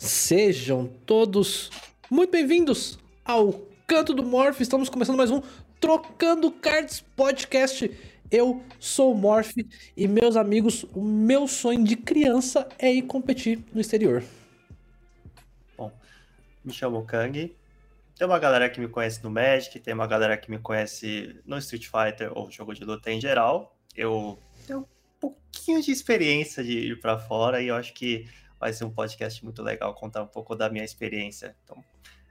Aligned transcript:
Sejam 0.00 0.86
todos 1.04 1.70
muito 2.10 2.30
bem-vindos 2.30 2.98
ao 3.22 3.52
Canto 3.86 4.14
do 4.14 4.22
Morph. 4.22 4.58
Estamos 4.62 4.88
começando 4.88 5.18
mais 5.18 5.30
um 5.30 5.42
Trocando 5.78 6.50
Cards 6.50 7.04
Podcast. 7.14 7.90
Eu 8.30 8.64
sou 8.78 9.12
o 9.12 9.14
Morph 9.14 9.52
e 9.94 10.08
meus 10.08 10.36
amigos, 10.36 10.84
o 10.94 11.02
meu 11.02 11.46
sonho 11.46 11.84
de 11.84 11.96
criança 11.96 12.66
é 12.78 12.90
ir 12.90 13.02
competir 13.02 13.62
no 13.74 13.80
exterior. 13.82 14.24
Bom, 15.76 15.92
me 16.64 16.72
chamo 16.72 17.04
Kang. 17.04 17.54
Tem 18.16 18.26
uma 18.26 18.38
galera 18.38 18.70
que 18.70 18.80
me 18.80 18.88
conhece 18.88 19.22
no 19.22 19.30
Magic, 19.30 19.78
tem 19.80 19.92
uma 19.92 20.06
galera 20.06 20.34
que 20.38 20.50
me 20.50 20.58
conhece 20.58 21.38
no 21.44 21.58
Street 21.58 21.84
Fighter 21.84 22.32
ou 22.34 22.50
jogo 22.50 22.72
de 22.72 22.84
luta 22.84 23.12
em 23.12 23.20
geral. 23.20 23.76
Eu 23.94 24.38
tenho 24.66 24.78
um 24.78 24.86
pouquinho 25.20 25.82
de 25.82 25.92
experiência 25.92 26.64
de 26.64 26.72
ir 26.72 27.00
para 27.00 27.18
fora 27.18 27.60
e 27.60 27.66
eu 27.66 27.74
acho 27.74 27.92
que 27.92 28.26
vai 28.60 28.72
ser 28.74 28.84
um 28.84 28.90
podcast 28.90 29.42
muito 29.42 29.62
legal 29.62 29.94
contar 29.94 30.22
um 30.22 30.26
pouco 30.26 30.54
da 30.54 30.68
minha 30.68 30.84
experiência. 30.84 31.56
Então, 31.64 31.82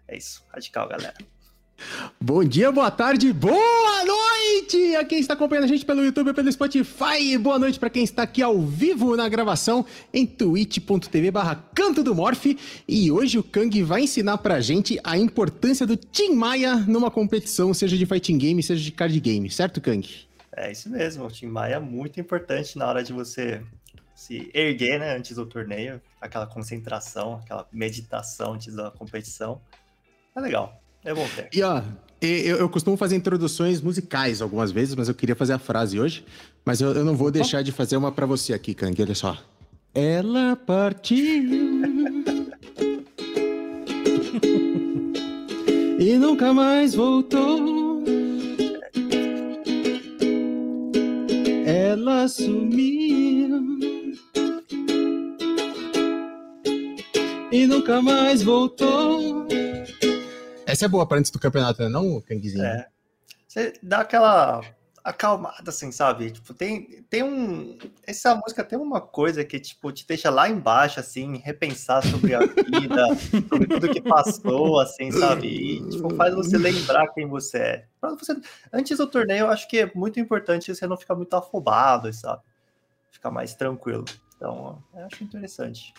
é 0.07 0.15
isso. 0.15 0.45
Radical, 0.53 0.87
galera. 0.87 1.15
Bom 2.19 2.43
dia, 2.43 2.71
boa 2.73 2.91
tarde, 2.91 3.31
boa 3.31 4.05
noite 4.05 4.97
a 4.97 5.05
quem 5.05 5.19
está 5.19 5.33
acompanhando 5.33 5.63
a 5.63 5.67
gente 5.67 5.85
pelo 5.85 6.03
YouTube, 6.03 6.33
pelo 6.33 6.51
Spotify. 6.51 7.37
Boa 7.39 7.57
noite 7.57 7.79
para 7.79 7.89
quem 7.89 8.03
está 8.03 8.23
aqui 8.23 8.41
ao 8.41 8.61
vivo 8.61 9.15
na 9.15 9.29
gravação 9.29 9.85
em 10.13 10.25
twitch.tv 10.25 11.31
barra 11.31 11.55
Canto 11.73 12.03
do 12.03 12.13
Morph. 12.13 12.47
E 12.85 13.09
hoje 13.09 13.39
o 13.39 13.43
Kang 13.43 13.81
vai 13.81 14.01
ensinar 14.01 14.39
pra 14.39 14.59
gente 14.59 14.99
a 15.05 15.17
importância 15.17 15.87
do 15.87 15.95
Tim 15.95 16.33
Maia 16.33 16.75
numa 16.75 17.09
competição, 17.09 17.73
seja 17.73 17.97
de 17.97 18.05
fighting 18.05 18.37
game, 18.37 18.61
seja 18.61 18.83
de 18.83 18.91
card 18.91 19.17
game, 19.19 19.49
certo, 19.49 19.79
Kang? 19.79 20.05
É 20.53 20.71
isso 20.71 20.89
mesmo, 20.89 21.25
o 21.25 21.31
Tim 21.31 21.47
Maia 21.47 21.75
é 21.75 21.79
muito 21.79 22.19
importante 22.19 22.77
na 22.77 22.87
hora 22.87 23.01
de 23.01 23.13
você 23.13 23.61
se 24.19 24.51
erguer, 24.53 24.99
né, 24.99 25.15
antes 25.15 25.37
do 25.37 25.45
torneio, 25.45 26.01
aquela 26.19 26.45
concentração, 26.45 27.35
aquela 27.35 27.65
meditação 27.71 28.55
antes 28.55 28.75
da 28.75 28.91
competição. 28.91 29.61
É 30.35 30.41
legal, 30.41 30.77
é 31.05 31.13
bom 31.13 31.25
ter. 31.33 31.47
E 31.53 31.63
ó, 31.63 31.81
eu, 32.19 32.57
eu 32.57 32.67
costumo 32.67 32.97
fazer 32.97 33.15
introduções 33.15 33.79
musicais 33.79 34.41
algumas 34.41 34.73
vezes, 34.73 34.93
mas 34.93 35.07
eu 35.07 35.15
queria 35.15 35.37
fazer 35.37 35.53
a 35.53 35.57
frase 35.57 35.97
hoje, 35.97 36.25
mas 36.65 36.81
eu, 36.81 36.91
eu 36.91 37.05
não 37.05 37.15
vou 37.15 37.31
deixar 37.31 37.63
de 37.63 37.71
fazer 37.71 37.95
uma 37.95 38.11
para 38.11 38.25
você 38.25 38.53
aqui, 38.53 38.73
Kang, 38.73 39.01
olha 39.01 39.15
só. 39.15 39.37
Ela 39.95 40.57
partiu 40.57 41.17
e 45.97 46.17
nunca 46.17 46.53
mais 46.53 46.93
voltou. 46.93 48.03
Ela 51.65 52.27
sumiu 52.27 53.88
e 57.51 57.65
nunca 57.65 58.01
mais 58.01 58.43
voltou. 58.43 59.47
Essa 60.65 60.85
é 60.85 60.87
boa 60.87 61.07
para 61.07 61.17
antes 61.17 61.31
do 61.31 61.39
campeonato, 61.39 61.81
né? 61.81 61.89
não, 61.89 62.21
Kangzinho? 62.21 62.63
É. 62.63 62.87
Você 63.47 63.73
dá 63.81 64.01
aquela 64.01 64.61
acalmada, 65.03 65.69
assim, 65.69 65.91
sabe? 65.91 66.29
Tipo, 66.29 66.53
tem, 66.53 67.03
tem 67.09 67.23
um. 67.23 67.77
Essa 68.05 68.35
música 68.35 68.63
tem 68.63 68.77
uma 68.77 69.01
coisa 69.01 69.43
que, 69.43 69.59
tipo, 69.59 69.91
te 69.91 70.05
deixa 70.07 70.29
lá 70.29 70.47
embaixo, 70.47 70.99
assim, 70.99 71.37
repensar 71.37 72.05
sobre 72.05 72.35
a 72.35 72.39
vida, 72.39 73.07
sobre 73.49 73.67
tudo 73.67 73.89
que 73.89 74.01
passou, 74.01 74.79
assim, 74.79 75.11
sabe? 75.11 75.47
E, 75.47 75.89
tipo, 75.89 76.13
faz 76.15 76.35
você 76.35 76.57
lembrar 76.57 77.07
quem 77.13 77.27
você 77.27 77.57
é. 77.57 77.85
Você, 78.19 78.39
antes 78.71 78.97
do 78.97 79.07
torneio, 79.07 79.45
eu 79.45 79.49
acho 79.49 79.67
que 79.67 79.79
é 79.79 79.91
muito 79.95 80.19
importante 80.19 80.73
você 80.73 80.85
não 80.85 80.97
ficar 80.97 81.15
muito 81.15 81.33
afobado, 81.33 82.13
sabe? 82.13 82.43
Ficar 83.09 83.31
mais 83.31 83.55
tranquilo. 83.55 84.05
Então, 84.35 84.81
eu 84.93 85.05
acho 85.05 85.23
interessante. 85.23 85.93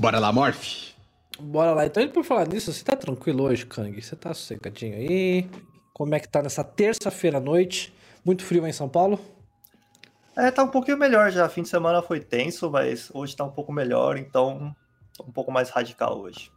Bora 0.00 0.18
lá, 0.18 0.32
Morph? 0.32 0.94
Bora 1.38 1.74
lá. 1.74 1.84
Então, 1.84 2.08
por 2.08 2.24
falar 2.24 2.48
nisso, 2.48 2.72
você 2.72 2.82
tá 2.82 2.96
tranquilo 2.96 3.44
hoje, 3.44 3.66
Kang? 3.66 4.00
Você 4.00 4.16
tá 4.16 4.32
sossegadinho 4.32 4.94
aí? 4.94 5.46
Como 5.92 6.14
é 6.14 6.18
que 6.18 6.26
tá 6.26 6.40
nessa 6.40 6.64
terça-feira 6.64 7.36
à 7.36 7.40
noite? 7.40 7.92
Muito 8.24 8.42
frio 8.42 8.64
aí 8.64 8.70
em 8.70 8.72
São 8.72 8.88
Paulo? 8.88 9.20
É, 10.34 10.50
tá 10.50 10.64
um 10.64 10.68
pouquinho 10.68 10.96
melhor 10.96 11.30
já. 11.30 11.46
Fim 11.50 11.60
de 11.60 11.68
semana 11.68 12.00
foi 12.00 12.18
tenso, 12.18 12.70
mas 12.70 13.10
hoje 13.12 13.36
tá 13.36 13.44
um 13.44 13.50
pouco 13.50 13.74
melhor, 13.74 14.16
então 14.16 14.74
um 15.22 15.30
pouco 15.30 15.52
mais 15.52 15.68
radical 15.68 16.18
hoje. 16.18 16.50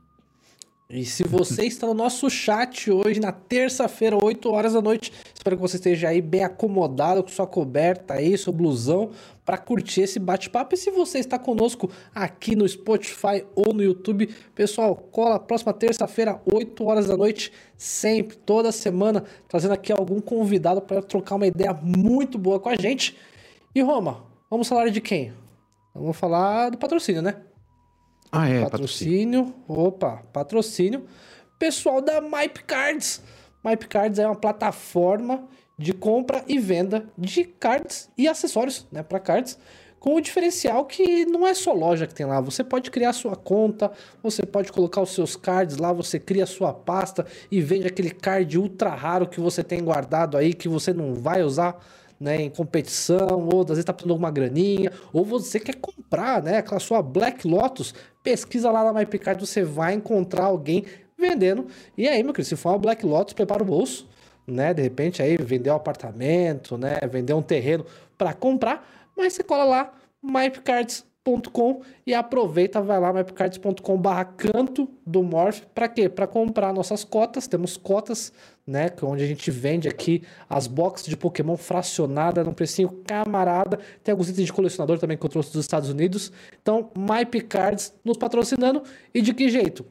E 0.90 1.04
se 1.04 1.24
você 1.24 1.66
está 1.66 1.88
no 1.88 1.94
nosso 1.94 2.30
chat 2.30 2.92
hoje, 2.92 3.20
na 3.20 3.32
terça-feira, 3.32 4.16
8 4.24 4.52
horas 4.52 4.74
da 4.74 4.82
noite, 4.82 5.12
espero 5.34 5.58
que 5.58 5.62
você 5.62 5.78
esteja 5.78 6.10
aí 6.10 6.22
bem 6.22 6.44
acomodado, 6.44 7.24
com 7.24 7.30
sua 7.30 7.48
coberta 7.48 8.14
aí, 8.14 8.38
seu 8.38 8.54
blusão, 8.54 9.12
para 9.46 9.58
curtir 9.58 10.02
esse 10.02 10.20
bate-papo. 10.20 10.74
E 10.74 10.78
se 10.78 10.92
você 10.92 11.20
está 11.20 11.38
conosco 11.38 11.90
aqui 12.14 12.56
no 12.56 12.68
Spotify 12.68 13.46
ou 13.56 13.74
no 13.74 13.84
YouTube, 13.84 14.34
pessoal, 14.56 14.96
cola 14.96 15.40
próxima 15.40 15.74
terça-feira, 15.74 16.42
8 16.52 16.84
horas 16.86 17.08
da 17.08 17.18
noite, 17.18 17.52
sempre, 17.78 18.38
toda 18.38 18.72
semana, 18.72 19.24
trazendo 19.48 19.74
aqui 19.74 19.92
algum 19.92 20.20
convidado 20.20 20.82
para 20.82 21.02
trocar 21.02 21.36
uma 21.36 21.48
ideia 21.48 21.74
muito 21.74 22.38
boa 22.38 22.60
com 22.60 22.70
a 22.70 22.76
gente. 22.76 23.18
E 23.76 23.82
Roma, 23.82 24.24
vamos 24.50 24.68
falar 24.68 24.90
de 24.90 25.02
quem? 25.02 25.34
Vamos 25.94 26.18
falar 26.18 26.70
do 26.70 26.78
patrocínio, 26.78 27.22
né? 27.22 27.36
Ah, 28.32 28.50
é, 28.50 28.62
patrocínio. 28.62 29.46
patrocínio. 29.46 29.86
Opa, 29.88 30.24
patrocínio. 30.34 31.06
Pessoal 31.60 32.02
da 32.02 32.20
Mype 32.20 32.64
Cards. 32.64 33.22
Mype 33.64 33.88
Cards 33.88 34.20
é 34.20 34.26
uma 34.26 34.36
plataforma 34.36 35.48
de 35.78 35.94
compra 35.94 36.44
e 36.48 36.60
venda 36.60 37.06
de 37.18 37.44
cards 37.44 38.10
e 38.18 38.28
acessórios, 38.28 38.86
né, 38.92 39.02
para 39.04 39.20
cards, 39.20 39.58
com 40.00 40.16
o 40.16 40.22
diferencial 40.22 40.86
que 40.86 41.26
não 41.26 41.48
é 41.48 41.54
só 41.54 41.72
loja 41.72 42.06
que 42.06 42.14
tem 42.14 42.26
lá. 42.26 42.42
Você 42.42 42.62
pode 42.62 42.92
criar 42.92 43.14
sua 43.14 43.38
conta, 43.38 43.90
você 44.22 44.46
pode 44.46 44.70
colocar 44.72 45.02
os 45.02 45.12
seus 45.12 45.36
cards 45.36 45.78
lá, 45.78 45.94
você 45.94 46.20
cria 46.20 46.46
sua 46.46 46.74
pasta 46.74 47.26
e 47.50 47.62
vende 47.62 47.88
aquele 47.88 48.12
card 48.12 48.58
ultra 48.58 48.90
raro 48.90 49.26
que 49.26 49.40
você 49.40 49.64
tem 49.64 49.82
guardado 49.82 50.36
aí 50.36 50.54
que 50.54 50.68
você 50.68 50.92
não 50.94 51.14
vai 51.14 51.42
usar 51.42 51.80
né, 52.20 52.42
em 52.42 52.50
competição, 52.50 53.50
ou 53.52 53.62
às 53.62 53.70
vezes 53.70 53.86
tá 53.86 53.94
precisando 53.94 54.08
de 54.08 54.12
alguma 54.12 54.32
graninha, 54.32 54.92
ou 55.12 55.26
você 55.26 55.60
quer 55.60 55.76
comprar, 55.76 56.42
né, 56.42 56.58
aquela 56.58 56.80
sua 56.80 57.02
Black 57.02 57.48
Lotus, 57.48 57.94
pesquisa 58.22 58.72
lá 58.72 58.84
na 58.84 58.94
MyPicard, 58.94 59.46
você 59.46 59.64
vai 59.64 59.94
encontrar 59.94 60.46
alguém 60.46 60.86
vendendo. 61.18 61.68
E 61.98 62.08
aí, 62.08 62.24
meu 62.24 62.34
querido, 62.34 62.48
se 62.50 62.56
for 62.56 62.70
uma 62.70 62.78
Black 62.78 63.06
Lotus, 63.06 63.34
prepara 63.34 63.64
o 63.64 63.66
bolso, 63.66 64.08
né, 64.48 64.74
de 64.74 64.82
repente 64.82 65.22
aí 65.22 65.38
vender 65.38 65.72
um 65.72 65.76
apartamento, 65.76 66.78
né, 66.78 67.00
vender 67.10 67.34
um 67.34 67.42
terreno 67.42 67.86
para 68.18 68.34
comprar, 68.34 68.88
mas 69.16 69.34
você 69.34 69.44
cola 69.44 69.64
lá, 69.64 69.94
MyPicards 70.22 71.06
mapcards.com 71.26 71.82
e 72.06 72.14
aproveita, 72.14 72.82
vai 72.82 73.00
lá 73.00 73.14
mapcards.com 73.14 73.98
barra 73.98 74.26
canto 74.26 74.90
do 75.06 75.24
Morph, 75.24 75.62
para 75.74 75.88
quê? 75.88 76.10
Para 76.10 76.28
comprar 76.28 76.74
nossas 76.74 77.04
cotas, 77.04 77.48
temos 77.48 77.78
cotas, 77.78 78.34
né, 78.68 78.88
é 78.88 79.06
onde 79.06 79.24
a 79.24 79.28
gente 79.28 79.50
vende 79.50 79.88
aqui 79.88 80.24
as 80.50 80.68
boxes 80.68 81.08
de 81.08 81.16
Pokémon 81.18 81.56
fracionada 81.56 82.44
num 82.44 82.54
precinho 82.54 82.90
camarada, 83.06 83.80
tem 84.04 84.12
alguns 84.12 84.30
itens 84.30 84.46
de 84.46 84.54
colecionador 84.54 85.00
também 85.00 85.18
que 85.18 85.26
eu 85.26 85.30
trouxe 85.30 85.52
dos 85.54 85.62
Estados 85.62 85.90
Unidos, 85.90 86.32
então 86.62 86.92
MyPcards 86.96 87.94
nos 88.04 88.18
patrocinando, 88.18 88.84
e 89.14 89.22
de 89.22 89.34
que 89.34 89.50
jeito? 89.50 89.86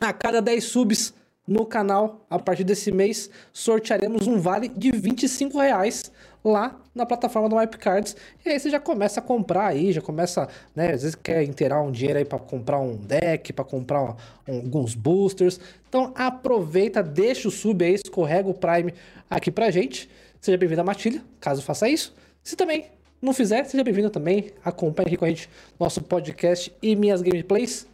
A 0.00 0.12
cada 0.12 0.42
10 0.42 0.64
subs 0.64 1.14
no 1.46 1.64
canal, 1.64 2.26
a 2.28 2.38
partir 2.38 2.64
desse 2.64 2.90
mês, 2.90 3.30
sortearemos 3.52 4.26
um 4.26 4.38
vale 4.38 4.68
de 4.68 4.90
25 4.90 5.58
reais 5.58 6.10
lá 6.44 6.80
na 6.94 7.04
plataforma 7.04 7.48
do 7.48 7.56
MyPcards. 7.56 8.16
E 8.44 8.50
aí 8.50 8.58
você 8.58 8.70
já 8.70 8.80
começa 8.80 9.20
a 9.20 9.22
comprar 9.22 9.66
aí, 9.66 9.92
já 9.92 10.00
começa, 10.00 10.48
né? 10.74 10.92
Às 10.92 11.02
vezes 11.02 11.14
quer 11.14 11.42
inteirar 11.42 11.82
um 11.82 11.90
dinheiro 11.90 12.18
aí 12.18 12.24
para 12.24 12.38
comprar 12.38 12.78
um 12.78 12.96
deck, 12.96 13.52
para 13.52 13.64
comprar 13.64 14.02
um, 14.02 14.14
um, 14.48 14.56
alguns 14.56 14.94
boosters. 14.94 15.60
Então 15.88 16.12
aproveita, 16.14 17.02
deixa 17.02 17.48
o 17.48 17.50
sub 17.50 17.84
aí, 17.84 17.94
escorrega 17.94 18.48
o 18.48 18.54
Prime 18.54 18.94
aqui 19.28 19.50
pra 19.50 19.70
gente. 19.70 20.08
Seja 20.40 20.56
bem-vindo 20.56 20.80
à 20.80 20.84
Matilha, 20.84 21.22
caso 21.40 21.62
faça 21.62 21.88
isso. 21.88 22.14
Se 22.42 22.54
também 22.54 22.86
não 23.20 23.32
fizer, 23.32 23.64
seja 23.64 23.82
bem-vindo 23.82 24.10
também. 24.10 24.52
Acompanhe 24.64 25.08
aqui 25.08 25.16
com 25.16 25.24
a 25.24 25.28
gente 25.28 25.50
nosso 25.78 26.00
podcast 26.02 26.72
e 26.80 26.94
minhas 26.94 27.22
gameplays. 27.22 27.86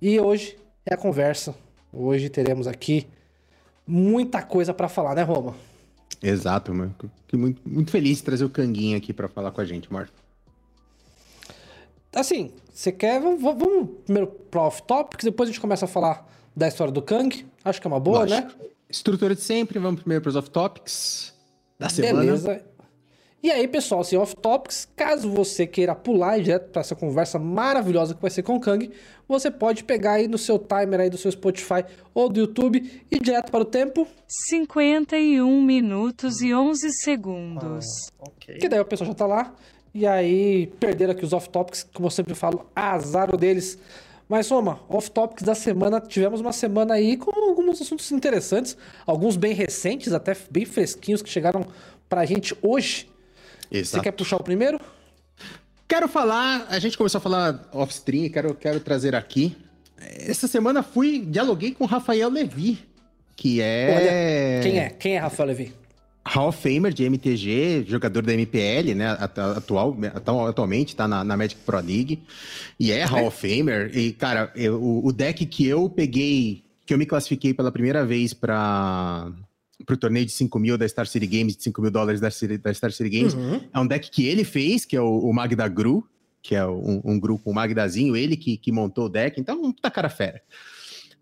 E 0.00 0.20
hoje 0.20 0.56
é 0.86 0.94
a 0.94 0.96
conversa. 0.96 1.54
Hoje 1.92 2.28
teremos 2.28 2.66
aqui 2.66 3.06
muita 3.86 4.42
coisa 4.42 4.74
para 4.74 4.88
falar, 4.88 5.14
né, 5.14 5.22
Roma? 5.22 5.54
Exato, 6.22 6.74
mano. 6.74 6.94
Fiquei 7.22 7.38
muito, 7.38 7.60
muito 7.66 7.90
feliz 7.90 8.18
de 8.18 8.24
trazer 8.24 8.44
o 8.44 8.50
Canguinho 8.50 8.96
aqui 8.96 9.12
para 9.12 9.28
falar 9.28 9.50
com 9.50 9.60
a 9.60 9.64
gente, 9.64 9.92
Marco. 9.92 10.12
Assim, 12.12 12.52
você 12.72 12.90
quer. 12.90 13.20
Vamos, 13.20 13.40
vamos 13.40 13.88
primeiro 14.04 14.26
pro 14.26 14.60
off-topics, 14.62 15.24
depois 15.24 15.48
a 15.48 15.52
gente 15.52 15.60
começa 15.60 15.84
a 15.84 15.88
falar 15.88 16.26
da 16.56 16.66
história 16.66 16.92
do 16.92 17.02
Kang. 17.02 17.46
Acho 17.64 17.80
que 17.80 17.86
é 17.86 17.90
uma 17.90 18.00
boa, 18.00 18.20
Lógico. 18.20 18.58
né? 18.58 18.68
Estrutura 18.90 19.34
de 19.34 19.40
sempre, 19.42 19.78
vamos 19.78 20.00
primeiro 20.00 20.22
pros 20.22 20.34
off-topics 20.34 21.34
da 21.78 21.88
semana. 21.88 22.20
Beleza. 22.20 22.64
E 23.40 23.52
aí, 23.52 23.68
pessoal, 23.68 24.00
assim, 24.00 24.16
off-topics, 24.16 24.88
caso 24.96 25.30
você 25.30 25.64
queira 25.64 25.94
pular 25.94 26.40
direto 26.40 26.70
para 26.70 26.80
essa 26.80 26.96
conversa 26.96 27.38
maravilhosa 27.38 28.12
que 28.12 28.20
vai 28.20 28.32
ser 28.32 28.42
com 28.42 28.56
o 28.56 28.60
Kang, 28.60 28.90
você 29.28 29.48
pode 29.48 29.84
pegar 29.84 30.14
aí 30.14 30.26
no 30.26 30.36
seu 30.36 30.58
timer 30.58 30.98
aí 30.98 31.08
do 31.08 31.16
seu 31.16 31.30
Spotify 31.30 31.84
ou 32.12 32.28
do 32.28 32.40
YouTube 32.40 33.04
e 33.08 33.18
direto 33.20 33.52
para 33.52 33.62
o 33.62 33.64
tempo... 33.64 34.08
51 34.26 35.62
minutos 35.62 36.40
e 36.40 36.52
11 36.52 36.90
segundos. 36.94 38.10
Ah, 38.18 38.24
okay. 38.28 38.56
Que 38.56 38.68
daí 38.68 38.80
o 38.80 38.84
pessoal 38.84 39.06
já 39.06 39.14
tá 39.14 39.26
lá, 39.26 39.54
e 39.94 40.04
aí 40.04 40.66
perderam 40.80 41.12
aqui 41.12 41.24
os 41.24 41.32
off-topics, 41.32 41.84
como 41.94 42.06
eu 42.06 42.10
sempre 42.10 42.34
falo, 42.34 42.68
azar 42.74 43.36
deles. 43.36 43.78
Mas, 44.28 44.46
Soma, 44.46 44.80
off-topics 44.88 45.44
da 45.44 45.54
semana, 45.54 46.00
tivemos 46.00 46.40
uma 46.40 46.52
semana 46.52 46.94
aí 46.94 47.16
com 47.16 47.30
alguns 47.30 47.80
assuntos 47.80 48.10
interessantes, 48.10 48.76
alguns 49.06 49.36
bem 49.36 49.54
recentes, 49.54 50.12
até 50.12 50.36
bem 50.50 50.64
fresquinhos, 50.64 51.22
que 51.22 51.30
chegaram 51.30 51.64
pra 52.08 52.24
gente 52.24 52.52
hoje. 52.60 53.08
Você 53.70 53.78
Exato. 53.78 54.02
quer 54.02 54.12
puxar 54.12 54.36
o 54.36 54.42
primeiro? 54.42 54.80
Quero 55.86 56.06
falar, 56.08 56.66
a 56.68 56.78
gente 56.78 56.98
começou 56.98 57.18
a 57.18 57.22
falar 57.22 57.68
off-stream, 57.72 58.28
quero, 58.28 58.54
quero 58.54 58.80
trazer 58.80 59.14
aqui. 59.14 59.56
Essa 59.98 60.46
semana 60.46 60.82
fui, 60.82 61.18
dialoguei 61.26 61.72
com 61.72 61.84
o 61.84 61.86
Rafael 61.86 62.28
Levi, 62.30 62.78
que 63.34 63.60
é... 63.60 64.60
Quem 64.62 64.78
é? 64.78 64.90
Quem 64.90 65.16
é 65.16 65.18
Rafael 65.18 65.48
Levi? 65.48 65.72
Hall 66.26 66.48
of 66.48 66.58
Famer 66.60 66.92
de 66.92 67.04
MTG, 67.04 67.84
jogador 67.88 68.22
da 68.22 68.34
MPL, 68.34 68.94
né? 68.94 69.16
atu- 69.18 69.40
Atual, 69.40 69.96
atu- 70.14 70.46
atualmente 70.46 70.94
tá 70.94 71.08
na, 71.08 71.24
na 71.24 71.36
Magic 71.38 71.58
Pro 71.64 71.78
League. 71.80 72.22
E 72.78 72.92
é 72.92 73.02
Hall 73.04 73.26
of 73.28 73.40
Famer. 73.40 73.90
E, 73.96 74.12
cara, 74.12 74.52
eu- 74.54 74.78
o, 74.78 75.06
o 75.06 75.12
deck 75.12 75.46
que 75.46 75.66
eu 75.66 75.88
peguei, 75.88 76.64
que 76.84 76.92
eu 76.92 76.98
me 76.98 77.06
classifiquei 77.06 77.54
pela 77.54 77.72
primeira 77.72 78.04
vez 78.04 78.34
para 78.34 79.32
pro 79.88 79.96
torneio 79.96 80.26
de 80.26 80.32
5 80.32 80.58
mil 80.58 80.76
da 80.76 80.86
Star 80.86 81.06
City 81.06 81.26
Games, 81.26 81.56
de 81.56 81.62
5 81.62 81.80
mil 81.80 81.90
dólares 81.90 82.20
da, 82.20 82.28
da 82.62 82.74
Star 82.74 82.92
City 82.92 83.08
Games, 83.08 83.32
Uhum. 83.32 83.58
é 83.72 83.80
um 83.80 83.86
deck 83.86 84.10
que 84.10 84.26
ele 84.26 84.44
fez, 84.44 84.84
que 84.84 84.94
é 84.94 85.00
o, 85.00 85.18
o 85.20 85.32
Magda 85.32 85.66
Gru, 85.66 86.06
que 86.42 86.54
é 86.54 86.66
um, 86.66 87.00
um 87.02 87.18
grupo, 87.18 87.50
um 87.50 87.54
Magdazinho, 87.54 88.14
ele 88.14 88.36
que, 88.36 88.58
que 88.58 88.70
montou 88.70 89.06
o 89.06 89.08
deck, 89.08 89.40
então, 89.40 89.60
um 89.62 89.72
puta 89.72 89.90
cara 89.90 90.10
fera. 90.10 90.42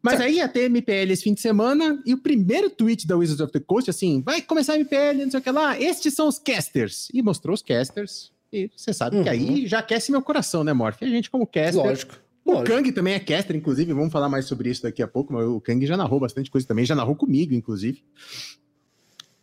Mas 0.03 0.21
aí 0.21 0.37
ia 0.37 0.49
ter 0.49 0.65
MPL 0.69 1.11
esse 1.13 1.23
fim 1.23 1.33
de 1.35 1.41
semana, 1.41 2.03
e 2.05 2.13
o 2.13 2.19
primeiro 2.19 2.69
tweet 2.69 3.07
da 3.07 3.17
Wizards 3.17 3.41
of 3.41 3.53
the 3.53 3.61
Coast, 3.61 3.89
assim, 3.89 4.21
vai 4.21 4.43
começar 4.43 4.73
a 4.75 4.77
MPL, 4.77 5.23
não 5.25 5.31
sei 5.31 5.41
o 5.41 5.43
que 5.43 5.51
lá, 5.51 5.81
estes 5.81 6.13
são 6.15 6.27
os 6.29 6.39
casters. 6.39 7.09
E 7.15 7.23
mostrou 7.23 7.55
os 7.55 7.63
casters, 7.63 8.31
e 8.53 8.69
você 8.77 8.93
sabe 8.93 9.17
que 9.17 9.23
Uhum. 9.23 9.29
aí 9.31 9.67
já 9.67 9.79
aquece 9.79 10.11
meu 10.13 10.23
coração, 10.23 10.63
né, 10.65 10.73
Morph? 10.73 11.03
A 11.03 11.07
gente 11.07 11.31
como 11.31 11.47
caster... 11.47 11.77
Lógico. 11.77 12.26
O. 12.55 12.63
Kang 12.65 12.93
também 12.93 13.15
é 13.15 13.19
caster, 13.19 13.57
inclusive, 13.57 13.93
vamos 13.93 14.13
falar 14.13 14.29
mais 14.29 14.45
sobre 14.47 14.71
isso 14.71 14.83
daqui 14.83 15.03
a 15.03 15.09
pouco, 15.09 15.33
mas 15.33 15.45
o 15.47 15.61
Kang 15.61 15.85
já 15.87 15.97
narrou 15.97 16.21
bastante 16.21 16.51
coisa 16.51 16.67
também, 16.67 16.85
já 16.85 16.95
narrou 16.95 17.17
comigo, 17.17 17.55
inclusive. 17.55 18.03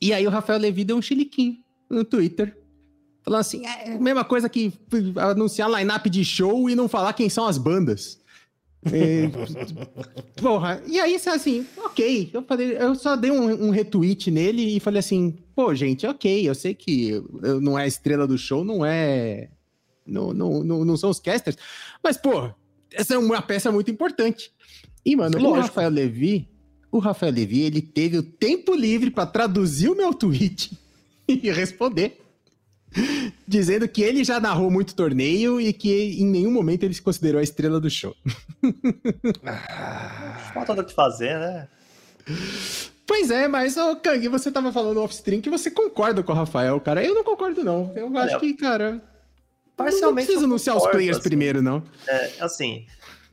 E 0.02 0.14
aí 0.14 0.26
o 0.26 0.30
Rafael 0.30 0.60
Levi 0.60 0.84
deu 0.84 0.98
um 0.98 1.02
chiliquinho 1.02 1.58
no 1.90 2.04
Twitter, 2.04 2.58
falando 3.24 3.40
assim, 3.42 3.66
é 3.66 3.94
a 3.94 4.00
mesma 4.00 4.24
coisa 4.24 4.50
que 4.50 4.72
anunciar 5.18 5.70
line-up 5.72 6.10
de 6.10 6.24
show 6.26 6.70
e 6.70 6.76
não 6.76 6.88
falar 6.88 7.14
quem 7.14 7.30
são 7.30 7.46
as 7.46 7.58
bandas. 7.58 8.22
É, 8.86 9.30
porra, 10.42 10.82
e 10.86 11.00
aí, 11.00 11.16
assim, 11.16 11.66
ok, 11.78 12.30
eu, 12.34 12.44
falei, 12.44 12.76
eu 12.78 12.96
só 12.96 13.16
dei 13.16 13.32
um, 13.32 13.68
um 13.68 13.70
retweet 13.70 14.30
nele 14.30 14.76
e 14.76 14.80
falei 14.80 15.00
assim, 15.00 15.38
pô, 15.56 15.74
gente, 15.74 16.06
ok, 16.06 16.48
eu 16.50 16.54
sei 16.54 16.74
que 16.74 17.10
eu- 17.42 17.62
não 17.62 17.80
é 17.80 17.84
a 17.84 17.88
estrela 17.88 18.28
do 18.28 18.38
show, 18.38 18.64
não 18.64 18.86
é... 18.86 19.50
Não, 20.06 20.34
não, 20.34 20.64
não, 20.66 20.84
não 20.84 20.98
são 20.98 21.10
os 21.10 21.20
casters, 21.22 21.56
mas, 22.04 22.18
pô, 22.18 22.50
essa 22.94 23.16
é 23.16 23.18
uma 23.18 23.42
peça 23.42 23.72
muito 23.72 23.92
importante. 23.92 24.52
E, 25.06 25.16
mano, 25.16 25.38
o 25.38 25.42
Lógico. 25.42 25.68
Rafael 25.68 25.90
Levi, 25.90 26.48
o 26.92 27.00
Rafael 27.00 27.34
Levi, 27.34 27.62
ele 27.62 27.82
teve 27.82 28.18
o 28.18 28.24
tempo 28.24 28.74
livre 28.74 29.12
pra 29.12 29.26
traduzir 29.26 29.90
o 29.90 29.96
meu 29.96 30.14
tweet 30.14 30.78
e 31.28 31.52
responder. 31.52 32.20
Dizendo 33.48 33.88
que 33.88 34.04
ele 34.04 34.24
já 34.24 34.40
narrou 34.40 34.70
muito 34.70 34.94
torneio 34.94 35.60
e 35.60 35.74
que 35.74 36.22
em 36.22 36.26
nenhum 36.26 36.52
momento 36.52 36.84
ele 36.84 36.94
se 36.94 37.02
considerou 37.02 37.40
a 37.40 37.44
estrela 37.44 37.80
do 37.80 37.90
show. 37.90 38.16
Falta 40.54 40.76
do 40.76 40.86
que 40.86 40.94
fazer, 40.94 41.40
né? 41.40 41.68
Pois 43.06 43.32
é, 43.32 43.48
mas, 43.48 43.76
ô 43.78 43.96
Kang, 43.96 44.28
você 44.28 44.52
tava 44.52 44.72
falando 44.72 45.02
off-stream 45.02 45.42
que 45.42 45.50
você 45.50 45.70
concorda 45.70 46.24
com 46.24 46.32
o 46.32 46.36
Rafael, 46.36 46.80
cara. 46.80 47.04
Eu 47.04 47.16
não 47.16 47.24
concordo, 47.24 47.64
não. 47.64 47.92
Eu 47.96 48.16
acho 48.18 48.40
que, 48.40 48.54
cara. 48.54 49.02
Parcialmente. 49.76 50.02
não 50.06 50.16
precisa 50.26 50.46
anunciar 50.46 50.78
os 50.78 50.88
players 50.88 51.18
assim. 51.18 51.28
primeiro, 51.30 51.62
não. 51.62 51.84
É, 52.08 52.32
assim, 52.40 52.86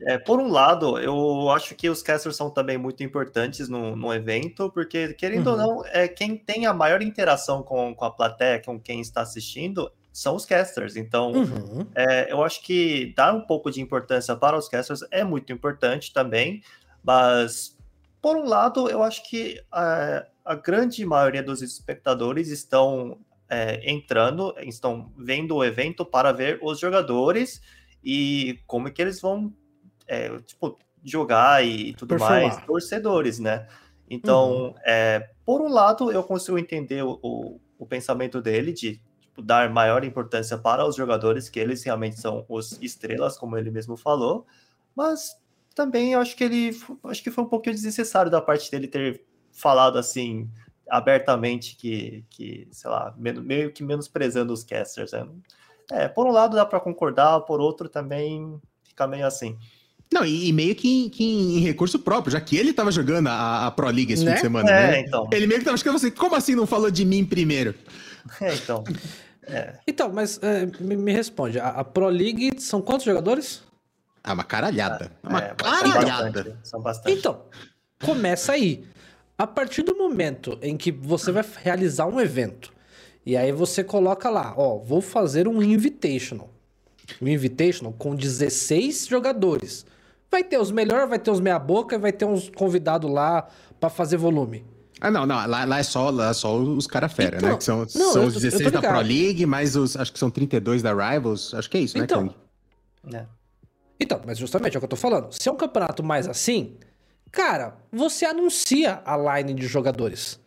é, 0.02 0.16
por 0.18 0.40
um 0.40 0.48
lado, 0.48 0.98
eu 0.98 1.50
acho 1.50 1.74
que 1.74 1.88
os 1.90 2.02
casters 2.02 2.34
são 2.36 2.50
também 2.50 2.78
muito 2.78 3.02
importantes 3.02 3.68
no, 3.68 3.94
no 3.94 4.12
evento, 4.14 4.70
porque, 4.70 5.12
querendo 5.14 5.48
ou 5.48 5.56
Uhum. 5.56 5.58
não, 5.76 5.86
é, 5.86 6.08
quem 6.08 6.36
tem 6.36 6.64
a 6.66 6.72
maior 6.72 7.02
interação 7.02 7.62
com, 7.62 7.94
com 7.94 8.04
a 8.04 8.10
plateia, 8.10 8.60
com 8.64 8.80
quem 8.80 9.00
está 9.00 9.20
assistindo, 9.20 9.90
são 10.12 10.34
os 10.34 10.44
casters. 10.46 10.96
Então, 10.96 11.32
Uhum. 11.32 11.86
é, 11.94 12.32
eu 12.32 12.42
acho 12.42 12.62
que 12.62 13.12
dar 13.14 13.34
um 13.34 13.42
pouco 13.42 13.70
de 13.70 13.80
importância 13.82 14.34
para 14.34 14.56
os 14.56 14.68
casters 14.68 15.00
é 15.10 15.22
muito 15.22 15.52
importante 15.52 16.12
também, 16.12 16.62
mas, 17.04 17.76
por 18.22 18.36
um 18.36 18.44
lado, 18.46 18.88
eu 18.88 19.02
acho 19.02 19.28
que 19.28 19.62
a, 19.70 20.24
a 20.44 20.54
grande 20.54 21.04
maioria 21.04 21.42
dos 21.42 21.60
espectadores 21.62 22.48
estão 22.48 23.18
é, 23.50 23.90
entrando, 23.90 24.54
estão 24.60 25.12
vendo 25.18 25.56
o 25.56 25.64
evento 25.64 26.04
para 26.04 26.32
ver 26.32 26.58
os 26.62 26.78
jogadores 26.78 27.60
e 28.02 28.60
como 28.66 28.88
é 28.88 28.90
que 28.92 29.02
eles 29.02 29.20
vão 29.20 29.52
é, 30.06 30.38
tipo, 30.40 30.78
jogar 31.04 31.64
e 31.64 31.92
tudo 31.94 32.10
Performar. 32.10 32.42
mais, 32.42 32.64
torcedores, 32.64 33.38
né? 33.38 33.66
Então, 34.08 34.74
é, 34.84 35.30
por 35.44 35.60
um 35.60 35.68
lado, 35.68 36.10
eu 36.10 36.22
consigo 36.22 36.58
entender 36.58 37.02
o, 37.02 37.18
o, 37.22 37.60
o 37.78 37.86
pensamento 37.86 38.40
dele 38.40 38.72
de 38.72 39.00
tipo, 39.20 39.42
dar 39.42 39.70
maior 39.70 40.04
importância 40.04 40.56
para 40.58 40.86
os 40.86 40.96
jogadores, 40.96 41.48
que 41.48 41.60
eles 41.60 41.82
realmente 41.82 42.20
são 42.20 42.44
os 42.48 42.78
estrelas, 42.82 43.36
como 43.36 43.56
ele 43.56 43.70
mesmo 43.70 43.96
falou, 43.96 44.46
mas 44.94 45.36
também 45.74 46.12
eu 46.12 46.20
acho 46.20 46.36
que 46.36 46.44
ele 46.44 46.76
acho 47.04 47.22
que 47.22 47.30
foi 47.30 47.44
um 47.44 47.48
pouquinho 47.48 47.74
desnecessário 47.74 48.30
da 48.30 48.40
parte 48.40 48.70
dele 48.70 48.88
ter 48.88 49.24
falado 49.52 49.98
assim 49.98 50.50
abertamente 50.90 51.76
que, 51.76 52.24
que 52.28 52.68
sei 52.70 52.90
lá, 52.90 53.14
meio 53.16 53.72
que 53.72 53.82
menosprezando 53.82 54.52
os 54.52 54.64
casters. 54.64 55.12
Né? 55.12 55.26
É, 55.90 56.08
por 56.08 56.26
um 56.26 56.30
lado 56.32 56.56
dá 56.56 56.66
para 56.66 56.80
concordar, 56.80 57.40
por 57.40 57.60
outro 57.60 57.88
também 57.88 58.60
fica 58.84 59.06
meio 59.06 59.26
assim. 59.26 59.56
Não, 60.12 60.24
e, 60.24 60.48
e 60.48 60.52
meio 60.52 60.74
que, 60.74 61.08
que 61.10 61.24
em, 61.24 61.58
em 61.58 61.60
recurso 61.60 61.98
próprio, 61.98 62.32
já 62.32 62.40
que 62.40 62.56
ele 62.56 62.72
tava 62.72 62.90
jogando 62.90 63.28
a, 63.28 63.66
a 63.66 63.70
Pro 63.70 63.88
League 63.88 64.12
esse 64.12 64.24
Né? 64.24 64.32
fim 64.32 64.36
de 64.36 64.40
semana, 64.40 64.70
É, 64.70 64.90
né? 64.90 65.00
então. 65.00 65.28
Ele 65.32 65.46
meio 65.46 65.60
que 65.60 65.64
tava 65.64 65.78
ficando 65.78 65.96
assim, 65.96 66.10
como 66.10 66.34
assim 66.34 66.54
não 66.56 66.66
falou 66.66 66.90
de 66.90 67.04
mim 67.04 67.24
primeiro? 67.24 67.74
É, 68.40 68.54
então. 68.54 68.84
Então, 69.84 70.12
mas 70.12 70.38
é, 70.44 70.64
me, 70.78 70.94
me 70.96 71.12
responde. 71.12 71.58
A, 71.58 71.70
a 71.70 71.84
Pro 71.84 72.08
League 72.08 72.60
são 72.60 72.80
quantos 72.80 73.04
jogadores? 73.04 73.64
Ah, 74.22 74.32
uma 74.32 74.44
caralhada. 74.44 75.10
uma 75.24 75.40
é, 75.40 75.54
mas 75.60 75.78
são 75.80 75.90
caralhada. 75.90 76.30
bastante, 76.30 76.56
são 76.62 76.80
bastante. 76.80 77.18
Então, 77.18 77.42
começa 78.00 78.52
aí. 78.52 78.84
A 79.40 79.46
partir 79.46 79.82
do 79.82 79.96
momento 79.96 80.58
em 80.60 80.76
que 80.76 80.92
você 80.92 81.32
vai 81.32 81.42
realizar 81.62 82.04
um 82.06 82.20
evento, 82.20 82.70
e 83.24 83.38
aí 83.38 83.50
você 83.52 83.82
coloca 83.82 84.28
lá, 84.28 84.52
ó, 84.54 84.76
vou 84.76 85.00
fazer 85.00 85.48
um 85.48 85.62
Invitational. 85.62 86.50
Um 87.22 87.26
Invitational 87.26 87.94
com 87.94 88.14
16 88.14 89.06
jogadores. 89.06 89.86
Vai 90.30 90.44
ter 90.44 90.58
os 90.58 90.70
melhores, 90.70 91.08
vai 91.08 91.18
ter 91.18 91.30
os 91.30 91.40
meia-boca 91.40 91.96
e 91.96 91.98
vai 91.98 92.12
ter 92.12 92.26
uns 92.26 92.50
convidados 92.50 93.10
lá 93.10 93.48
pra 93.80 93.88
fazer 93.88 94.18
volume. 94.18 94.62
Ah, 95.00 95.10
não, 95.10 95.24
não. 95.24 95.36
Lá, 95.46 95.64
lá 95.64 95.78
é 95.78 95.82
só, 95.84 96.10
lá 96.10 96.28
é 96.28 96.32
só 96.34 96.54
os 96.58 96.86
cara 96.86 97.08
fera, 97.08 97.38
Então, 97.38 97.48
né? 97.48 97.56
Que 97.56 97.64
são, 97.64 97.78
não, 97.78 97.86
são 97.88 98.22
eu 98.24 98.28
os 98.28 98.34
tô- 98.34 98.40
eu 98.40 98.42
16 98.50 98.70
tô 98.72 98.78
da 98.82 98.88
Pro. 98.90 99.00
League, 99.00 99.46
mais 99.46 99.74
os. 99.74 99.96
Acho 99.96 100.12
que 100.12 100.18
são 100.18 100.30
32 100.30 100.82
da 100.82 100.92
Rivals. 100.92 101.54
Acho 101.54 101.70
que 101.70 101.78
é 101.78 101.80
isso, 101.80 101.96
Então, 101.96 102.24
né, 102.24 102.30
Kang? 103.04 103.16
É. 103.16 103.24
Então, 103.98 104.20
mas 104.26 104.36
justamente 104.36 104.74
é 104.74 104.78
o 104.78 104.80
que 104.82 104.84
eu 104.84 104.88
tô 104.90 104.96
falando. 104.96 105.32
Se 105.32 105.48
é 105.48 105.52
um 105.52 105.56
campeonato 105.56 106.02
mais 106.02 106.28
assim, 106.28 106.76
cara, 107.30 107.76
você 107.92 108.24
anuncia 108.24 109.02
a 109.04 109.16
line 109.16 109.54
de 109.54 109.66
jogadores. 109.66 110.38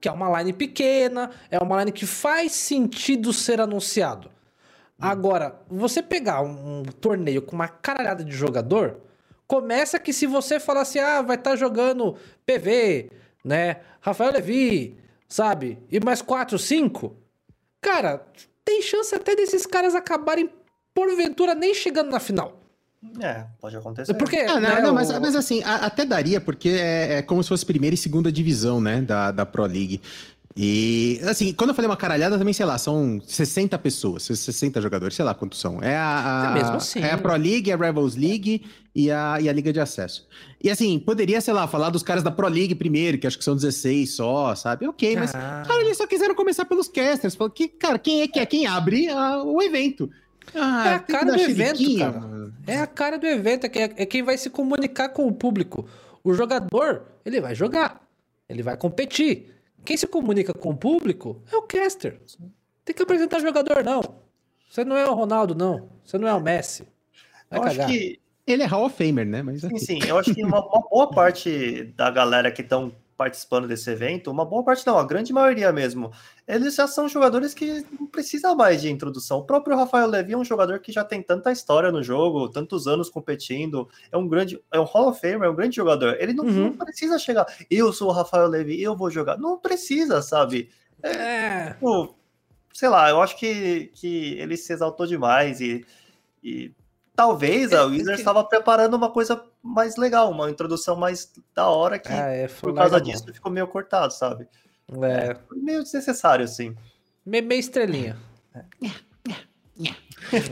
Que 0.00 0.08
é 0.08 0.12
uma 0.12 0.38
line 0.38 0.52
pequena, 0.52 1.30
é 1.50 1.58
uma 1.58 1.78
line 1.78 1.92
que 1.92 2.06
faz 2.06 2.52
sentido 2.52 3.32
ser 3.32 3.60
anunciado. 3.60 4.30
Agora, 4.98 5.60
você 5.68 6.02
pegar 6.02 6.42
um, 6.42 6.80
um 6.80 6.82
torneio 6.84 7.42
com 7.42 7.54
uma 7.54 7.68
caralhada 7.68 8.24
de 8.24 8.32
jogador, 8.32 9.00
começa 9.46 9.98
que 9.98 10.12
se 10.12 10.26
você 10.26 10.58
falar 10.58 10.82
assim, 10.82 10.98
ah, 10.98 11.22
vai 11.22 11.36
estar 11.36 11.56
jogando 11.56 12.16
PV, 12.44 13.10
né? 13.44 13.80
Rafael 14.00 14.32
Levi, 14.32 14.98
sabe? 15.28 15.78
E 15.90 16.00
mais 16.00 16.22
4, 16.22 16.58
5. 16.58 17.14
Cara, 17.80 18.26
tem 18.64 18.82
chance 18.82 19.14
até 19.14 19.36
desses 19.36 19.66
caras 19.66 19.94
acabarem, 19.94 20.50
porventura, 20.94 21.54
nem 21.54 21.74
chegando 21.74 22.10
na 22.10 22.18
final. 22.18 22.65
É, 23.20 23.44
pode 23.60 23.76
acontecer. 23.76 24.14
Porque. 24.14 24.36
Ah, 24.38 24.54
não, 24.54 24.60
né, 24.60 24.80
não, 24.82 24.94
mas, 24.94 25.10
o- 25.10 25.20
mas 25.20 25.36
assim, 25.36 25.62
a- 25.62 25.86
até 25.86 26.04
daria, 26.04 26.40
porque 26.40 26.70
é, 26.70 27.18
é 27.18 27.22
como 27.22 27.42
se 27.42 27.48
fosse 27.48 27.64
primeira 27.64 27.94
e 27.94 27.96
segunda 27.98 28.32
divisão, 28.32 28.80
né, 28.80 29.00
da, 29.02 29.30
da 29.30 29.46
Pro 29.46 29.64
League. 29.64 30.00
E, 30.58 31.20
assim, 31.28 31.52
quando 31.52 31.70
eu 31.70 31.74
falei 31.74 31.86
uma 31.90 31.98
caralhada, 31.98 32.38
também, 32.38 32.54
sei 32.54 32.64
lá, 32.64 32.78
são 32.78 33.20
60 33.26 33.78
pessoas, 33.78 34.22
60 34.22 34.80
jogadores, 34.80 35.14
sei 35.14 35.22
lá 35.22 35.34
quantos 35.34 35.60
são. 35.60 35.82
É 35.82 35.94
a, 35.94 36.46
a, 36.48 36.50
É 36.50 36.54
mesmo 36.54 36.76
assim. 36.76 37.00
é 37.00 37.12
a 37.12 37.18
Pro 37.18 37.36
League, 37.36 37.70
a 37.70 37.76
Rebels 37.76 38.16
League 38.16 38.64
e 38.94 39.10
a, 39.10 39.38
e 39.38 39.50
a 39.50 39.52
Liga 39.52 39.70
de 39.70 39.80
Acesso. 39.80 40.26
E, 40.64 40.70
assim, 40.70 40.98
poderia, 40.98 41.42
sei 41.42 41.52
lá, 41.52 41.68
falar 41.68 41.90
dos 41.90 42.02
caras 42.02 42.22
da 42.22 42.30
Pro 42.30 42.48
League 42.48 42.74
primeiro, 42.74 43.18
que 43.18 43.26
acho 43.26 43.36
que 43.36 43.44
são 43.44 43.54
16 43.54 44.16
só, 44.16 44.54
sabe? 44.54 44.88
Ok, 44.88 45.14
mas, 45.16 45.34
Ah. 45.34 45.62
cara, 45.66 45.82
eles 45.82 45.98
só 45.98 46.06
quiseram 46.06 46.34
começar 46.34 46.64
pelos 46.64 46.88
casters. 46.88 47.34
Falou 47.34 47.50
que, 47.50 47.68
cara, 47.68 47.98
quem 47.98 48.22
é 48.22 48.26
que 48.28 48.38
é 48.40 48.46
quem 48.46 48.66
abre 48.66 49.10
ah, 49.10 49.42
o 49.44 49.60
evento? 49.60 50.08
Ah, 50.54 50.88
É 50.88 50.94
a 50.94 50.98
tem 50.98 51.06
que 51.06 51.12
cara 51.12 51.32
do 51.32 51.40
evento, 51.40 51.98
cara. 51.98 52.20
mano. 52.20 52.54
É 52.66 52.78
a 52.78 52.86
cara 52.86 53.18
do 53.18 53.26
evento, 53.26 53.64
é 53.64 53.68
quem, 53.68 53.82
é 53.82 54.06
quem 54.06 54.22
vai 54.22 54.36
se 54.38 54.50
comunicar 54.50 55.08
com 55.10 55.26
o 55.26 55.32
público. 55.32 55.88
O 56.24 56.32
jogador, 56.34 57.02
ele 57.24 57.40
vai 57.40 57.54
jogar, 57.54 58.00
ele 58.48 58.62
vai 58.62 58.76
competir. 58.76 59.54
Quem 59.84 59.96
se 59.96 60.06
comunica 60.06 60.52
com 60.52 60.70
o 60.70 60.76
público 60.76 61.40
é 61.52 61.56
o 61.56 61.62
caster. 61.62 62.20
Tem 62.84 62.94
que 62.94 63.02
apresentar 63.02 63.40
jogador, 63.40 63.84
não. 63.84 64.02
Você 64.68 64.84
não 64.84 64.96
é 64.96 65.08
o 65.08 65.14
Ronaldo, 65.14 65.54
não. 65.54 65.88
Você 66.04 66.18
não 66.18 66.26
é 66.26 66.34
o 66.34 66.40
Messi. 66.40 66.86
Vai 67.48 67.60
Eu 67.60 67.62
acho 67.64 67.76
cagar. 67.76 67.90
que 67.90 68.20
Ele 68.46 68.62
é 68.62 68.66
Hall 68.66 68.86
of 68.86 68.96
Famer, 68.96 69.24
né? 69.26 69.42
Mas 69.42 69.60
Sim, 69.60 69.78
sim. 69.78 69.98
Eu 70.06 70.18
acho 70.18 70.34
que 70.34 70.44
uma, 70.44 70.58
uma 70.66 70.82
boa 70.90 71.08
parte 71.10 71.84
da 71.96 72.10
galera 72.10 72.50
que 72.50 72.62
estão 72.62 72.92
participando 73.16 73.66
desse 73.66 73.90
evento, 73.90 74.30
uma 74.30 74.44
boa 74.44 74.62
parte 74.62 74.86
não, 74.86 74.98
a 74.98 75.04
grande 75.06 75.32
maioria 75.32 75.72
mesmo, 75.72 76.12
eles 76.46 76.74
já 76.74 76.86
são 76.86 77.08
jogadores 77.08 77.54
que 77.54 77.84
não 77.98 78.06
precisam 78.06 78.54
mais 78.54 78.82
de 78.82 78.90
introdução. 78.90 79.38
O 79.38 79.44
próprio 79.44 79.76
Rafael 79.76 80.06
Levy 80.06 80.34
é 80.34 80.36
um 80.36 80.44
jogador 80.44 80.78
que 80.80 80.92
já 80.92 81.02
tem 81.02 81.22
tanta 81.22 81.50
história 81.50 81.90
no 81.90 82.02
jogo, 82.02 82.48
tantos 82.48 82.86
anos 82.86 83.08
competindo, 83.08 83.88
é 84.12 84.16
um 84.16 84.28
grande, 84.28 84.60
é 84.72 84.78
um 84.78 84.84
Hall 84.84 85.08
of 85.08 85.20
Famer, 85.20 85.44
é 85.44 85.50
um 85.50 85.54
grande 85.56 85.76
jogador. 85.76 86.16
Ele 86.20 86.32
não, 86.32 86.44
Uhum. 86.44 86.70
não 86.70 86.76
precisa 86.76 87.18
chegar, 87.18 87.46
eu 87.70 87.92
sou 87.92 88.08
o 88.08 88.12
Rafael 88.12 88.46
Levy, 88.48 88.80
eu 88.82 88.94
vou 88.96 89.10
jogar. 89.10 89.38
Não 89.38 89.58
precisa, 89.58 90.20
sabe? 90.22 90.68
É. 91.02 91.70
Tipo, 91.72 92.14
sei 92.72 92.88
lá, 92.88 93.08
eu 93.08 93.20
acho 93.22 93.36
que, 93.38 93.90
que 93.94 94.34
ele 94.38 94.56
se 94.56 94.72
exaltou 94.72 95.06
demais 95.06 95.60
e, 95.60 95.86
e 96.44 96.72
talvez 97.16 97.72
a 97.72 97.78
É, 97.78 97.84
Wizards 97.86 98.14
que- 98.16 98.20
estava 98.20 98.44
preparando 98.44 98.94
uma 98.94 99.10
coisa 99.10 99.42
mais 99.62 99.96
legal, 99.96 100.30
uma 100.30 100.50
introdução 100.50 100.94
mais 100.94 101.32
da 101.54 101.66
hora 101.68 101.98
que 101.98 102.08
Ah, 102.12 102.28
é, 102.28 102.46
por 102.46 102.74
causa 102.74 103.00
disso 103.00 103.24
ficou 103.32 103.50
meio 103.50 103.66
cortado, 103.66 104.12
sabe? 104.12 104.46
É. 105.02 105.34
Foi 105.48 105.58
meio 105.58 105.82
desnecessário, 105.82 106.44
assim. 106.44 106.76
Me- 107.24 107.40
Meia 107.40 107.58
estrelinha. 107.58 108.16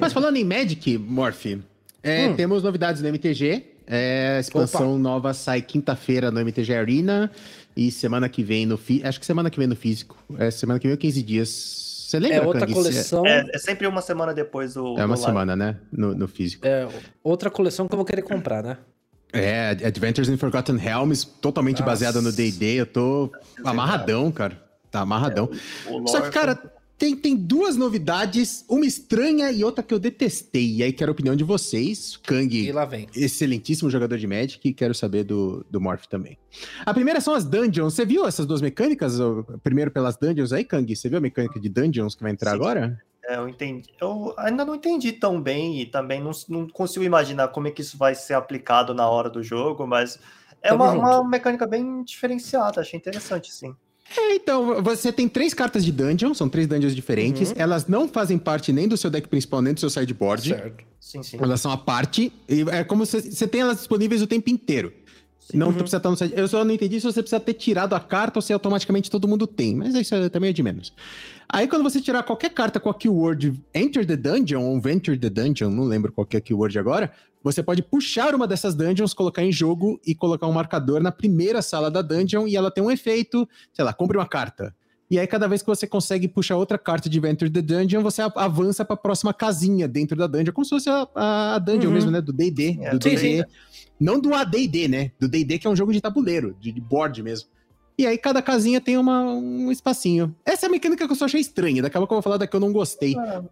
Mas 0.01 0.13
falando 0.13 0.37
em 0.37 0.45
Magic, 0.45 0.99
Morph, 0.99 1.47
é, 2.03 2.29
Hum. 2.29 2.37
temos 2.37 2.63
novidades 2.63 3.01
no 3.03 3.09
MTG. 3.09 3.71
É, 3.87 4.37
a 4.39 4.41
expansão 4.41 4.99
nova 4.99 5.35
sai 5.35 5.61
quinta-feira 5.61 6.31
no 6.31 6.41
MTG 6.41 6.75
Arena 6.75 7.31
e 7.77 7.91
semana 7.91 8.29
que 8.31 8.43
vem 8.43 8.65
no 8.65 8.81
acho 9.05 9.21
que 9.21 9.27
semana 9.27 9.51
que 9.51 9.59
vem 9.59 9.67
no 9.67 9.77
físico. 9.77 10.17
É, 10.39 10.51
semana 10.51 10.79
que 10.81 10.87
vem 10.87 10.93
ou 10.95 10.99
15 10.99 11.23
dias. 11.23 11.94
Você 12.15 12.21
lembra, 12.21 12.37
É 12.37 12.47
outra 12.47 12.61
Kang? 12.61 12.75
Coleção. 12.75 13.27
É, 13.27 13.45
é 13.53 13.59
sempre 13.59 13.87
uma 13.89 14.01
semana 14.01 14.33
depois 14.33 14.75
do. 14.75 14.97
É 14.99 15.05
uma 15.05 15.17
do 15.17 15.21
live. 15.21 15.25
semana, 15.25 15.57
né? 15.57 15.77
No, 15.91 16.15
no 16.15 16.29
físico. 16.29 16.65
É 16.65 16.87
outra 17.25 17.51
coleção 17.51 17.89
que 17.89 17.95
eu 17.95 17.97
vou 17.97 18.05
querer 18.07 18.23
comprar, 18.23 18.63
né? 18.63 18.79
É, 19.33 19.71
Adventures 19.85 20.29
in 20.29 20.37
Forgotten 20.37 20.77
Realms, 20.77 21.25
totalmente 21.25 21.81
Nossa. 21.81 21.91
baseada 21.91 22.23
no 22.23 22.31
D&D. 22.31 22.75
Eu 22.77 22.87
tô 22.87 23.33
amarradão, 23.65 24.31
cara. 24.31 24.63
Tá 24.93 25.01
amarradão. 25.01 25.51
O 25.89 25.99
lore 25.99 26.09
Só 26.09 26.21
que, 26.21 26.31
cara, 26.31 26.57
tem, 26.97 27.17
tem 27.17 27.35
duas 27.35 27.77
novidades, 27.77 28.65
uma 28.69 28.87
estranha 28.87 29.51
e 29.51 29.65
outra 29.65 29.83
que 29.83 29.93
eu 29.93 29.99
detestei. 29.99 30.77
E 30.77 30.83
aí 30.83 30.93
quero 30.93 31.11
a 31.11 31.13
opinião 31.13 31.35
de 31.35 31.43
vocês. 31.43 32.15
E 32.15 32.27
Kang, 32.27 32.73
lá 32.73 32.85
vem. 32.85 33.09
excelentíssimo 33.15 33.91
jogador 33.91 34.17
de 34.17 34.27
Magic, 34.27 34.61
e 34.69 34.73
quero 34.73 34.95
saber 34.95 35.25
do, 35.25 35.65
do 35.69 35.81
Morph 35.81 36.07
também. 36.07 36.39
A 36.87 36.95
primeira 36.95 37.21
são 37.21 37.35
as 37.35 37.45
Dungeons. 37.45 37.95
Você 37.95 38.07
viu 38.07 38.27
essas 38.27 38.47
duas 38.47 38.63
mecânicas? 38.63 39.19
Primeiro 39.63 39.91
pelas 39.91 40.17
Dungeons 40.17 40.53
aí, 40.53 40.65
Kang? 40.65 40.95
Você 40.95 41.09
viu 41.09 41.19
a 41.19 41.21
mecânica 41.21 41.59
de 41.59 41.69
Dungeons 41.69 42.15
que 42.15 42.23
vai 42.23 42.33
entrar 42.33 42.53
Sim. 42.53 42.57
agora? 42.57 42.99
É, 43.27 43.37
eu 43.37 43.49
entendi. 43.49 43.91
Eu 44.01 44.35
ainda 44.37 44.65
não 44.65 44.75
entendi 44.75 45.13
tão 45.13 45.41
bem 45.41 45.81
e 45.81 45.87
também 45.87 46.23
não, 46.23 46.31
não 46.49 46.69
consigo 46.69 47.05
imaginar 47.05 47.49
como 47.49 47.67
é 47.67 47.71
que 47.71 47.81
isso 47.81 47.97
vai 47.97 48.15
ser 48.15 48.35
aplicado 48.35 48.95
na 48.95 49.09
hora 49.09 49.31
do 49.31 49.43
jogo, 49.43 49.87
mas 49.87 50.19
é 50.63 50.73
uma, 50.73 50.93
uma 50.93 51.29
mecânica 51.29 51.67
bem 51.67 52.03
diferenciada, 52.05 52.81
achei 52.81 52.99
interessante, 52.99 53.53
sim. 53.53 53.75
É, 54.17 54.35
então, 54.37 54.83
você 54.83 55.11
tem 55.13 55.29
três 55.29 55.55
cartas 55.55 55.85
de 55.85 55.91
Dungeon, 55.91 56.35
são 56.35 56.49
três 56.49 56.67
Dungeons 56.67 56.95
diferentes. 56.95 57.51
Uhum. 57.51 57.57
Elas 57.59 57.87
não 57.87 58.07
fazem 58.09 58.39
parte 58.39 58.73
nem 58.73 58.87
do 58.87 58.97
seu 58.97 59.11
deck 59.11 59.27
principal, 59.29 59.63
nem 59.63 59.73
do 59.75 59.81
seu 59.81 59.91
sideboard. 59.91 60.49
Certo. 60.51 60.85
Sim, 61.01 61.23
sim. 61.23 61.39
Elas 61.41 61.61
são 61.61 61.71
a 61.71 61.77
parte. 61.77 62.33
E 62.49 62.63
é 62.71 62.85
como 62.85 63.05
se 63.07 63.21
você 63.33 63.47
tem 63.47 63.61
elas 63.63 63.79
disponíveis 63.79 64.23
o 64.23 64.27
tempo 64.27 64.51
inteiro. 64.51 64.93
Não 65.53 65.69
Uhum. 65.69 65.75
precisa 65.75 65.99
estar 65.99 66.11
no 66.11 66.17
site. 66.17 66.33
Eu 66.37 66.49
só 66.49 66.65
não 66.65 66.73
entendi 66.75 66.99
se 67.01 67.07
você 67.07 67.21
precisa 67.23 67.39
ter 67.41 67.53
tirado 67.55 67.95
a 67.95 68.01
carta 68.01 68.39
ou 68.39 68.43
se 68.43 68.53
automaticamente 68.53 69.11
todo 69.11 69.29
mundo 69.29 69.47
tem. 69.47 69.75
Mas 69.75 69.95
isso 69.95 70.15
é 70.15 70.29
também 70.29 70.51
é 70.51 70.53
de 70.53 70.63
menos. 70.63 70.93
Aí 71.49 71.69
quando 71.69 71.83
você 71.83 72.01
tirar 72.01 72.23
qualquer 72.23 72.51
carta 72.51 72.81
com 72.81 72.89
a 72.89 72.95
keyword 72.95 73.53
Enter 73.75 74.07
the 74.07 74.17
Dungeon 74.17 74.63
ou 74.63 74.81
Venture 74.81 75.19
the 75.19 75.29
Dungeon, 75.29 75.71
não 75.71 75.85
lembro 75.85 76.11
qual 76.13 76.27
é 76.33 76.37
a 76.37 76.41
keyword 76.41 76.79
agora, 76.79 77.13
você 77.45 77.63
pode 77.63 77.83
puxar 77.83 78.35
uma 78.35 78.47
dessas 78.49 78.75
dungeons, 78.75 79.13
colocar 79.15 79.43
em 79.45 79.53
jogo 79.53 80.01
e 80.05 80.15
colocar 80.15 80.47
um 80.49 80.53
marcador 80.53 81.01
na 81.03 81.13
primeira 81.13 81.61
sala 81.63 81.91
da 81.91 82.01
dungeon 82.03 82.49
e 82.49 82.57
ela 82.57 82.71
tem 82.71 82.83
um 82.83 82.91
efeito, 82.91 83.47
sei 83.73 83.85
lá, 83.85 83.93
compre 83.93 84.17
uma 84.19 84.27
carta. 84.27 84.75
E 85.11 85.19
aí, 85.19 85.27
cada 85.27 85.47
vez 85.47 85.61
que 85.61 85.69
você 85.69 85.87
consegue 85.87 86.27
puxar 86.27 86.57
outra 86.57 86.79
carta 86.79 87.09
de 87.11 87.21
Venture 87.21 87.51
the 87.51 87.61
Dungeon, 87.61 88.03
você 88.03 88.23
avança 88.23 88.85
para 88.87 88.95
a 88.95 88.97
próxima 88.97 89.35
casinha 89.35 89.87
dentro 89.87 90.17
da 90.17 90.27
dungeon, 90.27 90.53
como 90.55 90.65
se 90.65 90.71
fosse 90.71 90.89
a, 90.89 91.07
a 91.55 91.59
dungeon 91.59 91.89
Uhum. 91.89 91.93
mesmo, 91.95 92.11
né? 92.11 92.21
Do 92.23 92.33
DD. 92.33 92.79
É, 92.81 92.91
do 92.91 92.99
D&D. 92.99 93.45
Não 94.01 94.19
do 94.19 94.35
ADD, 94.35 94.89
né? 94.89 95.13
Do 95.21 95.29
DD, 95.29 95.59
que 95.59 95.67
é 95.67 95.71
um 95.71 95.77
jogo 95.77 95.93
de 95.93 96.01
tabuleiro, 96.01 96.57
de, 96.59 96.73
board 96.81 97.23
mesmo. 97.23 97.49
E 97.99 98.07
aí, 98.07 98.17
cada 98.17 98.41
casinha 98.41 98.81
tem 98.81 98.97
uma, 98.97 99.23
um 99.23 99.71
espacinho. 99.71 100.35
Essa 100.45 100.67
é 100.67 100.69
a 100.69 100.71
mecânica 100.73 101.07
que 101.07 101.13
eu 101.13 101.17
só 101.17 101.27
achei 101.27 101.41
estranha. 101.43 101.83
Daqui 101.83 101.97
a 101.97 102.01
pouco 102.01 102.15
eu 102.15 102.17
vou 102.17 102.23
falar 102.23 102.39
da 102.39 102.47
que 102.47 102.57
eu 102.57 102.61
não 102.61 102.73
gostei. 102.73 103.15
Ah, 103.17 103.43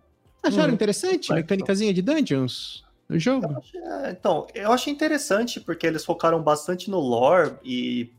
Acharam 0.42 0.68
Uhum. 0.68 0.74
interessante? 0.74 1.32
Mecânicazinha 1.32 1.92
de 1.92 2.00
dungeons 2.02 2.82
no 3.12 3.18
jogo? 3.18 3.46
eu 3.50 3.58
achei- 3.58 3.80
é, 3.80 4.10
então, 4.10 4.46
eu 4.54 4.72
achei 4.72 4.92
interessante 4.92 5.60
porque 5.60 5.86
eles 5.86 6.04
focaram 6.04 6.42
bastante 6.42 6.90
no 6.90 6.98
lore 6.98 7.56
e 7.62 8.12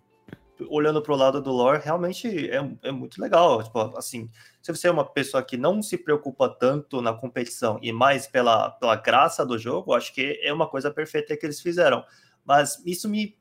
olhando 0.70 1.02
pro 1.02 1.16
lado 1.16 1.42
do 1.42 1.52
lore, 1.52 1.82
realmente 1.84 2.50
é, 2.50 2.62
é 2.84 2.92
muito 2.92 3.22
legal. 3.22 3.64
Tipo, 3.64 3.98
assim, 3.98 4.30
se 4.62 4.72
você 4.72 4.88
é 4.88 4.92
uma 4.92 5.06
pessoa 5.06 5.44
que 5.44 5.58
não 5.58 5.82
se 5.82 5.98
preocupa 5.98 6.48
tanto 6.48 7.02
na 7.02 7.14
competição 7.14 7.80
e 7.82 7.92
mais 7.92 8.28
pela, 8.28 8.70
pela 8.72 8.96
graça 8.96 9.46
do 9.46 9.58
jogo, 9.58 9.94
acho 9.94 10.14
que 10.14 10.40
é 10.42 10.54
uma 10.54 10.68
coisa 10.68 10.92
perfeita 10.92 11.36
que 11.36 11.46
eles 11.46 11.60
fizeram. 11.60 12.04
Mas 12.46 12.82
isso 12.86 13.10
me, 13.10 13.36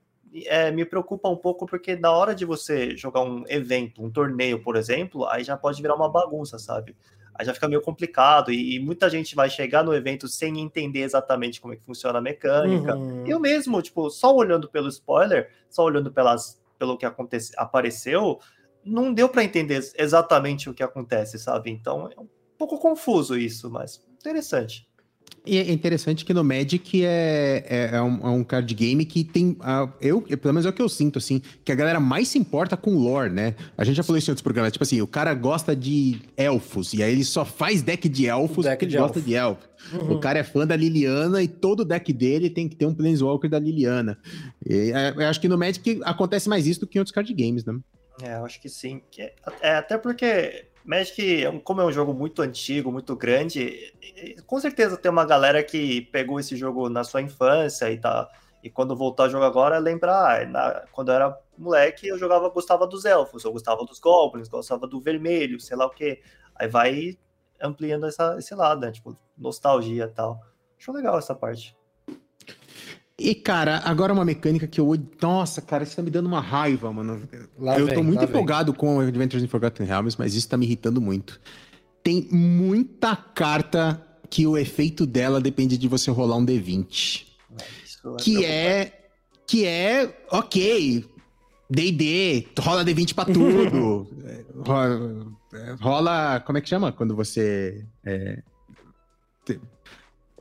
é, 0.46 0.70
me 0.70 0.84
preocupa 0.84 1.28
um 1.28 1.36
pouco 1.36 1.66
porque 1.66 1.96
na 1.96 2.10
hora 2.10 2.34
de 2.34 2.44
você 2.44 2.96
jogar 2.96 3.20
um 3.22 3.44
evento, 3.48 4.02
um 4.02 4.10
torneio, 4.10 4.62
por 4.62 4.76
exemplo, 4.76 5.26
aí 5.26 5.44
já 5.44 5.56
pode 5.56 5.80
virar 5.82 5.94
uma 5.94 6.10
bagunça, 6.10 6.58
sabe? 6.58 6.96
Aí 7.34 7.46
já 7.46 7.54
fica 7.54 7.68
meio 7.68 7.80
complicado 7.80 8.52
e, 8.52 8.76
e 8.76 8.80
muita 8.80 9.08
gente 9.08 9.34
vai 9.34 9.48
chegar 9.48 9.82
no 9.82 9.94
evento 9.94 10.28
sem 10.28 10.60
entender 10.60 11.00
exatamente 11.00 11.60
como 11.60 11.72
é 11.72 11.76
que 11.76 11.84
funciona 11.84 12.18
a 12.18 12.22
mecânica. 12.22 12.94
Uhum. 12.94 13.26
Eu 13.26 13.40
mesmo, 13.40 13.80
tipo, 13.80 14.10
só 14.10 14.34
olhando 14.34 14.68
pelo 14.68 14.88
spoiler, 14.88 15.50
só 15.70 15.84
olhando 15.84 16.12
pelas, 16.12 16.60
pelo 16.78 16.96
que 16.98 17.06
acontece, 17.06 17.52
apareceu, 17.56 18.38
não 18.84 19.12
deu 19.12 19.28
para 19.28 19.44
entender 19.44 19.80
exatamente 19.96 20.68
o 20.68 20.74
que 20.74 20.82
acontece, 20.82 21.38
sabe? 21.38 21.70
Então 21.70 22.08
é 22.08 22.20
um 22.20 22.28
pouco 22.58 22.78
confuso 22.78 23.36
isso, 23.36 23.70
mas 23.70 24.04
interessante. 24.20 24.88
E 25.44 25.58
é 25.58 25.72
interessante 25.72 26.24
que 26.24 26.32
no 26.32 26.44
Magic 26.44 27.04
é, 27.04 27.64
é, 27.68 27.96
é 27.96 28.00
um, 28.02 28.20
é 28.26 28.30
um 28.30 28.44
card 28.44 28.72
game 28.74 29.04
que 29.04 29.24
tem. 29.24 29.56
ah, 29.60 29.88
eu, 30.00 30.22
pelo 30.22 30.54
menos 30.54 30.64
é 30.66 30.68
o 30.68 30.72
que 30.72 30.80
eu 30.80 30.88
sinto, 30.88 31.18
assim, 31.18 31.42
que 31.64 31.72
a 31.72 31.74
galera 31.74 31.98
mais 31.98 32.28
se 32.28 32.38
importa 32.38 32.76
com 32.76 32.94
lore, 32.96 33.28
né? 33.32 33.56
A 33.76 33.82
gente 33.82 33.96
já 33.96 34.04
falou 34.04 34.18
isso 34.18 34.30
em 34.30 34.32
outros 34.32 34.42
programas. 34.42 34.72
Tipo 34.72 34.84
assim, 34.84 35.00
o 35.00 35.06
cara 35.06 35.34
gosta 35.34 35.74
de 35.74 36.20
elfos, 36.36 36.94
e 36.94 37.02
aí 37.02 37.10
ele 37.10 37.24
só 37.24 37.44
faz 37.44 37.82
deck 37.82 38.08
de 38.08 38.26
elfos 38.26 38.64
Deck 38.66 38.76
porque 38.76 38.84
ele 38.84 38.92
de 38.92 38.98
gosta 38.98 39.18
elfo. 39.18 39.28
de 39.28 39.34
elfo. 39.34 39.68
Uhum. 39.94 40.12
O 40.16 40.20
cara 40.20 40.38
é 40.38 40.44
fã 40.44 40.64
da 40.64 40.76
Liliana 40.76 41.42
e 41.42 41.48
todo 41.48 41.84
deck 41.84 42.12
dele 42.12 42.48
tem 42.48 42.68
que 42.68 42.76
ter 42.76 42.86
um 42.86 42.94
Planeswalker 42.94 43.50
da 43.50 43.58
Liliana. 43.58 44.16
E, 44.64 44.92
é, 44.92 45.10
eu 45.16 45.26
acho 45.26 45.40
que 45.40 45.48
no 45.48 45.58
Magic 45.58 46.00
acontece 46.04 46.48
mais 46.48 46.68
isso 46.68 46.78
do 46.78 46.86
que 46.86 46.98
em 46.98 47.00
outros 47.00 47.12
card 47.12 47.34
games, 47.34 47.64
né? 47.64 47.74
É, 48.22 48.36
eu 48.36 48.44
acho 48.44 48.60
que 48.60 48.68
sim. 48.68 49.00
Que 49.10 49.22
é- 49.22 49.34
é, 49.60 49.74
até 49.74 49.98
porque 49.98 50.66
Magic, 50.84 51.44
é 51.44 51.58
como 51.60 51.80
é 51.80 51.84
um 51.84 51.92
jogo 51.92 52.12
muito 52.12 52.42
antigo, 52.42 52.90
muito 52.90 53.14
grande, 53.16 53.92
com 54.46 54.58
certeza 54.58 54.96
tem 54.96 55.10
uma 55.10 55.24
galera 55.24 55.62
que 55.62 56.02
pegou 56.02 56.40
esse 56.40 56.56
jogo 56.56 56.88
na 56.88 57.04
sua 57.04 57.22
infância 57.22 57.90
e 57.90 57.98
tá. 57.98 58.28
E 58.62 58.70
quando 58.70 58.96
voltar 58.96 59.24
a 59.24 59.28
jogar 59.28 59.46
agora, 59.46 59.78
lembrar, 59.78 60.46
ah, 60.56 60.84
quando 60.92 61.08
eu 61.08 61.14
era 61.14 61.38
moleque, 61.58 62.06
eu 62.06 62.16
jogava, 62.16 62.48
gostava 62.48 62.86
dos 62.86 63.04
elfos, 63.04 63.44
eu 63.44 63.52
gostava 63.52 63.84
dos 63.84 63.98
goblins, 63.98 64.48
gostava 64.48 64.86
do 64.86 65.00
vermelho, 65.00 65.58
sei 65.60 65.76
lá 65.76 65.86
o 65.86 65.90
quê. 65.90 66.22
Aí 66.54 66.68
vai 66.68 67.18
ampliando 67.60 68.06
essa, 68.06 68.36
esse 68.38 68.54
lado, 68.54 68.80
né? 68.80 68.92
Tipo, 68.92 69.16
nostalgia 69.36 70.04
e 70.04 70.08
tal. 70.08 70.40
Acho 70.78 70.92
legal 70.92 71.18
essa 71.18 71.34
parte. 71.34 71.76
E, 73.18 73.34
cara, 73.34 73.82
agora 73.84 74.12
uma 74.12 74.24
mecânica 74.24 74.66
que 74.66 74.80
eu. 74.80 74.96
Nossa, 75.20 75.60
cara, 75.60 75.84
isso 75.84 75.94
tá 75.94 76.02
me 76.02 76.10
dando 76.10 76.26
uma 76.26 76.40
raiva, 76.40 76.92
mano. 76.92 77.22
Lá 77.58 77.78
eu 77.78 77.86
vem, 77.86 77.94
tô 77.94 78.02
muito 78.02 78.20
lá 78.20 78.26
vem. 78.26 78.30
empolgado 78.34 78.72
com 78.72 79.00
Adventures 79.00 79.44
in 79.44 79.48
Forgotten 79.48 79.86
Realms, 79.86 80.16
mas 80.18 80.34
isso 80.34 80.48
tá 80.48 80.56
me 80.56 80.66
irritando 80.66 81.00
muito. 81.00 81.40
Tem 82.02 82.26
muita 82.32 83.14
carta 83.14 84.04
que 84.28 84.46
o 84.46 84.56
efeito 84.56 85.06
dela 85.06 85.40
depende 85.40 85.76
de 85.76 85.86
você 85.86 86.10
rolar 86.10 86.36
um 86.36 86.44
D20. 86.44 87.26
Isso 87.84 88.16
Que 88.18 88.44
é. 88.44 88.92
Que 89.46 89.66
é. 89.66 90.24
Ok. 90.30 91.04
DD, 91.70 92.48
rola 92.58 92.84
D20 92.84 93.14
pra 93.14 93.24
tudo. 93.24 94.08
É, 94.24 94.44
rola, 94.64 95.26
é, 95.52 95.76
rola. 95.80 96.40
Como 96.40 96.56
é 96.56 96.60
que 96.60 96.68
chama? 96.68 96.92
Quando 96.92 97.16
você. 97.16 97.84
é, 98.04 98.42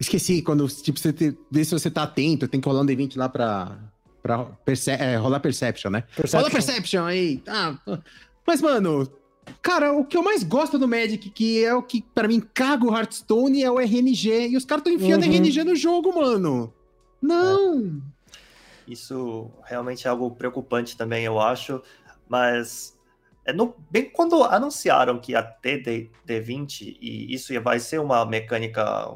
esqueci, 0.02 0.42
quando 0.42 0.68
tipo, 0.68 1.00
você 1.00 1.14
te- 1.14 1.38
vê 1.50 1.64
se 1.64 1.72
você 1.72 1.90
tá 1.90 2.04
atento, 2.04 2.48
tem 2.48 2.60
que 2.60 2.68
rolar 2.68 2.82
um 2.82 2.86
D20 2.86 3.16
lá 3.18 3.30
pra. 3.30 3.78
pra 4.22 4.46
perce- 4.66 4.92
é, 4.92 5.16
rolar 5.16 5.40
Perception, 5.40 5.90
né? 5.92 6.02
Perception. 6.16 6.40
Rola 6.40 6.52
Perception 6.52 7.06
aí. 7.06 7.38
Tá. 7.40 7.80
Mas, 8.46 8.62
mano. 8.62 9.10
Cara, 9.62 9.92
o 9.92 10.06
que 10.06 10.16
eu 10.16 10.24
mais 10.24 10.44
gosto 10.44 10.78
do 10.78 10.88
Magic, 10.88 11.30
que 11.32 11.64
é 11.66 11.74
o 11.74 11.82
que 11.82 12.02
pra 12.14 12.28
mim 12.28 12.40
caga 12.54 12.86
o 12.86 12.96
Hearthstone, 12.96 13.64
é 13.64 13.72
o 13.72 13.80
RNG. 13.80 14.50
E 14.50 14.56
os 14.58 14.64
caras 14.64 14.84
tão 14.84 14.94
enfiando 14.94 15.24
Uhum. 15.26 15.32
RNG 15.32 15.64
no 15.64 15.76
jogo, 15.76 16.14
mano. 16.16 16.72
Não. 17.22 18.02
Isso 18.88 19.50
realmente 19.66 20.08
é 20.08 20.10
algo 20.10 20.30
preocupante 20.32 20.96
também, 20.98 21.26
eu 21.26 21.40
acho. 21.40 21.82
Mas 22.30 22.98
é 23.46 23.52
no- 23.52 23.76
bem 23.90 24.10
quando 24.10 24.44
anunciaram 24.44 25.20
que 25.20 25.32
ia 25.34 25.42
ter 25.44 25.82
D- 25.84 26.10
D20 26.26 26.98
e 27.02 27.34
isso 27.34 27.52
vai 27.62 27.80
ser 27.80 28.00
uma 28.00 28.26
mecânica 28.26 29.12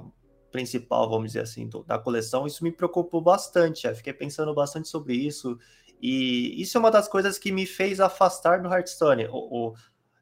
principal, 0.55 1.09
vamos 1.09 1.27
dizer 1.27 1.41
assim, 1.41 1.67
do, 1.67 1.83
da 1.83 1.99
coleção, 1.99 2.47
isso 2.47 2.63
me 2.63 2.71
preocupou 2.71 3.21
bastante. 3.21 3.85
Eu 3.85 3.95
fiquei 3.95 4.13
pensando 4.13 4.53
bastante 4.53 4.87
sobre 4.87 5.13
isso. 5.13 5.59
E 6.01 6.61
isso 6.61 6.77
é 6.77 6.79
uma 6.79 6.89
das 6.89 7.09
coisas 7.09 7.37
que 7.37 7.51
me 7.51 7.65
fez 7.65 7.99
afastar 7.99 8.61
do 8.61 8.69
Hearthstone, 8.69 9.27
o, 9.27 9.33
o 9.71 9.73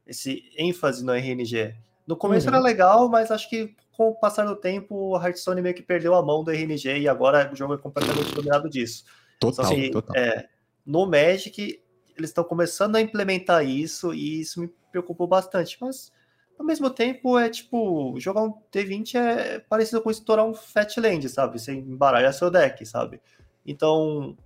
esse 0.08 0.52
ênfase 0.58 1.06
no 1.06 1.14
RNG. 1.14 1.76
No 2.08 2.18
começo 2.18 2.48
Uhum. 2.48 2.56
era 2.56 2.64
legal, 2.64 3.08
mas 3.08 3.30
acho 3.32 3.48
que 3.50 3.76
com 3.92 4.10
o 4.10 4.16
passar 4.16 4.46
do 4.46 4.56
tempo, 4.56 4.96
o 4.96 5.16
Hearthstone 5.16 5.62
meio 5.62 5.76
que 5.76 5.84
perdeu 5.84 6.16
a 6.16 6.24
mão 6.26 6.44
do 6.44 6.52
RNG 6.52 7.00
e 7.00 7.08
agora 7.08 7.50
o 7.54 7.56
jogo 7.56 7.76
é 7.76 7.78
completamente 7.78 8.34
dominado 8.34 8.68
disso. 8.70 9.06
Total, 9.40 9.66
Só 9.66 9.76
que, 9.76 9.92
total. 9.92 10.16
é, 10.16 10.50
no 10.86 11.06
Magic, 11.06 11.80
eles 12.18 12.30
estão 12.32 12.44
começando 12.44 12.96
a 12.96 13.02
implementar 13.02 13.64
isso 13.64 14.14
e 14.14 14.42
isso 14.42 14.60
me 14.60 14.68
preocupou 14.92 15.28
bastante. 15.28 15.78
Mas, 15.80 16.12
ao 16.58 16.66
mesmo 16.66 16.90
tempo, 16.90 17.38
é 17.38 17.50
tipo, 17.50 18.16
jogar 18.20 18.44
um 18.44 18.54
D20 18.72 19.16
é 19.16 19.60
parecido 19.60 20.02
com 20.02 20.12
estourar 20.12 20.46
um 20.46 20.54
Fatland, 20.54 21.28
sabe? 21.30 21.60
Você 21.60 21.74
embaralha 21.74 22.32
seu 22.32 22.50
deck, 22.50 22.86
sabe? 22.86 23.22
Então, 23.66 24.38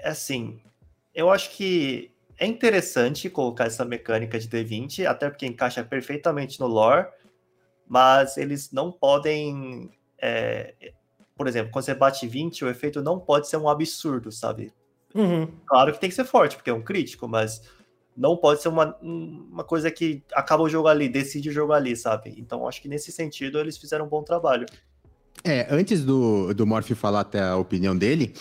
é 0.00 0.08
assim, 0.08 0.60
eu 1.14 1.30
acho 1.30 1.50
que 1.50 2.12
é 2.38 2.46
interessante 2.46 3.30
colocar 3.30 3.66
essa 3.66 3.84
mecânica 3.84 4.38
de 4.38 4.48
D20, 4.48 5.06
até 5.06 5.30
porque 5.30 5.46
encaixa 5.46 5.84
perfeitamente 5.84 6.58
no 6.58 6.66
lore, 6.66 7.06
mas 7.86 8.36
eles 8.36 8.72
não 8.72 8.90
podem. 8.90 9.90
é, 10.18 10.74
por 11.36 11.46
exemplo, 11.46 11.70
quando 11.72 11.84
você 11.84 11.94
bate 11.94 12.26
20, 12.26 12.64
o 12.64 12.68
efeito 12.68 13.02
não 13.02 13.18
pode 13.18 13.48
ser 13.48 13.56
um 13.56 13.68
absurdo, 13.68 14.32
sabe? 14.32 14.72
Uhum. 15.14 15.46
Claro 15.66 15.92
que 15.92 16.00
tem 16.00 16.08
que 16.08 16.16
ser 16.16 16.24
forte, 16.24 16.56
porque 16.56 16.70
é 16.70 16.74
um 16.74 16.82
crítico, 16.82 17.28
mas 17.28 17.62
não 18.16 18.36
pode 18.36 18.60
ser 18.62 18.68
uma, 18.68 18.96
uma 19.02 19.64
coisa 19.64 19.90
que 19.90 20.22
acaba 20.34 20.62
o 20.62 20.68
jogo 20.68 20.88
ali, 20.88 21.08
decide 21.08 21.48
o 21.48 21.52
jogo 21.52 21.72
ali, 21.72 21.96
sabe? 21.96 22.34
Então 22.36 22.66
acho 22.68 22.80
que 22.82 22.88
nesse 22.88 23.10
sentido 23.12 23.58
eles 23.58 23.76
fizeram 23.78 24.04
um 24.06 24.08
bom 24.08 24.22
trabalho. 24.22 24.66
É, 25.44 25.66
antes 25.70 26.04
do, 26.04 26.52
do 26.54 26.66
Morph 26.66 26.90
falar 26.92 27.20
até 27.20 27.40
a 27.42 27.56
opinião 27.56 27.96
dele, 27.96 28.34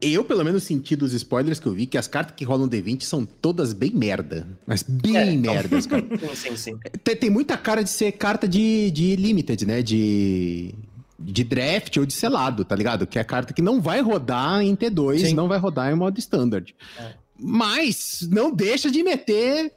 eu, 0.00 0.24
pelo 0.24 0.42
menos, 0.44 0.64
senti 0.64 0.96
dos 0.96 1.12
spoilers 1.12 1.60
que 1.60 1.66
eu 1.66 1.72
vi 1.72 1.86
que 1.86 1.96
as 1.96 2.08
cartas 2.08 2.34
que 2.34 2.44
rolam 2.44 2.68
D20 2.68 3.02
são 3.02 3.24
todas 3.24 3.72
bem 3.72 3.92
merda. 3.94 4.48
Mas 4.66 4.82
bem 4.82 5.16
É, 5.16 5.30
então- 5.32 5.54
merdas, 5.54 5.86
cara. 5.86 6.02
Sim, 6.34 6.34
sim, 6.34 6.56
sim. 6.56 6.78
tem, 7.04 7.14
tem 7.14 7.30
muita 7.30 7.56
cara 7.56 7.84
de 7.84 7.90
ser 7.90 8.10
carta 8.12 8.48
de, 8.48 8.90
de 8.90 9.14
limited, 9.14 9.64
né? 9.64 9.80
De, 9.80 10.74
de 11.16 11.44
draft 11.44 11.96
ou 11.98 12.04
de 12.04 12.12
selado, 12.14 12.64
tá 12.64 12.74
ligado? 12.74 13.06
Que 13.06 13.20
é 13.20 13.22
carta 13.22 13.52
que 13.52 13.62
não 13.62 13.80
vai 13.80 14.00
rodar 14.00 14.60
em 14.62 14.74
T2, 14.74 15.18
Sim. 15.26 15.34
não 15.34 15.46
vai 15.46 15.58
rodar 15.58 15.92
em 15.92 15.94
modo 15.94 16.18
standard. 16.18 16.74
É. 16.98 17.21
Mas 17.42 18.26
não 18.30 18.50
deixa 18.54 18.90
de 18.90 19.02
meter. 19.02 19.72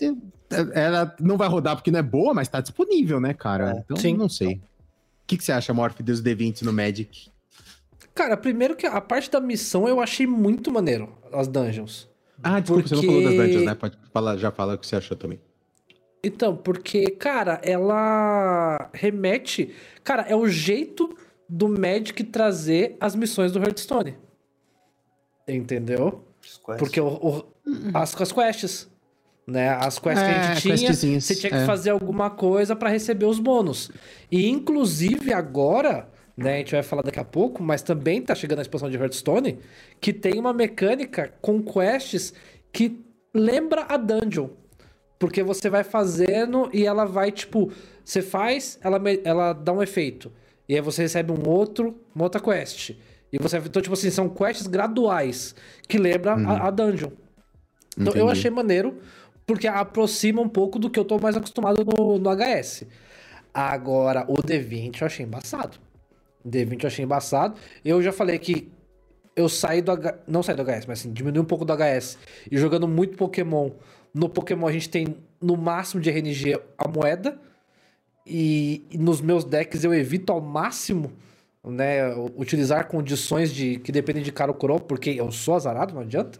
Ela 0.73 1.15
não 1.19 1.35
vai 1.37 1.47
rodar 1.47 1.75
porque 1.75 1.89
não 1.91 1.99
é 1.99 2.03
boa, 2.03 2.33
mas 2.33 2.47
tá 2.47 2.61
disponível, 2.61 3.19
né, 3.19 3.33
cara? 3.33 3.71
É, 3.71 3.79
então, 3.79 3.97
sim. 3.97 4.15
não 4.15 4.29
sei. 4.29 4.55
O 4.55 4.61
que, 5.27 5.37
que 5.37 5.43
você 5.43 5.51
acha, 5.51 5.73
Morph, 5.73 5.99
dos 6.01 6.21
D20 6.21 6.61
no 6.61 6.71
Magic? 6.71 7.29
Cara, 8.13 8.37
primeiro 8.37 8.75
que 8.75 8.85
a 8.85 9.01
parte 9.01 9.29
da 9.29 9.41
missão 9.41 9.87
eu 9.87 9.99
achei 9.99 10.27
muito 10.27 10.71
maneiro, 10.71 11.11
as 11.33 11.47
dungeons. 11.47 12.07
Ah, 12.43 12.59
desculpa, 12.59 12.87
você 12.87 12.95
não 12.95 13.01
Porque- 13.01 13.15
falou 13.15 13.23
das 13.37 13.45
dungeons, 13.47 13.65
né? 13.65 13.75
Pode 13.75 13.97
falar, 14.13 14.37
já 14.37 14.51
fala 14.51 14.75
o 14.75 14.77
que 14.77 14.85
você 14.85 14.95
achou 14.95 15.17
também. 15.17 15.39
Então, 16.23 16.55
porque, 16.55 17.09
cara, 17.11 17.59
ela 17.63 18.89
remete. 18.93 19.73
Cara, 20.03 20.23
é 20.23 20.35
o 20.35 20.47
jeito 20.47 21.15
do 21.47 21.67
Magic 21.67 22.23
trazer 22.25 22.95
as 22.99 23.15
missões 23.15 23.51
do 23.51 23.59
Hearthstone. 23.59 24.15
Entendeu? 25.47 26.23
Porque 26.79 26.99
o, 26.99 27.07
o- 27.07 27.45
as, 27.93 28.19
as 28.19 28.31
quests. 28.31 28.89
Né? 29.47 29.69
As 29.69 29.99
quests 29.99 30.23
que 30.23 30.29
a 30.31 30.33
É, 30.33 30.43
gente 30.53 30.61
tinha, 30.61 30.77
questzinhas, 30.77 31.23
você 31.23 31.35
tinha 31.35 31.51
que 31.51 31.57
é. 31.57 31.65
fazer 31.65 31.91
alguma 31.91 32.29
coisa 32.29 32.75
pra 32.75 32.89
receber 32.89 33.25
os 33.25 33.39
bônus. 33.39 33.91
E 34.31 34.47
inclusive 34.49 35.31
agora, 35.33 36.09
né, 36.35 36.55
a 36.55 36.57
gente 36.57 36.71
vai 36.71 36.81
falar 36.83 37.03
daqui 37.03 37.19
a 37.19 37.23
pouco, 37.25 37.61
mas 37.61 37.81
também 37.83 38.21
tá 38.21 38.33
chegando 38.33 38.59
a 38.59 38.61
expansão 38.63 38.89
de 38.89 38.97
Hearthstone, 38.97 39.59
que 40.01 40.11
tem 40.11 40.39
uma 40.39 40.51
mecânica 40.51 41.31
com 41.41 41.61
quests 41.61 42.33
que 42.73 42.99
lembra 43.33 43.85
a 43.87 43.97
dungeon. 43.97 44.49
Porque 45.19 45.43
você 45.43 45.69
vai 45.69 45.83
fazendo 45.83 46.69
e 46.73 46.85
ela 46.85 47.05
vai, 47.05 47.31
tipo, 47.31 47.71
você 48.03 48.21
faz, 48.21 48.77
ela, 48.83 48.99
ela 49.23 49.53
dá 49.53 49.71
um 49.71 49.81
efeito. 49.81 50.31
E 50.67 50.75
aí 50.75 50.81
você 50.81 51.03
recebe 51.03 51.31
um 51.31 51.47
outro, 51.47 51.95
uma 52.13 52.25
outra 52.25 52.41
quest. 52.41 52.91
E 53.31 53.37
você. 53.39 53.57
Então, 53.57 53.81
tipo 53.81 53.93
assim, 53.93 54.09
são 54.09 54.27
quests 54.27 54.67
graduais 54.67 55.55
que 55.87 55.97
lembra 55.97 56.33
a, 56.33 56.67
a 56.67 56.69
dungeon. 56.71 57.11
Então 57.97 58.13
eu 58.13 58.25
Entendi. 58.25 58.39
achei 58.39 58.51
maneiro, 58.51 58.99
porque 59.45 59.67
aproxima 59.67 60.41
um 60.41 60.49
pouco 60.49 60.77
do 60.79 60.89
que 60.89 60.99
eu 60.99 61.05
tô 61.05 61.17
mais 61.19 61.35
acostumado 61.35 61.85
no, 61.85 62.17
no 62.17 62.29
HS. 62.29 62.85
Agora, 63.53 64.25
o 64.27 64.35
D20 64.35 65.01
eu 65.01 65.07
achei 65.07 65.25
embaçado. 65.25 65.77
D20 66.45 66.83
eu 66.83 66.87
achei 66.87 67.05
embaçado. 67.05 67.55
Eu 67.83 68.01
já 68.01 68.11
falei 68.11 68.37
que 68.37 68.69
eu 69.35 69.49
saí 69.49 69.81
do 69.81 69.91
H... 69.91 70.19
não 70.27 70.41
saí 70.41 70.55
do 70.55 70.63
HS, 70.63 70.85
mas 70.85 70.99
assim, 70.99 71.11
diminui 71.11 71.41
um 71.41 71.45
pouco 71.45 71.65
do 71.65 71.73
HS. 71.73 72.17
E 72.49 72.57
jogando 72.57 72.87
muito 72.87 73.17
Pokémon. 73.17 73.71
No 74.13 74.29
Pokémon 74.29 74.67
a 74.67 74.71
gente 74.71 74.89
tem 74.89 75.17
no 75.41 75.57
máximo 75.57 76.01
de 76.01 76.09
RNG 76.09 76.59
a 76.77 76.87
moeda. 76.87 77.39
E, 78.25 78.85
e 78.89 78.97
nos 78.97 79.21
meus 79.21 79.43
decks 79.43 79.83
eu 79.83 79.93
evito 79.93 80.33
ao 80.33 80.41
máximo, 80.41 81.11
né, 81.63 82.13
utilizar 82.35 82.87
condições 82.87 83.53
de 83.53 83.77
que 83.79 83.91
dependem 83.91 84.23
de 84.23 84.31
Caro 84.31 84.53
Coro, 84.53 84.79
porque 84.79 85.11
eu 85.11 85.31
sou 85.31 85.55
azarado, 85.55 85.93
não 85.93 86.01
adianta. 86.01 86.39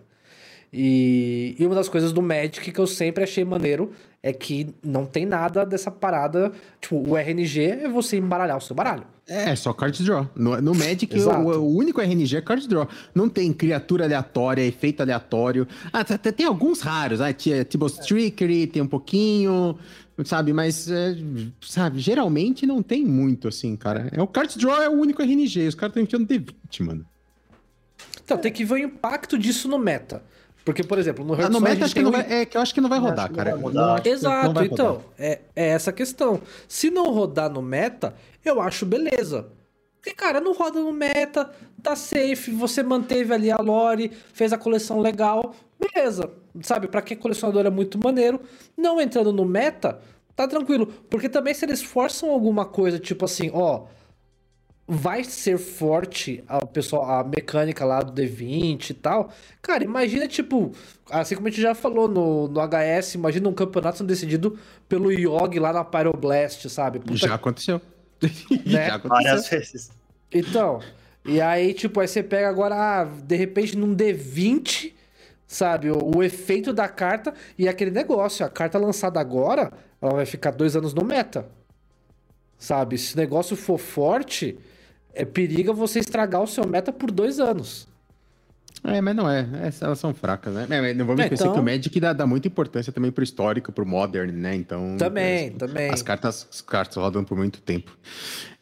E, 0.78 1.56
e 1.58 1.66
uma 1.66 1.74
das 1.74 1.88
coisas 1.88 2.12
do 2.12 2.22
Magic 2.22 2.70
que 2.70 2.80
eu 2.80 2.86
sempre 2.86 3.24
achei 3.24 3.46
maneiro 3.46 3.94
é 4.22 4.34
que 4.34 4.76
não 4.84 5.06
tem 5.06 5.26
nada 5.26 5.66
dessa 5.66 5.90
parada. 5.90 6.52
Tipo, 6.82 6.98
o 6.98 7.16
RNG 7.18 7.62
é 7.62 7.88
você 7.88 8.18
embaralhar 8.18 8.58
o 8.58 8.62
seu 8.62 8.76
baralho. 8.76 9.06
É, 9.26 9.56
só 9.56 9.72
card 9.72 10.04
draw. 10.04 10.30
No, 10.36 10.62
no 10.62 10.76
Magic, 10.76 11.18
o, 11.18 11.30
o 11.30 11.78
único 11.78 12.02
RNG 12.02 12.36
é 12.36 12.42
card 12.42 12.68
draw. 12.68 12.90
Não 13.14 13.30
tem 13.30 13.54
criatura 13.54 14.04
aleatória, 14.04 14.64
efeito 14.64 15.00
aleatório. 15.02 15.66
Ah, 15.94 16.04
t- 16.04 16.32
tem 16.34 16.46
alguns 16.46 16.82
raros, 16.82 17.22
ah, 17.22 17.32
tinha 17.32 17.64
tipo 17.64 17.90
Trickery, 17.90 18.68
tem 18.68 18.82
um 18.82 18.88
pouquinho, 18.88 19.80
sabe? 20.26 20.52
Mas, 20.52 20.92
é, 20.92 21.16
sabe, 21.62 22.00
geralmente 22.00 22.66
não 22.66 22.84
tem 22.84 23.06
muito 23.06 23.48
assim, 23.48 23.78
cara. 23.78 24.10
É, 24.12 24.22
o 24.22 24.28
card 24.28 24.60
draw 24.60 24.82
é 24.82 24.90
o 24.90 24.94
único 24.94 25.22
RNG. 25.22 25.70
Os 25.70 25.76
caras 25.76 25.96
estão 25.96 26.04
enfiando 26.04 26.28
D20, 26.28 26.86
mano. 26.86 27.06
Então, 28.26 28.38
tem 28.38 28.52
que 28.52 28.66
ver 28.66 28.74
o 28.74 28.78
impacto 28.78 29.38
disso 29.38 29.70
no 29.70 29.78
meta. 29.80 30.22
Porque, 30.66 30.84
por 30.84 30.98
exemplo, 30.98 31.24
no 31.24 31.34
Ah, 31.36 31.38
Hearthstone 31.38 31.64
no 31.64 31.70
meta 31.70 31.86
acho 31.86 31.94
que 31.94 32.02
não 32.02 32.10
um- 32.10 32.12
vai, 32.14 32.26
é 32.42 32.46
que 32.46 32.58
eu 32.58 32.62
acho 32.62 32.74
que 32.74 32.82
não 32.82 32.90
vai 32.90 33.00
rodar, 33.00 33.26
que 33.28 33.32
não 33.34 33.38
cara. 33.38 33.52
vai 33.52 33.62
rodar. 33.62 33.86
Não 33.86 33.94
acho 33.94 34.02
que 34.04 34.10
não 34.10 34.16
Exato, 34.16 34.64
então, 34.64 35.02
é, 35.18 35.40
é 35.56 35.68
essa 35.70 35.92
a 35.92 35.94
questão. 35.94 36.42
Se 36.68 36.90
não 36.90 37.12
rodar 37.14 37.50
no 37.52 37.62
meta, 37.62 38.16
eu 38.44 38.60
acho 38.60 38.84
beleza. 38.86 39.46
Porque, 40.02 40.16
cara, 40.16 40.42
não 40.42 40.54
roda 40.54 40.80
no 40.80 40.92
meta, 40.92 41.50
tá 41.84 41.96
safe, 41.96 42.52
você 42.52 42.82
manteve 42.84 43.32
ali 43.34 43.52
a 43.52 43.58
lore, 43.58 44.12
fez 44.34 44.52
a 44.54 44.58
coleção 44.58 45.00
legal, 45.00 45.54
beleza. 45.80 46.32
Sabe, 46.62 46.88
pra 46.88 47.02
quem 47.02 47.16
colecionador 47.18 47.66
é 47.66 47.70
muito 47.70 48.00
maneiro, 48.04 48.40
não 48.78 49.00
entrando 49.00 49.32
no 49.34 49.46
meta, 49.46 50.00
tá 50.36 50.48
tranquilo. 50.48 50.88
Porque 51.10 51.30
também 51.30 51.54
se 51.54 51.64
eles 51.66 51.82
forçam 51.84 52.30
alguma 52.32 52.66
coisa, 52.66 52.98
tipo 53.00 53.26
assim, 53.26 53.52
ó, 53.54 53.84
vai 54.88 55.24
ser 55.24 55.58
forte 55.58 56.44
a, 56.48 56.64
pessoal, 56.66 57.20
a 57.20 57.24
mecânica 57.24 57.84
lá 57.84 58.02
do 58.02 58.14
D20 58.14 58.92
e 58.92 58.94
tal. 58.94 59.32
Cara, 59.62 59.84
imagina, 59.84 60.28
tipo, 60.28 60.72
assim 61.10 61.36
como 61.36 61.48
a 61.48 61.50
gente 61.50 61.62
já 61.62 61.74
falou 61.74 62.08
no, 62.08 62.48
no 62.48 62.62
HS, 62.62 63.16
imagina 63.16 63.50
um 63.50 63.54
campeonato 63.54 63.98
sendo 63.98 64.08
decidido 64.08 64.58
pelo 64.88 65.12
Yogi 65.12 65.60
lá 65.60 65.74
na 65.74 65.84
Pyroblast, 65.84 66.70
sabe? 66.70 67.00
Puta 67.00 67.18
Já 67.18 67.36
aconteceu. 67.36 67.82
Né? 68.66 68.88
Já 68.88 68.96
aconteceu. 68.96 69.10
Várias 69.10 69.50
vezes. 69.50 69.92
então, 70.32 70.80
e 71.26 71.42
aí, 71.42 71.74
tipo, 71.74 72.00
aí 72.00 72.08
você 72.08 72.24
pega 72.24 72.48
agora, 72.48 72.76
ah, 72.76 73.04
de 73.04 73.36
repente, 73.36 73.76
num 73.76 73.96
D20, 73.96 74.94
sabe, 75.48 75.90
o, 75.92 76.18
o 76.18 76.24
efeito 76.24 76.72
da 76.72 76.88
carta 76.88 77.34
e 77.58 77.68
aquele 77.68 77.92
negócio, 77.92 78.46
a 78.46 78.50
carta 78.50 78.78
lançada 78.78 79.20
agora, 79.20 79.74
ela 80.02 80.14
vai 80.14 80.26
ficar 80.26 80.52
dois 80.52 80.76
anos 80.76 80.94
no 80.94 81.04
meta. 81.04 81.48
Sabe, 82.66 82.98
se 82.98 83.14
o 83.14 83.18
negócio 83.18 83.56
for 83.56 83.78
forte, 83.78 84.58
é 85.14 85.24
periga 85.24 85.72
você 85.72 86.00
estragar 86.00 86.42
o 86.42 86.48
seu 86.48 86.66
meta 86.66 86.92
por 86.92 87.12
dois 87.12 87.40
anos. 87.40 87.88
É, 88.84 89.00
mas 89.02 89.16
não 89.16 89.30
é. 89.30 89.48
Elas 89.82 90.00
são 90.00 90.16
fracas, 90.16 90.52
né? 90.56 90.66
É, 90.68 90.94
não 90.96 91.06
vamos 91.06 91.22
É, 91.22 91.26
esquecer 91.26 91.44
então- 91.44 91.54
que 91.54 91.60
o 91.60 91.64
Magic 91.64 92.00
dá, 92.00 92.12
dá 92.12 92.26
muita 92.26 92.48
importância 92.48 92.92
também 92.92 93.12
pro 93.12 93.24
histórico, 93.24 93.72
pro 93.72 93.86
Modern, 93.86 94.32
né? 94.32 94.56
Então. 94.56 94.96
Também, 94.98 95.46
é, 95.46 95.50
também. 95.52 95.92
As 95.92 96.02
cartas, 96.02 96.48
as 96.52 96.62
cartas 96.62 96.96
rodam 96.98 97.24
por 97.24 97.38
muito 97.38 97.62
tempo. 97.62 97.96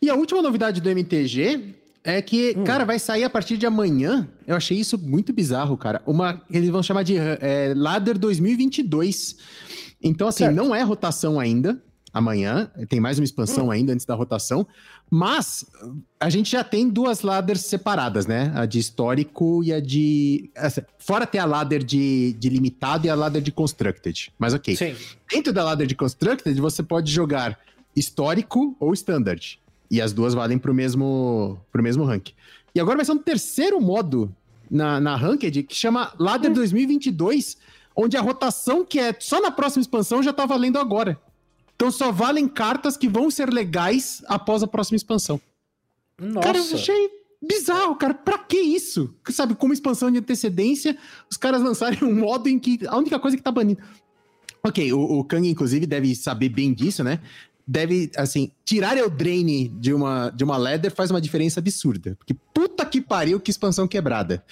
E 0.02 0.10
a 0.10 0.16
última 0.16 0.42
novidade 0.42 0.82
do 0.82 0.90
MTG 0.90 1.74
é 2.04 2.22
que, 2.22 2.56
Hum. 2.58 2.66
cara, 2.66 2.84
vai 2.84 3.00
sair 3.00 3.24
a 3.24 3.30
partir 3.30 3.56
de 3.58 3.66
amanhã. 3.66 4.28
Eu 4.46 4.58
achei 4.58 4.78
isso 4.78 4.98
muito 4.98 5.32
bizarro, 5.32 5.78
cara. 5.78 6.02
Uma, 6.06 6.42
eles 6.52 6.70
vão 6.70 6.84
chamar 6.84 7.04
de 7.04 7.16
é, 7.18 7.74
Ladder 7.74 8.18
2022. 8.18 9.38
Então, 10.04 10.28
assim, 10.28 10.44
Certo. 10.44 10.56
não 10.58 10.76
é 10.76 10.82
rotação 10.84 11.40
ainda. 11.40 11.82
Amanhã, 12.14 12.70
tem 12.88 13.00
mais 13.00 13.18
uma 13.18 13.24
expansão 13.26 13.72
ainda 13.72 13.92
antes 13.92 14.06
da 14.06 14.14
rotação, 14.14 14.68
mas 15.10 15.66
a 16.20 16.30
gente 16.30 16.52
já 16.52 16.64
tem 16.64 16.88
duas 16.88 17.22
ladders 17.24 17.62
separadas, 17.62 18.28
né? 18.28 18.52
A 18.56 18.68
de 18.68 18.78
histórico 18.78 19.64
e 19.64 19.74
a 19.74 19.80
de. 19.80 20.52
essa- 20.54 20.86
Fora 21.00 21.26
ter 21.26 21.40
a 21.40 21.46
ladder 21.46 21.84
de, 21.84 22.34
de 22.34 22.50
limitado 22.50 23.08
e 23.08 23.10
a 23.10 23.16
ladder 23.16 23.42
de 23.42 23.52
constructed. 23.52 24.32
Mas 24.38 24.54
ok. 24.54 24.76
Sim. 24.76 24.96
Dentro 25.30 25.52
da 25.52 25.64
ladder 25.64 25.88
de 25.88 25.96
Constructed, 25.96 26.60
você 26.62 26.84
pode 26.84 27.12
jogar 27.12 27.58
histórico 27.96 28.76
ou 28.80 28.94
standard. 28.94 29.60
E 29.90 30.00
as 30.02 30.14
duas 30.14 30.34
valem 30.36 30.58
pro 30.60 30.74
mesmo, 30.74 31.60
pro 31.72 31.82
mesmo 31.84 32.04
rank. 32.04 32.30
E 32.76 32.80
agora 32.80 32.98
vai 32.98 33.06
ser 33.06 33.12
um 33.12 33.18
terceiro 33.18 33.80
modo 33.82 34.34
na, 34.70 35.00
na 35.00 35.16
Ranked 35.16 35.64
que 35.64 35.76
chama 35.76 36.12
Ladder 36.20 36.52
2022, 36.54 37.58
onde 37.96 38.18
a 38.18 38.22
rotação 38.22 38.84
que 38.86 39.00
é 39.00 39.16
só 39.20 39.42
na 39.42 39.52
próxima 39.52 39.82
expansão 39.82 40.22
já 40.24 40.32
tá 40.34 40.46
valendo 40.46 40.78
agora. 40.80 41.20
Então 41.76 41.92
só 41.92 42.12
valem 42.12 42.48
cartas 42.48 42.96
que 42.96 43.08
vão 43.08 43.30
ser 43.30 43.52
legais 43.52 44.24
após 44.28 44.64
a 44.64 44.68
próxima 44.68 44.96
expansão. 44.96 45.40
Nossa. 46.20 46.48
Cara, 46.48 46.58
eu 46.58 46.76
achei 46.76 47.10
bizarro, 47.42 47.96
cara. 47.96 48.14
Pra 48.14 48.38
que 48.38 48.58
isso? 48.58 49.14
Sabe, 49.30 49.56
como 49.56 49.74
expansão 49.74 50.10
de 50.10 50.20
antecedência, 50.20 50.98
os 51.30 51.38
caras 51.38 51.62
lançarem 51.62 52.04
um 52.04 52.16
modo 52.16 52.48
em 52.48 52.58
que 52.58 52.80
a 52.88 52.98
única 52.98 53.20
coisa 53.20 53.36
que 53.36 53.44
tá 53.44 53.52
banindo. 53.52 53.82
Ok, 54.66 54.94
o, 54.94 55.20
o 55.20 55.24
Kang, 55.26 55.48
inclusive, 55.48 55.86
deve 55.86 56.16
saber 56.16 56.50
bem 56.50 56.74
disso, 56.74 57.04
né? 57.04 57.20
Deve, 57.68 58.10
assim, 58.16 58.52
tirar 58.64 58.98
Eldraine 58.98 59.68
de 59.68 59.94
uma, 59.94 60.30
de 60.30 60.44
uma 60.44 60.58
ladder 60.58 60.94
faz 60.94 61.12
uma 61.12 61.20
diferença 61.20 61.60
absurda. 61.60 62.16
Porque 62.16 62.34
puta 62.54 62.86
que 62.86 63.02
pariu, 63.02 63.40
que 63.40 63.52
expansão 63.52 63.88
quebrada. 63.88 64.44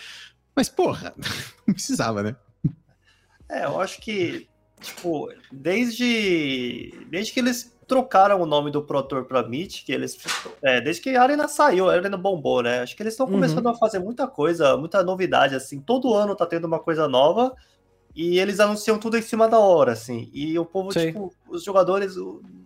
Mas, 0.56 0.68
porra, 0.68 1.14
não 1.66 1.74
precisava, 1.74 2.24
né? 2.24 2.36
É, 3.50 3.66
eu 3.66 3.80
acho 3.80 4.02
que, 4.02 4.48
tipo, 4.82 5.30
desde, 5.52 7.06
desde 7.10 7.32
que 7.34 7.40
eles 7.40 7.78
trocaram 7.88 8.42
o 8.42 8.46
nome 8.46 8.72
do 8.72 8.82
Protor 8.84 9.26
pra 9.26 9.44
Mythic, 9.44 9.92
eles, 9.92 10.18
é, 10.64 10.80
desde 10.80 11.02
que 11.02 11.10
a 11.16 11.22
Arena 11.22 11.48
saiu, 11.48 11.90
a 11.90 11.94
Arena 11.94 12.18
bombou, 12.18 12.64
né? 12.64 12.80
Acho 12.80 12.96
que 12.96 13.04
eles 13.04 13.14
estão 13.14 13.26
Uhum. 13.26 13.34
começando 13.34 13.68
a 13.68 13.76
fazer 13.76 14.00
muita 14.00 14.28
coisa, 14.28 14.78
muita 14.78 15.04
novidade, 15.04 15.56
assim. 15.56 15.80
Todo 15.82 16.14
ano 16.14 16.36
tá 16.36 16.46
tendo 16.46 16.66
uma 16.66 16.80
coisa 16.80 17.08
nova 17.08 17.54
e 18.16 18.40
eles 18.40 18.60
anunciam 18.60 18.98
tudo 18.98 19.18
em 19.18 19.22
cima 19.22 19.48
da 19.48 19.60
hora, 19.60 19.92
assim. 19.92 20.30
E 20.34 20.58
o 20.58 20.66
povo, 20.66 20.92
Sei. 20.94 21.08
tipo, 21.08 21.34
os 21.50 21.64
jogadores, 21.64 22.16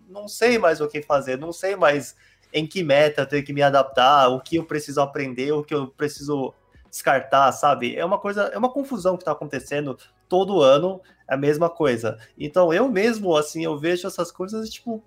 não 0.08 0.28
sei 0.28 0.58
mais 0.58 0.80
o 0.80 0.88
que 0.88 1.02
fazer, 1.02 1.36
não 1.38 1.52
sei 1.52 1.74
mais 1.74 2.14
em 2.52 2.66
que 2.66 2.82
meta 2.82 3.22
eu 3.22 3.26
tenho 3.26 3.44
que 3.44 3.52
me 3.52 3.62
adaptar, 3.62 4.28
o 4.28 4.40
que 4.40 4.56
eu 4.56 4.64
preciso 4.64 5.00
aprender, 5.00 5.52
o 5.52 5.64
que 5.64 5.74
eu 5.74 5.88
preciso 5.88 6.54
descartar, 6.88 7.50
sabe? 7.52 7.96
É 7.96 8.04
uma 8.04 8.18
coisa, 8.18 8.44
é 8.44 8.56
uma 8.56 8.70
confusão 8.72 9.16
que 9.16 9.24
tá 9.24 9.32
acontecendo 9.32 9.98
todo 10.28 10.62
ano, 10.62 11.00
a 11.28 11.36
mesma 11.36 11.68
coisa. 11.68 12.18
Então 12.38 12.72
eu 12.72 12.88
mesmo, 12.88 13.36
assim, 13.36 13.64
eu 13.64 13.78
vejo 13.78 14.06
essas 14.06 14.30
coisas, 14.30 14.68
tipo, 14.70 15.02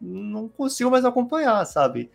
não 0.00 0.48
consigo 0.48 0.90
mais 0.90 1.04
acompanhar, 1.04 1.64
sabe? 1.64 2.10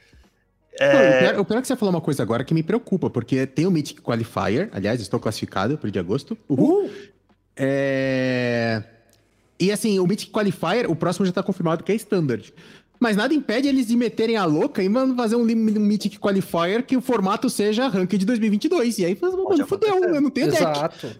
Não, 0.79 0.87
É, 0.87 1.15
o, 1.15 1.19
pior, 1.19 1.39
o 1.39 1.45
pior 1.45 1.57
é 1.57 1.61
que 1.61 1.67
você 1.67 1.75
falou 1.75 1.93
uma 1.93 2.01
coisa 2.01 2.21
agora 2.21 2.43
que 2.43 2.53
me 2.53 2.63
preocupa, 2.63 3.09
porque 3.09 3.45
tem 3.47 3.65
o 3.65 3.71
Mythic 3.71 4.01
Qualifier, 4.01 4.69
aliás, 4.73 4.99
estou 4.99 5.19
classificado 5.19 5.77
pro 5.77 5.91
de 5.91 5.99
agosto. 5.99 6.37
Uhul. 6.49 6.83
Uhul. 6.83 6.91
É... 7.55 8.83
E 9.57 9.71
assim, 9.71 9.99
o 9.99 10.07
Mythic 10.07 10.31
Qualifier, 10.31 10.89
o 10.89 10.95
próximo 10.95 11.25
já 11.25 11.31
tá 11.31 11.41
confirmado 11.41 11.83
que 11.83 11.91
é 11.91 11.95
Standard. 11.95 12.53
Mas 12.99 13.15
nada 13.15 13.33
impede 13.33 13.67
eles 13.67 13.87
de 13.87 13.95
meterem 13.95 14.37
a 14.37 14.45
louca 14.45 14.81
e 14.81 14.89
mano, 14.89 15.15
fazer 15.15 15.35
um, 15.35 15.41
um 15.41 15.45
Mythic 15.45 16.17
Qualifier 16.19 16.83
que 16.83 16.95
o 16.95 17.01
formato 17.01 17.49
seja 17.49 17.87
Ranked 17.87 18.17
de 18.17 18.25
2022. 18.25 18.99
E 18.99 19.05
aí, 19.05 19.17
mano, 19.21 19.43
Pode 19.43 19.63
fudeu, 19.63 19.95
eu 19.95 20.21
não 20.21 20.29
tenho 20.29 20.47
deck. 20.47 20.61
Exato. 20.61 21.15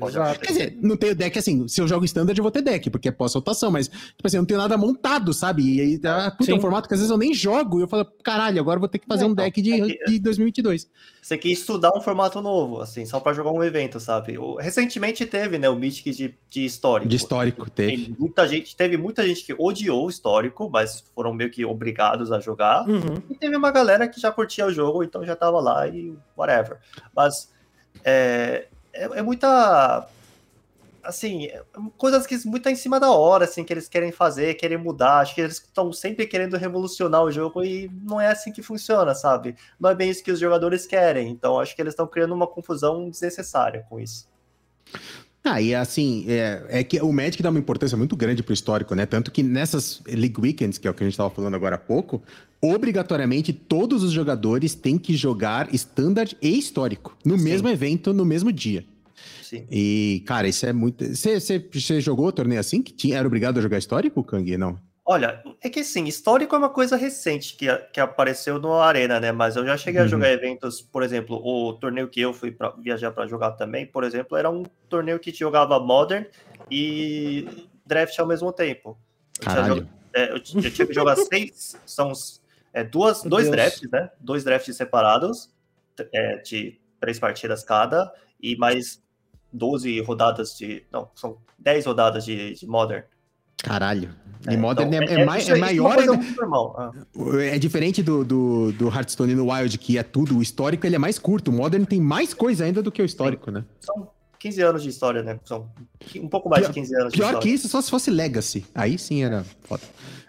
Pode 0.00 0.16
Exato. 0.16 0.40
Quer 0.40 0.48
dizer, 0.52 0.78
não 0.80 0.96
tenho 0.96 1.14
deck 1.14 1.38
assim. 1.38 1.68
Se 1.68 1.80
eu 1.80 1.86
jogo 1.86 2.04
Standard, 2.04 2.36
eu 2.38 2.42
vou 2.42 2.50
ter 2.50 2.62
deck, 2.62 2.90
porque 2.90 3.08
é 3.08 3.12
pós-rotação. 3.12 3.70
Mas, 3.70 3.86
tipo 3.88 4.24
assim, 4.24 4.36
eu 4.38 4.40
não 4.42 4.46
tenho 4.46 4.58
nada 4.58 4.76
montado, 4.76 5.32
sabe? 5.32 5.62
E 5.76 5.80
aí, 5.80 6.00
ah, 6.04 6.30
puta, 6.36 6.50
é 6.50 6.54
um 6.54 6.60
formato 6.60 6.88
que 6.88 6.94
às 6.94 7.00
vezes 7.00 7.10
eu 7.10 7.18
nem 7.18 7.32
jogo. 7.34 7.78
E 7.78 7.82
eu 7.82 7.88
falo, 7.88 8.04
caralho, 8.24 8.58
agora 8.60 8.76
eu 8.78 8.80
vou 8.80 8.88
ter 8.88 8.98
que 8.98 9.06
fazer 9.06 9.24
É, 9.24 9.26
um 9.26 9.32
então, 9.32 9.44
deck 9.44 9.60
de, 9.62 9.72
é 9.72 9.86
que- 9.86 10.04
de 10.06 10.18
2022. 10.18 10.88
você 11.22 11.36
quer 11.38 11.48
estudar 11.50 11.92
um 11.96 12.00
formato 12.00 12.40
novo, 12.40 12.80
assim, 12.80 13.04
só 13.06 13.20
pra 13.20 13.32
jogar 13.32 13.50
um 13.52 13.62
evento, 13.62 14.00
sabe? 14.00 14.36
Recentemente 14.58 15.24
teve, 15.26 15.58
né, 15.58 15.68
o 15.68 15.76
Mythic 15.76 16.10
de, 16.12 16.34
de 16.48 16.64
histórico. 16.64 17.08
De 17.08 17.16
histórico, 17.16 17.70
teve. 17.70 18.06
Tem 18.06 18.16
muita 18.18 18.48
gente, 18.48 18.74
teve 18.74 18.96
muita 18.96 19.26
gente 19.26 19.44
que 19.44 19.54
odiou 19.58 20.06
o 20.06 20.10
histórico, 20.10 20.68
mas 20.72 21.04
foram 21.14 21.32
meio 21.34 21.50
que 21.50 21.64
obrigados 21.64 22.32
a 22.32 22.40
jogar. 22.40 22.88
Uhum. 22.88 23.22
E 23.30 23.34
teve 23.34 23.54
uma 23.54 23.70
galera 23.70 24.08
que 24.08 24.20
já 24.20 24.32
curtia 24.32 24.66
o 24.66 24.72
jogo, 24.72 25.04
então 25.04 25.24
já 25.24 25.36
tava 25.36 25.60
lá 25.60 25.86
e 25.86 26.14
whatever. 26.36 26.78
Mas 27.14 27.50
é, 28.04 28.66
é, 28.92 29.04
é 29.18 29.22
muita. 29.22 30.08
Assim, 31.02 31.46
é 31.46 31.62
coisas 31.96 32.26
que 32.26 32.46
muito 32.46 32.68
em 32.68 32.76
cima 32.76 33.00
da 33.00 33.10
hora, 33.10 33.44
assim, 33.44 33.64
que 33.64 33.72
eles 33.72 33.88
querem 33.88 34.12
fazer, 34.12 34.54
querem 34.54 34.76
mudar. 34.76 35.20
Acho 35.20 35.34
que 35.34 35.40
eles 35.40 35.56
estão 35.56 35.92
sempre 35.92 36.26
querendo 36.26 36.56
revolucionar 36.56 37.22
o 37.22 37.30
jogo 37.30 37.64
e 37.64 37.90
não 38.02 38.20
é 38.20 38.28
assim 38.28 38.52
que 38.52 38.62
funciona, 38.62 39.14
sabe? 39.14 39.56
Não 39.78 39.88
é 39.88 39.94
bem 39.94 40.10
isso 40.10 40.22
que 40.22 40.30
os 40.30 40.38
jogadores 40.38 40.86
querem. 40.86 41.30
Então 41.30 41.58
acho 41.58 41.74
que 41.74 41.80
eles 41.80 41.92
estão 41.92 42.06
criando 42.06 42.34
uma 42.34 42.46
confusão 42.46 43.08
desnecessária 43.08 43.86
com 43.88 43.98
isso. 43.98 44.28
Ah, 45.42 45.60
e 45.60 45.74
assim, 45.74 46.26
é, 46.28 46.64
é 46.68 46.84
que 46.84 47.00
o 47.00 47.12
Magic 47.12 47.42
dá 47.42 47.48
uma 47.48 47.58
importância 47.58 47.96
muito 47.96 48.14
grande 48.14 48.42
pro 48.42 48.52
histórico, 48.52 48.94
né? 48.94 49.06
Tanto 49.06 49.30
que 49.30 49.42
nessas 49.42 50.02
League 50.06 50.38
Weekends, 50.38 50.76
que 50.76 50.86
é 50.86 50.90
o 50.90 50.94
que 50.94 51.02
a 51.02 51.06
gente 51.06 51.16
tava 51.16 51.30
falando 51.30 51.54
agora 51.54 51.76
há 51.76 51.78
pouco, 51.78 52.22
obrigatoriamente 52.60 53.52
todos 53.52 54.02
os 54.02 54.12
jogadores 54.12 54.74
têm 54.74 54.98
que 54.98 55.16
jogar 55.16 55.74
Standard 55.74 56.36
e 56.42 56.58
Histórico 56.58 57.16
no 57.24 57.38
Sim. 57.38 57.44
mesmo 57.44 57.68
evento, 57.68 58.12
no 58.12 58.24
mesmo 58.24 58.52
dia. 58.52 58.84
Sim. 59.42 59.64
E, 59.70 60.22
cara, 60.26 60.46
isso 60.46 60.66
é 60.66 60.72
muito. 60.72 61.04
Você 61.14 62.00
jogou 62.00 62.26
o 62.26 62.32
torneio 62.32 62.60
assim? 62.60 62.82
Que 62.82 62.92
tinha, 62.92 63.16
era 63.16 63.26
obrigado 63.26 63.58
a 63.58 63.62
jogar 63.62 63.78
Histórico, 63.78 64.22
Kang? 64.22 64.56
Não. 64.56 64.78
Olha, 65.12 65.42
é 65.60 65.68
que 65.68 65.80
assim, 65.80 66.04
histórico 66.04 66.54
é 66.54 66.58
uma 66.58 66.68
coisa 66.70 66.94
recente 66.94 67.56
que, 67.56 67.66
que 67.92 67.98
apareceu 67.98 68.60
no 68.60 68.74
Arena, 68.74 69.18
né? 69.18 69.32
Mas 69.32 69.56
eu 69.56 69.66
já 69.66 69.76
cheguei 69.76 70.00
Uhum. 70.00 70.06
a 70.06 70.08
jogar 70.08 70.30
eventos, 70.30 70.80
por 70.80 71.02
exemplo, 71.02 71.34
o 71.44 71.72
torneio 71.72 72.08
que 72.08 72.20
eu 72.20 72.32
fui 72.32 72.52
pra, 72.52 72.70
viajar 72.78 73.10
para 73.10 73.26
jogar 73.26 73.50
também, 73.52 73.84
por 73.84 74.04
exemplo, 74.04 74.36
era 74.36 74.48
um 74.48 74.62
torneio 74.88 75.18
que 75.18 75.32
jogava 75.32 75.80
Modern 75.80 76.24
e 76.70 77.68
Draft 77.84 78.16
ao 78.20 78.26
mesmo 78.28 78.52
tempo. 78.52 78.96
Eu 79.40 79.64
jog- 79.66 79.86
é, 80.14 80.30
eu, 80.30 80.34
eu 80.34 80.40
tinha 80.40 80.86
que 80.86 80.92
jogar 80.92 81.16
seis, 81.18 81.76
são 81.84 82.12
é, 82.72 82.84
duas, 82.84 83.22
Meu 83.24 83.30
dois 83.30 83.46
Deus. 83.46 83.56
drafts, 83.56 83.90
né? 83.90 84.10
Dois 84.20 84.44
drafts 84.44 84.76
separados, 84.76 85.50
é, 86.12 86.36
de 86.36 86.80
três 87.00 87.18
partidas 87.18 87.64
cada, 87.64 88.14
e 88.40 88.54
mais 88.56 89.02
12 89.52 89.98
rodadas 90.02 90.56
de. 90.56 90.86
Não, 90.92 91.10
são 91.16 91.36
10 91.58 91.84
rodadas 91.84 92.24
de, 92.24 92.54
de 92.54 92.64
Modern. 92.68 93.02
Caralho. 93.62 94.10
E 94.48 94.54
É, 94.54 94.56
Modern 94.56 94.88
então, 94.94 95.06
é, 95.16 95.20
é, 95.20 95.24
mai- 95.24 95.38
isso 95.40 95.50
é 95.52 95.54
isso 95.54 95.82
uma 95.82 96.46
maior 96.46 96.74
ah. 96.78 96.92
É 97.42 97.58
diferente 97.58 98.02
do, 98.02 98.24
do, 98.24 98.72
do 98.72 98.88
Hearthstone 98.88 99.34
no 99.34 99.52
Wild, 99.52 99.76
que 99.76 99.98
é 99.98 100.02
tudo. 100.02 100.38
O 100.38 100.42
histórico 100.42 100.86
ele 100.86 100.96
é 100.96 100.98
mais 100.98 101.18
curto. 101.18 101.50
O 101.50 101.52
Modern 101.54 101.84
tem 101.84 102.00
mais 102.00 102.32
coisa 102.32 102.64
ainda 102.64 102.82
do 102.82 102.90
que 102.90 103.02
o 103.02 103.04
histórico, 103.04 103.50
né? 103.50 103.64
São 103.80 104.08
15 104.38 104.62
anos 104.62 104.82
de 104.82 104.88
história, 104.88 105.22
né? 105.22 105.38
São 105.44 105.68
um 106.16 106.28
pouco 106.28 106.48
mais 106.48 106.62
Pior- 106.62 106.72
de 106.72 106.80
15 106.80 106.94
anos 106.96 107.12
de 107.12 107.18
Pior 107.18 107.26
história. 107.26 107.46
que 107.48 107.54
isso, 107.54 107.68
só 107.68 107.82
se 107.82 107.90
fosse 107.90 108.10
Legacy. 108.10 108.64
Aí 108.74 108.98
sim 108.98 109.22
era 109.22 109.44
foda. 109.64 109.82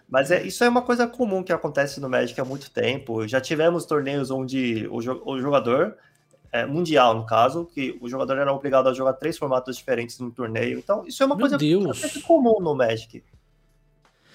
Mas 0.10 0.30
é, 0.30 0.44
isso 0.46 0.62
é 0.66 0.68
uma 0.68 0.82
coisa 0.82 1.08
comum 1.08 1.42
que 1.42 1.54
acontece 1.54 2.02
no 2.02 2.10
Magic 2.10 2.40
há 2.42 2.44
muito 2.44 2.70
tempo. 2.70 3.26
Já 3.26 3.40
tivemos 3.40 3.86
torneios 3.86 4.30
onde 4.30 4.86
o, 4.92 4.98
o 4.98 5.40
jogador, 5.40 5.96
é, 6.52 6.66
mundial 6.66 7.16
no 7.16 7.26
caso, 7.26 7.66
que 7.66 7.98
o 8.02 8.10
jogador 8.10 8.38
era 8.38 8.54
obrigado 8.54 8.88
a 8.90 8.94
jogar 8.94 9.14
três 9.14 9.38
formatos 9.38 9.78
diferentes 9.78 10.20
no 10.20 10.32
torneio. 10.32 10.80
Então, 10.80 11.06
isso 11.08 11.24
é 11.24 11.26
uma 11.26 11.36
Meu 11.36 11.44
coisa 11.44 11.58
Deus. 11.58 11.86
bastante 11.86 12.22
comum 12.22 12.60
no 12.60 12.76
Magic. 12.76 13.24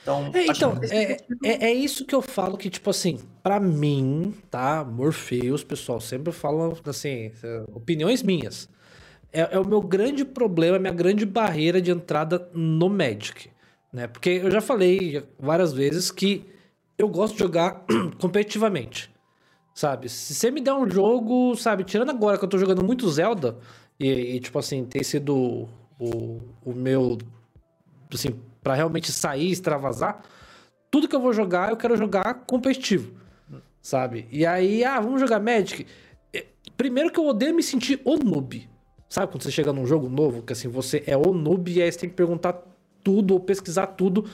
Então, 0.02 0.30
É, 0.32 0.46
então, 0.46 0.76
que 0.78 0.86
é, 0.94 1.16
é, 1.44 1.64
é 1.66 1.74
isso 1.74 2.06
que 2.06 2.14
eu 2.14 2.22
falo 2.22 2.56
que, 2.56 2.70
tipo 2.70 2.88
assim, 2.90 3.18
pra 3.42 3.58
mim, 3.58 4.32
tá? 4.48 4.84
Morpheus, 4.84 5.64
pessoal, 5.64 6.00
sempre 6.00 6.32
falam, 6.32 6.76
assim, 6.86 7.32
é, 7.42 7.64
opiniões 7.74 8.22
minhas. 8.22 8.68
É, 9.32 9.56
é 9.56 9.58
o 9.58 9.66
meu 9.66 9.80
grande 9.80 10.24
problema, 10.24 10.76
a 10.76 10.80
minha 10.80 10.92
grande 10.92 11.26
barreira 11.26 11.82
de 11.82 11.90
entrada 11.90 12.48
no 12.54 12.88
Magic, 12.88 13.50
né? 13.92 14.06
Porque 14.06 14.30
eu 14.30 14.50
já 14.50 14.60
falei 14.60 15.24
várias 15.38 15.72
vezes 15.72 16.10
que 16.12 16.46
eu 16.96 17.08
gosto 17.08 17.34
de 17.34 17.40
jogar 17.40 17.84
competitivamente, 18.20 19.10
sabe? 19.76 20.08
Se 20.08 20.34
você 20.34 20.50
me 20.50 20.62
der 20.62 20.72
um 20.72 20.88
jogo, 20.90 21.54
sabe, 21.54 21.84
tirando 21.84 22.10
agora 22.10 22.38
que 22.38 22.44
eu 22.44 22.48
tô 22.48 22.56
jogando 22.56 22.82
muito 22.82 23.08
Zelda, 23.10 23.58
e, 24.00 24.08
e, 24.36 24.40
tipo 24.40 24.58
assim, 24.58 24.86
tem 24.86 25.02
sido 25.02 25.68
o, 26.00 26.40
o 26.64 26.72
meu, 26.74 27.18
assim, 28.12 28.40
pra 28.62 28.74
realmente 28.74 29.12
sair, 29.12 29.50
extravasar, 29.50 30.22
tudo 30.90 31.06
que 31.06 31.14
eu 31.14 31.20
vou 31.20 31.32
jogar, 31.32 31.68
eu 31.70 31.76
quero 31.76 31.94
jogar 31.94 32.46
competitivo, 32.46 33.12
sabe? 33.82 34.26
E 34.32 34.46
aí, 34.46 34.82
ah, 34.82 34.98
vamos 34.98 35.20
jogar 35.20 35.40
Magic. 35.40 35.86
É, 36.32 36.46
Primeiro 36.74 37.12
que 37.12 37.20
eu 37.20 37.26
odeio 37.26 37.54
me 37.54 37.62
sentir 37.62 38.00
o 38.02 38.16
noob. 38.16 38.66
Sabe 39.10 39.30
quando 39.30 39.42
você 39.42 39.50
chega 39.50 39.74
num 39.74 39.86
jogo 39.86 40.08
novo, 40.08 40.42
que 40.42 40.54
assim, 40.54 40.68
você 40.68 41.04
é 41.06 41.16
o 41.16 41.34
noob 41.34 41.70
e 41.70 41.82
aí 41.82 41.92
você 41.92 41.98
tem 41.98 42.08
que 42.08 42.16
perguntar 42.16 42.62
tudo 43.04 43.34
ou 43.34 43.40
pesquisar 43.40 43.88
tudo, 43.88 44.24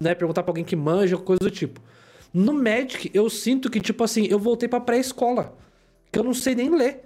né? 0.00 0.14
Perguntar 0.14 0.44
pra 0.44 0.50
alguém 0.50 0.64
que 0.64 0.76
manja, 0.76 1.18
coisa 1.18 1.40
do 1.40 1.50
tipo. 1.50 1.80
No 2.34 2.52
Magic, 2.52 3.12
eu 3.14 3.30
sinto 3.30 3.70
que, 3.70 3.78
tipo 3.78 4.02
assim, 4.02 4.26
eu 4.28 4.40
voltei 4.40 4.68
pra 4.68 4.80
pré-escola. 4.80 5.56
Que 6.10 6.18
eu 6.18 6.24
não 6.24 6.34
sei 6.34 6.56
nem 6.56 6.68
ler. 6.68 7.04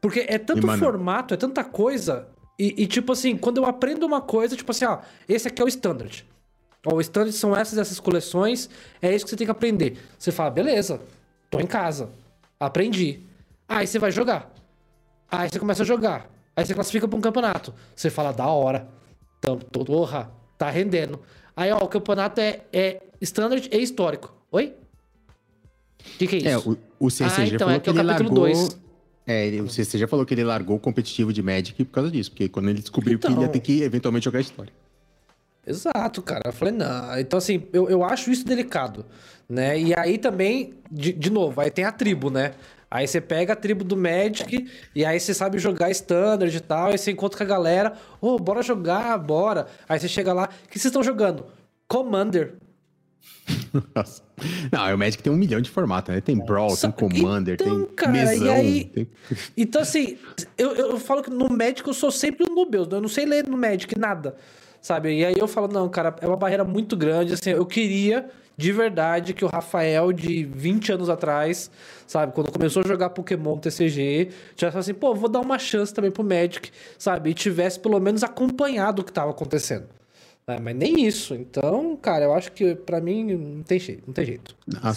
Porque 0.00 0.26
é 0.28 0.38
tanto 0.38 0.66
E, 0.66 0.78
formato, 0.78 1.34
é 1.34 1.36
tanta 1.36 1.62
coisa. 1.62 2.26
E, 2.58 2.82
e, 2.82 2.86
tipo 2.88 3.12
assim, 3.12 3.36
quando 3.36 3.58
eu 3.58 3.64
aprendo 3.64 4.04
uma 4.04 4.20
coisa, 4.20 4.56
tipo 4.56 4.72
assim, 4.72 4.84
ó, 4.84 4.98
esse 5.28 5.46
aqui 5.46 5.62
é 5.62 5.64
o 5.64 5.68
standard. 5.68 6.26
Ó, 6.84 6.96
o 6.96 7.00
standard 7.00 7.32
são 7.36 7.56
essas 7.56 7.78
essas 7.78 8.00
coleções, 8.00 8.68
é 9.00 9.14
isso 9.14 9.24
que 9.24 9.30
você 9.30 9.36
tem 9.36 9.46
que 9.46 9.52
aprender. 9.52 9.98
Você 10.18 10.32
fala, 10.32 10.50
beleza, 10.50 11.00
tô 11.48 11.60
em 11.60 11.66
casa, 11.66 12.10
aprendi. 12.58 13.20
Aí 13.68 13.86
você 13.86 14.00
vai 14.00 14.10
jogar. 14.10 14.52
Aí 15.30 15.48
você 15.48 15.60
começa 15.60 15.84
a 15.84 15.86
jogar. 15.86 16.28
Aí 16.56 16.66
você 16.66 16.74
classifica 16.74 17.06
pra 17.06 17.16
um 17.16 17.20
campeonato. 17.20 17.72
Você 17.94 18.10
fala, 18.10 18.32
da 18.32 18.48
hora. 18.48 18.88
Então, 19.38 19.58
porra, 19.58 20.32
tá 20.56 20.68
rendendo. 20.70 21.20
Aí, 21.60 21.72
ó, 21.72 21.78
o 21.78 21.88
campeonato 21.88 22.40
é, 22.40 22.60
é 22.72 23.02
standard 23.20 23.68
e 23.72 23.82
histórico. 23.82 24.32
Oi? 24.52 24.74
O 26.14 26.18
que, 26.18 26.26
que 26.28 26.36
é 26.36 26.38
isso? 26.38 26.48
É, 26.48 26.56
o, 26.58 26.78
o 27.06 27.10
CCG 27.10 27.40
Ah, 27.40 27.46
então, 27.46 27.58
falou 27.58 27.74
é 27.74 27.78
que 27.80 27.84
que 27.84 27.90
é 27.90 27.92
o 27.92 27.98
ele 28.00 28.08
capítulo 28.08 28.40
largou... 28.42 28.54
dois. 28.62 28.78
É, 29.26 29.46
ele- 29.46 29.60
o 29.62 29.68
CCG 29.68 30.06
falou 30.06 30.24
que 30.24 30.32
ele 30.34 30.44
largou 30.44 30.76
o 30.76 30.78
competitivo 30.80 31.32
de 31.32 31.42
Magic 31.42 31.84
por 31.84 31.90
causa 31.92 32.10
disso, 32.12 32.30
porque 32.30 32.48
quando 32.48 32.68
ele 32.70 32.78
descobriu 32.80 33.18
que 33.18 33.26
ele 33.26 33.34
ia 33.34 33.40
Então. 33.40 33.52
ter 33.52 33.58
que 33.60 33.82
eventualmente 33.82 34.24
jogar 34.24 34.40
história. 34.40 34.72
Exato, 35.66 36.22
cara. 36.22 36.42
Eu 36.46 36.52
falei, 36.52 36.72
não. 36.72 37.18
Então, 37.18 37.36
assim, 37.38 37.64
eu, 37.72 37.90
eu 37.90 38.02
acho 38.04 38.30
isso 38.30 38.44
delicado, 38.46 39.04
né? 39.48 39.78
E 39.78 39.92
aí 39.98 40.16
também, 40.16 40.74
de, 40.90 41.12
de 41.12 41.28
novo, 41.28 41.60
aí 41.60 41.70
tem 41.70 41.84
a 41.84 41.92
tribo, 41.92 42.30
né? 42.30 42.52
Aí 42.90 43.06
você 43.06 43.20
pega 43.20 43.52
a 43.52 43.56
tribo 43.56 43.84
do 43.84 43.96
Magic 43.96 44.66
e 44.94 45.04
aí 45.04 45.20
você 45.20 45.34
sabe 45.34 45.58
jogar 45.58 45.90
standard 45.90 46.56
e 46.56 46.60
tal, 46.60 46.88
aí 46.88 46.96
você 46.98 47.10
encontra 47.10 47.36
com 47.36 47.44
a 47.44 47.46
galera, 47.46 47.92
ô, 48.20 48.38
bora 48.38 48.62
jogar, 48.62 49.16
bora. 49.18 49.66
Aí 49.88 49.98
você 50.00 50.08
chega 50.08 50.32
lá, 50.32 50.44
o 50.64 50.68
que 50.68 50.78
vocês 50.78 50.86
estão 50.86 51.02
jogando? 51.02 51.44
Commander. 51.86 52.54
Nossa. 53.94 54.22
Não, 54.72 54.94
o 54.94 54.98
Magic 54.98 55.22
tem 55.22 55.32
um 55.32 55.36
milhão 55.36 55.60
de 55.60 55.68
formatos, 55.70 56.14
né? 56.14 56.20
Tem 56.20 56.36
Brawl, 56.38 56.70
Só- 56.70 56.90
tem 56.90 57.08
Commander, 57.08 57.54
Então, 57.60 57.84
tem 57.84 57.94
cara, 57.94 58.12
mesão. 58.12 58.54
aí- 58.54 58.84
tem- 58.84 59.08
Então, 59.56 59.82
assim, 59.82 60.16
eu, 60.56 60.74
eu 60.74 60.98
falo 60.98 61.22
que 61.22 61.30
no 61.30 61.48
Magic 61.50 61.86
eu 61.86 61.94
sou 61.94 62.10
sempre 62.10 62.46
um 62.48 62.54
noob, 62.54 62.74
eu 62.76 63.00
não 63.00 63.08
sei 63.08 63.26
ler 63.26 63.46
no 63.46 63.56
Magic 63.58 63.98
nada, 63.98 64.36
sabe? 64.80 65.12
E 65.18 65.24
aí 65.24 65.34
eu 65.36 65.48
falo, 65.48 65.68
não, 65.68 65.88
cara, 65.88 66.14
é 66.20 66.26
uma 66.26 66.36
barreira 66.36 66.64
muito 66.64 66.96
grande, 66.96 67.34
assim, 67.34 67.50
eu 67.50 67.66
queria 67.66 68.28
de 68.58 68.72
verdade 68.72 69.32
que 69.32 69.44
o 69.44 69.48
Rafael 69.48 70.12
de 70.12 70.44
20 70.44 70.92
anos 70.92 71.08
atrás, 71.08 71.70
sabe, 72.08 72.32
quando 72.32 72.50
começou 72.50 72.82
a 72.84 72.88
jogar 72.88 73.10
Pokémon 73.10 73.56
TCG, 73.56 74.30
tivesse 74.56 74.72
falado 74.72 74.78
assim, 74.78 74.94
pô, 74.94 75.14
vou 75.14 75.28
dar 75.28 75.40
uma 75.40 75.60
chance 75.60 75.94
também 75.94 76.10
pro 76.10 76.24
Magic, 76.24 76.72
sabe? 76.98 77.30
E 77.30 77.34
tivesse 77.34 77.78
pelo 77.78 78.00
menos 78.00 78.24
acompanhado 78.24 79.02
o 79.02 79.04
que 79.04 79.12
tava 79.12 79.30
acontecendo. 79.30 79.86
É, 80.44 80.58
mas 80.58 80.74
nem 80.74 81.06
isso. 81.06 81.36
Então, 81.36 81.96
cara, 81.96 82.24
eu 82.24 82.34
acho 82.34 82.50
que 82.50 82.74
pra 82.74 83.00
mim 83.00 83.32
não 83.32 83.62
tem 83.62 83.78
jeito. 83.78 84.02
Não 84.04 84.12
tem 84.12 84.24
jeito. 84.24 84.56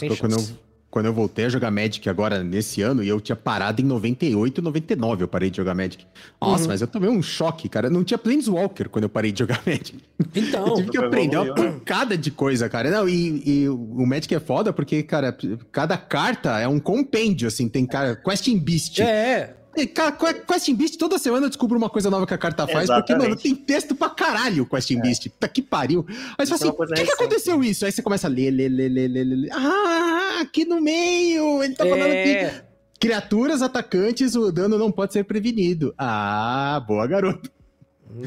Pô, 0.09 0.15
quando, 0.17 0.39
eu. 0.39 0.70
Quando 0.91 1.05
eu 1.07 1.13
voltei 1.13 1.45
a 1.45 1.49
jogar 1.49 1.71
Magic 1.71 2.07
agora 2.09 2.43
nesse 2.43 2.81
ano, 2.81 3.01
e 3.01 3.07
eu 3.07 3.19
tinha 3.21 3.35
parado 3.35 3.81
em 3.81 3.85
98, 3.85 4.61
99, 4.61 5.23
eu 5.23 5.27
parei 5.27 5.49
de 5.49 5.57
jogar 5.57 5.73
Magic. 5.73 6.05
Nossa, 6.39 6.63
Uhum. 6.63 6.67
mas 6.69 6.81
eu 6.81 6.87
tomei 6.87 7.09
um 7.09 7.21
choque, 7.23 7.67
cara. 7.69 7.89
Não 7.89 8.03
tinha 8.03 8.17
Planeswalker 8.17 8.89
quando 8.89 9.03
eu 9.05 9.09
parei 9.09 9.31
de 9.31 9.39
jogar 9.39 9.61
Magic. 9.65 9.97
Então, 10.35 10.67
Eu 10.67 10.75
tive 10.75 10.89
que 10.91 10.97
aprender 10.97 11.37
uma 11.37 11.45
né? 11.45 11.53
pancada 11.55 12.17
de 12.17 12.29
coisa, 12.29 12.67
cara. 12.69 12.91
Não, 12.91 13.07
e, 13.07 13.41
e 13.63 13.69
o 13.69 14.05
Magic 14.05 14.35
é 14.35 14.39
foda 14.39 14.73
porque, 14.73 15.01
cara, 15.01 15.35
cada 15.71 15.97
carta 15.97 16.59
é 16.59 16.67
um 16.67 16.79
compêndio, 16.79 17.47
assim. 17.47 17.69
Tem, 17.69 17.85
cara, 17.85 18.15
Question 18.15 18.59
Beast. 18.59 18.99
é. 18.99 19.55
Cara, 19.93 20.11
Que- 20.11 20.33
Question 20.45 20.75
Beast, 20.75 20.97
toda 20.97 21.17
semana 21.17 21.45
eu 21.45 21.49
descubro 21.49 21.77
uma 21.77 21.89
coisa 21.89 22.09
nova 22.09 22.27
que 22.27 22.33
a 22.33 22.37
carta 22.37 22.67
faz, 22.67 22.89
porque, 22.89 23.13
mano, 23.13 23.25
Exatamente. 23.33 23.43
tem 23.43 23.55
texto 23.55 23.95
pra 23.95 24.09
caralho 24.09 24.63
o 24.63 24.65
Question 24.65 24.99
Beast. 25.01 25.29
Tá 25.39 25.47
que 25.47 25.61
pariu. 25.61 26.05
Aí 26.37 26.45
você 26.45 26.53
Isso 26.55 26.65
é 26.65 26.67
assim, 26.67 26.71
por 26.77 26.87
que, 26.87 27.03
que 27.05 27.11
aconteceu 27.13 27.63
isso? 27.63 27.85
Aí 27.85 27.91
você 27.91 28.01
começa 28.01 28.27
a 28.27 28.29
ler, 28.29 28.51
ler, 28.51 28.67
ler, 28.69 28.89
ler, 28.89 29.07
ler, 29.07 29.23
ler. 29.23 29.49
Ah, 29.53 30.39
aqui 30.41 30.65
no 30.65 30.81
meio, 30.81 31.63
ele 31.63 31.73
tá 31.73 31.85
falando 31.85 32.09
que 32.11 32.29
É. 32.35 32.65
criaturas 32.99 33.61
atacantes, 33.61 34.35
o 34.35 34.51
dano 34.51 34.77
não 34.77 34.91
pode 34.91 35.13
ser 35.13 35.23
prevenido. 35.23 35.93
Ah, 35.97 36.83
boa, 36.85 37.07
garoto. 37.07 37.49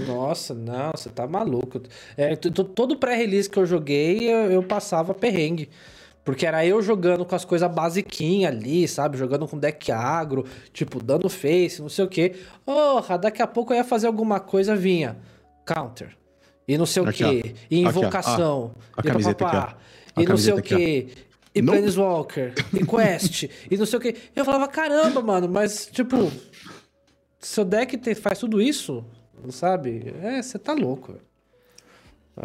Nossa, 0.07 0.55
não, 0.55 0.93
você 0.97 1.11
tá 1.11 1.27
maluco. 1.27 1.79
É, 2.17 2.35
todo 2.37 2.97
pré-release 2.97 3.51
que 3.51 3.59
eu 3.59 3.67
joguei, 3.67 4.33
eu, 4.33 4.51
eu 4.51 4.63
passava 4.63 5.13
perrengue. 5.13 5.69
Porque 6.25 6.47
era 6.47 6.65
eu 6.65 6.81
jogando 6.81 7.25
com 7.25 7.35
as 7.35 7.45
coisas 7.45 7.71
basiquinhas 7.71 8.51
ali, 8.55 8.89
sabe? 8.89 9.19
Jogando 9.19 9.47
com 9.47 9.59
deck 9.59 9.93
agro, 9.93 10.47
tipo, 10.73 11.03
dando 11.03 11.29
face, 11.29 11.83
não 11.83 11.89
sei 11.91 12.05
o 12.05 12.09
quê. 12.09 12.35
Porra, 12.65 13.19
daqui 13.19 13.43
a 13.43 13.47
pouco 13.47 13.73
eu 13.73 13.77
ia 13.77 13.85
fazer 13.85 14.07
alguma 14.07 14.41
coisa, 14.41 14.75
vinha. 14.75 15.17
Counter. 15.67 16.17
E 16.67 16.79
não 16.79 16.87
sei 16.87 17.03
o 17.03 17.09
Aqui, 17.11 17.19
quê. 17.43 17.55
E 17.71 17.85
Aqui, 17.85 17.87
ó. 17.87 17.91
invocação. 17.91 18.73
a 18.97 19.01
e 19.01 19.05
camiseta 19.05 19.45
papapá, 19.45 19.63
aqui. 19.73 19.77
A 20.17 20.23
E 20.23 20.27
não 20.27 20.37
sei 20.39 20.53
o 20.55 20.59
aqui, 20.59 20.77
quê. 20.77 21.09
E 21.55 21.61
Nope. 21.63 21.77
Planeswalker. 21.79 22.55
E 22.73 22.81
Quest. 22.87 23.43
e 23.71 23.77
não 23.77 23.85
sei 23.85 23.99
o 23.99 24.01
quê. 24.01 24.17
Eu 24.35 24.45
falava, 24.47 24.67
caramba, 24.67 25.21
mano, 25.23 25.47
mas, 25.49 25.87
tipo... 25.93 26.33
Seu 27.39 27.65
deck 27.67 27.99
tem- 27.99 28.15
faz 28.15 28.39
tudo 28.39 28.63
isso, 28.63 29.05
sabe? 29.51 30.15
É, 30.23 30.41
você 30.41 30.59
tá 30.59 30.73
louco. 30.73 31.13
velho. 31.13 31.25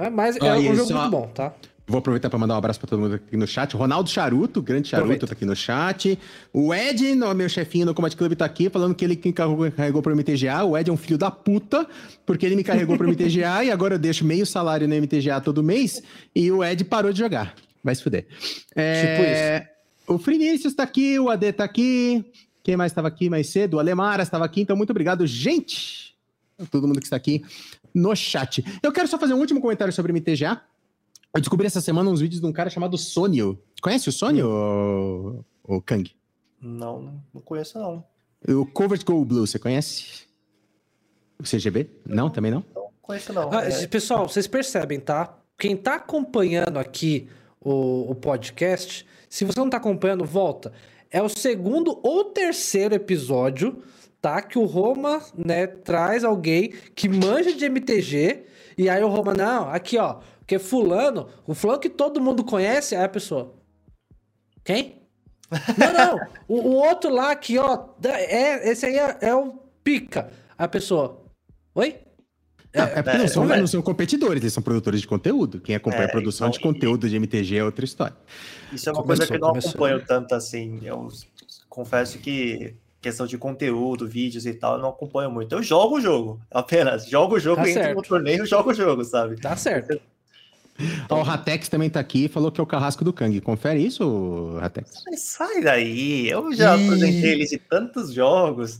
É, 0.05 0.09
mas 0.09 0.35
é 0.35 0.49
Ah, 0.49 0.59
e 0.59 0.69
um 0.69 0.75
jogo 0.75 0.89
só- 0.89 0.95
muito 0.99 1.11
bom, 1.11 1.27
tá? 1.27 1.53
Vou 1.89 1.97
aproveitar 1.97 2.29
para 2.29 2.37
mandar 2.37 2.53
um 2.53 2.57
abraço 2.57 2.79
para 2.79 2.87
todo 2.87 2.99
mundo 2.99 3.15
aqui 3.15 3.35
no 3.35 3.47
chat. 3.47 3.75
Ronaldo 3.75 4.07
Charuto, 4.11 4.61
grande 4.61 4.89
Charuto, 4.89 5.05
Aproveita. 5.05 5.25
tá 5.25 5.33
aqui 5.33 5.43
no 5.43 5.55
chat. 5.55 6.19
O 6.53 6.71
Ed, 6.71 7.15
meu 7.35 7.49
chefinho 7.49 7.87
no 7.87 7.95
Combat 7.95 8.15
Club, 8.15 8.33
tá 8.35 8.45
aqui 8.45 8.69
falando 8.69 8.93
que 8.93 9.03
ele 9.03 9.15
que 9.15 9.33
carregou, 9.33 9.71
carregou 9.71 9.99
pro 9.99 10.15
MTGA. 10.15 10.63
O 10.63 10.77
Ed 10.77 10.87
é 10.87 10.93
um 10.93 10.97
filho 10.97 11.17
da 11.17 11.31
puta, 11.31 11.87
porque 12.27 12.45
ele 12.45 12.55
me 12.55 12.63
carregou 12.63 12.95
pro 12.95 13.09
MTGA 13.09 13.63
e 13.65 13.71
agora 13.71 13.95
eu 13.95 13.99
deixo 13.99 14.23
meio 14.23 14.45
salário 14.45 14.87
no 14.87 14.95
MTGA 14.95 15.41
todo 15.41 15.63
mês 15.63 16.03
e 16.35 16.51
o 16.51 16.63
Ed 16.63 16.83
parou 16.85 17.11
de 17.11 17.17
jogar. 17.17 17.55
Vai 17.83 17.95
se 17.95 18.03
fuder. 18.03 18.27
É, 18.75 19.67
O 20.07 20.19
Frinícius 20.19 20.75
tá 20.75 20.83
aqui, 20.83 21.19
o 21.19 21.27
AD 21.27 21.53
tá 21.53 21.63
aqui. 21.63 22.23
Quem 22.61 22.77
mais 22.77 22.91
estava 22.91 23.07
aqui 23.07 23.31
mais 23.31 23.47
cedo? 23.49 23.77
O 23.77 23.79
Alemara 23.79 24.21
estava 24.21 24.45
aqui, 24.45 24.61
então 24.61 24.77
muito 24.77 24.91
obrigado, 24.91 25.25
gente. 25.25 26.13
Todo 26.69 26.87
mundo 26.87 26.99
que 26.99 27.05
está 27.05 27.15
aqui 27.15 27.41
no 27.95 28.15
chat. 28.15 28.63
Eu 28.83 28.91
quero 28.91 29.07
só 29.07 29.17
fazer 29.17 29.33
um 29.33 29.39
último 29.39 29.59
comentário 29.59 29.91
sobre 29.91 30.13
MTGA. 30.13 30.61
Eu 31.33 31.41
descobri 31.41 31.67
essa 31.67 31.81
semana 31.81 32.09
uns 32.09 32.21
vídeos 32.21 32.41
de 32.41 32.47
um 32.47 32.51
cara 32.51 32.69
chamado 32.69 32.97
Sonio. 32.97 33.61
Conhece 33.81 34.09
o 34.09 34.11
Sonio, 34.11 34.47
o, 34.49 35.45
o 35.63 35.81
Kang? 35.81 36.11
Não, 36.61 37.21
não 37.33 37.41
conheço, 37.41 37.77
não. 37.77 38.03
O 38.47 38.65
Covert 38.65 39.03
Go 39.05 39.23
Blue, 39.23 39.45
você 39.45 39.59
conhece? 39.59 40.27
O 41.39 41.43
CGB? 41.43 41.89
Não, 42.05 42.29
também 42.29 42.51
não? 42.51 42.65
Não 42.75 42.89
conheço, 43.01 43.31
não. 43.31 43.51
Ah, 43.53 43.65
É, 43.65 43.87
Pessoal, 43.87 44.27
vocês 44.27 44.47
percebem, 44.47 44.99
tá? 44.99 45.37
Quem 45.57 45.75
tá 45.77 45.95
acompanhando 45.95 46.77
aqui 46.77 47.27
o, 47.61 48.09
o 48.11 48.15
podcast, 48.15 49.05
se 49.29 49.45
você 49.45 49.59
não 49.59 49.69
tá 49.69 49.77
acompanhando, 49.77 50.25
volta. 50.25 50.71
É 51.11 51.21
o 51.21 51.29
segundo 51.29 51.99
ou 52.03 52.25
terceiro 52.25 52.95
episódio, 52.95 53.83
tá? 54.21 54.41
Que 54.41 54.57
o 54.57 54.65
Roma, 54.65 55.21
né, 55.37 55.67
traz 55.67 56.23
alguém 56.23 56.73
que 56.95 57.07
manja 57.07 57.53
de 57.53 57.65
MTG. 57.65 58.45
E 58.77 58.89
aí 58.89 59.03
o 59.03 59.09
Roma, 59.09 59.33
não, 59.33 59.69
aqui 59.69 59.97
ó, 59.97 60.19
porque 60.49 60.57
fulano, 60.57 61.27
o 61.45 61.53
fulano 61.53 61.79
que 61.79 61.89
todo 61.89 62.19
mundo 62.19 62.43
conhece, 62.43 62.95
aí 62.95 63.03
a 63.03 63.09
pessoa. 63.09 63.53
Quem? 64.63 65.03
Não, 65.77 65.93
não. 65.93 66.27
O, 66.47 66.55
o 66.69 66.73
outro 66.73 67.13
lá 67.13 67.29
aqui, 67.31 67.59
ó, 67.59 67.89
é, 68.03 68.67
esse 68.71 68.87
aí 68.87 68.97
é, 68.97 69.17
é 69.21 69.35
o 69.35 69.59
Pica. 69.83 70.31
A 70.57 70.67
pessoa. 70.67 71.21
Oi? 71.75 71.97
É, 72.73 72.81
é 72.81 73.03
porque 73.03 73.17
não, 73.17 73.25
é, 73.25 73.27
são, 73.27 73.53
é. 73.53 73.59
não 73.59 73.67
são 73.67 73.81
competidores, 73.83 74.41
eles 74.41 74.53
são 74.53 74.61
produtores 74.63 75.01
de 75.01 75.07
conteúdo. 75.07 75.59
Quem 75.61 75.75
acompanha 75.75 76.03
É, 76.03 76.05
a 76.05 76.09
produção 76.09 76.47
então- 76.47 76.57
de 76.57 76.63
conteúdo 76.63 77.07
de 77.07 77.15
MTG 77.15 77.57
é 77.57 77.63
outra 77.63 77.85
história. 77.85 78.15
Isso 78.73 78.89
é 78.89 78.91
uma 78.91 79.01
Começou, 79.03 79.27
coisa 79.27 79.27
que 79.27 79.37
eu 79.37 79.39
não 79.41 79.49
começou. 79.49 79.69
acompanho 79.69 80.03
tanto 80.05 80.33
assim. 80.33 80.79
Eu 80.83 81.07
confesso 81.69 82.17
que 82.19 82.75
questão 83.01 83.25
de 83.27 83.37
conteúdo, 83.37 84.07
vídeos 84.07 84.45
e 84.47 84.53
tal, 84.53 84.73
eu 84.75 84.81
não 84.81 84.89
acompanho 84.89 85.29
muito. 85.31 85.53
Eu 85.55 85.61
jogo 85.63 85.97
o 85.97 86.01
jogo, 86.01 86.41
apenas. 86.51 87.07
Jogo 87.07 87.35
o 87.35 87.39
jogo, 87.39 87.61
Tá 87.61 87.69
entro 87.69 87.81
certo. 87.83 87.95
no 87.97 88.03
torneio, 88.03 88.45
jogo 88.47 88.71
o 88.71 88.73
jogo, 88.73 89.03
sabe? 89.05 89.39
Tá 89.39 89.55
certo. 89.55 89.99
Ó, 91.09 91.19
o 91.19 91.23
Ratex 91.23 91.67
também 91.69 91.89
tá 91.89 91.99
aqui 91.99 92.25
e 92.25 92.27
falou 92.29 92.51
que 92.51 92.59
é 92.59 92.63
o 92.63 92.67
carrasco 92.67 93.03
do 93.03 93.11
Kang. 93.13 93.39
Confere 93.41 93.79
isso, 93.85 94.57
Ratex? 94.59 95.03
Mas 95.05 95.21
sai 95.21 95.61
daí, 95.61 96.29
eu 96.29 96.53
já 96.53 96.75
Ih. 96.77 96.85
apresentei 96.85 97.31
ele 97.31 97.45
de 97.45 97.57
tantos 97.57 98.13
jogos. 98.13 98.79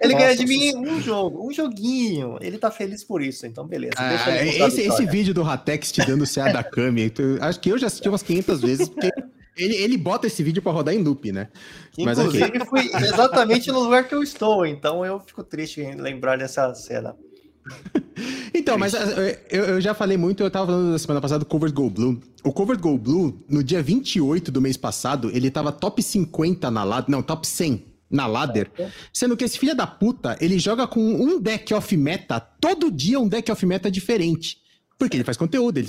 Ele 0.00 0.14
ganha 0.14 0.36
de 0.36 0.42
Nossa. 0.42 0.46
mim 0.46 0.76
um 0.76 1.00
jogo, 1.00 1.48
um 1.48 1.52
joguinho. 1.52 2.38
Ele 2.40 2.58
tá 2.58 2.70
feliz 2.70 3.02
por 3.02 3.20
isso, 3.22 3.46
então 3.46 3.66
beleza. 3.66 3.94
deixa 3.98 4.30
Ah, 4.30 4.34
a 4.64 4.68
esse, 4.68 4.82
esse 4.82 5.06
vídeo 5.06 5.34
do 5.34 5.42
Ratex 5.42 5.90
te 5.90 6.04
dando 6.06 6.24
CA 6.26 6.52
da 6.52 6.62
Kami, 6.64 7.10
tu- 7.10 7.38
acho 7.40 7.58
que 7.60 7.70
eu 7.70 7.78
já 7.78 7.88
assisti 7.88 8.08
umas 8.08 8.22
500 8.22 8.60
vezes, 8.60 8.88
porque 8.88 9.10
ele, 9.56 9.74
ele 9.74 9.98
bota 9.98 10.28
esse 10.28 10.42
vídeo 10.44 10.62
pra 10.62 10.70
rodar 10.70 10.94
em 10.94 11.02
loop, 11.02 11.32
né? 11.32 11.48
Que, 11.90 12.04
Mas 12.04 12.18
ok. 12.18 12.40
Inclusive, 12.40 12.64
fui 12.66 12.90
exatamente 13.04 13.70
no 13.72 13.80
lugar 13.80 14.06
que 14.06 14.14
eu 14.14 14.22
estou, 14.22 14.64
então 14.64 15.04
eu 15.04 15.18
fico 15.18 15.42
triste 15.42 15.80
em 15.80 15.96
lembrar 15.96 16.38
dessa 16.38 16.72
cena. 16.74 17.16
Então, 18.54 18.76
mas 18.76 18.92
eh, 18.94 19.40
eu, 19.50 19.64
eu 19.64 19.80
já 19.80 19.94
falei 19.94 20.16
muito, 20.16 20.42
eu 20.42 20.50
tava 20.50 20.66
falando 20.66 20.92
na 20.92 20.98
semana 20.98 21.20
passada 21.20 21.40
do 21.40 21.46
Covered 21.46 21.74
Go 21.74 21.88
Blue. 21.88 22.20
O 22.44 22.52
Covered 22.52 22.82
Go 22.82 22.98
Blue, 22.98 23.42
no 23.48 23.64
dia 23.64 23.82
28 23.82 24.52
do 24.52 24.60
mês 24.60 24.76
passado, 24.76 25.30
ele 25.32 25.50
tava 25.50 25.72
top 25.72 26.02
50 26.02 26.70
na 26.70 26.84
ladder, 26.84 27.10
não, 27.10 27.22
top 27.22 27.46
100 27.46 27.84
na 28.10 28.26
ladder, 28.26 28.70
sendo 29.10 29.36
que 29.36 29.44
esse 29.44 29.58
filho 29.58 29.74
da 29.74 29.86
puta, 29.86 30.36
ele 30.38 30.58
joga 30.58 30.86
com 30.86 31.00
um 31.00 31.40
deck 31.40 31.72
off 31.72 31.96
meta, 31.96 32.38
todo 32.38 32.90
dia 32.90 33.18
um 33.18 33.26
deck 33.26 33.50
off 33.50 33.64
meta 33.64 33.90
diferente. 33.90 34.58
Porque 34.98 35.16
ele 35.16 35.24
faz 35.24 35.36
conteúdo, 35.36 35.78
ele... 35.78 35.88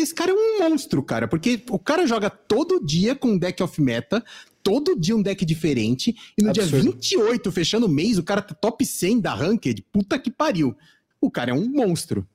esse 0.00 0.14
cara 0.14 0.30
é 0.30 0.34
um 0.34 0.60
monstro, 0.60 1.02
cara, 1.02 1.26
porque 1.26 1.62
o 1.68 1.78
cara 1.78 2.06
joga 2.06 2.30
todo 2.30 2.82
dia 2.82 3.14
com 3.14 3.32
um 3.32 3.38
deck 3.38 3.60
off 3.62 3.80
meta, 3.82 4.24
todo 4.62 4.98
dia 4.98 5.16
um 5.16 5.22
deck 5.22 5.44
diferente, 5.44 6.14
e 6.38 6.42
no 6.42 6.52
dia 6.52 6.62
Absurdo. 6.62 6.92
28, 6.92 7.52
fechando 7.52 7.86
o 7.86 7.88
mês, 7.88 8.18
o 8.18 8.22
cara 8.22 8.40
tá 8.40 8.54
top 8.54 8.84
100 8.84 9.20
da 9.20 9.34
Ranked, 9.34 9.82
puta 9.92 10.18
que 10.18 10.30
pariu. 10.30 10.74
O 11.20 11.30
cara 11.30 11.50
é 11.50 11.54
um 11.54 11.68
monstro. 11.68 12.26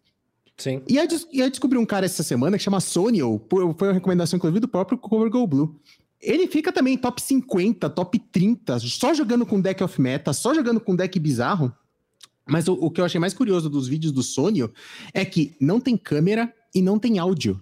Sim. 0.58 0.82
E 0.88 0.98
aí, 0.98 1.08
e 1.32 1.42
aí 1.42 1.50
descobri 1.50 1.78
um 1.78 1.86
cara 1.86 2.06
essa 2.06 2.24
semana 2.24 2.58
que 2.58 2.64
chama 2.64 2.80
Sonio, 2.80 3.42
foi 3.50 3.64
uma 3.64 3.94
recomendação 3.94 4.38
inclusive 4.38 4.60
do 4.60 4.68
próprio 4.68 4.98
Cover 4.98 5.30
Go 5.30 5.46
Blue. 5.46 5.80
Ele 6.20 6.48
fica 6.48 6.72
também 6.72 6.98
top 6.98 7.22
50, 7.22 7.90
top 7.92 8.18
30, 8.18 8.80
só 8.80 9.14
jogando 9.14 9.46
com 9.46 9.62
deck 9.62 9.84
of 9.84 10.02
meta, 10.02 10.34
só 10.34 10.54
jogando 10.54 10.80
com 10.80 10.96
deck 10.96 11.20
bizarro. 11.20 11.72
Mas 12.48 12.68
o, 12.68 12.74
o 12.74 12.90
que 12.90 13.00
eu 13.00 13.06
achei 13.06 13.20
mais 13.20 13.34
curioso 13.34 13.70
dos 13.70 13.88
vídeos 13.88 14.12
do 14.12 14.24
Sonio 14.24 14.74
é 15.14 15.24
que 15.24 15.56
não 15.60 15.80
tem 15.80 15.96
câmera 15.96 16.52
e 16.74 16.82
não 16.82 16.98
tem 16.98 17.20
áudio. 17.20 17.62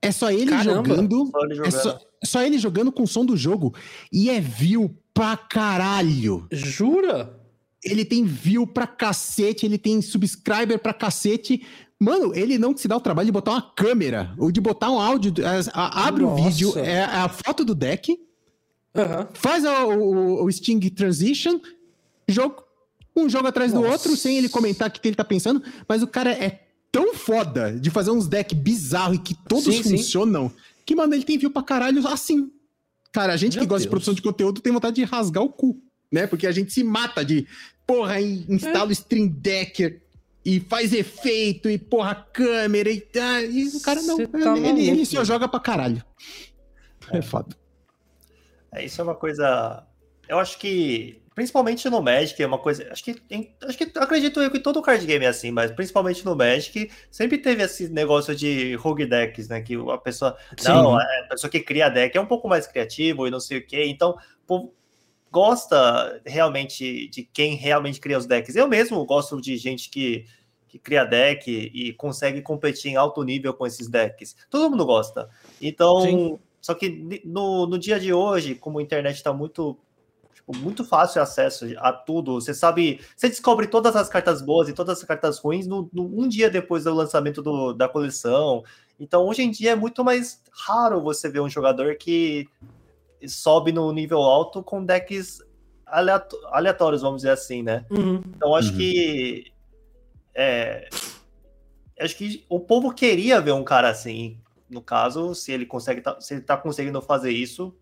É 0.00 0.12
só 0.12 0.30
ele 0.30 0.50
Caramba, 0.50 0.88
jogando. 0.88 1.26
Só 1.30 1.40
ele 1.44 1.52
É 1.52 1.56
jogando. 1.56 1.72
só, 1.82 2.00
é 2.22 2.26
só 2.26 2.42
ele 2.42 2.58
jogando 2.58 2.92
com 2.92 3.02
o 3.02 3.08
som 3.08 3.24
do 3.24 3.36
jogo. 3.36 3.74
E 4.12 4.30
é 4.30 4.40
view 4.40 4.96
pra 5.12 5.36
caralho. 5.36 6.46
Jura? 6.52 7.36
Ele 7.84 8.04
tem 8.04 8.24
view 8.24 8.66
pra 8.66 8.86
cacete, 8.86 9.64
ele 9.66 9.78
tem 9.78 10.00
subscriber 10.02 10.78
pra 10.78 10.92
cacete. 10.92 11.64
Mano, 11.98 12.32
ele 12.34 12.58
não 12.58 12.76
se 12.76 12.86
dá 12.86 12.96
o 12.96 13.00
trabalho 13.00 13.26
de 13.26 13.32
botar 13.32 13.52
uma 13.52 13.62
câmera 13.62 14.32
ou 14.38 14.52
de 14.52 14.60
botar 14.60 14.90
um 14.90 15.00
áudio. 15.00 15.32
a- 15.44 15.80
a- 15.80 16.06
abre 16.06 16.22
o 16.24 16.28
Nossa. 16.30 16.42
vídeo, 16.48 16.78
é 16.78 17.02
a 17.04 17.28
foto 17.28 17.64
do 17.64 17.74
deck, 17.74 18.16
Aham. 18.94 19.28
faz 19.34 19.64
a- 19.64 19.84
o, 19.84 20.44
o 20.44 20.52
Sting 20.52 20.78
Transition, 20.90 21.58
jogo, 22.28 22.62
um 23.16 23.28
jogo 23.28 23.48
atrás 23.48 23.72
do 23.72 23.80
Nossa. 23.80 23.92
outro, 23.92 24.16
sem 24.16 24.38
ele 24.38 24.48
comentar 24.48 24.88
o 24.88 24.92
que 24.92 25.06
ele 25.08 25.16
tá 25.16 25.24
pensando, 25.24 25.60
mas 25.88 26.02
o 26.02 26.06
cara 26.06 26.30
é 26.32 26.67
tão 26.90 27.14
foda 27.14 27.72
de 27.78 27.90
fazer 27.90 28.10
uns 28.10 28.26
decks 28.26 28.58
bizarros 28.58 29.16
e 29.16 29.20
que 29.20 29.34
todos 29.34 29.64
Sim, 29.64 29.82
sim. 29.82 29.96
funcionam, 29.96 30.50
que, 30.86 30.94
mano, 30.94 31.14
ele 31.14 31.24
tem 31.24 31.38
view 31.38 31.50
pra 31.50 31.62
caralho 31.62 32.06
assim. 32.08 32.50
Cara, 33.12 33.32
a 33.32 33.36
gente 33.36 33.54
Meu 33.54 33.62
que 33.64 33.68
gosta 33.68 33.80
de 33.80 33.84
Deus. 33.86 33.90
produção 33.90 34.14
de 34.14 34.22
conteúdo 34.22 34.60
tem 34.60 34.72
vontade 34.72 34.96
de 34.96 35.04
rasgar 35.04 35.42
o 35.42 35.48
cu, 35.48 35.80
né? 36.10 36.26
Porque 36.26 36.46
a 36.46 36.52
gente 36.52 36.72
se 36.72 36.82
mata 36.84 37.24
de, 37.24 37.46
porra, 37.86 38.20
in- 38.20 38.44
instala 38.48 38.88
o 38.88 38.92
Stream 38.92 39.28
Deck 39.28 40.00
e 40.44 40.60
faz 40.60 40.92
efeito 40.92 41.68
e, 41.68 41.76
porra, 41.78 42.14
câmera 42.14 42.90
e, 42.90 43.00
tá, 43.00 43.42
e 43.42 43.68
o 43.68 43.80
cara 43.80 44.00
não. 44.02 44.16
Tá 44.26 44.56
ele, 44.56 44.68
ele, 44.68 44.90
ele 44.90 45.04
só 45.06 45.24
joga 45.24 45.46
pra 45.48 45.60
caralho. 45.60 46.02
É, 47.10 47.20
foda. 47.22 47.56
É, 48.72 48.84
isso 48.84 49.00
é 49.00 49.04
uma 49.04 49.14
coisa. 49.14 49.86
Eu 50.28 50.38
acho 50.38 50.58
que, 50.58 51.20
principalmente 51.38 51.88
no 51.88 52.02
Magic, 52.02 52.42
é 52.42 52.46
uma 52.48 52.58
coisa. 52.58 52.90
Acho 52.90 53.04
que, 53.04 53.22
acho 53.62 53.78
que 53.78 53.92
acredito 53.96 54.42
eu 54.42 54.50
que 54.50 54.58
todo 54.58 54.82
card 54.82 55.06
game 55.06 55.24
é 55.24 55.28
assim, 55.28 55.52
mas 55.52 55.70
principalmente 55.70 56.24
no 56.24 56.34
Magic, 56.34 56.90
sempre 57.12 57.38
teve 57.38 57.62
esse 57.62 57.88
negócio 57.88 58.34
de 58.34 58.74
rogue 58.74 59.06
decks, 59.06 59.48
né? 59.48 59.60
Que 59.60 59.76
a 59.76 59.98
pessoa. 59.98 60.36
Sim. 60.56 60.70
Não, 60.70 61.00
é, 61.00 61.20
a 61.20 61.28
pessoa 61.28 61.48
que 61.48 61.60
cria 61.60 61.88
deck 61.88 62.18
é 62.18 62.20
um 62.20 62.26
pouco 62.26 62.48
mais 62.48 62.66
criativo 62.66 63.24
e 63.24 63.30
não 63.30 63.38
sei 63.38 63.58
o 63.58 63.64
quê. 63.64 63.84
Então, 63.86 64.18
povo 64.48 64.74
gosta 65.30 66.20
realmente 66.26 67.06
de 67.08 67.22
quem 67.22 67.54
realmente 67.54 68.00
cria 68.00 68.18
os 68.18 68.26
decks. 68.26 68.56
Eu 68.56 68.66
mesmo 68.66 69.04
gosto 69.06 69.40
de 69.40 69.56
gente 69.56 69.90
que. 69.90 70.24
Que 70.66 70.78
cria 70.78 71.04
deck 71.04 71.48
e 71.48 71.94
consegue 71.94 72.42
competir 72.42 72.90
em 72.90 72.96
alto 72.96 73.22
nível 73.22 73.54
com 73.54 73.64
esses 73.64 73.88
decks. 73.88 74.36
Todo 74.50 74.68
mundo 74.68 74.84
gosta. 74.84 75.30
Então, 75.62 76.00
Sim. 76.02 76.38
só 76.60 76.74
que 76.74 77.22
no, 77.24 77.64
no 77.64 77.78
dia 77.78 77.98
de 77.98 78.12
hoje, 78.12 78.56
como 78.56 78.78
a 78.78 78.82
internet 78.82 79.14
está 79.14 79.32
muito, 79.32 79.78
muito 80.56 80.84
fácil 80.84 81.20
acesso 81.20 81.66
a 81.78 81.92
tudo, 81.92 82.34
você 82.34 82.54
sabe, 82.54 83.00
você 83.16 83.28
descobre 83.28 83.66
todas 83.66 83.94
as 83.96 84.08
cartas 84.08 84.40
boas 84.40 84.68
e 84.68 84.72
todas 84.72 84.98
as 84.98 85.04
cartas 85.04 85.38
ruins 85.38 85.66
no, 85.66 85.88
no- 85.92 86.04
um 86.04 86.26
dia 86.26 86.48
depois 86.50 86.84
do 86.84 86.94
lançamento 86.94 87.42
do- 87.42 87.72
da 87.72 87.88
coleção. 87.88 88.64
Então, 88.98 89.26
hoje 89.26 89.42
em 89.42 89.50
dia 89.50 89.72
é 89.72 89.76
muito 89.76 90.02
mais 90.04 90.42
raro 90.50 91.00
você 91.02 91.28
ver 91.28 91.40
um 91.40 91.48
jogador 91.48 91.94
que 91.96 92.48
sobe 93.26 93.72
no 93.72 93.92
nível 93.92 94.18
alto 94.22 94.62
com 94.62 94.84
decks 94.84 95.40
aleatórios, 96.52 97.02
vamos 97.02 97.18
dizer 97.22 97.30
assim, 97.32 97.62
né? 97.62 97.84
Uhum. 97.90 98.22
Então 98.36 98.54
acho 98.54 98.70
Uhum. 98.72 98.76
que 98.78 99.52
é, 100.34 100.88
acho 102.00 102.16
que 102.16 102.44
o 102.48 102.60
povo 102.60 102.92
queria 102.92 103.40
ver 103.40 103.52
um 103.52 103.64
cara 103.64 103.88
assim. 103.88 104.38
No 104.70 104.82
caso, 104.82 105.34
se 105.34 105.50
ele 105.50 105.64
consegue, 105.66 106.00
tá- 106.00 106.20
se 106.20 106.34
ele 106.34 106.42
tá 106.42 106.56
conseguindo 106.56 107.00
fazer 107.00 107.30
isso, 107.30 107.74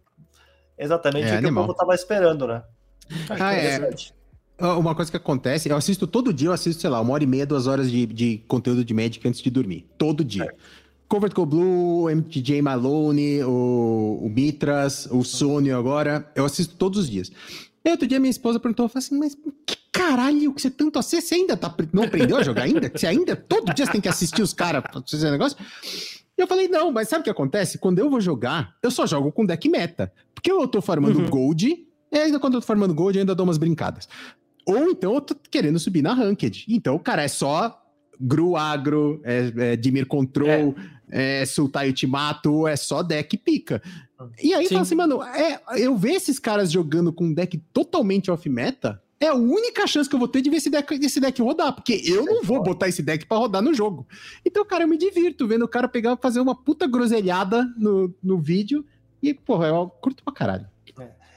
exatamente 0.79 1.25
É 1.25 1.29
o 1.29 1.31
que 1.33 1.37
animal. 1.47 1.65
o 1.65 1.67
povo 1.69 1.79
tava 1.79 1.95
esperando, 1.95 2.47
né? 2.47 2.63
Ah, 3.31 3.55
é. 3.55 3.91
Ah, 4.59 4.77
Uma 4.77 4.95
coisa 4.95 5.11
que 5.11 5.17
acontece, 5.17 5.69
eu 5.69 5.77
assisto 5.77 6.07
todo 6.07 6.33
dia, 6.33 6.49
eu 6.49 6.53
assisto, 6.53 6.81
sei 6.81 6.91
lá, 6.91 7.01
uma 7.01 7.13
hora 7.13 7.25
e 7.25 7.27
meia, 7.27 7.47
duas 7.47 7.67
horas 7.67 7.91
de, 7.91 8.07
de 8.07 8.39
conteúdo 8.49 8.85
de 8.85 8.95
Magic 8.95 9.27
antes 9.29 9.41
de 9.41 9.51
dormir. 9.51 9.87
Todo 9.99 10.25
dia. 10.25 10.53
Covert 11.09 11.33
Go 11.35 11.47
Blue, 11.47 12.11
MTJ 12.11 12.61
Malone, 12.63 13.43
o, 13.45 14.21
o 14.23 14.29
Mitras, 14.29 15.07
o 15.11 15.23
Sônio 15.23 15.79
agora. 15.79 16.31
Eu 16.35 16.45
assisto 16.45 16.75
todos 16.75 16.99
os 17.01 17.11
dias. 17.11 17.31
E 17.85 17.91
outro 17.91 18.09
dia 18.09 18.19
minha 18.19 18.31
esposa 18.31 18.59
perguntou, 18.59 18.87
eu 18.87 18.89
falei 18.89 19.07
assim, 19.07 19.17
mas 19.19 19.37
que 19.65 19.77
caralho 19.93 20.53
que 20.53 20.61
você 20.61 20.69
tanto 20.71 20.99
assiste? 20.99 21.29
Você 21.29 21.35
ainda 21.37 21.57
tá, 21.57 21.73
não 21.93 22.03
aprendeu 22.03 22.37
a 22.37 22.43
jogar 22.43 22.65
ainda? 22.65 22.91
Você 22.93 23.07
ainda, 23.07 23.37
todo 23.37 23.73
dia 23.73 23.87
você 23.87 23.93
tem 23.93 24.01
que 24.01 24.09
assistir 24.09 24.43
os 24.43 24.53
caras 24.53 24.83
pra 24.83 25.01
fazer 25.09 25.31
negócio? 25.31 25.57
E 26.39 26.43
eu 26.43 26.47
falei, 26.47 26.69
não, 26.69 26.93
mas 26.93 27.09
sabe 27.09 27.21
o 27.23 27.25
que 27.25 27.31
acontece? 27.31 27.79
Quando 27.79 27.99
eu 27.99 28.11
vou 28.11 28.21
jogar, 28.21 28.77
eu 28.83 28.91
só 28.91 29.07
jogo 29.07 29.33
com 29.33 29.45
deck 29.47 29.69
meta. 29.69 30.13
Porque 30.35 30.53
eu 30.53 30.69
tô 30.69 30.83
farmando 30.83 31.19
Uhum. 31.21 31.31
gold, 31.31 31.87
e 32.13 32.19
ainda 32.19 32.39
quando 32.39 32.55
eu 32.55 32.61
tô 32.61 32.67
farmando 32.67 32.95
gold, 32.95 33.17
eu 33.17 33.23
ainda 33.23 33.35
dou 33.35 33.45
umas 33.45 33.59
brincadas. 33.59 34.09
Ou 34.67 34.91
então 34.91 35.15
eu 35.15 35.21
tô 35.21 35.35
querendo 35.51 35.79
subir 35.79 36.03
na 36.03 36.13
ranked. 36.13 36.67
Então, 36.69 36.99
cara, 36.99 37.23
é 37.23 37.29
só 37.29 37.81
Gru 38.21 38.57
Agro, 38.57 39.21
é, 39.25 39.53
é 39.73 39.77
Dimir 39.77 40.07
Control, 40.07 40.75
é, 41.11 41.45
Sultai 41.47 41.89
Ultimato, 41.89 42.67
é 42.67 42.77
só 42.77 43.03
deck 43.03 43.37
pica. 43.39 43.81
E 44.43 44.53
aí 44.55 44.65
Sim. 44.65 44.75
fala 44.75 44.83
assim, 44.83 44.95
mano, 44.95 45.23
é, 45.23 45.61
eu 45.77 45.97
ver 45.97 46.13
esses 46.13 46.39
caras 46.39 46.71
jogando 46.73 47.13
com 47.13 47.25
um 47.27 47.33
deck 47.35 47.57
totalmente 47.73 48.31
off-meta 48.31 49.01
é 49.19 49.29
a 49.29 49.35
única 49.35 49.87
chance 49.87 50.09
que 50.09 50.15
eu 50.15 50.19
vou 50.19 50.29
ter 50.29 50.43
de 50.43 50.51
ver 50.51 50.57
esse 50.57 50.69
deck, 50.71 50.95
esse 50.95 51.21
deck 51.21 51.41
rodar, 51.41 51.73
porque 51.75 52.03
eu 52.05 52.25
não 52.25 52.43
vou 52.43 52.63
botar 52.63 52.89
esse 52.89 53.03
deck 53.03 53.27
pra 53.27 53.39
rodar 53.39 53.63
no 53.63 53.73
jogo. 53.73 54.07
Então, 54.45 54.65
cara, 54.65 54.85
eu 54.85 54.89
me 54.89 54.99
divirto 54.99 55.47
vendo 55.47 55.65
o 55.65 55.69
cara 55.69 55.89
pegar 55.89 56.17
fazer 56.17 56.41
uma 56.41 56.55
puta 56.55 56.87
groselhada 56.87 57.65
no, 57.79 58.15
no 58.23 58.39
vídeo 58.39 58.85
e, 59.23 59.33
porra, 59.33 59.69
eu 59.69 59.89
curto 59.89 60.23
pra 60.23 60.33
caralho. 60.33 60.67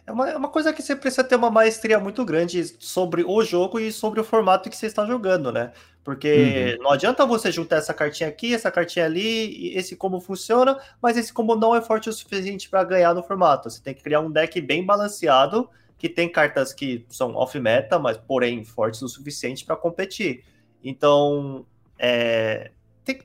É 0.06 0.12
uma, 0.12 0.28
é 0.28 0.36
uma 0.36 0.50
coisa 0.50 0.74
que 0.74 0.82
você 0.82 0.96
precisa 0.96 1.24
ter 1.24 1.36
uma 1.36 1.52
maestria 1.52 2.00
muito 2.00 2.26
grande 2.26 2.76
sobre 2.80 3.24
o 3.24 3.44
jogo 3.44 3.80
e 3.80 3.92
sobre 3.92 4.20
o 4.20 4.24
formato 4.24 4.68
que 4.68 4.76
você 4.76 4.88
está 4.88 5.06
jogando, 5.06 5.52
né? 5.52 5.72
Porque 6.04 6.76
Uhum. 6.80 6.84
não 6.84 6.92
adianta 6.92 7.24
você 7.28 7.52
juntar 7.52 7.76
essa 7.76 7.94
cartinha 7.94 8.28
aqui, 8.28 8.56
essa 8.56 8.72
cartinha 8.72 9.06
ali, 9.06 9.22
e 9.22 9.78
esse 9.78 9.96
combo 9.96 10.20
funciona, 10.20 10.80
mas 11.00 11.16
esse 11.16 11.32
combo 11.32 11.56
não 11.56 11.76
é 11.76 11.82
forte 11.82 12.10
o 12.10 12.14
suficiente 12.14 12.68
para 12.68 12.84
ganhar 12.84 13.14
no 13.14 13.22
formato. 13.22 13.70
Você 13.70 13.84
tem 13.84 13.94
que 13.94 14.02
criar 14.02 14.20
um 14.22 14.32
deck 14.32 14.60
bem 14.60 14.84
balanceado, 14.84 15.70
que 16.00 16.10
tem 16.10 16.32
cartas 16.32 16.74
que 16.74 17.06
são 17.10 17.36
off-meta, 17.36 18.00
mas 18.00 18.18
porém 18.18 18.64
fortes 18.64 19.02
o 19.02 19.08
suficiente 19.10 19.64
para 19.66 19.76
competir. 19.76 20.44
Então, 20.84 21.66
é, 22.00 22.72
tem- 23.04 23.20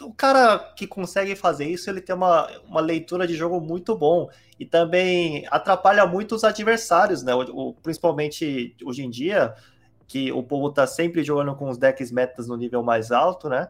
o 0.00 0.12
cara 0.14 0.58
que 0.76 0.86
consegue 0.86 1.34
fazer 1.34 1.64
isso, 1.66 1.90
ele 1.90 2.00
tem 2.00 2.14
uma, 2.14 2.48
uma 2.66 2.80
leitura 2.80 3.26
de 3.26 3.34
jogo 3.34 3.60
muito 3.60 3.96
bom 3.96 4.30
e 4.58 4.64
também 4.64 5.44
atrapalha 5.50 6.06
muito 6.06 6.34
os 6.36 6.44
adversários, 6.44 7.22
né? 7.24 7.34
O, 7.34 7.40
o- 7.70 7.74
principalmente 7.74 8.74
hoje 8.84 9.02
em 9.04 9.10
dia, 9.10 9.54
que 10.06 10.30
o 10.30 10.42
povo 10.42 10.70
tá 10.70 10.86
sempre 10.86 11.24
jogando 11.24 11.56
com 11.56 11.68
os 11.68 11.76
decks 11.76 12.12
metas 12.12 12.46
no 12.46 12.56
nível 12.56 12.82
mais 12.84 13.10
alto, 13.10 13.48
né? 13.48 13.68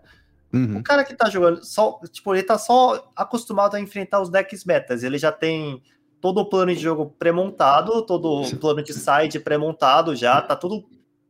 Uhum. 0.53 0.77
O 0.79 0.83
cara 0.83 1.03
que 1.05 1.15
tá 1.15 1.31
jogando 1.31 1.65
só, 1.65 1.99
tipo, 2.11 2.35
ele 2.35 2.43
tá 2.43 2.59
só 2.59 3.11
acostumado 3.17 3.75
a 3.77 3.81
enfrentar 3.81 4.21
os 4.21 4.29
decks 4.29 4.67
metas, 4.67 5.03
ele 5.03 5.17
já 5.17 5.33
tem 5.33 5.83
todo 6.23 6.39
o 6.39 6.45
plano 6.47 6.73
de 6.75 6.81
jogo 6.81 7.15
pré-montado, 7.19 8.01
todo 8.07 8.41
o 8.43 8.57
plano 8.57 8.83
de 8.83 8.95
side 8.95 9.41
pré-montado 9.41 10.15
já, 10.17 10.41
tá 10.41 10.55
tudo 10.57 10.85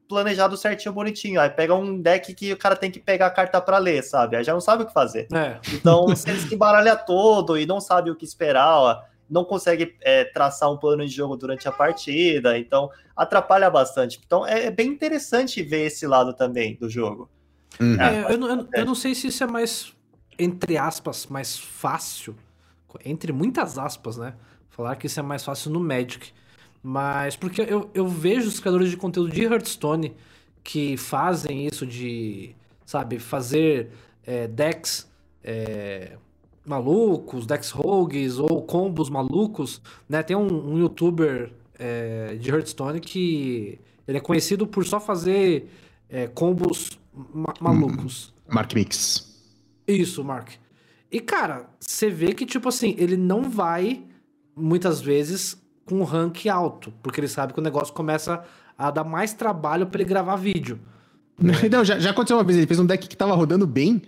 planejado 0.07 0.55
certinho, 0.59 0.92
bonitinho. 0.92 1.40
Aí 1.40 1.48
pega 1.48 1.74
um 1.74 1.98
deck 1.98 2.35
que 2.35 2.52
o 2.52 2.57
cara 2.59 2.76
tem 2.76 2.90
que 2.90 3.00
pegar 3.00 3.26
a 3.26 3.31
carta 3.31 3.59
pra 3.61 3.78
ler, 3.78 4.02
sabe? 4.02 4.37
Aí 4.37 4.44
já 4.44 4.52
não 4.52 4.61
sabe 4.61 4.83
o 4.83 4.87
que 4.87 4.92
fazer. 4.92 5.26
É. 5.33 5.59
Então, 5.72 6.07
se 6.14 6.28
ele 6.28 6.38
se 6.38 6.55
embaralha 6.55 6.94
todo 6.94 7.59
e 7.59 7.64
não 7.64 7.81
sabe 7.81 8.11
o 8.11 8.14
que 8.14 8.24
esperar, 8.26 8.76
ó, 8.78 9.00
não 9.31 9.44
consegue 9.46 9.96
é, 10.02 10.24
traçar 10.26 10.70
um 10.70 10.76
plano 10.76 11.07
de 11.07 11.12
jogo 11.14 11.35
durante 11.38 11.66
a 11.66 11.72
partida, 11.72 12.59
então 12.59 12.90
atrapalha 13.16 13.70
bastante. 13.70 14.20
Então, 14.26 14.46
é, 14.46 14.66
é 14.66 14.70
bem 14.70 14.88
interessante 14.88 15.62
ver 15.62 15.87
esse 15.87 16.07
lado 16.07 16.35
também 16.35 16.76
do 16.76 16.90
jogo. 16.90 17.31
Uhum. 17.81 17.98
É, 17.98 18.31
eu, 18.35 18.37
não- 18.37 18.48
eu 18.50 18.57
não- 18.57 18.68
eu 18.74 18.85
não 18.85 18.94
sei 18.94 19.14
se 19.14 19.28
isso 19.28 19.42
é 19.42 19.46
mais, 19.46 19.94
entre 20.38 20.76
aspas, 20.76 21.26
mais 21.28 21.57
fácil, 21.59 22.37
entre 23.07 23.33
muitas 23.33 23.78
aspas, 23.78 24.18
né? 24.18 24.35
Falar 24.72 24.96
que 24.96 25.06
isso 25.06 25.20
é 25.20 25.22
mais 25.22 25.44
fácil 25.44 25.70
no 25.70 25.78
Magic. 25.78 26.32
Mas 26.82 27.37
porque 27.37 27.62
eu, 27.62 27.88
eu 27.94 28.08
vejo 28.08 28.48
os 28.48 28.58
criadores 28.58 28.90
de 28.90 28.96
conteúdo 28.96 29.30
de 29.30 29.44
Hearthstone 29.44 30.14
que 30.64 30.96
fazem 30.96 31.66
isso 31.66 31.87
de, 31.87 32.54
sabe, 32.85 33.18
fazer 33.18 33.90
é, 34.26 34.48
decks 34.48 35.09
é, 35.44 36.16
malucos, 36.64 37.47
decks 37.47 37.70
rogues 37.70 38.38
ou 38.38 38.62
combos 38.62 39.09
malucos, 39.09 39.80
né? 40.09 40.22
Tem 40.22 40.36
um, 40.36 40.72
um 40.72 40.78
youtuber 40.78 41.53
é, 41.78 42.34
de 42.34 42.51
Hearthstone 42.51 43.01
que 43.01 43.78
ele 44.07 44.18
é 44.18 44.20
conhecido 44.20 44.66
por 44.66 44.84
só 44.84 44.99
fazer 44.99 45.70
é, 46.09 46.26
combos 46.26 46.99
ma- 47.32 47.55
malucos. 47.61 48.32
Mark 48.49 48.72
Mix. 48.74 49.30
Isso, 49.86 50.24
Mark. 50.24 50.51
E, 51.11 51.20
cara, 51.20 51.68
você 51.78 52.09
vê 52.09 52.32
que, 52.32 52.47
tipo 52.47 52.68
assim, 52.68 52.94
ele 52.99 53.16
não 53.16 53.51
vai, 53.51 54.03
muitas 54.57 55.00
vezes, 55.00 55.57
com 55.84 55.96
um 56.00 56.05
rank 56.05 56.46
alto, 56.46 56.92
porque 57.03 57.20
ele 57.20 57.28
sabe 57.28 57.53
que 57.53 57.59
o 57.59 57.62
negócio 57.62 57.92
começa 57.92 58.42
a 58.78 58.90
dar 58.90 59.05
mais 59.05 59.32
trabalho 59.32 59.86
pra 59.86 60.00
ele 60.00 60.09
gravar 60.09 60.36
vídeo. 60.36 60.78
Não, 61.70 61.84
já, 61.84 61.98
já 61.98 62.11
aconteceu 62.11 62.36
uma 62.36 62.44
vez, 62.44 62.59
ele 62.59 62.66
fez 62.66 62.78
um 62.78 62.86
deck 62.86 63.09
que 63.09 63.16
tava 63.16 63.34
rodando 63.34 63.66
bem, 63.66 64.03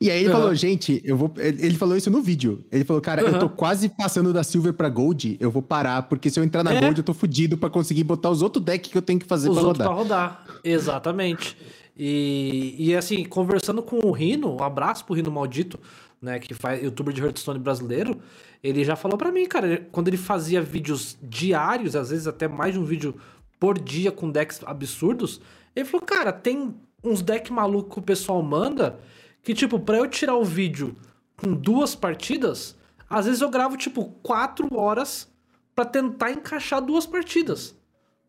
e 0.00 0.10
aí 0.10 0.18
ele 0.20 0.28
Aham. 0.28 0.40
falou, 0.40 0.54
gente, 0.54 1.00
eu 1.04 1.16
vou. 1.16 1.32
Ele 1.38 1.74
falou 1.74 1.96
isso 1.96 2.10
no 2.10 2.20
vídeo. 2.20 2.62
Ele 2.70 2.84
falou, 2.84 3.00
cara, 3.00 3.22
eu 3.22 3.38
tô 3.38 3.48
quase 3.48 3.88
passando 3.88 4.30
da 4.30 4.44
Silver 4.44 4.74
pra 4.74 4.90
Gold, 4.90 5.38
eu 5.40 5.50
vou 5.50 5.62
parar, 5.62 6.02
porque 6.02 6.28
se 6.28 6.38
eu 6.38 6.44
entrar 6.44 6.62
na 6.62 6.74
É. 6.74 6.80
Gold, 6.80 6.98
eu 6.98 7.04
tô 7.04 7.14
fudido 7.14 7.56
pra 7.56 7.70
conseguir 7.70 8.04
botar 8.04 8.28
os 8.28 8.42
outros 8.42 8.62
decks 8.62 8.92
que 8.92 8.98
eu 8.98 9.00
tenho 9.02 9.18
que 9.18 9.24
fazer 9.26 9.48
Os 9.48 9.56
pra 9.56 9.64
rodar. 9.66 9.86
pra 9.86 9.96
rodar. 9.96 10.44
Exatamente. 10.62 11.56
E, 11.96 12.74
e 12.78 12.94
assim, 12.94 13.24
conversando 13.24 13.82
com 13.82 13.98
o 14.06 14.12
Rino, 14.12 14.54
um 14.56 14.62
abraço 14.62 15.02
pro 15.04 15.14
Rino 15.14 15.30
Maldito, 15.30 15.80
né, 16.26 16.40
que 16.40 16.52
faz 16.52 16.82
youtuber 16.82 17.14
de 17.14 17.22
Hearthstone 17.22 17.60
brasileiro, 17.60 18.20
ele 18.62 18.84
já 18.84 18.96
falou 18.96 19.16
pra 19.16 19.30
mim, 19.30 19.46
cara, 19.46 19.86
quando 19.92 20.08
ele 20.08 20.16
fazia 20.16 20.60
vídeos 20.60 21.16
diários, 21.22 21.94
às 21.94 22.10
vezes 22.10 22.26
até 22.26 22.48
mais 22.48 22.74
de 22.74 22.80
um 22.80 22.84
vídeo 22.84 23.14
por 23.60 23.78
dia 23.78 24.10
com 24.10 24.28
decks 24.28 24.60
absurdos, 24.66 25.40
ele 25.74 25.84
falou, 25.84 26.04
cara, 26.04 26.32
tem 26.32 26.74
uns 27.02 27.22
decks 27.22 27.50
malucos 27.50 27.94
que 27.94 27.98
o 28.00 28.02
pessoal 28.02 28.42
manda 28.42 28.98
que, 29.40 29.54
tipo, 29.54 29.78
pra 29.78 29.98
eu 29.98 30.08
tirar 30.08 30.34
o 30.34 30.44
vídeo 30.44 30.96
com 31.36 31.54
duas 31.54 31.94
partidas, 31.94 32.76
às 33.08 33.26
vezes 33.26 33.40
eu 33.40 33.48
gravo, 33.48 33.76
tipo, 33.76 34.06
quatro 34.20 34.68
horas 34.76 35.32
pra 35.74 35.84
tentar 35.84 36.32
encaixar 36.32 36.82
duas 36.82 37.06
partidas. 37.06 37.76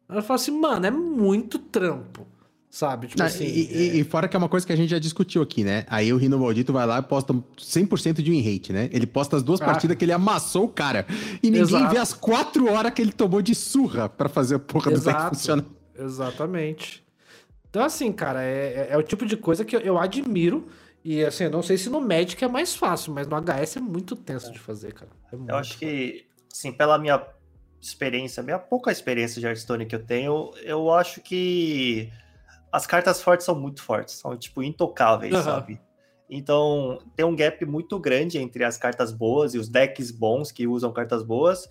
Eu 0.07 0.21
falo 0.21 0.35
assim, 0.35 0.51
mano, 0.51 0.85
é 0.85 0.91
muito 0.91 1.57
trampo, 1.57 2.27
sabe? 2.77 3.07
Tipo 3.07 3.23
Ah, 3.23 3.25
assim... 3.25 3.43
e, 3.45 3.95
e- 3.95 3.99
e 3.99 4.03
fora 4.03 4.27
que 4.27 4.35
é 4.35 4.39
uma 4.39 4.47
coisa 4.49 4.65
que 4.65 4.71
a 4.71 4.75
gente 4.75 4.89
já 4.89 4.99
discutiu 4.99 5.41
aqui, 5.41 5.63
né? 5.63 5.85
Aí 5.89 6.13
o 6.13 6.17
Rino 6.17 6.37
Maldito 6.37 6.71
vai 6.71 6.85
lá 6.85 6.99
e 6.99 7.01
posta 7.01 7.33
100% 7.33 8.21
de 8.21 8.29
win 8.31 8.41
rate, 8.41 8.71
né? 8.71 8.89
Ele 8.91 9.07
posta 9.07 9.35
as 9.35 9.43
duas 9.43 9.59
Ah. 9.61 9.65
partidas 9.65 9.97
que 9.97 10.05
ele 10.05 10.11
amassou 10.13 10.65
o 10.65 10.69
cara. 10.69 11.05
E 11.41 11.47
ninguém 11.49 11.61
Exato. 11.61 11.93
vê 11.93 11.97
as 11.99 12.13
quatro 12.13 12.69
horas 12.71 12.93
que 12.93 13.01
ele 13.01 13.11
tomou 13.11 13.41
de 13.41 13.55
surra 13.55 14.07
pra 14.07 14.29
fazer 14.29 14.55
a 14.55 14.59
porra 14.59 14.91
do 14.91 14.99
deck 14.99 15.09
Exato. 15.09 15.35
funcionar. 15.35 15.65
Exatamente. 15.97 17.03
Então, 17.69 17.83
assim, 17.83 18.11
cara, 18.11 18.41
é, 18.43 18.87
é- 18.89 18.93
é 18.93 18.97
o 18.97 19.03
tipo 19.03 19.25
de 19.25 19.35
coisa 19.37 19.65
que 19.65 19.75
eu, 19.75 19.79
eu 19.81 19.97
admiro. 19.97 20.67
E, 21.03 21.23
assim, 21.23 21.45
eu 21.45 21.49
não 21.51 21.63
sei 21.63 21.77
se 21.77 21.89
no 21.89 22.01
Magic 22.01 22.43
é 22.43 22.47
mais 22.47 22.75
fácil, 22.75 23.13
mas 23.13 23.27
no 23.27 23.35
HS 23.35 23.77
é 23.77 23.79
muito 23.79 24.15
tenso 24.15 24.51
de 24.51 24.59
fazer, 24.59 24.93
cara. 24.93 25.11
É 25.31 25.51
Eu 25.51 25.55
acho 25.55 25.77
que, 25.77 26.25
assim, 26.51 26.71
pela 26.71 26.97
minha 26.97 27.21
experiência, 27.81 28.43
minha 28.43 28.59
pouca 28.59 28.91
experiência 28.91 29.39
de 29.39 29.45
Hearthstone 29.47 29.85
que 29.85 29.95
eu 29.95 30.03
tenho, 30.03 30.51
eu 30.63 30.91
acho 30.93 31.21
que 31.21 32.09
as 32.71 32.85
cartas 32.87 33.21
fortes 33.21 33.45
são 33.45 33.55
muito 33.55 33.81
fortes, 33.81 34.15
são, 34.15 34.35
tipo, 34.37 34.61
intocáveis, 34.63 35.33
Aham. 35.33 35.43
sabe? 35.43 35.81
Então, 36.29 36.99
tem 37.15 37.25
um 37.25 37.35
gap 37.35 37.65
muito 37.65 37.97
grande 37.99 38.37
entre 38.37 38.63
as 38.63 38.77
cartas 38.77 39.11
boas 39.13 39.53
e 39.53 39.57
os 39.57 39.69
decks 39.69 40.11
bons 40.11 40.51
que 40.51 40.67
usam 40.67 40.91
cartas 40.91 41.23
boas, 41.23 41.67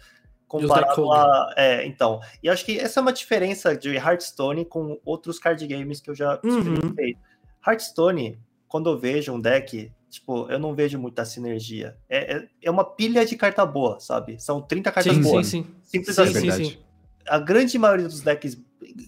comparado 0.48 1.12
a... 1.12 1.52
É, 1.56 1.86
então, 1.86 2.20
e 2.42 2.48
acho 2.48 2.64
que 2.64 2.78
essa 2.78 3.00
é 3.00 3.02
uma 3.02 3.12
diferença 3.12 3.76
de 3.76 3.94
Hearthstone 3.96 4.64
com 4.64 4.98
outros 5.04 5.38
card 5.38 5.66
games 5.66 6.00
que 6.00 6.08
eu 6.08 6.14
já 6.14 6.40
Uhum. 6.42 6.58
experimentei. 6.58 7.16
Hearthstone, 7.66 8.38
quando 8.68 8.88
eu 8.88 8.98
vejo 8.98 9.32
um 9.32 9.40
deck, 9.40 9.92
tipo, 10.08 10.48
eu 10.50 10.58
não 10.58 10.74
vejo 10.74 10.98
muita 10.98 11.24
sinergia. 11.24 11.96
É, 12.08 12.36
é, 12.36 12.48
é 12.62 12.70
uma 12.70 12.84
pilha 12.84 13.26
de 13.26 13.36
carta 13.36 13.66
boa, 13.66 14.00
sabe? 14.00 14.40
São 14.40 14.62
30 14.62 14.90
cartas 14.92 15.12
Sim, 15.14 15.22
sim, 15.22 15.28
boas. 15.30 15.46
sim. 15.48 15.66
Simples 15.82 16.16
Sim, 16.16 16.22
assim. 16.22 16.50
sim, 16.50 16.64
sim. 16.64 16.78
A 17.28 17.38
grande 17.38 17.76
maioria 17.78 18.06
dos 18.06 18.22
decks. 18.22 18.56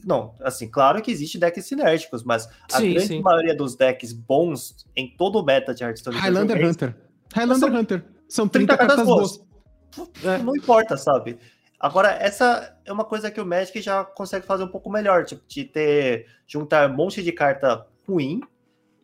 Não, 0.05 0.35
assim, 0.41 0.69
claro 0.71 1.01
que 1.03 1.11
existe 1.11 1.39
decks 1.39 1.67
sinérgicos, 1.67 2.23
mas 2.25 2.49
a 2.73 2.79
Sim, 2.79 2.93
grande 2.95 3.07
sim. 3.09 3.21
maioria 3.21 3.55
dos 3.55 3.77
decks 3.77 4.13
bons 4.13 4.87
em 4.97 5.15
todo 5.17 5.39
o 5.39 5.45
meta 5.45 5.75
de 5.75 5.85
Hearthstone. 5.85 6.17
Highlander 6.17 6.57
joguei, 6.57 6.71
Hunter. 6.71 6.97
Highlander 7.35 7.69
São 7.71 7.79
Hunter. 7.81 8.05
São 8.29 8.49
30, 8.49 8.77
30 8.77 8.79
cartas 8.79 8.97
cartas 8.97 9.07
boas. 9.07 9.49
É. 10.25 10.39
Não 10.43 10.57
importa, 10.57 10.97
sabe? 10.97 11.39
Agora, 11.81 12.09
essa 12.11 12.77
é 12.85 12.93
uma 12.93 13.05
coisa 13.05 13.31
que 13.31 13.41
o 13.41 13.47
Magic 13.47 13.81
já 13.81 14.05
consegue 14.05 14.45
fazer 14.47 14.65
um 14.65 14.69
pouco 14.69 14.91
melhor, 14.91 15.25
tipo, 15.25 15.43
de 15.47 15.65
ter. 15.65 16.27
juntar 16.47 16.91
um 16.91 16.95
monte 16.95 17.23
de 17.23 17.31
carta 17.31 17.87
ruim 18.07 18.41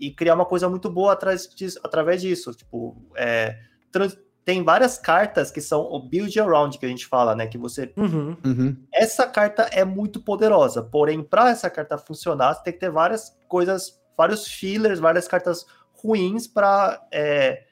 e 0.01 0.11
criar 0.11 0.35
uma 0.35 0.45
coisa 0.47 0.69
muito 0.69 0.91
boa 0.91 1.13
atrás 1.13 1.47
disso- 1.55 1.79
através 1.85 2.21
disso. 2.21 2.53
Tipo, 2.53 2.97
é, 3.17 3.57
trans- 3.93 4.19
tem 4.45 4.63
várias 4.63 4.99
cartas 4.99 5.51
que 5.51 5.61
são 5.61 5.83
o 5.83 5.99
build 6.01 6.39
around 6.39 6.79
que 6.79 6.85
a 6.87 6.89
gente 6.89 7.07
fala, 7.07 7.35
né? 7.35 7.47
Que 7.47 7.57
você. 7.59 7.93
Uhum. 7.97 8.37
Uhum. 8.45 8.77
Essa 8.93 9.27
carta 9.27 9.63
é 9.73 9.85
muito 9.85 10.21
poderosa, 10.21 10.83
porém, 10.83 11.23
para 11.23 11.51
essa 11.51 11.71
carta 11.71 11.97
funcionar, 11.97 12.55
você 12.55 12.63
tem 12.65 12.73
que 12.73 12.79
ter 12.81 12.91
várias 12.91 13.37
coisas, 13.49 14.01
vários 14.17 14.47
fillers, 14.47 15.01
várias 15.01 15.27
cartas 15.27 15.65
ruins 15.95 16.47
para 16.47 17.03
é, 17.11 17.65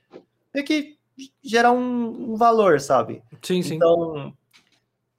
meio 0.54 0.66
que 0.66 0.96
gerar 1.42 1.72
um- 1.72 2.32
um 2.32 2.36
valor, 2.36 2.80
sabe? 2.80 3.22
Sim, 3.42 3.62
sim. 3.62 3.74
Então, 3.74 4.32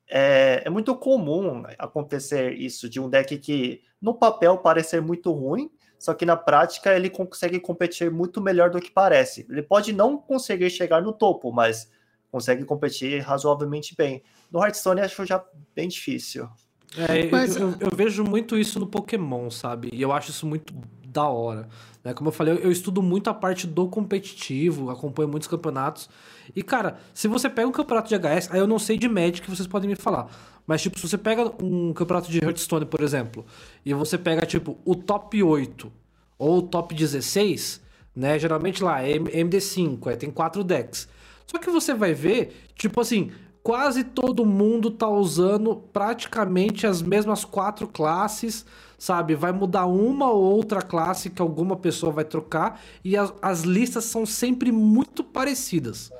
é, 0.09 0.63
é 0.65 0.69
muito 0.69 0.95
comum 0.95 1.63
acontecer 1.77 2.53
isso 2.53 2.89
de 2.89 2.99
um 2.99 3.09
deck 3.09 3.37
que 3.37 3.81
no 4.01 4.13
papel 4.13 4.57
parecer 4.57 5.01
muito 5.01 5.31
ruim, 5.31 5.69
só 6.03 6.13
que 6.13 6.25
na 6.25 6.35
prática 6.35 6.93
ele 6.93 7.09
consegue 7.09 7.61
competir 7.61 8.11
muito 8.11 8.41
melhor 8.41 8.69
do 8.69 8.81
que 8.81 8.91
parece. 8.91 9.45
Ele 9.49 9.61
pode 9.61 9.93
não 9.93 10.17
conseguir 10.17 10.69
chegar 10.69 11.01
no 11.01 11.13
topo, 11.13 11.49
mas 11.49 11.89
consegue 12.29 12.65
competir 12.65 13.21
razoavelmente 13.21 13.95
bem. 13.95 14.21
No 14.51 14.61
Hearthstone 14.61 14.99
acho 14.99 15.25
já 15.25 15.41
bem 15.73 15.87
difícil. 15.87 16.49
É, 16.97 17.23
eu- 17.27 17.31
Mas- 17.31 17.55
eu, 17.55 17.73
eu 17.79 17.89
vejo 17.95 18.21
muito 18.25 18.57
isso 18.57 18.81
no 18.81 18.85
Pokémon, 18.87 19.49
sabe? 19.49 19.89
E 19.93 20.01
eu 20.01 20.11
acho 20.11 20.29
isso 20.31 20.45
muito 20.45 20.73
da 21.07 21.25
hora. 21.29 21.69
Né? 22.03 22.13
Como 22.13 22.27
eu 22.27 22.33
falei, 22.33 22.53
eu, 22.55 22.57
eu 22.57 22.71
estudo 22.71 23.01
muito 23.01 23.29
a 23.29 23.33
parte 23.33 23.65
do 23.65 23.87
competitivo, 23.87 24.89
acompanho 24.89 25.29
muitos 25.29 25.47
campeonatos. 25.47 26.09
E, 26.53 26.61
cara, 26.61 26.97
se 27.13 27.29
você 27.29 27.49
pega 27.49 27.65
um 27.67 27.71
campeonato 27.71 28.09
de 28.09 28.15
HS, 28.15 28.49
aí 28.51 28.59
eu 28.59 28.67
não 28.67 28.77
sei 28.77 28.97
de 28.97 29.07
Magic, 29.07 29.49
vocês 29.49 29.67
podem 29.67 29.89
me 29.89 29.95
falar. 29.95 30.27
Mas, 30.65 30.81
tipo, 30.81 30.97
se 30.97 31.07
você 31.07 31.17
pega 31.17 31.51
um 31.61 31.93
campeonato 31.93 32.31
de 32.31 32.43
Hearthstone, 32.43 32.85
por 32.85 33.01
exemplo, 33.01 33.45
e 33.85 33.93
você 33.93 34.17
pega, 34.17 34.45
tipo, 34.45 34.77
o 34.85 34.95
top 34.95 35.41
8 35.43 35.91
ou 36.37 36.59
o 36.59 36.61
top 36.61 36.95
16, 36.95 37.81
né? 38.15 38.39
Geralmente 38.39 38.83
lá 38.83 39.01
é 39.01 39.11
M- 39.17 39.29
MD5, 39.29 40.07
aí 40.07 40.15
tem 40.15 40.31
quatro 40.31 40.63
decks. 40.63 41.07
Só 41.45 41.57
que 41.57 41.69
você 41.69 41.93
vai 41.93 42.13
ver, 42.13 42.55
tipo 42.75 43.01
assim, 43.01 43.31
quase 43.61 44.03
todo 44.03 44.45
mundo 44.45 44.89
tá 44.89 45.07
usando 45.07 45.75
praticamente 45.91 46.87
as 46.87 47.01
mesmas 47.01 47.43
quatro 47.43 47.87
classes, 47.87 48.65
sabe? 48.97 49.35
Vai 49.35 49.51
mudar 49.51 49.85
uma 49.85 50.29
ou 50.31 50.41
outra 50.41 50.81
classe 50.81 51.29
que 51.29 51.41
alguma 51.41 51.75
pessoa 51.75 52.11
vai 52.11 52.23
trocar 52.23 52.81
e 53.03 53.17
as, 53.17 53.33
as 53.41 53.61
listas 53.63 54.05
são 54.05 54.25
sempre 54.25 54.71
muito 54.71 55.23
parecidas. 55.23 56.11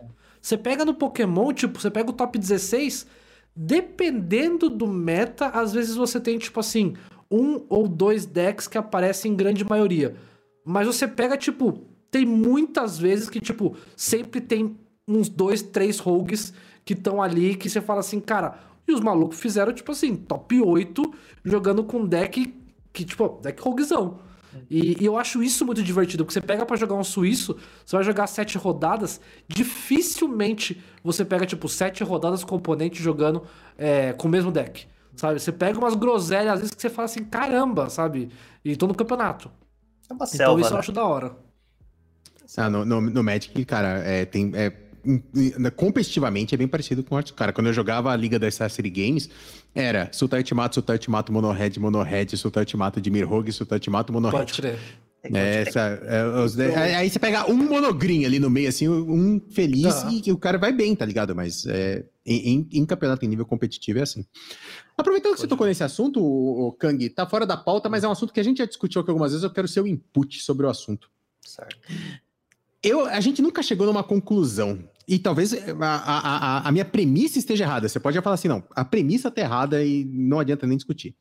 Você 0.41 0.57
pega 0.57 0.83
no 0.83 0.93
Pokémon, 0.93 1.53
tipo, 1.53 1.79
você 1.79 1.89
pega 1.89 2.09
o 2.09 2.13
top 2.13 2.37
16, 2.37 3.07
dependendo 3.55 4.69
do 4.69 4.87
meta, 4.87 5.47
às 5.47 5.73
vezes 5.73 5.95
você 5.95 6.19
tem, 6.19 6.37
tipo 6.37 6.59
assim, 6.59 6.95
um 7.29 7.65
ou 7.69 7.87
dois 7.87 8.25
decks 8.25 8.67
que 8.67 8.77
aparecem 8.77 9.31
em 9.31 9.35
grande 9.35 9.63
maioria. 9.63 10.15
Mas 10.65 10.87
você 10.87 11.07
pega, 11.07 11.37
tipo, 11.37 11.85
tem 12.09 12.25
muitas 12.25 12.97
vezes 12.97 13.29
que, 13.29 13.39
tipo, 13.39 13.75
sempre 13.95 14.39
tem 14.39 14.77
uns 15.07 15.29
dois, 15.29 15.61
três 15.61 15.99
rogues 15.99 16.53
que 16.85 16.93
estão 16.93 17.21
ali 17.21 17.55
que 17.55 17.69
você 17.69 17.81
fala 17.81 17.99
assim, 17.99 18.19
cara, 18.19 18.59
e 18.87 18.93
os 18.93 18.99
malucos 18.99 19.39
fizeram, 19.39 19.73
tipo 19.73 19.91
assim, 19.91 20.15
top 20.15 20.61
8 20.61 21.01
jogando 21.43 21.83
com 21.83 22.05
deck 22.05 22.53
que, 22.91 23.05
tipo, 23.05 23.39
deck 23.41 23.61
roguezão. 23.61 24.19
E, 24.69 25.01
e 25.01 25.05
eu 25.05 25.17
acho 25.17 25.41
isso 25.43 25.65
muito 25.65 25.83
divertido, 25.83 26.23
porque 26.23 26.33
você 26.33 26.41
pega 26.41 26.65
pra 26.65 26.75
jogar 26.77 26.95
um 26.95 27.03
suíço, 27.03 27.57
você 27.85 27.95
vai 27.95 28.03
jogar 28.03 28.27
sete 28.27 28.57
rodadas, 28.57 29.19
dificilmente 29.47 30.81
você 31.03 31.23
pega, 31.25 31.45
tipo, 31.45 31.67
sete 31.67 32.03
rodadas 32.03 32.43
com 32.43 32.55
oponente 32.55 33.01
jogando 33.01 33.43
é, 33.77 34.13
com 34.13 34.27
o 34.27 34.31
mesmo 34.31 34.51
deck. 34.51 34.87
Sabe? 35.15 35.39
Você 35.39 35.51
pega 35.51 35.77
umas 35.77 35.95
groselhas, 35.95 36.53
às 36.53 36.59
vezes, 36.59 36.75
que 36.75 36.81
você 36.81 36.89
fala 36.89 37.05
assim, 37.05 37.23
caramba, 37.23 37.89
sabe? 37.89 38.29
E 38.65 38.75
tô 38.75 38.87
no 38.87 38.95
campeonato. 38.95 39.51
É 40.09 40.13
uma 40.13 40.25
Então 40.25 40.27
selva, 40.27 40.61
isso 40.61 40.69
eu 40.71 40.73
né? 40.73 40.79
acho 40.79 40.91
da 40.91 41.05
hora. 41.05 41.35
Ah, 42.57 42.69
no, 42.69 42.85
no, 42.85 43.01
no 43.01 43.23
Magic, 43.23 43.65
cara, 43.65 43.99
é, 43.99 44.25
tem, 44.25 44.51
é, 44.53 44.69
competitivamente 45.75 46.53
é 46.53 46.57
bem 46.57 46.67
parecido 46.67 47.03
com 47.03 47.15
o 47.15 47.17
Hearthstone. 47.17 47.37
Cara, 47.37 47.53
quando 47.53 47.67
eu 47.67 47.73
jogava 47.73 48.11
a 48.11 48.15
Liga 48.15 48.39
das 48.39 48.55
Star 48.55 48.69
City 48.69 48.89
Games, 48.89 49.29
era 49.75 50.09
Sultai 50.11 50.39
Ultimato, 50.39 50.75
Sultai 50.75 50.95
Ultimato, 50.95 51.31
Mono-Red, 51.31 51.79
Mono-Red, 51.79 52.35
Sultai 52.37 52.61
Ultimato 52.63 53.01
de 53.01 53.09
Mirrogue, 53.09 53.51
Sultai 53.51 53.77
Ultimato, 53.77 54.11
Mono-Red. 54.13 54.37
Pode 54.37 54.53
crer. 54.53 54.79
É, 55.33 55.61
essa, 55.61 55.79
é, 55.79 56.25
os 56.43 56.53
de- 56.53 56.63
aí, 56.75 57.09
você 57.09 57.17
pega 57.17 57.49
um 57.49 57.55
monogrim 57.55 58.25
ali 58.25 58.39
no 58.39 58.49
meio, 58.49 58.67
assim, 58.67 58.89
um 58.89 59.39
feliz 59.51 59.83
Tá. 60.03 60.11
e 60.11 60.29
o 60.33 60.37
cara 60.37 60.57
vai 60.57 60.73
bem, 60.73 60.93
tá 60.93 61.05
ligado? 61.05 61.33
Mas 61.33 61.65
é, 61.65 62.03
em, 62.25 62.49
em- 62.55 62.69
em 62.73 62.85
campeonato 62.85 63.23
em 63.23 63.29
nível 63.29 63.45
competitivo 63.45 63.99
é 63.99 64.01
assim. 64.01 64.25
Aproveitando 64.97 65.35
que 65.35 65.39
você 65.39 65.47
tocou 65.47 65.65
nesse 65.65 65.81
assunto, 65.81 66.21
o, 66.21 66.73
Kang, 66.73 67.09
tá 67.09 67.25
fora 67.25 67.45
da 67.45 67.55
pauta, 67.55 67.87
mas 67.87 68.03
é 68.03 68.07
um 68.07 68.11
assunto 68.11 68.33
que 68.33 68.39
a 68.41 68.43
gente 68.43 68.57
já 68.57 68.65
discutiu 68.65 68.99
aqui 68.99 69.11
algumas 69.11 69.31
vezes, 69.31 69.45
eu 69.45 69.49
quero 69.49 69.65
seu 69.65 69.87
input 69.87 70.41
sobre 70.41 70.65
o 70.65 70.69
assunto. 70.69 71.09
Certo. 71.41 71.77
Eu, 72.83 73.05
a 73.05 73.21
gente 73.21 73.41
nunca 73.41 73.63
chegou 73.63 73.87
numa 73.87 74.03
conclusão. 74.03 74.79
E 75.07 75.19
talvez 75.19 75.53
a, 75.53 75.57
a, 75.81 76.57
a- 76.59 76.67
a 76.67 76.71
minha 76.71 76.85
premissa 76.85 77.37
esteja 77.39 77.63
errada. 77.65 77.89
Você 77.89 77.99
pode 77.99 78.15
já 78.15 78.21
falar 78.21 78.35
assim, 78.35 78.47
não, 78.47 78.63
a 78.75 78.85
premissa 78.85 79.29
tá 79.29 79.41
errada 79.41 79.83
e 79.83 80.05
não 80.05 80.39
adianta 80.39 80.65
nem 80.65 80.77
discutir. 80.77 81.15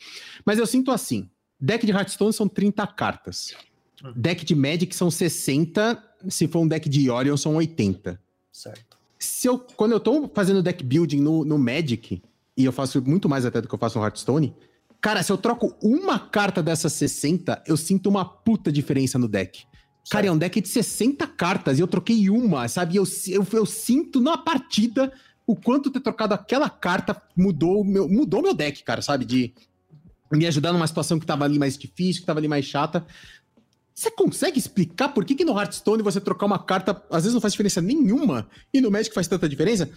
Mas 0.45 0.59
eu 0.59 0.67
sinto 0.67 0.91
assim: 0.91 1.29
deck 1.61 1.85
de 1.85 1.93
Hearthstone 1.93 2.33
são 2.33 2.47
30 2.49 2.87
cartas. 2.89 3.55
Uhum. 4.05 4.13
Deck 4.17 4.45
de 4.45 4.55
Magic 4.55 4.95
são 4.95 5.11
60. 5.11 6.03
Se 6.29 6.47
for 6.47 6.61
um 6.61 6.69
deck 6.69 6.89
de 6.89 7.11
Orion, 7.11 7.37
são 7.37 7.57
80. 7.57 8.21
Certo. 8.53 8.97
Se 9.19 9.49
eu, 9.49 9.59
quando 9.59 9.93
eu 9.93 10.01
tô 10.01 10.29
fazendo 10.35 10.63
deck 10.63 10.83
building 10.85 11.21
no, 11.21 11.45
no 11.45 11.59
Magic, 11.59 12.23
e 12.57 12.65
eu 12.65 12.73
faço 12.73 13.01
muito 13.03 13.29
mais 13.29 13.45
até 13.45 13.61
do 13.61 13.69
que 13.69 13.75
eu 13.75 13.79
faço 13.79 13.99
no 13.99 14.05
Hearthstone, 14.05 14.55
cara, 15.01 15.23
se 15.23 15.31
eu 15.33 15.39
troco 15.39 15.75
uma 15.83 16.19
carta 16.19 16.63
dessas 16.63 16.93
60, 16.93 17.63
eu 17.67 17.77
sinto 17.77 18.09
uma 18.09 18.25
puta 18.25 18.71
diferença 18.71 19.19
no 19.19 19.27
deck. 19.29 19.65
Cara, 20.11 20.27
é 20.27 20.33
um 20.33 20.39
deck 20.39 20.61
de 20.61 20.69
60 20.69 21.27
cartas 21.29 21.79
e 21.79 21.83
eu 21.83 21.87
troquei 21.87 22.29
uma, 22.29 22.67
sabe? 22.69 22.97
Eu, 22.97 23.05
eu, 23.29 23.47
eu 23.53 23.67
sinto 23.67 24.21
na 24.21 24.37
partida 24.37 25.13
o 25.47 25.57
quanto 25.57 25.91
ter 25.91 26.01
trocado 26.01 26.35
aquela 26.35 26.69
carta 26.69 27.21
mudou 27.37 27.81
o 27.81 27.85
meu, 27.85 28.09
mudou 28.09 28.43
meu 28.43 28.55
deck, 28.55 28.83
cara, 28.83 29.03
sabe? 29.03 29.25
De 29.25 29.53
me 30.31 30.47
ajudar 30.47 30.73
numa 30.73 30.87
situação 30.87 31.19
que 31.19 31.27
tava 31.27 31.45
ali 31.45 31.59
mais 31.59 31.77
difícil, 31.77 32.23
que 32.23 32.27
tava 32.27 32.41
ali 32.41 32.49
mais 32.49 32.65
chata. 32.65 33.07
Você 33.95 34.11
consegue 34.11 34.59
explicar 34.59 35.11
por 35.11 35.25
que, 35.25 35.35
que 35.35 35.45
no 35.45 35.59
Hearthstone 35.59 36.03
você 36.03 36.21
trocar 36.21 36.47
uma 36.47 36.59
carta 36.59 37.03
às 37.11 37.25
vezes 37.25 37.35
não 37.35 37.41
faz 37.41 37.53
diferença 37.53 37.81
nenhuma 37.81 38.49
e 38.73 38.81
no 38.81 38.91
Magic 38.91 39.15
faz 39.15 39.29
tanta 39.29 39.49
diferença? 39.49 39.91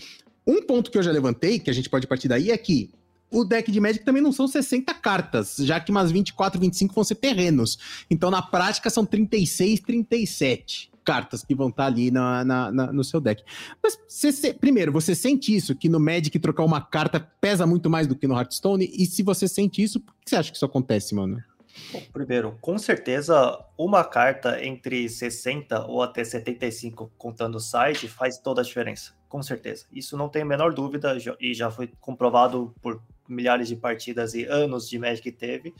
Um 0.46 0.62
ponto 0.62 0.92
que 0.92 0.98
eu 0.98 1.04
já 1.04 1.12
levantei, 1.12 1.60
que 1.60 1.70
a 1.70 1.74
gente 1.74 1.90
pode 1.90 2.06
partir 2.06 2.28
daí, 2.28 2.52
é 2.52 2.58
que 2.58 2.92
o 3.36 3.44
deck 3.44 3.72
de 3.72 3.82
Magic 3.82 4.06
também 4.06 4.22
não 4.22 4.32
são 4.32 4.48
60 4.48 4.94
cartas, 4.94 5.58
já 5.60 5.80
que 5.80 5.92
umas 5.92 6.12
24, 6.12 6.60
25 6.60 6.94
vão 6.94 7.04
ser 7.04 7.16
terrenos. 7.16 7.78
Então, 8.10 8.32
na 8.32 8.42
prática, 8.42 8.90
são 8.90 9.06
36, 9.06 9.82
37 9.82 10.92
cartas 11.04 11.44
que 11.44 11.54
vão 11.54 11.70
estar 11.70 11.86
ali 11.86 12.10
na, 12.10 12.44
na, 12.44 12.72
na, 12.72 12.94
no 12.94 13.04
seu 13.04 13.22
deck. 13.22 13.44
Mas, 13.84 13.98
primeiro, 14.60 14.92
você 14.92 15.14
sente 15.14 15.56
isso, 15.56 15.76
que 15.76 15.88
no 15.88 16.00
Magic 16.00 16.40
trocar 16.40 16.64
uma 16.64 16.82
carta 16.82 17.20
pesa 17.20 17.68
muito 17.68 17.90
mais 17.90 18.08
do 18.08 18.16
que 18.16 18.26
no 18.26 18.36
Hearthstone? 18.36 18.90
E 18.92 19.06
se 19.06 19.22
você 19.22 19.48
sente 19.48 19.84
isso, 19.84 20.00
por 20.00 20.14
que 20.16 20.30
você 20.30 20.36
acha 20.38 20.50
que 20.50 20.56
isso 20.56 20.66
acontece, 20.66 21.14
mano? 21.14 21.44
Bom, 21.92 22.02
primeiro, 22.12 22.58
com 22.62 22.78
certeza, 22.78 23.60
uma 23.78 24.04
carta 24.04 24.64
entre 24.66 25.08
60 25.10 25.86
ou 25.88 26.02
até 26.02 26.24
75, 26.24 27.12
contando 27.18 27.56
o 27.56 27.60
site, 27.60 28.08
faz 28.08 28.38
toda 28.38 28.62
a 28.62 28.64
diferença. 28.64 29.14
Com 29.28 29.44
certeza. 29.44 29.86
Isso 29.92 30.16
não 30.16 30.30
tem 30.30 30.44
a 30.44 30.46
menor 30.46 30.74
dúvida 30.74 31.18
e 31.40 31.54
já 31.54 31.70
foi 31.70 31.92
comprovado 32.00 32.74
por 32.82 33.02
milhares 33.28 33.68
de 33.68 33.76
partidas 33.76 34.34
e 34.34 34.46
anos 34.46 34.90
de 34.90 35.00
Magic 35.00 35.32
teve. 35.32 35.74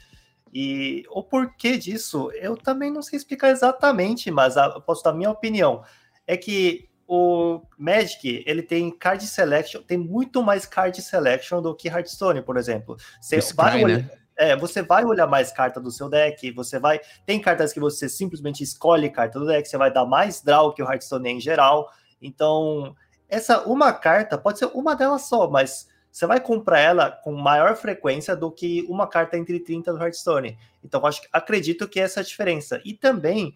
E 0.54 1.04
o 1.10 1.22
porquê 1.22 1.78
disso, 1.78 2.32
eu 2.34 2.56
também 2.56 2.92
não 2.92 3.02
sei 3.02 3.18
explicar 3.18 3.50
exatamente, 3.50 4.32
mas 4.32 4.56
a, 4.56 4.80
posso 4.80 5.04
dar 5.04 5.10
a 5.10 5.14
minha 5.14 5.30
opinião. 5.30 5.84
É 6.26 6.38
que 6.38 6.88
o 7.08 7.62
Magic, 7.78 8.44
ele 8.48 8.64
tem 8.64 8.90
card 8.90 9.26
selection, 9.28 9.82
tem 9.82 9.98
muito 9.98 10.42
mais 10.42 10.66
card 10.66 11.00
selection 11.02 11.62
do 11.62 11.76
que 11.76 11.88
Hearthstone, 11.88 12.42
por 12.42 12.58
exemplo. 12.58 12.98
Você 13.22 13.42
Scry, 13.42 13.56
vai 13.56 13.84
olhar, 13.84 13.98
né? 14.00 14.10
é, 14.38 14.56
você 14.56 14.82
vai 14.82 15.06
olhar 15.06 15.28
mais 15.28 15.52
carta 15.52 15.80
do 15.80 15.92
seu 15.92 16.10
deck, 16.10 16.52
você 16.52 16.80
vai. 16.80 17.00
Tem 17.26 17.40
cartas 17.40 17.72
que 17.72 17.80
você 17.80 18.10
simplesmente 18.10 18.64
escolhe 18.64 19.10
carta 19.10 19.40
do 19.40 19.46
deck, 19.46 19.68
você 19.68 19.78
vai 19.78 19.92
dar 19.92 20.06
mais 20.06 20.42
draw 20.42 20.74
que 20.74 20.82
o 20.82 20.86
Hearthstone 20.86 21.30
em 21.30 21.40
geral. 21.40 21.90
Então, 22.22 22.96
essa 23.30 23.64
uma 23.64 23.94
carta 23.94 24.38
pode 24.38 24.60
ser 24.60 24.66
uma 24.68 24.96
delas 24.96 25.24
só, 25.24 25.50
mas 25.50 25.88
você 26.16 26.26
vai 26.26 26.40
comprar 26.40 26.80
ela 26.80 27.12
com 27.12 27.34
maior 27.34 27.76
frequência 27.76 28.38
do 28.38 28.50
que 28.50 28.84
uma 28.88 29.06
carta 29.06 29.38
entre 29.38 29.60
30 29.60 29.92
do 29.92 30.02
Hearthstone. 30.02 30.58
Então, 30.82 31.06
acho, 31.06 31.22
acredito 31.30 31.90
que 31.90 32.00
essa 32.00 32.22
é 32.22 32.24
a 32.24 32.26
diferença. 32.26 32.82
E 32.86 32.94
também, 32.94 33.54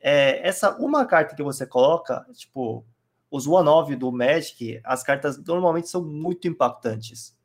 é, 0.00 0.44
essa 0.44 0.76
uma 0.78 1.06
carta 1.06 1.36
que 1.36 1.44
você 1.44 1.64
coloca, 1.64 2.26
tipo, 2.32 2.84
os 3.30 3.46
one-off 3.46 3.94
do 3.94 4.10
Magic, 4.10 4.80
as 4.82 5.04
cartas 5.04 5.38
normalmente 5.44 5.88
são 5.88 6.02
muito 6.02 6.48
impactantes. 6.48 7.38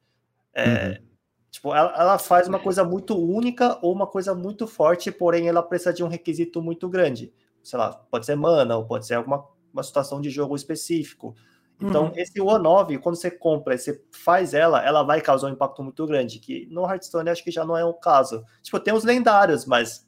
É, 0.52 0.64
uhum. 0.66 1.08
Tipo, 1.52 1.76
ela, 1.76 1.94
ela, 1.96 2.18
faz 2.18 2.48
uma 2.48 2.58
coisa 2.58 2.84
muito 2.84 3.16
única 3.16 3.78
ou 3.84 3.94
uma 3.94 4.08
coisa 4.08 4.34
muito 4.34 4.66
forte, 4.66 5.12
porém 5.12 5.48
ela 5.48 5.62
precisa 5.62 5.94
de 5.94 6.04
um 6.04 6.08
requisito 6.08 6.64
muito 6.64 6.90
grande. 6.90 7.32
Sei 7.62 7.78
lá, 7.78 7.94
pode 7.94 8.26
ser 8.26 8.36
mana, 8.36 8.76
ou 8.76 8.88
pode 8.88 9.06
ser 9.06 9.14
alguma 9.14 9.46
uma 9.72 9.84
situação 9.84 10.20
de 10.20 10.32
jogo 10.32 10.56
específico. 10.56 11.36
Então, 11.80 12.06
uhum. 12.06 12.14
esse 12.16 12.40
O9, 12.40 13.00
quando 13.00 13.16
você 13.16 13.30
compra 13.30 13.76
e 13.76 13.78
você 13.78 14.02
faz 14.12 14.54
ela, 14.54 14.84
ela 14.84 15.04
vai 15.04 15.22
causar 15.22 15.48
um 15.48 15.54
impacto 15.54 15.84
muito 15.84 16.06
grande, 16.08 16.40
que 16.40 16.68
no 16.72 16.84
Hearthstone 16.90 17.30
acho 17.30 17.44
que 17.44 17.52
já 17.52 17.64
não 17.64 17.78
é 17.78 17.86
o 17.86 17.94
caso. 17.94 18.44
Tipo, 18.64 18.80
tem 18.80 18.94
os 18.94 19.04
lendários, 19.04 19.66
mas 19.66 20.08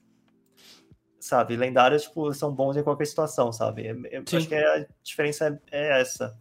sabe, 1.20 1.56
lendários 1.56 2.04
tipo, 2.04 2.34
são 2.34 2.54
bons 2.54 2.76
em 2.78 2.84
qualquer 2.84 3.06
situação, 3.06 3.52
sabe? 3.52 3.86
Eu 4.12 4.24
acho 4.36 4.48
que 4.48 4.56
a 4.56 4.86
diferença 5.04 5.60
é, 5.72 5.98
é 5.98 6.02
essa. 6.02 6.36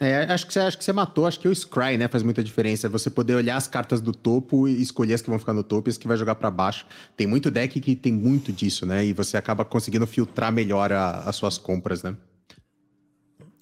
É, 0.00 0.24
acho 0.24 0.46
que, 0.46 0.52
você, 0.52 0.60
acho 0.60 0.78
que 0.78 0.84
você 0.84 0.92
matou, 0.92 1.26
acho 1.26 1.40
que 1.40 1.48
o 1.48 1.54
Scry, 1.54 1.96
né, 1.96 2.06
faz 2.08 2.22
muita 2.22 2.44
diferença. 2.44 2.88
Você 2.88 3.10
poder 3.10 3.34
olhar 3.34 3.56
as 3.56 3.66
cartas 3.66 4.00
do 4.00 4.12
topo 4.12 4.68
e 4.68 4.80
escolher 4.80 5.14
as 5.14 5.22
que 5.22 5.30
vão 5.30 5.38
ficar 5.38 5.54
no 5.54 5.64
topo 5.64 5.88
e 5.88 5.90
as 5.90 5.96
que 5.96 6.06
vai 6.06 6.16
jogar 6.16 6.34
para 6.34 6.50
baixo. 6.50 6.86
Tem 7.16 7.26
muito 7.26 7.50
deck 7.50 7.80
que 7.80 7.96
tem 7.96 8.12
muito 8.12 8.52
disso, 8.52 8.86
né? 8.86 9.04
E 9.04 9.12
você 9.12 9.36
acaba 9.36 9.64
conseguindo 9.64 10.06
filtrar 10.06 10.52
melhor 10.52 10.92
a, 10.92 11.20
as 11.20 11.36
suas 11.36 11.58
compras, 11.58 12.02
né? 12.02 12.14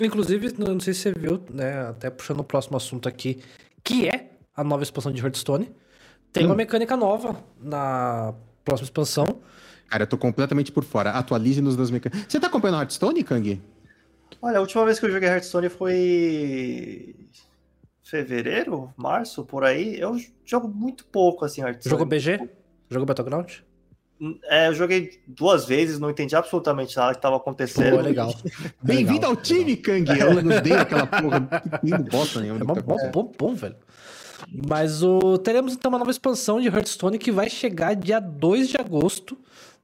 Inclusive, 0.00 0.54
não 0.58 0.78
sei 0.78 0.92
se 0.92 1.00
você 1.00 1.12
viu, 1.12 1.42
né? 1.50 1.88
Até 1.88 2.10
puxando 2.10 2.40
o 2.40 2.44
próximo 2.44 2.76
assunto 2.76 3.08
aqui, 3.08 3.42
que 3.82 4.08
é 4.08 4.30
a 4.54 4.62
nova 4.62 4.82
expansão 4.82 5.12
de 5.12 5.22
Hearthstone. 5.22 5.70
Tem 6.32 6.44
hum. 6.44 6.48
uma 6.48 6.54
mecânica 6.54 6.96
nova 6.96 7.36
na 7.60 8.34
próxima 8.64 8.84
expansão. 8.84 9.40
Cara, 9.88 10.02
eu 10.02 10.06
tô 10.06 10.18
completamente 10.18 10.72
por 10.72 10.84
fora. 10.84 11.10
Atualize-nos 11.10 11.76
das 11.76 11.90
mecânicas. 11.90 12.26
Você 12.28 12.40
tá 12.40 12.48
acompanhando 12.48 12.80
Hearthstone, 12.80 13.22
Kang? 13.22 13.62
Olha, 14.42 14.58
a 14.58 14.60
última 14.60 14.84
vez 14.84 14.98
que 14.98 15.06
eu 15.06 15.10
joguei 15.10 15.28
Hearthstone 15.28 15.68
foi 15.68 17.14
fevereiro, 18.02 18.92
março, 18.96 19.44
por 19.44 19.64
aí. 19.64 19.98
Eu 19.98 20.16
jogo 20.44 20.68
muito 20.68 21.06
pouco, 21.06 21.44
assim, 21.44 21.62
Hearthstone. 21.62 21.90
Jogou 21.90 22.06
BG? 22.06 22.48
Jogou 22.90 23.06
Battleground? 23.06 23.52
É, 24.44 24.68
eu 24.68 24.74
joguei 24.74 25.20
duas 25.26 25.66
vezes, 25.66 25.98
não 25.98 26.10
entendi 26.10 26.34
absolutamente 26.34 26.96
nada 26.96 27.12
que 27.12 27.18
estava 27.18 27.36
acontecendo. 27.36 27.96
Pô, 27.96 28.02
legal. 28.02 28.34
Bem-vindo 28.82 29.26
ao 29.26 29.36
time, 29.36 29.76
Kang! 29.76 30.08
Eu 30.18 30.42
não 30.42 30.60
dei 30.60 30.72
aquela 30.72 31.06
porra. 31.06 31.48
Não 31.82 32.02
bosta 32.02 32.40
nenhuma. 32.40 32.60
É 32.60 32.64
bom, 32.64 32.74
bom, 32.74 33.10
bom, 33.12 33.32
bom, 33.38 33.54
velho. 33.54 33.76
Mas 34.68 35.02
o, 35.02 35.38
teremos 35.38 35.74
então 35.74 35.90
uma 35.90 35.98
nova 35.98 36.10
expansão 36.10 36.60
de 36.60 36.68
Hearthstone 36.68 37.18
que 37.18 37.30
vai 37.30 37.50
chegar 37.50 37.94
dia 37.94 38.20
2 38.20 38.68
de 38.68 38.76
agosto. 38.78 39.36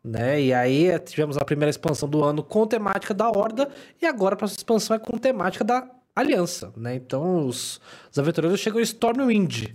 Né? 0.04 0.42
E 0.42 0.52
aí 0.52 0.98
tivemos 1.00 1.36
a 1.36 1.44
primeira 1.44 1.70
expansão 1.70 2.08
do 2.08 2.24
ano 2.24 2.42
com 2.42 2.66
temática 2.66 3.14
da 3.14 3.28
Horda, 3.28 3.68
e 4.00 4.06
agora 4.06 4.34
a 4.34 4.36
próxima 4.36 4.58
expansão 4.58 4.96
é 4.96 4.98
com 4.98 5.16
temática 5.16 5.62
da 5.62 5.88
Aliança, 6.14 6.72
né? 6.76 6.94
Então 6.94 7.46
os, 7.46 7.80
os 8.10 8.18
aventureiros 8.18 8.60
chegam 8.60 8.80
em 8.80 8.82
Stormwind. 8.82 9.74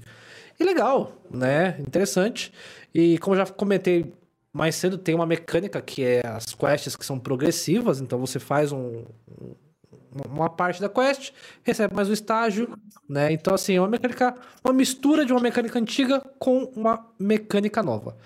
E 0.60 0.64
legal, 0.64 1.14
né? 1.32 1.78
Interessante. 1.80 2.52
E 2.94 3.18
como 3.20 3.36
já 3.36 3.46
comentei 3.46 4.14
mais 4.58 4.76
cedo 4.76 4.98
tem 4.98 5.14
uma 5.14 5.26
mecânica 5.28 5.80
que 5.80 6.04
é 6.04 6.22
as 6.26 6.56
quests 6.56 6.96
que 6.96 7.06
são 7.06 7.20
progressivas, 7.20 8.02
então 8.02 8.18
você 8.18 8.40
faz 8.40 8.72
um, 8.72 9.06
uma 10.28 10.50
parte 10.50 10.82
da 10.82 10.90
quest, 10.90 11.32
recebe 11.62 11.94
mais 11.94 12.10
um 12.10 12.14
estágio, 12.14 12.76
né? 13.08 13.32
Então, 13.32 13.54
assim, 13.54 13.76
é 13.76 13.80
uma 13.80 13.88
mecânica, 13.88 14.36
uma 14.64 14.74
mistura 14.74 15.24
de 15.24 15.32
uma 15.32 15.40
mecânica 15.40 15.78
antiga 15.78 16.20
com 16.40 16.64
uma 16.76 17.06
mecânica 17.20 17.84
nova. 17.84 18.18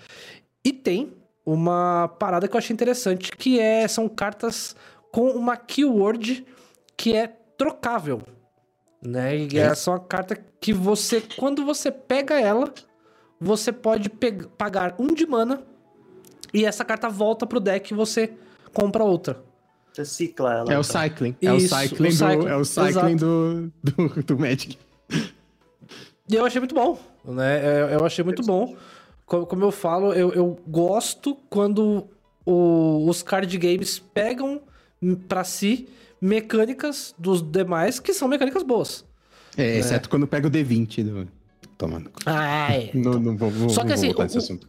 E 0.64 0.72
tem 0.72 1.12
uma 1.44 2.08
parada 2.08 2.48
que 2.48 2.56
eu 2.56 2.58
achei 2.58 2.72
interessante, 2.72 3.30
que 3.32 3.60
é 3.60 3.86
são 3.86 4.08
cartas 4.08 4.74
com 5.10 5.32
uma 5.32 5.54
keyword 5.54 6.46
que 6.96 7.14
é 7.14 7.26
trocável, 7.58 8.22
né? 9.02 9.36
E 9.36 9.58
é. 9.58 9.64
essa 9.64 9.90
é 9.90 9.92
uma 9.92 10.00
carta 10.00 10.34
que 10.58 10.72
você, 10.72 11.22
quando 11.36 11.62
você 11.62 11.90
pega 11.90 12.40
ela, 12.40 12.72
você 13.38 13.70
pode 13.70 14.08
pagar 14.56 14.94
um 14.98 15.08
de 15.08 15.26
mana 15.26 15.70
e 16.52 16.64
essa 16.64 16.84
carta 16.84 17.08
volta 17.08 17.46
pro 17.46 17.60
deck 17.60 17.92
e 17.92 17.96
você 17.96 18.32
compra 18.72 19.02
outra. 19.04 19.42
Você 19.92 20.04
cicla 20.04 20.52
ela. 20.52 20.60
É 20.60 20.64
então. 20.64 20.80
o 20.80 20.84
cycling. 20.84 21.36
é 21.42 21.52
o 21.52 21.60
cycling, 21.60 22.08
o 22.08 22.12
cycling, 22.12 22.38
do, 22.38 22.48
é 22.48 22.56
o 22.56 22.64
cycling 22.64 23.16
do, 23.16 23.72
do, 23.82 24.22
do 24.22 24.38
Magic. 24.38 24.78
E 26.28 26.34
eu 26.34 26.44
achei 26.44 26.60
muito 26.60 26.74
bom, 26.74 26.98
né? 27.24 27.60
É, 27.64 27.94
eu 27.94 28.04
achei 28.04 28.24
muito 28.24 28.42
bom. 28.42 28.74
Como 29.26 29.64
eu 29.64 29.70
falo, 29.70 30.12
eu, 30.12 30.32
eu 30.32 30.58
gosto 30.66 31.36
quando 31.48 32.06
o, 32.44 33.06
os 33.08 33.22
card 33.22 33.56
games 33.58 33.98
pegam 33.98 34.62
para 35.28 35.44
si 35.44 35.88
mecânicas 36.20 37.14
dos 37.18 37.42
demais 37.42 37.98
que 37.98 38.14
são 38.14 38.28
mecânicas 38.28 38.62
boas. 38.62 39.04
É, 39.56 39.76
exceto 39.78 40.08
quando 40.08 40.26
pega 40.26 40.48
o 40.48 40.50
D20 40.50 41.04
do 41.04 41.28
tomando. 41.76 42.10
Ah, 42.24 42.72
é. 42.72 42.90
Não, 42.94 43.12
não 43.14 43.36
vou, 43.36 43.50
vou, 43.50 43.68
Só 43.68 43.84
que 43.84 43.92
assim, 43.92 44.12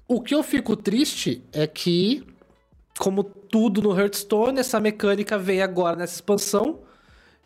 o, 0.08 0.16
o, 0.16 0.22
que 0.22 0.34
eu 0.34 0.42
fico 0.44 0.76
triste 0.76 1.44
é 1.52 1.68
que, 1.68 2.24
como 2.98 3.24
tudo 3.24 3.82
no 3.82 3.98
Hearthstone, 3.98 4.60
essa 4.60 4.80
mecânica 4.80 5.38
veio 5.38 5.64
agora 5.64 5.96
nessa 5.96 6.16
expansão. 6.16 6.80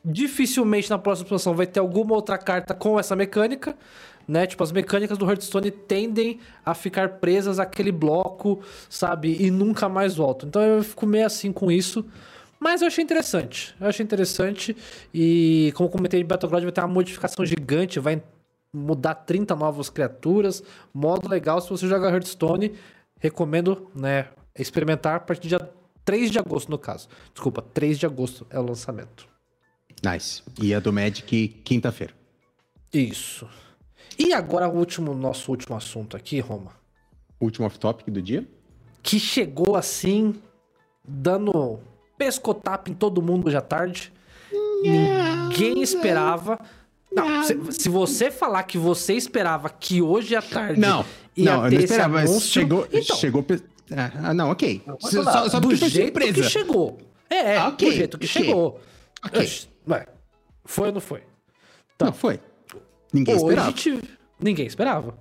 Dificilmente 0.03 0.89
na 0.89 0.97
próxima 0.97 1.25
expansão 1.25 1.53
vai 1.53 1.67
ter 1.67 1.79
alguma 1.79 2.15
outra 2.15 2.37
carta 2.37 2.73
com 2.73 2.99
essa 2.99 3.15
mecânica. 3.15 3.75
Né? 4.27 4.45
Tipo, 4.45 4.63
as 4.63 4.71
mecânicas 4.71 5.17
do 5.17 5.29
Hearthstone 5.29 5.71
tendem 5.71 6.39
a 6.65 6.73
ficar 6.73 7.19
presas 7.19 7.59
àquele 7.59 7.91
bloco, 7.91 8.61
sabe? 8.89 9.37
E 9.39 9.49
nunca 9.49 9.87
mais 9.87 10.15
voltam. 10.15 10.47
Então 10.49 10.61
eu 10.61 10.83
fico 10.83 11.05
meio 11.05 11.25
assim 11.25 11.51
com 11.51 11.71
isso. 11.71 12.05
Mas 12.59 12.81
eu 12.81 12.87
achei 12.87 13.03
interessante. 13.03 13.75
Eu 13.79 13.87
achei 13.87 14.03
interessante. 14.03 14.75
E 15.13 15.71
como 15.75 15.89
comentei, 15.89 16.23
Battleground 16.23 16.63
vai 16.63 16.71
ter 16.71 16.81
uma 16.81 16.87
modificação 16.87 17.45
gigante. 17.45 17.99
Vai 17.99 18.21
mudar 18.73 19.15
30 19.15 19.55
novas 19.55 19.89
criaturas. 19.89 20.63
Modo 20.93 21.27
legal, 21.27 21.61
se 21.61 21.69
você 21.69 21.87
joga 21.87 22.09
Hearthstone, 22.09 22.73
recomendo, 23.19 23.89
né, 23.95 24.27
experimentar 24.57 25.15
a 25.15 25.19
partir 25.19 25.47
do 25.47 25.57
dia 25.57 25.69
3 26.05 26.31
de 26.31 26.39
agosto, 26.39 26.69
no 26.69 26.77
caso. 26.77 27.09
Desculpa, 27.33 27.61
3 27.61 27.99
de 27.99 28.05
agosto 28.05 28.47
é 28.49 28.59
o 28.59 28.63
lançamento. 28.63 29.27
Nice. 30.03 30.43
E 30.61 30.73
a 30.73 30.79
do 30.79 30.93
Magic, 30.93 31.47
quinta-feira. 31.63 32.13
Isso. 32.93 33.47
E 34.17 34.33
agora 34.33 34.67
o 34.67 34.77
último, 34.77 35.13
nosso 35.13 35.51
último 35.51 35.75
assunto 35.75 36.15
aqui, 36.15 36.39
Roma. 36.39 36.71
Último 37.39 37.67
off-topic 37.67 38.09
do 38.09 38.21
dia? 38.21 38.47
Que 39.03 39.19
chegou 39.19 39.75
assim, 39.75 40.35
dando 41.07 41.79
pescotap 42.17 42.89
em 42.89 42.93
todo 42.93 43.21
mundo 43.21 43.47
hoje 43.47 43.57
à 43.57 43.61
tarde. 43.61 44.11
Ninguém 44.81 45.81
esperava. 45.81 46.59
Não, 47.11 47.43
se, 47.43 47.57
se, 47.71 47.89
você 47.89 48.29
falar 48.29 48.63
que 48.63 48.77
você 48.77 49.13
esperava 49.13 49.69
que 49.69 50.01
hoje 50.01 50.35
à 50.35 50.41
tarde. 50.41 50.79
Não, 50.79 51.05
não, 51.37 51.65
eu 51.65 51.71
não 51.71 51.79
esperava, 51.79 52.13
mas 52.15 52.43
chegou, 52.43 52.87
então, 52.91 53.15
chegou. 53.15 53.45
É, 53.89 54.11
ah, 54.21 54.33
não, 54.33 54.51
ok. 54.51 54.81
Não 54.85 54.99
Só, 54.99 55.23
só, 55.23 55.49
só 55.49 55.59
do 55.59 55.73
jeito 55.75 56.19
que 56.19 56.43
chegou. 56.43 56.97
É, 57.29 57.57
Ah, 57.57 57.69
ok, 57.69 57.89
do 57.89 57.95
jeito 57.95 58.17
que 58.17 58.25
ok. 58.25 58.43
chegou. 58.43 58.81
Ué, 59.89 60.05
foi 60.65 60.87
ou 60.87 60.93
não 60.93 61.01
foi? 61.01 61.21
Tá. 61.97 62.07
Não, 62.07 62.13
foi. 62.13 62.39
Ninguém 63.13 63.35
Hoje 63.35 63.43
esperava. 63.45 63.71
tive- 63.71 64.03
Ninguém 64.39 64.67
esperava. 64.67 65.17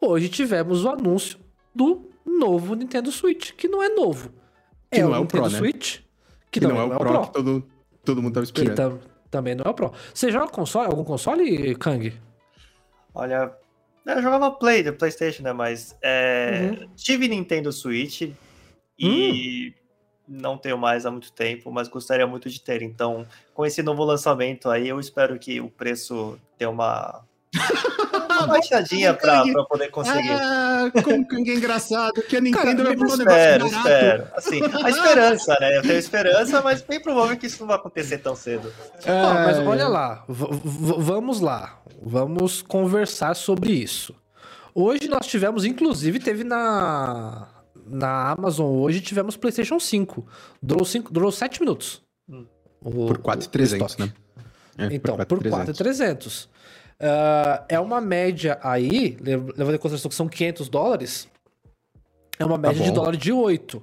Hoje 0.00 0.28
tivemos 0.28 0.84
o 0.84 0.88
anúncio 0.88 1.38
do 1.74 2.08
novo 2.24 2.74
Nintendo 2.74 3.10
Switch, 3.10 3.52
que 3.52 3.68
não 3.68 3.82
é 3.82 3.88
novo. 3.88 4.30
Que 4.90 5.02
não 5.02 5.14
é 5.14 5.18
o 5.18 5.22
Nintendo 5.22 5.42
Pro, 5.42 5.50
né? 5.52 5.58
Switch, 5.58 5.98
que, 6.50 6.60
Que 6.60 6.66
não, 6.66 6.76
é 6.78 6.84
o 6.84 6.96
Pro, 6.96 7.26
que 7.26 7.32
todo, 7.32 7.64
todo 8.04 8.22
mundo 8.22 8.34
tava 8.34 8.46
que 8.46 8.58
esperando. 8.60 9.00
Tam- 9.30 9.40
também 9.40 9.54
não 9.54 9.64
é 9.64 9.68
o 9.68 9.74
Pro. 9.74 9.92
Você 10.12 10.30
joga 10.30 10.48
console, 10.50 10.86
algum 10.88 11.04
console, 11.04 11.74
Kang? 11.76 12.12
Olha, 13.14 13.52
eu 14.06 14.22
jogava 14.22 14.50
Play, 14.50 14.82
do 14.82 14.92
PlayStation, 14.92 15.42
né? 15.42 15.52
Mas 15.52 15.96
é, 16.02 16.86
tive 16.96 17.28
Nintendo 17.28 17.72
Switch 17.72 18.30
e 18.98 19.74
não 20.26 20.58
tenho 20.58 20.76
mais 20.78 21.06
há 21.06 21.10
muito 21.10 21.32
tempo, 21.32 21.70
mas 21.70 21.88
gostaria 21.88 22.26
muito 22.26 22.48
de 22.50 22.60
ter. 22.60 22.82
Então, 22.82 23.26
com 23.54 23.64
esse 23.64 23.82
novo 23.82 24.04
lançamento 24.04 24.68
aí, 24.70 24.88
eu 24.88 25.00
espero 25.00 25.38
que 25.38 25.60
o 25.60 25.70
preço 25.70 26.38
dê 26.58 26.66
uma, 26.66 27.24
uma 28.38 28.46
baixadinha 28.48 29.14
pra, 29.14 29.42
pra 29.42 29.64
poder 29.64 29.88
conseguir. 29.90 30.30
Ah, 30.32 30.90
como 31.04 31.26
que 31.26 31.36
é 31.50 31.54
engraçado, 31.54 32.22
que 32.22 32.36
a 32.36 32.40
Nintendo 32.40 32.84
vai 32.84 32.96
botar 32.96 33.14
um 33.14 33.16
negócio 33.16 33.38
espero, 33.38 33.64
barato. 33.70 33.88
espero. 33.88 34.28
Assim, 34.34 34.60
a 34.84 34.88
esperança, 34.90 35.56
né? 35.60 35.76
Eu 35.78 35.82
tenho 35.82 35.98
esperança, 35.98 36.62
mas 36.62 36.82
bem 36.82 37.00
provável 37.00 37.36
que 37.36 37.46
isso 37.46 37.60
não 37.60 37.66
vai 37.68 37.76
acontecer 37.76 38.18
tão 38.18 38.34
cedo. 38.36 38.72
Ó, 39.06 39.34
mas 39.34 39.58
É, 39.58 39.60
olha 39.64 39.88
lá, 39.88 40.24
vamos 40.28 41.40
lá, 41.40 41.80
vamos 42.02 42.62
conversar 42.62 43.34
sobre 43.34 43.72
isso. 43.72 44.14
Hoje 44.74 45.08
nós 45.08 45.26
tivemos, 45.26 45.64
inclusive, 45.64 46.20
teve 46.20 46.44
na, 46.44 47.48
na 47.86 48.30
Amazon 48.30 48.66
hoje, 48.76 49.00
tivemos 49.00 49.36
PlayStation 49.36 49.80
5. 49.80 50.26
Durou, 50.62 50.84
cinco, 50.84 51.12
durou 51.12 51.32
7 51.32 51.60
minutos. 51.60 52.00
Hum. 52.28 52.46
O- 52.80 52.90
Por 53.08 53.16
o 53.16 53.20
4,300, 53.20 53.90
estoque. 53.90 54.02
né? 54.02 54.14
É, 54.78 54.94
Então, 54.94 55.16
por 55.16 55.26
4,300. 55.26 56.48
Ah, 57.00 57.64
é 57.68 57.78
uma 57.78 58.00
média 58.00 58.58
aí, 58.62 59.16
lev- 59.20 59.50
levando 59.56 59.74
em 59.74 59.78
consideração 59.78 60.08
que 60.08 60.14
são 60.14 60.28
500 60.28 60.68
dólares, 60.68 61.28
é 62.38 62.44
uma 62.44 62.58
média 62.58 62.82
de 62.82 62.88
bom. 62.90 62.94
dólar 62.94 63.16
de 63.16 63.32
8. 63.32 63.82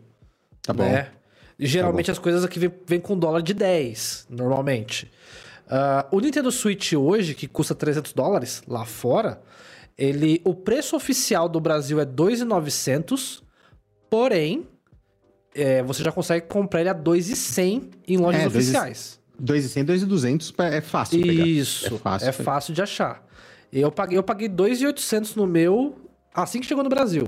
Tá 0.61 0.74
bom. 0.74 0.84
né? 0.84 1.11
Geralmente 1.57 2.11
as 2.11 2.20
coisas 2.20 2.43
aqui 2.43 2.59
vêm 2.59 2.72
vêm 2.86 2.99
com 2.99 3.18
dólar 3.18 3.41
de 3.41 3.53
10, 3.53 4.28
normalmente. 4.30 5.09
Ah, 5.70 6.05
o 6.11 6.20
Nintendo 6.20 6.51
Switch 6.51 6.93
hoje, 6.93 7.34
que 7.34 7.47
custa 7.47 7.74
300 7.74 8.11
dólares 8.13 8.61
lá 8.68 8.84
fora, 8.86 9.41
ele, 9.97 10.41
o 10.43 10.53
preço 10.53 10.95
oficial 10.95 11.47
do 11.47 11.59
Brasil 11.61 11.99
é 12.01 12.05
2,900, 12.05 13.41
porém, 14.09 14.68
é, 15.55 15.82
você 15.84 16.03
já 16.03 16.11
consegue 16.11 16.45
comprar 16.47 16.82
ele 16.82 16.89
a 16.89 16.93
2,100 16.93 17.89
em 18.07 18.18
lojas 18.18 18.41
É, 18.41 18.43
2,100. 18.49 18.59
oficiais. 18.59 19.20
2,100, 19.39 19.83
2,200 19.86 20.53
é 20.59 20.81
fácil 20.81 21.21
pegar. 21.21 21.45
Isso, 21.47 21.93
É 21.93 21.97
fácil 21.97 22.29
é 22.29 22.31
fácil 22.31 22.73
de 22.73 22.81
achar. 22.81 23.25
Eu 23.71 23.91
paguei, 23.91 24.17
eu 24.17 24.23
paguei 24.23 24.47
2,800 24.47 25.36
no 25.36 25.45
meu 25.47 25.95
assim 26.33 26.59
que 26.59 26.65
chegou 26.65 26.83
no 26.83 26.89
Brasil. 26.89 27.27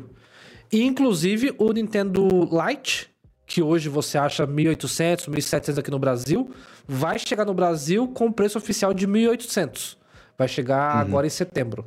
E, 0.71 0.83
inclusive, 0.83 1.53
o 1.57 1.71
Nintendo 1.71 2.27
Lite, 2.51 3.09
que 3.45 3.61
hoje 3.61 3.87
você 3.89 4.17
acha 4.17 4.45
1.800, 4.45 5.27
1.700 5.29 5.77
aqui 5.79 5.89
no 5.91 5.99
Brasil, 5.99 6.49
vai 6.85 7.17
chegar 7.17 7.45
no 7.45 7.53
Brasil 7.53 8.07
com 8.09 8.31
preço 8.31 8.57
oficial 8.57 8.93
de 8.93 9.07
1.800. 9.07 9.97
Vai 10.37 10.47
chegar 10.47 10.95
Uhum. 10.95 11.01
agora 11.01 11.27
em 11.27 11.29
setembro. 11.29 11.85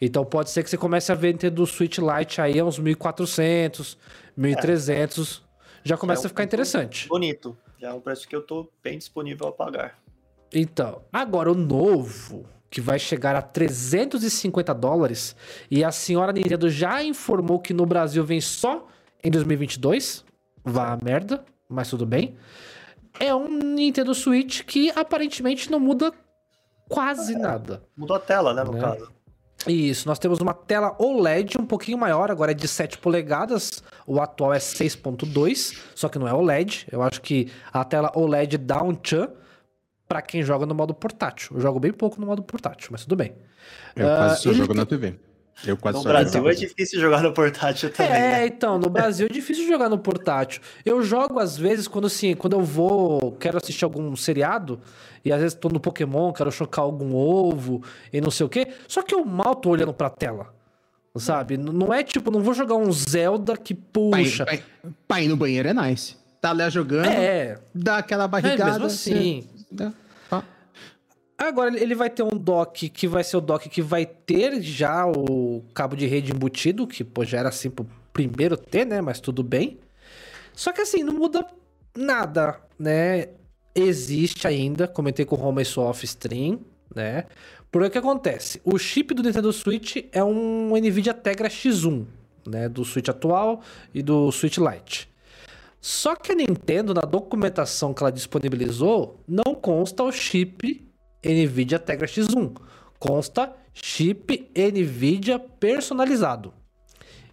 Então 0.00 0.24
pode 0.24 0.50
ser 0.50 0.62
que 0.62 0.70
você 0.70 0.76
comece 0.78 1.10
a 1.12 1.14
ver 1.14 1.32
Nintendo 1.32 1.66
Switch 1.66 1.98
Lite 1.98 2.40
aí 2.40 2.58
a 2.58 2.64
uns 2.64 2.78
1.400, 2.78 3.96
1.300. 4.38 5.42
Já 5.84 5.96
começa 5.96 6.22
É 6.22 6.24
um- 6.24 6.26
a 6.26 6.28
ficar 6.28 6.44
interessante. 6.44 7.08
Bonito. 7.08 7.56
Já 7.80 7.88
é 7.88 7.92
um 7.94 8.00
preço 8.00 8.28
que 8.28 8.36
eu 8.36 8.42
tô 8.42 8.70
bem 8.82 8.98
disponível 8.98 9.48
a 9.48 9.52
pagar. 9.52 9.98
Então, 10.52 11.00
agora 11.10 11.50
o 11.50 11.54
novo, 11.54 12.44
que 12.68 12.78
vai 12.78 12.98
chegar 12.98 13.34
a 13.34 13.40
350 13.40 14.74
dólares, 14.74 15.34
e 15.70 15.82
a 15.82 15.90
senhora 15.90 16.30
Nintendo 16.30 16.68
já 16.68 17.02
informou 17.02 17.58
que 17.58 17.72
no 17.72 17.86
Brasil 17.86 18.22
vem 18.22 18.40
só 18.40 18.86
em 19.24 19.30
2022. 19.30 20.24
Vá 20.62 20.92
a 20.92 20.98
merda, 21.02 21.42
mas 21.66 21.88
tudo 21.88 22.04
bem. 22.04 22.36
É 23.18 23.34
um 23.34 23.48
Nintendo 23.48 24.14
Switch 24.14 24.62
que 24.64 24.90
aparentemente 24.94 25.70
não 25.70 25.80
muda 25.80 26.12
quase 26.86 27.34
nada. 27.34 27.82
Mudou 27.96 28.16
a 28.16 28.20
tela, 28.20 28.52
né, 28.52 28.62
no 28.62 28.72
Né? 28.72 28.80
caso. 28.80 29.10
Isso, 29.66 30.08
nós 30.08 30.18
temos 30.18 30.38
uma 30.40 30.54
tela 30.54 30.96
OLED 30.98 31.58
um 31.58 31.66
pouquinho 31.66 31.98
maior, 31.98 32.30
agora 32.30 32.52
é 32.52 32.54
de 32.54 32.66
7 32.66 32.96
polegadas, 32.98 33.82
o 34.06 34.18
atual 34.20 34.54
é 34.54 34.58
6.2, 34.58 35.76
só 35.94 36.08
que 36.08 36.18
não 36.18 36.26
é 36.26 36.32
OLED. 36.32 36.86
Eu 36.90 37.02
acho 37.02 37.20
que 37.20 37.52
a 37.72 37.84
tela 37.84 38.10
OLED 38.14 38.56
dá 38.56 38.82
um 38.82 38.94
tchan 38.94 39.28
pra 40.08 40.22
quem 40.22 40.42
joga 40.42 40.64
no 40.64 40.74
modo 40.74 40.94
portátil. 40.94 41.56
Eu 41.56 41.60
jogo 41.60 41.78
bem 41.78 41.92
pouco 41.92 42.18
no 42.20 42.26
modo 42.26 42.42
portátil, 42.42 42.88
mas 42.90 43.02
tudo 43.02 43.16
bem. 43.16 43.34
Eu 43.94 44.08
Ah, 44.08 44.16
quase 44.16 44.42
só 44.42 44.48
ele 44.48 44.58
jogo 44.58 44.68
tem- 44.72 44.76
na 44.80 44.86
TV. 44.86 45.18
Eu 45.66 45.76
quase 45.76 45.98
No 45.98 46.04
Brasil 46.04 46.48
é 46.48 46.54
difícil 46.54 47.00
jogar 47.00 47.22
no 47.22 47.32
portátil 47.32 47.90
também, 47.90 48.12
É, 48.12 48.18
né? 48.18 48.46
então, 48.46 48.78
no 48.78 48.88
Brasil 48.88 49.26
é 49.26 49.28
difícil 49.32 49.66
jogar 49.66 49.88
no 49.88 49.98
portátil. 49.98 50.60
Eu 50.84 51.02
jogo 51.02 51.38
às 51.38 51.56
vezes 51.56 51.86
quando 51.86 52.06
assim, 52.06 52.34
quando 52.34 52.54
eu 52.54 52.62
vou, 52.62 53.32
quero 53.32 53.58
assistir 53.58 53.84
algum 53.84 54.14
seriado 54.16 54.80
e 55.24 55.32
às 55.32 55.40
vezes 55.40 55.54
tô 55.54 55.68
no 55.68 55.78
Pokémon, 55.80 56.32
quero 56.32 56.50
chocar 56.50 56.82
algum 56.84 57.14
ovo 57.14 57.82
e 58.12 58.20
não 58.20 58.30
sei 58.30 58.46
o 58.46 58.48
quê. 58.48 58.68
Só 58.88 59.02
que 59.02 59.14
eu 59.14 59.24
mal 59.24 59.54
tô 59.54 59.70
olhando 59.70 59.92
pra 59.92 60.08
tela. 60.08 60.54
Sabe? 61.16 61.56
Não 61.56 61.92
é 61.92 62.04
tipo, 62.04 62.30
não 62.30 62.40
vou 62.40 62.54
jogar 62.54 62.76
um 62.76 62.90
Zelda 62.92 63.56
que 63.56 63.74
Pai, 63.74 64.22
puxa. 64.22 64.46
pai, 64.46 64.62
pai 65.08 65.26
no 65.28 65.36
banheiro 65.36 65.68
é 65.68 65.74
nice. 65.74 66.16
Tá 66.40 66.52
lá 66.52 66.70
jogando, 66.70 67.06
É, 67.06 67.58
dá 67.74 67.98
aquela 67.98 68.24
é 68.24 68.28
barrigada. 68.28 68.70
mesmo 68.70 68.86
assim. 68.86 69.44
você 69.56 69.64
dá- 69.72 69.86
tá. 69.86 69.92
Agora 71.40 71.74
ele 71.74 71.94
vai 71.94 72.10
ter 72.10 72.22
um 72.22 72.36
dock 72.36 72.90
que 72.90 73.08
vai 73.08 73.24
ser 73.24 73.38
o 73.38 73.40
dock 73.40 73.66
que 73.70 73.80
vai 73.80 74.04
ter 74.04 74.60
já 74.60 75.06
o 75.06 75.64
cabo 75.72 75.96
de 75.96 76.06
rede 76.06 76.32
embutido, 76.32 76.86
que 76.86 77.02
pô, 77.02 77.24
já 77.24 77.38
era 77.38 77.48
assim 77.48 77.70
pro 77.70 77.88
primeiro 78.12 78.58
ter, 78.58 78.84
né? 78.84 79.00
Mas 79.00 79.20
tudo 79.20 79.42
bem. 79.42 79.80
Só 80.52 80.70
que 80.70 80.82
assim, 80.82 81.02
não 81.02 81.14
muda 81.14 81.46
nada, 81.96 82.60
né? 82.78 83.28
Existe 83.74 84.46
ainda, 84.46 84.86
comentei 84.86 85.24
com 85.24 85.34
o 85.34 85.38
Roma 85.38 85.62
isso 85.62 85.80
off 85.80 86.04
stream, 86.04 86.60
né? 86.94 87.24
Porque 87.72 87.88
o 87.88 87.90
que 87.90 87.96
acontece? 87.96 88.60
O 88.62 88.76
chip 88.76 89.14
do 89.14 89.22
Nintendo 89.22 89.50
Switch 89.50 89.96
é 90.12 90.22
um 90.22 90.76
Nvidia 90.76 91.14
Tegra 91.14 91.48
X1, 91.48 92.04
né? 92.46 92.68
Do 92.68 92.84
Switch 92.84 93.08
atual 93.08 93.62
e 93.94 94.02
do 94.02 94.30
Switch 94.30 94.58
Lite. 94.58 95.08
Só 95.80 96.14
que 96.14 96.32
a 96.32 96.34
Nintendo, 96.34 96.92
na 96.92 97.00
documentação 97.00 97.94
que 97.94 98.02
ela 98.02 98.12
disponibilizou, 98.12 99.18
não 99.26 99.54
consta 99.54 100.02
o 100.02 100.12
chip 100.12 100.89
NVIDIA 101.24 101.78
Tegra 101.78 102.06
X1. 102.06 102.56
Consta 102.98 103.54
chip 103.72 104.50
NVIDIA 104.54 105.38
personalizado. 105.38 106.52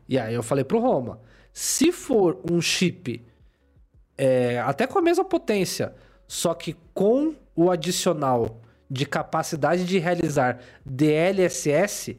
E 0.07 0.17
aí 0.17 0.33
eu 0.33 0.43
falei 0.43 0.63
pro 0.63 0.79
Roma, 0.79 1.19
se 1.51 1.91
for 1.91 2.39
um 2.49 2.61
chip 2.61 3.25
é, 4.17 4.59
até 4.59 4.88
com 4.88 4.97
a 4.97 5.01
mesma 5.01 5.25
potência, 5.25 5.93
só 6.27 6.53
que 6.53 6.75
com 6.93 7.35
o 7.55 7.69
adicional 7.69 8.61
de 8.89 9.05
capacidade 9.05 9.85
de 9.85 9.99
realizar 9.99 10.59
DLSS, 10.85 12.17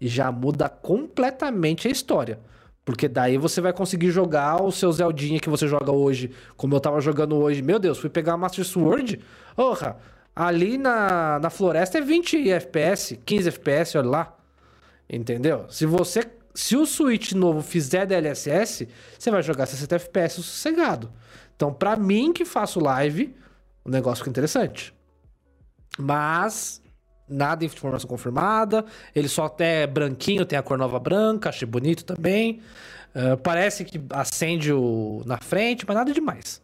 já 0.00 0.32
muda 0.32 0.68
completamente 0.68 1.86
a 1.86 1.90
história. 1.90 2.40
Porque 2.84 3.08
daí 3.08 3.38
você 3.38 3.60
vai 3.60 3.72
conseguir 3.72 4.10
jogar 4.10 4.60
o 4.60 4.72
seu 4.72 4.90
Zeldinha 4.90 5.38
que 5.38 5.48
você 5.48 5.68
joga 5.68 5.92
hoje, 5.92 6.30
como 6.56 6.74
eu 6.74 6.80
tava 6.80 7.00
jogando 7.00 7.36
hoje. 7.36 7.62
Meu 7.62 7.78
Deus, 7.78 7.98
fui 7.98 8.10
pegar 8.10 8.32
a 8.32 8.36
Master 8.36 8.64
Sword. 8.64 9.20
Porra, 9.54 9.96
ali 10.34 10.78
na, 10.78 11.38
na 11.38 11.50
floresta 11.50 11.98
é 11.98 12.00
20 12.00 12.50
FPS, 12.50 13.18
15 13.24 13.48
FPS, 13.48 13.98
olha 13.98 14.08
lá. 14.08 14.36
Entendeu? 15.08 15.66
Se 15.68 15.86
você. 15.86 16.22
Se 16.54 16.76
o 16.76 16.84
Switch 16.84 17.32
novo 17.32 17.62
fizer 17.62 18.04
DLSS, 18.04 18.86
você 19.18 19.30
vai 19.30 19.42
jogar 19.42 19.64
60 19.64 19.96
FPS 19.96 20.34
sossegado. 20.34 21.10
Então, 21.56 21.72
pra 21.72 21.96
mim 21.96 22.30
que 22.30 22.44
faço 22.44 22.78
live, 22.78 23.34
o 23.82 23.88
negócio 23.88 24.18
fica 24.18 24.28
interessante. 24.28 24.94
Mas 25.98 26.82
nada 27.26 27.60
de 27.60 27.74
informação 27.74 28.08
confirmada. 28.08 28.84
Ele 29.14 29.28
só 29.28 29.46
até 29.46 29.84
é 29.84 29.86
branquinho, 29.86 30.44
tem 30.44 30.58
a 30.58 30.62
cor 30.62 30.76
nova 30.76 30.98
branca, 30.98 31.48
achei 31.48 31.66
bonito 31.66 32.04
também. 32.04 32.60
Ah, 33.14 33.36
parece 33.36 33.84
que 33.84 34.00
acende 34.10 34.72
o... 34.72 35.22
na 35.26 35.38
frente, 35.38 35.84
mas 35.86 35.96
nada 35.96 36.12
demais. 36.12 36.61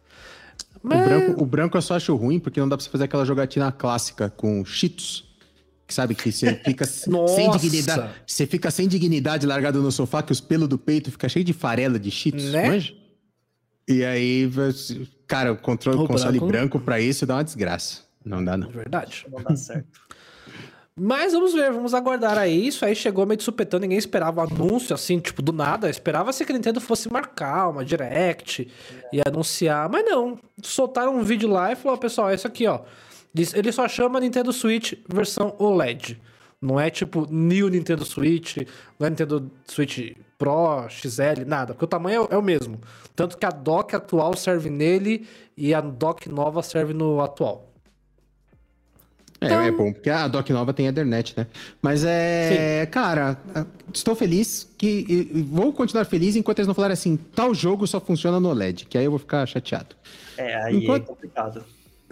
O, 0.95 0.99
Mas- 0.99 1.09
branco, 1.09 1.43
o 1.43 1.47
branco 1.47 1.77
eu 1.77 1.83
só 1.83 1.95
acho 1.97 2.15
ruim 2.17 2.39
porque 2.39 2.59
não 2.61 2.69
dá 2.69 2.77
pra 2.77 2.85
você 2.85 2.91
fazer 2.91 3.05
aquela 3.05 3.25
jogatina 3.25 3.71
clássica 3.71 4.31
com 4.31 4.65
cheetos. 4.65 5.27
Que 5.87 5.95
sabe 5.95 6.15
que 6.15 6.31
você 6.31 6.55
fica 6.65 6.85
sem 6.87 7.51
dignidade. 7.53 8.11
Você 8.27 8.47
fica 8.47 8.71
sem 8.71 8.87
dignidade 8.87 9.47
largado 9.47 9.81
no 9.83 9.91
sofá, 9.91 10.23
que 10.23 10.33
os 10.33 10.41
pelos 10.41 10.69
do 10.69 10.77
peito 10.79 11.11
fica 11.11 11.29
cheio 11.29 11.45
de 11.45 11.53
farela 11.55 11.99
de 11.99 12.11
cheetos, 12.11 12.45
Né? 12.53 12.69
manja? 12.69 12.93
E 13.89 14.05
aí, 14.05 14.51
cara, 15.27 15.53
o 15.53 15.57
controle 15.57 15.99
O 15.99 16.07
console 16.07 16.39
branco- 16.39 16.53
branco 16.53 16.81
pra 16.81 17.01
isso 17.01 17.25
dá 17.25 17.37
uma 17.37 17.45
desgraça. 17.45 18.03
Não 18.23 18.45
dá, 18.45 18.55
não. 18.57 18.69
Verdade. 18.71 19.25
Não 19.33 19.43
dá 19.43 19.57
certo. 19.57 19.99
Mas 20.99 21.33
vamos 21.33 21.53
ver, 21.53 21.71
vamos 21.73 21.95
aguardar 21.95 22.37
aí. 22.37 22.67
Isso 22.67 22.85
aí 22.85 22.95
chegou 22.97 23.25
meio 23.25 23.37
de 23.37 23.45
supetão, 23.45 23.79
ninguém 23.79 23.99
esperava 23.99 24.41
um 24.41 24.45
anúncio 24.45 24.95
assim, 24.95 25.21
tipo, 25.21 25.41
do 25.41 25.53
nada. 25.53 25.89
Esperava-se 25.89 26.45
que 26.45 26.51
a 26.51 26.55
Nintendo 26.55 26.81
fosse 26.81 27.11
marcar 27.13 27.69
uma 27.69 27.85
direct 27.85 28.67
e 29.13 29.21
anunciar, 29.25 29.89
mas 29.89 30.05
não. 30.05 30.39
Soltaram 30.63 31.17
um 31.17 31.23
vídeo 31.23 31.49
lá 31.49 31.73
e 31.73 31.77
falou, 31.77 31.97
pessoal, 31.97 32.31
é 32.31 32.35
isso 32.35 32.47
aqui, 32.47 32.67
ó. 32.67 32.81
Ele 33.55 33.71
só 33.71 33.87
chama 33.87 34.19
Nintendo 34.19 34.53
Switch 34.53 34.95
versão 35.09 35.55
OLED. 35.59 36.21
Não 36.61 36.81
é 36.81 36.91
tipo 36.91 37.27
New 37.31 37.69
Nintendo 37.69 38.05
Switch, 38.05 38.57
não 38.99 39.07
é 39.07 39.11
Nintendo 39.11 39.49
Switch 39.67 40.17
Pro, 40.37 40.89
XL, 40.89 41.45
nada. 41.47 41.75
Porque 41.75 41.85
o 41.85 41.89
tamanho 41.89 42.27
é, 42.31 42.35
é 42.35 42.39
o 42.39 42.43
mesmo. 42.43 42.81
Tanto 43.15 43.39
que 43.39 43.47
a 43.47 43.51
dock 43.51 43.95
atual 43.95 44.35
serve 44.35 44.69
nele 44.69 45.27
e 45.57 45.73
a 45.73 45.81
dock 45.81 46.29
nova 46.29 46.63
serve 46.63 46.93
no 46.93 47.21
atual. 47.21 47.68
É, 49.41 49.47
Então- 49.47 49.61
é 49.63 49.71
bom, 49.71 49.93
porque 49.93 50.11
a 50.11 50.27
Doc 50.27 50.49
Nova 50.51 50.73
tem 50.73 50.87
Ethernet, 50.89 51.33
né? 51.37 51.47
Mas 51.81 52.03
é. 52.05 52.87
Cara, 52.91 53.39
estou 53.95 54.15
feliz 54.17 54.69
que. 54.77 55.05
e- 55.09 55.39
e 55.39 55.43
Vou 55.43 55.73
continuar 55.73 56.05
feliz 56.07 56.35
enquanto 56.35 56.59
eles 56.59 56.67
não 56.67 56.75
falarem 56.75 56.95
assim, 56.95 57.17
tal 57.17 57.55
jogo 57.55 57.87
só 57.87 58.01
funciona 58.01 58.41
no 58.41 58.53
LED, 58.53 58.87
que 58.87 58.99
aí 58.99 59.05
eu 59.05 59.11
vou 59.11 59.19
ficar 59.21 59.47
chateado. 59.47 59.95
É, 60.37 60.55
aí 60.65 60.77
Enquanto- 60.79 61.03
é 61.05 61.07
complicado. 61.07 61.65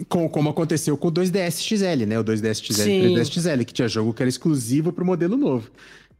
Com- 0.07 0.29
como 0.29 0.49
aconteceu 0.49 0.95
com 0.95 1.07
o 1.07 1.11
2DS 1.11 1.59
XL, 1.63 2.05
né? 2.05 2.19
O 2.19 2.23
2DS 2.23 2.61
XL 2.61 2.81
e 2.81 2.83
Sim. 2.85 2.99
o 2.99 3.03
3DS 3.15 3.29
XL, 3.31 3.65
que 3.65 3.73
tinha 3.73 3.87
jogo 3.87 4.13
que 4.13 4.21
era 4.21 4.29
exclusivo 4.29 4.93
pro 4.93 5.03
modelo 5.03 5.35
novo. 5.35 5.69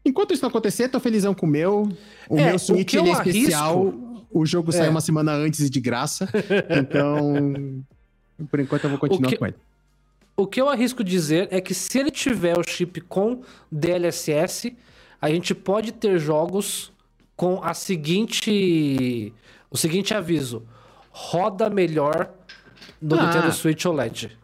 Enquanto 0.03 0.33
isso 0.33 0.41
não 0.41 0.49
acontecer, 0.49 0.89
tô 0.89 0.99
felizão 0.99 1.33
com 1.33 1.45
o 1.45 1.49
meu. 1.49 1.87
O 2.29 2.37
É, 2.39 2.45
meu 2.47 2.55
o 2.55 2.59
Switch 2.59 2.93
ele 2.95 3.09
é 3.09 3.13
especial. 3.13 3.93
O 4.31 4.45
jogo 4.45 4.71
É. 4.71 4.73
saiu 4.73 4.91
uma 4.91 4.99
semana 5.01 5.31
antes 5.33 5.59
e 5.61 5.69
de 5.69 5.79
graça. 5.79 6.27
Então, 6.69 7.83
por 8.49 8.59
enquanto 8.59 8.83
eu 8.85 8.89
vou 8.89 8.99
continuar 8.99 9.29
que- 9.29 9.37
com 9.37 9.45
ele. 9.45 9.55
O 10.39 10.45
que 10.45 10.61
eu 10.61 10.69
arrisco 10.69 11.03
dizer 11.03 11.47
é 11.49 11.59
que 11.59 11.73
se 11.73 11.97
ele 11.97 12.11
tiver 12.11 12.55
o 12.59 12.63
chip 12.63 13.01
com 13.01 13.41
DLSS, 13.71 14.77
a 15.19 15.31
gente 15.31 15.55
pode 15.55 15.91
ter 15.91 16.19
jogos 16.19 16.91
com 17.35 17.63
a 17.63 17.73
seguinte. 17.73 19.33
O 19.71 19.75
seguinte 19.75 20.13
aviso: 20.13 20.61
roda 21.09 21.71
melhor 21.71 22.29
no 23.01 23.15
Ah. 23.19 23.25
Nintendo 23.25 23.51
Switch 23.51 23.83
OLED. 23.85 24.37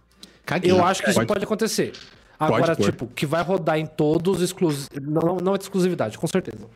Caguei. 0.44 0.72
Eu 0.72 0.84
acho 0.84 1.04
que 1.04 1.12
isso 1.12 1.26
pode 1.28 1.44
acontecer. 1.44 1.94
Agora, 2.39 2.76
pôr. 2.76 2.86
tipo, 2.86 3.08
que 3.08 3.28
vai 3.28 3.44
rodar 3.44 3.78
em 3.78 3.86
todos, 3.86 4.41
exclusi... 4.41 4.89
não, 5.00 5.38
não 5.38 5.54
é 5.54 5.58
de 5.60 5.64
exclusividade, 5.66 6.18
com 6.18 6.26
certeza. 6.28 6.68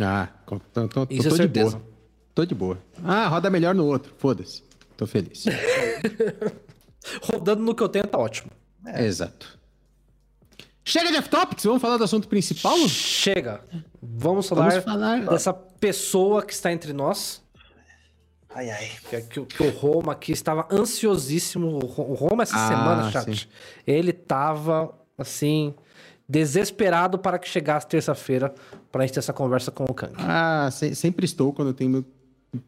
Ah, 0.00 0.28
tô, 0.46 0.60
tô, 0.72 0.88
tô, 0.88 1.06
Isso 1.10 1.26
é 1.26 1.30
tô 1.30 1.36
de 1.36 1.36
certeza. 1.36 1.70
boa. 1.78 1.82
Tô 2.34 2.44
de 2.44 2.54
boa. 2.54 2.78
Ah, 3.04 3.26
roda 3.26 3.50
melhor 3.50 3.74
no 3.74 3.84
outro. 3.86 4.14
Foda-se. 4.18 4.62
Tô 4.96 5.04
feliz. 5.04 5.44
Rodando 7.22 7.62
no 7.62 7.74
que 7.74 7.82
eu 7.82 7.88
tenho, 7.88 8.06
tá 8.06 8.18
ótimo. 8.18 8.50
Exato. 8.96 9.58
Chega 10.84 11.10
de 11.10 11.16
off-topics, 11.18 11.64
vamos 11.64 11.80
falar 11.80 11.96
do 11.96 12.04
assunto 12.04 12.28
principal? 12.28 12.76
Chega. 12.88 13.62
Vamos 14.02 14.48
falar, 14.48 14.68
Vamos 14.70 14.84
falar- 14.84 15.20
dessa 15.26 15.52
pessoa 15.52 16.44
que 16.44 16.52
está 16.52 16.70
entre 16.72 16.92
nós. 16.92 17.42
Ai, 18.54 18.70
ai. 18.70 18.90
Que, 19.08 19.20
que, 19.22 19.40
o- 19.40 19.46
que 19.46 19.62
o 19.62 19.70
Roma 19.70 20.12
aqui 20.12 20.32
estava 20.32 20.68
ansiosíssimo. 20.70 21.66
O 21.82 21.86
Ro- 21.86 22.10
o 22.10 22.14
Roma 22.14 22.42
essa 22.42 22.54
Ah, 22.56 22.68
semana, 22.68 23.10
chat. 23.10 23.34
sim. 23.40 23.46
Ele 23.86 24.12
tava, 24.12 24.94
assim, 25.18 25.74
desesperado 26.28 27.18
para 27.18 27.38
que 27.38 27.48
chegasse 27.48 27.86
terça-feira 27.86 28.54
pra 28.92 29.02
gente 29.04 29.14
ter 29.14 29.20
essa 29.20 29.32
conversa 29.32 29.70
com 29.70 29.84
o 29.84 29.94
Kang. 29.94 30.12
Ah, 30.18 30.68
se- 30.70 30.94
sempre 30.94 31.24
estou 31.24 31.52
quando 31.52 31.68
eu 31.68 31.74
tenho 31.74 32.04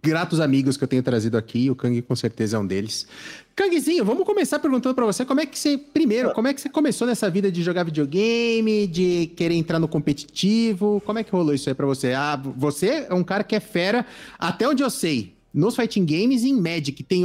gratos 0.03 0.41
amigos 0.41 0.77
que 0.77 0.85
eu 0.85 0.89
tenho 0.89 1.03
trazido 1.03 1.37
aqui. 1.37 1.71
O 1.71 1.75
Kang 1.75 2.01
com 2.03 2.17
certeza 2.17 2.57
é 2.57 2.61
um 2.61 2.67
deles. 2.67 3.07
Kangzinho, 3.55 4.05
vamos 4.05 4.25
começar 4.25 4.59
perguntando 4.59 4.95
pra 4.95 5.07
você 5.07 5.25
como 5.25 5.41
é 5.41 5.47
que 5.47 5.59
você, 5.59 5.79
primeiro, 5.79 6.33
como 6.33 6.49
é 6.49 6.55
que 6.55 6.61
você 6.61 6.69
começou 6.69 7.07
nessa 7.07 7.31
vida 7.31 7.51
de 7.51 7.63
jogar 7.63 7.85
videogame, 7.85 8.87
de 8.87 9.33
querer 9.35 9.55
entrar 9.55 9.79
no 9.79 9.89
competitivo? 9.89 11.03
Como 11.07 11.19
é 11.19 11.25
que 11.25 11.31
rolou 11.31 11.55
isso 11.55 11.69
aí 11.69 11.75
pra 11.75 11.87
você? 11.87 12.13
Ah, 12.13 12.41
você 12.57 13.07
é 13.09 13.15
um 13.15 13.25
cara 13.25 13.43
que 13.43 13.57
é 13.57 13.61
fera, 13.61 14.05
até 14.39 14.69
onde 14.69 14.83
eu 14.83 14.91
sei, 14.91 15.35
nos 15.55 15.75
fighting 15.75 16.05
games 16.05 16.43
e 16.43 16.51
em 16.51 16.61
Magic. 16.61 17.03
Tem 17.03 17.23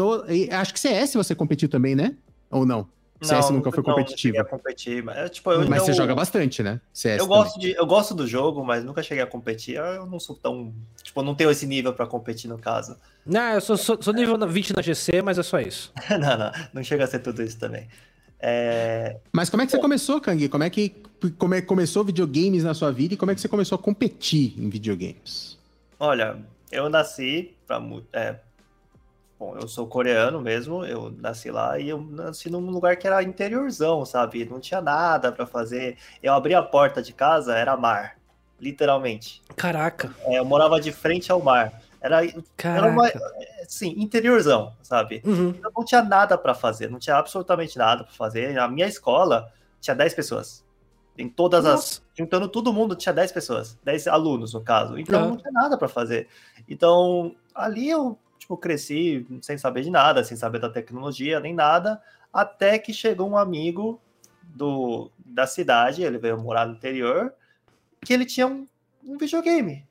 acho 0.52 0.74
que 0.74 0.80
CS 0.80 1.16
você 1.16 1.36
competiu 1.36 1.68
também, 1.68 1.96
né? 1.96 2.16
Ou 2.50 2.66
não? 2.66 2.88
CS 3.28 3.50
nunca 3.52 3.72
foi 3.72 3.84
não, 3.84 3.90
não 3.90 3.96
competitivo. 3.96 4.20
cheguei 4.36 4.42
a 4.42 4.44
competir, 4.46 5.04
mas, 5.04 5.30
tipo, 5.32 5.52
eu, 5.52 5.70
Mas 5.70 5.84
você 5.84 5.92
eu- 5.92 5.96
joga 5.96 6.16
bastante, 6.16 6.64
né? 6.64 6.80
CS 6.94 7.20
Eu 7.20 7.28
também. 7.28 7.44
gosto, 7.44 7.60
de, 7.60 7.72
eu 7.72 7.86
gosto 7.86 8.14
do 8.16 8.28
jogo, 8.28 8.64
mas 8.66 8.84
nunca 8.84 9.04
cheguei 9.04 9.24
a 9.24 9.28
competir. 9.28 9.76
Eu 9.76 10.06
não 10.06 10.20
sou 10.20 10.36
tão. 10.36 10.74
Tipo, 11.04 11.20
eu 11.20 11.24
não 11.24 11.36
tenho 11.36 11.52
esse 11.52 11.66
nível 11.68 11.94
pra 11.94 12.06
competir 12.08 12.50
no 12.50 12.58
caso. 12.58 12.98
Não, 13.26 13.54
eu 13.54 13.62
sou, 13.62 13.78
sou, 13.78 14.02
sou 14.02 14.14
nível 14.14 14.38
20 14.48 14.76
na 14.76 14.82
GC, 14.82 15.22
mas 15.22 15.38
é 15.38 15.44
só 15.44 15.60
isso. 15.60 15.92
não, 16.10 16.38
não, 16.38 16.52
não 16.74 16.84
chega 16.84 17.04
a 17.04 17.08
ser 17.08 17.20
tudo 17.20 17.44
isso 17.44 17.60
também. 17.60 17.88
É, 18.40 19.18
Mas 19.32 19.50
como 19.52 19.62
é 19.62 19.66
que 19.68 19.72
você 19.72 19.78
começou, 19.78 20.20
Kang? 20.20 20.50
Como 20.50 20.64
é 20.64 20.70
que 20.70 20.96
como 21.38 21.54
é 21.54 21.62
que 21.62 21.68
começou 21.68 22.04
videogames 22.04 22.64
na 22.64 22.74
sua 22.74 22.92
vida 22.92 23.14
e 23.14 23.18
como 23.18 23.32
é 23.32 23.36
que 23.36 23.42
você 23.42 23.48
começou 23.48 23.76
a 23.76 23.80
competir 23.80 24.56
em 24.60 24.68
videogames? 24.70 25.60
olha, 26.00 26.38
eu 26.72 26.90
nasci 26.90 27.54
pra. 27.68 27.80
É, 28.12 28.38
bom, 29.42 29.58
eu 29.60 29.68
sou 29.68 29.88
coreano 29.88 30.40
mesmo, 30.40 30.86
eu 30.86 31.10
nasci 31.18 31.50
lá 31.50 31.80
e 31.80 31.90
eu 31.90 32.00
nasci 32.00 32.48
num 32.48 32.60
lugar 32.70 32.96
que 32.96 33.08
era 33.08 33.24
interiorzão, 33.24 34.06
sabe? 34.06 34.46
Não 34.46 34.60
tinha 34.60 34.80
nada 34.80 35.32
pra 35.32 35.48
fazer. 35.48 35.98
Eu 36.22 36.34
abri 36.34 36.54
a 36.54 36.62
porta 36.62 37.02
de 37.02 37.12
casa, 37.12 37.56
era 37.56 37.76
mar. 37.76 38.18
Literalmente. 38.60 39.42
Caraca, 39.56 40.14
É, 40.26 40.38
eu 40.38 40.46
morava 40.46 40.80
de 40.80 40.92
frente 40.92 41.32
ao 41.32 41.42
mar. 41.42 41.82
Era, 42.00 42.24
era 42.24 42.34
caraca. 42.56 42.90
uma. 42.92 43.08
Assim, 43.66 43.96
interiorzão, 43.98 44.74
sabe? 44.84 45.24
Uhum. 45.26 45.56
Eu 45.64 45.72
não 45.76 45.84
tinha 45.84 46.04
nada 46.04 46.38
pra 46.38 46.54
fazer, 46.54 46.88
não 46.92 47.00
tinha 47.00 47.16
absolutamente 47.16 47.76
nada 47.80 48.04
pra 48.04 48.14
fazer. 48.14 48.54
Na 48.54 48.68
minha 48.68 48.86
escola 48.88 49.52
tinha 49.80 49.96
10 49.96 50.14
pessoas. 50.14 50.64
Em 51.18 51.28
todas 51.28 51.66
as. 51.66 51.72
Nossa. 51.74 52.02
Juntando 52.16 52.48
todo 52.48 52.72
mundo, 52.72 52.96
tinha 52.96 53.14
10 53.14 53.32
pessoas. 53.32 53.76
10 53.84 54.08
alunos, 54.08 54.54
no 54.54 54.62
caso. 54.62 55.00
Então 55.00 55.24
Ah. 55.24 55.28
não 55.30 55.38
tinha 55.38 55.52
nada 55.52 55.76
pra 55.78 55.88
fazer. 55.88 56.28
Então, 56.70 57.36
ali 57.56 57.90
eu, 57.90 58.18
tipo, 58.52 58.58
cresci 58.58 59.26
sem 59.42 59.58
saber 59.58 59.84
de 59.84 59.90
nada, 59.90 60.24
sem 60.24 60.36
saber 60.36 60.60
da 60.60 60.70
tecnologia, 60.70 61.40
nem 61.40 61.54
nada. 61.54 62.02
Até 62.34 62.78
que 62.78 62.94
chegou 62.94 63.30
um 63.30 63.38
amigo 63.38 64.00
do, 64.44 65.10
da 65.26 65.48
cidade, 65.48 66.04
ele 66.04 66.18
veio 66.18 66.38
morar 66.38 66.66
no 66.66 66.74
interior, 66.74 67.34
que 68.04 68.14
ele 68.14 68.26
tinha 68.26 68.48
um, 68.48 68.68
um 69.04 69.18
videogame. 69.18 69.86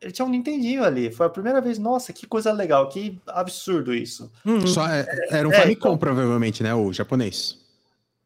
Ele 0.00 0.12
tinha 0.12 0.26
um 0.26 0.28
Nintendinho 0.28 0.84
ali. 0.84 1.10
Foi 1.10 1.26
a 1.26 1.30
primeira 1.30 1.60
vez, 1.60 1.78
nossa, 1.78 2.12
que 2.12 2.26
coisa 2.26 2.52
legal, 2.52 2.88
que 2.88 3.18
absurdo 3.26 3.94
isso. 3.94 4.30
Uhum. 4.44 4.66
Só 4.66 4.86
é- 4.86 5.06
era 5.30 5.48
um 5.48 5.52
É, 5.52 5.56
Famicom, 5.62 5.88
então. 5.88 5.98
provavelmente, 5.98 6.62
né? 6.62 6.74
O 6.74 6.92
japonês. 6.92 7.58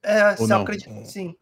É, 0.03 0.35
Ou 0.39 0.49
não? 0.49 0.65
Sim. 1.05 1.37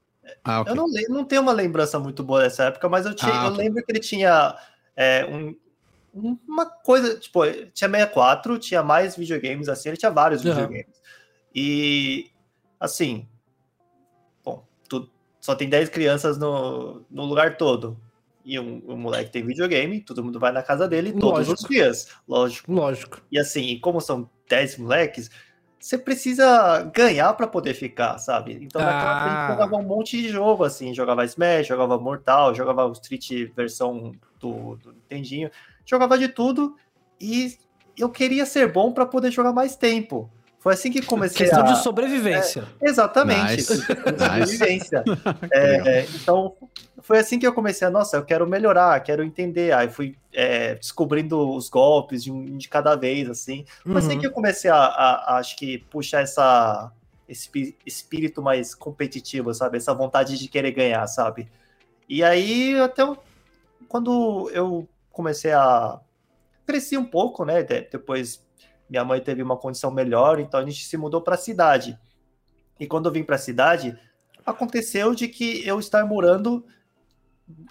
Ah, 0.45 0.61
ok. 0.61 0.72
Eu 0.72 0.76
não, 0.76 0.86
não 1.09 1.24
tenho 1.24 1.41
uma 1.41 1.53
lembrança 1.53 1.99
muito 1.99 2.22
boa 2.22 2.43
dessa 2.43 2.64
época, 2.64 2.86
mas 2.89 3.07
eu, 3.07 3.14
tinha, 3.14 3.30
Ah, 3.32 3.47
eu 3.47 3.51
lembro 3.53 3.82
que 3.82 3.91
ele 3.91 4.01
tinha 4.01 4.55
é, 4.95 5.24
um- 5.24 5.57
uma 6.13 6.67
coisa, 6.67 7.19
tipo, 7.19 7.43
tinha 7.73 7.89
64, 7.89 8.59
tinha 8.59 8.83
mais 8.83 9.17
videogames 9.17 9.69
assim, 9.69 9.89
ele 9.91 9.99
tinha 9.99 10.11
vários 10.11 10.45
Aham. 10.45 10.55
videogames. 10.55 10.97
E, 11.55 12.31
assim, 12.81 13.27
bom, 14.45 14.65
tu- 14.89 15.11
só 15.41 15.55
tem 15.55 15.69
10 15.69 15.89
crianças 15.89 16.39
no, 16.39 17.05
no 17.11 17.25
lugar 17.25 17.57
todo. 17.57 17.99
E 18.45 18.59
um, 18.59 18.83
um 18.89 18.97
moleque 18.97 19.31
tem 19.31 19.45
videogame, 19.45 20.01
todo 20.01 20.25
mundo 20.25 20.39
vai 20.41 20.53
na 20.53 20.63
casa 20.63 20.89
dele 20.89 21.13
todos 21.13 21.49
Lógico. 21.49 21.55
os 21.63 21.69
dias, 21.69 22.09
lógico. 22.27 22.73
Lógico. 22.73 23.21
E 23.31 23.39
assim, 23.39 23.79
como 23.79 24.01
são 24.01 24.29
10 24.49 24.79
moleques, 24.79 25.31
você 25.79 25.99
precisa 25.99 26.83
ganhar 26.95 27.35
pra 27.35 27.47
poder 27.47 27.75
ficar, 27.75 28.17
sabe? 28.19 28.55
Então 28.63 28.83
naquela 28.83 29.13
Ah. 29.21 29.29
gente 29.29 29.47
jogava 29.47 29.77
um 29.77 29.83
monte 29.87 30.17
de 30.23 30.29
jogo, 30.31 30.65
assim, 30.65 30.95
jogava 30.95 31.25
Smash, 31.27 31.67
jogava 31.67 31.99
Mortal, 31.99 32.55
jogava 32.55 32.87
o 32.87 32.93
Street 32.93 33.53
versão 33.55 34.13
do, 34.41 34.77
do 34.77 34.93
Nintendinho, 34.95 35.51
jogava 35.89 36.18
de 36.18 36.28
tudo 36.28 36.76
e 37.20 37.57
eu 37.97 38.09
queria 38.11 38.45
ser 38.47 38.70
bom 38.70 38.93
pra 38.93 39.07
poder 39.07 39.30
jogar 39.30 39.53
mais 39.53 39.74
tempo. 39.74 40.30
Foi 40.61 40.74
assim 40.74 40.91
que 40.91 41.01
comecei 41.03 41.47
Questão 41.47 41.64
a... 41.64 41.72
de 41.72 41.82
sobrevivência. 41.82 42.64
Exatamente. 42.82 43.57
Nice. 43.57 43.76
Sobrevivência. 43.86 45.05
Legal. 45.07 45.34
É, 45.53 46.07
então, 46.14 46.55
foi 47.01 47.18
assim 47.18 47.39
que 47.39 47.47
eu 47.47 47.53
comecei 47.53 47.86
a, 47.86 47.91
nossa, 47.91 48.16
eu 48.16 48.24
quero 48.24 48.47
melhorar, 48.47 49.01
quero 49.01 49.22
entender. 49.22 49.72
Aí 49.72 49.89
fui 49.89 50.16
é, 50.32 50.74
descobrindo 50.74 51.55
os 51.55 51.68
golpes 51.68 52.24
de, 52.24 52.32
um- 52.32 52.57
de 52.59 52.68
cada 52.68 52.97
vez, 52.97 53.30
assim. 53.30 53.64
Foi 53.84 53.97
assim 53.99 54.14
Uhum. 54.14 54.18
que 54.18 54.26
eu 54.26 54.32
comecei 54.32 54.68
a, 54.70 54.76
a- 54.76 55.34
a, 55.34 55.39
acho 55.39 55.57
que, 55.57 55.78
puxar 55.91 56.22
essa, 56.22 56.91
esse 57.28 57.76
espírito 57.86 58.43
mais 58.43 58.74
competitivo, 58.74 59.55
sabe? 59.55 59.76
Essa 59.78 59.95
vontade 59.95 60.36
de 60.36 60.49
querer 60.49 60.72
ganhar, 60.72 61.07
sabe? 61.07 61.49
E 62.09 62.22
aí, 62.22 62.78
até 62.80 63.03
eu- 63.03 63.16
quando 63.89 64.51
eu 64.53 64.89
comecei 65.19 65.53
a... 65.53 65.99
Cresci 66.64 66.97
um 66.97 67.05
pouco, 67.05 67.45
né? 67.45 67.64
De- 67.64 67.89
Depois 67.91 68.47
minha 68.89 69.05
mãe 69.05 69.21
teve 69.21 69.43
uma 69.43 69.57
condição 69.57 69.91
melhor, 69.91 70.39
então 70.39 70.61
a 70.61 70.64
gente 70.64 70.85
se 70.85 70.97
mudou 70.97 71.21
para 71.21 71.35
a 71.35 71.39
cidade. 71.39 71.99
E 72.79 72.87
quando 72.87 73.07
eu 73.07 73.12
vim 73.12 73.25
para 73.25 73.35
a 73.35 73.39
cidade, 73.39 73.99
aconteceu 74.47 75.12
de 75.16 75.27
que 75.27 75.66
eu 75.66 75.81
estar 75.81 76.07
morando, 76.07 76.64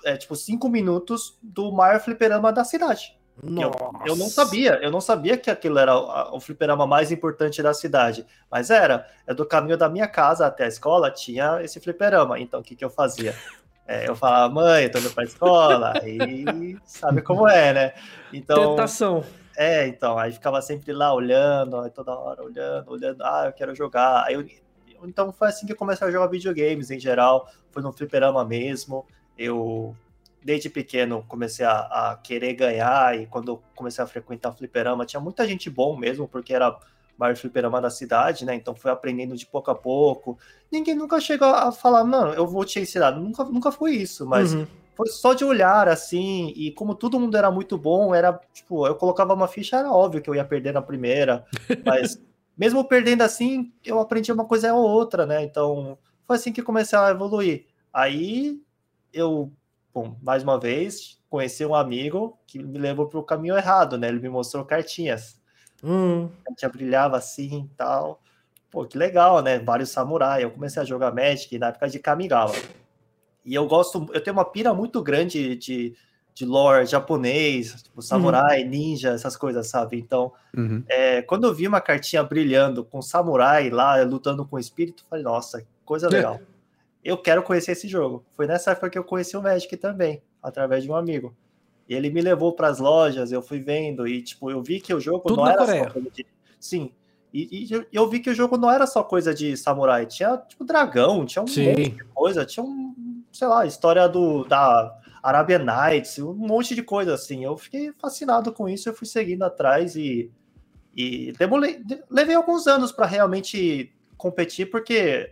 é, 0.04 0.18
tipo, 0.18 0.36
cinco 0.36 0.68
minutos 0.68 1.39
do 1.41 1.72
maior 1.72 2.02
fliperama 2.02 2.52
da 2.52 2.66
cidade. 2.66 3.18
Eu, 3.64 3.72
eu, 4.06 4.16
não 4.18 4.28
sabia, 4.28 4.80
eu 4.82 4.91
não 4.91 5.00
sabia 5.00 5.38
que 5.38 5.50
aquilo 5.50 5.80
era 5.80 5.95
o, 5.95 6.38
o 6.38 6.39
fliperama 6.41 6.86
mais 6.86 7.12
importante 7.12 7.64
da 7.64 7.74
cidade, 7.74 8.26
mas 8.52 8.70
era, 8.70 9.08
é 9.26 9.34
do 9.34 9.45
caminho 9.45 9.78
da 9.78 9.88
minha 9.88 10.08
casa 10.08 10.45
até 10.45 10.66
a 10.66 10.68
escola, 10.68 11.12
tinha 11.12 11.62
esse 11.62 11.80
fliperama, 11.80 12.39
então 12.39 12.60
o 12.60 12.64
que, 12.64 12.76
que 12.76 12.84
eu 12.84 12.89
fazia? 12.89 13.34
É, 13.88 14.08
eu 14.08 14.16
falava, 14.16 14.54
mãe, 14.54 14.90
tô 14.90 15.00
indo 15.00 15.10
pra 15.12 15.24
escola, 15.24 15.94
e 16.06 16.78
sabe 16.84 17.22
como 17.22 17.48
é, 17.48 17.74
né? 17.74 17.94
Então, 18.34 18.72
Tentação. 18.72 19.24
É, 19.56 19.88
então, 19.88 20.20
aí 20.20 20.32
ficava 20.34 20.62
sempre 20.62 20.92
lá 20.92 21.14
olhando, 21.14 21.80
aí 21.80 21.90
toda 21.90 22.12
hora 22.12 22.44
olhando, 22.44 22.92
olhando, 22.92 23.24
ah, 23.24 23.46
eu 23.46 23.54
quero 23.54 23.74
jogar. 23.74 24.26
Aí 24.26 24.34
eu, 24.34 24.46
então 25.04 25.32
foi 25.32 25.48
assim 25.48 25.66
que 25.66 25.72
eu 25.72 25.78
comecei 25.78 26.06
a 26.06 26.12
jogar 26.12 26.28
videogames 26.28 26.92
em 26.92 27.00
geral, 27.00 27.50
foi 27.72 27.82
no 27.82 27.94
fliperama 27.94 28.44
mesmo. 28.44 29.06
Eu 29.38 29.96
desde 30.44 30.70
pequeno 30.70 31.26
comecei 31.28 31.66
a, 31.66 31.80
a, 31.80 32.18
querer 32.18 32.54
ganhar 32.54 33.20
e 33.20 33.26
quando 33.26 33.62
comecei 33.76 34.04
a 34.04 34.08
frequentar 34.08 34.54
fliperama 34.54 35.06
tinha 35.06 35.20
muita 35.20 35.48
gente 35.48 35.70
bom 35.70 35.98
mesmo, 35.98 36.28
porque 36.28 36.54
era 36.54 36.78
maior 37.18 37.36
fliperama 37.36 37.82
da 37.82 37.89
cidade, 37.89 38.45
né? 38.45 38.55
Então 38.55 38.76
fui 38.76 38.91
aprendendo 38.91 39.36
de 39.36 39.45
pouco 39.45 39.72
a 39.72 39.76
pouco. 39.76 40.38
Ninguém 40.72 40.95
nunca 40.95 41.20
chegou 41.20 41.47
a 41.47 41.72
falar, 41.72 42.03
não, 42.03 42.34
eu 42.34 42.45
vou 42.45 42.63
te 42.63 42.80
ensinar. 42.80 43.11
Nunca, 43.11 43.43
nunca 43.45 43.72
foi 43.72 43.95
isso, 43.95 44.26
mas 44.26 44.53
uhum. 44.53 44.68
foi 44.95 45.07
só 45.07 45.34
de 45.34 45.43
olhar 45.43 45.88
assim, 45.88 46.53
e 46.55 46.72
como 46.72 46.95
todo 46.95 47.20
mundo 47.20 47.36
era 47.36 47.49
muito 47.49 47.78
bom, 47.78 48.13
era 48.13 48.39
tipo, 48.53 48.86
eu 48.86 48.95
colocava 48.95 49.34
uma 49.34 49.47
ficha, 49.47 49.78
era 49.78 49.91
óbvio 49.91 50.22
que 50.22 50.30
eu 50.30 50.36
ia 50.36 50.45
perder 50.45 50.74
na 50.74 50.82
primeira, 50.82 51.45
mas 51.86 52.22
mesmo 52.57 52.84
perdendo 52.84 53.22
assim, 53.22 53.72
eu 53.84 53.99
aprendi 53.99 54.32
uma 54.32 54.45
coisa 54.45 54.74
ou 54.74 54.88
outra, 54.88 55.26
né? 55.26 55.43
Então 55.43 55.97
foi 56.26 56.36
assim 56.36 56.53
que 56.53 56.61
comecei 56.61 56.97
a 56.97 57.09
evoluir. 57.09 57.65
Aí 57.91 58.61
eu 59.11 59.51
bom, 59.93 60.15
mais 60.22 60.43
uma 60.43 60.59
vez, 60.59 61.20
conheci 61.28 61.65
um 61.65 61.74
amigo 61.74 62.38
que 62.45 62.59
me 62.59 62.78
levou 62.78 63.07
para 63.07 63.20
o 63.20 63.24
caminho 63.24 63.57
errado, 63.57 63.97
né? 63.97 64.07
Ele 64.07 64.20
me 64.20 64.30
mostrou 64.30 64.63
cartinhas. 64.63 65.41
Hum. 65.84 66.30
A 66.45 66.49
gente 66.49 66.67
brilhava 66.69 67.17
assim 67.17 67.69
e 67.71 67.75
tal. 67.75 68.21
Pô, 68.69 68.86
que 68.86 68.97
legal, 68.97 69.41
né? 69.41 69.59
Vários 69.59 69.89
samurais. 69.89 70.43
Eu 70.43 70.51
comecei 70.51 70.82
a 70.82 70.86
jogar 70.86 71.13
Magic 71.13 71.57
na 71.57 71.67
época 71.67 71.88
de 71.89 71.99
Kamigawa. 71.99 72.55
E 73.45 73.55
eu 73.55 73.65
gosto, 73.65 74.05
eu 74.13 74.21
tenho 74.21 74.36
uma 74.36 74.45
pira 74.45 74.73
muito 74.73 75.01
grande 75.01 75.55
de, 75.55 75.95
de 76.34 76.45
lore 76.45 76.86
japonês, 76.86 77.82
tipo 77.82 78.01
samurai, 78.01 78.63
uhum. 78.63 78.69
ninja, 78.69 79.11
essas 79.11 79.38
coisas, 79.38 79.69
sabe? 79.69 79.97
Então, 79.97 80.34
uhum. 80.55 80.84
é, 80.89 81.21
quando 81.21 81.47
eu 81.47 81.53
vi 81.53 81.65
uma 81.65 81.80
cartinha 81.80 82.21
brilhando 82.23 82.84
com 82.84 83.01
samurai 83.01 83.69
lá, 83.69 84.01
lutando 84.03 84.45
com 84.45 84.57
o 84.57 84.59
espírito, 84.59 85.05
falei, 85.09 85.23
nossa, 85.23 85.65
coisa 85.86 86.09
legal. 86.09 86.36
É 86.36 86.57
eu 87.07 87.17
quero 87.17 87.41
conhecer 87.41 87.71
esse 87.71 87.88
jogo. 87.88 88.25
Foi 88.36 88.45
nessa 88.45 88.71
época 88.71 88.89
que 88.89 88.97
eu 88.97 89.03
conheci 89.03 89.38
o 89.38 89.41
Magic 89.41 89.78
também, 89.78 90.21
através 90.43 90.84
de 90.84 90.91
um 90.91 90.95
amigo. 90.95 91.34
E 91.88 91.96
ele 91.96 92.10
me 92.10 92.22
levou 92.22 92.54
para 92.54 92.68
as 92.68 92.80
lojas, 92.80 93.32
eu 93.32 93.42
fui 93.42 93.60
vendo 93.60 94.08
e 94.08 94.22
tipo, 94.22 94.52
eu 94.52 94.62
vi 94.62 94.80
que 94.80 94.94
o 94.94 95.00
jogo 95.00 95.28
Tudo 95.28 95.38
não 95.38 95.48
era 95.48 95.66
Coreia. 95.66 95.84
só 95.86 95.90
coisa 95.92 96.10
de 96.12 96.26
sim. 96.60 96.92
E, 97.34 97.68
e, 97.72 97.88
eu 97.92 98.10
vi 98.10 98.20
que 98.20 98.30
o 98.30 98.36
jogo 98.36 98.58
não 98.58 98.72
era 98.72 98.88
só 98.88 99.04
coisa 99.04 99.34
de 99.34 99.56
samurai, 99.58 100.06
tinha 100.06 100.38
tipo 100.38 100.64
dragão, 100.64 101.26
tinha 101.26 101.44
um 101.44 101.48
Sim. 101.48 101.70
monte 101.70 101.90
de 101.90 102.04
coisa, 102.06 102.46
tinha 102.46 102.64
um, 102.64 103.24
sei 103.32 103.48
lá, 103.48 103.66
história 103.66 104.08
do 104.08 104.44
da 104.46 104.98
Arabian 105.22 105.64
Nights, 105.64 106.20
um 106.20 106.34
monte 106.34 106.74
de 106.74 106.82
coisa 106.82 107.14
assim. 107.14 107.44
Eu 107.44 107.58
fiquei 107.58 107.92
fascinado 107.94 108.52
com 108.52 108.68
isso, 108.68 108.90
eu 108.90 108.94
fui 108.94 109.06
seguindo 109.06 109.44
atrás 109.44 109.96
e 109.96 110.32
e 110.96 111.32
demolei, 111.34 111.80
levei 112.10 112.34
alguns 112.34 112.66
anos 112.66 112.92
para 112.92 113.06
realmente 113.06 113.94
competir, 114.18 114.72
porque 114.72 115.30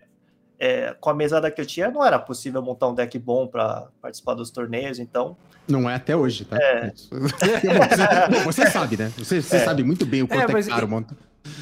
é, 0.60 0.95
com 0.99 1.10
a 1.10 1.14
mesada 1.14 1.51
que 1.51 1.60
eu 1.60 1.66
tinha, 1.66 1.89
não 1.89 2.06
era 2.06 2.18
possível 2.20 2.62
montar 2.62 2.88
um 2.88 2.95
deck 2.95 3.18
bom 3.20 3.47
para 3.47 3.88
participar 4.01 4.34
dos 4.34 4.51
torneios, 4.51 4.99
então. 4.99 5.36
Não 5.68 5.89
é 5.89 5.95
até 5.95 6.16
hoje, 6.16 6.45
tá? 6.45 6.58
É. 6.58 6.93
Bom, 8.32 8.43
você, 8.45 8.68
sabe, 8.68 8.97
né? 8.97 9.12
Você, 9.18 9.41
você 9.41 9.58
é. 9.58 9.66
sabe 9.66 9.84
muito 9.84 10.06
bem 10.06 10.22
o 10.22 10.28
quanto 10.28 10.49
é, 10.49 10.53
mas, 10.53 10.68
é 10.68 10.72
caro 10.72 10.88
montar. 10.88 11.16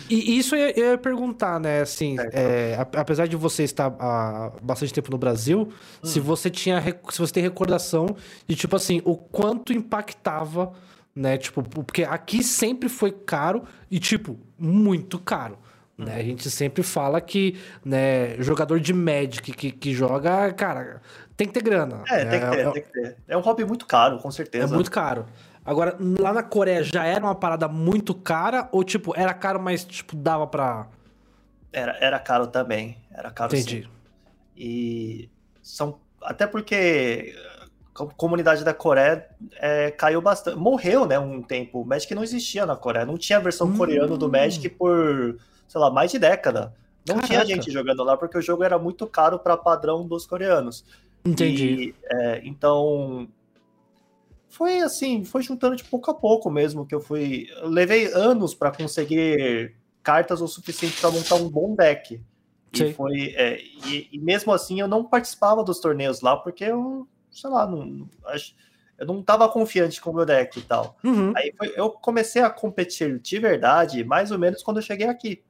E 0.10 0.38
isso 0.38 0.56
eu 0.56 0.92
ia, 0.92 0.98
perguntar, 0.98 1.60
né? 1.60 1.82
Assim, 1.82 2.16
é, 2.32 2.78
apesar 2.96 3.28
de 3.28 3.36
você 3.36 3.64
estar 3.64 3.94
há 4.00 4.52
bastante 4.62 4.94
tempo 4.94 5.12
no 5.12 5.18
Brasil, 5.18 5.70
hum. 6.04 6.08
se 6.08 6.20
você 6.20 6.50
tinha, 6.50 6.82
se 7.10 7.20
você 7.20 7.34
tem 7.34 7.44
recordação 7.44 8.16
de 8.48 8.56
tipo 8.56 8.76
assim, 8.76 9.02
o 9.06 9.16
quanto 9.16 9.74
impactava, 9.74 10.74
né? 11.16 11.38
Tipo, 11.38 11.64
porque 11.64 12.04
aqui 12.04 12.44
sempre 12.44 12.90
foi 12.90 13.12
caro 13.12 13.64
e 13.90 14.00
tipo 14.00 14.38
muito 14.58 15.20
caro. 15.20 15.58
Né? 15.98 16.16
A 16.16 16.24
gente 16.24 16.50
sempre 16.50 16.82
fala 16.82 17.22
que 17.22 17.60
né, 17.86 18.36
jogador 18.42 18.80
de 18.80 18.94
Magic 18.94 19.52
que, 19.54 19.72
que 19.72 19.94
joga, 19.94 20.52
cara, 20.54 21.02
tem 21.38 21.48
que 21.48 21.54
ter 21.54 21.64
grana. 21.64 22.04
É, 22.10 22.26
né? 22.26 22.32
tem, 22.32 22.40
que 22.40 22.50
ter, 22.50 22.60
é, 22.60 22.72
tem 22.72 22.82
que 22.82 22.90
ter. 22.90 23.18
É 23.28 23.38
um 23.38 23.42
hobby 23.42 23.64
muito 23.64 23.86
caro, 23.86 24.18
com 24.18 24.32
certeza. 24.32 24.74
É 24.74 24.76
muito 24.76 24.90
caro. 24.90 25.26
Agora, 25.66 25.96
lá 26.20 26.34
na 26.34 26.44
Coreia 26.44 26.84
já 26.84 27.06
era 27.06 27.24
uma 27.24 27.36
parada 27.36 27.68
muito 27.68 28.14
cara 28.14 28.68
ou, 28.72 28.84
tipo, 28.84 29.14
era 29.16 29.34
caro, 29.34 29.62
mas, 29.62 29.86
tipo, 29.86 30.16
dava 30.16 30.46
pra... 30.46 30.88
Era, 31.72 31.98
era 32.02 32.20
caro 32.20 32.48
também. 32.48 32.98
Era 33.12 33.32
caro 33.32 33.56
Entendi. 33.56 33.84
Sim. 33.84 33.90
E 34.58 35.30
são... 35.62 36.00
Até 36.22 36.46
porque 36.46 37.34
a 37.96 38.06
comunidade 38.18 38.64
da 38.64 38.74
Coreia 38.74 39.26
é, 39.58 39.92
caiu 39.92 40.22
bastante. 40.22 40.58
Morreu, 40.58 41.06
né, 41.06 41.18
um 41.18 41.42
tempo. 41.42 41.82
O 41.82 41.86
Magic 41.86 42.14
não 42.14 42.24
existia 42.24 42.66
na 42.66 42.76
Coreia. 42.76 43.06
Não 43.06 43.18
tinha 43.18 43.38
a 43.38 43.42
versão 43.42 43.68
hum. 43.68 43.78
coreana 43.78 44.18
do 44.18 44.30
Magic 44.30 44.68
por 44.70 45.38
sei 45.74 45.82
lá, 45.82 45.90
mais 45.90 46.12
de 46.12 46.20
década. 46.20 46.72
Não 47.08 47.16
Caraca. 47.16 47.28
tinha 47.28 47.46
gente 47.46 47.72
jogando 47.72 48.04
lá 48.04 48.16
porque 48.16 48.38
o 48.38 48.42
jogo 48.42 48.64
era 48.64 48.78
muito 48.78 49.08
caro 49.08 49.40
para 49.40 49.58
padrão 49.58 50.08
dos 50.08 50.28
coreanos. 50.28 50.86
Entendi. 51.26 51.66
E, 51.66 51.96
é, 52.06 52.42
então 52.44 53.28
foi 54.48 54.82
assim, 54.82 55.26
foi 55.26 55.42
juntando 55.42 55.76
de 55.76 55.84
pouco 55.84 56.12
a 56.12 56.14
pouco 56.14 56.52
mesmo 56.52 56.86
que 56.86 56.94
eu 56.94 57.02
fui. 57.02 57.48
Eu 57.58 57.70
levei 57.70 58.06
anos 58.14 58.54
para 58.54 58.72
conseguir 58.72 59.76
cartas 60.04 60.42
o 60.42 60.48
suficiente 60.48 61.02
para 61.02 61.10
montar 61.10 61.36
um 61.36 61.50
bom 61.50 61.76
deck. 61.76 62.24
Sim. 62.72 62.86
E 62.86 62.94
foi 62.94 63.34
é, 63.36 63.60
e, 63.88 64.10
e, 64.12 64.20
mesmo 64.20 64.54
assim 64.54 64.80
eu 64.80 64.88
não 64.88 65.04
participava 65.04 65.64
dos 65.64 65.80
torneios 65.80 66.22
lá 66.22 66.38
porque 66.38 66.66
eu, 66.66 67.08
sei 67.32 67.50
lá, 67.50 67.66
não 67.66 68.08
acho, 68.28 68.54
eu 69.00 69.08
não 69.08 69.22
estava 69.22 69.50
confiante 69.50 70.00
com 70.00 70.12
o 70.12 70.14
meu 70.14 70.26
deck 70.26 70.60
e 70.60 70.62
tal. 70.62 70.98
Uhum. 71.04 71.34
Aí 71.36 71.52
foi, 71.58 71.74
eu 71.76 71.90
comecei 71.90 72.44
a 72.44 72.50
competir 72.52 73.20
de 73.20 73.40
verdade 73.40 74.04
mais 74.04 74.30
ou 74.30 74.38
menos 74.38 74.62
quando 74.62 74.78
eu 74.78 74.84
cheguei 74.84 75.08
aqui. 75.08 75.44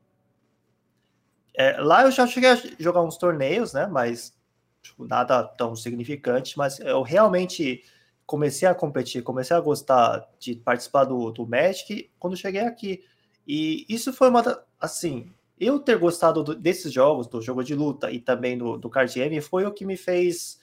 É, 1.56 1.80
lá 1.80 2.04
eu 2.04 2.12
já 2.12 2.26
cheguei 2.26 2.50
a 2.50 2.62
jogar 2.80 3.02
uns 3.02 3.18
torneios, 3.18 3.74
né? 3.74 3.88
Mas 3.88 4.36
tipo, 4.82 5.08
nada 5.08 5.44
tão 5.44 5.76
significante. 5.76 6.58
Mas 6.58 6.80
eu 6.80 7.02
realmente 7.02 7.84
comecei 8.26 8.68
a 8.68 8.76
competir, 8.76 9.24
comecei 9.24 9.56
a 9.56 9.62
gostar 9.62 10.28
de 10.40 10.56
participar 10.56 11.06
do, 11.06 11.32
do 11.32 11.48
Magic 11.48 12.12
quando 12.20 12.38
cheguei 12.38 12.62
aqui. 12.62 13.04
E 13.48 13.86
isso 13.90 14.14
foi 14.14 14.30
uma. 14.30 14.44
Assim, 14.80 15.32
eu 15.60 15.80
ter 15.80 15.98
gostado 15.98 16.44
do, 16.44 16.56
desses 16.56 16.92
jogos, 16.92 17.28
do 17.28 17.42
jogo 17.42 17.64
de 17.64 17.74
luta 17.74 18.12
e 18.12 18.20
também 18.20 18.58
do, 18.58 18.78
do 18.78 18.90
card 18.90 19.14
game, 19.14 19.42
foi 19.42 19.66
o 19.66 19.72
que 19.72 19.86
me 19.86 19.98
fez 19.98 20.60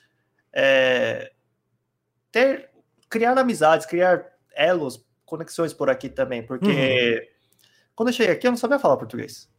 é, 0.53 1.32
ter 2.30 2.70
criar 3.09 3.36
amizades, 3.36 3.86
criar 3.86 4.24
elos, 4.55 5.05
conexões 5.24 5.72
por 5.72 5.91
aqui 5.91 6.09
também. 6.09 6.45
Porque 6.45 6.68
uhum. 6.68 7.61
quando 7.95 8.09
eu 8.09 8.14
cheguei 8.14 8.34
aqui, 8.34 8.47
eu 8.47 8.53
não 8.53 8.59
sabia 8.59 8.78
falar 8.78 8.97
português. 8.97 9.51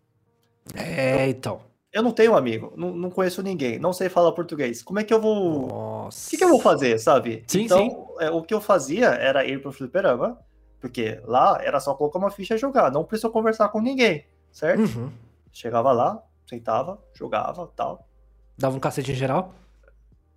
É, 0.74 1.28
então. 1.28 1.62
Eu 1.91 2.01
não 2.01 2.12
tenho 2.12 2.38
amigo, 2.38 2.74
não, 2.78 2.93
não 2.93 3.09
conheço 3.09 3.43
ninguém, 3.43 3.78
não 3.78 3.91
sei 3.91 4.07
falar 4.07 4.32
português. 4.32 4.82
Como 4.82 4.99
é 4.99 5.03
que 5.03 5.14
eu 5.14 5.20
vou. 5.20 5.68
Nossa. 5.68 6.28
O 6.28 6.30
que, 6.30 6.38
que 6.38 6.43
eu 6.43 6.49
vou 6.49 6.59
fazer, 6.62 6.97
sabe? 6.99 7.43
Sim, 7.47 7.64
então, 7.64 7.78
sim. 7.80 8.26
É, 8.26 8.32
o 8.32 8.41
que 8.41 8.53
eu 8.53 8.62
fazia 8.62 9.07
era 9.07 9.45
ir 9.45 9.62
pro 9.62 9.74
fliperama, 9.74 10.39
porque 10.80 11.20
lá 11.26 11.59
era 11.62 11.82
só 11.82 11.93
colocar 11.93 12.18
uma 12.18 12.32
ficha 12.32 12.55
e 12.55 12.57
jogar, 12.57 12.89
não 12.91 13.03
precisou 13.03 13.30
conversar 13.30 13.68
com 13.70 13.82
ninguém, 13.82 14.26
certo? 14.53 14.84
Uhum. 14.84 15.12
Chegava 15.51 15.91
lá, 15.91 16.24
sentava, 16.47 16.97
jogava 17.14 17.70
tal. 17.76 18.07
Dava 18.57 18.78
um 18.78 18.80
cacete 18.80 19.12
em 19.12 19.16
geral? 19.16 19.53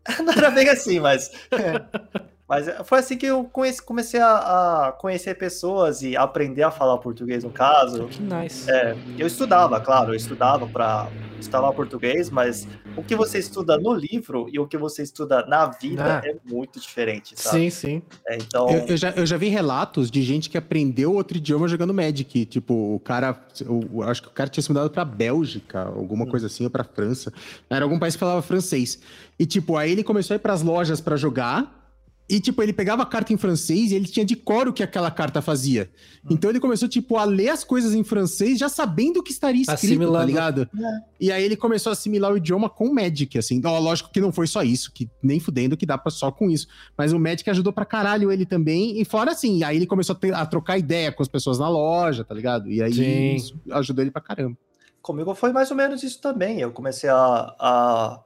não 0.24 0.32
era 0.32 0.50
bem 0.50 0.68
assim, 0.68 0.98
mas. 0.98 1.30
Mas 2.46 2.68
é, 2.68 2.84
foi 2.84 2.98
assim 2.98 3.16
que 3.16 3.24
eu 3.24 3.44
conheci, 3.44 3.82
comecei 3.82 4.20
a, 4.20 4.88
a, 4.88 4.92
conhecer 4.92 5.34
pessoas 5.34 6.02
e 6.02 6.14
aprender 6.14 6.62
a 6.62 6.70
falar 6.70 6.98
português, 6.98 7.42
no 7.42 7.50
caso. 7.50 8.06
Que 8.06 8.22
nice. 8.22 8.70
É, 8.70 8.94
eu 9.18 9.26
estudava, 9.26 9.80
claro, 9.80 10.12
eu 10.12 10.14
estudava 10.14 10.66
para 10.66 11.08
estudar 11.40 11.72
português, 11.72 12.28
mas 12.28 12.68
o 12.96 13.02
que 13.02 13.16
você 13.16 13.38
estuda 13.38 13.78
no 13.78 13.94
livro 13.94 14.46
e 14.52 14.58
o 14.58 14.66
que 14.66 14.76
você 14.76 15.02
estuda 15.02 15.46
na 15.46 15.66
vida 15.66 16.20
ah. 16.22 16.28
é 16.28 16.36
muito 16.44 16.78
diferente, 16.78 17.34
sabe? 17.34 17.58
Sim, 17.58 17.70
sim. 17.70 18.02
É, 18.26 18.36
então... 18.36 18.68
Eu, 18.68 18.88
eu, 18.88 18.96
já, 18.96 19.10
eu 19.10 19.24
já 19.24 19.38
vi 19.38 19.48
relatos 19.48 20.10
de 20.10 20.22
gente 20.22 20.50
que 20.50 20.58
aprendeu 20.58 21.14
outro 21.14 21.38
idioma 21.38 21.66
jogando 21.66 21.94
Magic. 21.94 22.44
Tipo, 22.44 22.94
o 22.94 23.00
cara, 23.00 23.38
eu, 23.60 24.02
acho 24.02 24.22
que 24.22 24.28
o 24.28 24.32
cara 24.32 24.50
tinha 24.50 24.62
se 24.62 24.70
mudado 24.70 24.90
pra 24.90 25.04
Bélgica, 25.04 25.82
alguma 25.82 26.24
hum. 26.24 26.30
coisa 26.30 26.46
assim, 26.46 26.64
ou 26.64 26.70
pra 26.70 26.84
França. 26.84 27.32
Era 27.70 27.84
algum 27.84 27.98
país 27.98 28.14
que 28.14 28.20
falava 28.20 28.42
francês. 28.42 29.00
E, 29.38 29.46
tipo, 29.46 29.76
aí 29.78 29.92
ele 29.92 30.04
começou 30.04 30.34
a 30.34 30.36
ir 30.36 30.40
pras 30.40 30.60
lojas 30.60 31.00
para 31.00 31.16
jogar 31.16 31.83
E, 32.26 32.40
tipo, 32.40 32.62
ele 32.62 32.72
pegava 32.72 33.02
a 33.02 33.06
carta 33.06 33.34
em 33.34 33.36
francês 33.36 33.92
e 33.92 33.94
ele 33.94 34.06
tinha 34.06 34.24
de 34.24 34.34
cor 34.34 34.66
o 34.66 34.72
que 34.72 34.82
aquela 34.82 35.10
carta 35.10 35.42
fazia. 35.42 35.90
Então 36.30 36.48
ele 36.48 36.58
começou, 36.58 36.88
tipo, 36.88 37.18
a 37.18 37.24
ler 37.24 37.50
as 37.50 37.62
coisas 37.62 37.92
em 37.94 38.02
francês 38.02 38.58
já 38.58 38.66
sabendo 38.68 39.18
o 39.18 39.22
que 39.22 39.30
estaria 39.30 39.60
escrito, 39.60 39.78
tá 39.80 39.86
Assimilando. 39.86 40.26
ligado? 40.26 40.70
E 41.20 41.30
aí 41.30 41.44
ele 41.44 41.54
começou 41.54 41.90
a 41.90 41.92
assimilar 41.92 42.32
o 42.32 42.38
idioma 42.38 42.70
com 42.70 42.86
o 42.88 42.94
Magic, 42.94 43.36
assim. 43.38 43.60
Ó, 43.62 43.78
lógico 43.78 44.10
que 44.10 44.22
não 44.22 44.32
foi 44.32 44.46
só 44.46 44.62
isso, 44.62 44.90
que 44.90 45.06
nem 45.22 45.38
fudendo 45.38 45.76
que 45.76 45.84
dá 45.84 45.98
pra 45.98 46.10
só 46.10 46.32
com 46.32 46.50
isso. 46.50 46.66
Mas 46.96 47.12
o 47.12 47.18
Magic 47.20 47.48
ajudou 47.50 47.74
pra 47.74 47.84
caralho 47.84 48.32
ele 48.32 48.46
também. 48.46 48.98
E 48.98 49.04
fora, 49.04 49.32
assim, 49.32 49.62
aí 49.62 49.76
ele 49.76 49.86
começou 49.86 50.14
a, 50.14 50.18
ter- 50.18 50.34
a 50.34 50.46
trocar 50.46 50.78
ideia 50.78 51.12
com 51.12 51.22
as 51.22 51.28
pessoas 51.28 51.58
na 51.58 51.68
loja, 51.68 52.24
tá 52.24 52.34
ligado? 52.34 52.70
E 52.70 52.82
aí 52.82 52.94
Sim. 52.94 53.34
isso 53.34 53.60
ajudou 53.70 54.02
ele 54.02 54.10
pra 54.10 54.22
caramba. 54.22 54.56
Comigo 55.02 55.34
foi 55.34 55.52
mais 55.52 55.70
ou 55.70 55.76
menos 55.76 56.02
isso 56.02 56.18
também. 56.22 56.58
Eu 56.60 56.72
comecei 56.72 57.10
a, 57.10 57.54
a, 57.60 58.23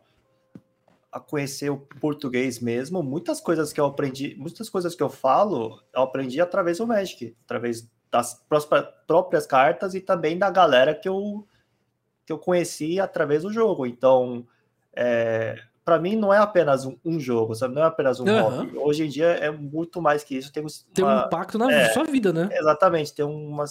a 1.11 1.19
conhecer 1.19 1.71
o 1.71 1.79
português 1.79 2.61
mesmo. 2.61 3.03
Muitas 3.03 3.41
coisas 3.41 3.73
que 3.73 3.81
eu 3.81 3.87
aprendi, 3.87 4.35
muitas 4.37 4.69
coisas 4.69 4.95
que 4.95 5.03
eu 5.03 5.09
falo, 5.09 5.81
eu 5.95 6.03
aprendi 6.03 6.41
através 6.41 6.79
do 6.79 6.87
Magic, 6.87 7.35
através 7.45 7.89
das 8.11 8.43
próprias 9.07 9.47
cartas 9.47 9.95
e 9.95 10.01
também 10.01 10.39
da 10.39 10.51
galera 10.51 10.95
que 10.95 11.09
eu, 11.09 11.47
que 12.27 12.33
eu 12.33 12.39
conheci 12.39 13.01
através 13.01 13.43
do 13.43 13.53
jogo. 13.53 13.87
Então, 13.87 14.47
é, 14.95 15.59
para 15.85 15.99
mim, 15.99 16.17
não 16.17 16.33
é 16.33 16.39
apenas 16.39 16.85
um, 16.85 16.97
um 17.05 17.19
jogo, 17.19 17.55
sabe? 17.55 17.75
Não 17.75 17.83
é 17.83 17.87
apenas 17.87 18.21
um 18.21 18.29
Aham. 18.29 18.65
hobby. 18.65 18.77
Hoje 18.79 19.05
em 19.05 19.09
dia 19.09 19.29
é 19.29 19.51
muito 19.51 20.03
mais 20.03 20.23
que 20.23 20.37
isso. 20.37 20.53
Tem, 20.53 20.65
Tem 20.93 21.05
um 21.05 21.09
uma- 21.09 21.25
impacto 21.27 21.57
na 21.59 21.73
é. 21.73 21.89
sua 21.93 22.05
vida, 22.05 22.33
né? 22.33 22.49
Exatamente, 22.53 23.15
tem 23.15 23.25
uma, 23.25 23.65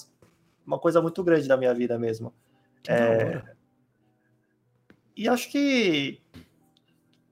uma 0.65 0.79
coisa 0.79 1.01
muito 1.01 1.23
grande 1.23 1.47
na 1.47 1.55
minha 1.57 1.73
vida 1.73 1.97
mesmo. 1.99 2.33
Hora. 2.89 3.55
E 5.15 5.27
acho 5.27 5.49
que. 5.51 6.21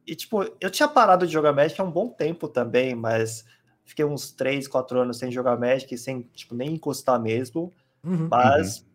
E, 0.07 0.15
tipo, 0.15 0.43
eu 0.61 0.69
tinha 0.69 0.87
parado 0.87 1.25
de 1.25 1.33
jogar 1.33 1.51
Magic 1.53 1.79
há 1.79 1.83
um 1.83 1.91
bom 1.91 2.09
tempo 2.09 2.47
também, 2.47 2.93
mas 2.95 3.43
fiquei 3.83 4.05
uns 4.05 4.31
3, 4.31 4.67
4 4.67 4.99
anos 4.99 5.17
sem 5.17 5.31
jogar 5.31 5.57
Magic, 5.59 5.97
sem, 5.97 6.21
tipo, 6.33 6.53
nem 6.55 6.73
encostar 6.73 7.19
mesmo. 7.19 7.71
Uhum. 8.03 8.27
Mas 8.29 8.85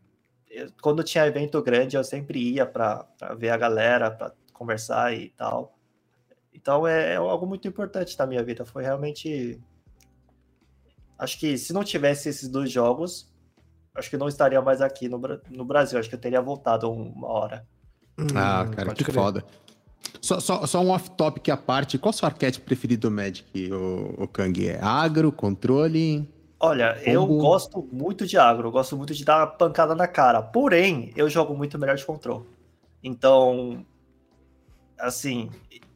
eu- 0.49 0.71
quando 0.81 1.03
tinha 1.03 1.27
evento 1.27 1.61
grande, 1.63 1.97
eu 1.97 2.05
sempre 2.05 2.39
ia 2.41 2.65
pra, 2.65 3.05
pra 3.19 3.35
ver 3.35 3.51
a 3.51 3.57
galera, 3.57 4.11
pra 4.11 4.33
conversar 4.53 5.13
e 5.15 5.31
tal. 5.31 5.77
Então 6.55 6.87
é, 6.87 7.15
é 7.15 7.17
algo 7.17 7.47
muito 7.47 7.67
importante 7.67 8.17
na 8.19 8.27
minha 8.27 8.43
vida. 8.43 8.65
Foi 8.65 8.83
realmente. 8.83 9.61
Acho 11.19 11.39
que 11.39 11.59
se 11.59 11.73
não 11.73 11.85
tivesse 11.85 12.29
esses 12.29 12.49
dois 12.49 12.71
jogos, 12.71 13.31
acho 13.95 14.09
que 14.09 14.17
não 14.17 14.29
estaria 14.29 14.61
mais 14.63 14.81
aqui 14.81 15.09
no, 15.09 15.21
no 15.51 15.65
Brasil. 15.65 15.99
Acho 15.99 16.09
que 16.09 16.15
eu 16.15 16.21
teria 16.21 16.41
voltado 16.41 16.91
uma 16.91 17.27
hora. 17.29 17.67
Ah, 18.35 18.63
Hum, 18.67 18.71
cara, 18.71 18.87
pode 18.89 18.99
que 18.99 19.05
crer. 19.05 19.15
foda. 19.15 19.45
Só, 20.21 20.41
só, 20.41 20.67
só 20.67 20.81
um 20.81 20.91
off-topic 20.91 21.49
à 21.51 21.57
parte. 21.57 21.99
Qual 21.99 22.11
o 22.11 22.13
seu 22.13 22.27
arquétipo 22.27 22.67
preferido 22.67 23.09
do 23.09 23.11
Magic, 23.11 23.73
o, 23.73 24.15
o 24.19 24.29
Kang? 24.29 24.69
É 24.69 24.79
agro, 24.83 25.33
controle? 25.33 26.29
Olha, 26.59 27.01
eu 27.03 27.23
Combo. 27.27 27.39
gosto 27.39 27.89
muito 27.91 28.27
de 28.27 28.37
agro, 28.37 28.69
eu 28.69 28.73
gosto 28.73 28.95
muito 28.97 29.15
de 29.15 29.25
dar 29.25 29.47
pancada 29.47 29.95
na 29.95 30.07
cara. 30.07 30.43
Porém, 30.43 31.11
eu 31.17 31.29
jogo 31.31 31.57
muito 31.57 31.79
melhor 31.79 31.97
de 31.97 32.05
control. 32.05 32.45
Então, 33.03 33.85
assim, 34.99 35.49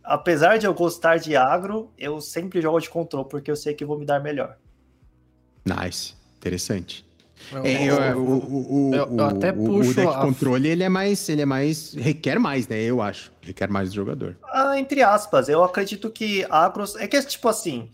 apesar 0.02 0.56
de 0.58 0.66
eu 0.66 0.72
gostar 0.72 1.18
de 1.18 1.36
agro, 1.36 1.90
eu 1.98 2.18
sempre 2.20 2.62
jogo 2.62 2.80
de 2.80 2.88
control 2.88 3.26
porque 3.26 3.50
eu 3.50 3.56
sei 3.56 3.74
que 3.74 3.84
vou 3.84 3.98
me 3.98 4.06
dar 4.06 4.20
melhor. 4.20 4.56
Nice. 5.66 6.14
Interessante. 6.38 7.04
Eu- 7.52 7.64
É, 7.64 7.88
eu- 7.88 7.94
eu- 7.96 8.18
o, 8.18 8.32
o, 8.38 8.90
o, 8.90 8.94
eu- 8.94 9.08
eu 9.18 9.24
até 9.24 9.52
puxo 9.52 9.90
o 9.90 9.94
deck 9.94 10.08
a- 10.08 10.20
controle, 10.20 10.68
ele 10.68 10.82
é 10.82 10.88
mais, 10.88 11.28
ele 11.28 11.42
é 11.42 11.46
mais, 11.46 11.92
requer 11.94 12.38
mais, 12.38 12.66
né? 12.68 12.80
Eu 12.82 13.02
acho. 13.02 13.32
Requer 13.42 13.68
mais 13.70 13.90
do 13.90 13.94
jogador. 13.96 14.36
Ah, 14.50 14.78
entre 14.78 15.02
aspas, 15.02 15.48
eu 15.48 15.62
acredito 15.62 16.10
que 16.10 16.46
agros. 16.48 16.96
É 16.96 17.06
que, 17.06 17.20
tipo 17.22 17.48
assim, 17.48 17.90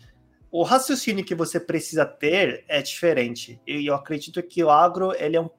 o 0.50 0.62
raciocínio 0.62 1.24
que 1.24 1.34
você 1.34 1.58
precisa 1.58 2.04
ter 2.04 2.64
é 2.68 2.80
diferente. 2.82 3.60
E 3.66 3.86
eu 3.86 3.94
acredito 3.94 4.42
que 4.42 4.62
o 4.62 4.70
agro 4.70 5.12
ele 5.18 5.36
é 5.36 5.40
um 5.40 5.50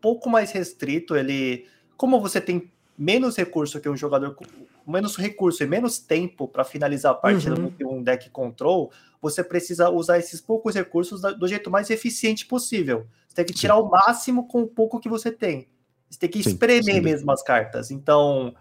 pouco 0.00 0.28
mais 0.30 0.52
restrito. 0.52 1.16
Ele, 1.16 1.66
como 1.96 2.20
você 2.20 2.40
tem 2.40 2.70
menos 2.96 3.36
recurso 3.36 3.80
que 3.80 3.88
um 3.88 3.96
jogador, 3.96 4.34
com- 4.34 4.44
menos 4.86 5.16
recurso 5.16 5.62
e 5.62 5.66
menos 5.66 5.98
tempo 5.98 6.46
para 6.46 6.64
finalizar 6.64 7.12
a 7.12 7.14
partida 7.14 7.54
Uhum. 7.56 7.64
do 7.66 7.70
que 7.70 7.84
um 8.00 8.02
deck 8.02 8.30
control, 8.30 8.90
você 9.20 9.44
precisa 9.44 9.90
usar 9.90 10.18
esses 10.18 10.40
poucos 10.40 10.74
recursos 10.74 11.20
do 11.20 11.46
jeito 11.46 11.70
mais 11.70 11.90
eficiente 11.90 12.46
possível. 12.46 13.06
Você 13.28 13.36
tem 13.36 13.44
que 13.44 13.54
tirar 13.54 13.76
o 13.76 13.88
máximo 13.88 14.48
com 14.48 14.62
o 14.62 14.66
pouco 14.66 14.98
que 14.98 15.08
você 15.08 15.30
tem. 15.30 15.68
Você 16.08 16.18
tem 16.18 16.28
que 16.28 16.42
Sim, 16.42 16.50
espremer 16.50 17.02
mesmo 17.02 17.30
as 17.30 17.42
cartas. 17.42 17.90
Então, 17.90 18.54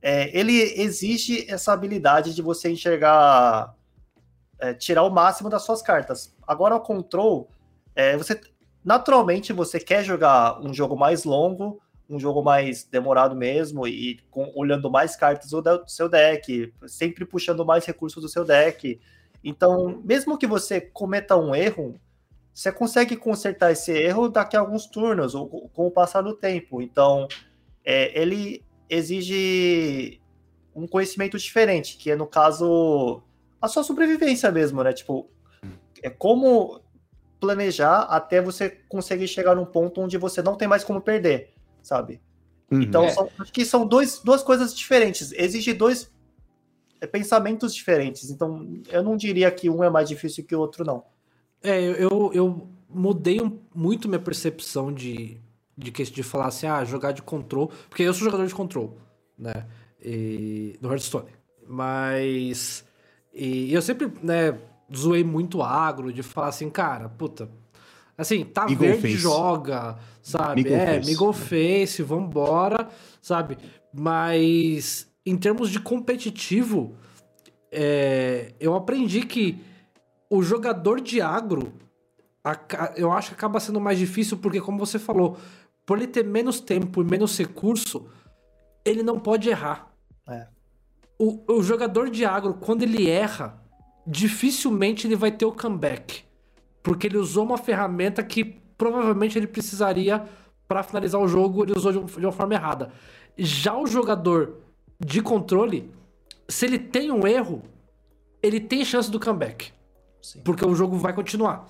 é, 0.00 0.36
ele 0.38 0.58
exige 0.80 1.44
essa 1.50 1.72
habilidade 1.72 2.34
de 2.34 2.40
você 2.40 2.70
enxergar, 2.70 3.74
é, 4.58 4.72
tirar 4.72 5.02
o 5.02 5.10
máximo 5.10 5.50
das 5.50 5.62
suas 5.62 5.82
cartas. 5.82 6.34
Agora, 6.46 6.76
o 6.76 6.80
control, 6.80 7.50
é, 7.94 8.16
você 8.16 8.40
naturalmente 8.84 9.52
você 9.52 9.80
quer 9.80 10.04
jogar 10.04 10.60
um 10.64 10.72
jogo 10.72 10.96
mais 10.96 11.24
longo, 11.24 11.82
um 12.08 12.18
jogo 12.20 12.42
mais 12.42 12.84
demorado 12.84 13.34
mesmo 13.34 13.86
e 13.86 14.20
com- 14.30 14.52
olhando 14.54 14.90
mais 14.90 15.16
cartas 15.16 15.50
do, 15.50 15.60
do 15.60 15.88
seu 15.88 16.08
deck, 16.08 16.72
sempre 16.86 17.24
puxando 17.24 17.64
mais 17.64 17.84
recursos 17.84 18.22
do 18.22 18.28
seu 18.28 18.44
deck. 18.44 19.00
Então, 19.42 20.00
mesmo 20.04 20.38
que 20.38 20.46
você 20.46 20.80
cometa 20.80 21.36
um 21.36 21.54
erro, 21.54 21.98
você 22.54 22.72
consegue 22.72 23.16
consertar 23.16 23.72
esse 23.72 23.92
erro 23.92 24.28
daqui 24.28 24.56
a 24.56 24.60
alguns 24.60 24.86
turnos 24.86 25.34
ou 25.34 25.68
com- 25.70 25.86
o 25.86 25.90
passar 25.90 26.22
do 26.22 26.34
tempo. 26.34 26.80
Então, 26.80 27.28
é, 27.84 28.18
ele 28.20 28.62
exige 28.88 30.20
um 30.74 30.86
conhecimento 30.86 31.36
diferente, 31.38 31.96
que 31.96 32.10
é, 32.10 32.16
no 32.16 32.26
caso, 32.26 33.22
a 33.60 33.68
sua 33.68 33.82
sobrevivência 33.82 34.50
mesmo, 34.50 34.82
né? 34.82 34.92
Tipo, 34.92 35.28
é 36.02 36.10
como 36.10 36.80
planejar 37.40 38.02
até 38.02 38.40
você 38.40 38.70
conseguir 38.88 39.28
chegar 39.28 39.54
num 39.54 39.64
ponto 39.64 40.00
onde 40.00 40.16
você 40.18 40.40
não 40.42 40.56
tem 40.56 40.66
mais 40.68 40.82
como 40.84 41.00
perder, 41.00 41.52
sabe? 41.86 42.20
Uhum. 42.70 42.82
Então, 42.82 43.04
É. 43.04 43.10
são, 43.10 43.28
acho 43.38 43.52
que 43.52 43.64
são 43.64 43.86
dois, 43.86 44.20
duas 44.24 44.42
coisas 44.42 44.76
diferentes. 44.76 45.32
Exige 45.32 45.72
dois 45.72 46.10
é, 47.00 47.06
pensamentos 47.06 47.74
diferentes. 47.74 48.30
Então, 48.30 48.66
eu 48.90 49.02
não 49.02 49.16
diria 49.16 49.50
que 49.50 49.70
um 49.70 49.84
é 49.84 49.90
mais 49.90 50.08
difícil 50.08 50.44
que 50.44 50.54
o 50.54 50.60
outro, 50.60 50.84
não. 50.84 51.04
É, 51.62 51.80
eu, 51.80 52.30
eu, 52.32 52.68
mudei 52.88 53.40
muito 53.74 54.08
minha 54.08 54.20
percepção 54.20 54.92
de, 54.92 55.40
de, 55.76 55.90
que, 55.90 56.02
de 56.04 56.22
falar 56.22 56.46
assim, 56.46 56.66
ah, 56.66 56.84
jogar 56.84 57.12
de 57.12 57.22
control. 57.22 57.70
Porque 57.88 58.02
eu 58.02 58.12
sou 58.12 58.24
jogador 58.24 58.46
de 58.46 58.54
control, 58.54 58.98
né? 59.38 59.66
E, 60.02 60.76
no 60.80 60.90
Hearthstone. 60.90 61.28
Mas. 61.66 62.84
E 63.32 63.72
eu 63.72 63.82
sempre, 63.82 64.10
né, 64.22 64.58
zoei 64.94 65.22
muito 65.22 65.62
agro 65.62 66.12
de 66.12 66.22
falar 66.22 66.48
assim, 66.48 66.70
cara, 66.70 67.08
puta. 67.08 67.48
Assim, 68.16 68.44
tá 68.44 68.62
Eagle 68.62 68.76
verde, 68.76 69.02
face. 69.02 69.16
joga, 69.16 69.98
sabe? 70.22 70.62
Eagle 70.62 70.76
é, 70.76 70.86
face. 70.96 71.12
Eagle 71.12 71.32
Face, 71.32 72.02
vambora, 72.02 72.88
sabe? 73.20 73.58
Mas 73.92 75.06
em 75.24 75.36
termos 75.36 75.70
de 75.70 75.80
competitivo, 75.80 76.96
é, 77.70 78.54
eu 78.58 78.74
aprendi 78.74 79.22
que 79.22 79.60
o 80.30 80.42
jogador 80.42 81.00
de 81.00 81.20
agro, 81.20 81.72
eu 82.96 83.12
acho 83.12 83.28
que 83.28 83.34
acaba 83.34 83.60
sendo 83.60 83.80
mais 83.80 83.98
difícil 83.98 84.38
porque, 84.38 84.60
como 84.60 84.78
você 84.78 84.98
falou, 84.98 85.36
por 85.84 85.98
ele 85.98 86.06
ter 86.06 86.24
menos 86.24 86.60
tempo 86.60 87.02
e 87.02 87.04
menos 87.04 87.36
recurso, 87.38 88.08
ele 88.84 89.02
não 89.02 89.18
pode 89.18 89.48
errar. 89.48 89.92
É. 90.28 90.46
O, 91.18 91.40
o 91.54 91.62
jogador 91.62 92.10
de 92.10 92.24
agro, 92.24 92.54
quando 92.54 92.82
ele 92.82 93.08
erra, 93.08 93.62
dificilmente 94.06 95.06
ele 95.06 95.16
vai 95.16 95.30
ter 95.30 95.44
o 95.44 95.52
comeback. 95.52 96.25
Porque 96.86 97.08
ele 97.08 97.18
usou 97.18 97.44
uma 97.44 97.58
ferramenta 97.58 98.22
que 98.22 98.44
provavelmente 98.78 99.36
ele 99.36 99.48
precisaria 99.48 100.22
para 100.68 100.84
finalizar 100.84 101.20
o 101.20 101.26
jogo, 101.26 101.64
ele 101.64 101.72
usou 101.76 101.90
de, 101.90 101.98
um- 101.98 102.04
de 102.04 102.24
uma 102.24 102.30
forma 102.30 102.54
errada. 102.54 102.90
Já 103.36 103.76
o 103.76 103.88
jogador 103.88 104.58
de 105.04 105.20
controle, 105.20 105.90
se 106.48 106.64
ele 106.64 106.78
tem 106.78 107.10
um 107.10 107.26
erro, 107.26 107.60
ele 108.40 108.60
tem 108.60 108.84
chance 108.84 109.10
do 109.10 109.18
comeback. 109.18 109.72
Sim. 110.22 110.40
Porque 110.44 110.64
o 110.64 110.76
jogo 110.76 110.96
vai 110.96 111.12
continuar. 111.12 111.66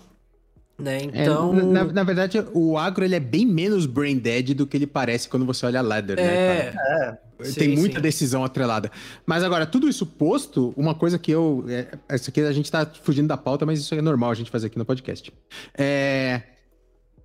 Né? 0.78 0.98
É, 1.14 1.22
Então. 1.22 1.50
na, 1.54 1.84
na 1.84 2.02
verdade, 2.04 2.44
o 2.52 2.76
agro 2.76 3.02
ele 3.02 3.14
é 3.14 3.20
bem 3.20 3.46
menos 3.46 3.86
brain 3.86 4.18
dead 4.18 4.52
do 4.54 4.66
que 4.66 4.76
ele 4.76 4.86
parece 4.86 5.30
quando 5.30 5.46
você 5.46 5.64
olha 5.64 5.78
a 5.78 5.82
ladder, 5.82 6.16
né, 6.16 6.72
cara? 6.72 6.78
é. 7.08 7.18
Tem 7.38 7.52
sim, 7.52 7.76
muita 7.76 7.96
sim. 7.96 8.02
decisão 8.02 8.44
atrelada. 8.44 8.90
Mas 9.26 9.42
agora, 9.42 9.66
tudo 9.66 9.88
isso 9.88 10.06
posto, 10.06 10.72
uma 10.76 10.94
coisa 10.94 11.18
que 11.18 11.30
eu. 11.30 11.64
É, 11.68 12.14
isso 12.14 12.30
aqui 12.30 12.40
a 12.40 12.52
gente 12.52 12.70
tá 12.70 12.86
fugindo 13.02 13.28
da 13.28 13.36
pauta, 13.36 13.66
mas 13.66 13.78
isso 13.78 13.94
é 13.94 14.00
normal 14.00 14.30
a 14.30 14.34
gente 14.34 14.50
fazer 14.50 14.68
aqui 14.68 14.78
no 14.78 14.84
podcast. 14.84 15.32
É, 15.76 16.42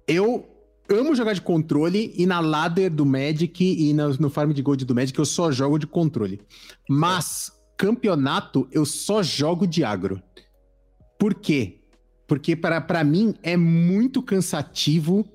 eu 0.07 0.45
amo 0.89 1.15
jogar 1.15 1.33
de 1.33 1.41
controle 1.41 2.13
e 2.17 2.25
na 2.25 2.39
ladder 2.39 2.91
do 2.91 3.05
Magic 3.05 3.63
e 3.63 3.93
no, 3.93 4.09
no 4.15 4.29
farm 4.29 4.51
de 4.51 4.61
gold 4.61 4.83
do 4.83 4.93
Magic 4.95 5.17
eu 5.17 5.25
só 5.25 5.51
jogo 5.51 5.79
de 5.79 5.87
controle. 5.87 6.41
Mas 6.89 7.51
campeonato 7.77 8.67
eu 8.71 8.85
só 8.85 9.23
jogo 9.23 9.65
de 9.65 9.83
agro. 9.83 10.21
Por 11.17 11.33
quê? 11.33 11.79
Porque 12.27 12.55
para 12.55 12.81
pra 12.81 13.03
mim 13.03 13.35
é 13.43 13.55
muito 13.55 14.21
cansativo. 14.21 15.27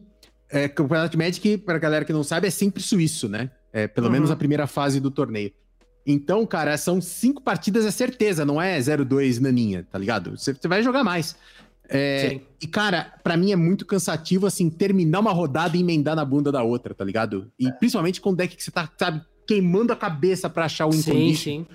É, 0.49 0.69
campeonato 0.69 1.11
de 1.11 1.17
Magic, 1.17 1.59
pra 1.59 1.79
galera 1.79 2.05
que 2.05 2.13
não 2.13 2.23
sabe, 2.23 2.47
é 2.47 2.51
sempre 2.51 2.83
suíço, 2.83 3.29
né? 3.29 3.51
É, 3.77 3.87
pelo 3.87 4.07
Uhum. 4.07 4.13
menos 4.15 4.31
a 4.31 4.37
primeira 4.37 4.67
fase 4.67 4.99
do 5.01 5.11
torneio. 5.11 5.53
Então, 6.07 6.47
cara, 6.47 6.79
são 6.79 6.99
cinco 6.99 7.43
partidas, 7.43 7.85
é 7.85 7.91
certeza, 7.91 8.43
não 8.43 8.63
é 8.63 8.79
0-2 8.81 9.39
naninha, 9.39 9.87
tá 9.93 9.99
ligado? 9.99 10.31
Você, 10.39 10.55
vai 10.67 10.83
jogar 10.83 11.05
mais. 11.05 11.37
É, 11.89 12.31
Sim. 12.31 12.41
e, 12.63 12.67
cara, 12.67 13.13
pra 13.23 13.37
mim 13.37 13.53
é 13.53 13.57
muito 13.57 13.85
cansativo, 13.85 14.47
assim, 14.47 14.71
terminar 14.71 15.21
uma 15.21 15.33
rodada 15.33 15.77
e 15.77 15.81
emendar 15.81 16.17
na 16.17 16.25
bunda 16.25 16.51
da 16.51 16.63
outra, 16.63 16.95
tá 16.95 17.05
ligado? 17.05 17.53
E 17.59 17.71
principalmente 17.73 18.19
com 18.21 18.31
o 18.31 18.35
deck 18.35 18.57
que 18.57 18.63
você 18.65 18.71
tá, 18.71 18.89
sabe, 18.99 19.21
queimando 19.47 19.93
a 19.93 19.97
cabeça 19.97 20.49
pra 20.49 20.65
achar 20.65 20.87
o 20.87 20.93
Sim, 20.93 21.01
incondition. 21.11 21.43
sim. 21.43 21.67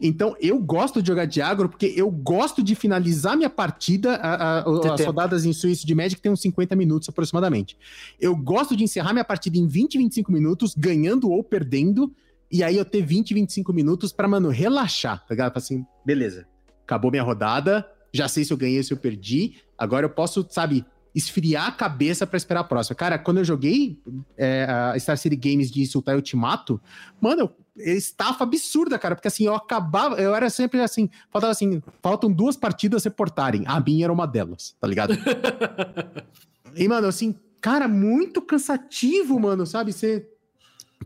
Então, 0.00 0.34
eu 0.40 0.58
gosto 0.58 1.02
de 1.02 1.08
jogar 1.08 1.26
de 1.26 1.42
agro 1.42 1.68
porque 1.68 1.92
eu 1.94 2.10
gosto 2.10 2.62
de 2.62 2.74
finalizar 2.74 3.36
minha 3.36 3.50
partida. 3.50 4.14
A, 4.16 4.58
a- 4.60 4.64
as 4.94 5.00
rodadas 5.06 5.44
em 5.44 5.52
Suíço 5.52 5.86
de 5.86 5.94
Magic 5.94 6.20
tem 6.20 6.32
uns 6.32 6.40
50 6.40 6.74
minutos 6.74 7.08
aproximadamente. 7.08 7.76
Eu 8.20 8.34
gosto 8.34 8.74
de 8.76 8.82
encerrar 8.84 9.12
minha 9.12 9.24
partida 9.24 9.58
em 9.58 9.66
20, 9.66 9.98
25 9.98 10.32
minutos, 10.32 10.74
ganhando 10.76 11.30
ou 11.30 11.44
perdendo. 11.44 12.12
E 12.50 12.64
aí 12.64 12.76
eu 12.76 12.84
ter 12.84 13.02
20, 13.02 13.34
25 13.34 13.72
minutos 13.72 14.12
pra, 14.12 14.26
mano, 14.26 14.48
relaxar, 14.48 15.18
tá 15.20 15.26
ligado? 15.34 15.56
Assim, 15.56 15.84
beleza. 16.04 16.46
Acabou 16.84 17.10
minha 17.10 17.22
rodada, 17.22 17.86
já 18.12 18.26
sei 18.26 18.44
se 18.44 18.52
eu 18.52 18.56
ganhei 18.56 18.78
ou 18.78 18.84
se 18.84 18.92
eu 18.92 18.96
perdi. 18.96 19.54
Agora 19.78 20.04
eu 20.06 20.10
posso, 20.10 20.44
sabe, 20.50 20.84
esfriar 21.14 21.66
a 21.68 21.72
cabeça 21.72 22.26
pra 22.26 22.36
esperar 22.36 22.60
a 22.60 22.64
próxima. 22.64 22.96
Cara, 22.96 23.18
quando 23.18 23.38
eu 23.38 23.44
joguei 23.44 24.00
é, 24.36 24.64
a 24.68 24.98
Star 24.98 25.16
City 25.16 25.36
Games 25.36 25.70
de 25.70 25.86
Sultai 25.86 26.16
Ultimato, 26.16 26.80
mano, 27.20 27.42
eu 27.42 27.50
estafa 27.84 28.44
absurda, 28.44 28.98
cara, 28.98 29.14
porque 29.14 29.28
assim, 29.28 29.44
eu 29.44 29.54
acabava, 29.54 30.16
eu 30.20 30.34
era 30.34 30.48
sempre 30.50 30.80
assim, 30.80 31.08
faltava 31.30 31.50
assim, 31.50 31.82
faltam 32.02 32.30
duas 32.30 32.56
partidas 32.56 33.04
reportarem, 33.04 33.64
a 33.66 33.80
minha 33.80 34.06
era 34.06 34.12
uma 34.12 34.26
delas, 34.26 34.74
tá 34.80 34.86
ligado? 34.86 35.14
e, 36.76 36.88
mano, 36.88 37.06
assim, 37.06 37.34
cara, 37.60 37.86
muito 37.88 38.40
cansativo, 38.42 39.38
mano, 39.38 39.66
sabe? 39.66 39.92
Você. 39.92 40.26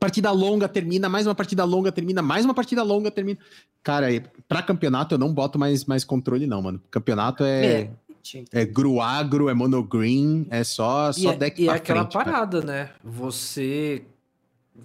Partida 0.00 0.32
longa 0.32 0.68
termina, 0.68 1.08
mais 1.08 1.24
uma 1.24 1.36
partida 1.36 1.62
longa 1.64 1.92
termina, 1.92 2.20
mais 2.20 2.44
uma 2.44 2.52
partida 2.52 2.82
longa 2.82 3.12
termina. 3.12 3.38
Cara, 3.80 4.10
e 4.10 4.24
pra 4.48 4.60
campeonato 4.60 5.14
eu 5.14 5.18
não 5.18 5.32
boto 5.32 5.56
mais, 5.56 5.84
mais 5.84 6.04
controle, 6.04 6.48
não, 6.48 6.60
mano. 6.60 6.82
Campeonato 6.90 7.44
é, 7.44 7.66
É. 7.66 7.90
É 8.50 8.64
gruagro, 8.64 9.50
é 9.50 9.54
monogreen, 9.54 10.46
é 10.50 10.64
só, 10.64 11.10
E 11.10 11.14
só 11.14 11.32
é, 11.32 11.36
deck 11.36 11.62
e 11.62 11.68
é 11.68 11.72
aquela 11.72 12.00
frente, 12.00 12.12
cara. 12.14 12.24
parada, 12.24 12.62
né? 12.62 12.90
Você 13.04 14.02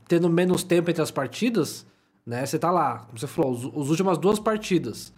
tendo 0.07 0.29
menos 0.29 0.63
tempo 0.63 0.89
entre 0.89 1.01
as 1.01 1.11
partidas, 1.11 1.85
né? 2.25 2.45
Você 2.45 2.59
tá 2.59 2.71
lá, 2.71 2.99
como 2.99 3.17
você 3.17 3.27
falou, 3.27 3.51
os, 3.51 3.65
os 3.65 3.89
últimas 3.89 4.17
duas 4.17 4.39
partidas. 4.39 5.13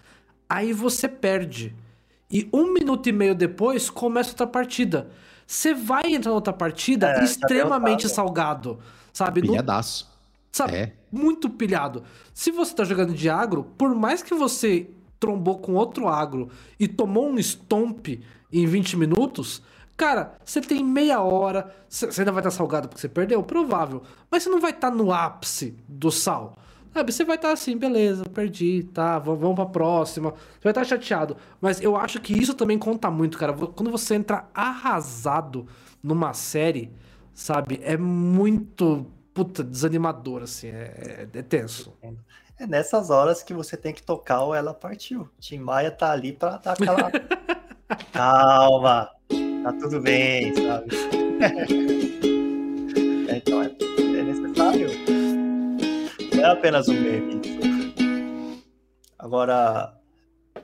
Aí 0.50 0.74
você 0.74 1.08
perde. 1.08 1.76
E 2.30 2.48
um 2.54 2.74
minuto 2.74 3.08
e 3.10 3.12
meio 3.12 3.36
depois 3.36 3.90
começa 3.90 4.32
outra 4.32 4.48
partida. 4.48 5.10
Você 5.46 5.74
vai 5.74 6.14
entrar 6.14 6.30
na 6.32 6.36
outra 6.36 6.54
partida 6.54 7.10
É, 7.12 7.24
extremamente 7.24 8.08
salgado. 8.08 8.80
Sabe? 9.12 9.42
Pilhadaço. 9.42 10.10
sabe? 10.52 10.76
É. 10.76 10.94
Muito 11.12 11.50
pilhado. 11.50 12.04
Se 12.34 12.52
você 12.52 12.74
tá 12.74 12.86
jogando 12.86 13.14
de 13.14 13.30
agro, 13.30 13.66
por 13.78 13.94
mais 13.94 14.24
que 14.24 14.34
você 14.34 14.90
trombou 15.20 15.60
com 15.60 15.74
outro 15.74 16.08
agro 16.08 16.50
e 16.80 16.88
tomou 16.88 17.30
um 17.30 17.38
stomp 17.38 18.08
em 18.52 18.66
20 18.66 18.96
minutos, 18.98 19.62
cara, 20.02 20.34
você 20.44 20.60
tem 20.60 20.84
meia 20.84 21.22
hora, 21.22 21.72
você 21.88 22.22
ainda 22.22 22.32
vai 22.32 22.40
estar 22.42 22.50
salgado 22.50 22.88
porque 22.88 23.00
você 23.00 23.08
perdeu, 23.08 23.44
provável, 23.44 24.02
mas 24.32 24.42
você 24.42 24.50
não 24.50 24.60
vai 24.60 24.72
estar 24.72 24.90
no 24.90 25.14
ápice 25.14 25.78
do 25.88 26.10
sal. 26.10 26.58
Sabe, 26.92 27.12
você 27.12 27.24
vai 27.24 27.36
estar 27.36 27.52
assim, 27.52 27.78
beleza, 27.78 28.26
perdi, 28.26 28.84
tá, 28.92 29.20
vamos 29.20 29.54
pra 29.54 29.68
próxima. 29.68 30.32
Você 30.32 30.64
vai 30.64 30.72
estar 30.72 30.84
chateado. 30.84 31.38
Mas 31.62 31.80
eu 31.80 31.96
acho 31.96 32.20
que 32.20 32.34
isso 32.34 32.56
também 32.56 32.80
conta 32.80 33.12
muito, 33.12 33.38
cara. 33.38 33.54
Quando 33.54 33.92
você 33.92 34.16
entra 34.16 34.50
arrasado 34.56 35.68
numa 36.02 36.34
série, 36.34 36.92
sabe, 37.32 37.80
é 37.84 37.96
muito, 37.96 39.06
puta, 39.36 39.64
desanimador, 39.64 40.42
assim, 40.42 40.68
é, 40.68 41.28
é, 41.34 41.38
é 41.38 41.42
tenso. 41.44 41.94
É 42.58 42.66
nessas 42.66 43.12
horas 43.12 43.44
que 43.44 43.54
você 43.54 43.78
tem 43.78 43.94
que 43.94 44.02
tocar 44.02 44.44
o 44.44 44.56
Ela 44.56 44.74
Partiu. 44.74 45.30
Tim 45.40 45.60
Maia 45.60 45.92
tá 45.92 46.12
ali 46.12 46.34
pra 46.34 46.58
dar 46.58 46.74
aquela. 46.74 47.12
Calma, 48.12 49.10
tá 49.64 49.74
tudo 49.74 50.00
bem, 50.02 50.54
sabe? 50.56 50.96
É, 53.28 53.38
então, 53.38 53.62
é, 53.62 53.68
é 53.68 54.24
necessário. 54.24 54.90
Não 56.36 56.44
é 56.44 56.46
apenas 56.46 56.88
um 56.88 56.94
meme. 56.94 57.42
Agora, 59.18 59.98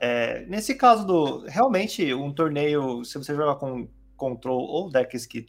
é, 0.00 0.44
nesse 0.46 0.74
caso 0.74 1.06
do. 1.06 1.44
Realmente, 1.46 2.12
um 2.12 2.32
torneio, 2.32 3.04
se 3.04 3.16
você 3.16 3.34
jogar 3.34 3.56
com 3.56 3.88
control 4.16 4.60
ou 4.60 4.90
decks 4.90 5.26
que 5.26 5.46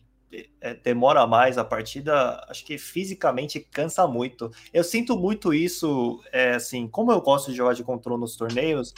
é, 0.61 0.75
demora 0.75 1.25
mais 1.25 1.57
a 1.57 1.63
partida, 1.63 2.45
acho 2.47 2.63
que 2.63 2.77
fisicamente 2.77 3.59
cansa 3.59 4.07
muito. 4.07 4.51
Eu 4.71 4.83
sinto 4.83 5.17
muito 5.17 5.53
isso, 5.53 6.21
é, 6.31 6.51
assim, 6.51 6.87
como 6.87 7.11
eu 7.11 7.21
gosto 7.21 7.51
de 7.51 7.57
jogar 7.57 7.73
de 7.73 7.83
controle 7.83 8.21
nos 8.21 8.35
torneios, 8.35 8.93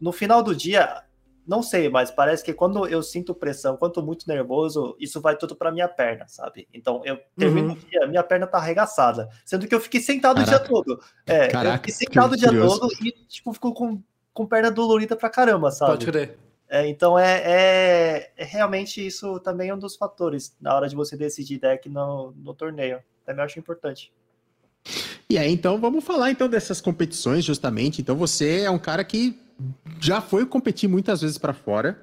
no 0.00 0.12
final 0.12 0.42
do 0.42 0.54
dia, 0.54 1.02
não 1.46 1.62
sei, 1.62 1.88
mas 1.88 2.10
parece 2.10 2.42
que 2.44 2.52
quando 2.52 2.86
eu 2.86 3.02
sinto 3.02 3.34
pressão, 3.34 3.76
quando 3.76 3.92
tô 3.92 4.02
muito 4.02 4.26
nervoso, 4.26 4.96
isso 4.98 5.20
vai 5.20 5.36
tudo 5.36 5.54
pra 5.54 5.70
minha 5.70 5.88
perna, 5.88 6.26
sabe? 6.28 6.66
Então 6.74 7.02
eu 7.04 7.18
termino 7.36 7.68
Uhum. 7.68 7.74
o 7.74 7.76
dia, 7.76 8.06
minha 8.06 8.22
perna 8.22 8.46
tá 8.46 8.58
arregaçada, 8.58 9.28
sendo 9.44 9.66
que 9.68 9.74
eu 9.74 9.80
fiquei 9.80 10.00
sentado 10.00 10.40
o 10.40 10.44
dia 10.44 10.54
Caraca. 10.54 10.68
todo. 10.68 11.00
É, 11.26 11.46
eu 11.46 11.50
Caraca, 11.52 11.76
fiquei 11.78 11.94
sentado 11.94 12.32
o 12.32 12.36
dia 12.36 12.48
curioso. 12.48 12.80
todo 12.80 12.92
e, 13.00 13.12
tipo, 13.28 13.52
fico 13.52 13.72
com, 13.72 14.02
com 14.34 14.46
perna 14.46 14.70
dolorida 14.70 15.14
pra 15.14 15.30
caramba, 15.30 15.70
sabe? 15.70 15.92
Pode 15.92 16.06
crer. 16.06 16.38
É, 16.68 16.86
então 16.88 17.16
é, 17.16 17.42
é, 17.44 18.32
é 18.36 18.44
realmente 18.44 19.04
isso 19.06 19.38
também 19.38 19.68
é 19.70 19.74
um 19.74 19.78
dos 19.78 19.94
fatores 19.94 20.56
na 20.60 20.74
hora 20.74 20.88
de 20.88 20.96
você 20.96 21.16
decidir 21.16 21.58
deck 21.60 21.88
no, 21.88 22.32
no 22.36 22.52
torneio. 22.52 22.98
Também 23.24 23.44
acho 23.44 23.58
importante. 23.58 24.12
E 25.28 25.36
aí, 25.38 25.52
então, 25.52 25.80
vamos 25.80 26.04
falar 26.04 26.30
então 26.30 26.48
dessas 26.48 26.80
competições, 26.80 27.44
justamente. 27.44 28.00
Então, 28.00 28.16
você 28.16 28.60
é 28.62 28.70
um 28.70 28.78
cara 28.78 29.02
que 29.04 29.36
já 30.00 30.20
foi 30.20 30.44
competir 30.46 30.88
muitas 30.88 31.20
vezes 31.20 31.38
pra 31.38 31.52
fora. 31.52 32.00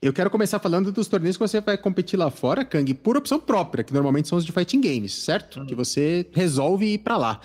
Eu 0.00 0.12
quero 0.12 0.30
começar 0.30 0.58
falando 0.60 0.92
dos 0.92 1.08
torneios 1.08 1.36
que 1.36 1.40
você 1.40 1.60
vai 1.60 1.76
competir 1.76 2.16
lá 2.18 2.30
fora, 2.30 2.64
Kang, 2.64 2.94
por 2.94 3.16
opção 3.16 3.40
própria, 3.40 3.82
que 3.82 3.92
normalmente 3.92 4.28
são 4.28 4.38
os 4.38 4.44
de 4.44 4.52
fighting 4.52 4.80
games, 4.80 5.12
certo? 5.12 5.58
Uhum. 5.60 5.66
Que 5.66 5.74
você 5.74 6.26
resolve 6.32 6.86
ir 6.86 6.98
pra 6.98 7.16
lá. 7.16 7.40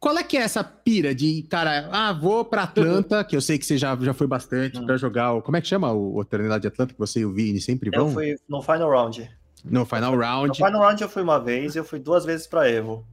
Qual 0.00 0.18
é 0.18 0.22
que 0.24 0.36
é 0.36 0.40
essa 0.42 0.62
pira 0.62 1.14
de, 1.14 1.44
cara, 1.48 1.88
ah, 1.92 2.12
vou 2.12 2.44
pra 2.44 2.64
Atlanta, 2.64 3.22
que 3.24 3.34
eu 3.36 3.40
sei 3.40 3.58
que 3.58 3.64
você 3.64 3.78
já, 3.78 3.96
já 3.96 4.12
foi 4.12 4.26
bastante 4.26 4.78
Uhum. 4.78 4.86
pra 4.86 4.96
jogar 4.96 5.32
o. 5.34 5.40
Como 5.40 5.56
é 5.56 5.60
que 5.62 5.68
chama 5.68 5.92
o, 5.92 6.18
o 6.18 6.24
torneio 6.24 6.50
lá 6.50 6.58
de 6.58 6.66
Atlanta 6.66 6.92
que 6.92 6.98
você 6.98 7.20
e 7.20 7.24
o 7.24 7.32
Vini 7.32 7.60
sempre 7.60 7.90
Eu 7.92 8.04
vão? 8.06 8.12
fui 8.12 8.36
no 8.48 8.60
Final 8.60 8.90
Round. 8.90 9.30
No 9.64 9.86
Final 9.86 10.12
No 10.12 10.18
Round, 10.20 10.56
Final 10.58 10.80
Round 10.82 11.00
eu 11.02 11.08
fui 11.08 11.22
uma 11.22 11.38
vez 11.38 11.74
e 11.74 11.78
eu 11.78 11.84
fui 11.84 11.98
duas 11.98 12.22
vezes 12.24 12.46
pra 12.46 12.68
Evo. 12.68 13.06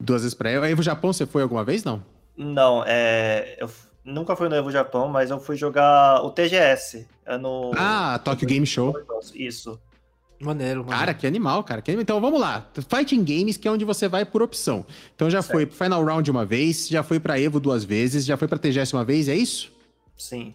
duas 0.00 0.22
vezes 0.22 0.32
pra 0.34 0.50
Evo. 0.50 0.64
Evo 0.64 0.82
Japão, 0.82 1.12
você 1.12 1.26
foi 1.26 1.42
alguma 1.42 1.64
vez? 1.64 1.84
Não? 1.84 2.02
Não, 2.34 2.82
é. 2.86 3.56
Eu 3.60 3.68
nunca 4.06 4.36
fui 4.36 4.48
no 4.48 4.54
Evo 4.54 4.70
Japão, 4.70 5.08
mas 5.08 5.30
eu 5.30 5.38
fui 5.40 5.56
jogar 5.56 6.22
o 6.24 6.30
TGS. 6.30 7.06
É 7.26 7.36
no. 7.36 7.72
Ah, 7.76 8.18
Tokyo 8.24 8.46
Game 8.46 8.64
Show. 8.66 8.94
Isso. 9.34 9.78
Maneiro, 10.40 10.80
maneiro. 10.80 10.98
Cara, 10.98 11.14
que 11.14 11.26
animal, 11.26 11.64
cara. 11.64 11.80
que 11.82 11.90
animal. 11.90 12.02
Então 12.02 12.20
vamos 12.20 12.38
lá. 12.40 12.66
Fighting 12.88 13.24
Games, 13.24 13.56
que 13.56 13.66
é 13.66 13.70
onde 13.70 13.84
você 13.84 14.06
vai 14.06 14.24
por 14.24 14.42
opção. 14.42 14.84
Então 15.14 15.28
já 15.30 15.42
Certo. 15.42 15.52
foi 15.52 15.66
pro 15.66 15.76
Final 15.76 16.04
Round 16.04 16.30
uma 16.30 16.44
vez, 16.44 16.88
já 16.88 17.02
foi 17.02 17.18
pra 17.18 17.40
Evo 17.40 17.58
duas 17.58 17.84
vezes, 17.84 18.24
já 18.24 18.36
foi 18.36 18.46
pra 18.46 18.58
TGS 18.58 18.94
uma 18.94 19.04
vez, 19.04 19.28
é 19.28 19.34
isso? 19.34 19.72
Sim. 20.16 20.54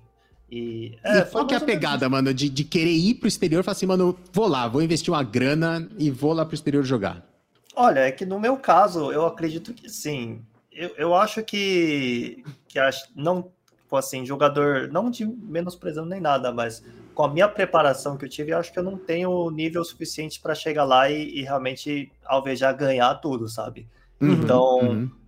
E. 0.52 0.98
e 1.04 1.22
foi 1.22 1.32
qual 1.32 1.48
que 1.48 1.54
é 1.54 1.58
a 1.58 1.62
pegada, 1.62 2.08
mano, 2.10 2.34
de, 2.34 2.50
de 2.50 2.64
querer 2.64 2.92
ir 2.92 3.16
pro 3.16 3.28
exterior 3.28 3.62
e 3.62 3.64
falar 3.64 3.72
assim, 3.72 3.86
mano, 3.86 4.18
vou 4.34 4.48
lá, 4.48 4.68
vou 4.68 4.82
investir 4.82 5.12
uma 5.12 5.24
grana 5.24 5.90
e 5.98 6.12
vou 6.12 6.34
lá 6.34 6.46
pro 6.46 6.54
exterior 6.54 6.84
jogar? 6.84 7.26
Olha, 7.74 8.02
é 8.02 8.12
que 8.12 8.26
no 8.26 8.40
meu 8.40 8.58
caso, 8.58 9.12
eu 9.12 9.26
acredito 9.26 9.74
que 9.74 9.90
sim. 9.90 10.42
Eu, 10.72 10.90
eu 10.98 11.16
acho 11.16 11.44
que, 11.44 12.44
que 12.68 12.80
acho, 12.80 13.06
não, 13.16 13.52
tipo 13.70 13.96
assim, 13.96 14.26
jogador, 14.26 14.88
não 14.88 15.10
de 15.12 15.26
menosprezando 15.26 16.10
nem 16.10 16.22
nada, 16.22 16.52
mas 16.52 16.84
com 17.14 17.24
a 17.24 17.30
minha 17.30 17.48
preparação 17.48 18.18
que 18.18 18.26
eu 18.26 18.30
tive, 18.30 18.52
eu 18.52 18.58
acho 18.58 18.72
que 18.72 18.80
eu 18.80 18.84
não 18.84 18.98
tenho 18.98 19.50
nível 19.52 19.84
suficiente 19.84 20.40
para 20.40 20.56
chegar 20.56 20.86
lá 20.86 21.10
e, 21.10 21.40
e 21.40 21.42
realmente 21.44 22.12
alvejar 22.26 22.76
ganhar 22.76 23.14
tudo, 23.16 23.50
sabe? 23.50 23.88
Uhum, 24.20 24.32
Então, 24.32 24.80
uhum. 24.80 25.22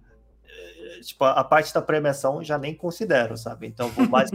Tipo, 1.03 1.25
a 1.25 1.43
parte 1.43 1.73
da 1.73 1.81
premiação 1.81 2.41
já 2.41 2.57
nem 2.57 2.73
considero, 2.73 3.35
sabe? 3.35 3.67
Então, 3.67 3.89
vou 3.89 4.07
mais 4.07 4.31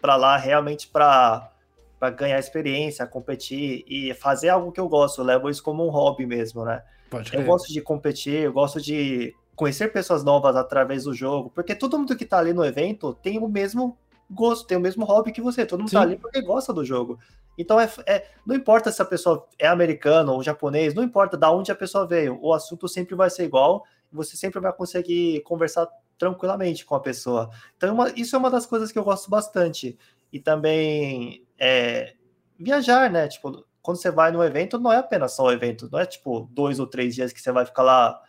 pra 0.00 0.16
lá 0.16 0.36
realmente 0.36 0.88
para 0.88 1.50
para 1.98 2.08
ganhar 2.08 2.38
experiência, 2.38 3.06
competir 3.06 3.84
e 3.86 4.14
fazer 4.14 4.48
algo 4.48 4.72
que 4.72 4.80
eu 4.80 4.88
gosto. 4.88 5.20
Eu 5.20 5.26
levo 5.26 5.50
isso 5.50 5.62
como 5.62 5.86
um 5.86 5.90
hobby 5.90 6.24
mesmo, 6.24 6.64
né? 6.64 6.82
Pode 7.10 7.36
Eu 7.36 7.44
gosto 7.44 7.70
de 7.70 7.82
competir, 7.82 8.44
eu 8.44 8.52
gosto 8.54 8.80
de 8.80 9.34
conhecer 9.60 9.92
pessoas 9.92 10.24
novas 10.24 10.56
através 10.56 11.04
do 11.04 11.12
jogo, 11.12 11.50
porque 11.54 11.74
todo 11.74 11.98
mundo 11.98 12.16
que 12.16 12.24
tá 12.24 12.38
ali 12.38 12.54
no 12.54 12.64
evento 12.64 13.12
tem 13.12 13.38
o 13.38 13.46
mesmo 13.46 13.98
gosto, 14.30 14.66
tem 14.66 14.78
o 14.78 14.80
mesmo 14.80 15.04
hobby 15.04 15.32
que 15.32 15.42
você. 15.42 15.66
Todo 15.66 15.80
mundo 15.80 15.90
tá 15.90 15.98
Sim. 16.00 16.06
ali 16.06 16.16
porque 16.16 16.40
gosta 16.40 16.72
do 16.72 16.82
jogo. 16.82 17.18
Então, 17.58 17.78
é, 17.78 17.86
é- 18.06 18.26
não 18.46 18.56
importa 18.56 18.90
se 18.90 19.02
a 19.02 19.04
pessoa 19.04 19.46
é 19.58 19.66
americana 19.66 20.32
ou 20.32 20.42
japonês, 20.42 20.94
não 20.94 21.02
importa 21.02 21.36
da 21.36 21.50
onde 21.52 21.70
a 21.70 21.74
pessoa 21.74 22.06
veio, 22.06 22.38
o 22.40 22.54
assunto 22.54 22.88
sempre 22.88 23.14
vai 23.14 23.28
ser 23.28 23.44
igual 23.44 23.84
você 24.10 24.34
sempre 24.34 24.58
vai 24.60 24.72
conseguir 24.72 25.42
conversar 25.42 25.86
tranquilamente 26.16 26.86
com 26.86 26.94
a 26.94 27.00
pessoa. 27.00 27.50
Então, 27.76 27.90
é 27.90 27.92
uma- 27.92 28.10
isso 28.16 28.34
é 28.34 28.38
uma 28.38 28.50
das 28.50 28.64
coisas 28.64 28.90
que 28.90 28.98
eu 28.98 29.04
gosto 29.04 29.28
bastante. 29.28 29.98
E 30.32 30.40
também 30.40 31.44
é, 31.58 32.14
viajar, 32.58 33.10
né? 33.10 33.28
Tipo, 33.28 33.62
quando 33.82 33.98
você 33.98 34.10
vai 34.10 34.32
num 34.32 34.42
evento, 34.42 34.78
não 34.78 34.90
é 34.90 34.96
apenas 34.96 35.32
só 35.32 35.44
o 35.44 35.52
evento, 35.52 35.86
não 35.92 35.98
é 35.98 36.06
tipo 36.06 36.48
dois 36.50 36.80
ou 36.80 36.86
três 36.86 37.14
dias 37.14 37.30
que 37.30 37.42
você 37.42 37.52
vai 37.52 37.66
ficar 37.66 37.82
lá 37.82 38.20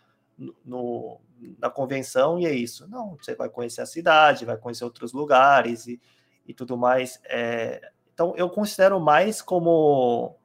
no, 0.64 1.20
na 1.58 1.70
convenção 1.70 2.38
e 2.38 2.46
é 2.46 2.52
isso. 2.52 2.88
Não, 2.88 3.16
você 3.16 3.34
vai 3.34 3.48
conhecer 3.48 3.80
a 3.80 3.86
cidade, 3.86 4.44
vai 4.44 4.56
conhecer 4.56 4.84
outros 4.84 5.12
lugares 5.12 5.86
e, 5.86 6.00
e 6.46 6.54
tudo 6.54 6.76
mais. 6.76 7.20
É, 7.24 7.90
então, 8.12 8.34
eu 8.36 8.48
considero 8.50 9.00
mais 9.00 9.40
como, 9.40 10.36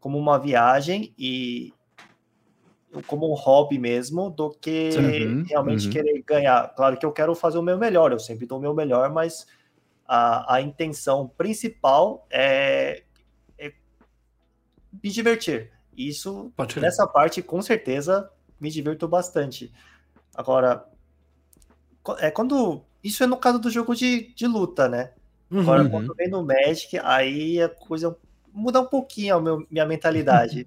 como 0.00 0.18
uma 0.18 0.38
viagem 0.38 1.14
e 1.18 1.72
como 3.06 3.30
um 3.30 3.34
hobby 3.34 3.78
mesmo 3.78 4.30
do 4.30 4.50
que 4.50 4.90
Uhum, 4.96 5.44
realmente 5.46 5.86
uhum. 5.86 5.92
querer 5.92 6.22
ganhar. 6.22 6.74
Claro 6.74 6.96
que 6.96 7.04
eu 7.04 7.12
quero 7.12 7.34
fazer 7.34 7.58
o 7.58 7.62
meu 7.62 7.76
melhor, 7.76 8.12
eu 8.12 8.18
sempre 8.18 8.46
dou 8.46 8.58
o 8.58 8.60
meu 8.60 8.72
melhor, 8.74 9.12
mas 9.12 9.46
a, 10.06 10.54
a 10.54 10.60
intenção 10.60 11.28
principal 11.28 12.26
é, 12.30 13.02
é 13.58 13.72
me 15.02 15.10
divertir. 15.10 15.72
Isso, 15.96 16.52
nessa 16.76 17.06
parte, 17.06 17.42
com 17.42 17.60
certeza, 17.62 18.30
me 18.60 18.70
divirto 18.70 19.06
bastante. 19.08 19.72
Agora, 20.34 20.84
é 22.18 22.30
quando. 22.30 22.82
Isso 23.02 23.22
é 23.22 23.26
no 23.26 23.36
caso 23.36 23.58
do 23.58 23.70
jogo 23.70 23.94
de, 23.94 24.32
de 24.34 24.46
luta, 24.46 24.88
né? 24.88 25.12
Agora, 25.50 25.82
Uhum. 25.84 25.90
quando 25.90 26.14
vem 26.14 26.28
no 26.28 26.42
Magic, 26.44 26.98
aí 27.02 27.60
a 27.62 27.68
coisa 27.68 28.16
muda 28.52 28.80
um 28.80 28.86
pouquinho 28.86 29.36
a 29.36 29.40
meu- 29.40 29.66
minha 29.70 29.86
mentalidade. 29.86 30.66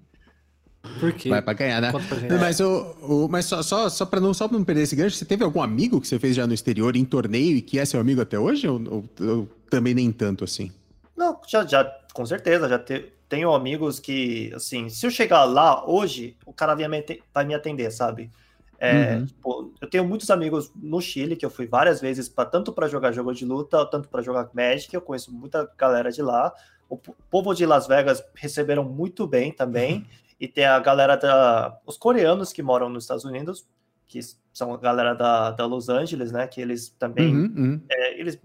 Por 0.98 1.12
quê? 1.12 1.28
Vai 1.28 1.42
pra 1.42 1.52
ganhar, 1.52 1.80
né? 1.82 1.92
Pra 1.92 2.00
gente. 2.00 2.32
Mas, 2.32 2.58
o, 2.60 2.96
o- 3.02 3.28
mas 3.28 3.44
só, 3.44 3.62
só, 3.62 3.88
só 3.90 4.06
pra 4.06 4.18
não, 4.18 4.32
só 4.32 4.48
pra 4.48 4.56
não 4.56 4.64
perder 4.64 4.82
esse 4.82 4.96
gancho, 4.96 5.16
você 5.16 5.26
teve 5.26 5.44
algum 5.44 5.60
amigo 5.60 6.00
que 6.00 6.08
você 6.08 6.18
fez 6.18 6.34
já 6.34 6.46
no 6.46 6.54
exterior, 6.54 6.96
em 6.96 7.04
torneio, 7.04 7.56
e 7.58 7.60
que 7.60 7.78
é 7.78 7.84
seu 7.84 8.00
amigo 8.00 8.22
até 8.22 8.38
hoje? 8.38 8.66
Ou, 8.66 8.80
ou- 8.90 9.04
ou 9.28 9.46
também 9.68 9.92
nem 9.92 10.10
tanto 10.10 10.42
assim? 10.44 10.72
Não, 11.14 11.38
já, 11.46 11.66
já, 11.66 11.84
com 12.14 12.24
certeza, 12.24 12.66
já 12.66 12.78
te- 12.78 13.12
tenho 13.30 13.54
amigos 13.54 14.00
que, 14.00 14.52
assim, 14.54 14.88
se 14.88 15.06
eu 15.06 15.10
chegar 15.10 15.44
lá 15.44 15.88
hoje, 15.88 16.36
o 16.44 16.52
cara 16.52 16.74
vai 16.74 17.44
me, 17.46 17.54
atender, 17.54 17.90
sabe? 17.92 18.28
É, 18.76 19.14
Uhum. 19.16 19.26
tipo, 19.26 19.74
eu 19.80 19.88
tenho 19.88 20.04
muitos 20.04 20.28
amigos 20.30 20.72
no 20.74 21.00
Chile, 21.00 21.36
que 21.36 21.46
eu 21.46 21.50
fui 21.50 21.66
várias 21.66 22.00
vezes, 22.00 22.28
pra, 22.28 22.44
tanto 22.44 22.72
para 22.72 22.88
jogar 22.88 23.12
jogo 23.12 23.32
de 23.32 23.44
luta, 23.44 23.86
tanto 23.86 24.08
para 24.08 24.20
jogar 24.20 24.50
Magic, 24.52 24.92
eu 24.92 25.00
conheço 25.00 25.32
muita 25.32 25.70
galera 25.78 26.10
de 26.10 26.20
lá. 26.20 26.52
O 26.88 26.96
po- 26.96 27.14
povo 27.30 27.54
de 27.54 27.64
Las 27.64 27.86
Vegas 27.86 28.24
receberam 28.34 28.82
muito 28.82 29.28
bem 29.28 29.52
também, 29.52 30.04
e 30.40 30.48
tem 30.48 30.64
a 30.64 30.80
galera 30.80 31.16
da... 31.16 31.78
os 31.86 31.96
coreanos 31.96 32.52
que 32.52 32.62
moram 32.62 32.88
nos 32.88 33.04
Estados 33.04 33.24
Unidos, 33.24 33.64
que 34.08 34.18
são 34.52 34.74
a 34.74 34.76
galera 34.76 35.14
da, 35.14 35.52
da 35.52 35.66
Los 35.66 35.88
Angeles, 35.88 36.32
né, 36.32 36.48
que 36.48 36.60
eles 36.60 36.88
também 36.98 37.36
Uhum, 37.36 37.54
uhum. 37.56 37.80
é, 37.88 38.18
eles, 38.18 38.36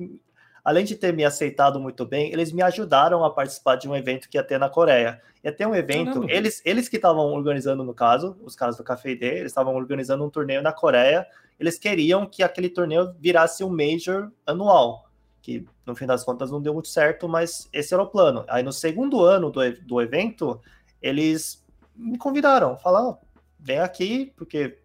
além 0.65 0.83
de 0.83 0.95
ter 0.95 1.13
me 1.13 1.23
aceitado 1.23 1.79
muito 1.79 2.03
bem, 2.05 2.33
eles 2.33 2.51
me 2.51 2.63
ajudaram 2.63 3.23
a 3.23 3.29
participar 3.29 3.75
de 3.75 3.87
um 3.87 3.95
evento 3.95 4.27
que 4.27 4.35
ia 4.37 4.43
ter 4.43 4.59
na 4.59 4.67
Coreia. 4.67 5.21
Ia 5.43 5.51
ter 5.51 5.67
um 5.67 5.75
evento, 5.75 6.13
Caramba. 6.13 6.31
eles, 6.31 6.59
eles 6.65 6.89
que 6.89 6.95
estavam 6.95 7.31
organizando, 7.33 7.83
no 7.83 7.93
caso, 7.93 8.35
os 8.43 8.55
caras 8.55 8.75
do 8.75 8.83
Café 8.83 9.11
ID, 9.11 9.21
eles 9.21 9.51
estavam 9.51 9.75
organizando 9.75 10.25
um 10.25 10.29
torneio 10.29 10.63
na 10.63 10.73
Coreia. 10.73 11.27
Eles 11.59 11.77
queriam 11.77 12.25
que 12.25 12.41
aquele 12.41 12.67
torneio 12.67 13.13
virasse 13.19 13.63
um 13.63 13.69
Major 13.69 14.31
anual, 14.45 15.07
que 15.39 15.63
no 15.85 15.95
fim 15.95 16.07
das 16.07 16.23
contas 16.23 16.49
não 16.49 16.59
deu 16.59 16.73
muito 16.73 16.87
certo, 16.87 17.29
mas 17.29 17.69
esse 17.71 17.93
era 17.93 18.01
o 18.01 18.07
plano. 18.07 18.43
Aí 18.47 18.63
no 18.63 18.73
segundo 18.73 19.23
ano 19.23 19.51
do, 19.51 19.61
do 19.83 20.01
evento, 20.01 20.59
eles 20.99 21.63
me 21.95 22.17
convidaram, 22.17 22.75
falaram, 22.79 23.19
vem 23.59 23.77
aqui, 23.77 24.33
porque 24.35 24.79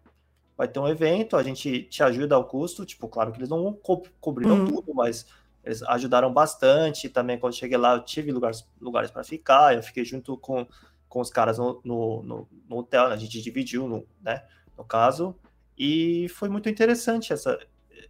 vai 0.55 0.67
ter 0.67 0.79
um 0.79 0.87
evento, 0.87 1.35
a 1.35 1.41
gente 1.41 1.81
te 1.83 2.03
ajuda 2.03 2.35
ao 2.35 2.45
custo, 2.45 2.85
tipo, 2.85 3.07
claro 3.07 3.31
que 3.31 3.39
eles 3.39 3.49
não 3.49 3.73
co 3.73 4.03
cobriram 4.19 4.57
Uhum. 4.59 4.65
tudo, 4.67 4.93
mas 4.93 5.25
eles 5.63 5.81
ajudaram 5.83 6.33
bastante, 6.33 7.09
também 7.09 7.37
quando 7.39 7.53
cheguei 7.55 7.77
lá 7.77 7.95
eu 7.95 8.03
tive 8.03 8.31
lugares, 8.31 8.67
lugares 8.79 9.11
para 9.11 9.23
ficar, 9.23 9.75
eu 9.75 9.83
fiquei 9.83 10.03
junto 10.05 10.37
com, 10.37 10.65
com 11.07 11.19
os 11.21 11.29
caras 11.29 11.57
no, 11.57 11.81
no, 11.83 12.23
no- 12.23 12.47
no 12.69 12.77
hotel, 12.77 13.05
a 13.07 13.17
gente 13.17 13.41
dividiu, 13.41 13.87
no, 13.87 14.05
né, 14.21 14.43
no 14.77 14.83
caso, 14.83 15.35
e 15.77 16.27
foi 16.29 16.49
muito 16.49 16.69
interessante 16.69 17.33
essa, 17.33 17.59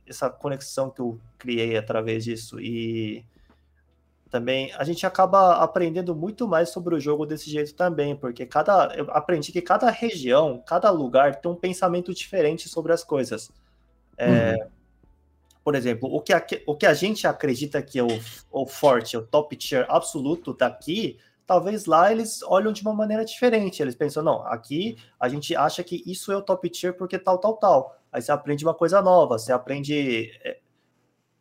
essa 0.06 0.30
conexão 0.30 0.90
que 0.90 1.02
eu 1.02 1.20
criei 1.38 1.78
através 1.78 2.24
disso, 2.24 2.60
e 2.60 3.26
também 4.30 4.72
a 4.74 4.84
gente 4.86 5.06
acaba 5.06 5.56
aprendendo 5.56 6.16
muito 6.16 6.48
mais 6.48 6.70
sobre 6.70 6.96
o 6.96 7.00
jogo 7.00 7.26
desse 7.26 7.50
jeito 7.50 7.74
também, 7.76 8.16
porque 8.16 8.46
cada 8.46 8.94
eu 8.96 9.12
aprendi 9.12 9.52
que 9.52 9.62
cada 9.62 9.90
região, 9.92 10.64
cada 10.66 10.90
lugar 10.90 11.36
tem 11.42 11.52
um 11.52 11.56
pensamento 11.56 12.14
diferente 12.14 12.70
sobre 12.70 12.94
as 12.94 13.04
coisas. 13.04 13.52
É, 14.18 14.56
Por 15.64 15.76
exemplo, 15.76 16.10
o 16.12 16.20
que, 16.22 16.34
a, 16.34 16.44
o 16.66 16.76
que 16.76 16.86
a 16.86 16.94
gente 16.94 17.28
acredita 17.28 17.82
que 17.82 18.00
é 18.00 18.04
o, 18.04 18.08
o 18.52 18.66
forte, 18.66 19.16
o 19.16 19.22
top 19.22 19.56
tier 19.56 19.86
absoluto 19.90 20.54
daqui, 20.56 21.20
talvez 21.46 21.86
lá 21.86 22.12
eles 22.12 22.42
olham 22.44 22.72
de 22.72 22.82
uma 22.82 22.94
maneira 22.94 23.24
diferente. 23.24 23.82
Eles 23.82 23.94
pensam, 23.94 24.24
não, 24.24 24.46
aqui 24.48 24.98
a 25.20 25.30
gente 25.30 25.56
acha 25.56 25.84
que 25.84 26.02
isso 26.06 26.32
é 26.32 26.38
o 26.38 26.42
top 26.42 26.68
tier 26.70 26.94
porque 26.98 27.20
tal, 27.20 27.38
tal, 27.38 27.58
tal. 27.58 27.98
Aí 28.12 28.22
você 28.22 28.32
aprende 28.32 28.66
uma 28.66 28.74
coisa 28.74 29.02
nova, 29.02 29.38
você 29.38 29.54
aprende. 29.54 30.32
é, 30.44 30.58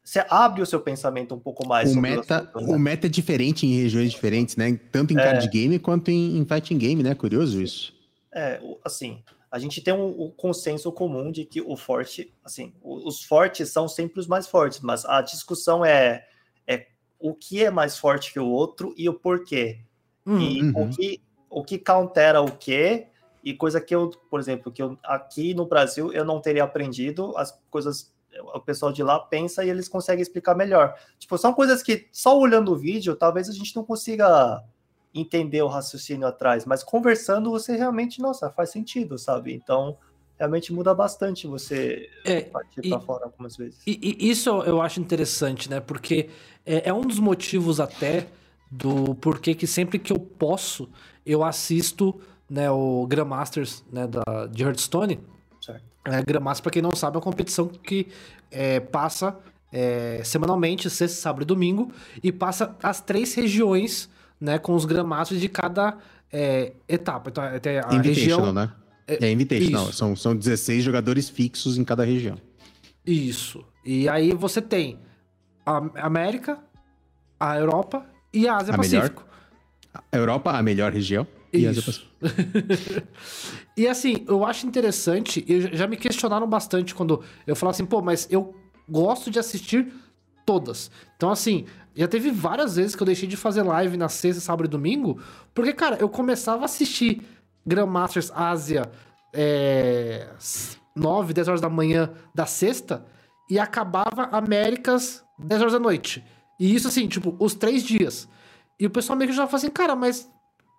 Você 0.05 0.25
abre 0.29 0.61
o 0.63 0.67
seu 0.67 0.81
pensamento 0.81 1.35
um 1.35 1.39
pouco 1.39 1.67
mais 1.67 1.95
O 1.95 2.01
meta, 2.01 2.43
né? 2.43 2.51
o 2.55 2.79
meta 2.79 3.07
é 3.07 3.11
diferente 3.11 3.67
em 3.67 3.81
regiões 3.81 4.11
diferentes, 4.11 4.57
né? 4.57 4.79
Tanto 4.93 5.13
em 5.13 5.17
card 5.17 5.49
game 5.49 5.79
quanto 5.79 6.11
em, 6.11 6.37
em 6.39 6.45
fighting 6.45 6.79
game, 6.79 7.03
né? 7.03 7.15
Curioso 7.15 7.61
isso. 7.61 7.93
É, 8.33 8.61
assim, 8.85 9.23
a 9.51 9.59
gente 9.59 9.81
tem 9.81 9.93
um, 9.93 10.27
um 10.27 10.31
consenso 10.31 10.93
comum 10.93 11.33
de 11.33 11.45
que 11.45 11.61
o 11.61 11.77
forte, 11.77 12.33
assim, 12.45 12.73
os 12.83 13.25
fortes 13.25 13.71
são 13.71 13.89
sempre 13.89 14.21
os 14.21 14.27
mais 14.27 14.47
fortes, 14.47 14.81
mas 14.81 15.05
a 15.05 15.21
discussão 15.21 15.85
é, 15.85 16.25
é 16.67 16.87
o 17.19 17.35
que 17.35 17.65
é 17.65 17.71
mais 17.71 17.99
forte 17.99 18.33
que 18.33 18.39
o 18.39 18.49
outro 18.49 18.95
e 18.97 19.09
o 19.09 19.15
porquê. 19.15 19.81
Hum, 20.25 20.39
E 20.39 20.63
Uhum. 20.63 20.73
o 20.85 20.89
que 20.91 21.21
o 21.53 21.65
que 21.65 21.79
countera 21.79 22.41
o 22.41 22.53
quê, 22.57 23.09
e 23.43 23.53
coisa 23.53 23.81
que 23.81 23.93
eu, 23.93 24.11
por 24.31 24.39
exemplo, 24.39 24.71
que 24.71 24.81
eu 24.81 24.97
aqui 25.03 25.53
no 25.53 25.67
Brasil 25.67 26.13
eu 26.13 26.25
não 26.25 26.41
teria 26.41 26.63
aprendido, 26.63 27.37
as 27.37 27.59
coisas 27.69 28.13
o 28.55 28.61
pessoal 28.61 28.93
de 28.93 29.03
lá 29.03 29.19
pensa 29.19 29.65
e 29.65 29.71
eles 29.71 29.89
conseguem 29.89 30.23
explicar 30.23 30.55
melhor. 30.55 30.95
Tipo, 31.19 31.37
são 31.37 31.53
coisas 31.53 31.83
que 31.83 32.09
só 32.13 32.39
olhando 32.39 32.73
o 32.73 32.79
vídeo, 32.79 33.17
talvez 33.17 33.49
a 33.49 33.53
gente 33.53 33.75
não 33.75 33.85
consiga 33.85 34.63
entender 35.15 35.63
o 35.63 35.69
raciocínio 35.69 36.27
atrás, 36.27 36.65
mas 36.65 36.83
conversando 36.83 37.51
você 37.51 37.77
realmente, 37.77 38.21
nossa, 38.21 38.51
faz 38.51 38.71
sentido, 38.71 39.19
sabe? 39.19 39.53
Então, 39.53 39.97
realmente 40.39 40.73
muda 40.73 40.95
bastante 40.95 41.47
você 41.47 42.09
É, 42.25 42.43
partir 42.43 42.89
para 42.89 43.01
fora 43.01 43.25
algumas 43.25 43.57
vezes. 43.57 43.81
E, 43.87 44.17
e 44.21 44.31
isso 44.31 44.51
eu 44.63 44.81
acho 44.81 45.01
interessante, 45.01 45.69
né? 45.69 45.81
Porque 45.81 46.31
é, 46.65 46.89
é 46.89 46.93
um 46.93 47.03
dos 47.03 47.19
motivos 47.19 47.81
até 47.81 48.27
do 48.71 49.15
porquê 49.17 49.55
que 49.55 49.67
sempre 49.67 49.99
que 49.99 50.13
eu 50.13 50.19
posso, 50.19 50.89
eu 51.27 51.43
assisto 51.45 52.21
né, 52.49 52.71
o 52.71 53.07
Grandmasters 53.07 53.85
né, 53.93 54.07
da, 54.07 54.47
de 54.47 54.63
Hearthstone. 54.63 55.21
Certo. 55.61 55.85
É, 56.05 56.23
Grandmaster, 56.23 56.63
pra 56.63 56.73
quem 56.73 56.83
não 56.83 56.95
sabe, 56.95 57.17
é 57.17 57.19
uma 57.19 57.23
competição 57.23 57.69
que 57.69 58.09
é, 58.51 58.81
passa 58.81 59.39
é, 59.73 60.23
semanalmente, 60.25 60.89
sexta, 60.89 61.21
sábado 61.21 61.43
e 61.43 61.47
domingo, 61.47 61.93
e 62.23 62.33
passa 62.33 62.77
as 62.83 63.01
três 63.01 63.35
regiões 63.35 64.09
né, 64.41 64.59
com 64.59 64.75
os 64.75 64.85
Grandmasters 64.85 65.41
de 65.41 65.49
cada 65.49 65.99
é, 66.33 66.73
etapa. 66.89 67.31
Então, 67.31 67.45
tem 67.61 67.79
a 67.79 67.89
Invitational, 67.93 68.39
região... 68.39 68.53
né? 68.53 68.73
É 69.07 69.31
Invitational. 69.31 69.85
isso. 69.85 69.93
São, 69.95 70.15
são 70.15 70.37
16 70.37 70.85
jogadores 70.85 71.29
fixos 71.29 71.77
em 71.77 71.85
cada 71.85 72.05
região. 72.05 72.37
Isso. 73.05 73.65
E 73.85 74.09
aí 74.09 74.33
você 74.33 74.63
tem 74.63 74.99
a 75.67 76.07
América, 76.07 76.59
a 77.39 77.57
Europa 77.59 78.07
e 78.33 78.47
a 78.47 78.57
Ásia 78.57 78.75
A 78.75 78.79
melhor? 78.79 79.01
Pacífico. 79.01 79.27
A 79.93 80.17
Europa, 80.17 80.53
a 80.53 80.63
melhor 80.63 80.93
região. 80.93 81.27
E 81.53 81.67
Ásia. 81.67 81.83
Pacífico. 81.83 82.11
E 83.77 83.89
assim, 83.89 84.27
eu 84.29 84.45
acho 84.45 84.67
interessante, 84.67 85.43
e 85.49 85.75
já 85.75 85.87
me 85.87 85.97
questionaram 85.97 86.47
bastante 86.47 86.95
quando 86.95 87.23
eu 87.47 87.57
falo 87.57 87.71
assim, 87.71 87.87
pô, 87.87 88.03
mas 88.03 88.29
eu 88.31 88.55
gosto 88.87 89.31
de 89.31 89.39
assistir 89.39 89.91
todas. 90.45 90.91
Então, 91.17 91.31
assim, 91.31 91.67
já 91.95 92.09
teve 92.09 92.31
várias 92.31 92.77
vezes 92.77 92.97
que 92.97 93.03
eu 93.03 93.07
deixei 93.07 93.29
de 93.29 93.37
fazer 93.37 93.63
live 93.63 93.97
na 93.97 94.09
sexta, 94.09 94.41
sábado 94.41 94.67
e 94.67 94.69
domingo, 94.69 95.21
porque, 95.55 95.73
cara, 95.73 95.97
eu 95.97 96.09
começava 96.09 96.63
a 96.63 96.65
assistir 96.65 97.23
Grandmasters 97.67 98.31
Ásia 98.35 98.91
é, 99.35 100.29
9, 100.97 101.33
10 101.33 101.49
horas 101.49 101.61
da 101.61 101.69
manhã 101.69 102.11
da 102.35 102.47
sexta 102.47 103.05
e 103.49 103.59
acabava 103.59 104.29
Américas 104.33 105.25
10 105.39 105.61
horas 105.61 105.73
da 105.73 105.79
noite. 105.79 106.25
E 106.59 106.75
isso, 106.75 106.89
assim, 106.89 107.09
tipo, 107.09 107.35
os 107.39 107.55
três 107.55 107.83
dias. 107.83 108.29
E 108.79 108.87
o 108.87 108.91
pessoal 108.91 109.17
meio 109.17 109.31
que 109.31 109.37
já 109.37 109.47
fala 109.47 109.59
assim, 109.59 109.71
cara, 109.71 109.97
mas 109.97 110.31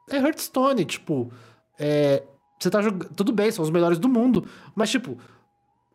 é 0.09 0.17
Hearthstone, 0.17 0.85
tipo, 0.85 1.31
é, 1.79 2.23
você 2.59 2.69
tá 2.69 2.81
jogando. 2.81 3.13
Tudo 3.15 3.31
bem, 3.31 3.51
são 3.51 3.63
os 3.63 3.71
melhores 3.71 3.97
do 3.97 4.07
mundo, 4.07 4.47
mas, 4.75 4.91
tipo, 4.91 5.17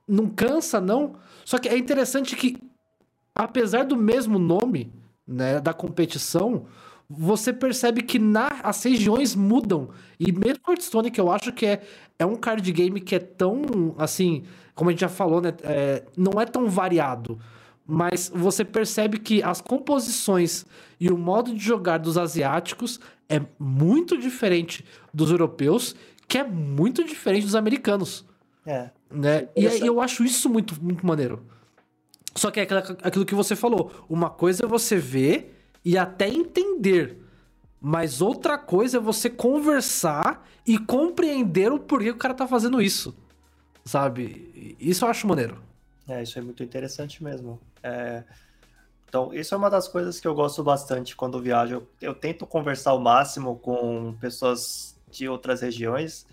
não 0.09 0.29
cansa, 0.29 0.81
não. 0.81 1.15
Só 1.45 1.59
que 1.59 1.69
é 1.69 1.79
interessante 1.79 2.35
que, 2.35 2.59
apesar 3.37 3.85
do 3.85 3.97
mesmo 3.97 4.39
nome, 4.39 4.91
né, 5.27 5.61
da 5.61 5.75
competição, 5.75 6.65
você 7.09 7.53
percebe 7.53 8.03
que 8.03 8.19
na, 8.19 8.49
as 8.63 8.83
regiões 8.83 9.37
mudam. 9.37 9.91
E 10.19 10.33
mesmo 10.33 10.63
Hearthstone, 10.67 11.11
que 11.11 11.21
eu 11.21 11.31
acho 11.31 11.53
que 11.53 11.67
é, 11.67 11.83
é 12.19 12.25
um 12.25 12.35
card 12.35 12.73
game 12.73 13.01
que 13.01 13.15
é 13.15 13.19
tão, 13.19 13.95
assim, 13.99 14.45
como 14.75 14.89
a 14.89 14.93
gente 14.93 15.01
já 15.01 15.09
falou, 15.09 15.41
né, 15.41 15.53
é, 15.63 16.03
não 16.17 16.41
é 16.41 16.47
tão 16.47 16.69
variado. 16.69 17.39
Mas 17.87 18.33
você 18.35 18.65
percebe 18.65 19.19
que 19.19 19.43
as 19.43 19.61
composições 19.61 20.65
e 20.99 21.09
o 21.09 21.19
modo 21.19 21.55
de 21.55 21.63
jogar 21.63 21.99
dos 21.99 22.19
asiáticos 22.19 22.99
é 23.29 23.41
muito 23.59 24.19
diferente 24.19 24.85
dos 25.13 25.31
europeus, 25.31 25.95
que 26.27 26.39
é 26.39 26.45
muito 26.45 27.05
diferente 27.05 27.45
dos 27.45 27.55
americanos. 27.55 28.25
É. 28.67 28.91
Né? 29.09 29.49
E 29.55 29.69
aí 29.69 29.87
eu 29.87 30.01
acho 30.01 30.25
isso 30.25 30.49
muito, 30.49 30.83
muito 30.83 31.07
maneiro. 31.07 31.47
Só 32.37 32.51
que 32.51 32.61
é 32.61 32.65
aquilo 33.03 33.27
que 33.27 33.35
você 33.35 33.57
falou. 33.57 33.91
Uma 34.09 34.31
coisa 34.31 34.65
é 34.65 34.69
você 34.69 34.97
ver 34.97 35.59
e 35.85 35.97
até 35.99 36.29
entender. 36.29 37.23
Mas 37.81 38.21
outra 38.21 38.59
coisa 38.59 38.99
é 38.99 39.01
você 39.01 39.31
conversar 39.31 40.47
e 40.67 40.79
compreender 40.79 41.73
o 41.73 41.79
porquê 41.79 42.11
o 42.11 42.17
cara 42.17 42.35
tá 42.35 42.47
fazendo 42.47 42.81
isso. 42.83 43.17
Sabe? 43.85 44.77
Isso 44.81 45.05
eu 45.05 45.09
acho 45.09 45.27
maneiro. 45.27 45.63
É, 46.09 46.23
isso 46.23 46.39
é 46.39 46.43
muito 46.43 46.63
interessante 46.63 47.23
mesmo. 47.23 47.61
É, 47.83 48.25
Então, 49.09 49.33
isso 49.33 49.55
é 49.55 49.59
uma 49.59 49.71
das 49.71 49.89
coisas 49.89 50.21
que 50.21 50.27
eu 50.29 50.35
gosto 50.35 50.63
bastante 50.63 51.17
quando 51.17 51.41
viajo. 51.41 51.75
Eu, 51.77 51.89
eu 52.01 52.15
tento 52.15 52.47
conversar 52.47 52.91
ao 52.91 53.01
máximo 53.01 53.59
com 53.59 54.15
pessoas 54.21 54.99
de 55.11 55.29
outras 55.29 55.61
regiões 55.63 56.27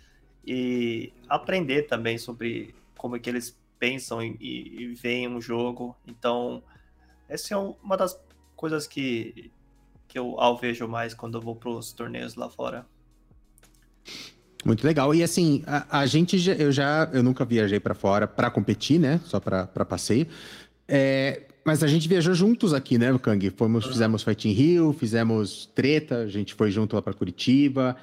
e 0.45 1.13
aprender 1.29 1.83
também 1.83 2.17
sobre 2.17 2.75
como 2.97 3.15
é 3.15 3.19
que 3.19 3.29
eles 3.29 3.57
pensam 3.83 4.23
e, 4.23 4.37
e, 4.39 4.81
e 4.83 4.93
veem 4.93 5.27
um 5.27 5.41
jogo. 5.41 5.93
Então, 6.07 6.63
essa 7.27 7.53
é 7.53 7.57
um- 7.57 7.75
uma 7.83 7.97
das 7.97 8.17
coisas 8.55 8.87
que, 8.87 9.51
que 10.07 10.17
eu 10.17 10.39
alvejo 10.39 10.87
mais 10.87 11.13
quando 11.13 11.37
eu 11.37 11.41
vou 11.41 11.53
para 11.53 11.69
os 11.69 11.91
torneios 11.91 12.35
lá 12.35 12.49
fora. 12.49 12.85
Muito 14.63 14.87
legal. 14.87 15.13
E 15.13 15.21
assim, 15.21 15.63
a, 15.67 15.99
a 15.99 16.05
gente, 16.05 16.37
eu 16.57 16.71
já, 16.71 17.09
eu 17.11 17.21
nunca 17.21 17.43
viajei 17.43 17.77
pra 17.77 17.93
fora 17.93 18.25
pra 18.25 18.49
competir, 18.49 18.97
né? 18.97 19.19
Só 19.25 19.37
pra 19.37 19.67
passeio. 19.67 20.27
É, 20.87 21.41
mas 21.65 21.83
a 21.83 21.87
gente 21.87 22.07
viajou 22.07 22.33
juntos 22.33 22.73
aqui, 22.73 22.97
né, 22.97 23.17
Kang? 23.19 23.49
Fomos, 23.49 23.85
fizemos 23.85 24.23
Fight 24.23 24.47
in 24.47 24.53
Rio, 24.53 24.93
fizemos 24.93 25.65
treta, 25.75 26.19
a 26.19 26.27
gente 26.27 26.53
foi 26.53 26.71
junto 26.71 26.95
lá 26.95 27.01
pra 27.01 27.13
Curitiba. 27.13 27.97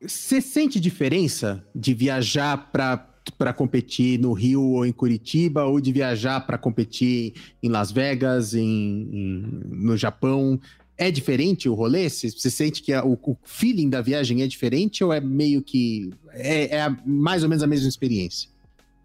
Você 0.00 0.40
sente 0.40 0.78
diferença 0.78 1.66
de 1.74 1.92
viajar 1.92 2.70
pra 2.70 3.07
para 3.30 3.52
competir 3.52 4.18
no 4.18 4.32
Rio 4.32 4.62
ou 4.62 4.86
em 4.86 4.92
Curitiba, 4.92 5.64
ou 5.64 5.80
de 5.80 5.92
viajar 5.92 6.40
pra 6.46 6.56
competir 6.58 7.34
em 7.62 7.68
Las 7.68 7.90
Vegas, 7.90 8.54
em, 8.54 8.62
em- 8.62 9.60
no 9.70 9.96
Japão? 9.96 10.60
É 10.96 11.10
diferente 11.10 11.68
o 11.68 11.74
rolê? 11.74 12.08
Você 12.10 12.30
você 12.30 12.50
sente 12.50 12.82
que 12.82 12.92
a- 12.92 13.04
o, 13.04 13.12
o 13.22 13.36
feeling 13.44 13.88
da 13.88 14.00
viagem 14.00 14.42
é 14.42 14.46
diferente 14.46 15.04
ou 15.04 15.12
é 15.12 15.20
meio 15.20 15.62
que. 15.62 16.10
É, 16.32 16.76
é 16.78 16.96
mais 17.06 17.42
ou 17.42 17.48
menos 17.48 17.62
a 17.62 17.66
mesma 17.66 17.88
experiência? 17.88 18.48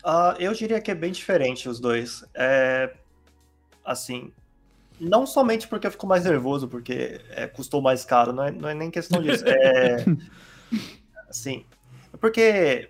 Ah, 0.04 0.36
eu 0.40 0.54
diria 0.54 0.82
que 0.82 0.90
é 0.92 0.96
bem 0.96 1.12
diferente 1.12 1.70
os 1.70 1.80
dois. 1.80 2.24
É, 2.36 2.94
assim, 3.86 4.32
não 5.00 5.26
somente 5.26 5.68
porque 5.68 5.86
eu 5.88 5.92
fico 5.92 6.08
mais 6.08 6.26
nervoso, 6.26 6.68
porque 6.68 7.22
é, 7.30 7.48
custou 7.48 7.82
mais 7.82 8.04
caro, 8.04 8.34
não 8.34 8.44
é, 8.44 8.52
não 8.52 8.68
é 8.70 8.74
nem 8.74 8.90
questão 8.92 9.22
disso. 9.22 9.44
É, 9.48 10.06
assim, 11.30 11.64
porque 12.20 12.90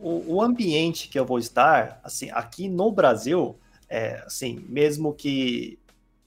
o, 0.00 0.36
o 0.36 0.42
ambiente 0.42 1.08
que 1.08 1.18
eu 1.18 1.24
vou 1.24 1.38
estar, 1.38 2.00
assim, 2.02 2.30
aqui 2.30 2.68
no 2.68 2.90
Brasil, 2.90 3.58
é, 3.88 4.22
assim, 4.26 4.64
mesmo 4.68 5.12
que, 5.12 5.78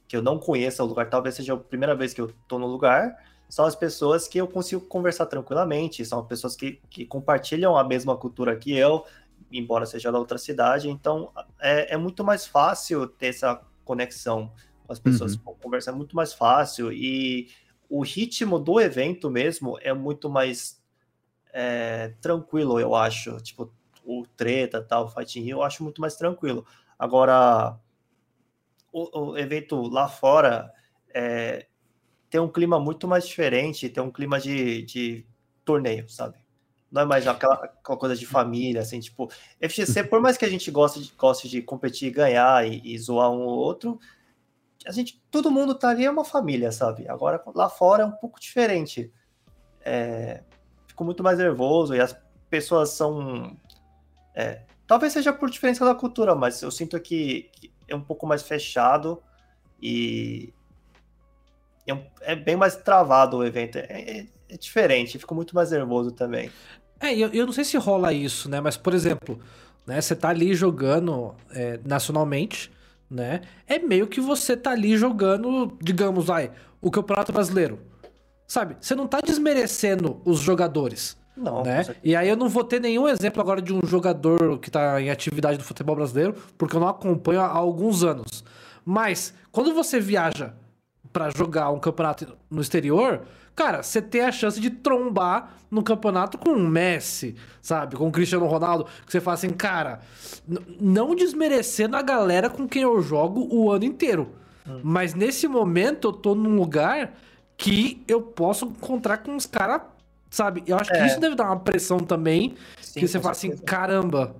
que 0.08 0.16
eu 0.16 0.22
não 0.22 0.38
conheça 0.38 0.84
o 0.84 0.88
lugar, 0.88 1.10
talvez 1.10 1.36
seja 1.36 1.54
a 1.54 1.58
primeira 1.58 1.96
vez 1.96 2.14
que 2.14 2.22
eu 2.22 2.32
tô 2.48 2.60
no 2.60 2.68
lugar, 2.68 3.18
são 3.50 3.66
as 3.66 3.76
pessoas 3.76 4.28
que 4.28 4.38
eu 4.38 4.48
consigo 4.48 4.82
conversar 4.82 5.26
tranquilamente, 5.26 6.06
são 6.06 6.24
pessoas 6.26 6.56
que, 6.56 6.80
que 6.90 7.06
compartilham 7.06 7.78
a 7.78 7.84
mesma 7.84 8.16
cultura 8.16 8.56
que 8.56 8.76
eu, 8.76 9.06
embora 9.52 9.86
seja 9.86 10.12
da 10.12 10.20
outra 10.20 10.38
cidade, 10.38 10.90
então 10.90 11.32
é, 11.60 11.94
é 11.94 11.98
muito 11.98 12.24
mais 12.24 12.46
fácil 12.46 13.08
ter 13.08 13.28
essa 13.28 13.62
conexão 13.84 14.52
com 14.86 14.94
as 14.94 15.00
pessoas, 15.00 15.36
conversar 15.36 15.92
é 15.92 15.96
muito 15.96 16.16
mais 16.16 16.34
fácil 16.34 16.92
e 16.92 17.48
o 17.90 18.02
ritmo 18.02 18.60
do 18.60 18.80
evento 18.80 19.30
mesmo 19.30 19.78
é 19.82 19.94
muito 19.94 20.30
mais 20.30 20.83
é, 21.54 22.10
tranquilo, 22.20 22.80
eu 22.80 22.96
acho, 22.96 23.40
tipo, 23.42 23.72
o 24.04 24.26
treta, 24.36 24.82
tal, 24.82 25.06
o 25.06 25.08
Fight 25.08 25.40
in 25.40 25.44
Rio, 25.44 25.58
eu 25.58 25.64
acho 25.64 25.84
muito 25.84 26.02
mais 26.02 26.16
tranquilo. 26.16 26.66
Agora, 26.98 27.78
o, 28.92 29.32
o 29.32 29.38
evento 29.38 29.80
lá 29.88 30.10
fora 30.10 30.74
é, 31.14 31.68
tem 32.30 32.42
um 32.42 32.50
clima 32.50 32.80
muito 32.80 33.08
mais 33.08 33.28
diferente, 33.28 33.88
tem 33.88 34.02
um 34.04 34.12
clima 34.12 34.40
de, 34.40 34.82
de 34.82 35.26
torneio, 35.64 36.10
sabe? 36.10 36.38
Não 36.92 37.04
é 37.04 37.06
mais 37.06 37.28
aquela, 37.28 37.56
aquela 37.56 37.98
coisa 37.98 38.16
de 38.16 38.26
família, 38.26 38.82
assim, 38.82 39.00
tipo, 39.00 39.32
FGC, 39.62 40.04
por 40.10 40.20
mais 40.20 40.38
que 40.38 40.46
a 40.46 40.50
gente 40.50 40.70
goste 40.72 41.02
de, 41.02 41.14
goste 41.16 41.48
de 41.48 41.62
competir, 41.62 42.12
ganhar 42.12 42.68
e, 42.68 42.82
e 42.84 42.98
zoar 42.98 43.32
um 43.32 43.42
ou 43.42 43.58
outro, 43.58 44.00
a 44.86 44.92
gente, 44.92 45.22
todo 45.32 45.52
mundo 45.52 45.76
tá 45.76 45.90
ali 45.90 46.06
é 46.06 46.12
uma 46.12 46.26
família, 46.26 46.72
sabe? 46.72 47.08
Agora 47.08 47.42
lá 47.56 47.70
fora 47.70 48.04
é 48.04 48.06
um 48.06 48.12
pouco 48.12 48.40
diferente. 48.40 49.12
É, 49.82 50.44
fico 50.94 51.04
muito 51.04 51.24
mais 51.24 51.38
nervoso 51.40 51.96
e 51.96 52.00
as 52.00 52.16
pessoas 52.50 52.92
são. 52.92 53.58
é, 54.36 54.62
talvez 54.88 55.14
seja 55.14 55.34
por 55.34 55.50
diferença 55.50 55.86
da 55.86 55.96
cultura, 55.96 56.36
mas 56.36 56.62
eu 56.62 56.72
sinto 56.72 57.00
que, 57.00 57.50
que 57.54 57.74
é 57.88 57.96
um 57.96 58.02
pouco 58.02 58.28
mais 58.28 58.44
fechado 58.44 59.22
e 59.82 60.54
é, 61.88 61.94
um- 61.94 62.06
é 62.22 62.36
bem 62.36 62.56
mais 62.56 62.76
travado 62.76 63.38
o 63.38 63.46
evento. 63.46 63.78
É, 63.78 63.84
é- 64.20 64.28
é 64.50 64.58
diferente, 64.58 65.18
fico 65.18 65.34
muito 65.34 65.56
mais 65.56 65.72
nervoso 65.72 66.12
também. 66.12 66.54
É, 67.00 67.14
eu, 67.16 67.30
eu 67.34 67.46
não 67.46 67.54
sei 67.54 67.64
se 67.64 67.78
rola 67.78 68.14
isso, 68.14 68.50
né? 68.50 68.62
Mas, 68.62 68.78
por 68.78 68.94
exemplo, 68.94 69.40
né, 69.86 70.00
você 70.00 70.16
tá 70.16 70.30
ali 70.30 70.54
jogando 70.54 71.36
é, 71.52 71.80
nacionalmente, 71.86 72.72
né? 73.10 73.42
É 73.68 73.80
meio 73.80 74.08
que 74.08 74.22
você 74.22 74.56
tá 74.56 74.72
ali 74.72 74.98
jogando, 74.98 75.78
digamos, 75.82 76.26
vai, 76.26 76.52
o 76.82 76.90
Campeonato 76.92 77.34
Brasileiro. 77.34 77.80
Sabe? 78.48 78.78
Você 78.80 78.96
não 78.96 79.08
tá 79.08 79.20
desmerecendo 79.22 80.22
os 80.26 80.40
jogadores. 80.40 81.18
Não, 81.36 81.64
né? 81.64 81.84
E 82.04 82.16
aí 82.16 82.30
eu 82.30 82.38
não 82.38 82.48
vou 82.48 82.64
ter 82.64 82.80
nenhum 82.80 83.08
exemplo 83.08 83.42
agora 83.42 83.62
de 83.62 83.74
um 83.74 83.82
jogador 83.86 84.60
que 84.60 84.70
tá 84.70 85.02
em 85.02 85.10
atividade 85.10 85.58
do 85.58 85.64
futebol 85.64 85.96
brasileiro, 85.96 86.36
porque 86.58 86.76
eu 86.76 86.80
não 86.80 86.88
acompanho 86.88 87.42
há 87.42 87.48
alguns 87.48 88.04
anos. 88.04 88.44
Mas 88.86 89.34
quando 89.52 89.74
você 89.74 90.00
viaja 90.00 90.54
pra 91.12 91.30
jogar 91.36 91.72
um 91.72 91.80
campeonato 91.80 92.38
no 92.50 92.62
exterior, 92.62 93.22
cara, 93.56 93.82
você 93.82 94.02
tem 94.02 94.22
a 94.22 94.32
chance 94.32 94.60
de 94.60 94.70
trombar 94.70 95.54
no 95.72 95.84
campeonato 95.84 96.38
com 96.38 96.52
um 96.52 96.68
Messi, 96.68 97.36
sabe? 97.62 97.96
Com 97.96 98.08
o 98.08 98.12
Cristiano 98.12 98.46
Ronaldo, 98.46 98.86
que 99.06 99.12
você 99.12 99.20
fala 99.20 99.36
assim, 99.36 99.50
cara, 99.50 100.02
não 100.80 101.16
desmerecendo 101.16 101.96
a 101.96 102.02
galera 102.02 102.50
com 102.50 102.68
quem 102.68 102.84
eu 102.84 103.02
jogo 103.02 103.48
o 103.52 103.72
ano 103.72 103.86
inteiro. 103.86 104.34
Mas 104.84 105.14
nesse 105.14 105.48
momento 105.48 106.10
eu 106.10 106.14
tô 106.14 106.36
num 106.36 106.56
lugar 106.56 107.14
que 107.58 108.04
eu 108.08 108.22
posso 108.22 108.66
encontrar 108.66 109.18
com 109.20 109.32
uns 109.32 109.46
caras, 109.46 109.82
sabe? 110.30 110.64
Eu 110.68 110.78
acho 110.78 110.92
que 110.92 110.98
É. 110.98 111.06
isso 111.08 111.20
deve 111.20 111.36
dar 111.36 111.46
uma 111.46 111.60
pressão 111.60 112.00
também, 112.00 112.56
Sim, 112.82 113.00
que 113.00 113.08
você 113.08 113.20
fala 113.20 113.32
assim, 113.32 113.48
certeza. 113.50 113.64
caramba. 113.66 114.36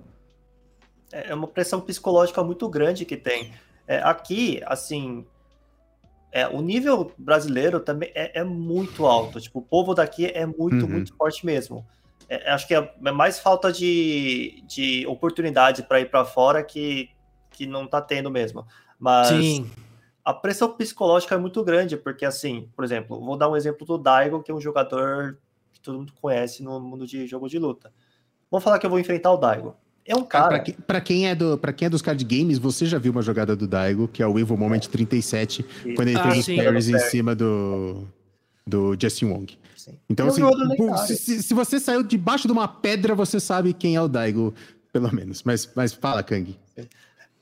É 1.12 1.30
é 1.30 1.34
uma 1.34 1.46
pressão 1.46 1.80
psicológica 1.80 2.42
muito 2.42 2.68
grande 2.68 3.04
que 3.04 3.16
tem. 3.16 3.52
É, 3.86 3.98
aqui, 3.98 4.60
assim, 4.66 5.24
é, 6.32 6.48
o 6.48 6.60
nível 6.60 7.12
brasileiro 7.16 7.78
também 7.78 8.10
é, 8.14 8.40
é 8.40 8.44
muito 8.44 9.06
alto. 9.06 9.40
Tipo, 9.40 9.60
o 9.60 9.62
povo 9.62 9.94
daqui 9.94 10.26
é 10.26 10.44
muito, 10.44 10.84
Uhum. 10.84 10.88
muito 10.90 11.14
forte 11.16 11.46
mesmo. 11.46 11.86
É, 12.28 12.50
acho 12.50 12.66
que 12.66 12.74
é 12.74 12.92
é 13.04 13.12
mais 13.12 13.38
falta 13.38 13.70
de, 13.70 14.64
de 14.66 15.06
oportunidade 15.06 15.82
para 15.82 16.00
ir 16.00 16.10
para 16.10 16.24
fora 16.24 16.64
que, 16.64 17.10
que 17.50 17.66
não 17.66 17.86
tá 17.86 18.00
tendo 18.00 18.30
mesmo. 18.30 18.66
Mas 18.98 19.28
Sim. 19.28 19.70
A 20.24 20.32
pressão 20.32 20.72
psicológica 20.72 21.34
é 21.34 21.38
muito 21.38 21.62
grande, 21.62 21.96
porque 21.96 22.24
assim, 22.24 22.68
por 22.74 22.84
exemplo, 22.84 23.20
vou 23.20 23.36
dar 23.36 23.48
um 23.50 23.56
exemplo 23.56 23.86
do 23.86 23.98
Daigo, 23.98 24.42
que 24.42 24.50
é 24.50 24.54
um 24.54 24.60
jogador 24.60 25.38
que 25.72 25.80
todo 25.80 25.98
mundo 25.98 26.12
conhece 26.20 26.62
no 26.62 26.80
mundo 26.80 27.06
de 27.06 27.26
jogo 27.26 27.48
de 27.48 27.58
luta. 27.58 27.92
Vamos 28.50 28.64
falar 28.64 28.78
que 28.78 28.86
eu 28.86 28.90
vou 28.90 28.98
enfrentar 28.98 29.32
o 29.32 29.36
Daigo. 29.36 29.76
É 30.06 30.14
um 30.14 30.22
Cara, 30.24 30.62
pra 30.86 31.00
quem 31.00 31.28
é 31.28 31.34
do, 31.34 31.56
pra 31.56 31.72
quem 31.72 31.86
é 31.86 31.88
dos 31.88 32.02
card 32.02 32.22
games, 32.24 32.58
você 32.58 32.84
já 32.86 32.98
viu 32.98 33.10
uma 33.12 33.22
jogada 33.22 33.56
do 33.56 33.66
Daigo, 33.66 34.06
que 34.06 34.22
é 34.22 34.26
o 34.26 34.38
Evil 34.38 34.56
Moment 34.56 34.80
37, 34.80 35.64
quando 35.94 36.08
ele 36.08 36.18
Ah, 36.18 36.22
fez 36.22 36.38
os 36.38 36.44
sim. 36.44 36.56
parries 36.56 36.88
em 36.88 36.98
cima 36.98 37.34
do, 37.34 38.06
do 38.66 38.94
Justin 39.00 39.26
Wong. 39.26 39.58
Sim. 39.74 39.98
Então, 40.08 40.28
assim, 40.28 40.42
se, 41.06 41.16
se- 41.16 41.42
se 41.42 41.54
você 41.54 41.80
saiu 41.80 42.02
debaixo 42.02 42.46
de 42.46 42.52
uma 42.52 42.68
pedra, 42.68 43.14
você 43.14 43.40
sabe 43.40 43.72
quem 43.72 43.96
é 43.96 44.00
o 44.00 44.08
Daigo, 44.08 44.54
pelo 44.92 45.12
menos. 45.14 45.42
Mas, 45.42 45.70
mas 45.74 45.92
fala, 45.94 46.22
Kang. 46.22 46.54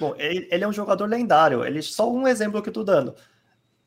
Bom, 0.03 0.15
ele, 0.19 0.49
ele 0.51 0.65
é 0.65 0.69
um 0.69 0.73
jogador 0.73 1.07
lendário. 1.07 1.65
Ele 1.65 1.81
só 1.81 2.11
um 2.11 2.27
exemplo 2.27 2.61
que 2.61 2.69
eu 2.69 2.73
tô 2.73 2.83
dando. 2.83 3.15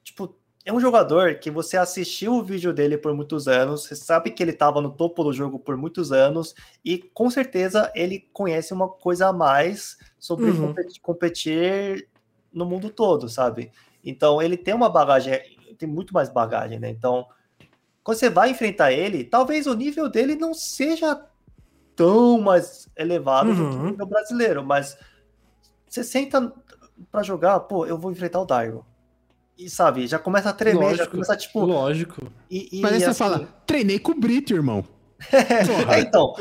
Tipo, 0.01 0.33
é 0.63 0.71
um 0.71 0.79
jogador 0.79 1.35
que 1.39 1.51
você 1.51 1.75
assistiu 1.75 2.33
o 2.35 2.43
vídeo 2.43 2.73
dele 2.73 2.97
por 2.97 3.13
muitos 3.13 3.49
anos, 3.49 3.83
você 3.83 3.95
sabe 3.97 4.31
que 4.31 4.41
ele 4.41 4.53
tava 4.53 4.79
no 4.79 4.91
topo 4.91 5.23
do 5.25 5.33
jogo 5.33 5.59
por 5.59 5.75
muitos 5.75 6.13
anos, 6.13 6.55
e 6.85 6.97
com 6.99 7.29
certeza 7.29 7.91
ele 7.93 8.29
conhece 8.31 8.73
uma 8.73 8.87
coisa 8.87 9.27
a 9.27 9.33
mais 9.33 9.97
sobre 10.17 10.51
Uhum. 10.51 10.73
competir, 11.01 12.07
no 12.53 12.65
mundo 12.65 12.89
todo, 12.89 13.27
sabe? 13.27 13.71
Então 14.03 14.41
ele 14.41 14.55
tem 14.55 14.73
uma 14.73 14.89
bagagem, 14.89 15.37
tem 15.77 15.89
muito 15.89 16.13
mais 16.13 16.29
bagagem, 16.29 16.79
né? 16.79 16.89
Então, 16.89 17.27
quando 18.03 18.17
você 18.17 18.29
vai 18.29 18.51
enfrentar 18.51 18.93
ele, 18.93 19.23
talvez 19.25 19.67
o 19.67 19.73
nível 19.75 20.09
dele 20.09 20.35
não 20.35 20.53
seja 20.53 21.21
tão 21.95 22.39
mais 22.39 22.89
elevado 22.97 23.53
do 23.53 23.67
que 23.69 23.77
o 23.77 23.81
Uhum. 23.81 23.91
nível 23.91 24.05
brasileiro, 24.07 24.63
mas 24.65 24.97
você 25.95 26.03
senta 26.03 26.53
pra 27.11 27.23
jogar, 27.23 27.59
pô, 27.61 27.85
eu 27.85 27.97
vou 27.97 28.11
enfrentar 28.11 28.41
o 28.41 28.45
Daigo. 28.45 28.85
E 29.57 29.69
sabe, 29.69 30.05
já 30.05 30.19
começa 30.19 30.49
a 30.49 30.53
tremer, 30.53 30.81
já 30.81 30.89
Lógico. 30.89 31.11
começa 31.11 31.37
tipo. 31.37 31.59
Lógico. 31.61 32.31
E, 32.51 32.77
e, 32.77 32.81
Mas 32.81 32.93
aí 32.93 32.99
você 32.99 33.05
assim, 33.05 33.17
fala, 33.17 33.47
treinei 33.65 33.99
com 33.99 34.11
o 34.11 34.19
Brito, 34.19 34.53
irmão. 34.53 34.83
é, 35.31 36.01
então, 36.01 36.35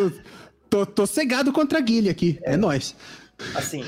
tô, 0.69 0.85
tô 0.85 1.07
cegado 1.07 1.53
contra 1.53 1.79
a 1.79 1.81
guilha 1.81 2.11
aqui. 2.11 2.41
É, 2.43 2.55
é 2.55 2.57
nóis. 2.57 2.97
Assim, 3.55 3.85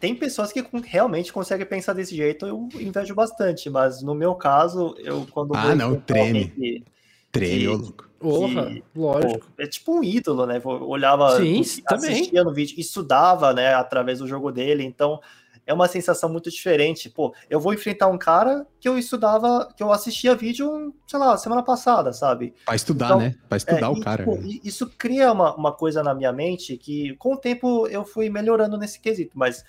tem 0.00 0.14
pessoas 0.14 0.52
que 0.52 0.64
realmente 0.84 1.32
conseguem 1.32 1.66
pensar 1.66 1.92
desse 1.92 2.16
jeito, 2.16 2.46
eu 2.46 2.68
invejo 2.74 3.14
bastante, 3.14 3.68
mas 3.68 4.02
no 4.02 4.14
meu 4.14 4.34
caso, 4.34 4.94
eu 4.98 5.26
quando. 5.30 5.54
Ah, 5.54 5.74
não, 5.74 6.00
treme. 6.00 6.48
Que, 6.48 6.84
treme, 7.30 7.58
que, 7.58 7.68
louco. 7.68 8.05
Porra, 8.30 8.66
que, 8.66 8.84
lógico. 8.94 9.46
Pô, 9.46 9.62
é 9.62 9.66
tipo 9.66 9.98
um 9.98 10.02
ídolo, 10.02 10.46
né? 10.46 10.60
Olhava, 10.64 11.36
Sim, 11.36 11.60
assistia 11.60 11.84
também. 11.84 12.30
no 12.44 12.52
vídeo, 12.52 12.78
estudava, 12.78 13.52
né, 13.52 13.74
através 13.74 14.18
do 14.18 14.26
jogo 14.26 14.50
dele, 14.50 14.84
então 14.84 15.20
é 15.66 15.74
uma 15.74 15.88
sensação 15.88 16.30
muito 16.30 16.48
diferente. 16.50 17.10
Pô, 17.10 17.34
eu 17.50 17.58
vou 17.58 17.74
enfrentar 17.74 18.06
um 18.06 18.16
cara 18.16 18.64
que 18.78 18.88
eu 18.88 18.96
estudava, 18.96 19.68
que 19.76 19.82
eu 19.82 19.90
assistia 19.90 20.34
vídeo, 20.34 20.94
sei 21.06 21.18
lá, 21.18 21.36
semana 21.36 21.62
passada, 21.62 22.12
sabe? 22.12 22.54
Pra 22.64 22.76
estudar, 22.76 23.06
então, 23.06 23.18
né? 23.18 23.34
Pra 23.48 23.56
estudar 23.56 23.86
é, 23.86 23.88
o 23.88 24.00
cara. 24.00 24.24
Tipo, 24.24 24.40
isso 24.64 24.88
cria 24.96 25.32
uma, 25.32 25.54
uma 25.56 25.72
coisa 25.72 26.02
na 26.02 26.14
minha 26.14 26.32
mente 26.32 26.76
que, 26.76 27.16
com 27.16 27.34
o 27.34 27.36
tempo, 27.36 27.88
eu 27.88 28.04
fui 28.04 28.30
melhorando 28.30 28.78
nesse 28.78 29.00
quesito, 29.00 29.32
mas 29.34 29.64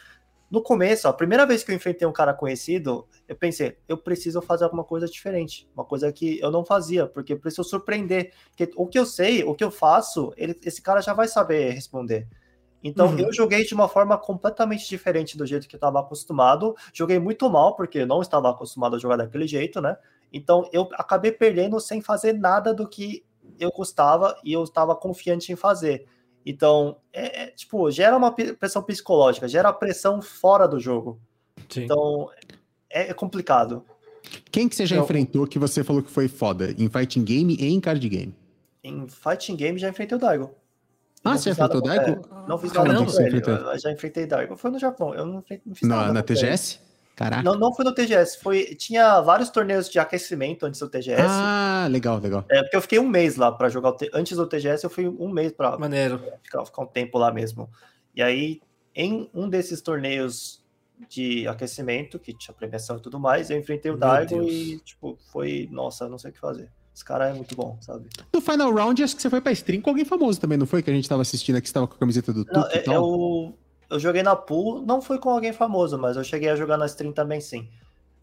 no 0.50 0.62
começo, 0.62 1.08
a 1.08 1.14
primeira 1.14 1.46
vez 1.46 1.64
que 1.64 1.72
eu 1.72 1.76
enfrentei 1.76 2.08
um 2.08 2.12
cara 2.12 2.34
conhecido, 2.34 3.06
eu 3.28 3.36
pensei, 3.36 3.78
eu 3.88 3.98
preciso 3.98 4.42
fazer 4.42 4.64
alguma 4.64 4.84
coisa 4.84 5.06
diferente, 5.06 5.68
uma 5.76 5.84
coisa 5.84 6.12
que 6.12 6.40
eu 6.40 6.50
não 6.50 6.64
fazia, 6.64 7.06
porque 7.06 7.34
eu 7.34 7.40
preciso 7.40 7.66
surpreender. 7.66 8.34
Porque 8.50 8.72
o 8.78 8.88
que 8.88 8.98
eu 8.98 9.06
sei, 9.06 9.44
o 9.44 9.54
que 9.54 9.64
eu 9.64 9.72
faço, 9.72 10.34
ele, 10.38 10.58
esse 10.64 10.82
cara 10.82 11.02
já 11.02 11.14
vai 11.14 11.28
saber 11.28 11.72
responder. 11.72 12.28
Então 12.82 13.08
uhum. 13.08 13.20
eu 13.20 13.34
joguei 13.34 13.66
de 13.66 13.74
uma 13.74 13.90
forma 13.90 14.18
completamente 14.18 14.88
diferente 14.88 15.38
do 15.38 15.46
jeito 15.46 15.68
que 15.68 15.76
eu 15.76 15.78
estava 15.78 16.00
acostumado. 16.00 16.76
Joguei 16.94 17.20
muito 17.20 17.50
mal, 17.50 17.76
porque 17.76 18.00
eu 18.00 18.08
não 18.08 18.22
estava 18.22 18.50
acostumado 18.50 18.96
a 18.96 19.00
jogar 19.00 19.18
daquele 19.18 19.48
jeito, 19.48 19.82
né? 19.82 19.98
Então 20.32 20.70
eu 20.72 20.88
acabei 20.94 21.32
perdendo 21.32 21.80
sem 21.80 22.02
fazer 22.02 22.34
nada 22.34 22.74
do 22.74 22.88
que 22.88 23.26
eu 23.60 23.72
gostava 23.72 24.40
e 24.44 24.54
eu 24.54 24.64
estava 24.64 24.96
confiante 24.96 25.52
em 25.52 25.56
fazer. 25.56 26.08
Então, 26.50 26.96
é, 27.12 27.44
é, 27.44 27.46
tipo, 27.48 27.92
gera 27.92 28.16
uma 28.16 28.32
pressão 28.32 28.82
psicológica, 28.82 29.50
gera 29.50 29.74
pressão 29.74 30.22
fora 30.22 30.66
do 30.66 30.80
jogo. 30.80 31.20
Sim. 31.68 31.84
Então, 31.84 32.30
é, 32.90 33.10
é, 33.10 33.14
complicado. 33.14 33.84
Quem 34.50 34.70
que 34.70 34.76
você 34.76 34.86
já 34.86 34.96
eu... 34.96 35.04
enfrentou 35.04 35.46
que 35.46 35.60
você 35.60 35.84
falou 35.84 36.02
que 36.02 36.10
foi 36.10 36.30
foda? 36.30 36.74
Em 36.78 36.88
fighting 36.90 37.26
game 37.26 37.58
e 37.60 37.68
em 37.68 37.82
card 37.82 38.08
game? 38.08 38.34
Em 38.82 39.10
fighting 39.10 39.58
game 39.58 39.78
já 39.78 39.90
enfrentei 39.90 40.18
o 40.18 40.22
Daigo. 40.22 40.52
Ah, 41.22 41.38
você 41.38 41.50
enfrentou 41.50 41.80
o 41.80 41.84
Daigo? 41.84 42.12
É, 42.12 42.48
não 42.48 42.58
fiz 42.58 42.72
nada 42.72 42.96
com 42.96 43.22
ele. 43.22 43.42
Eu 43.46 43.80
já 43.80 43.92
enfrentei 43.92 44.26
Daigo. 44.26 44.56
Foi 44.56 44.72
no 44.72 44.80
Japão. 44.80 45.14
Eu 45.14 45.26
não, 45.26 45.44
não 45.66 45.76
fiz 45.76 45.90
nada. 45.90 46.14
Na 46.14 46.24
TGS? 46.24 46.76
Ele. 46.76 46.87
Caraca. 47.18 47.42
Não, 47.42 47.56
não 47.56 47.74
foi 47.74 47.84
no 47.84 47.92
TGS. 47.92 48.38
Foi, 48.38 48.76
tinha 48.76 49.20
vários 49.22 49.50
torneios 49.50 49.90
de 49.90 49.98
aquecimento 49.98 50.68
antes 50.68 50.80
do 50.80 50.88
TGS. 50.88 51.24
Ah, 51.28 51.88
legal, 51.90 52.20
legal. 52.20 52.46
É, 52.48 52.62
porque 52.62 52.78
eu 52.78 52.82
fiquei 52.82 53.00
um 53.00 53.08
mês 53.08 53.38
lá 53.38 53.52
para 53.52 53.70
jogar. 53.70 53.96
Antes 54.14 54.38
do 54.38 54.46
TGS, 54.46 54.84
eu 54.84 54.90
fui 54.90 55.08
um 55.08 55.28
mês 55.28 55.52
para 55.52 55.76
Ficar, 56.44 56.64
ficar 56.64 56.82
um 56.84 56.86
tempo 56.86 57.18
lá 57.18 57.34
mesmo. 57.34 57.68
E 58.16 58.22
aí, 58.22 58.62
em 58.94 59.28
um 59.34 59.50
desses 59.50 59.82
torneios 59.82 60.64
de 61.10 61.48
aquecimento, 61.48 62.20
que 62.20 62.34
tinha 62.34 62.54
premiação 62.54 62.98
e 62.98 63.02
tudo 63.02 63.20
mais, 63.20 63.50
eu 63.50 63.58
enfrentei 63.58 63.92
o 63.92 63.98
Daigo 63.98 64.44
e, 64.44 64.78
tipo, 64.82 65.18
foi, 65.32 65.68
nossa, 65.72 66.08
não 66.08 66.20
sei 66.20 66.30
o 66.30 66.34
que 66.34 66.40
fazer. 66.40 66.70
Esse 66.94 67.04
cara 67.04 67.30
é 67.30 67.34
muito 67.34 67.56
bom, 67.56 67.80
sabe? 67.82 68.10
No 68.32 68.42
Final 68.42 68.72
Round, 68.72 69.04
acho 69.04 69.16
que 69.16 69.24
você 69.24 69.30
foi 69.30 69.42
pra 69.42 69.52
stream 69.54 69.82
com 69.82 69.90
alguém 69.90 70.06
famoso 70.06 70.40
também, 70.40 70.58
não 70.58 70.68
foi? 70.68 70.84
Que 70.84 70.92
a 70.92 70.94
gente 70.94 71.10
tava 71.10 71.24
assistindo 71.24 71.56
aqui, 71.56 71.68
você 71.68 71.74
tava 71.74 71.88
com 71.88 71.96
a 71.96 71.98
camiseta 71.98 72.32
do 72.32 72.46
Tuque 72.46 72.76
e 72.76 72.78
é, 72.78 72.82
tal? 72.82 72.96
Eu, 72.96 73.58
eu 73.90 74.00
joguei 74.00 74.24
na 74.24 74.36
pool, 74.36 74.82
não 74.86 75.02
foi 75.02 75.20
com 75.20 75.30
alguém 75.30 75.54
famoso, 75.54 75.98
mas 75.98 76.18
eu 76.18 76.24
cheguei 76.24 76.50
a 76.50 76.56
jogar 76.56 76.78
na 76.78 76.86
stream 76.86 77.12
também, 77.12 77.42
sim. 77.42 77.70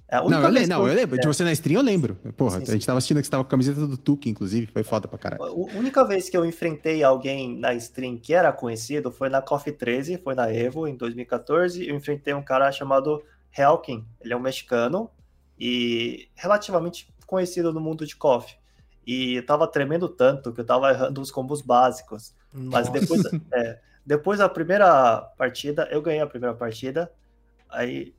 É, 0.06 0.16
não, 0.16 0.42
eu, 0.42 0.48
lembro, 0.48 0.68
não, 0.68 0.88
eu 0.88 0.94
lembro. 0.94 1.16
É. 1.16 1.20
De 1.20 1.26
você 1.26 1.42
na 1.42 1.52
stream, 1.52 1.80
eu 1.80 1.84
lembro. 1.84 2.14
Porra, 2.36 2.58
sim, 2.58 2.66
sim. 2.66 2.72
a 2.72 2.74
gente 2.74 2.86
tava 2.86 2.98
assistindo 2.98 3.18
que 3.20 3.24
você 3.24 3.30
tava 3.30 3.42
com 3.42 3.48
a 3.48 3.50
camiseta 3.50 3.86
do 3.86 3.96
Tuque, 3.96 4.28
inclusive. 4.28 4.66
Foi 4.66 4.82
foda 4.82 5.08
pra 5.08 5.18
caralho. 5.18 5.42
A 5.42 5.78
única 5.78 6.04
vez 6.04 6.28
que 6.28 6.36
eu 6.36 6.44
enfrentei 6.44 7.02
alguém 7.02 7.58
na 7.58 7.74
stream 7.74 8.18
que 8.18 8.34
era 8.34 8.52
conhecido 8.52 9.10
foi 9.10 9.28
na 9.28 9.40
Coffee 9.40 9.72
13, 9.72 10.18
foi 10.18 10.34
na 10.34 10.52
Evo, 10.52 10.86
em 10.86 10.94
2014. 10.94 11.88
Eu 11.88 11.96
enfrentei 11.96 12.34
um 12.34 12.42
cara 12.42 12.70
chamado 12.70 13.22
Helkin. 13.56 14.04
Ele 14.20 14.34
é 14.34 14.36
um 14.36 14.40
mexicano 14.40 15.10
e 15.58 16.28
relativamente 16.34 17.08
conhecido 17.26 17.72
no 17.72 17.80
mundo 17.80 18.06
de 18.06 18.14
coffee 18.14 18.56
e 19.06 19.36
eu 19.36 19.46
tava 19.46 19.66
tremendo 19.66 20.08
tanto 20.08 20.52
que 20.52 20.60
eu 20.60 20.64
tava 20.64 20.90
errando 20.90 21.20
os 21.20 21.30
combos 21.30 21.60
básicos. 21.60 22.34
Nossa. 22.52 22.70
Mas 22.70 22.88
depois, 22.88 23.22
é, 23.52 23.78
depois 24.04 24.38
da 24.38 24.48
primeira 24.48 25.20
partida, 25.36 25.88
eu 25.90 26.02
ganhei 26.02 26.20
a 26.20 26.26
primeira 26.26 26.54
partida. 26.54 27.10
Aí, 27.70 28.14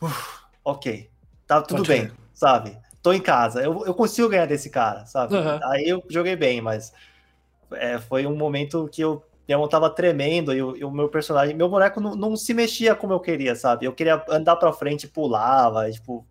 uf, 0.00 0.40
ok, 0.64 1.10
tá 1.46 1.62
tudo 1.62 1.78
Pode 1.78 1.88
bem, 1.88 2.10
sabe? 2.32 2.78
Tô 3.02 3.12
em 3.12 3.20
casa, 3.20 3.62
eu, 3.62 3.84
eu 3.86 3.94
consigo 3.94 4.28
ganhar 4.28 4.46
desse 4.46 4.70
cara, 4.70 5.06
sabe? 5.06 5.34
Uhum. 5.34 5.60
Aí 5.64 5.88
eu 5.88 6.02
joguei 6.08 6.36
bem, 6.36 6.60
mas 6.60 6.92
é, 7.72 7.98
foi 7.98 8.26
um 8.26 8.36
momento 8.36 8.88
que 8.92 9.02
eu 9.02 9.22
minha 9.48 9.56
mão 9.56 9.66
tava 9.66 9.88
tremendo 9.88 10.52
e 10.52 10.62
o, 10.62 10.76
e 10.76 10.84
o 10.84 10.90
meu 10.90 11.08
personagem, 11.08 11.56
meu 11.56 11.70
boneco 11.70 12.02
não, 12.02 12.14
não, 12.14 12.36
se 12.36 12.52
mexia 12.52 12.94
como 12.94 13.14
eu 13.14 13.20
queria, 13.20 13.56
sabe? 13.56 13.86
Eu 13.86 13.94
queria 13.94 14.22
andar 14.28 14.56
pra 14.56 14.74
frente, 14.74 15.08
pulava, 15.08 15.90
tipo, 15.90 16.26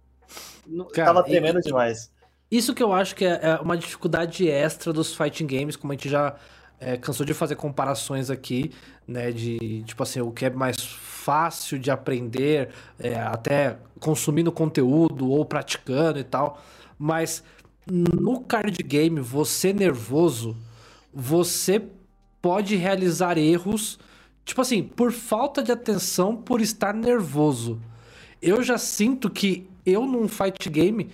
Cara, 0.93 1.07
tava 1.07 1.23
tremendo 1.23 1.57
e, 1.57 1.63
demais. 1.63 2.11
Isso 2.51 2.75
que 2.75 2.83
eu 2.83 2.93
acho 2.93 3.15
que 3.15 3.25
é, 3.25 3.39
é 3.41 3.55
uma 3.55 3.75
dificuldade 3.75 4.47
extra 4.47 4.93
dos 4.93 5.15
fighting 5.15 5.47
games, 5.47 5.75
como 5.75 5.93
a 5.93 5.95
gente 5.95 6.09
já 6.09 6.35
é, 6.79 6.97
cansou 6.97 7.25
de 7.25 7.33
fazer 7.33 7.55
comparações 7.55 8.29
aqui, 8.29 8.71
né? 9.07 9.31
De 9.31 9.83
tipo 9.83 10.01
assim, 10.03 10.21
o 10.21 10.31
que 10.31 10.45
é 10.45 10.49
mais 10.49 10.81
fácil 10.81 11.79
de 11.79 11.91
aprender, 11.91 12.69
é, 12.99 13.15
até 13.15 13.77
consumindo 13.99 14.51
conteúdo 14.51 15.29
ou 15.29 15.43
praticando 15.45 16.19
e 16.19 16.23
tal. 16.23 16.61
Mas 16.97 17.43
no 17.89 18.41
card 18.41 18.81
game, 18.83 19.19
você 19.19 19.73
nervoso, 19.73 20.55
você 21.13 21.81
pode 22.41 22.75
realizar 22.75 23.37
erros, 23.37 23.99
tipo 24.45 24.61
assim, 24.61 24.83
por 24.83 25.11
falta 25.11 25.63
de 25.63 25.71
atenção, 25.71 26.35
por 26.35 26.61
estar 26.61 26.93
nervoso. 26.93 27.81
Eu 28.41 28.61
já 28.61 28.77
sinto 28.77 29.29
que 29.29 29.67
eu 29.85 30.05
num 30.05 30.27
fight 30.27 30.69
game 30.69 31.09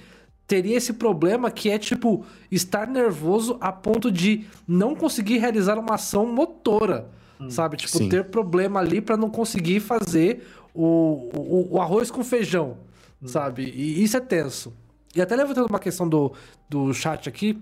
teria 0.47 0.77
esse 0.77 0.93
problema 0.93 1.49
que 1.49 1.69
é 1.69 1.77
tipo 1.77 2.25
estar 2.51 2.87
nervoso 2.87 3.57
a 3.61 3.71
ponto 3.71 4.11
de 4.11 4.45
não 4.67 4.95
conseguir 4.95 5.37
realizar 5.37 5.77
uma 5.77 5.95
ação 5.95 6.25
motora, 6.25 7.09
hum, 7.39 7.49
sabe? 7.49 7.77
Tipo, 7.77 7.97
sim. 7.97 8.09
ter 8.09 8.25
problema 8.25 8.79
ali 8.79 9.01
para 9.01 9.17
não 9.17 9.29
conseguir 9.29 9.79
fazer 9.79 10.45
o, 10.73 11.29
o, 11.33 11.67
o, 11.71 11.81
arroz 11.81 12.11
com 12.11 12.23
feijão, 12.23 12.77
hum. 13.21 13.27
sabe? 13.27 13.63
E 13.63 14.03
isso 14.03 14.17
é 14.17 14.19
tenso. 14.19 14.73
E 15.15 15.21
até 15.21 15.35
levantando 15.35 15.67
uma 15.67 15.79
questão 15.79 16.07
do, 16.07 16.33
do 16.69 16.93
chat 16.93 17.29
aqui, 17.29 17.61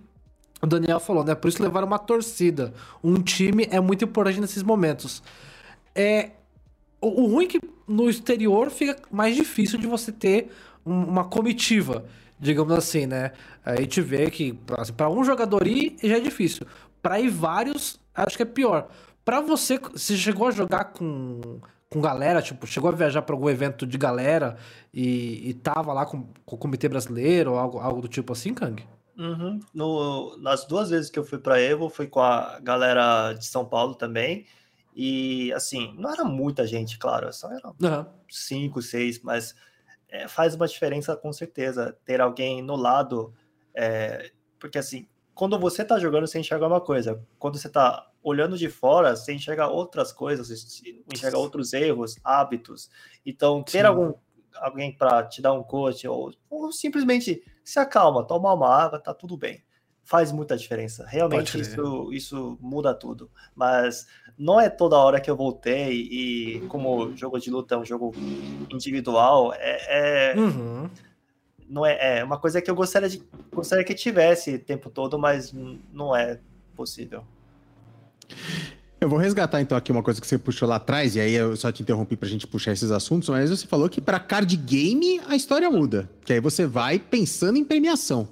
o 0.61 0.67
Daniel 0.67 0.99
falou, 0.99 1.23
né? 1.23 1.35
Por 1.35 1.47
isso 1.47 1.61
levar 1.61 1.83
uma 1.83 1.99
torcida. 1.99 2.73
Um 3.03 3.21
time 3.21 3.67
é 3.69 3.79
muito 3.79 4.05
importante 4.05 4.39
nesses 4.39 4.63
momentos. 4.63 5.21
É. 5.93 6.31
O, 6.99 7.23
o 7.23 7.27
ruim 7.27 7.45
é 7.45 7.47
que 7.47 7.61
no 7.87 8.09
exterior 8.09 8.69
fica 8.69 8.95
mais 9.11 9.35
difícil 9.35 9.79
de 9.79 9.87
você 9.87 10.11
ter 10.11 10.51
uma 10.85 11.25
comitiva 11.25 12.05
digamos 12.41 12.73
assim, 12.75 13.05
né? 13.05 13.31
A 13.63 13.75
gente 13.75 14.01
vê 14.01 14.29
que 14.31 14.59
assim, 14.77 14.93
para 14.93 15.09
um 15.09 15.23
jogador 15.23 15.67
ir 15.67 15.95
já 16.03 16.17
é 16.17 16.19
difícil. 16.19 16.65
Para 17.01 17.19
ir 17.19 17.29
vários, 17.29 17.99
acho 18.13 18.35
que 18.35 18.43
é 18.43 18.45
pior. 18.45 18.89
Para 19.23 19.39
você, 19.39 19.79
se 19.95 20.17
chegou 20.17 20.47
a 20.47 20.51
jogar 20.51 20.85
com, 20.85 21.59
com 21.89 22.01
galera, 22.01 22.41
tipo, 22.41 22.65
chegou 22.65 22.89
a 22.89 22.93
viajar 22.93 23.21
para 23.21 23.35
algum 23.35 23.49
evento 23.49 23.85
de 23.85 23.97
galera 23.97 24.57
e, 24.91 25.49
e 25.49 25.53
tava 25.53 25.93
lá 25.93 26.05
com, 26.05 26.27
com 26.43 26.55
o 26.55 26.59
comitê 26.59 26.89
brasileiro 26.89 27.51
ou 27.51 27.59
algo, 27.59 27.79
algo 27.79 28.01
do 28.01 28.07
tipo 28.07 28.33
assim, 28.33 28.53
Kang? 28.53 28.83
Uhum. 29.17 29.59
No, 29.71 30.35
nas 30.37 30.65
duas 30.65 30.89
vezes 30.89 31.11
que 31.11 31.19
eu 31.19 31.23
fui 31.23 31.37
para 31.37 31.61
Evo, 31.61 31.89
fui 31.89 32.07
com 32.07 32.21
a 32.21 32.59
galera 32.59 33.33
de 33.33 33.45
São 33.45 33.63
Paulo 33.63 33.93
também. 33.93 34.47
E 34.95 35.53
assim, 35.53 35.93
não 35.97 36.11
era 36.11 36.23
muita 36.23 36.65
gente, 36.65 36.97
claro, 36.97 37.31
só 37.31 37.51
eram 37.51 37.75
uhum. 37.81 38.05
cinco, 38.27 38.81
seis, 38.81 39.21
mas 39.21 39.55
é, 40.11 40.27
faz 40.27 40.53
uma 40.53 40.67
diferença 40.67 41.15
com 41.15 41.31
certeza 41.31 41.97
ter 42.05 42.21
alguém 42.21 42.61
no 42.61 42.75
lado, 42.75 43.33
é, 43.73 44.31
porque 44.59 44.77
assim, 44.77 45.07
quando 45.33 45.57
você 45.57 45.83
tá 45.83 45.97
jogando, 45.97 46.27
você 46.27 46.37
enxerga 46.37 46.67
uma 46.67 46.81
coisa, 46.81 47.25
quando 47.39 47.57
você 47.57 47.69
tá 47.69 48.11
olhando 48.21 48.57
de 48.57 48.69
fora, 48.69 49.15
você 49.15 49.33
enxerga 49.33 49.67
outras 49.67 50.11
coisas, 50.11 50.49
você 50.49 51.01
enxerga 51.11 51.37
outros 51.37 51.73
erros, 51.73 52.15
hábitos. 52.23 52.89
Então, 53.25 53.63
ter 53.63 53.79
Sim. 53.79 53.85
algum 53.85 54.13
alguém 54.57 54.95
para 54.95 55.23
te 55.23 55.41
dar 55.41 55.53
um 55.53 55.63
coach 55.63 56.05
ou, 56.05 56.33
ou 56.49 56.71
simplesmente 56.73 57.41
se 57.63 57.79
acalma, 57.79 58.27
toma 58.27 58.53
uma 58.53 58.67
água, 58.67 58.99
tá 58.99 59.13
tudo 59.13 59.37
bem 59.37 59.63
faz 60.11 60.29
muita 60.29 60.57
diferença. 60.57 61.05
Realmente 61.07 61.57
isso, 61.57 62.11
isso 62.11 62.57
muda 62.59 62.93
tudo. 62.93 63.31
Mas 63.55 64.07
não 64.37 64.59
é 64.59 64.69
toda 64.69 64.97
hora 64.97 65.21
que 65.21 65.31
eu 65.31 65.37
voltei 65.37 65.93
e 65.93 66.59
como 66.67 67.15
jogo 67.15 67.39
de 67.39 67.49
luta 67.49 67.75
é 67.75 67.77
um 67.77 67.85
jogo 67.85 68.13
individual, 68.69 69.53
é, 69.53 70.33
é 70.33 70.37
uhum. 70.37 70.89
não 71.69 71.85
é, 71.85 72.19
é 72.19 72.23
uma 72.25 72.37
coisa 72.37 72.61
que 72.61 72.69
eu 72.69 72.75
gostaria 72.75 73.07
de 73.07 73.23
gostaria 73.53 73.85
que 73.85 73.93
tivesse 73.93 74.55
o 74.55 74.59
tempo 74.59 74.89
todo, 74.89 75.17
mas 75.17 75.53
não 75.93 76.13
é 76.13 76.41
possível. 76.75 77.23
Eu 78.99 79.07
vou 79.07 79.17
resgatar 79.17 79.61
então 79.61 79.77
aqui 79.77 79.93
uma 79.93 80.03
coisa 80.03 80.19
que 80.19 80.27
você 80.27 80.37
puxou 80.37 80.67
lá 80.67 80.75
atrás, 80.75 81.15
e 81.15 81.21
aí 81.21 81.33
eu 81.33 81.55
só 81.55 81.71
te 81.71 81.83
interrompi 81.83 82.17
pra 82.17 82.27
gente 82.27 82.45
puxar 82.45 82.73
esses 82.73 82.91
assuntos, 82.91 83.29
mas 83.29 83.49
você 83.49 83.65
falou 83.65 83.87
que 83.87 84.01
para 84.01 84.19
card 84.19 84.57
game 84.57 85.21
a 85.25 85.37
história 85.37 85.71
muda, 85.71 86.09
que 86.25 86.33
aí 86.33 86.41
você 86.41 86.65
vai 86.65 86.99
pensando 86.99 87.57
em 87.57 87.63
premiação. 87.63 88.27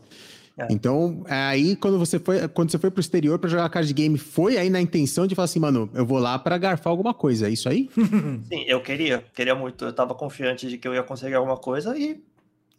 É. 0.59 0.67
Então, 0.69 1.23
aí 1.27 1.75
quando 1.75 1.97
você 1.97 2.19
foi, 2.19 2.47
quando 2.49 2.69
você 2.71 2.77
foi 2.77 2.91
pro 2.91 2.99
exterior 2.99 3.39
pra 3.39 3.49
jogar 3.49 3.69
card 3.69 3.93
game, 3.93 4.17
foi 4.17 4.57
aí 4.57 4.69
na 4.69 4.81
intenção 4.81 5.25
de 5.25 5.33
falar 5.35 5.45
assim, 5.45 5.59
mano, 5.59 5.89
eu 5.93 6.05
vou 6.05 6.19
lá 6.19 6.37
pra 6.37 6.57
garfar 6.57 6.91
alguma 6.91 7.13
coisa, 7.13 7.47
é 7.47 7.51
isso 7.51 7.69
aí? 7.69 7.89
Sim, 8.49 8.63
eu 8.67 8.81
queria, 8.81 9.23
queria 9.33 9.55
muito. 9.55 9.85
Eu 9.85 9.93
tava 9.93 10.13
confiante 10.13 10.67
de 10.67 10.77
que 10.77 10.87
eu 10.87 10.93
ia 10.93 11.03
conseguir 11.03 11.35
alguma 11.35 11.55
coisa 11.57 11.97
e 11.97 12.21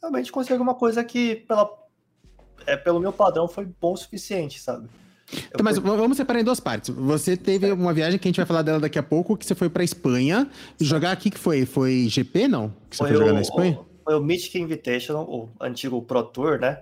realmente 0.01 0.31
consegui 0.31 0.52
alguma 0.55 0.74
coisa 0.74 1.02
que, 1.02 1.36
pela, 1.36 1.70
é, 2.66 2.77
pelo 2.77 3.01
meu 3.01 3.12
padrão, 3.12 3.48
foi 3.48 3.66
bom 3.81 3.93
o 3.93 3.97
suficiente, 3.97 4.61
sabe? 4.61 4.86
Então, 5.32 5.62
mas 5.62 5.78
fui- 5.78 5.85
vamos 5.97 6.16
separar 6.16 6.40
em 6.40 6.44
duas 6.44 6.59
partes. 6.59 6.90
Você 6.94 7.36
teve 7.36 7.70
uma 7.73 7.94
viagem 7.94 8.19
que 8.19 8.27
a 8.27 8.31
gente 8.31 8.36
vai 8.39 8.47
falar 8.47 8.62
dela 8.62 8.81
daqui 8.81 8.98
a 8.98 9.02
pouco, 9.02 9.36
que 9.36 9.47
você 9.47 9.55
foi 9.55 9.69
pra 9.70 9.85
Espanha. 9.85 10.51
Jogar 10.81 11.12
aqui 11.12 11.31
que 11.31 11.39
foi? 11.39 11.65
Foi 11.65 12.07
GP, 12.09 12.48
não? 12.48 12.74
Que 12.90 12.97
você 12.97 13.05
foi, 13.05 13.12
jogar 13.12 13.31
o, 13.31 13.35
na 13.35 13.40
Espanha? 13.40 13.78
o- 13.78 13.86
foi 14.05 14.15
o 14.16 14.20
Mythic 14.20 14.59
Invitational, 14.59 15.23
o 15.31 15.48
antigo 15.61 16.02
Pro 16.02 16.23
Tour, 16.24 16.59
né? 16.59 16.81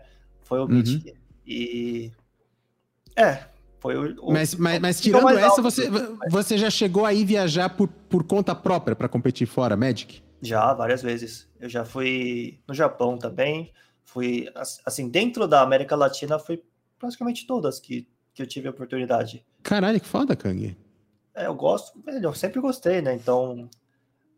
Foi 0.48 0.58
o 0.60 0.64
Uhum. 0.64 0.82
E. 1.46 2.10
É, 3.14 3.44
foi 3.80 3.96
o. 3.96 4.26
o- 4.28 4.32
Mas, 4.32 4.54
mas, 4.54 4.80
mas 4.80 5.00
tirando 5.00 5.28
essa, 5.30 5.46
alto 5.48 5.62
você, 5.62 5.90
do- 5.90 6.18
você 6.30 6.56
já 6.56 6.70
chegou 6.70 7.04
aí 7.04 7.24
viajar 7.24 7.68
por, 7.70 7.86
por 7.88 8.24
conta 8.24 8.54
própria 8.54 8.96
pra 8.96 9.08
competir 9.08 9.46
fora, 9.46 9.76
Magic? 9.76 10.22
Já, 10.40 10.72
várias 10.72 11.02
vezes. 11.02 11.48
Eu 11.60 11.68
já 11.68 11.84
fui 11.84 12.58
no 12.66 12.72
Japão 12.74 13.18
também. 13.18 13.72
Fui, 14.04 14.48
as- 14.54 14.80
assim, 14.86 15.08
dentro 15.08 15.46
da 15.46 15.60
América 15.60 15.94
Latina, 15.94 16.38
fui 16.38 16.62
praticamente 16.98 17.46
todas 17.46 17.78
que, 17.78 18.08
que 18.32 18.40
eu 18.42 18.46
tive 18.46 18.68
a 18.68 18.70
oportunidade. 18.70 19.44
Caralho, 19.62 20.00
que 20.00 20.06
foda, 20.08 20.34
Kang. 20.34 20.76
É, 21.34 21.46
eu 21.46 21.54
gosto, 21.54 22.00
velho, 22.04 22.24
eu 22.24 22.34
sempre 22.34 22.60
gostei, 22.60 23.02
né? 23.02 23.14
Então. 23.14 23.68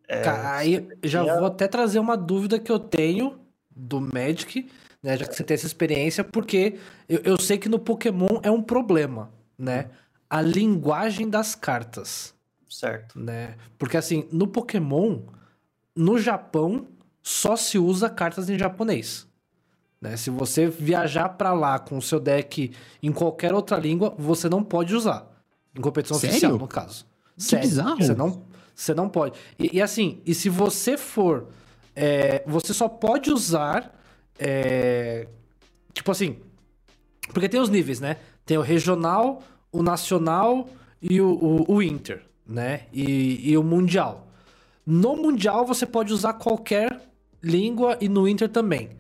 é, 0.08 0.22
Cara, 0.22 0.56
aí 0.56 0.88
já 1.04 1.22
tinha- 1.22 1.36
vou 1.36 1.46
até 1.46 1.68
trazer 1.68 1.98
uma 2.00 2.16
dúvida 2.16 2.58
que 2.58 2.72
eu 2.72 2.78
tenho 2.80 3.38
do 3.74 4.00
Magic, 4.00 4.68
né? 5.02 5.16
Já 5.16 5.27
que 5.27 5.35
você 5.35 5.44
tem 5.44 5.55
essa 5.55 5.66
experiência, 5.66 6.22
porque 6.22 6.78
eu, 7.09 7.20
eu 7.24 7.40
sei 7.40 7.59
que 7.59 7.68
no 7.68 7.78
Pokémon 7.78 8.40
é 8.43 8.51
um 8.51 8.62
problema, 8.62 9.31
né? 9.59 9.90
A 10.28 10.40
linguagem 10.40 11.28
das 11.28 11.55
cartas, 11.55 12.35
certo. 12.68 13.18
né? 13.18 13.56
Porque 13.78 13.97
assim, 13.97 14.28
no 14.31 14.47
Pokémon, 14.47 15.20
no 15.97 16.18
Japão, 16.18 16.86
só 17.22 17.56
se 17.56 17.78
usa 17.78 18.09
cartas 18.09 18.48
em 18.48 18.59
japonês. 18.59 19.27
Né? 20.01 20.16
Se 20.16 20.31
você 20.31 20.66
viajar 20.66 21.28
pra 21.31 21.52
lá 21.52 21.78
com 21.78 21.98
o 21.98 22.02
seu 22.02 22.18
deck 22.18 22.72
em 23.02 23.12
qualquer 23.12 23.52
outra 23.52 23.77
língua, 23.77 24.14
você 24.16 24.48
não 24.48 24.62
pode 24.62 24.94
usar. 24.94 25.27
Em 25.77 25.81
competição 25.81 26.18
Sério? 26.18 26.36
oficial, 26.36 26.59
no 26.59 26.66
caso. 26.66 27.06
Que 27.39 27.56
bizarro. 27.56 28.02
Você 28.02 28.14
não, 28.14 28.43
você 28.74 28.94
não 28.94 29.09
pode. 29.09 29.39
E, 29.59 29.77
e 29.77 29.82
assim, 29.82 30.20
e 30.24 30.35
se 30.35 30.48
você 30.48 30.97
for. 30.97 31.48
é, 31.94 32.43
você 32.47 32.72
só 32.72 32.89
pode 32.89 33.31
usar. 33.31 33.99
É, 34.40 35.26
tipo 35.92 36.10
assim. 36.10 36.36
Porque 37.32 37.48
tem 37.48 37.60
os 37.60 37.68
níveis, 37.68 38.00
né? 38.00 38.16
Tem 38.44 38.56
o 38.56 38.62
regional, 38.62 39.42
o 39.70 39.82
nacional 39.82 40.68
e 41.00 41.20
o, 41.20 41.28
o, 41.30 41.74
o 41.74 41.82
inter, 41.82 42.22
né? 42.46 42.86
E, 42.92 43.50
e 43.50 43.56
o 43.56 43.62
mundial. 43.62 44.26
No 44.84 45.14
mundial 45.14 45.66
você 45.66 45.86
pode 45.86 46.12
usar 46.12 46.32
qualquer 46.32 47.00
língua 47.42 47.96
e 48.00 48.08
no 48.08 48.26
inter 48.26 48.48
também. 48.48 48.90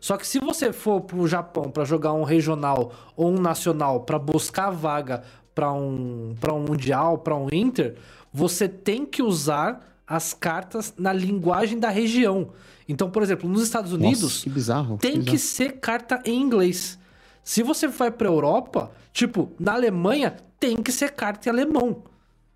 Só 0.00 0.16
que 0.16 0.26
se 0.26 0.38
você 0.38 0.72
for 0.72 1.00
pro 1.00 1.26
Japão 1.26 1.70
para 1.70 1.84
jogar 1.84 2.12
um 2.12 2.24
regional 2.24 2.92
ou 3.16 3.30
um 3.30 3.40
nacional 3.40 4.00
para 4.00 4.18
buscar 4.18 4.70
vaga 4.70 5.22
para 5.54 5.72
um 5.72 6.34
para 6.40 6.52
um 6.52 6.60
mundial, 6.60 7.18
para 7.18 7.36
um 7.36 7.48
inter, 7.52 7.96
você 8.32 8.68
tem 8.68 9.04
que 9.04 9.22
usar 9.22 9.94
as 10.06 10.34
cartas 10.34 10.94
na 10.98 11.12
linguagem 11.12 11.78
da 11.78 11.88
região. 11.88 12.50
Então, 12.88 13.10
por 13.10 13.22
exemplo, 13.22 13.48
nos 13.48 13.62
Estados 13.62 13.92
Unidos, 13.92 14.22
Nossa, 14.22 14.42
que 14.42 14.50
bizarro. 14.50 14.98
tem 14.98 15.12
que 15.22 15.32
bizarro. 15.32 15.38
ser 15.38 15.72
carta 15.80 16.22
em 16.24 16.40
inglês. 16.40 16.98
Se 17.42 17.62
você 17.62 17.88
vai 17.88 18.10
pra 18.10 18.28
Europa, 18.28 18.90
tipo, 19.12 19.50
na 19.58 19.74
Alemanha, 19.74 20.36
tem 20.58 20.76
que 20.82 20.92
ser 20.92 21.12
carta 21.12 21.48
em 21.48 21.52
alemão. 21.52 22.02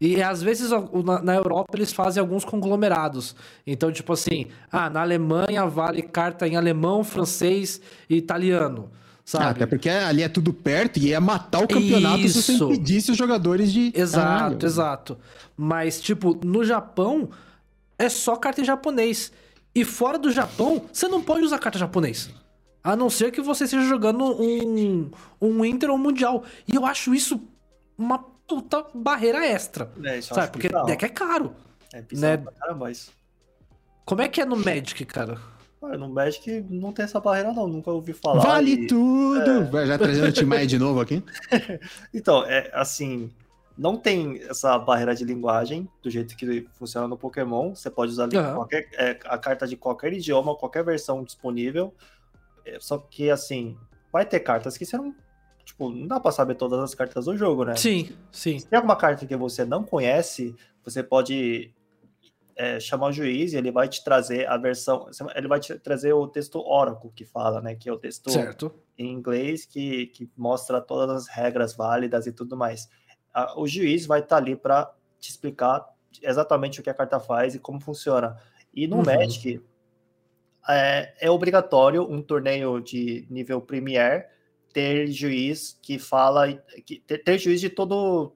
E 0.01 0.23
às 0.23 0.41
vezes 0.43 0.71
na, 1.25 1.35
Europa 1.35 1.77
eles 1.77 1.93
fazem 1.93 2.21
alguns 2.21 2.45
conglomerados. 2.45 3.35
Então, 3.67 3.91
tipo 3.91 4.13
assim, 4.13 4.47
ah, 4.71 4.89
na 4.89 5.01
Alemanha 5.01 5.67
vale 5.67 6.03
carta 6.03 6.47
em 6.47 6.57
alemão, 6.57 7.03
francês 7.03 7.81
e 8.09 8.17
italiano. 8.17 8.91
Ah, 8.91 8.99
Sabe? 9.25 9.45
até 9.51 9.67
porque 9.67 9.91
ali 9.91 10.23
é 10.23 10.29
tudo 10.29 10.55
perto 10.55 10.99
e 10.99 11.09
ia 11.09 11.21
matar 11.21 11.63
o 11.63 11.69
campeonato 11.69 12.27
se 12.29 12.43
você 12.43 12.53
Isso. 12.53 12.65
impedisse 12.65 13.11
os 13.11 13.17
jogadores 13.17 13.73
de. 13.73 13.93
Exato, 13.95 14.39
Caralho. 14.39 14.59
exato. 14.65 15.19
Mas, 15.57 16.01
tipo, 16.01 16.39
no 16.45 16.65
Japão, 16.65 17.29
é 17.99 18.09
só 18.09 18.37
carta 18.37 18.61
em 18.63 18.65
japonês. 18.65 19.33
E 19.79 19.85
fora 19.85 20.19
do 20.19 20.33
Japão, 20.33 20.83
você 20.93 21.07
não 21.07 21.23
pode 21.23 21.45
usar 21.45 21.57
carta 21.61 21.79
japonês. 21.79 22.31
A 22.83 22.97
não 22.97 23.09
ser 23.09 23.31
que 23.31 23.41
você 23.41 23.63
esteja 23.63 23.85
jogando 23.87 24.25
um, 24.25 25.09
um 25.41 25.65
Inter 25.65 25.89
ou 25.91 25.95
um 25.95 25.99
Mundial. 26.01 26.43
E 26.67 26.75
eu 26.75 26.85
acho 26.85 27.15
isso 27.15 27.41
uma 27.97 28.19
puta 28.19 28.85
barreira 28.93 29.47
extra. 29.47 29.89
É, 30.05 30.21
Sabe? 30.21 30.51
Porque 30.51 30.67
bizarro. 30.69 30.87
deck 30.87 31.05
é 31.05 31.09
caro. 31.09 31.55
É 31.93 32.03
bizarro 32.03 32.33
né? 32.33 32.37
pra 32.39 32.53
caramba 32.53 32.91
isso. 32.91 33.13
Como 34.05 34.21
é 34.21 34.27
que 34.29 34.41
é 34.41 34.45
no 34.45 34.57
Magic, 34.57 35.05
cara? 35.05 35.39
No 35.81 36.09
Magic 36.09 36.67
não 36.69 36.93
tem 36.93 37.05
essa 37.05 37.21
barreira, 37.21 37.53
não. 37.53 37.69
Nunca 37.69 37.93
ouvi 37.93 38.13
falar. 38.13 38.41
Vale 38.43 38.73
e- 38.73 38.87
tudo! 38.89 39.67
Vai 39.71 39.87
Já 39.87 39.97
trazendo 39.97 40.27
o 40.29 40.33
Timaya 40.33 40.67
de 40.67 40.77
novo 40.81 41.01
aqui. 41.01 41.23
Então, 42.13 42.43
é 42.47 42.69
assim, 42.75 43.31
não 43.79 43.97
tem 43.97 44.43
essa 44.43 44.77
barreira 44.77 45.15
de 45.15 45.25
linguagem 45.25 45.89
do 46.03 46.11
jeito 46.11 46.37
que 46.37 46.69
funciona 46.73 47.07
no 47.07 47.17
Pokémon. 47.17 47.75
Você 47.75 47.89
pode 47.89 48.11
usar 48.11 48.29
Aham. 48.35 48.55
qualquer, 48.57 48.89
é, 48.95 49.19
a 49.25 49.39
carta 49.39 49.69
de 49.69 49.77
qualquer 49.77 50.13
idioma, 50.13 50.57
qualquer 50.57 50.85
versão 50.85 51.23
disponível. 51.23 51.95
É, 52.65 52.79
só 52.81 52.99
que, 52.99 53.31
assim, 53.31 53.79
vai 54.13 54.27
ter 54.27 54.41
cartas 54.41 54.77
que 54.77 54.85
você 54.85 54.97
não. 54.97 55.15
Tipo, 55.65 55.91
não 55.91 56.09
dá 56.09 56.19
pra 56.19 56.33
saber 56.33 56.57
todas 56.57 56.81
as 56.81 56.95
cartas 56.95 57.27
do 57.27 57.37
jogo, 57.37 57.65
né? 57.65 57.77
Sim, 57.77 58.11
sim. 58.33 58.59
Se 58.59 58.67
tem 58.67 58.77
alguma 58.79 58.97
carta 58.97 59.27
que 59.27 59.37
você 59.37 59.65
não 59.65 59.85
conhece, 59.85 60.57
você 60.83 61.03
pode 61.03 61.73
é, 62.57 62.81
chamar 62.81 63.09
o 63.09 63.13
juiz 63.13 63.53
e 63.53 63.57
ele 63.57 63.71
vai 63.71 63.87
te 63.89 64.03
trazer 64.03 64.49
a 64.49 64.57
versão. 64.57 65.09
Ele 65.37 65.47
vai 65.47 65.61
te 65.61 65.79
trazer 65.79 66.13
o 66.15 66.27
texto 66.27 66.59
Oracle 66.59 67.13
que 67.15 67.25
fala, 67.25 67.61
né? 67.61 67.77
Que 67.77 67.89
é 67.89 67.93
o 67.93 67.99
texto 67.99 68.31
Certo. 68.31 68.75
em 68.97 69.13
inglês 69.13 69.65
que, 69.65 70.07
que 70.07 70.29
mostra 70.37 70.81
todas 70.81 71.15
as 71.15 71.29
regras 71.29 71.77
válidas 71.77 72.27
e 72.27 72.33
tudo 72.33 72.57
mais. 72.57 72.89
A- 73.33 73.59
o 73.61 73.67
juiz 73.67 74.07
vai 74.07 74.21
estar 74.21 74.37
ali 74.39 74.57
para 74.57 74.93
te 75.19 75.31
explicar 75.31 75.85
exatamente 76.23 76.81
o 76.81 76.83
que 76.83 76.91
a 76.91 76.95
carta 76.95 77.21
faz 77.21 77.55
e 77.55 77.59
como 77.59 77.81
funciona. 77.81 78.37
E 78.75 78.87
no 78.87 78.97
Uhum. 78.99 79.05
Magic 79.05 79.61
é, 80.69 81.15
é 81.21 81.31
obrigatório 81.31 82.03
um 82.11 82.21
torneio 82.23 82.81
de 82.81 83.27
nível 83.31 83.61
Premier 83.61 84.29
ter 84.73 85.07
juiz 85.09 85.79
que 85.83 85.99
fala 85.99 86.53
que, 86.85 87.01
ter, 87.01 87.19
ter 87.25 87.39
juiz 87.39 87.61
de 87.61 87.71
todo 87.71 88.33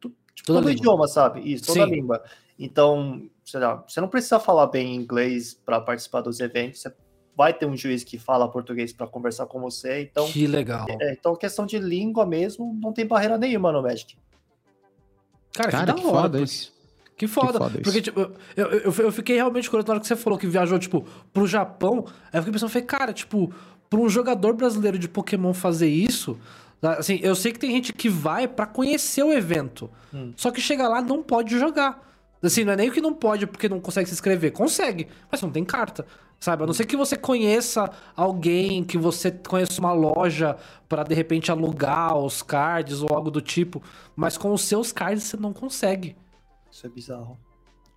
tu- 0.00 0.10
tipo, 0.34 0.46
todo 0.46 0.68
língua. 0.68 0.72
idioma, 0.72 1.08
sabe? 1.08 1.40
Isso, 1.52 1.66
toda 1.66 1.84
língua. 1.84 2.22
Então, 2.58 3.30
sei 3.44 3.60
lá, 3.60 3.76
você 3.76 4.00
não 4.00 4.08
precisa 4.08 4.40
falar 4.40 4.66
bem 4.66 4.94
inglês 4.94 5.54
para 5.54 5.80
participar 5.80 6.20
dos 6.22 6.40
eventos. 6.40 6.80
Você 6.82 6.92
vai 7.36 7.52
ter 7.54 7.66
um 7.66 7.76
juiz 7.76 8.04
que 8.04 8.18
fala 8.18 8.48
português 8.50 8.92
para 8.92 9.06
conversar 9.06 9.46
com 9.46 9.60
você. 9.60 10.02
Então, 10.02 10.26
que 10.26 10.46
legal. 10.46 10.86
é, 11.00 11.12
então, 11.12 11.34
questão 11.36 11.64
de 11.66 11.78
língua 11.78 12.26
mesmo, 12.26 12.78
não 12.82 12.92
tem 12.92 13.06
barreira 13.06 13.38
nenhuma 13.38 13.72
no 13.72 13.82
Magic. 13.82 14.16
Cara, 15.52 15.70
Cara, 15.70 15.92
que, 15.94 16.00
que 16.00 16.06
hora, 16.06 16.16
foda 16.16 16.28
porque- 16.38 16.44
isso. 16.44 16.80
Que 17.16 17.26
foda. 17.26 17.58
foda 17.58 17.74
isso. 17.74 17.82
porque, 17.82 18.00
tipo, 18.00 18.20
eu, 18.56 18.66
eu, 18.70 18.92
eu 18.98 19.12
fiquei 19.12 19.36
realmente 19.36 19.68
curioso 19.68 19.86
na 19.88 19.92
hora 19.94 20.00
que 20.00 20.06
você 20.06 20.16
falou 20.16 20.38
que 20.38 20.46
viajou, 20.46 20.78
tipo, 20.78 21.04
pro 21.34 21.46
Japão. 21.46 22.06
Aí 22.32 22.38
eu 22.38 22.42
fiquei 22.42 22.52
pensando, 22.52 22.70
falei, 22.70 22.86
cara, 22.86 23.12
tipo, 23.12 23.52
pra 23.90 24.00
um 24.00 24.08
jogador 24.08 24.54
brasileiro 24.54 24.98
de 24.98 25.06
Pokémon 25.08 25.52
fazer 25.52 25.88
isso. 25.88 26.38
Assim, 26.80 27.20
eu 27.22 27.34
sei 27.34 27.52
que 27.52 27.58
tem 27.58 27.72
gente 27.72 27.92
que 27.92 28.08
vai 28.08 28.48
pra 28.48 28.64
conhecer 28.64 29.22
o 29.22 29.32
evento. 29.34 29.90
Hum. 30.14 30.32
Só 30.34 30.50
que 30.50 30.62
chega 30.62 30.88
lá 30.88 31.02
não 31.02 31.22
pode 31.22 31.58
jogar. 31.58 32.08
Assim, 32.42 32.64
não 32.64 32.72
é 32.72 32.76
nem 32.76 32.88
o 32.88 32.92
que 32.92 33.02
não 33.02 33.12
pode 33.12 33.46
porque 33.46 33.68
não 33.68 33.80
consegue 33.80 34.08
se 34.08 34.14
inscrever. 34.14 34.50
Consegue, 34.52 35.06
mas 35.30 35.42
não 35.42 35.50
tem 35.50 35.62
carta. 35.62 36.06
Sabe? 36.40 36.62
A 36.62 36.66
não 36.66 36.72
ser 36.72 36.86
que 36.86 36.96
você 36.96 37.16
conheça 37.16 37.90
alguém, 38.16 38.82
que 38.82 38.96
você 38.96 39.30
conheça 39.30 39.78
uma 39.78 39.92
loja 39.92 40.56
pra 40.88 41.02
de 41.02 41.14
repente 41.14 41.50
alugar 41.50 42.16
os 42.16 42.40
cards 42.42 43.02
ou 43.02 43.14
algo 43.14 43.30
do 43.30 43.42
tipo. 43.42 43.82
Mas 44.16 44.38
com 44.38 44.50
os 44.52 44.62
seus 44.62 44.90
cards 44.90 45.22
você 45.24 45.36
não 45.36 45.52
consegue. 45.52 46.16
Isso 46.72 46.86
é 46.86 46.88
bizarro. 46.90 47.38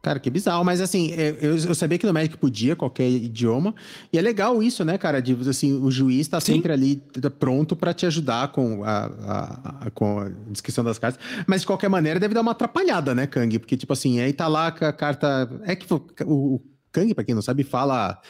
Cara, 0.02 0.20
que 0.20 0.30
bizarro, 0.30 0.66
mas 0.66 0.82
assim, 0.82 1.14
é, 1.14 1.30
eu, 1.40 1.56
eu 1.56 1.74
sabia 1.74 1.98
que 1.98 2.06
no 2.06 2.12
Magic 2.12 2.36
podia 2.36 2.76
qualquer 2.76 3.10
idioma, 3.10 3.74
e 4.12 4.18
é 4.18 4.22
legal 4.22 4.62
isso, 4.62 4.84
né, 4.84 4.98
cara, 4.98 5.22
de 5.22 5.32
assim, 5.50 5.82
o 5.82 5.90
juiz 5.90 6.28
tá 6.28 6.42
Sim. 6.42 6.56
sempre 6.56 6.74
ali 6.74 6.98
t- 6.98 7.30
pronto 7.30 7.74
pra 7.74 7.94
te 7.94 8.06
ajudar 8.06 8.50
com 8.50 8.84
a, 8.84 9.06
a- 9.06 9.86
a- 9.86 9.92
com 9.92 10.20
a 10.20 10.28
descrição 10.50 10.84
das 10.84 11.00
cartas, 11.00 11.24
mas 11.48 11.62
de 11.62 11.68
qualquer 11.68 11.88
maneira 11.88 12.20
deve 12.20 12.34
dar 12.34 12.42
uma 12.42 12.52
atrapalhada, 12.52 13.16
né, 13.16 13.26
Kang, 13.28 13.58
porque 13.60 13.78
tipo 13.78 13.94
assim, 13.94 14.20
aí 14.20 14.34
tá 14.34 14.46
lá 14.50 14.74
com 14.74 14.84
a 14.84 14.92
carta, 14.92 15.50
é 15.64 15.74
que 15.74 15.86
o, 15.94 16.06
o 16.26 16.62
Kang, 16.94 17.14
pra 17.14 17.24
quem 17.24 17.36
não 17.36 17.42
sabe, 17.42 17.64
fala 17.64 18.22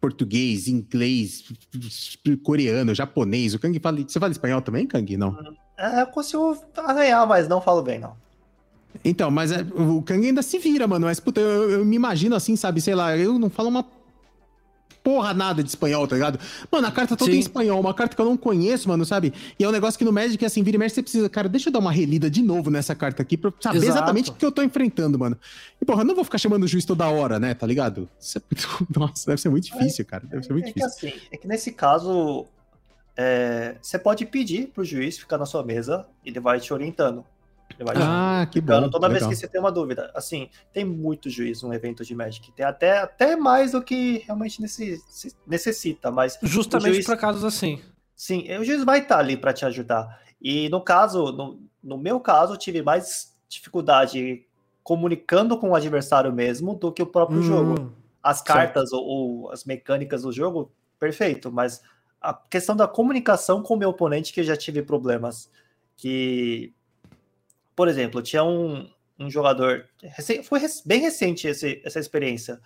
português, 0.00 0.68
inglês, 0.68 1.44
coreano, 2.42 2.94
japonês, 2.94 3.54
o 3.54 3.58
Kang 3.58 3.78
fala, 3.80 3.98
você 4.06 4.20
fala 4.20 4.32
espanhol 4.32 4.62
também, 4.62 4.86
Kang? 4.86 5.16
Não? 5.16 5.36
É, 5.76 6.02
eu 6.02 6.06
consigo 6.06 6.56
arranhar, 6.76 7.26
mas 7.26 7.48
não 7.48 7.60
falo 7.60 7.82
bem, 7.82 7.98
não. 7.98 8.14
Então, 9.04 9.30
mas 9.30 9.50
é, 9.50 9.62
o 9.74 10.02
Kang 10.02 10.26
ainda 10.26 10.42
se 10.42 10.58
vira, 10.58 10.86
mano. 10.86 11.06
Mas, 11.06 11.18
puta, 11.18 11.40
eu, 11.40 11.70
eu 11.70 11.84
me 11.84 11.96
imagino 11.96 12.36
assim, 12.36 12.54
sabe? 12.54 12.80
Sei 12.80 12.94
lá, 12.94 13.16
eu 13.16 13.38
não 13.38 13.50
falo 13.50 13.68
uma 13.68 13.84
porra 15.04 15.34
nada 15.34 15.62
de 15.62 15.68
espanhol, 15.68 16.08
tá 16.08 16.16
ligado? 16.16 16.40
Mano, 16.72 16.86
a 16.86 16.90
carta 16.90 17.14
toda 17.14 17.30
Sim. 17.30 17.36
em 17.36 17.40
espanhol, 17.40 17.78
uma 17.78 17.92
carta 17.92 18.16
que 18.16 18.22
eu 18.22 18.24
não 18.24 18.38
conheço, 18.38 18.88
mano, 18.88 19.04
sabe? 19.04 19.34
E 19.58 19.62
é 19.62 19.68
um 19.68 19.70
negócio 19.70 19.98
que 19.98 20.04
no 20.04 20.10
Magic, 20.10 20.42
assim, 20.44 20.62
vira 20.62 20.76
e 20.76 20.78
mexe, 20.78 20.94
você 20.94 21.02
precisa, 21.02 21.28
cara, 21.28 21.46
deixa 21.46 21.68
eu 21.68 21.72
dar 21.72 21.78
uma 21.78 21.92
relida 21.92 22.30
de 22.30 22.42
novo 22.42 22.70
nessa 22.70 22.94
carta 22.94 23.20
aqui 23.22 23.36
pra 23.36 23.52
saber 23.60 23.76
Exato. 23.76 23.92
exatamente 23.92 24.30
o 24.30 24.34
que 24.34 24.44
eu 24.44 24.50
tô 24.50 24.62
enfrentando, 24.62 25.18
mano. 25.18 25.38
E, 25.80 25.84
porra, 25.84 26.00
eu 26.00 26.06
não 26.06 26.14
vou 26.14 26.24
ficar 26.24 26.38
chamando 26.38 26.64
o 26.64 26.66
juiz 26.66 26.86
toda 26.86 27.06
hora, 27.06 27.38
né, 27.38 27.52
tá 27.52 27.66
ligado? 27.66 28.08
É 28.34 28.40
Nossa, 28.98 29.26
deve 29.26 29.40
ser 29.42 29.50
muito 29.50 29.64
difícil, 29.64 30.06
cara. 30.06 30.24
Deve 30.26 30.42
ser 30.42 30.52
muito 30.54 30.68
É 30.68 30.72
que 30.72 30.80
difícil. 30.80 31.08
assim, 31.10 31.20
é 31.30 31.36
que 31.36 31.46
nesse 31.46 31.70
caso, 31.72 32.46
é, 33.14 33.76
você 33.82 33.98
pode 33.98 34.24
pedir 34.24 34.68
pro 34.68 34.82
juiz 34.84 35.18
ficar 35.18 35.36
na 35.36 35.44
sua 35.44 35.62
mesa, 35.62 36.06
ele 36.24 36.40
vai 36.40 36.58
te 36.58 36.72
orientando. 36.72 37.24
Ah, 37.96 38.46
que 38.50 38.60
bom. 38.60 38.88
toda 38.90 39.08
vez 39.08 39.20
legal. 39.22 39.30
que 39.30 39.36
você 39.36 39.48
tem 39.48 39.60
uma 39.60 39.72
dúvida. 39.72 40.10
Assim, 40.14 40.48
tem 40.72 40.84
muito 40.84 41.28
juiz 41.30 41.62
no 41.62 41.72
evento 41.74 42.04
de 42.04 42.14
Magic. 42.14 42.52
Tem 42.52 42.64
até, 42.64 42.98
até 42.98 43.36
mais 43.36 43.72
do 43.72 43.82
que 43.82 44.18
realmente 44.26 44.60
necess- 44.60 45.36
necessita, 45.46 46.10
mas 46.10 46.38
Justamente 46.42 47.04
pra 47.04 47.16
casos 47.16 47.44
assim. 47.44 47.80
sim, 48.14 48.46
o 48.58 48.64
juiz 48.64 48.84
vai 48.84 49.00
estar 49.00 49.18
ali 49.18 49.36
para 49.36 49.52
te 49.52 49.64
ajudar. 49.64 50.20
E 50.40 50.68
no 50.68 50.80
caso, 50.80 51.32
no, 51.32 51.60
no 51.82 51.98
meu 51.98 52.20
caso, 52.20 52.52
eu 52.54 52.58
tive 52.58 52.82
mais 52.82 53.34
dificuldade 53.48 54.44
comunicando 54.82 55.56
com 55.58 55.70
o 55.70 55.74
adversário 55.74 56.32
mesmo 56.32 56.74
do 56.74 56.92
que 56.92 57.02
o 57.02 57.06
próprio 57.06 57.42
jogo. 57.42 57.80
Hum, 57.80 57.90
as 58.22 58.40
cartas 58.42 58.92
ou, 58.92 59.02
ou 59.04 59.50
as 59.50 59.64
mecânicas 59.64 60.22
do 60.22 60.32
jogo, 60.32 60.70
perfeito, 60.98 61.50
mas 61.52 61.82
a 62.20 62.32
questão 62.32 62.74
da 62.74 62.86
comunicação 62.88 63.62
com 63.62 63.74
o 63.74 63.76
meu 63.76 63.90
oponente 63.90 64.32
que 64.32 64.40
eu 64.40 64.44
já 64.44 64.56
tive 64.56 64.82
problemas. 64.82 65.50
Que, 65.96 66.72
por 67.74 67.88
exemplo, 67.88 68.22
tinha 68.22 68.44
um, 68.44 68.88
um 69.18 69.30
jogador, 69.30 69.86
foi 70.44 70.60
bem 70.84 71.00
recente 71.00 71.46
esse- 71.48 71.80
essa 71.84 71.98
experiência. 71.98 72.60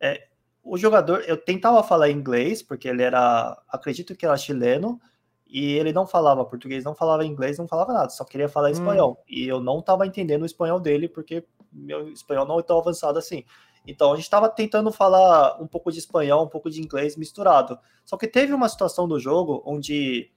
É, 0.00 0.28
o 0.62 0.76
jogador, 0.76 1.22
eu 1.26 1.36
tentava 1.36 1.82
falar 1.82 2.10
inglês, 2.10 2.62
porque 2.62 2.88
ele 2.88 3.02
era, 3.02 3.56
acredito 3.68 4.14
que 4.16 4.26
era 4.26 4.36
chileno, 4.36 5.00
e 5.46 5.74
ele 5.74 5.92
não 5.92 6.06
falava 6.06 6.44
português, 6.44 6.82
não 6.84 6.94
falava 6.94 7.24
inglês, 7.24 7.56
não 7.56 7.68
falava 7.68 7.92
nada, 7.92 8.08
só 8.10 8.24
queria 8.24 8.48
falar 8.48 8.70
espanhol. 8.72 9.22
E 9.28 9.46
eu 9.46 9.60
não 9.60 9.78
estava 9.78 10.04
entendendo 10.06 10.42
o 10.42 10.46
espanhol 10.46 10.80
dele, 10.80 11.08
porque 11.08 11.44
meu 11.72 12.08
espanhol 12.12 12.44
não 12.46 12.58
é 12.58 12.62
tão 12.62 12.78
avançado 12.78 13.18
assim. 13.18 13.44
Então 13.86 14.12
a 14.12 14.16
gente 14.16 14.24
estava 14.24 14.48
tentando 14.48 14.90
falar 14.90 15.62
um 15.62 15.66
pouco 15.68 15.92
de 15.92 16.00
espanhol, 16.00 16.44
um 16.44 16.48
pouco 16.48 16.68
de 16.68 16.80
inglês 16.80 17.16
misturado. 17.16 17.78
Só 18.04 18.16
que 18.16 18.26
teve 18.26 18.52
uma 18.52 18.68
situação 18.68 19.06
do 19.06 19.20
jogo 19.20 19.62
onde 19.64 20.32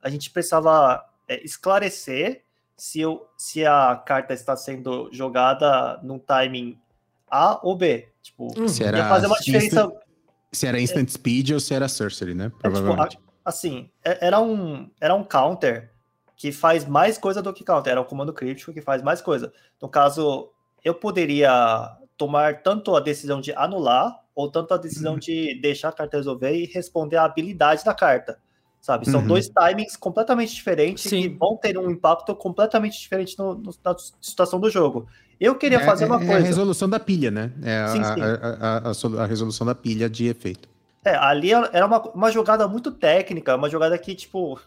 a 0.00 0.08
gente 0.08 0.30
precisava 0.30 1.04
é, 1.28 1.44
esclarecer 1.44 2.43
se, 2.76 3.00
eu, 3.00 3.26
se 3.36 3.64
a 3.64 3.94
carta 3.96 4.32
está 4.34 4.56
sendo 4.56 5.08
jogada 5.12 5.98
num 6.02 6.18
timing 6.18 6.78
A 7.30 7.58
ou 7.66 7.76
B. 7.76 8.08
Tipo, 8.22 8.48
Hum. 8.58 8.68
Se 8.68 8.82
ia 8.82 9.08
fazer 9.08 9.26
uma 9.26 9.36
diferença. 9.38 9.66
instant, 9.66 9.92
se 10.52 10.66
era 10.66 10.80
instant 10.80 11.08
speed 11.08 11.50
ou 11.50 11.60
se 11.60 11.74
era 11.74 11.88
sorcery, 11.88 12.34
né? 12.34 12.44
É, 12.46 12.48
tipo, 12.48 12.60
Provavelmente. 12.60 13.16
a- 13.16 13.48
assim, 13.50 13.90
é- 14.04 14.26
era 14.26 14.40
um, 14.40 14.90
era 15.00 15.14
um 15.14 15.24
counter 15.24 15.90
que 16.36 16.50
faz 16.52 16.84
mais 16.84 17.16
coisa 17.18 17.40
do 17.42 17.52
que 17.52 17.64
counter. 17.64 17.90
Era 17.92 18.00
um 18.00 18.04
comando 18.04 18.32
crítico 18.32 18.72
que 18.72 18.80
faz 18.80 19.02
mais 19.02 19.20
coisa. 19.20 19.52
No 19.80 19.88
caso, 19.88 20.50
eu 20.82 20.94
poderia 20.94 21.96
tomar 22.16 22.62
tanto 22.62 22.94
a 22.96 23.00
decisão 23.00 23.40
de 23.40 23.52
anular 23.52 24.20
ou 24.34 24.50
tanto 24.50 24.74
a 24.74 24.76
decisão 24.76 25.18
de 25.18 25.60
deixar 25.60 25.88
a 25.90 25.92
carta 25.92 26.16
resolver 26.16 26.52
e 26.54 26.66
responder 26.66 27.16
à 27.16 27.24
habilidade 27.24 27.84
da 27.84 27.94
carta. 27.94 28.38
Sabe? 28.84 29.08
São 29.08 29.22
Uhum. 29.22 29.26
dois 29.28 29.48
timings 29.48 29.96
completamente 29.96 30.54
diferentes 30.54 31.04
Sim. 31.04 31.22
que 31.22 31.28
vão 31.30 31.56
ter 31.56 31.78
um 31.78 31.90
impacto 31.90 32.34
completamente 32.34 33.00
diferente 33.00 33.34
no- 33.38 33.54
no- 33.54 33.74
na 33.82 33.96
situação 34.20 34.60
do 34.60 34.68
jogo. 34.68 35.06
Eu 35.40 35.54
queria 35.54 35.78
É- 35.78 35.86
fazer 35.86 36.04
é- 36.04 36.06
uma 36.06 36.20
é 36.20 36.22
a 36.22 36.26
coisa. 36.26 36.46
resolução 36.46 36.86
da 36.86 37.00
pilha, 37.00 37.30
né? 37.30 37.50
É 37.62 37.78
a, 37.78 37.88
Sim, 37.88 38.04
sim. 38.04 38.20
a- 38.20 38.58
a- 38.84 38.90
a 38.90 38.92
solu- 38.92 39.18
a 39.18 39.24
resolução 39.24 39.66
da 39.66 39.74
pilha 39.74 40.06
de 40.06 40.26
efeito. 40.26 40.68
É, 41.02 41.16
ali 41.16 41.50
era 41.50 41.86
uma, 41.86 41.98
uma 42.10 42.30
jogada 42.30 42.68
muito 42.68 42.90
técnica, 42.92 43.56
uma 43.56 43.70
jogada 43.70 43.96
que, 43.96 44.14
tipo, 44.14 44.60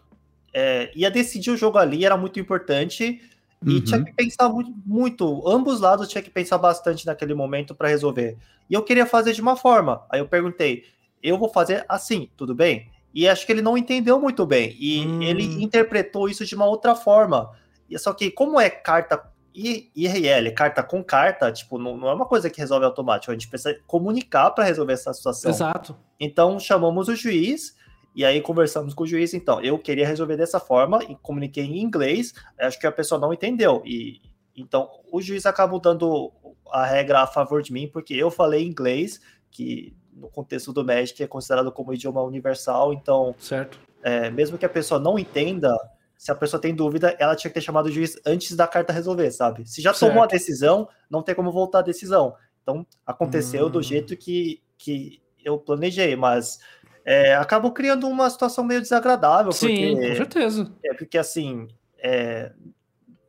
é, 0.52 0.90
ia 0.96 1.12
decidir 1.12 1.52
o 1.52 1.56
jogo 1.56 1.78
ali, 1.78 2.04
era 2.04 2.16
muito 2.16 2.40
importante. 2.40 3.22
E 3.64 3.70
Uhum. 3.74 3.80
tinha 3.84 4.04
que 4.04 4.12
pensar 4.14 4.48
muito, 4.48 4.74
muito, 4.84 5.48
ambos 5.48 5.78
lados 5.78 6.08
tinha 6.08 6.22
que 6.22 6.30
pensar 6.30 6.58
bastante 6.58 7.06
naquele 7.06 7.34
momento 7.34 7.72
para 7.72 7.86
resolver. 7.86 8.36
E 8.68 8.74
eu 8.74 8.82
queria 8.82 9.06
fazer 9.06 9.32
de 9.32 9.40
uma 9.40 9.54
forma. 9.54 10.02
Aí 10.10 10.18
eu 10.18 10.26
perguntei, 10.26 10.82
eu 11.22 11.38
vou 11.38 11.48
fazer 11.48 11.84
assim, 11.88 12.28
tudo 12.36 12.52
bem? 12.52 12.88
E 13.14 13.28
acho 13.28 13.44
que 13.46 13.52
ele 13.52 13.62
não 13.62 13.76
entendeu 13.76 14.20
muito 14.20 14.44
bem. 14.46 14.76
E 14.78 15.06
Hum. 15.06 15.22
ele 15.22 15.44
interpretou 15.62 16.28
isso 16.28 16.44
de 16.44 16.54
uma 16.54 16.66
outra 16.66 16.94
forma. 16.94 17.50
E 17.88 17.98
só 17.98 18.12
que, 18.12 18.30
como 18.30 18.60
é 18.60 18.68
carta 18.68 19.22
IRL, 19.54 20.52
carta 20.54 20.82
com 20.82 21.02
carta, 21.02 21.50
tipo, 21.50 21.78
não, 21.78 21.96
não 21.96 22.08
é 22.08 22.14
uma 22.14 22.26
coisa 22.26 22.48
que 22.48 22.60
resolve 22.60 22.84
automático. 22.84 23.32
A 23.32 23.34
gente 23.34 23.48
precisa 23.48 23.76
comunicar 23.86 24.50
para 24.50 24.64
resolver 24.64 24.92
essa 24.92 25.12
situação. 25.12 25.50
Exato. 25.50 25.96
Então 26.20 26.60
chamamos 26.60 27.08
o 27.08 27.16
juiz 27.16 27.74
e 28.14 28.24
aí 28.24 28.40
conversamos 28.40 28.94
com 28.94 29.04
o 29.04 29.06
juiz. 29.06 29.34
Então, 29.34 29.60
eu 29.60 29.78
queria 29.78 30.06
resolver 30.06 30.36
dessa 30.36 30.60
forma 30.60 31.02
e 31.04 31.16
comuniquei 31.16 31.64
em 31.64 31.80
inglês. 31.80 32.34
Acho 32.58 32.78
que 32.78 32.86
a 32.86 32.92
pessoa 32.92 33.20
não 33.20 33.32
entendeu. 33.32 33.82
E 33.84 34.20
então 34.56 34.88
o 35.10 35.20
juiz 35.20 35.46
acabou 35.46 35.80
dando 35.80 36.32
a 36.70 36.84
regra 36.84 37.22
a 37.22 37.26
favor 37.26 37.62
de 37.62 37.72
mim, 37.72 37.88
porque 37.88 38.14
eu 38.14 38.30
falei 38.30 38.64
inglês, 38.64 39.20
que 39.50 39.96
no 40.18 40.28
contexto 40.28 40.72
do 40.72 40.84
Magic 40.84 41.22
é 41.22 41.26
considerado 41.26 41.70
como 41.72 41.92
idioma 41.94 42.22
universal. 42.22 42.92
Então, 42.92 43.34
Certo. 43.38 43.78
é, 44.02 44.30
mesmo 44.30 44.58
que 44.58 44.66
a 44.66 44.68
pessoa 44.68 45.00
não 45.00 45.18
entenda, 45.18 45.74
se 46.16 46.30
a 46.32 46.34
pessoa 46.34 46.60
tem 46.60 46.74
dúvida, 46.74 47.14
ela 47.18 47.36
tinha 47.36 47.50
que 47.50 47.54
ter 47.54 47.60
chamado 47.60 47.86
o 47.86 47.90
juiz 47.92 48.18
antes 48.26 48.54
da 48.56 48.66
carta 48.66 48.92
resolver, 48.92 49.30
sabe? 49.30 49.66
Se 49.68 49.80
já 49.80 49.92
tomou 49.94 50.18
a 50.18 50.28
Certo. 50.28 50.32
decisão, 50.32 50.88
não 51.08 51.22
tem 51.22 51.34
como 51.34 51.52
voltar 51.52 51.78
a 51.78 51.82
decisão. 51.82 52.34
Então, 52.62 52.86
aconteceu 53.06 53.66
Hum. 53.66 53.70
do 53.70 53.82
jeito 53.82 54.16
que, 54.16 54.60
que 54.76 55.22
eu 55.44 55.56
planejei, 55.58 56.14
mas 56.16 56.58
é, 57.04 57.34
acabou 57.34 57.72
criando 57.72 58.06
uma 58.06 58.28
situação 58.28 58.62
meio 58.64 58.82
desagradável, 58.82 59.52
Sim, 59.52 59.66
com 59.68 59.96
porque, 59.96 60.16
certeza. 60.16 60.72
é, 60.84 60.94
porque 60.94 61.16
assim, 61.16 61.68
é, 61.98 62.52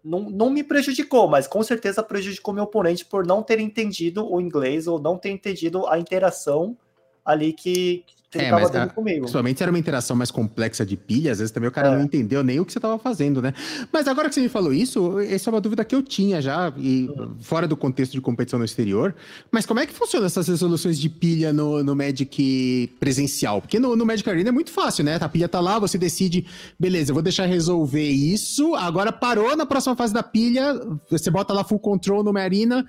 não, 0.10 0.22
não 0.22 0.50
me 0.50 0.64
prejudicou, 0.64 1.28
mas 1.28 1.46
com 1.46 1.62
certeza 1.62 2.02
prejudicou 2.02 2.52
meu 2.52 2.64
oponente 2.64 3.06
por 3.06 3.26
não 3.26 3.44
ter 3.44 3.60
entendido 3.60 4.28
o 4.28 4.42
inglês 4.42 4.88
ou 4.88 5.00
não 5.00 5.18
ter 5.18 5.30
entendido 5.30 5.86
a 5.86 6.00
interação 6.00 6.76
ali 7.24 7.54
que, 7.54 8.04
que 8.08 8.16
ele 8.34 8.44
É, 8.46 8.52
mas, 8.52 8.92
comigo. 8.94 9.20
Principalmente 9.22 9.64
era 9.64 9.72
uma 9.72 9.80
interação 9.80 10.16
mais 10.16 10.30
complexa 10.30 10.86
de 10.86 10.96
pilha, 10.96 11.32
às 11.32 11.40
vezes 11.40 11.52
também 11.52 11.68
o 11.68 11.72
cara 11.72 11.88
É. 11.90 11.96
não 11.98 12.04
entendeu 12.04 12.44
nem 12.44 12.60
o 12.60 12.66
que 12.66 12.72
você 12.72 12.78
estava 12.78 13.00
fazendo, 13.00 13.42
né? 13.42 13.54
Mas 13.92 14.08
agora 14.08 14.30
que 14.30 14.36
você 14.36 14.42
me 14.42 14.50
falou 14.50 14.72
isso, 14.72 15.20
essa 15.20 15.50
é 15.50 15.52
uma 15.52 15.60
dúvida 15.60 15.84
que 15.84 15.96
eu 15.96 16.04
tinha 16.04 16.40
já, 16.42 16.72
e 16.78 17.08
Uhum. 17.10 17.36
fora 17.42 17.68
do 17.68 17.76
contexto 17.76 18.12
de 18.12 18.22
competição 18.22 18.60
no 18.60 18.66
exterior. 18.66 19.16
Mas 19.52 19.66
como 19.66 19.80
é 19.80 19.86
que 19.88 19.94
funcionam 19.94 20.28
essas 20.28 20.48
resoluções 20.48 21.00
de 21.00 21.10
pilha 21.10 21.52
no, 21.52 21.84
no 21.84 21.96
Magic 21.96 22.92
presencial? 23.00 23.62
Porque 23.62 23.80
no, 23.80 23.96
no 23.96 24.06
Magic 24.06 24.30
Arena 24.30 24.50
é 24.50 24.52
muito 24.52 24.70
fácil, 24.72 25.04
né? 25.04 25.18
A 25.20 25.28
pilha 25.30 25.50
tá 25.50 25.60
lá, 25.60 25.80
você 25.80 25.98
decide, 25.98 26.46
beleza, 26.80 27.10
eu 27.12 27.16
vou 27.16 27.24
deixar 27.24 27.46
resolver 27.48 28.10
isso, 28.10 28.76
agora 28.76 29.12
parou 29.12 29.56
na 29.56 29.66
próxima 29.66 29.96
fase 29.96 30.14
da 30.14 30.22
pilha, 30.22 30.80
você 31.10 31.32
bota 31.32 31.52
lá 31.54 31.64
full 31.64 31.80
control 31.80 32.24
numa 32.24 32.42
arena, 32.42 32.86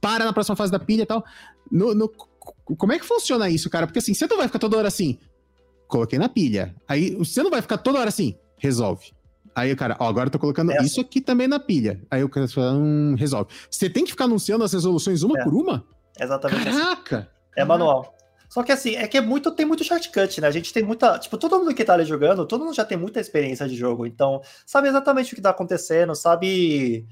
para 0.00 0.24
na 0.24 0.32
próxima 0.32 0.56
fase 0.56 0.72
da 0.72 0.78
pilha 0.80 1.02
e 1.02 1.06
tal. 1.06 1.24
No, 1.70 1.94
no- 1.94 2.10
como 2.76 2.92
é 2.92 2.98
que 2.98 3.04
funciona 3.04 3.48
isso, 3.48 3.68
cara? 3.70 3.86
Porque 3.86 3.98
assim, 3.98 4.14
você 4.14 4.26
não 4.26 4.36
vai 4.36 4.46
ficar 4.46 4.58
toda 4.58 4.76
hora 4.76 4.88
assim, 4.88 5.18
coloquei 5.88 6.18
na 6.18 6.28
pilha. 6.28 6.74
Aí 6.88 7.14
você 7.14 7.42
não 7.42 7.50
vai 7.50 7.62
ficar 7.62 7.78
toda 7.78 7.98
hora 7.98 8.08
assim, 8.08 8.36
resolve. 8.56 9.12
Aí 9.54 9.72
o 9.72 9.76
cara, 9.76 9.96
ó, 9.98 10.06
agora 10.08 10.28
eu 10.28 10.30
tô 10.30 10.38
colocando 10.38 10.70
É 10.70 10.76
assim. 10.78 10.86
isso 10.86 11.00
aqui 11.00 11.20
também 11.20 11.48
na 11.48 11.58
pilha. 11.58 12.00
Aí 12.10 12.22
o 12.22 12.28
cara 12.28 12.46
fala, 12.48 12.72
hum, 12.74 13.14
resolve. 13.18 13.50
Você 13.70 13.90
tem 13.90 14.04
que 14.04 14.12
ficar 14.12 14.24
anunciando 14.24 14.62
as 14.64 14.72
resoluções 14.72 15.22
uma 15.22 15.38
É. 15.40 15.44
por 15.44 15.54
uma? 15.54 15.84
Exatamente 16.18 16.68
assim. 16.68 16.78
Caraca! 16.78 17.30
É 17.56 17.64
manual. 17.64 18.14
Só 18.48 18.62
que 18.64 18.72
assim, 18.72 18.96
é 18.96 19.06
que 19.06 19.16
é 19.16 19.20
muito, 19.20 19.50
tem 19.52 19.64
muito 19.66 19.84
shortcut, 19.84 20.40
né? 20.40 20.48
A 20.48 20.50
gente 20.50 20.72
tem 20.72 20.82
muita. 20.82 21.18
Tipo, 21.18 21.36
todo 21.38 21.58
mundo 21.58 21.72
que 21.74 21.84
tá 21.84 21.94
ali 21.94 22.04
jogando, 22.04 22.44
todo 22.46 22.64
mundo 22.64 22.74
já 22.74 22.84
tem 22.84 22.98
muita 22.98 23.20
experiência 23.20 23.68
de 23.68 23.76
jogo. 23.76 24.06
Então, 24.06 24.40
sabe 24.66 24.88
exatamente 24.88 25.32
o 25.32 25.36
que 25.36 25.42
tá 25.42 25.50
acontecendo, 25.50 26.14
sabe. 26.14 27.06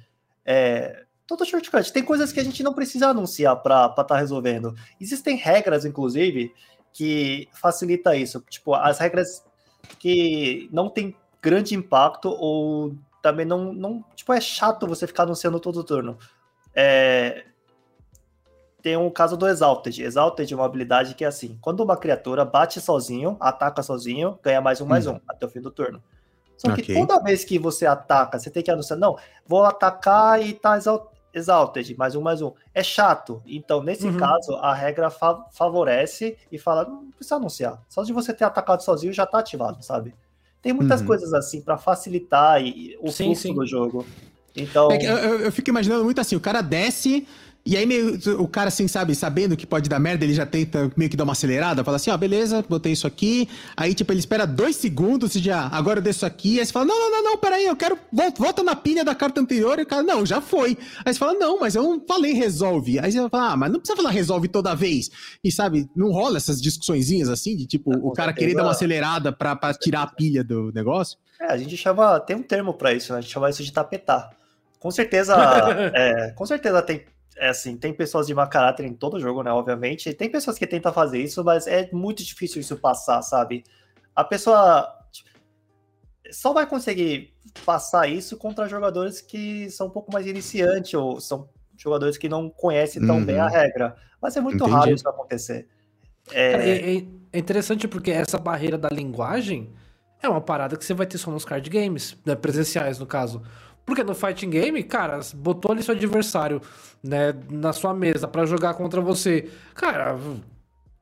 É, 0.45 1.05
todo 1.29 1.45
shortcut. 1.45 1.93
Tem 1.93 2.03
coisas 2.03 2.33
que 2.33 2.41
a 2.41 2.45
gente 2.45 2.63
não 2.63 2.73
precisa 2.73 3.09
anunciar 3.09 3.55
pra 3.63 3.87
estar 3.87 4.03
tá 4.03 4.17
resolvendo. 4.17 4.75
Existem 4.99 5.37
regras, 5.37 5.85
inclusive, 5.85 6.53
que 6.93 7.49
facilita 7.53 8.17
isso. 8.17 8.43
Tipo, 8.49 8.75
as 8.75 8.99
regras 8.99 9.45
que 9.99 10.69
não 10.73 10.89
tem 10.89 11.15
grande 11.41 11.75
impacto 11.75 12.31
ou 12.31 12.97
também 13.23 13.45
não. 13.45 13.73
não 13.73 14.05
tipo, 14.17 14.33
é 14.33 14.41
chato 14.41 14.87
você 14.87 15.07
ficar 15.07 15.25
anunciando 15.25 15.61
todo 15.61 15.85
turno. 15.85 16.19
É, 16.75 17.45
tem 18.81 18.97
um 18.97 19.11
caso 19.11 19.37
do 19.37 19.47
Exalted. 19.47 20.03
Exalted 20.03 20.51
é 20.51 20.57
uma 20.57 20.65
habilidade 20.65 21.15
que 21.15 21.25
é 21.25 21.29
assim: 21.29 21.59
quando 21.61 21.81
uma 21.81 21.97
criatura 21.97 22.43
bate 22.43 22.81
sozinho, 22.81 23.37
ataca 23.39 23.83
sozinho, 23.83 24.39
ganha 24.43 24.63
mais 24.63 24.81
um, 24.81 24.87
mais 24.87 25.07
um, 25.07 25.21
até 25.29 25.45
o 25.45 25.51
fim 25.51 25.61
do 25.61 25.71
turno. 25.71 26.03
Só 26.57 26.75
que 26.75 26.95
toda 26.95 27.23
vez 27.23 27.45
que 27.45 27.57
você 27.59 27.87
ataca, 27.87 28.39
você 28.39 28.51
tem 28.51 28.63
que 28.63 28.71
anunciar: 28.71 28.99
não, 28.99 29.17
vou 29.47 29.65
atacar 29.65 30.43
e 30.43 30.55
tá 30.55 30.77
exal- 30.77 31.13
Exalted, 31.39 31.94
mais 31.97 32.15
um, 32.15 32.20
mais 32.20 32.43
um. 32.43 32.52
É 32.74 32.82
chato. 32.82 33.43
Então, 33.47 33.82
nesse 33.82 34.06
Uhum. 34.06 34.16
caso, 34.16 34.55
a 34.56 34.74
regra 34.74 35.09
fa- 35.10 35.44
favorece 35.52 36.36
e 36.52 36.59
fala: 36.59 36.85
não 36.85 37.10
precisa 37.12 37.36
anunciar. 37.36 37.81
Só 37.89 38.02
de 38.02 38.12
você 38.12 38.32
ter 38.35 38.44
atacado 38.44 38.82
sozinho 38.82 39.12
já 39.12 39.24
tá 39.24 39.39
ativado, 39.39 39.82
sabe? 39.82 40.15
Tem 40.60 40.73
muitas 40.73 41.01
Uhum. 41.01 41.06
coisas 41.06 41.32
assim 41.32 41.60
pra 41.60 41.78
facilitar 41.78 42.60
e- 42.62 42.98
o 43.01 43.10
Sim, 43.10 43.27
fluxo 43.27 43.43
sim. 43.43 43.55
do 43.55 43.65
jogo. 43.66 44.05
Então. 44.56 44.90
É 44.90 44.98
eu- 45.06 45.40
eu 45.40 45.52
fico 45.52 45.70
imaginando 45.70 46.05
muito 46.05 46.20
assim, 46.20 46.35
o 46.35 46.40
cara 46.40 46.60
desce, 46.60 47.27
E 47.65 47.77
aí 47.77 47.85
meio, 47.85 48.19
o 48.41 48.49
cara, 48.49 48.69
assim, 48.69 48.89
sabe, 48.89 49.15
sabendo 49.15 49.55
que 49.55 49.67
pode 49.67 49.91
dar 49.91 49.99
merda, 49.99 50.25
ele 50.25 50.33
já 50.33 50.47
tenta 50.47 50.91
meio 50.97 51.11
que 51.11 51.17
dar 51.17 51.25
uma 51.25 51.35
acelerada, 51.35 51.85
fala 51.85 51.97
assim, 51.97 52.11
ó, 52.11 52.17
beleza, 52.17 52.65
botei 52.67 52.93
isso 52.93 53.07
aqui. 53.07 53.47
Aí, 53.77 53.93
tipo, 53.93 54.11
ele 54.11 54.21
espera 54.21 54.47
dois 54.47 54.77
segundos 54.77 55.35
e 55.35 55.39
já, 55.39 55.67
agora 55.69 55.99
eu 55.99 56.03
desço 56.03 56.25
aqui. 56.25 56.59
Aí 56.59 56.65
você 56.65 56.73
fala, 56.73 56.87
não, 56.87 56.99
não, 56.99 57.11
não, 57.11 57.23
não, 57.25 57.37
peraí, 57.37 57.67
eu 57.67 57.77
quero, 57.77 57.99
volta, 58.11 58.43
volta 58.43 58.63
na 58.63 58.75
pilha 58.75 59.05
da 59.05 59.15
carta 59.15 59.41
anterior. 59.41 59.79
E 59.79 59.83
o 59.83 59.87
cara, 59.87 60.03
não, 60.03 60.25
já 60.25 60.41
foi. 60.41 60.79
Aí 61.05 61.13
você 61.13 61.19
fala, 61.19 61.35
não, 61.35 61.61
mas 61.61 61.75
eu 61.75 61.83
não 61.83 62.03
falei 62.09 62.33
resolve. 62.33 62.99
Aí 62.99 63.13
você 63.13 63.29
fala, 63.29 63.53
ah, 63.53 63.57
mas 63.57 63.71
não 63.71 63.81
precisa 63.81 63.97
falar 63.97 64.11
resolve 64.11 64.49
toda 64.49 64.75
vez. 64.75 65.11
E 65.45 65.53
sabe, 65.53 65.91
não 65.95 66.11
rola 66.11 66.39
essas 66.39 66.63
discussõezinhas 66.63 67.29
assim, 67.29 67.55
de 67.55 67.67
tipo, 67.67 67.91
o 67.95 68.13
cara 68.13 68.33
querer 68.33 68.55
dar 68.55 68.63
uma 68.63 68.71
acelerada 68.71 69.31
pra, 69.31 69.55
pra 69.55 69.75
tirar 69.75 70.03
a 70.03 70.07
pilha 70.07 70.43
do 70.43 70.73
negócio? 70.73 71.19
É, 71.39 71.53
a 71.53 71.57
gente 71.59 71.77
chama, 71.77 72.19
tem 72.21 72.35
um 72.35 72.43
termo 72.43 72.73
pra 72.73 72.95
isso, 72.95 73.13
né? 73.13 73.19
A 73.19 73.21
gente 73.21 73.33
chama 73.33 73.51
isso 73.51 73.63
de 73.63 73.73
tapetar. 73.73 74.31
Com 74.79 74.91
certeza, 74.91 75.37
é, 75.95 76.31
com 76.31 76.47
certeza 76.47 76.81
tem 76.81 77.05
é 77.39 77.48
assim, 77.48 77.77
tem 77.77 77.93
pessoas 77.93 78.27
de 78.27 78.35
mau 78.35 78.48
caráter 78.48 78.85
em 78.85 78.94
todo 78.94 79.20
jogo, 79.20 79.43
né? 79.43 79.51
Obviamente. 79.51 80.12
Tem 80.12 80.31
pessoas 80.31 80.59
que 80.59 80.66
tentam 80.66 80.93
fazer 80.93 81.23
isso, 81.23 81.43
mas 81.44 81.66
é 81.66 81.89
muito 81.93 82.23
difícil 82.24 82.60
isso 82.60 82.77
passar, 82.77 83.23
sabe? 83.23 83.65
A 84.15 84.24
pessoa 84.24 84.86
tipo, 85.12 85.31
só 86.31 86.52
vai 86.52 86.66
conseguir 86.66 87.35
passar 87.65 88.09
isso 88.09 88.36
contra 88.36 88.69
jogadores 88.69 89.20
que 89.20 89.70
são 89.70 89.86
um 89.86 89.90
pouco 89.90 90.12
mais 90.12 90.27
iniciantes 90.27 90.94
ou 90.94 91.20
são 91.20 91.48
jogadores 91.77 92.19
que 92.19 92.28
não 92.28 92.51
conhecem 92.51 93.05
tão 93.06 93.19
uhum. 93.19 93.24
bem 93.24 93.39
a 93.39 93.47
uhum. 93.47 93.52
regra. 93.52 93.97
Mas 94.20 94.36
é 94.36 94.40
muito 94.40 94.56
Entendi. 94.56 94.73
raro 94.73 94.90
isso 94.90 95.09
acontecer. 95.09 95.69
É... 96.32 96.51
Cara, 96.51 96.65
é... 96.65 96.97
é... 96.97 97.39
interessante 97.39 97.86
porque 97.86 98.10
essa 98.10 98.39
barreira 98.39 98.77
da 98.77 98.89
linguagem 98.89 99.73
é 100.20 100.28
uma 100.28 100.40
parada 100.40 100.77
que 100.77 100.85
você 100.85 100.93
vai 100.93 101.06
ter 101.06 101.19
só 101.19 101.31
nos 101.31 101.44
card 101.44 101.70
games, 101.70 102.16
né, 102.27 102.35
presenciais 102.35 102.98
no 102.98 103.06
caso. 103.06 103.43
Porque 103.89 104.05
no 104.05 104.15
fighting 104.15 104.51
game, 104.51 104.82
cara, 104.82 105.19
botou 105.35 105.73
ali 105.73 105.82
seu 105.82 105.94
adversário, 105.94 106.60
né, 107.02 107.32
na 107.51 107.73
sua 107.73 107.94
mesa 107.94 108.28
para 108.28 108.44
jogar 108.44 108.74
contra 108.74 109.01
você. 109.01 109.48
Cara, 109.74 110.15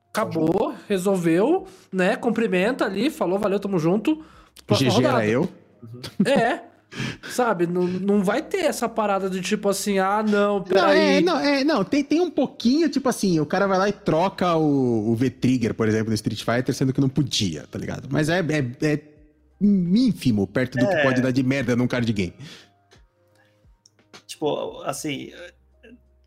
acabou, 0.09 0.73
resolveu, 0.87 1.67
né? 1.91 2.15
Cumprimenta 2.15 2.85
ali, 2.85 3.09
falou, 3.09 3.37
valeu, 3.37 3.59
tamo 3.59 3.77
junto. 3.77 4.23
GG 4.71 5.03
era 5.03 5.27
eu. 5.27 5.49
É. 6.25 6.61
Sabe, 7.29 7.67
não, 7.67 7.83
não 7.83 8.23
vai 8.23 8.41
ter 8.41 8.59
essa 8.59 8.87
parada 8.87 9.29
de 9.29 9.41
tipo 9.41 9.67
assim, 9.67 9.99
ah, 9.99 10.23
não, 10.23 10.63
peraí. 10.63 11.21
Não, 11.21 11.37
é, 11.37 11.41
não, 11.41 11.55
é, 11.55 11.63
não 11.65 11.83
tem, 11.83 12.05
tem 12.05 12.21
um 12.21 12.31
pouquinho, 12.31 12.87
tipo 12.87 13.09
assim, 13.09 13.37
o 13.41 13.45
cara 13.45 13.67
vai 13.67 13.77
lá 13.77 13.89
e 13.89 13.91
troca 13.91 14.55
o, 14.55 15.11
o 15.11 15.13
V-Trigger, 15.13 15.73
por 15.73 15.89
exemplo, 15.89 16.07
no 16.07 16.15
Street 16.15 16.41
Fighter, 16.41 16.73
sendo 16.73 16.93
que 16.93 17.01
não 17.01 17.09
podia, 17.09 17.65
tá 17.69 17.77
ligado? 17.77 18.07
Mas 18.09 18.29
é, 18.29 18.39
é, 18.39 18.87
é 18.87 19.01
ínfimo 19.61 20.47
perto 20.47 20.77
do 20.77 20.85
é. 20.85 20.95
que 20.95 21.03
pode 21.03 21.21
dar 21.21 21.31
de 21.31 21.43
merda 21.43 21.75
num 21.75 21.87
card 21.87 22.11
game 22.13 22.33
tipo, 24.27 24.81
assim, 24.81 25.31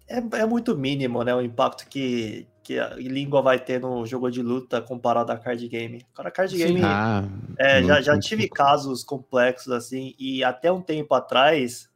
é, 0.09 0.19
é 0.41 0.47
muito 0.47 0.77
mínimo, 0.77 1.23
né, 1.23 1.33
o 1.33 1.41
impacto 1.41 1.87
que, 1.89 2.49
que 2.65 2.79
a 2.79 2.97
língua 2.97 3.43
vai 3.43 3.61
ter 3.61 3.81
no 3.81 4.05
jogo 4.05 4.31
de 4.31 4.43
luta 4.43 4.81
comparado 4.81 5.31
a 5.31 5.37
card 5.37 5.69
game. 5.69 6.05
Cara, 6.15 6.31
card 6.31 6.57
game, 6.57 6.81
ah, 6.83 7.23
é, 7.59 7.83
já, 7.83 8.01
já 8.01 8.19
tive 8.19 8.49
casos 8.49 9.05
complexos, 9.05 9.73
assim, 9.73 10.15
e 10.19 10.43
até 10.43 10.73
um 10.73 10.83
tempo 10.83 11.15
atrás, 11.15 11.89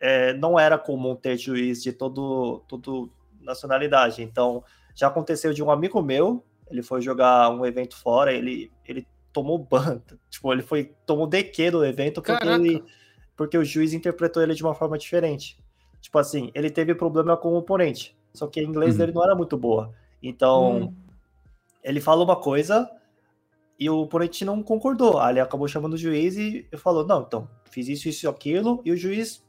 é, 0.00 0.32
não 0.32 0.58
era 0.58 0.78
comum 0.78 1.14
ter 1.14 1.36
juiz 1.36 1.82
de 1.82 1.92
todo, 1.92 2.64
todo 2.68 3.12
nacionalidade, 3.40 4.22
então 4.22 4.62
já 4.94 5.08
aconteceu 5.08 5.52
de 5.52 5.62
um 5.62 5.70
amigo 5.70 6.00
meu, 6.00 6.44
ele 6.70 6.82
foi 6.82 7.02
jogar 7.02 7.50
um 7.50 7.66
evento 7.66 7.96
fora, 7.96 8.32
ele, 8.32 8.70
ele 8.86 9.06
tomou 9.32 9.58
ban, 9.58 10.00
tipo, 10.30 10.52
ele 10.52 10.62
foi, 10.62 10.94
tomou 11.04 11.26
DQ 11.26 11.72
do 11.72 11.84
evento 11.84 12.22
porque 12.22 12.32
Caraca. 12.32 12.54
ele 12.54 12.84
porque 13.38 13.56
o 13.56 13.64
juiz 13.64 13.92
interpretou 13.92 14.42
ele 14.42 14.52
de 14.52 14.64
uma 14.64 14.74
forma 14.74 14.98
diferente. 14.98 15.56
Tipo 16.00 16.18
assim, 16.18 16.50
ele 16.54 16.68
teve 16.68 16.92
problema 16.92 17.36
com 17.36 17.50
o 17.50 17.56
oponente, 17.56 18.18
só 18.34 18.48
que 18.48 18.58
a 18.58 18.62
inglês 18.64 18.94
uhum. 18.94 18.98
dele 18.98 19.12
não 19.12 19.22
era 19.22 19.34
muito 19.36 19.56
boa. 19.56 19.94
Então, 20.20 20.80
uhum. 20.80 20.94
ele 21.82 22.00
falou 22.00 22.24
uma 22.24 22.34
coisa 22.34 22.90
e 23.78 23.88
o 23.88 24.00
oponente 24.00 24.44
não 24.44 24.60
concordou. 24.60 25.20
Aí 25.20 25.34
ele 25.34 25.40
acabou 25.40 25.68
chamando 25.68 25.94
o 25.94 25.96
juiz 25.96 26.36
e 26.36 26.68
falou: 26.76 27.06
Não, 27.06 27.22
então, 27.22 27.48
fiz 27.70 27.88
isso, 27.88 28.08
isso 28.08 28.26
e 28.26 28.28
aquilo, 28.28 28.82
e 28.84 28.90
o 28.90 28.96
juiz 28.96 29.46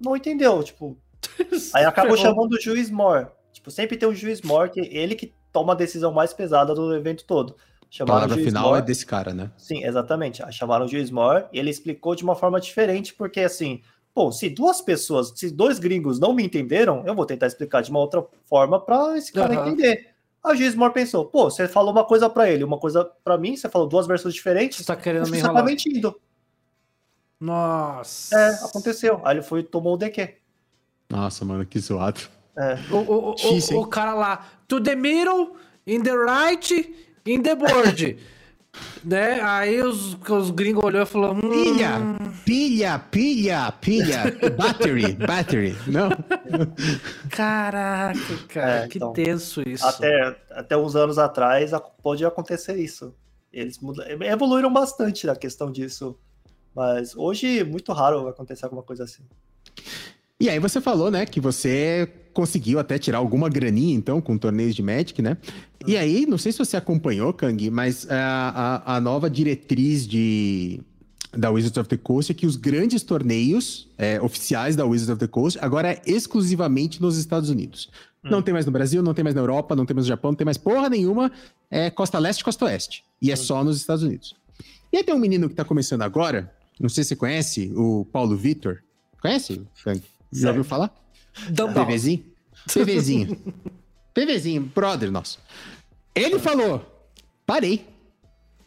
não 0.00 0.16
entendeu. 0.16 0.60
Tipo, 0.64 0.98
aí 1.72 1.84
acabou 1.84 2.16
chamando 2.16 2.54
o 2.54 2.60
juiz 2.60 2.90
mor. 2.90 3.32
Tipo, 3.52 3.70
sempre 3.70 3.96
tem 3.96 4.08
um 4.08 4.14
juiz 4.14 4.42
mor, 4.42 4.68
que 4.68 4.80
ele 4.80 5.14
que 5.14 5.32
toma 5.52 5.74
a 5.74 5.76
decisão 5.76 6.12
mais 6.12 6.34
pesada 6.34 6.74
do 6.74 6.92
evento 6.92 7.24
todo. 7.24 7.56
Chamaram 7.96 8.18
a 8.18 8.28
palavra 8.28 8.44
final 8.44 8.76
é 8.76 8.82
desse 8.82 9.06
cara, 9.06 9.32
né? 9.32 9.50
Sim, 9.56 9.82
exatamente. 9.82 10.42
Chamaram 10.52 10.84
o 10.84 10.88
juiz 10.88 11.10
Moore 11.10 11.46
e 11.52 11.58
ele 11.58 11.70
explicou 11.70 12.14
de 12.14 12.22
uma 12.22 12.34
forma 12.34 12.60
diferente, 12.60 13.14
porque 13.14 13.40
assim, 13.40 13.80
pô, 14.14 14.30
se 14.30 14.50
duas 14.50 14.82
pessoas, 14.82 15.32
se 15.34 15.50
dois 15.50 15.78
gringos 15.78 16.18
não 16.18 16.34
me 16.34 16.44
entenderam, 16.44 17.02
eu 17.06 17.14
vou 17.14 17.24
tentar 17.24 17.46
explicar 17.46 17.82
de 17.82 17.90
uma 17.90 18.00
outra 18.00 18.22
forma 18.44 18.78
para 18.78 19.16
esse 19.16 19.32
cara 19.32 19.60
uhum. 19.60 19.68
entender. 19.68 20.10
A 20.44 20.54
juiz 20.54 20.74
Moore 20.74 20.92
pensou, 20.92 21.24
pô, 21.24 21.50
você 21.50 21.66
falou 21.66 21.90
uma 21.90 22.04
coisa 22.04 22.28
para 22.28 22.50
ele, 22.50 22.62
uma 22.62 22.78
coisa 22.78 23.04
para 23.24 23.38
mim, 23.38 23.56
você 23.56 23.68
falou 23.68 23.88
duas 23.88 24.06
versões 24.06 24.34
diferentes. 24.34 24.78
Você 24.78 24.84
tá 24.84 24.94
querendo 24.94 25.30
me 25.30 25.38
enrolar. 25.38 25.54
Você 25.54 25.62
tá 25.62 25.64
mentindo. 25.64 26.20
Nossa. 27.40 28.38
É, 28.38 28.50
aconteceu. 28.64 29.20
Aí 29.24 29.36
ele 29.36 29.42
foi 29.42 29.62
tomou 29.62 29.94
o 29.94 29.96
DQ. 29.96 30.36
Nossa, 31.10 31.44
mano, 31.44 31.64
que 31.64 31.78
zoado. 31.78 32.20
É. 32.58 32.74
O, 32.90 32.96
o, 32.96 33.34
o, 33.34 33.80
o, 33.80 33.86
cara 33.86 34.14
lá, 34.14 34.46
to 34.66 34.80
the 34.80 34.94
middle, 34.94 35.56
in 35.86 36.02
the 36.02 36.12
right, 36.12 37.05
in 37.26 37.42
the 37.42 37.54
board. 37.54 38.18
né? 39.04 39.40
Aí 39.42 39.80
os, 39.82 40.16
os 40.28 40.50
gringos 40.50 40.84
olhou 40.84 41.02
e 41.02 41.06
falou: 41.06 41.32
hum... 41.34 41.40
Pilha, 41.40 42.00
pilha, 42.44 42.98
pilha, 42.98 43.72
pilha, 43.72 44.38
battery, 44.56 45.14
battery, 45.14 45.76
não? 45.86 46.10
Caraca, 47.30 48.18
cara, 48.48 48.84
é, 48.84 48.88
que 48.88 48.98
então, 48.98 49.12
tenso 49.12 49.62
isso. 49.68 49.86
Até, 49.86 50.36
até 50.50 50.76
uns 50.76 50.94
anos 50.96 51.18
atrás 51.18 51.70
pode 52.02 52.24
acontecer 52.24 52.76
isso. 52.76 53.14
Eles 53.52 53.78
evoluíram 54.20 54.72
bastante 54.72 55.26
na 55.26 55.34
questão 55.34 55.70
disso. 55.70 56.18
Mas 56.74 57.16
hoje, 57.16 57.64
muito 57.64 57.90
raro 57.92 58.28
acontecer 58.28 58.66
alguma 58.66 58.82
coisa 58.82 59.04
assim. 59.04 59.22
E 60.38 60.50
aí 60.50 60.58
você 60.58 60.78
falou, 60.78 61.10
né, 61.10 61.24
que 61.24 61.40
você 61.40 62.06
conseguiu 62.36 62.78
até 62.78 62.98
tirar 62.98 63.16
alguma 63.16 63.48
graninha, 63.48 63.94
então, 63.94 64.20
com 64.20 64.36
torneios 64.36 64.74
de 64.74 64.82
Magic, 64.82 65.22
né? 65.22 65.38
E 65.86 65.96
aí, 65.96 66.26
não 66.26 66.36
sei 66.36 66.52
se 66.52 66.58
você 66.58 66.76
acompanhou, 66.76 67.32
Kang, 67.32 67.70
mas 67.70 68.06
a, 68.10 68.82
a, 68.84 68.96
a 68.96 69.00
nova 69.00 69.30
diretriz 69.30 70.06
de, 70.06 70.82
da 71.32 71.50
Wizards 71.50 71.78
of 71.78 71.88
the 71.88 71.96
Coast 71.96 72.30
é 72.30 72.34
que 72.34 72.44
os 72.44 72.56
grandes 72.56 73.02
torneios 73.02 73.88
é, 73.96 74.20
oficiais 74.20 74.76
da 74.76 74.84
Wizards 74.84 75.14
of 75.14 75.18
the 75.18 75.26
Coast 75.26 75.58
agora 75.62 75.92
é 75.92 76.02
exclusivamente 76.04 77.00
nos 77.00 77.16
Estados 77.16 77.48
Unidos. 77.48 77.88
Hum. 78.22 78.28
Não 78.28 78.42
tem 78.42 78.52
mais 78.52 78.66
no 78.66 78.72
Brasil, 78.72 79.02
não 79.02 79.14
tem 79.14 79.24
mais 79.24 79.34
na 79.34 79.40
Europa, 79.40 79.74
não 79.74 79.86
tem 79.86 79.94
mais 79.94 80.06
no 80.06 80.08
Japão, 80.08 80.32
não 80.32 80.36
tem 80.36 80.44
mais 80.44 80.58
porra 80.58 80.90
nenhuma. 80.90 81.32
É 81.70 81.88
costa 81.88 82.18
leste, 82.18 82.44
costa 82.44 82.66
oeste. 82.66 83.02
E 83.22 83.30
é 83.30 83.34
hum. 83.34 83.38
só 83.38 83.64
nos 83.64 83.78
Estados 83.78 84.04
Unidos. 84.04 84.34
E 84.92 84.98
aí 84.98 85.02
tem 85.02 85.14
um 85.14 85.18
menino 85.18 85.48
que 85.48 85.54
tá 85.54 85.64
começando 85.64 86.02
agora, 86.02 86.52
não 86.78 86.90
sei 86.90 87.02
se 87.02 87.08
você 87.08 87.16
conhece, 87.16 87.72
o 87.74 88.04
Paulo 88.12 88.36
Vitor. 88.36 88.82
Conhece, 89.22 89.62
Kang? 89.82 90.02
Já 90.30 90.50
ouviu 90.50 90.64
falar? 90.64 91.05
PVzinho? 91.86 92.24
PVzinho. 92.72 93.38
PVzinho, 94.14 94.62
brother 94.74 95.10
nosso. 95.10 95.38
Ele 96.14 96.38
falou: 96.38 97.08
parei. 97.44 97.86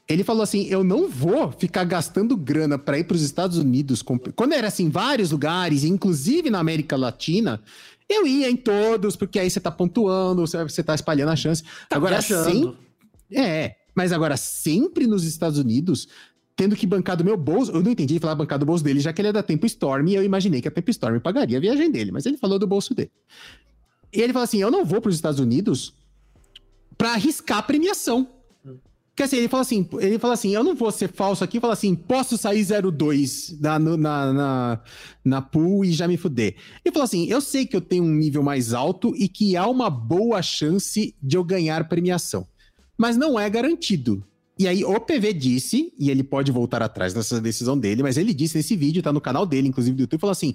Ele 0.08 0.24
falou 0.24 0.44
assim: 0.44 0.66
eu 0.68 0.84
não 0.84 1.08
vou 1.08 1.52
ficar 1.52 1.84
gastando 1.84 2.36
grana 2.38 2.78
para 2.78 2.98
ir 3.00 3.04
para 3.04 3.16
os 3.16 3.22
Estados 3.22 3.58
Unidos. 3.58 4.04
Quando 4.36 4.54
era 4.54 4.68
assim, 4.68 4.90
vários 4.90 5.32
lugares, 5.32 5.84
inclusive 5.84 6.50
na 6.50 6.60
América 6.60 6.96
Latina, 6.96 7.62
eu 8.08 8.26
ia 8.26 8.50
em 8.50 8.56
todos, 8.56 9.16
porque 9.16 9.40
aí 9.40 9.50
você 9.50 9.60
tá 9.60 9.70
pontuando, 9.70 10.46
você 10.46 10.84
tá 10.84 10.96
espalhando 10.96 11.30
a 11.30 11.36
chance. 11.36 11.64
Tá 11.88 11.96
agora 11.96 12.22
sim. 12.22 12.76
É, 13.32 13.76
mas 13.94 14.12
agora 14.12 14.36
sempre 14.36 15.06
nos 15.06 15.24
Estados 15.24 15.60
Unidos, 15.60 16.08
tendo 16.60 16.76
que 16.76 16.86
bancar 16.86 17.16
do 17.16 17.24
meu 17.24 17.38
bolso. 17.38 17.72
Eu 17.72 17.82
não 17.82 17.90
entendi 17.90 18.16
ele 18.16 18.20
falar 18.20 18.36
bancar 18.36 18.60
do 18.60 18.66
bolso 18.66 18.84
dele, 18.84 19.00
já 19.00 19.14
que 19.14 19.22
ele 19.22 19.30
é 19.30 19.32
da 19.32 19.42
Tempo 19.42 19.66
Storm, 19.66 20.10
e 20.10 20.16
eu 20.16 20.24
imaginei 20.26 20.62
que 20.62 20.68
a 20.68 20.72
Tempo 20.72 20.92
Storm 20.92 21.18
pagaria 21.22 21.58
a 21.58 21.62
viagem 21.62 21.90
dele, 21.90 22.12
mas 22.12 22.26
ele 22.26 22.36
falou 22.36 22.60
do 22.60 22.68
bolso 22.68 22.94
dele. 22.94 23.10
E 24.12 24.20
ele 24.20 24.34
falou 24.34 24.44
assim: 24.44 24.58
eu 24.58 24.70
não 24.70 24.84
vou 24.84 25.00
para 25.00 25.08
os 25.08 25.16
Estados 25.16 25.40
Unidos 25.40 25.94
para 26.98 27.14
arriscar 27.14 27.60
a 27.60 27.64
premiação. 27.64 28.28
Quer 29.16 29.24
dizer, 29.24 29.38
ele 29.38 29.48
fala 29.48 29.62
assim, 29.62 29.88
ele 30.00 30.20
fala 30.20 30.34
assim, 30.34 30.54
eu 30.54 30.64
não 30.64 30.76
vou 30.76 30.92
ser 30.92 31.10
falso 31.10 31.44
aqui, 31.44 31.60
fala 31.60 31.74
assim, 31.74 31.94
posso 31.96 32.38
sair 32.38 32.66
02 32.66 33.60
na, 33.60 33.80
na, 33.80 33.98
na, 33.98 34.82
na 35.26 35.42
pool 35.42 35.84
e 35.84 35.92
já 35.92 36.08
me 36.08 36.16
fuder. 36.18 36.56
Ele 36.84 36.94
falou 36.94 37.04
assim, 37.04 37.26
eu 37.26 37.42
sei 37.42 37.66
que 37.66 37.76
eu 37.76 37.82
tenho 37.82 38.04
um 38.04 38.14
nível 38.14 38.42
mais 38.44 38.74
alto 38.74 39.14
e 39.18 39.28
que 39.28 39.58
há 39.58 39.68
uma 39.68 39.90
boa 39.90 40.42
chance 40.42 41.16
de 41.22 41.38
eu 41.38 41.44
ganhar 41.44 41.88
premiação. 41.90 42.48
Mas 42.98 43.18
não 43.18 43.38
é 43.38 43.50
garantido. 43.50 44.24
E 44.60 44.68
aí 44.68 44.84
o 44.84 45.00
PV 45.00 45.32
disse, 45.32 45.94
e 45.98 46.12
ele 46.12 46.22
pode 46.22 46.52
voltar 46.52 46.84
atrás 46.84 47.14
nessa 47.14 47.40
decisão 47.40 47.78
dele, 47.78 48.04
mas 48.04 48.18
ele 48.18 48.34
disse 48.34 48.58
nesse 48.58 48.76
vídeo, 48.76 49.02
tá 49.02 49.14
no 49.14 49.22
canal 49.22 49.46
dele, 49.46 49.70
inclusive 49.70 49.96
do 49.96 50.02
YouTube, 50.02 50.20
falou 50.20 50.34
assim: 50.34 50.54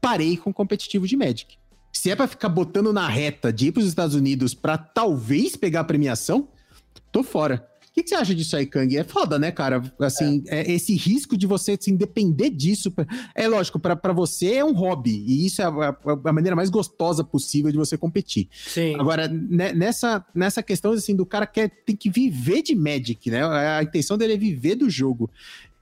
parei 0.00 0.38
com 0.38 0.48
o 0.48 0.54
competitivo 0.54 1.06
de 1.06 1.16
Magic. 1.16 1.58
Se 1.92 2.10
é 2.10 2.16
para 2.16 2.26
ficar 2.26 2.48
botando 2.48 2.92
na 2.94 3.06
reta 3.06 3.52
de 3.52 3.66
ir 3.66 3.72
pros 3.72 3.86
Estados 3.86 4.14
Unidos 4.14 4.54
para 4.54 4.78
talvez 4.78 5.54
pegar 5.54 5.80
a 5.80 5.84
premiação, 5.84 6.48
tô 7.12 7.22
fora. 7.22 7.68
O 7.92 7.94
que, 7.94 8.02
que, 8.02 8.08
você 8.08 8.14
acha 8.14 8.34
disso 8.34 8.56
aí, 8.56 8.64
Kang? 8.64 8.96
É 8.96 9.04
foda, 9.04 9.38
né, 9.38 9.50
cara? 9.50 9.82
Assim, 10.00 10.42
é. 10.46 10.60
É, 10.60 10.72
esse 10.72 10.94
risco 10.96 11.36
de 11.36 11.46
você 11.46 11.72
assim, 11.72 11.94
depender 11.94 12.48
disso. 12.48 12.90
É 13.34 13.46
lógico, 13.46 13.78
para 13.78 14.14
você 14.14 14.54
é 14.54 14.64
um 14.64 14.72
hobby. 14.72 15.22
E 15.28 15.44
isso 15.44 15.60
é 15.60 15.66
a, 15.66 15.96
a, 16.24 16.32
maneira 16.32 16.56
mais 16.56 16.70
gostosa 16.70 17.22
possível 17.22 17.70
de 17.70 17.76
você 17.76 17.98
competir. 17.98 18.48
Sim. 18.66 18.94
Agora, 18.94 19.28
né, 19.28 19.74
nessa, 19.74 20.24
nessa 20.34 20.62
questão, 20.62 20.92
assim, 20.92 21.14
do 21.14 21.26
cara 21.26 21.46
que 21.46 21.68
tem 21.68 21.94
que 21.94 22.08
viver 22.08 22.62
de 22.62 22.74
Magic, 22.74 23.30
né? 23.30 23.44
A 23.44 23.82
intenção 23.82 24.16
dele 24.16 24.32
é 24.32 24.38
viver 24.38 24.74
do 24.74 24.88
jogo. 24.88 25.30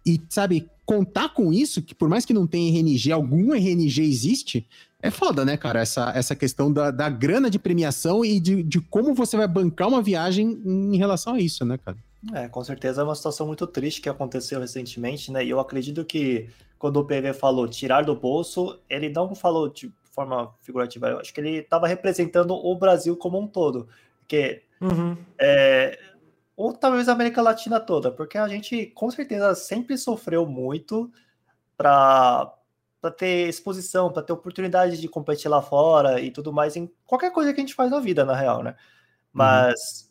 E, 0.05 0.21
sabe, 0.29 0.69
contar 0.91 1.29
com 1.29 1.53
isso, 1.53 1.81
que 1.81 1.95
por 1.95 2.09
mais 2.09 2.25
que 2.25 2.35
não 2.35 2.49
tenha 2.49 2.69
RNG, 2.69 3.13
algum 3.13 3.55
RNG 3.55 4.03
existe, 4.03 4.67
é 5.01 5.09
foda, 5.09 5.45
né, 5.45 5.57
cara? 5.57 5.79
Essa, 5.79 6.11
essa 6.17 6.35
questão 6.35 6.73
da, 6.73 6.91
da 6.91 7.09
grana 7.09 7.49
de 7.49 7.61
premiação 7.61 8.25
e 8.25 8.41
de, 8.41 8.61
de 8.65 8.81
como 8.81 9.15
você 9.15 9.37
vai 9.37 9.47
bancar 9.47 9.87
uma 9.87 10.03
viagem 10.03 10.61
em 10.67 10.97
relação 10.97 11.35
a 11.35 11.41
isso, 11.41 11.65
né, 11.65 11.79
cara? 11.79 11.97
É, 12.35 12.49
com 12.49 12.65
certeza 12.65 13.03
é 13.03 13.05
uma 13.05 13.15
situação 13.15 13.47
muito 13.47 13.69
triste 13.69 14.01
que 14.01 14.09
aconteceu 14.09 14.59
recentemente, 14.59 15.31
né? 15.31 15.45
E 15.45 15.51
eu 15.51 15.61
acredito 15.61 16.05
que 16.05 16.49
quando 16.77 16.97
o 16.97 17.05
PV 17.05 17.35
falou 17.35 17.69
tirar 17.69 18.03
do 18.03 18.17
bolso, 18.17 18.77
ele 18.91 19.09
não 19.11 19.33
falou 19.33 19.69
de 19.69 19.93
forma 20.11 20.53
figurativa, 20.61 21.09
eu 21.09 21.21
acho 21.21 21.33
que 21.33 21.41
ele 21.41 21.59
estava 21.59 21.87
representando 21.87 22.53
o 22.53 22.75
Brasil 22.75 23.17
como 23.17 23.39
um 23.39 23.47
todo. 23.47 23.87
Porque 24.19 24.63
uhum. 24.81 25.17
é, 25.39 25.97
ou 26.61 26.75
talvez 26.75 27.09
a 27.09 27.13
América 27.13 27.41
Latina 27.41 27.81
toda, 27.81 28.11
porque 28.13 28.37
a 28.37 28.47
gente 28.47 28.85
com 28.89 29.11
certeza 29.11 29.55
sempre 29.55 29.97
sofreu 29.97 30.45
muito 30.45 31.11
para 31.75 32.55
para 33.01 33.11
ter 33.11 33.49
exposição, 33.49 34.13
para 34.13 34.23
ter 34.23 34.35
oportunidade 34.35 35.01
de 35.01 35.09
competir 35.09 35.49
lá 35.49 35.63
fora 35.63 36.21
e 36.21 36.31
tudo 36.31 36.53
mais 36.53 36.77
em 36.77 36.93
qualquer 37.07 37.33
coisa 37.33 37.55
que 37.55 37.59
a 37.59 37.65
gente 37.65 37.75
faz 37.75 37.91
na 37.91 37.99
vida, 37.99 38.27
na 38.27 38.35
real, 38.35 38.63
né? 38.63 38.73
Uhum. 38.73 38.77
Mas 39.33 40.11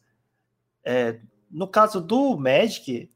uhum. 0.83 0.91
é, 0.91 1.19
no 1.51 1.67
caso 1.67 2.01
do 2.01 2.35
Magic, 2.35 3.11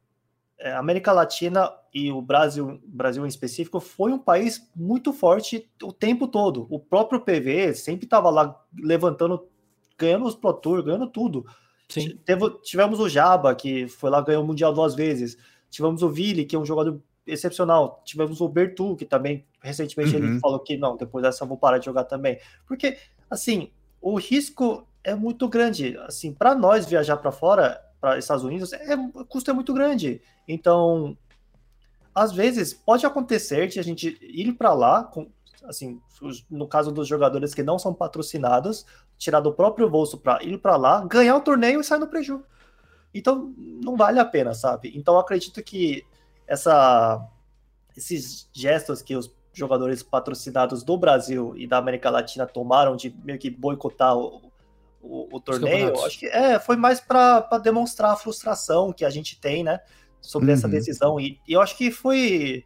é, 0.60 0.74
a 0.74 0.78
América 0.78 1.12
Latina 1.12 1.74
e 1.92 2.12
o 2.12 2.22
Brasil, 2.22 2.80
Brasil 2.86 3.26
em 3.26 3.30
específico, 3.30 3.80
foi 3.80 4.14
um 4.14 4.20
país 4.20 4.70
muito 4.76 5.12
forte 5.12 5.68
o 5.82 5.92
tempo 5.92 6.28
todo. 6.28 6.68
O 6.70 6.80
próprio 6.80 7.20
PV 7.20 7.74
sempre 7.74 8.06
estava 8.06 8.30
lá 8.30 8.64
levantando, 8.78 9.50
ganhando 9.98 10.26
os 10.26 10.36
Pro 10.36 10.54
Tour, 10.54 10.84
ganhando 10.84 11.08
tudo. 11.08 11.44
Sim. 11.90 12.18
Teve, 12.26 12.50
tivemos 12.62 13.00
o 13.00 13.10
Jaba, 13.10 13.54
que 13.54 13.88
foi 13.88 14.10
lá 14.10 14.22
ganhou 14.22 14.44
o 14.44 14.48
Mundial 14.48 14.74
duas 14.74 14.96
vezes. 14.96 15.38
Tivemos 15.70 16.02
o 16.02 16.10
Vili, 16.10 16.46
que 16.46 16.56
é 16.56 16.60
um 16.60 16.66
jogador 16.66 17.02
excepcional. 17.26 18.02
Tivemos 18.06 18.42
o 18.42 18.48
Bertu, 18.48 18.96
que 18.96 19.06
também 19.06 19.46
recentemente 19.62 20.16
uhum. 20.16 20.24
ele 20.24 20.40
falou 20.40 20.60
que 20.60 20.78
não, 20.78 20.98
depois 20.98 21.24
dessa 21.24 21.44
eu 21.44 21.48
vou 21.48 21.58
parar 21.58 21.78
de 21.78 21.86
jogar 21.86 22.04
também. 22.04 22.40
Porque, 22.68 22.98
assim, 23.30 23.72
o 24.02 24.18
risco 24.18 24.88
é 25.04 25.16
muito 25.16 25.48
grande. 25.48 25.98
Assim, 26.00 26.34
para 26.34 26.54
nós 26.56 26.86
viajar 26.86 27.18
para 27.18 27.32
fora, 27.32 27.82
para 28.00 28.18
Estados 28.18 28.44
Unidos, 28.44 28.74
é, 28.74 28.96
o 28.96 29.26
custo 29.26 29.50
é 29.50 29.54
muito 29.54 29.74
grande. 29.74 30.22
Então, 30.48 31.18
às 32.14 32.32
vezes, 32.32 32.74
pode 32.74 33.06
acontecer 33.06 33.68
de 33.68 33.80
a 33.80 33.84
gente 33.84 34.18
ir 34.22 34.54
para 34.54 34.74
lá, 34.74 35.04
com, 35.04 35.28
assim, 35.66 36.02
no 36.50 36.68
caso 36.68 36.92
dos 36.92 37.08
jogadores 37.08 37.54
que 37.54 37.64
não 37.64 37.80
são 37.80 37.94
patrocinados, 37.94 38.86
tirar 39.18 39.40
do 39.40 39.54
próprio 39.54 39.90
bolso 39.90 40.18
para 40.18 40.44
ir 40.44 40.58
para 40.58 40.76
lá, 40.76 41.06
ganhar 41.06 41.36
o 41.36 41.42
torneio 41.42 41.80
e 41.80 41.84
sair 41.84 42.00
no 42.00 42.08
prejuízo. 42.08 42.46
Então, 43.14 43.54
não 43.58 43.96
vale 43.96 44.20
a 44.20 44.26
pena, 44.26 44.54
sabe? 44.54 44.92
Então, 44.96 45.18
acredito 45.20 45.62
que 45.62 46.04
essa, 46.48 47.26
esses 47.96 48.50
gestos 48.52 49.02
que 49.02 49.16
os 49.16 49.32
jogadores 49.54 50.02
patrocinados 50.02 50.84
do 50.84 50.98
Brasil 50.98 51.54
e 51.56 51.68
da 51.68 51.78
América 51.78 52.10
Latina 52.10 52.48
tomaram 52.48 52.96
de 52.96 53.16
meio 53.24 53.38
que 53.38 53.52
boicotar 53.52 54.18
o, 54.18 54.52
o, 55.00 55.36
o 55.36 55.40
torneio, 55.40 55.94
acho 56.04 56.18
que 56.18 56.26
é, 56.26 56.60
foi 56.60 56.76
mais 56.76 57.00
para 57.00 57.60
demonstrar 57.60 58.12
a 58.12 58.16
frustração 58.16 58.92
que 58.92 59.06
a 59.06 59.10
gente 59.12 59.40
tem, 59.40 59.64
né, 59.64 59.80
sobre 60.20 60.50
uhum. 60.50 60.56
essa 60.56 60.68
decisão. 60.68 61.20
E, 61.20 61.40
e, 61.48 61.54
eu 61.54 61.62
acho 61.62 61.78
que 61.78 61.92
foi. 61.92 62.66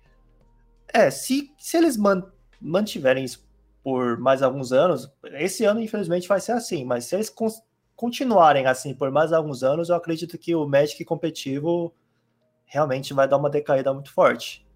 É, 0.94 1.12
se, 1.12 1.52
se 1.58 1.76
eles 1.76 1.98
man, 1.98 2.24
mantiverem 2.62 3.24
isso 3.24 3.46
por 3.84 4.18
mais 4.18 4.44
alguns 4.44 4.74
anos, 4.74 5.10
esse 5.36 5.64
ano, 5.64 5.82
infelizmente, 5.82 6.28
vai 6.28 6.42
ser 6.42 6.52
assim, 6.52 6.84
mas 6.84 7.06
se 7.06 7.16
eles 7.16 7.30
con 7.30 7.48
continuarem 7.96 8.68
assim 8.68 8.94
por 8.94 9.10
mais 9.10 9.34
alguns 9.34 9.64
anos, 9.64 9.90
eu 9.90 9.96
acredito 9.96 10.38
que 10.38 10.54
o 10.54 10.68
Magic 10.68 11.04
competitivo 11.06 11.94
realmente 12.66 13.14
vai 13.14 13.28
dar 13.28 13.38
uma 13.38 13.50
decaída 13.50 13.94
muito 13.94 14.12
forte. 14.12 14.68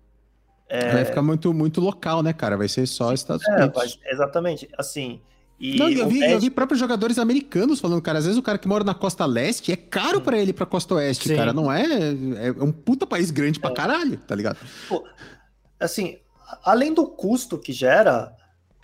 É... 0.68 0.94
Vai 0.94 1.06
ficar 1.06 1.22
muito, 1.22 1.54
muito 1.54 1.82
local, 1.82 2.24
né, 2.24 2.32
cara? 2.32 2.56
Vai 2.56 2.70
ser 2.70 2.88
só 2.88 3.14
Estados 3.14 3.46
é, 3.46 3.56
Unidos. 3.58 3.76
Vai, 3.76 4.12
exatamente. 4.14 4.70
Assim. 4.78 5.20
E 5.60 5.78
Não, 5.78 5.90
eu, 5.90 6.08
vi, 6.08 6.20
Magic... 6.20 6.34
eu 6.34 6.40
vi 6.40 6.50
próprios 6.50 6.80
jogadores 6.80 7.20
americanos 7.20 7.82
falando, 7.82 8.02
cara, 8.02 8.18
às 8.18 8.26
vezes 8.26 8.40
o 8.40 8.42
cara 8.42 8.58
que 8.58 8.68
mora 8.68 8.84
na 8.84 8.96
costa 8.96 9.26
leste 9.26 9.74
é 9.74 9.76
caro 9.76 10.22
para 10.22 10.38
ele 10.38 10.52
ir 10.52 10.54
pra 10.54 10.66
costa 10.66 10.96
oeste, 10.96 11.28
Sim. 11.28 11.36
cara. 11.36 11.52
Não 11.52 11.72
é. 11.72 11.84
É 12.48 12.64
um 12.64 12.72
puta 12.72 13.06
país 13.06 13.30
grande 13.30 13.60
pra 13.60 13.70
é. 13.70 13.74
caralho, 13.74 14.18
tá 14.20 14.34
ligado? 14.34 14.58
Pô, 14.88 15.04
assim, 15.78 16.18
além 16.64 16.94
do 16.94 17.08
custo 17.08 17.58
que 17.58 17.74
gera, 17.74 18.36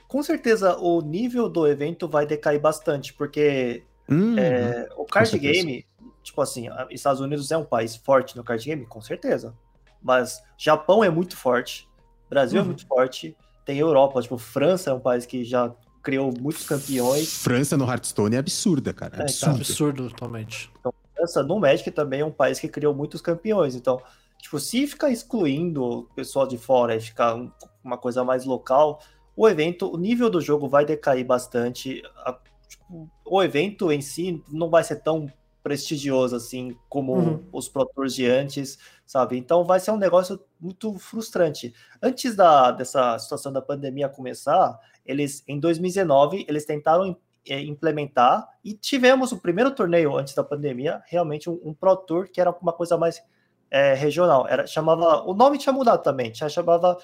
com 0.07 0.21
certeza 0.23 0.77
o 0.77 1.01
nível 1.01 1.49
do 1.49 1.67
evento 1.67 2.07
vai 2.07 2.25
decair 2.25 2.59
bastante, 2.59 3.13
porque 3.13 3.83
hum, 4.09 4.37
é, 4.37 4.87
o 4.95 5.05
card 5.05 5.37
game 5.37 5.85
tipo 6.27 6.41
assim, 6.41 6.67
Estados 6.89 7.21
Unidos 7.21 7.49
é 7.51 7.57
um 7.57 7.63
país 7.63 7.95
forte 7.95 8.35
no 8.35 8.43
card 8.43 8.63
game, 8.63 8.85
com 8.85 9.01
certeza. 9.01 9.55
Mas 10.01 10.43
Japão 10.57 11.03
é 11.03 11.09
muito 11.09 11.37
forte, 11.37 11.87
Brasil 12.29 12.59
é 12.59 12.61
uhum. 12.61 12.65
é 12.65 12.67
muito 12.67 12.85
forte, 12.85 13.35
tem 13.65 13.79
Europa, 13.79 14.21
tipo, 14.21 14.37
França 14.37 14.89
é 14.89 14.93
um 14.93 14.99
país 14.99 15.25
que 15.25 15.43
já 15.43 15.73
criou 16.03 16.33
muitos 16.37 16.65
campeões. 16.65 17.41
França 17.41 17.77
no 17.77 17.89
Hearthstone 17.89 18.35
é 18.35 18.39
absurda, 18.39 18.93
cara. 18.93 19.17
É, 19.17 19.21
absurdo. 19.21 19.51
Então, 19.51 19.55
absurdo 19.55 20.09
totalmente. 20.09 20.69
Então, 20.79 20.93
França 21.15 21.43
no 21.43 21.59
Magic 21.59 21.89
também 21.91 22.21
é 22.21 22.25
um 22.25 22.31
país 22.31 22.59
que 22.59 22.67
criou 22.67 22.93
muitos 22.93 23.21
campeões. 23.21 23.75
Então, 23.75 24.01
tipo, 24.39 24.59
se 24.59 24.87
ficar 24.87 25.09
excluindo 25.09 25.83
o 25.83 26.03
pessoal 26.03 26.47
de 26.47 26.57
fora 26.57 26.95
e 26.95 27.01
ficar 27.01 27.35
uma 27.83 27.97
coisa 27.97 28.23
mais 28.23 28.45
local, 28.45 28.99
o 29.35 29.47
evento, 29.47 29.91
o 29.91 29.97
nível 29.97 30.29
do 30.29 30.41
jogo 30.41 30.67
vai 30.67 30.85
decair 30.85 31.25
bastante. 31.25 32.01
A, 32.17 32.39
tipo, 32.67 33.09
o 33.23 33.43
evento 33.43 33.91
em 33.91 34.01
si 34.01 34.43
não 34.49 34.69
vai 34.69 34.83
ser 34.83 34.97
tão 34.97 35.31
prestigioso 35.67 36.33
assim 36.33 36.77
como 36.87 37.13
uhum. 37.13 37.45
os 37.51 37.67
Pro 37.67 37.85
Tours 37.85 38.15
de 38.15 38.25
antes, 38.25 38.79
sabe? 39.05 39.37
Então 39.37 39.65
vai 39.65 39.81
ser 39.81 39.91
um 39.91 39.97
negócio 39.97 40.39
muito 40.59 40.97
frustrante. 40.97 41.73
Antes 42.01 42.37
da, 42.37 42.71
dessa 42.71 43.19
situação 43.19 43.51
da 43.51 43.61
pandemia 43.61 44.07
começar, 44.07 44.79
eles 45.05 45.43
em 45.45 45.59
2019 45.59 46.45
eles 46.47 46.65
tentaram 46.65 47.17
é, 47.45 47.61
implementar 47.61 48.47
e 48.63 48.73
tivemos 48.73 49.33
o 49.33 49.39
primeiro 49.39 49.71
torneio 49.71 50.15
antes 50.15 50.33
da 50.33 50.43
pandemia, 50.43 51.01
realmente 51.05 51.49
um, 51.49 51.59
um 51.61 51.73
Pro 51.73 51.97
Tour 51.97 52.29
que 52.31 52.39
era 52.39 52.49
uma 52.49 52.71
coisa 52.71 52.97
mais 52.97 53.21
é, 53.69 53.93
regional. 53.93 54.47
Era 54.47 54.65
chamava 54.65 55.23
o 55.23 55.33
nome 55.33 55.57
tinha 55.57 55.73
mudado 55.73 56.01
também, 56.03 56.31
tinha 56.31 56.49
chamava 56.49 56.97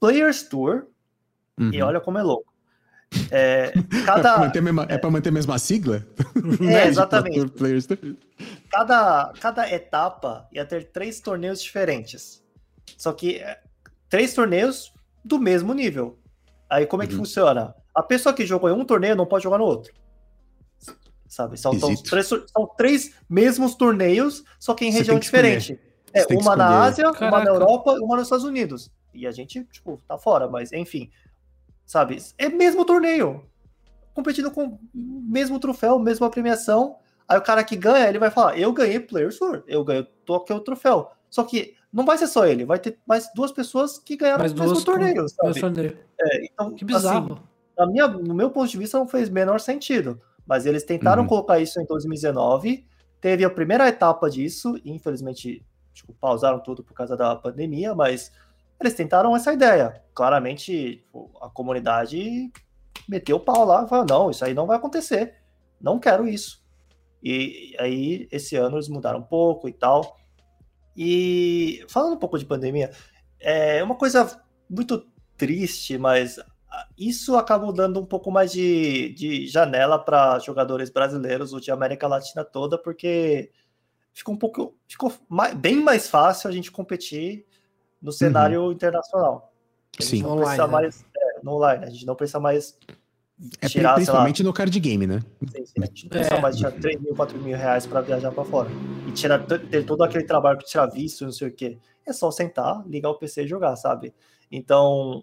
Players 0.00 0.42
Tour. 0.44 0.86
Uhum. 1.58 1.70
E 1.72 1.82
olha 1.82 2.00
como 2.00 2.18
é 2.18 2.22
louco. 2.22 2.52
É, 3.30 3.72
cada, 4.04 4.44
é, 4.54 4.60
mesma, 4.60 4.86
é 4.88 4.98
para 4.98 5.10
manter 5.10 5.30
a 5.30 5.32
mesma 5.32 5.58
sigla? 5.58 6.04
É, 6.60 6.86
exatamente. 6.86 8.18
Cada, 8.70 9.32
cada 9.40 9.70
etapa 9.72 10.46
ia 10.52 10.64
ter 10.64 10.90
três 10.90 11.20
torneios 11.20 11.62
diferentes. 11.62 12.42
Só 12.96 13.12
que 13.12 13.36
é, 13.36 13.60
três 14.08 14.34
torneios 14.34 14.92
do 15.24 15.38
mesmo 15.38 15.72
nível. 15.72 16.18
Aí 16.68 16.86
como 16.86 17.02
é 17.02 17.06
que 17.06 17.14
uhum. 17.14 17.20
funciona? 17.20 17.74
A 17.94 18.02
pessoa 18.02 18.34
que 18.34 18.44
jogou 18.44 18.68
em 18.68 18.72
um 18.72 18.84
torneio 18.84 19.16
não 19.16 19.26
pode 19.26 19.44
jogar 19.44 19.58
no 19.58 19.64
outro. 19.64 19.92
Sabe? 21.28 21.58
São, 21.58 21.78
são, 21.78 21.94
três, 21.94 22.26
são 22.26 22.66
três 22.76 23.14
mesmos 23.28 23.74
torneios, 23.74 24.44
só 24.58 24.74
que 24.74 24.84
em 24.84 24.92
Você 24.92 24.98
região 24.98 25.18
diferente. 25.18 25.78
É, 26.18 26.26
uma 26.34 26.56
na 26.56 26.82
Ásia, 26.84 27.04
Caraca. 27.12 27.26
uma 27.26 27.44
na 27.44 27.50
Europa 27.50 27.96
e 27.98 28.00
uma 28.00 28.16
nos 28.16 28.24
Estados 28.24 28.44
Unidos. 28.44 28.90
E 29.12 29.26
a 29.26 29.30
gente, 29.30 29.64
tipo, 29.64 30.00
tá 30.06 30.18
fora, 30.18 30.48
mas 30.48 30.72
enfim 30.72 31.10
sabe? 31.86 32.18
É 32.36 32.48
mesmo 32.48 32.84
torneio. 32.84 33.44
Competindo 34.12 34.50
com 34.50 34.64
o 34.64 34.78
mesmo 34.94 35.58
troféu, 35.60 35.98
mesma 35.98 36.28
premiação. 36.28 36.96
Aí 37.28 37.38
o 37.38 37.42
cara 37.42 37.62
que 37.62 37.76
ganha, 37.76 38.08
ele 38.08 38.18
vai 38.18 38.30
falar: 38.30 38.58
Eu 38.58 38.72
ganhei 38.72 38.98
Players 38.98 39.38
Tour, 39.38 39.62
eu 39.66 39.84
ganhei 39.84 40.02
aqui 40.02 40.52
o 40.52 40.60
troféu. 40.60 41.10
Só 41.30 41.44
que 41.44 41.74
não 41.92 42.04
vai 42.04 42.18
ser 42.18 42.26
só 42.26 42.46
ele, 42.46 42.64
vai 42.64 42.78
ter 42.78 42.98
mais 43.06 43.30
duas 43.34 43.52
pessoas 43.52 43.98
que 43.98 44.16
ganharam 44.16 44.40
mais 44.40 44.52
o 44.52 44.56
mesmo 44.56 44.84
torneio. 44.84 45.28
Sabe? 45.28 45.60
torneio. 45.60 45.98
É, 46.20 46.44
então, 46.44 46.74
que 46.74 46.84
bizarro. 46.84 47.34
Assim, 47.34 47.42
na 47.78 47.86
minha, 47.86 48.08
no 48.08 48.34
meu 48.34 48.50
ponto 48.50 48.68
de 48.68 48.78
vista, 48.78 48.98
não 48.98 49.06
fez 49.06 49.28
menor 49.28 49.60
sentido. 49.60 50.20
Mas 50.46 50.64
eles 50.64 50.84
tentaram 50.84 51.22
uhum. 51.22 51.28
colocar 51.28 51.58
isso 51.58 51.80
em 51.80 51.84
2019. 51.84 52.86
Teve 53.20 53.44
a 53.44 53.50
primeira 53.50 53.88
etapa 53.88 54.30
disso, 54.30 54.80
e 54.84 54.92
infelizmente 54.92 55.64
tipo, 55.96 56.12
pausaram 56.14 56.60
tudo 56.60 56.84
por 56.84 56.92
causa 56.92 57.16
da 57.16 57.34
pandemia, 57.34 57.94
mas 57.94 58.30
eles 58.78 58.94
tentaram 58.94 59.34
essa 59.34 59.52
ideia. 59.52 60.02
Claramente, 60.14 60.96
tipo, 60.96 61.30
a 61.40 61.48
comunidade 61.48 62.52
meteu 63.08 63.36
o 63.36 63.40
pau 63.40 63.64
lá 63.64 63.86
falou: 63.88 64.06
não, 64.08 64.30
isso 64.30 64.44
aí 64.44 64.54
não 64.54 64.66
vai 64.66 64.76
acontecer. 64.76 65.34
Não 65.80 65.98
quero 65.98 66.28
isso. 66.28 66.64
E 67.22 67.74
aí, 67.80 68.28
esse 68.30 68.56
ano, 68.56 68.76
eles 68.76 68.88
mudaram 68.88 69.20
um 69.20 69.22
pouco 69.22 69.68
e 69.68 69.72
tal. 69.72 70.16
E 70.96 71.84
falando 71.88 72.14
um 72.14 72.18
pouco 72.18 72.38
de 72.38 72.44
pandemia, 72.44 72.90
é 73.40 73.82
uma 73.82 73.96
coisa 73.96 74.40
muito 74.68 75.06
triste, 75.36 75.98
mas 75.98 76.38
isso 76.96 77.36
acabou 77.36 77.72
dando 77.72 78.00
um 78.00 78.06
pouco 78.06 78.30
mais 78.30 78.52
de, 78.52 79.10
de 79.14 79.46
janela 79.46 79.98
para 79.98 80.38
jogadores 80.38 80.90
brasileiros 80.90 81.52
ou 81.52 81.60
de 81.60 81.70
América 81.70 82.06
Latina 82.06 82.44
toda, 82.44 82.78
porque 82.78 83.50
ficou 84.16 84.34
um 84.34 84.38
pouco. 84.38 84.74
Ficou 84.88 85.12
mais, 85.28 85.52
bem 85.54 85.76
mais 85.76 86.08
fácil 86.08 86.48
a 86.48 86.52
gente 86.52 86.72
competir 86.72 87.44
no 88.00 88.10
cenário 88.10 88.72
internacional. 88.72 89.52
A 89.98 90.02
gente 90.02 90.10
Sim. 90.16 90.22
não 90.22 90.30
Online, 90.30 90.44
precisa 90.46 90.66
né? 90.66 90.72
mais. 90.72 91.04
é, 91.16 91.40
no 91.42 91.52
online, 91.52 91.84
a 91.84 91.90
gente 91.90 92.06
não 92.06 92.14
precisa 92.16 92.40
mais 92.40 92.78
É 93.60 93.68
tirar, 93.68 93.94
principalmente 93.94 94.42
no 94.42 94.52
card 94.52 94.80
game, 94.80 95.06
né? 95.06 95.20
Sim, 95.54 95.66
sim. 95.66 95.72
A 95.82 95.84
gente 95.86 96.04
não 96.04 96.10
precisa 96.10 96.34
É. 96.34 96.40
mais 96.40 96.56
tirar 96.56 96.72
3 96.72 97.00
mil, 97.00 97.14
4 97.14 97.38
mil 97.38 97.56
reais 97.56 97.86
pra 97.86 98.00
viajar 98.00 98.32
pra 98.32 98.44
fora. 98.44 98.70
E 99.06 99.12
tirar, 99.12 99.44
ter 99.46 99.84
todo 99.84 100.02
aquele 100.02 100.24
trabalho 100.24 100.56
pra 100.58 100.66
tirar 100.66 100.86
visto, 100.86 101.24
não 101.24 101.32
sei 101.32 101.48
o 101.48 101.52
quê. 101.52 101.78
É 102.06 102.12
só 102.12 102.30
sentar, 102.30 102.82
ligar 102.88 103.10
o 103.10 103.16
PC 103.18 103.44
e 103.44 103.46
jogar, 103.46 103.76
sabe? 103.76 104.14
Então, 104.50 105.22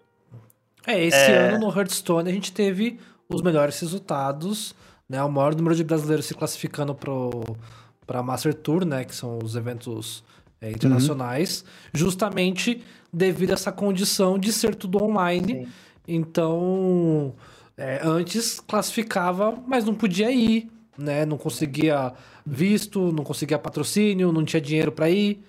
É, 0.86 1.02
esse 1.02 1.16
É. 1.16 1.48
ano 1.48 1.58
no 1.66 1.74
Hearthstone 1.76 2.28
a 2.28 2.32
gente 2.32 2.52
teve 2.52 3.00
os 3.28 3.40
melhores 3.40 3.80
resultados, 3.80 4.74
né? 5.08 5.22
O 5.24 5.30
maior 5.30 5.54
número 5.54 5.74
de 5.74 5.82
brasileiros 5.82 6.26
se 6.26 6.34
classificando 6.34 6.94
pro 6.94 7.42
para 8.06 8.22
Master 8.22 8.54
Tour, 8.54 8.84
né? 8.84 9.04
Que 9.04 9.14
são 9.14 9.38
os 9.42 9.56
eventos 9.56 10.24
é, 10.60 10.70
internacionais, 10.70 11.64
justamente 11.92 12.82
devido 13.12 13.50
a 13.50 13.54
essa 13.54 13.70
condição 13.70 14.38
de 14.38 14.52
ser 14.52 14.74
tudo 14.74 15.02
online. 15.02 15.64
Sim. 15.64 15.68
Então, 16.06 17.34
é, 17.76 18.00
antes 18.02 18.60
classificava, 18.60 19.56
mas 19.66 19.84
não 19.84 19.94
podia 19.94 20.30
ir, 20.30 20.70
né? 20.98 21.24
Não 21.24 21.36
conseguia 21.36 22.12
visto, 22.44 23.12
não 23.12 23.24
conseguia 23.24 23.58
patrocínio, 23.58 24.32
não 24.32 24.44
tinha 24.44 24.60
dinheiro 24.60 24.92
para 24.92 25.10
ir. 25.10 25.42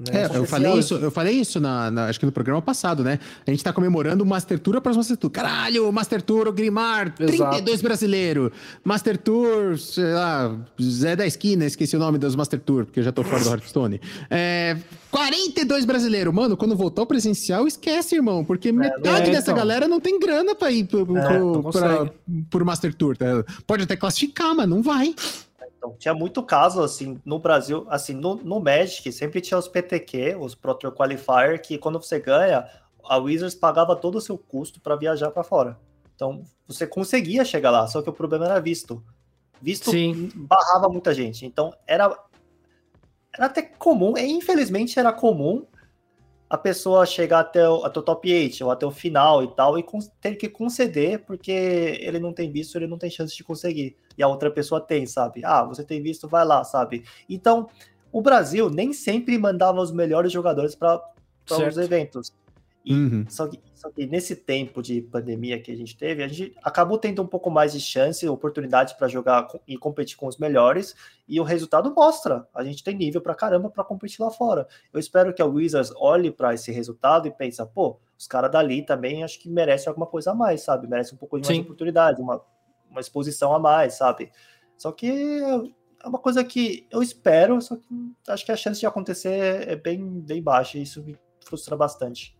Né? 0.00 0.22
É, 0.22 0.36
eu 0.36 0.46
falei 0.46 0.72
isso, 0.78 0.94
eu 0.94 1.10
falei 1.10 1.34
isso 1.34 1.60
na, 1.60 1.90
na- 1.90 2.06
acho 2.06 2.18
que 2.18 2.26
no 2.26 2.32
programa 2.32 2.62
passado, 2.62 3.04
né? 3.04 3.18
A 3.46 3.50
gente 3.50 3.62
tá 3.62 3.72
comemorando 3.72 4.24
o 4.24 4.26
Master 4.26 4.58
Tour 4.58 4.76
após 4.76 4.96
Master 4.96 5.16
Tour. 5.16 5.30
Caralho, 5.30 5.88
o 5.88 5.92
Master 5.92 6.22
Tour, 6.22 6.48
o 6.48 6.52
Grimar, 6.52 7.14
Exato. 7.18 7.50
32 7.50 7.82
brasileiro. 7.82 8.50
Master 8.82 9.18
Tour, 9.18 9.78
sei 9.78 10.12
lá, 10.12 10.56
Zé 10.80 11.14
da 11.16 11.26
Esquina, 11.26 11.64
esqueci 11.66 11.96
o 11.96 11.98
nome 11.98 12.18
dos 12.18 12.34
Master 12.34 12.58
Tour, 12.60 12.86
porque 12.86 13.00
eu 13.00 13.04
já 13.04 13.12
tô 13.12 13.22
fora 13.22 13.42
do 13.44 13.50
Hearthstone. 13.50 14.00
É, 14.30 14.76
42 15.10 15.84
brasileiro. 15.84 16.32
Mano, 16.32 16.56
quando 16.56 16.74
voltar 16.76 17.02
o 17.02 17.06
presencial, 17.06 17.66
esquece, 17.66 18.14
irmão, 18.16 18.44
porque 18.44 18.72
metade 18.72 19.28
é, 19.28 19.32
dessa 19.32 19.50
então. 19.50 19.56
galera 19.56 19.86
não 19.88 20.00
tem 20.00 20.18
grana 20.18 20.54
pra 20.54 20.70
ir 20.70 20.84
pro, 20.84 21.04
pro, 21.04 21.14
não 21.14 21.62
pra- 21.70 22.10
pro 22.48 22.64
Master 22.64 22.94
Tour. 22.94 23.16
tá? 23.16 23.26
Pode 23.66 23.82
até 23.82 23.96
classificar, 23.96 24.54
mas 24.54 24.68
não 24.68 24.82
vai. 24.82 25.14
Então, 25.80 25.96
tinha 25.98 26.12
muito 26.12 26.42
caso, 26.42 26.82
assim, 26.82 27.18
no 27.24 27.38
Brasil, 27.38 27.86
assim, 27.88 28.12
no, 28.12 28.34
no 28.34 28.60
Magic, 28.60 29.10
sempre 29.10 29.40
tinha 29.40 29.56
os 29.56 29.66
PTQ, 29.66 30.36
os 30.38 30.54
Pro 30.54 30.74
Tour 30.74 30.92
Qualifier, 30.92 31.58
que 31.62 31.78
quando 31.78 31.98
você 31.98 32.20
ganha, 32.20 32.68
a 33.02 33.16
Wizards 33.16 33.54
pagava 33.54 33.96
todo 33.96 34.16
o 34.16 34.20
seu 34.20 34.36
custo 34.36 34.78
para 34.78 34.94
viajar 34.94 35.30
para 35.30 35.42
fora. 35.42 35.78
Então, 36.14 36.42
você 36.68 36.86
conseguia 36.86 37.46
chegar 37.46 37.70
lá, 37.70 37.86
só 37.86 38.02
que 38.02 38.10
o 38.10 38.12
problema 38.12 38.44
era 38.44 38.60
visto. 38.60 39.02
Visto 39.58 39.90
Sim. 39.90 40.30
barrava 40.34 40.86
muita 40.90 41.14
gente. 41.14 41.46
Então, 41.46 41.72
era, 41.86 42.14
era 43.32 43.46
até 43.46 43.62
comum, 43.62 44.18
e 44.18 44.26
infelizmente 44.26 44.98
era 44.98 45.14
comum 45.14 45.64
a 46.50 46.58
pessoa 46.58 47.06
chegar 47.06 47.40
até 47.40 47.66
o, 47.66 47.86
até 47.86 48.00
o 48.00 48.02
top 48.02 48.30
8 48.30 48.64
ou 48.66 48.70
até 48.70 48.84
o 48.84 48.90
final 48.90 49.42
e 49.42 49.48
tal, 49.54 49.78
e 49.78 49.84
ter 50.20 50.34
que 50.34 50.46
conceder 50.46 51.20
porque 51.20 51.50
ele 51.50 52.18
não 52.18 52.34
tem 52.34 52.52
visto, 52.52 52.76
ele 52.76 52.86
não 52.86 52.98
tem 52.98 53.08
chance 53.08 53.34
de 53.34 53.42
conseguir. 53.42 53.96
E 54.20 54.22
a 54.22 54.28
outra 54.28 54.50
pessoa 54.50 54.82
tem, 54.82 55.06
sabe? 55.06 55.40
Ah, 55.42 55.64
você 55.64 55.82
tem 55.82 56.02
visto, 56.02 56.28
vai 56.28 56.44
lá, 56.44 56.62
sabe? 56.62 57.04
Então, 57.26 57.70
o 58.12 58.20
Brasil 58.20 58.68
nem 58.68 58.92
sempre 58.92 59.38
mandava 59.38 59.80
os 59.80 59.90
melhores 59.90 60.30
jogadores 60.30 60.74
para 60.74 61.00
os 61.48 61.78
eventos. 61.78 62.30
E, 62.84 62.92
Uhum. 62.92 63.24
só, 63.30 63.46
que, 63.48 63.58
só 63.74 63.90
que 63.90 64.06
nesse 64.06 64.36
tempo 64.36 64.82
de 64.82 65.00
pandemia 65.00 65.58
que 65.58 65.72
a 65.72 65.76
gente 65.76 65.96
teve, 65.96 66.22
a 66.22 66.28
gente 66.28 66.54
acabou 66.62 66.98
tendo 66.98 67.22
um 67.22 67.26
pouco 67.26 67.50
mais 67.50 67.72
de 67.72 67.80
chance, 67.80 68.28
oportunidade 68.28 68.94
para 68.98 69.08
jogar 69.08 69.48
e 69.66 69.78
competir 69.78 70.18
com 70.18 70.26
os 70.26 70.36
melhores, 70.36 70.94
e 71.26 71.40
o 71.40 71.42
resultado 71.42 71.90
mostra. 71.94 72.46
A 72.54 72.62
gente 72.62 72.84
tem 72.84 72.94
nível 72.94 73.22
pra 73.22 73.34
caramba 73.34 73.70
para 73.70 73.84
competir 73.84 74.22
lá 74.22 74.30
fora. 74.30 74.68
Eu 74.92 75.00
espero 75.00 75.32
que 75.32 75.40
a 75.40 75.46
Wizards 75.46 75.92
olhe 75.96 76.30
para 76.30 76.52
esse 76.52 76.70
resultado 76.70 77.26
e 77.26 77.30
pense, 77.30 77.64
pô, 77.72 77.98
os 78.18 78.26
caras 78.26 78.50
dali 78.50 78.82
também 78.82 79.24
acho 79.24 79.40
que 79.40 79.48
merecem 79.48 79.88
alguma 79.88 80.06
coisa 80.06 80.32
a 80.32 80.34
mais, 80.34 80.60
sabe? 80.60 80.86
Merecem 80.86 81.14
um 81.14 81.18
pouco 81.18 81.40
de 81.40 81.46
mais 81.46 81.56
Sim. 81.56 81.62
oportunidade, 81.62 82.20
uma, 82.20 82.42
uma 82.90 83.00
exposição 83.00 83.54
a 83.54 83.58
mais, 83.58 83.94
sabe? 83.94 84.30
Só 84.76 84.92
que 84.92 85.40
é 86.02 86.08
uma 86.08 86.18
coisa 86.18 86.42
que 86.42 86.86
eu 86.90 87.02
espero, 87.02 87.60
só 87.60 87.76
que 87.76 87.86
acho 88.28 88.44
que 88.44 88.52
a 88.52 88.56
chance 88.56 88.80
de 88.80 88.86
acontecer 88.86 89.68
é 89.68 89.76
bem, 89.76 90.20
bem 90.20 90.42
baixa, 90.42 90.78
e 90.78 90.82
isso 90.82 91.02
me 91.02 91.16
frustra 91.44 91.76
bastante. 91.76 92.38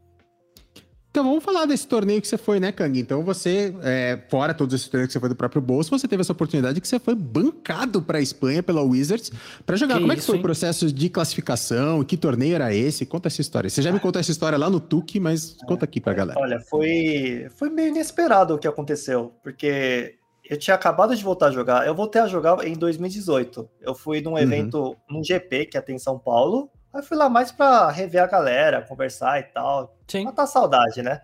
Então 1.11 1.25
vamos 1.25 1.43
falar 1.43 1.67
desse 1.67 1.89
torneio 1.89 2.23
que 2.23 2.29
você 2.29 2.39
foi, 2.39 2.61
né, 2.61 2.71
Kang? 2.71 2.99
Então 2.99 3.25
você, 3.25 3.75
é, 3.83 4.23
fora 4.29 4.55
todos 4.55 4.73
esses 4.73 4.87
torneios 4.89 5.09
que 5.09 5.13
você 5.15 5.19
foi 5.19 5.29
do 5.29 5.35
próprio 5.35 5.61
bolso, 5.61 5.91
você 5.91 6.07
teve 6.07 6.21
essa 6.21 6.31
oportunidade 6.31 6.81
que 6.81 6.87
você 6.87 7.01
foi 7.01 7.17
bancado 7.17 8.01
para 8.01 8.19
a 8.19 8.21
Espanha 8.21 8.63
pela 8.63 8.81
Wizards 8.81 9.33
para 9.67 9.75
jogar. 9.77 9.95
Que 9.95 10.01
Como 10.03 10.13
é 10.13 10.17
que 10.17 10.23
foi 10.23 10.37
hein? 10.37 10.41
o 10.41 10.43
processo 10.43 10.93
de 10.93 11.09
classificação? 11.09 12.05
Que 12.05 12.17
torneio 12.17 12.55
era 12.55 12.73
esse? 12.73 13.05
Conta 13.05 13.27
essa 13.27 13.41
história. 13.41 13.69
Você 13.69 13.83
já 13.83 13.91
me 13.91 13.99
contou 13.99 14.21
essa 14.21 14.31
história 14.31 14.57
lá 14.57 14.71
no 14.71 14.79
Tuque, 14.79 15.19
mas 15.19 15.57
conta 15.67 15.85
aqui 15.85 16.01
pra 16.01 16.15
galera. 16.15 16.39
Olha, 16.39 16.61
foi, 16.61 17.49
foi 17.57 17.71
meio 17.71 17.89
inesperado 17.89 18.55
o 18.55 18.59
que 18.59 18.69
aconteceu, 18.69 19.35
porque 19.43 20.15
eu 20.51 20.59
tinha 20.59 20.75
acabado 20.75 21.15
de 21.15 21.23
voltar 21.23 21.47
a 21.47 21.51
jogar. 21.53 21.87
Eu 21.87 21.95
voltei 21.95 22.21
a 22.21 22.27
jogar 22.27 22.67
em 22.67 22.75
2018. 22.75 23.69
Eu 23.81 23.95
fui 23.95 24.21
num 24.21 24.37
evento, 24.37 24.97
num 25.09 25.23
GP 25.23 25.67
que 25.67 25.81
tem 25.81 25.95
em 25.95 25.99
São 25.99 26.19
Paulo. 26.19 26.69
Aí 26.93 27.03
fui 27.03 27.17
lá 27.17 27.29
mais 27.29 27.53
pra 27.53 27.89
rever 27.89 28.21
a 28.21 28.27
galera, 28.27 28.83
conversar 28.83 29.39
e 29.39 29.45
tal. 29.45 29.97
Sim. 30.09 30.25
Matar 30.25 30.43
a 30.43 30.47
saudade, 30.49 31.03
né? 31.03 31.21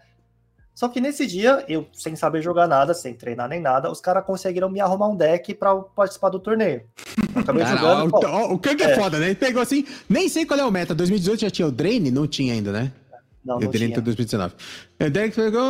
Só 0.73 0.89
que 0.89 1.01
nesse 1.01 1.27
dia, 1.27 1.65
eu 1.69 1.87
sem 1.93 2.15
saber 2.15 2.41
jogar 2.43 2.69
nada, 2.69 2.93
sem 2.95 3.15
treinar 3.15 3.49
nem 3.49 3.61
nada, 3.61 3.91
os 3.91 4.01
caras 4.01 4.25
conseguiram 4.25 4.69
me 4.69 4.79
arrumar 4.79 5.09
um 5.09 5.17
deck 5.17 5.55
pra 5.55 5.75
participar 5.75 6.29
do 6.29 6.39
torneio. 6.39 6.83
Eu 7.35 7.41
acabei 7.41 7.65
Cara, 7.65 7.77
jogando. 7.79 8.15
ó, 8.15 8.21
pô, 8.21 8.27
o, 8.29 8.53
o 8.55 8.59
Kang 8.59 8.81
é, 8.83 8.91
É. 8.91 8.95
foda, 8.95 9.19
né? 9.19 9.27
Ele 9.27 9.35
pegou 9.35 9.61
assim, 9.63 9.85
nem 10.09 10.29
sei 10.29 10.45
qual 10.47 10.61
é 10.61 10.65
o 10.65 10.71
meta. 10.71 10.95
2018 10.95 11.41
já 11.41 11.51
tinha 11.51 11.67
o 11.67 11.73
Drain? 11.73 12.11
Não 12.13 12.27
tinha 12.29 12.53
ainda, 12.53 12.71
né? 12.71 12.93
Não, 13.47 13.59
Drain 13.59 13.71
tinha. 13.87 13.95
tá 13.95 14.01
2019. 14.01 14.55
O 15.01 15.11
deck 15.11 15.35
pegou 15.37 15.63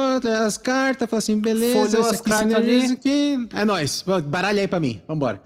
as 0.45 0.57
cartas, 0.59 1.09
falou 1.09 1.19
assim, 1.19 1.39
beleza, 1.41 1.99
as 2.01 2.21
cartas 2.21 2.91
aqui. 2.91 3.49
É 3.55 3.65
nóis, 3.65 4.03
baralha 4.25 4.61
aí 4.63 4.69
pra 4.69 4.81
mim, 4.81 5.03
vambora. 5.07 5.41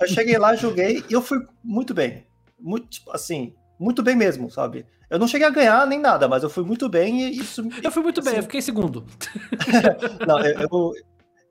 Eu 0.00 0.08
cheguei 0.08 0.36
lá, 0.38 0.54
joguei 0.56 1.04
e 1.08 1.12
eu 1.12 1.22
fui 1.22 1.38
muito 1.62 1.94
bem. 1.94 2.26
Muito, 2.58 2.88
tipo, 2.88 3.10
assim, 3.14 3.54
muito 3.78 4.02
bem 4.02 4.14
mesmo, 4.16 4.50
sabe? 4.50 4.84
Eu 5.08 5.18
não 5.18 5.26
cheguei 5.26 5.46
a 5.46 5.50
ganhar 5.50 5.86
nem 5.86 5.98
nada, 5.98 6.28
mas 6.28 6.42
eu 6.42 6.50
fui 6.50 6.62
muito 6.64 6.88
bem 6.88 7.22
e 7.22 7.38
isso. 7.38 7.62
Eu 7.82 7.90
fui 7.90 8.02
muito 8.02 8.20
bem, 8.22 8.30
assim, 8.32 8.38
eu 8.38 8.42
fiquei 8.44 8.58
em 8.58 8.62
segundo. 8.62 9.04
Não, 10.26 10.38
eu, 10.40 10.60
eu, 10.60 10.92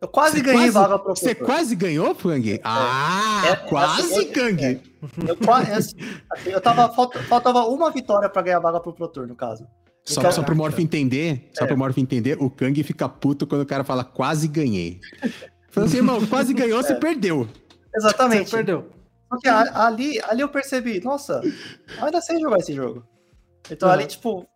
eu 0.02 0.08
quase 0.08 0.38
Você 0.38 0.44
ganhei 0.44 0.60
quase- 0.62 0.72
vaga 0.72 1.00
pro 1.00 1.16
Você 1.16 1.36
quase 1.36 1.76
ganhou, 1.76 2.16
Kang? 2.16 2.62
Ah, 2.64 3.44
É, 3.48 3.56
quase, 3.58 4.02
assim, 4.14 4.32
Kang. 4.32 4.82
Eu, 5.28 5.36
quase, 5.36 5.72
assim, 5.74 5.96
assim, 6.32 6.50
eu 6.52 6.62
tava, 6.62 6.88
falta- 6.94 7.20
faltava 7.24 7.66
uma 7.66 7.92
vitória 7.92 8.30
pra 8.30 8.42
ganhar 8.42 8.60
vaga 8.60 8.80
pro 8.80 8.94
Pro 8.94 9.08
Tour, 9.10 9.28
no 9.28 9.36
caso. 9.36 9.68
Só, 10.14 10.32
só 10.32 10.44
pro 10.44 10.56
Morph 10.56 10.80
entender, 10.80 11.50
só 11.54 11.66
É. 11.66 11.68
pro 11.68 11.78
Morph 11.78 11.98
entender, 11.98 12.38
o 12.42 12.50
Kang 12.50 12.82
fica 12.84 13.08
puto 13.08 13.46
quando 13.46 13.62
o 13.62 13.66
cara 13.66 13.84
fala 13.84 14.04
quase 14.04 14.48
ganhei. 14.48 15.00
Fala 15.70 15.86
assim, 15.88 15.98
irmão, 15.98 16.26
quase 16.28 16.54
ganhou, 16.54 16.82
você 16.82 16.96
perdeu. 17.00 17.48
Exatamente. 17.96 18.50
Você 18.50 18.58
perdeu. 18.58 18.90
Porque 19.30 19.48
ali, 19.48 20.20
ali 20.24 20.42
eu 20.42 20.50
percebi, 20.50 21.00
nossa, 21.04 21.42
eu 22.00 22.06
ainda 22.06 22.20
sei 22.22 22.40
jogar 22.40 22.58
esse 22.58 22.74
jogo. 22.74 23.04
Então 23.70 23.88
Uhum. 23.88 23.94
ali, 23.94 24.08
tipo, 24.08 24.48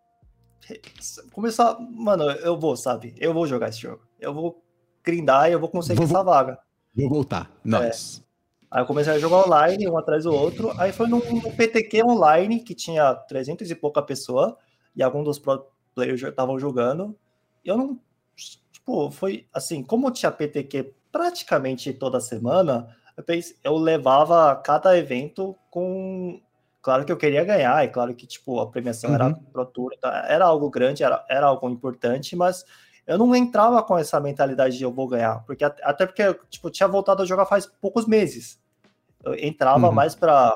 começou 1.32 1.64
a, 1.66 1.78
mano, 1.80 2.24
eu 2.24 2.58
vou, 2.58 2.76
sabe? 2.76 3.14
Eu 3.18 3.32
vou 3.32 3.46
jogar 3.46 3.68
esse 3.68 3.80
jogo. 3.80 4.00
Eu 4.18 4.32
vou 4.34 4.62
grindar 5.04 5.48
e 5.48 5.52
eu 5.52 5.60
vou 5.60 5.68
conseguir 5.68 5.96
Vou- 5.98 6.06
essa 6.06 6.22
vaga. 6.22 6.58
Vou 6.96 7.08
voltar. 7.08 7.50
Nós. 7.64 8.22
Aí 8.70 8.82
eu 8.82 8.86
comecei 8.86 9.12
a 9.12 9.18
jogar 9.18 9.46
online, 9.46 9.88
um 9.88 9.96
atrás 9.96 10.24
do 10.24 10.32
outro. 10.32 10.72
Aí 10.78 10.90
foi 10.92 11.06
num 11.06 11.20
PTQ 11.52 12.02
online, 12.04 12.60
que 12.60 12.74
tinha 12.74 13.14
300 13.14 13.70
e 13.70 13.74
pouca 13.74 14.02
pessoa, 14.02 14.56
e 14.96 15.02
alguns 15.02 15.24
dos 15.24 15.38
pro 15.38 15.66
players 15.94 16.20
já 16.20 16.28
estavam 16.28 16.58
jogando. 16.58 17.16
Eu 17.64 17.76
não. 17.76 18.00
Tipo, 18.72 19.10
foi 19.10 19.46
assim, 19.52 19.82
como 19.82 20.10
tinha 20.10 20.30
PTQ 20.30 20.92
praticamente 21.10 21.92
toda 21.92 22.20
semana, 22.20 22.94
eu, 23.16 23.22
pensei, 23.24 23.56
eu 23.64 23.76
levava 23.76 24.54
cada 24.56 24.96
evento 24.98 25.56
com. 25.70 26.40
Claro 26.82 27.04
que 27.06 27.12
eu 27.12 27.16
queria 27.16 27.42
ganhar, 27.44 27.82
e 27.82 27.88
claro 27.88 28.14
que, 28.14 28.26
tipo, 28.26 28.60
a 28.60 28.66
premiação 28.66 29.14
era 29.14 29.28
Uhum. 29.28 29.34
pro 29.52 29.64
tour, 29.64 29.92
então 29.96 30.10
era 30.10 30.44
algo 30.44 30.68
grande, 30.68 31.02
era, 31.02 31.24
era 31.30 31.46
algo 31.46 31.66
importante, 31.70 32.36
mas 32.36 32.62
eu 33.06 33.16
não 33.16 33.34
entrava 33.34 33.82
com 33.82 33.96
essa 33.96 34.20
mentalidade 34.20 34.76
de 34.76 34.84
eu 34.84 34.92
vou 34.92 35.08
ganhar, 35.08 35.42
porque 35.46 35.64
at- 35.64 35.80
até 35.82 36.04
porque 36.04 36.20
eu 36.22 36.34
tipo, 36.50 36.68
tinha 36.70 36.86
voltado 36.86 37.22
a 37.22 37.26
jogar 37.26 37.46
faz 37.46 37.64
poucos 37.64 38.06
meses. 38.06 38.60
Eu 39.24 39.34
entrava 39.34 39.86
Uhum. 39.88 39.94
mais 39.94 40.14
para 40.14 40.54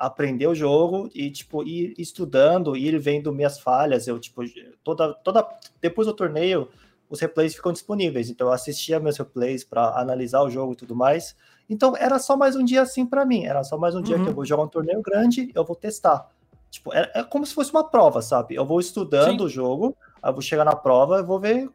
aprender 0.00 0.46
o 0.46 0.54
jogo 0.54 1.10
e 1.14 1.30
tipo 1.30 1.62
ir 1.62 1.94
estudando, 1.98 2.74
ir 2.74 2.98
vendo 2.98 3.32
minhas 3.32 3.60
falhas. 3.60 4.08
Eu 4.08 4.18
tipo 4.18 4.42
toda 4.82 5.12
toda 5.14 5.46
depois 5.80 6.06
do 6.08 6.14
torneio 6.14 6.68
os 7.08 7.20
replays 7.20 7.54
ficam 7.54 7.72
disponíveis, 7.72 8.30
então 8.30 8.46
eu 8.46 8.52
assistia 8.52 8.98
meus 9.00 9.18
replays 9.18 9.62
para 9.64 9.98
analisar 10.00 10.42
o 10.42 10.48
jogo 10.48 10.72
e 10.72 10.76
tudo 10.76 10.94
mais. 10.96 11.36
Então 11.68 11.94
era 11.96 12.18
só 12.18 12.36
mais 12.36 12.56
um 12.56 12.64
dia 12.64 12.82
assim 12.82 13.04
para 13.04 13.26
mim, 13.26 13.44
era 13.44 13.62
só 13.62 13.76
mais 13.76 13.94
um 13.94 14.00
dia 14.00 14.16
Uhum. 14.16 14.24
que 14.24 14.30
eu 14.30 14.34
vou 14.34 14.44
jogar 14.44 14.62
um 14.62 14.68
torneio 14.68 15.02
grande, 15.02 15.50
eu 15.54 15.64
vou 15.64 15.76
testar. 15.76 16.30
Tipo, 16.70 16.94
é, 16.94 17.10
é 17.16 17.22
como 17.24 17.44
se 17.44 17.52
fosse 17.52 17.72
uma 17.72 17.84
prova, 17.84 18.22
sabe? 18.22 18.54
Eu 18.54 18.64
vou 18.64 18.78
estudando 18.80 19.40
Sim. 19.40 19.44
o 19.44 19.48
jogo, 19.48 19.96
eu 20.24 20.32
vou 20.32 20.40
chegar 20.40 20.64
na 20.64 20.76
prova 20.76 21.18
e 21.18 21.22
vou 21.22 21.38
ver 21.40 21.68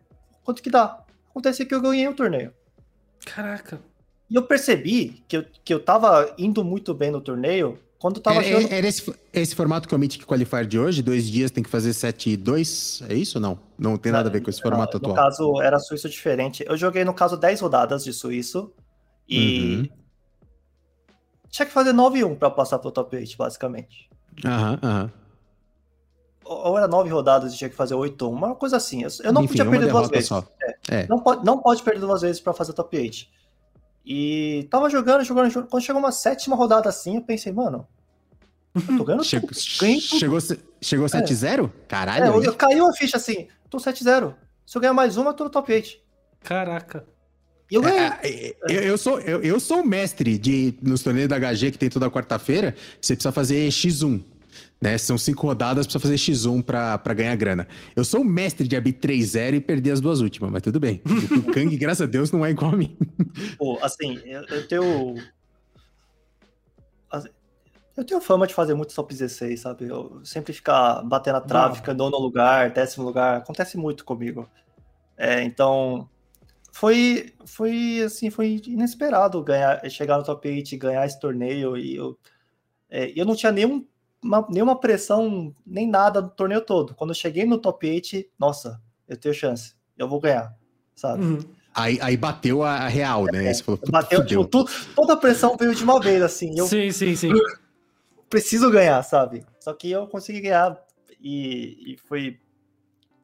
quanto 0.44 0.64
que 0.64 0.70
dá. 0.70 1.04
Acontece 1.30 1.66
que 1.66 1.76
eu 1.76 1.82
ganhei 1.82 2.08
o 2.08 2.16
torneio. 2.16 2.54
Caraca. 3.26 3.80
E 4.30 4.36
eu 4.36 4.44
percebi 4.44 5.22
que 5.28 5.38
eu, 5.38 5.46
que 5.64 5.74
eu 5.74 5.80
tava 5.84 6.34
indo 6.38 6.64
muito 6.64 6.94
bem 6.94 7.12
no 7.12 7.20
torneio 7.22 7.78
quando 8.06 8.20
tava 8.20 8.36
Era, 8.44 8.60
chegando. 8.60 8.72
era 8.72 8.88
esse, 8.88 9.16
esse 9.34 9.56
formato 9.56 9.88
que 9.88 9.96
é 9.96 9.98
o 9.98 10.00
Mythic 10.00 10.28
Qualifier 10.28 10.64
de 10.68 10.78
hoje? 10.78 11.02
Dois 11.02 11.28
dias 11.28 11.50
tem 11.50 11.64
que 11.64 11.70
fazer 11.72 11.92
7 11.92 12.30
e 12.30 12.38
2? 12.38 13.02
É 13.10 13.16
isso 13.16 13.40
ou 13.40 13.42
não? 13.42 13.58
Não 13.80 13.98
tem 13.98 14.12
nada 14.12 14.30
a 14.30 14.32
ver 14.32 14.42
com 14.44 14.50
esse 14.52 14.62
formato 14.62 15.00
no 15.00 15.10
atual. 15.10 15.16
caso, 15.16 15.60
era 15.60 15.80
suíço 15.80 16.08
diferente. 16.08 16.64
Eu 16.68 16.78
joguei, 16.78 17.04
no 17.04 17.16
caso, 17.16 17.36
10 17.36 17.60
rodadas 17.62 18.04
de 18.04 18.14
suíço 18.14 18.72
e 19.28 19.90
Uhum. 19.90 19.90
tinha 21.50 21.66
que 21.66 21.72
fazer 21.72 21.94
9 21.94 22.20
e 22.20 22.24
1 22.24 22.36
pra 22.36 22.52
passar 22.52 22.78
pro 22.78 22.92
top 22.92 23.16
8, 23.16 23.36
basicamente. 23.38 24.08
Aham, 24.46 24.80
aham. 24.84 25.12
Ou 26.44 26.68
ou 26.68 26.78
era 26.78 26.88
9 26.88 27.10
rodadas 27.10 27.56
e 27.56 27.58
tinha 27.58 27.72
que 27.72 27.76
fazer 27.76 27.96
8 27.96 28.30
1, 28.30 28.32
uma 28.32 28.54
coisa 28.54 28.78
assim. 28.78 29.02
Eu, 29.02 29.10
eu 29.24 29.34
não 29.34 29.42
Enfim, 29.46 29.58
podia 29.58 29.72
perder 29.72 29.92
duas 29.92 30.10
vezes. 30.10 30.28
só. 30.28 30.48
É. 30.92 31.08
Não 31.08 31.18
pode, 31.20 31.44
não 31.44 31.58
pode 31.58 31.82
perder 31.82 32.02
duas 32.02 32.22
vezes 32.22 32.40
pra 32.40 32.54
fazer 32.54 32.74
top 32.74 32.96
8. 32.96 33.26
E 34.06 34.68
tava 34.70 34.92
jogando, 34.92 35.24
jogando, 35.24 35.50
jogando. 35.50 35.72
Quando 35.72 35.82
chegou 35.82 36.00
uma 36.00 36.12
sétima 36.12 36.56
rodada 36.56 36.88
assim, 36.88 37.16
eu 37.16 37.24
pensei, 37.24 37.52
mano, 37.52 37.88
eu 38.76 38.98
tô 38.98 39.04
ganhando 39.04 39.24
Chegou, 39.24 39.50
tudo, 39.50 39.60
ganhei 39.80 40.02
tudo. 40.02 40.20
chegou, 40.20 40.40
chegou 40.82 41.08
7-0? 41.08 41.72
Caralho. 41.88 42.26
É, 42.26 42.28
eu, 42.30 42.44
eu 42.44 42.54
caiu 42.54 42.88
a 42.88 42.94
ficha 42.94 43.18
assim, 43.18 43.48
tô 43.70 43.78
7-0. 43.78 44.36
Se 44.66 44.78
eu 44.78 44.82
ganhar 44.82 44.94
mais 44.94 45.18
uma, 45.18 45.30
eu 45.30 45.34
tô 45.34 45.44
no 45.46 45.50
top 45.50 45.72
8. 45.72 45.90
Caraca. 46.44 47.06
E 47.70 47.76
eu 47.76 47.82
ganhei. 47.82 48.00
É, 48.00 48.20
é, 48.24 48.56
eu, 48.70 48.82
eu 48.82 48.98
sou, 48.98 49.20
eu, 49.20 49.42
eu 49.42 49.60
sou 49.60 49.82
o 49.82 49.88
mestre 49.88 50.38
de 50.38 50.76
nos 50.82 51.02
torneios 51.02 51.30
da 51.30 51.38
HG 51.40 51.72
que 51.72 51.78
tem 51.78 51.90
toda 51.90 52.10
quarta-feira. 52.10 52.76
Você 53.02 53.16
precisa 53.16 53.32
fazer 53.32 53.68
X1. 53.70 54.24
Né? 54.82 54.98
São 54.98 55.18
cinco 55.18 55.48
rodadas, 55.48 55.88
precisa 55.88 56.02
fazer 56.02 56.16
X1 56.16 56.62
pra, 56.64 56.98
pra 56.98 57.14
ganhar 57.14 57.36
grana. 57.36 57.68
Eu 57.96 58.04
sou 58.04 58.22
o 58.22 58.26
mestre 58.26 58.68
de 58.68 58.76
abrir 58.76 58.94
3-0 58.94 59.56
e 59.56 59.60
perder 59.60 59.92
as 59.92 60.02
duas 60.02 60.22
últimas, 60.22 60.52
mas 60.52 60.62
tudo 60.62 60.80
bem. 60.80 61.02
O 61.36 61.52
Kang, 61.52 61.76
graças 61.78 62.02
a 62.02 62.06
Deus, 62.06 62.32
não 62.32 62.46
é 62.46 62.52
igual 62.52 62.74
a 62.74 62.78
mim. 62.78 62.96
Pô, 63.58 63.80
assim, 63.82 64.20
eu, 64.26 64.44
eu 64.44 64.68
tenho. 64.68 65.16
Eu 67.96 68.04
tenho 68.04 68.20
fama 68.20 68.46
de 68.46 68.54
fazer 68.54 68.74
muito 68.74 68.94
top 68.94 69.14
16, 69.14 69.62
sabe? 69.62 69.86
Eu 69.86 70.20
sempre 70.26 70.52
ficar 70.52 71.02
batendo 71.04 71.38
a 71.38 71.42
trave, 71.42 71.78
ficar 71.78 71.94
em 71.94 71.98
nono 71.98 72.18
lugar, 72.18 72.70
décimo 72.72 73.06
lugar. 73.06 73.38
Acontece 73.38 73.78
muito 73.78 74.04
comigo. 74.04 74.50
É, 75.18 75.42
então. 75.44 76.10
Foi, 76.74 77.34
foi 77.46 78.02
assim, 78.06 78.30
foi 78.30 78.62
inesperado 78.68 79.42
ganhar, 79.42 79.80
chegar 79.90 80.18
no 80.18 80.26
top 80.26 80.46
8 80.50 80.74
e 80.74 80.78
ganhar 80.78 81.06
esse 81.06 81.18
torneio. 81.18 81.78
E 81.78 81.96
eu, 81.96 82.18
é, 82.90 83.14
eu 83.16 83.26
não 83.26 83.34
tinha 83.34 83.50
nenhum, 83.50 83.88
uma- 84.22 84.46
nenhuma 84.50 84.78
pressão, 84.78 85.56
nem 85.66 85.88
nada 85.88 86.22
do 86.22 86.30
torneio 86.32 86.60
todo. 86.60 86.94
Quando 86.94 87.12
eu 87.12 87.16
cheguei 87.16 87.46
no 87.46 87.58
top 87.58 87.90
8, 87.90 88.26
nossa, 88.38 88.82
eu 89.08 89.16
tenho 89.16 89.34
chance, 89.34 89.74
eu 89.98 90.06
vou 90.10 90.20
ganhar, 90.20 90.54
sabe? 90.94 91.24
Uhum. 91.24 91.40
Aí, 91.74 91.98
aí 92.02 92.18
bateu 92.18 92.62
a, 92.62 92.90
real, 92.90 93.24
né? 93.32 93.54
Você 93.54 93.64
falou, 93.64 93.80
Bateu, 93.90 94.26
tipo, 94.26 94.46
tu- 94.46 94.66
toda 94.94 95.14
a 95.14 95.18
pressão 95.18 95.56
veio 95.58 95.74
de 95.74 95.84
uma 95.84 96.02
vez, 96.02 96.22
assim. 96.22 96.58
Eu 96.58 96.66
Sim, 96.68 96.92
sim, 96.92 97.16
sim. 97.16 97.32
Preciso 98.30 98.70
ganhar, 98.72 99.02
sabe? 99.04 99.46
Só 99.60 99.74
que 99.74 99.90
eu 99.90 100.08
consegui 100.08 100.42
ganhar 100.42 100.78
e, 101.20 101.94
e 101.94 101.98
foi, 101.98 102.40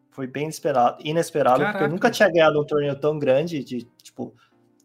foi 0.10 0.28
bem 0.28 0.44
inesperado, 0.44 0.98
inesperado, 1.04 1.64
porque 1.64 1.84
eu 1.84 1.90
nunca 1.90 2.10
tinha 2.12 2.30
ganhado 2.30 2.60
um 2.60 2.66
torneio 2.66 3.00
tão 3.00 3.18
grande, 3.20 3.64
de, 3.64 3.84
tipo, 4.02 4.34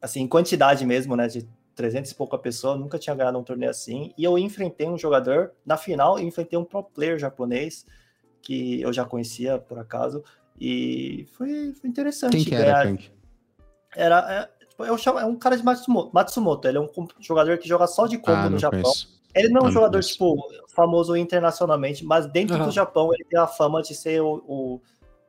assim, 0.01 0.20
em 0.22 0.28
quantidade 0.28 0.84
mesmo, 0.84 1.16
né? 1.16 1.26
De 1.28 1.48
300 1.74 2.10
e 2.10 2.14
pouca 2.14 2.38
pessoa, 2.38 2.76
nunca 2.76 2.98
tinha 2.98 3.14
ganhado 3.14 3.38
um 3.38 3.44
torneio 3.44 3.70
assim. 3.70 4.12
E 4.16 4.24
eu 4.24 4.38
enfrentei 4.38 4.88
um 4.88 4.98
jogador, 4.98 5.52
na 5.64 5.76
final, 5.76 6.18
eu 6.18 6.26
enfrentei 6.26 6.59
um 6.59 6.64
pro 6.64 6.82
player 6.82 7.18
japonês, 7.18 7.86
que 8.43 8.80
eu 8.80 8.93
já 8.93 9.05
conhecia, 9.05 9.59
por 9.59 9.78
acaso, 9.78 10.24
e 10.59 11.26
foi, 11.32 11.74
foi 11.74 11.90
interessante 11.90 12.32
Quem 12.32 12.44
que 12.44 12.55
era, 12.55 12.64
ganhar 12.64 12.82
Kang? 12.84 13.10
era 13.94 14.51
é, 14.60 14.66
tipo, 14.66 14.84
eu 14.84 14.97
chamo, 14.97 15.18
é 15.18 15.24
um 15.24 15.36
cara 15.36 15.56
de 15.56 15.62
Matsumoto, 15.64 16.10
Matsumoto, 16.14 16.68
ele 16.68 16.78
é 16.78 16.80
um 16.80 16.88
jogador 17.20 17.59
que 17.59 17.68
joga 17.68 17.86
só 17.86 18.06
de 18.06 18.18
combo 18.18 18.38
Ah, 18.38 18.51
no 18.51 18.59
Japão. 18.59 18.80
conheço. 18.82 19.20
Ele 19.36 19.50
não 19.50 19.66
é 19.66 19.68
um 19.68 19.70
jogador 19.70 20.02
tipo 20.02 20.42
famoso 20.68 21.14
internacionalmente, 21.14 22.02
mas 22.04 22.26
dentro 22.26 22.56
Aham. 22.56 22.64
do 22.64 22.70
Japão 22.70 23.12
ele 23.12 23.24
tem 23.24 23.38
a 23.38 23.46
fama 23.46 23.82
de 23.82 23.94
ser 23.94 24.22
o, 24.22 24.42
o, 24.46 24.80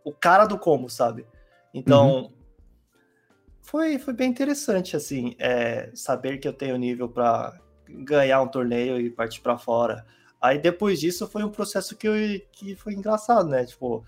o 0.06 0.14
cara 0.14 0.46
do 0.46 0.58
combo, 0.58 0.90
sabe? 0.90 1.28
Então 1.74 2.16
Uhum. 2.16 2.32
foi, 3.62 4.00
foi 4.00 4.14
bem 4.14 4.30
interessante 4.30 4.96
assim, 4.96 5.36
é, 5.38 5.92
saber 5.94 6.38
que 6.38 6.48
eu 6.48 6.54
tenho 6.54 6.78
nível 6.78 7.10
para 7.10 7.60
ganhar 7.90 8.42
um 8.42 8.48
torneio 8.48 8.98
e 8.98 9.10
partir 9.10 9.42
para 9.42 9.58
fora. 9.58 10.06
Aí 10.40 10.58
depois 10.58 11.02
disso 11.02 11.28
foi 11.28 11.44
um 11.44 11.52
processo 11.52 11.94
que, 11.98 12.08
eu, 12.08 12.14
que 12.54 12.76
foi 12.76 12.94
engraçado, 12.94 13.50
né? 13.50 13.66
Tipo, 13.66 14.06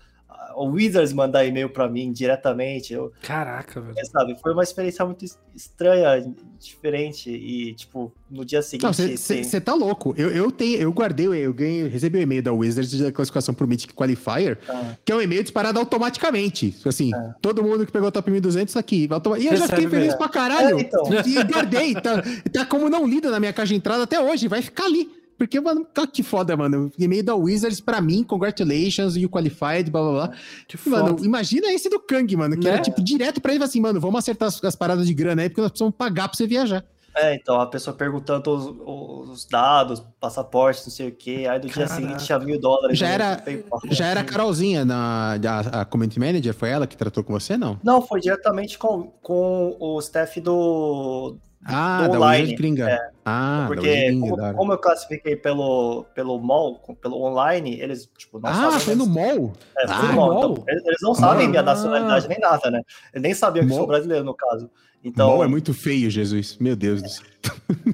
o 0.56 0.66
Wizards 0.70 1.12
mandar 1.12 1.44
e-mail 1.44 1.68
para 1.70 1.88
mim 1.88 2.12
diretamente, 2.12 2.92
eu 2.92 3.12
Caraca, 3.22 3.80
velho. 3.80 4.06
sabe? 4.06 4.36
Foi 4.40 4.52
uma 4.52 4.62
experiência 4.62 5.04
muito 5.04 5.24
es- 5.24 5.38
estranha, 5.54 6.32
diferente. 6.58 7.30
E, 7.30 7.74
tipo, 7.74 8.12
no 8.30 8.44
dia 8.44 8.60
seguinte. 8.62 9.16
Você 9.16 9.60
tá 9.60 9.74
louco. 9.74 10.14
Eu, 10.16 10.30
eu, 10.30 10.50
tenho, 10.50 10.78
eu 10.78 10.92
guardei, 10.92 11.26
eu 11.26 11.52
ganhei, 11.54 11.88
recebi 11.88 12.18
o 12.18 12.22
e-mail 12.22 12.42
da 12.42 12.52
Wizards 12.52 12.98
da 12.98 13.10
classificação 13.12 13.54
pro 13.54 13.66
Mythic 13.66 13.94
Qualifier, 13.94 14.58
Ah, 14.68 14.94
que 15.04 15.12
é 15.12 15.14
um 15.16 15.22
e-mail 15.22 15.42
disparado 15.42 15.78
automaticamente. 15.78 16.76
Assim, 16.84 17.14
É. 17.14 17.34
todo 17.40 17.62
mundo 17.62 17.86
que 17.86 17.92
pegou 17.92 18.10
top 18.12 18.30
1200 18.30 18.74
tá 18.74 18.80
aqui. 18.80 19.08
Automa- 19.10 19.38
E 19.38 19.46
eu 19.46 19.56
já 19.56 19.66
fiquei 19.68 19.88
feliz 19.88 20.14
pra 20.14 20.28
caralho. 20.28 20.78
É, 20.78 20.80
então. 20.82 21.04
E 21.26 21.44
guardei. 21.44 21.94
Tá, 21.94 22.22
tá 22.52 22.64
como 22.66 22.88
não 22.88 23.06
lida 23.06 23.30
na 23.30 23.38
minha 23.40 23.52
caixa 23.52 23.68
de 23.72 23.76
entrada 23.76 24.02
até 24.04 24.20
hoje. 24.20 24.48
Vai 24.48 24.62
ficar 24.62 24.84
ali. 24.84 25.08
Porque, 25.40 25.58
mano, 25.58 25.86
cara, 25.94 26.06
que 26.06 26.22
foda, 26.22 26.54
mano. 26.54 26.92
E-mail 26.98 27.24
da 27.24 27.34
Wizards 27.34 27.80
pra 27.80 27.98
mim, 27.98 28.22
congratulations, 28.22 29.16
you 29.16 29.26
qualified, 29.26 29.90
blá 29.90 30.02
blá 30.02 30.12
blá. 30.26 30.36
Que 30.68 30.76
Mano, 30.86 31.08
foda. 31.16 31.24
imagina 31.24 31.72
esse 31.72 31.88
do 31.88 31.98
Kang, 31.98 32.36
mano, 32.36 32.58
que 32.58 32.64
Né? 32.66 32.72
era 32.74 32.82
tipo 32.82 33.02
direto 33.02 33.40
pra 33.40 33.54
ele 33.54 33.64
assim, 33.64 33.80
mano, 33.80 33.98
vamos 33.98 34.18
acertar 34.18 34.48
as, 34.48 34.62
as 34.62 34.76
paradas 34.76 35.06
de 35.06 35.14
grana 35.14 35.40
aí, 35.40 35.48
porque 35.48 35.62
nós 35.62 35.70
precisamos 35.70 35.94
pagar 35.96 36.28
pra 36.28 36.36
você 36.36 36.46
viajar. 36.46 36.84
É, 37.16 37.34
então, 37.34 37.58
a 37.58 37.66
pessoa 37.66 37.96
perguntando 37.96 38.50
os, 38.52 39.30
os 39.30 39.44
dados, 39.46 40.02
passaporte, 40.20 40.82
não 40.84 40.90
sei 40.92 41.08
o 41.08 41.12
quê. 41.12 41.46
Aí 41.50 41.58
do 41.58 41.68
dia 41.68 41.86
Caraca. 41.86 41.94
seguinte 41.94 42.24
tinha 42.26 42.38
mil 42.38 42.60
dólares. 42.60 42.98
Já 42.98 43.06
no 43.06 43.12
era-. 43.14 43.42
Já 43.90 44.06
era 44.08 44.20
a 44.20 44.24
Carolzinha, 44.24 44.84
na, 44.84 45.36
a, 45.72 45.80
a 45.80 45.84
community 45.86 46.20
manager, 46.20 46.52
foi 46.52 46.68
ela 46.68 46.86
que 46.86 46.98
tratou 46.98 47.24
com 47.24 47.32
você, 47.32 47.56
não? 47.56 47.80
Não, 47.82 48.02
foi 48.02 48.20
diretamente 48.20 48.78
com, 48.78 49.10
com 49.22 49.74
o 49.80 49.98
staff 50.00 50.38
do. 50.38 51.34
Ah, 51.64 52.08
online, 52.10 52.54
Gringa. 52.54 52.98
Ah, 53.24 53.64
porque, 53.68 54.12
como, 54.18 54.54
como 54.54 54.72
eu 54.72 54.78
classifiquei 54.78 55.36
pelo, 55.36 56.04
pelo 56.14 56.38
mall, 56.40 56.78
pelo 57.02 57.22
online, 57.22 57.78
eles, 57.80 58.08
tipo, 58.16 58.40
não 58.40 58.48
Ah, 58.48 58.54
sabem 58.54 58.80
foi 58.80 58.94
nem- 58.96 59.06
no 59.06 59.12
mall? 59.12 59.52
É, 59.78 59.86
foi 59.86 59.94
Ah, 59.96 60.02
no 60.08 60.12
mall. 60.16 60.32
mall? 60.34 60.52
Então, 60.52 60.64
eles, 60.68 60.84
eles 60.86 60.98
não 61.02 61.14
sabem 61.14 61.48
minha 61.48 61.60
Ah. 61.60 61.64
nacionalidade 61.64 62.28
nem 62.28 62.38
nada, 62.38 62.70
né? 62.70 62.82
Eles 63.12 63.22
nem 63.22 63.34
sabiam 63.34 63.66
que 63.66 63.72
eu 63.72 63.76
sou 63.76 63.86
brasileiro, 63.86 64.24
no 64.24 64.34
caso. 64.34 64.70
Então, 65.04 65.28
Mall 65.28 65.44
é 65.44 65.48
muito 65.48 65.72
feio, 65.74 66.10
Jesus. 66.10 66.56
Meu 66.58 66.74
Deus 66.76 67.02
do 67.02 67.08
céu. 67.08 67.24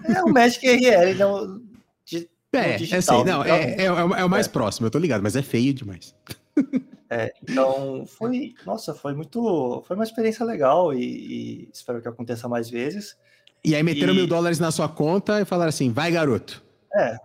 É 0.05 0.23
o 0.23 0.33
Magic 0.33 0.67
RL, 0.67 1.15
não. 1.15 1.61
De, 2.05 2.29
É, 2.53 2.59
no 2.59 2.65
é 2.73 2.77
digital, 2.77 2.99
assim, 3.21 3.31
não, 3.31 3.43
então, 3.43 3.55
é, 3.55 3.75
é, 3.75 3.85
é 3.85 3.93
o 3.93 4.15
é 4.15 4.29
mais 4.29 4.47
É. 4.47 4.51
próximo, 4.51 4.87
eu 4.87 4.91
tô 4.91 4.99
ligado, 4.99 5.23
mas 5.23 5.37
é 5.37 5.43
feio 5.43 5.73
demais. 5.75 6.15
é, 7.11 7.33
então, 7.49 8.05
foi. 8.07 8.55
Nossa, 8.65 8.95
foi 8.95 9.13
muito. 9.15 9.83
Foi 9.87 9.95
uma 9.97 10.05
experiência 10.05 10.45
legal 10.45 10.93
e, 10.95 11.01
e 11.65 11.69
espero 11.73 12.01
que 12.01 12.09
aconteça 12.09 12.49
mais 12.49 12.69
vezes. 12.71 13.17
E 13.67 13.75
aí 13.75 13.83
meteram 13.83 14.13
E- 14.13 14.17
mil 14.17 14.27
dólares 14.27 14.59
na 14.61 14.71
sua 14.71 14.89
conta 14.89 15.41
e 15.41 15.45
falaram 15.45 15.69
assim, 15.71 15.91
vai 15.93 16.13
garoto. 16.13 16.63
É, 16.95 17.17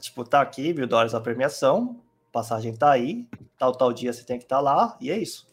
tipo, 0.00 0.24
tá 0.24 0.40
aqui, 0.40 0.72
mil 0.72 0.86
dólares 0.86 1.12
a 1.12 1.20
premiação, 1.20 2.00
passagem 2.32 2.72
tá 2.74 2.90
aí, 2.92 3.26
tal, 3.58 3.72
tal 3.72 3.92
dia 3.92 4.12
você 4.12 4.22
tem 4.22 4.38
que 4.38 4.44
estar 4.44 4.60
lá, 4.60 4.96
e 5.00 5.10
é 5.10 5.18
isso. 5.18 5.46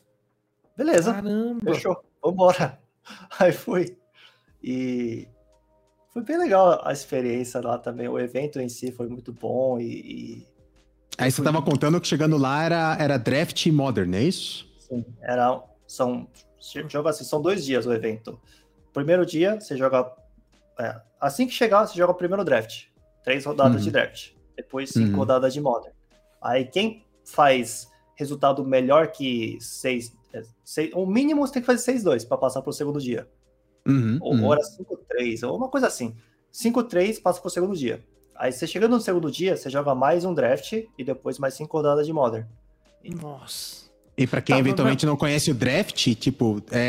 Beleza, 0.78 1.14
Caramba. 1.14 1.74
fechou, 1.74 2.04
vambora. 2.24 2.80
Aí 3.40 3.52
fui. 3.52 3.98
E 4.62 5.28
foi 6.12 6.22
bem 6.24 6.38
legal 6.38 6.82
a 6.84 6.92
experiência 6.92 7.62
lá 7.62 7.78
também. 7.78 8.08
O 8.08 8.20
evento 8.20 8.60
em 8.60 8.68
si 8.70 8.92
foi 8.92 9.08
muito 9.08 9.32
bom 9.32 9.80
e, 9.80 9.86
e 9.86 10.48
Aí 11.18 11.32
você 11.32 11.42
tava 11.42 11.62
contando 11.62 12.00
que 12.02 12.08
chegando 12.08 12.38
lá 12.38 12.64
era, 12.64 12.98
era 13.00 13.18
draft 13.18 13.66
modern, 13.68 14.14
é 14.16 14.24
isso? 14.24 14.68
Sim, 14.80 15.06
era, 15.22 15.62
são, 15.88 16.28
joga 16.90 17.10
assim, 17.10 17.24
são 17.24 17.42
dois 17.42 17.64
dias 17.64 17.86
o 17.86 17.94
evento. 17.94 18.40
Primeiro 18.94 19.26
dia, 19.26 19.60
você 19.60 19.78
joga. 19.78 20.12
É, 20.80 21.00
assim 21.20 21.46
que 21.48 21.54
chegar, 21.54 21.86
você 21.86 21.98
joga 21.98 22.12
o 22.12 22.16
primeiro 22.16 22.44
draft. 22.44 22.86
Três 23.24 23.46
rodadas 23.46 23.78
Uhum. 23.78 23.84
de 23.84 23.92
draft. 23.92 24.32
Depois 24.56 24.90
cinco 24.90 25.12
Uhum. 25.12 25.18
rodadas 25.18 25.54
de 25.54 25.62
modern. 25.62 25.94
Aí 26.42 26.66
quem 26.66 27.06
faz 27.26 27.90
resultado 28.16 28.64
melhor 28.66 29.08
que 29.12 29.58
seis. 29.60 30.14
é, 30.34 30.42
seis 30.64 30.92
o 30.94 31.06
mínimo 31.06 31.46
você 31.46 31.54
tem 31.54 31.62
que 31.62 31.66
fazer 31.66 31.82
6-2 31.94 32.26
para 32.28 32.38
passar 32.38 32.62
pro 32.62 32.72
segundo 32.74 33.00
dia. 33.00 33.28
Uhum, 33.88 34.18
Ou, 34.22 34.34
uhum. 34.34 34.52
era 34.54 34.62
5-3, 34.64 35.44
ou 35.44 35.56
uma 35.58 35.70
coisa 35.70 35.88
assim. 35.88 36.16
5-3 36.52 37.20
passa 37.22 37.40
pro 37.42 37.50
segundo 37.50 37.76
dia. 37.76 38.04
Aí 38.36 38.52
você 38.52 38.68
chegando 38.68 38.92
no 38.96 39.02
segundo 39.02 39.32
dia, 39.32 39.56
você 39.56 39.70
joga 39.70 39.96
mais 39.96 40.26
um 40.26 40.34
draft 40.34 40.74
e 40.98 41.04
depois 41.04 41.40
mais 41.40 41.54
cinco 41.54 41.78
rodadas 41.78 42.06
de 42.06 42.12
modern. 42.14 42.46
Nossa. 43.22 43.86
E 44.18 44.26
pra 44.26 44.42
quem 44.42 44.56
Tá, 44.56 44.58
mas- 44.62 44.68
eventualmente 44.68 45.06
não 45.06 45.16
conhece 45.18 45.52
o 45.52 45.54
draft, 45.54 46.16
tipo, 46.16 46.62
é, 46.72 46.80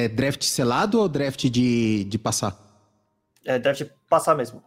é- 0.00 0.04
é 0.04 0.08
draft 0.08 0.42
selado 0.44 1.00
ou 1.00 1.08
draft 1.08 1.44
de, 1.48 2.04
de 2.04 2.18
passar? 2.18 2.56
É, 3.48 3.58
draft 3.58 3.82
passar 4.10 4.34
mesmo. 4.34 4.62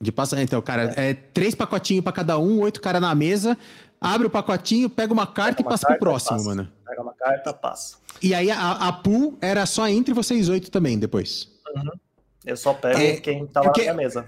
De 0.00 0.12
passar, 0.12 0.40
então, 0.40 0.62
cara, 0.62 0.94
é, 0.96 1.14
três 1.14 1.54
pacotinhos 1.54 2.02
pra 2.04 2.12
cada 2.12 2.38
um, 2.38 2.60
oito 2.60 2.80
cara 2.80 3.00
na 3.00 3.12
mesa, 3.14 3.58
abre 4.00 4.26
o 4.26 4.30
pacotinho, 4.30 4.88
pega 4.88 5.12
uma 5.12 5.26
carta 5.26 5.56
Pega 5.56 5.62
e 5.62 5.64
uma 5.64 5.70
passa 5.70 5.86
carta, 5.86 5.98
pro 5.98 6.10
próximo, 6.10 6.36
passa. 6.36 6.48
mano. 6.48 6.72
Pega 6.86 7.02
uma 7.02 7.14
carta, 7.14 7.52
passa. 7.52 7.96
E 8.22 8.32
aí 8.32 8.50
a, 8.50 8.72
a 8.72 8.92
pool 8.92 9.36
era 9.40 9.66
só 9.66 9.88
entre 9.88 10.14
vocês 10.14 10.48
oito 10.48 10.70
também, 10.70 10.96
depois. 10.96 11.48
Eu 12.44 12.56
só 12.56 12.72
pego 12.72 13.00
É, 13.00 13.16
quem 13.16 13.46
tá 13.46 13.60
lá 13.60 13.66
na 13.66 13.72
minha 13.76 13.94
mesa. 13.94 14.26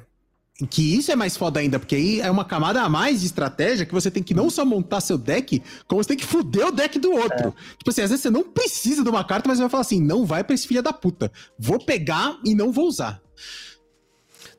Que 0.70 0.96
isso 0.96 1.10
é 1.10 1.16
mais 1.16 1.36
foda 1.36 1.58
ainda, 1.58 1.78
porque 1.78 1.96
aí 1.96 2.20
é 2.20 2.30
uma 2.30 2.44
camada 2.44 2.82
a 2.82 2.88
mais 2.88 3.20
de 3.20 3.26
estratégia 3.26 3.86
que 3.86 3.94
você 3.94 4.10
tem 4.10 4.22
que 4.22 4.34
não 4.34 4.48
só 4.48 4.64
montar 4.64 5.00
seu 5.00 5.18
deck, 5.18 5.60
como 5.88 6.02
você 6.02 6.08
tem 6.08 6.16
que 6.16 6.26
fuder 6.26 6.68
o 6.68 6.72
deck 6.72 6.98
do 6.98 7.10
outro. 7.10 7.48
É. 7.48 7.76
Tipo 7.78 7.90
assim, 7.90 8.02
às 8.02 8.10
vezes 8.10 8.22
você 8.22 8.30
não 8.30 8.44
precisa 8.44 9.02
de 9.02 9.08
uma 9.08 9.24
carta, 9.24 9.48
mas 9.48 9.58
você 9.58 9.62
vai 9.62 9.70
falar 9.70 9.80
assim: 9.80 10.00
não 10.00 10.24
vai 10.24 10.44
pra 10.44 10.54
esse 10.54 10.68
filho 10.68 10.82
da 10.82 10.92
puta. 10.92 11.32
Vou 11.58 11.84
pegar 11.84 12.38
e 12.44 12.54
não 12.54 12.70
vou 12.70 12.86
usar. 12.86 13.20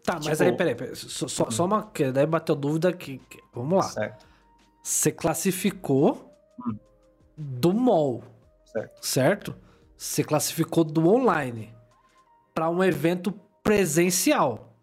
Tá, 0.04 0.16
tipo... 0.16 0.26
mas 0.28 0.42
aí, 0.42 0.52
peraí, 0.52 0.76
peraí 0.76 0.96
só, 0.96 1.28
só, 1.28 1.50
só, 1.50 1.66
uma. 1.66 1.90
Que 1.92 2.12
daí 2.12 2.26
bateu 2.26 2.56
dúvida 2.56 2.92
que. 2.92 3.20
que 3.20 3.40
vamos 3.54 3.78
lá. 3.78 3.84
Certo. 3.84 4.26
Você 4.82 5.12
classificou 5.12 6.34
hum. 6.60 6.76
do 7.38 7.74
mall. 7.74 8.24
Certo. 8.66 9.06
Certo? 9.06 9.56
Você 9.98 10.24
classificou 10.24 10.84
do 10.84 11.08
online 11.08 11.74
para 12.54 12.70
um 12.70 12.84
evento 12.84 13.32
presencial 13.64 14.76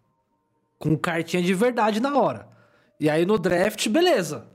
com 0.79 0.97
cartinha 0.97 1.43
de 1.43 1.53
verdade 1.53 1.99
na 1.99 2.17
hora. 2.17 2.47
E 2.99 3.09
aí 3.09 3.25
no 3.25 3.37
draft, 3.37 3.87
beleza. 3.87 4.47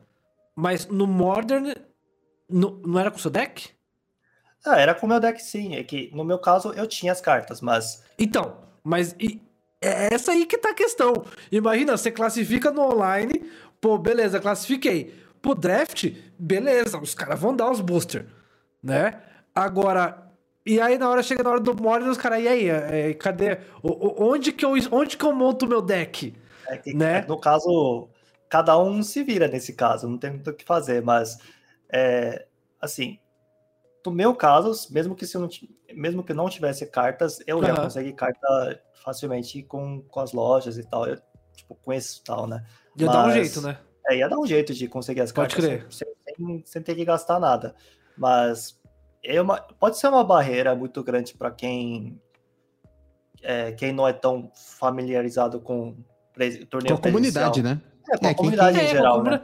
Mas 0.55 0.87
no 0.87 1.07
Modern, 1.07 1.73
no, 2.49 2.83
não 2.85 2.99
era 2.99 3.11
com 3.11 3.19
o 3.19 3.21
seu 3.21 3.31
deck? 3.31 3.71
Ah, 4.65 4.81
era 4.81 4.95
com 4.95 5.07
o 5.07 5.09
meu 5.09 5.21
deck 5.21 5.41
sim. 5.41 5.77
É 5.77 5.85
que 5.85 6.11
no 6.13 6.25
meu 6.25 6.39
caso 6.39 6.73
eu 6.73 6.87
tinha 6.87 7.13
as 7.13 7.21
cartas, 7.21 7.61
mas. 7.61 8.03
Então, 8.19 8.57
mas 8.83 9.15
e, 9.21 9.41
é 9.81 10.15
essa 10.15 10.33
aí 10.33 10.47
que 10.47 10.59
tá 10.59 10.71
a 10.71 10.75
questão. 10.75 11.25
Imagina, 11.51 11.97
você 11.97 12.11
classifica 12.11 12.71
no 12.71 12.83
online, 12.83 13.51
pô, 13.81 13.99
beleza, 13.99 14.41
classifiquei. 14.41 15.15
Pô, 15.41 15.55
draft, 15.55 16.13
beleza, 16.39 16.99
os 16.99 17.15
caras 17.15 17.39
vão 17.39 17.55
dar 17.55 17.71
os 17.71 17.81
booster, 17.81 18.27
né? 18.83 19.21
Agora, 19.55 20.27
e 20.65 20.81
aí, 20.81 20.99
na 20.99 21.09
hora, 21.09 21.23
chega 21.23 21.45
na 21.45 21.51
hora 21.51 21.61
do 21.61 21.81
Modern, 21.81 22.11
os 22.11 22.19
caras, 22.19 22.43
e 22.43 22.49
aí, 22.49 22.69
é, 22.69 23.15
cadê? 23.15 23.59
onde, 23.83 24.53
que 24.53 24.65
eu, 24.65 24.73
onde 24.91 25.17
que 25.17 25.25
eu 25.25 25.33
monto 25.33 25.65
o 25.65 25.69
meu 25.69 25.81
deck? 25.81 26.35
É 26.67 26.77
que, 26.77 26.93
né? 26.93 27.25
No 27.29 27.39
caso, 27.39 28.09
cada 28.49 28.77
um 28.77 29.03
se 29.03 29.23
vira 29.23 29.47
nesse 29.47 29.75
caso, 29.75 30.09
não 30.09 30.19
tem 30.19 30.31
muito 30.31 30.51
o 30.51 30.55
que 30.55 30.65
fazer, 30.65 31.01
mas, 31.03 31.39
é, 31.89 32.47
assim, 32.81 33.19
no 34.05 34.11
meu 34.11 34.35
caso, 34.35 34.93
mesmo 34.93 35.15
que, 35.15 35.25
se 35.25 35.39
não, 35.39 35.49
mesmo 35.95 36.25
que 36.25 36.35
não 36.35 36.49
tivesse 36.49 36.85
cartas, 36.87 37.41
eu 37.47 37.59
uhum. 37.59 37.65
ia 37.65 37.75
conseguir 37.75 38.13
carta 38.15 38.81
facilmente 39.07 39.63
com, 39.63 40.03
com 40.03 40.19
as 40.19 40.33
lojas 40.33 40.77
e 40.77 40.83
tal, 40.83 41.07
eu, 41.07 41.17
tipo, 41.55 41.77
conheço 41.77 42.21
tal, 42.25 42.49
né? 42.49 42.65
Ia 42.97 43.07
mas, 43.07 43.15
dar 43.15 43.29
um 43.29 43.31
jeito, 43.31 43.61
né? 43.61 43.79
É, 44.09 44.17
ia 44.17 44.29
dar 44.29 44.37
um 44.37 44.47
jeito 44.47 44.75
de 44.75 44.89
conseguir 44.89 45.21
as 45.21 45.31
cartas 45.31 45.65
sem, 45.65 46.09
sem, 46.37 46.63
sem 46.67 46.83
ter 46.83 46.97
que 46.97 47.05
gastar 47.05 47.39
nada. 47.39 47.77
Mas 48.19 48.77
é 49.23 49.41
uma, 49.41 49.61
pode 49.61 49.97
ser 49.97 50.09
uma 50.09 50.25
barreira 50.25 50.75
muito 50.75 51.05
grande 51.05 51.35
para 51.35 51.53
quem 51.53 52.21
é, 53.43 53.71
quem 53.71 53.93
não 53.93 54.09
é 54.09 54.13
tão 54.13 54.51
familiarizado 54.55 55.61
com 55.61 55.97
torneio 56.69 56.97
Com 56.97 57.09
a 57.09 57.13
comunidade, 57.13 57.63
né? 57.63 57.81
É, 58.11 58.19
com 58.19 58.27
a 58.27 58.31
é, 58.31 58.35
comunidade 58.35 58.77
quem... 58.77 58.87
em 58.87 58.91
é, 58.91 58.93
geral, 58.93 59.23
né? 59.23 59.41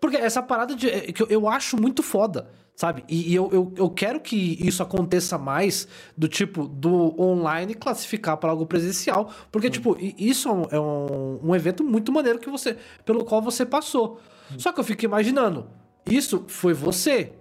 Porque 0.00 0.16
essa 0.16 0.42
parada 0.42 0.74
de, 0.74 0.88
é, 0.88 1.12
que 1.12 1.22
eu, 1.22 1.26
eu 1.28 1.48
acho 1.48 1.76
muito 1.78 2.02
foda, 2.02 2.48
sabe? 2.76 3.02
E, 3.08 3.32
e 3.32 3.34
eu, 3.34 3.48
eu, 3.50 3.72
eu, 3.74 3.90
quero 3.90 4.20
que 4.20 4.58
isso 4.60 4.82
aconteça 4.82 5.38
mais 5.38 5.88
do 6.16 6.28
tipo 6.28 6.68
do 6.68 7.18
online 7.20 7.74
classificar 7.74 8.36
para 8.36 8.50
algo 8.50 8.66
presencial, 8.66 9.30
porque 9.50 9.68
hum. 9.68 9.70
tipo 9.70 9.96
isso 10.00 10.48
é 10.70 10.78
um, 10.78 11.40
um 11.42 11.56
evento 11.56 11.82
muito 11.82 12.12
maneiro 12.12 12.38
que 12.38 12.50
você 12.50 12.76
pelo 13.04 13.24
qual 13.24 13.40
você 13.40 13.64
passou. 13.64 14.20
Hum. 14.52 14.58
Só 14.58 14.72
que 14.72 14.78
eu 14.78 14.84
fico 14.84 15.06
imaginando, 15.06 15.68
isso 16.04 16.44
foi 16.46 16.74
você. 16.74 17.32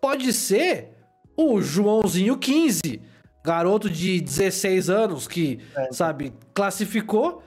Pode 0.00 0.30
ser 0.32 0.92
o 1.34 1.60
Joãozinho 1.60 2.36
15, 2.36 3.00
garoto 3.44 3.88
de 3.88 4.20
16 4.20 4.90
anos 4.90 5.26
que, 5.26 5.58
é. 5.74 5.92
sabe, 5.92 6.34
classificou 6.54 7.42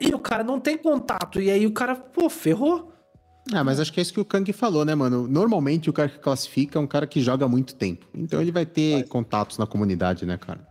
e 0.00 0.14
o 0.14 0.18
cara 0.18 0.42
não 0.42 0.60
tem 0.60 0.76
contato. 0.76 1.40
E 1.40 1.50
aí 1.50 1.64
o 1.64 1.72
cara, 1.72 1.94
pô, 1.94 2.28
ferrou. 2.28 2.92
Ah, 3.52 3.62
mas 3.62 3.78
acho 3.78 3.92
que 3.92 4.00
é 4.00 4.02
isso 4.02 4.12
que 4.12 4.20
o 4.20 4.24
Kang 4.24 4.52
falou, 4.52 4.84
né, 4.84 4.94
mano? 4.94 5.28
Normalmente 5.28 5.88
o 5.88 5.92
cara 5.92 6.08
que 6.08 6.18
classifica 6.18 6.78
é 6.78 6.82
um 6.82 6.86
cara 6.86 7.06
que 7.06 7.20
joga 7.20 7.44
há 7.44 7.48
muito 7.48 7.74
tempo. 7.74 8.06
Então 8.14 8.40
ele 8.40 8.50
vai 8.50 8.66
ter 8.66 9.00
mas... 9.00 9.08
contatos 9.08 9.58
na 9.58 9.66
comunidade, 9.66 10.26
né, 10.26 10.36
cara? 10.36 10.66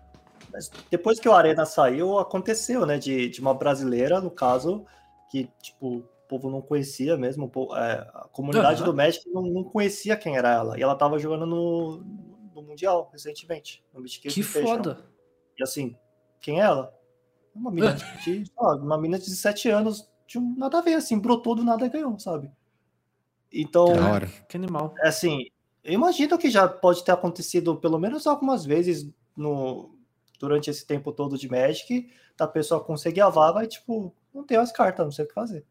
Mas 0.51 0.69
depois 0.89 1.19
que 1.19 1.27
o 1.27 1.33
Arena 1.33 1.65
saiu, 1.65 2.17
aconteceu, 2.17 2.85
né? 2.85 2.97
De, 2.97 3.29
de 3.29 3.41
uma 3.41 3.53
brasileira, 3.53 4.19
no 4.19 4.31
caso, 4.31 4.85
que, 5.29 5.49
tipo, 5.61 5.97
o 5.97 6.03
povo 6.27 6.49
não 6.49 6.61
conhecia 6.61 7.17
mesmo. 7.17 7.51
É, 7.75 8.07
a 8.13 8.27
comunidade 8.31 8.81
uhum. 8.81 8.87
do 8.87 8.93
Magic 8.93 9.29
não, 9.29 9.41
não, 9.43 9.63
conhecia 9.63 10.15
quem 10.17 10.37
era 10.37 10.53
ela. 10.53 10.77
E 10.77 10.81
ela 10.81 10.95
tava 10.95 11.19
jogando 11.19 11.45
no, 11.45 12.03
no 12.53 12.61
Mundial 12.61 13.09
recentemente. 13.11 13.83
No 13.93 14.03
que 14.03 14.43
foda! 14.43 15.05
E 15.57 15.63
assim, 15.63 15.95
quem 16.41 16.59
é 16.59 16.63
ela? 16.63 16.93
Uma 17.53 17.71
menina 17.71 17.93
de, 18.23 18.43
uma 18.57 18.97
menina 18.97 19.17
de 19.17 19.25
17 19.25 19.69
anos, 19.69 20.09
de 20.27 20.37
um, 20.37 20.55
nada 20.57 20.79
a 20.79 20.81
ver, 20.81 20.95
assim, 20.95 21.17
brotou 21.17 21.55
do 21.55 21.63
nada 21.63 21.85
e 21.85 21.89
ganhou, 21.89 22.19
sabe? 22.19 22.51
Então. 23.55 23.87
Que, 24.19 24.47
que 24.49 24.57
animal. 24.57 24.93
É 24.99 25.07
assim, 25.07 25.45
eu 25.83 25.93
imagino 25.93 26.37
que 26.37 26.49
já 26.49 26.67
pode 26.67 27.03
ter 27.03 27.11
acontecido 27.11 27.75
pelo 27.75 27.99
menos 27.99 28.27
algumas 28.27 28.65
vezes 28.65 29.07
no, 29.37 29.95
durante 30.39 30.69
esse 30.69 30.85
tempo 30.85 31.11
todo 31.11 31.37
de 31.37 31.49
Magic, 31.49 32.09
da 32.37 32.47
pessoa 32.47 32.83
conseguir 32.83 33.21
a 33.21 33.29
vaga 33.29 33.63
e, 33.63 33.67
tipo, 33.67 34.13
não 34.33 34.43
tem 34.43 34.57
as 34.57 34.71
cartas, 34.71 35.05
não 35.05 35.11
sei 35.11 35.25
o 35.25 35.27
que 35.27 35.33
fazer. 35.33 35.63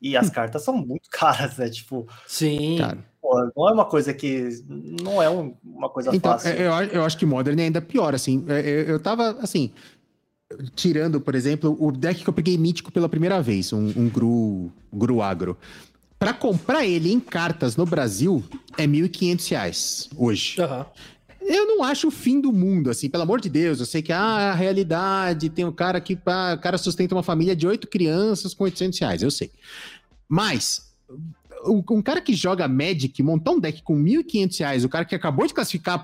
E 0.00 0.16
as 0.16 0.28
cartas 0.30 0.62
são 0.62 0.74
muito 0.74 1.08
caras, 1.10 1.56
né? 1.58 1.68
Tipo. 1.68 2.08
Sim. 2.26 2.78
Cara, 2.78 2.98
não 3.56 3.68
é 3.68 3.72
uma 3.72 3.84
coisa 3.84 4.12
que. 4.12 4.48
Não 4.66 5.22
é 5.22 5.30
um, 5.30 5.54
uma 5.62 5.88
coisa 5.88 6.14
então, 6.14 6.32
fácil. 6.32 6.50
Eu, 6.50 6.72
eu 6.72 7.04
acho 7.04 7.16
que 7.16 7.26
Modern 7.26 7.58
é 7.60 7.64
ainda 7.64 7.80
pior, 7.80 8.14
assim. 8.14 8.44
Eu, 8.48 8.54
eu 8.54 9.00
tava, 9.00 9.38
assim. 9.40 9.70
Tirando, 10.74 11.18
por 11.18 11.34
exemplo, 11.34 11.74
o 11.80 11.90
deck 11.90 12.22
que 12.22 12.28
eu 12.28 12.34
peguei 12.34 12.58
mítico 12.58 12.92
pela 12.92 13.08
primeira 13.08 13.40
vez, 13.40 13.72
um, 13.72 13.86
um 13.96 14.08
Gru, 14.08 14.70
Gru 14.92 15.22
Agro. 15.22 15.56
Para 16.22 16.32
comprar 16.32 16.86
ele 16.86 17.12
em 17.12 17.18
cartas 17.18 17.76
no 17.76 17.84
Brasil 17.84 18.44
é 18.78 18.82
R$ 18.82 18.88
1.500 18.88 20.08
hoje. 20.16 20.54
Uhum. 20.60 20.84
Eu 21.40 21.66
não 21.66 21.82
acho 21.82 22.06
o 22.06 22.10
fim 22.12 22.40
do 22.40 22.52
mundo, 22.52 22.90
assim, 22.90 23.10
pelo 23.10 23.24
amor 23.24 23.40
de 23.40 23.48
Deus. 23.48 23.80
Eu 23.80 23.86
sei 23.86 24.02
que 24.02 24.12
ah, 24.12 24.52
a 24.52 24.54
realidade 24.54 25.50
tem 25.50 25.64
um 25.64 25.72
cara 25.72 26.00
que 26.00 26.16
ah, 26.26 26.54
o 26.56 26.62
cara 26.62 26.78
sustenta 26.78 27.12
uma 27.12 27.24
família 27.24 27.56
de 27.56 27.66
oito 27.66 27.88
crianças 27.88 28.54
com 28.54 28.62
800 28.62 29.00
reais, 29.00 29.20
eu 29.20 29.32
sei. 29.32 29.50
Mas 30.28 30.92
um 31.66 32.00
cara 32.00 32.20
que 32.20 32.34
joga 32.34 32.68
Magic, 32.68 33.20
montar 33.20 33.50
um 33.50 33.58
deck 33.58 33.82
com 33.82 34.00
1.500 34.00 34.58
reais, 34.60 34.84
o 34.84 34.88
cara 34.88 35.04
que 35.04 35.16
acabou 35.16 35.44
de 35.44 35.52
classificar 35.52 36.00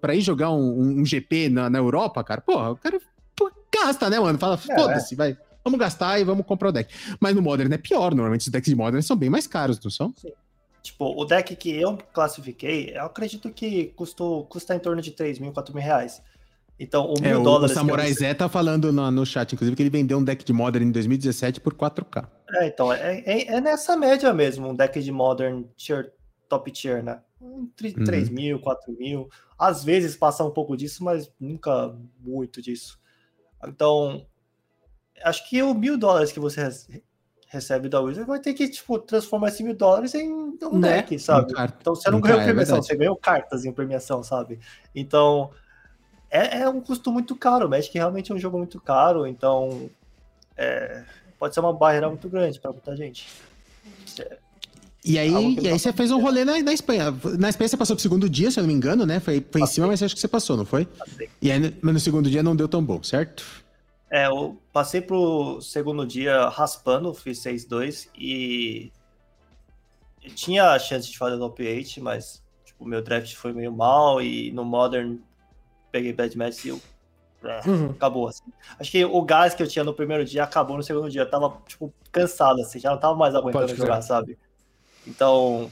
pra 0.00 0.16
ir 0.16 0.22
jogar 0.22 0.50
um, 0.50 1.00
um 1.00 1.06
GP 1.06 1.50
na, 1.50 1.70
na, 1.70 1.78
Europa, 1.78 2.24
cara, 2.24 2.40
porra, 2.40 2.72
o 2.72 2.76
cara 2.76 2.98
pô, 3.36 3.48
gasta, 3.72 4.10
né, 4.10 4.18
mano? 4.18 4.40
Fala, 4.40 4.56
é, 4.68 4.74
foda-se, 4.74 5.14
é. 5.14 5.16
vai. 5.16 5.36
Vamos 5.64 5.78
gastar 5.78 6.18
e 6.20 6.24
vamos 6.24 6.44
comprar 6.44 6.68
o 6.68 6.72
deck. 6.72 6.92
Mas 7.20 7.34
no 7.34 7.42
Modern 7.42 7.72
é 7.72 7.78
pior, 7.78 8.14
normalmente 8.14 8.42
os 8.42 8.48
decks 8.48 8.68
de 8.68 8.76
Modern 8.76 9.02
são 9.02 9.16
bem 9.16 9.30
mais 9.30 9.46
caros, 9.46 9.78
não 9.82 9.90
são? 9.90 10.12
Sim. 10.16 10.32
Tipo, 10.82 11.14
o 11.16 11.24
deck 11.24 11.54
que 11.54 11.70
eu 11.70 11.96
classifiquei, 12.12 12.90
eu 12.94 13.04
acredito 13.04 13.48
que 13.50 13.86
custou, 13.94 14.44
custa 14.46 14.74
em 14.74 14.80
torno 14.80 15.00
de 15.00 15.12
3 15.12 15.38
mil, 15.38 15.52
4 15.52 15.72
mil 15.72 15.82
reais. 15.82 16.20
Então, 16.78 17.06
o 17.06 17.20
mil 17.20 17.40
é, 17.40 17.42
dólares. 17.42 17.70
O 17.70 17.74
Samurai 17.74 18.12
Zé 18.12 18.34
tá 18.34 18.48
falando 18.48 18.92
no, 18.92 19.08
no 19.08 19.24
chat, 19.24 19.52
inclusive, 19.52 19.76
que 19.76 19.82
ele 19.82 19.90
vendeu 19.90 20.18
um 20.18 20.24
deck 20.24 20.44
de 20.44 20.52
Modern 20.52 20.88
em 20.88 20.90
2017 20.90 21.60
por 21.60 21.74
4K. 21.74 22.28
É, 22.54 22.66
então, 22.66 22.92
é, 22.92 23.20
é, 23.20 23.54
é 23.54 23.60
nessa 23.60 23.96
média 23.96 24.32
mesmo, 24.32 24.68
um 24.68 24.74
deck 24.74 25.00
de 25.00 25.12
Modern 25.12 25.64
tier, 25.76 26.12
top 26.48 26.72
tier, 26.72 27.00
né? 27.04 27.20
Entre 27.40 27.94
uhum. 27.96 28.04
3 28.04 28.28
mil, 28.30 28.58
4 28.58 28.92
mil. 28.98 29.28
Às 29.56 29.84
vezes 29.84 30.16
passa 30.16 30.42
um 30.42 30.50
pouco 30.50 30.76
disso, 30.76 31.04
mas 31.04 31.30
nunca 31.38 31.96
muito 32.18 32.60
disso. 32.60 32.98
Então, 33.64 34.26
acho 35.24 35.48
que 35.48 35.62
o 35.62 35.74
mil 35.74 35.96
dólares 35.96 36.32
que 36.32 36.40
você 36.40 36.68
recebe 37.48 37.88
da 37.88 38.00
Wizard 38.00 38.26
vai 38.26 38.40
ter 38.40 38.54
que, 38.54 38.68
tipo, 38.68 38.98
transformar 38.98 39.48
esses 39.48 39.60
mil 39.60 39.74
dólares 39.74 40.14
em 40.14 40.32
um 40.32 40.78
né? 40.78 40.96
deck, 40.96 41.18
sabe? 41.18 41.52
Então 41.80 41.94
você 41.94 42.10
não 42.10 42.20
ganhou 42.20 42.40
é 42.40 42.44
premiação, 42.44 42.78
é 42.78 42.82
você 42.82 42.96
ganhou 42.96 43.16
cartas 43.16 43.64
em 43.64 43.72
premiação, 43.72 44.22
sabe? 44.22 44.58
Então 44.94 45.50
é, 46.30 46.62
é, 46.62 46.68
um 46.68 46.80
custo 46.80 47.12
muito 47.12 47.36
caro. 47.36 47.66
O 47.66 47.68
Magic 47.68 47.92
realmente 47.96 48.32
é 48.32 48.34
um 48.34 48.38
jogo 48.38 48.56
muito 48.56 48.80
caro, 48.80 49.26
então 49.26 49.90
é, 50.56 51.04
pode 51.38 51.52
ser 51.52 51.60
uma 51.60 51.74
barreira 51.74 52.08
muito 52.08 52.26
grande 52.28 52.58
para 52.58 52.72
muita 52.72 52.96
gente. 52.96 53.28
É, 54.18 54.38
e 55.04 55.18
aí, 55.18 55.56
e 55.60 55.68
aí 55.68 55.78
você 55.78 55.92
fez 55.92 56.10
um 56.10 56.20
rolê 56.20 56.44
na, 56.44 56.62
na, 56.62 56.72
Espanha. 56.72 57.10
Na 57.38 57.50
Espanha 57.50 57.68
você 57.68 57.76
passou 57.76 57.96
pro 57.96 58.02
segundo 58.02 58.30
dia, 58.30 58.50
se 58.50 58.58
eu 58.58 58.62
não 58.62 58.68
me 58.68 58.74
engano, 58.74 59.04
né? 59.04 59.20
Foi, 59.20 59.44
foi 59.50 59.60
em 59.60 59.66
cima, 59.66 59.88
mas 59.88 60.02
acho 60.02 60.14
que 60.14 60.20
você 60.20 60.28
passou, 60.28 60.56
não 60.56 60.64
foi? 60.64 60.88
E 61.40 61.50
aí 61.50 61.58
no, 61.58 61.92
no 61.92 62.00
segundo 62.00 62.30
dia 62.30 62.42
não 62.42 62.56
deu 62.56 62.68
tão 62.68 62.82
bom, 62.82 63.02
certo? 63.02 63.44
É, 64.12 64.26
eu 64.26 64.60
passei 64.70 65.00
pro 65.00 65.58
segundo 65.62 66.06
dia 66.06 66.46
raspando, 66.50 67.14
fiz 67.14 67.38
6-2 67.38 68.10
e 68.14 68.92
tinha 70.34 70.70
a 70.70 70.78
chance 70.78 71.10
de 71.10 71.16
fazer 71.16 71.38
top 71.38 71.66
8, 71.66 71.98
mas 72.02 72.44
tipo, 72.62 72.84
meu 72.84 73.00
draft 73.00 73.34
foi 73.34 73.54
meio 73.54 73.72
mal 73.72 74.20
e 74.20 74.52
no 74.52 74.66
Modern 74.66 75.16
peguei 75.90 76.12
bad 76.12 76.36
match 76.36 76.66
e 76.66 76.68
eu. 76.68 76.80
É, 77.42 77.66
uhum. 77.66 77.90
Acabou, 77.90 78.28
assim. 78.28 78.44
Acho 78.78 78.90
que 78.90 79.02
o 79.02 79.22
gás 79.22 79.54
que 79.54 79.62
eu 79.62 79.66
tinha 79.66 79.82
no 79.82 79.94
primeiro 79.94 80.26
dia 80.26 80.44
acabou 80.44 80.76
no 80.76 80.82
segundo 80.82 81.08
dia. 81.08 81.22
Eu 81.22 81.30
tava, 81.30 81.58
tipo, 81.66 81.90
cansado, 82.12 82.60
assim, 82.60 82.78
já 82.78 82.90
não 82.90 83.00
tava 83.00 83.16
mais 83.16 83.34
aguentando 83.34 83.74
jogar, 83.74 84.02
sabe? 84.02 84.38
Então, 85.06 85.70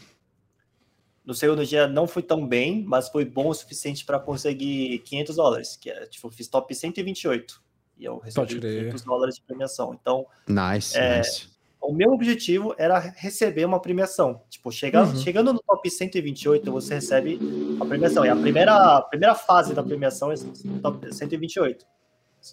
no 1.26 1.34
segundo 1.34 1.64
dia 1.66 1.86
não 1.86 2.08
fui 2.08 2.22
tão 2.22 2.46
bem, 2.46 2.82
mas 2.84 3.10
foi 3.10 3.26
bom 3.26 3.48
o 3.48 3.54
suficiente 3.54 4.02
para 4.02 4.18
conseguir 4.18 5.00
500 5.00 5.36
dólares, 5.36 5.76
que 5.76 5.90
é, 5.90 6.06
tipo, 6.06 6.30
fiz 6.30 6.48
top 6.48 6.74
128. 6.74 7.68
E 8.00 8.04
eu 8.06 8.18
recebi 8.18 8.58
crer. 8.58 8.84
500 8.86 9.02
dólares 9.02 9.34
de 9.36 9.42
premiação. 9.42 9.94
Então, 10.00 10.26
Nice, 10.48 10.96
É, 10.96 11.18
nice. 11.18 11.48
o 11.80 11.92
meu 11.92 12.12
objetivo 12.12 12.74
era 12.78 12.98
receber 12.98 13.64
uma 13.66 13.78
premiação. 13.78 14.40
Tipo, 14.48 14.72
chegar, 14.72 15.06
Uhum. 15.06 15.16
chegando 15.16 15.52
no 15.52 15.60
top 15.62 15.90
128, 15.90 16.72
você 16.72 16.94
recebe 16.94 17.38
a 17.78 17.84
premiação. 17.84 18.24
E 18.24 18.28
a 18.30 18.36
primeira, 18.36 18.72
a 18.96 19.02
primeira 19.02 19.34
fase 19.34 19.74
da 19.74 19.82
premiação 19.82 20.32
é 20.32 20.34
top 20.82 21.14
128. 21.14 21.84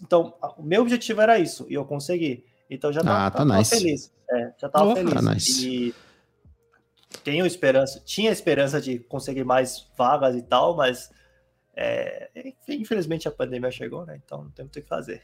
Então, 0.02 0.34
o 0.58 0.62
meu 0.62 0.82
objetivo 0.82 1.20
era 1.22 1.38
isso, 1.38 1.64
e 1.68 1.72
eu 1.74 1.84
consegui. 1.84 2.44
Então 2.70 2.92
já 2.92 3.00
Ah, 3.00 3.04
tava, 3.04 3.30
tá 3.30 3.38
tava 3.38 3.56
nice. 3.56 3.70
feliz. 3.78 4.12
É, 4.30 4.52
já 4.60 4.68
tava 4.68 4.90
Oh, 4.92 4.94
feliz. 4.94 5.14
tá 5.14 5.22
nice. 5.22 5.66
E 5.66 5.94
tenho 7.24 7.46
esperança, 7.46 8.00
tinha 8.04 8.30
esperança 8.30 8.80
de 8.82 8.98
conseguir 8.98 9.44
mais 9.44 9.86
vagas 9.96 10.36
e 10.36 10.42
tal, 10.42 10.76
mas 10.76 11.10
é, 11.80 12.28
infelizmente 12.68 13.28
a 13.28 13.30
pandemia 13.30 13.70
chegou, 13.70 14.04
né? 14.04 14.20
Então 14.24 14.42
não 14.42 14.50
tem 14.50 14.64
muito 14.64 14.76
o 14.76 14.82
que 14.82 14.88
fazer. 14.88 15.22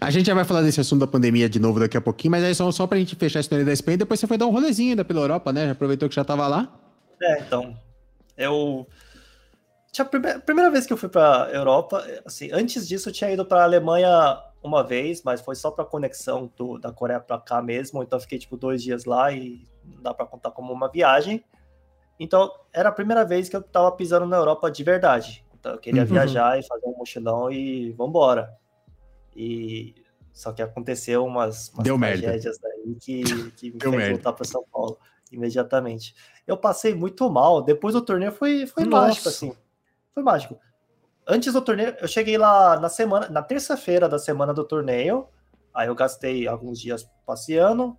A 0.00 0.10
gente 0.10 0.26
já 0.26 0.34
vai 0.34 0.44
falar 0.44 0.62
desse 0.62 0.80
assunto 0.80 1.00
da 1.00 1.06
pandemia 1.06 1.48
de 1.48 1.60
novo 1.60 1.78
daqui 1.78 1.96
a 1.96 2.00
pouquinho, 2.00 2.32
mas 2.32 2.42
aí 2.42 2.52
só, 2.54 2.70
só 2.72 2.88
pra 2.88 2.98
gente 2.98 3.14
fechar 3.14 3.38
a 3.38 3.40
história 3.40 3.64
da 3.64 3.72
Espanha, 3.72 3.98
depois 3.98 4.18
você 4.18 4.26
foi 4.26 4.36
dar 4.36 4.46
um 4.46 4.50
rolezinho 4.50 4.90
ainda 4.90 5.04
pela 5.04 5.20
Europa, 5.20 5.52
né? 5.52 5.66
Já 5.66 5.72
aproveitou 5.72 6.08
que 6.08 6.14
já 6.16 6.24
tava 6.24 6.48
lá. 6.48 6.76
É, 7.22 7.38
então, 7.38 7.78
eu 8.36 8.84
tinha 9.92 10.04
a 10.04 10.08
primeira, 10.08 10.40
primeira 10.40 10.70
vez 10.72 10.86
que 10.86 10.92
eu 10.92 10.96
fui 10.96 11.08
para 11.08 11.48
Europa, 11.52 12.04
assim, 12.26 12.50
antes 12.52 12.88
disso 12.88 13.08
eu 13.08 13.12
tinha 13.12 13.30
ido 13.30 13.46
para 13.46 13.62
Alemanha 13.62 14.36
uma 14.60 14.82
vez, 14.82 15.22
mas 15.22 15.40
foi 15.40 15.54
só 15.54 15.70
para 15.70 15.84
conexão 15.84 16.50
do, 16.56 16.78
da 16.78 16.90
Coreia 16.90 17.20
para 17.20 17.38
cá 17.38 17.62
mesmo, 17.62 18.02
então 18.02 18.16
eu 18.16 18.20
fiquei 18.20 18.40
tipo 18.40 18.56
dois 18.56 18.82
dias 18.82 19.04
lá 19.04 19.30
e 19.30 19.64
não 19.84 20.02
dá 20.02 20.12
para 20.12 20.26
contar 20.26 20.50
como 20.50 20.72
uma 20.72 20.90
viagem. 20.90 21.44
Então 22.18 22.50
era 22.72 22.88
a 22.88 22.92
primeira 22.92 23.24
vez 23.24 23.48
que 23.48 23.56
eu 23.56 23.62
tava 23.62 23.90
pisando 23.92 24.26
na 24.26 24.36
Europa 24.36 24.70
de 24.70 24.82
verdade. 24.84 25.44
Então 25.58 25.72
eu 25.72 25.78
queria 25.78 26.02
Uhum. 26.02 26.08
viajar 26.08 26.58
e 26.58 26.66
fazer 26.66 26.86
um 26.86 26.96
mochilão 26.96 27.50
e 27.50 27.92
vambora. 27.92 28.54
E 29.36 29.94
só 30.32 30.52
que 30.52 30.62
aconteceu 30.62 31.24
umas, 31.24 31.70
umas 31.70 31.84
Deu 31.84 31.96
merda. 31.98 32.22
tragédias 32.22 32.58
aí 32.64 32.94
que, 33.00 33.22
que 33.52 33.70
me 33.70 33.78
Deu 33.78 33.90
fez 33.90 34.02
merda. 34.02 34.14
voltar 34.14 34.32
para 34.32 34.44
São 34.44 34.64
Paulo 34.72 34.98
imediatamente. 35.32 36.14
Eu 36.46 36.56
passei 36.56 36.94
muito 36.94 37.28
mal. 37.30 37.62
Depois 37.62 37.94
do 37.94 38.02
torneio 38.02 38.32
foi, 38.32 38.66
foi 38.66 38.84
Nossa. 38.84 39.06
mágico, 39.08 39.28
assim. 39.28 39.56
Foi 40.12 40.22
mágico. 40.22 40.58
Antes 41.26 41.52
do 41.52 41.60
torneio, 41.62 41.96
eu 42.00 42.06
cheguei 42.06 42.36
lá 42.36 42.78
na 42.78 42.88
semana, 42.88 43.28
na 43.28 43.42
terça-feira 43.42 44.08
da 44.08 44.18
semana 44.18 44.52
do 44.52 44.62
torneio. 44.64 45.26
Aí 45.72 45.88
eu 45.88 45.94
gastei 45.94 46.46
alguns 46.46 46.78
dias 46.78 47.08
passeando. 47.26 47.96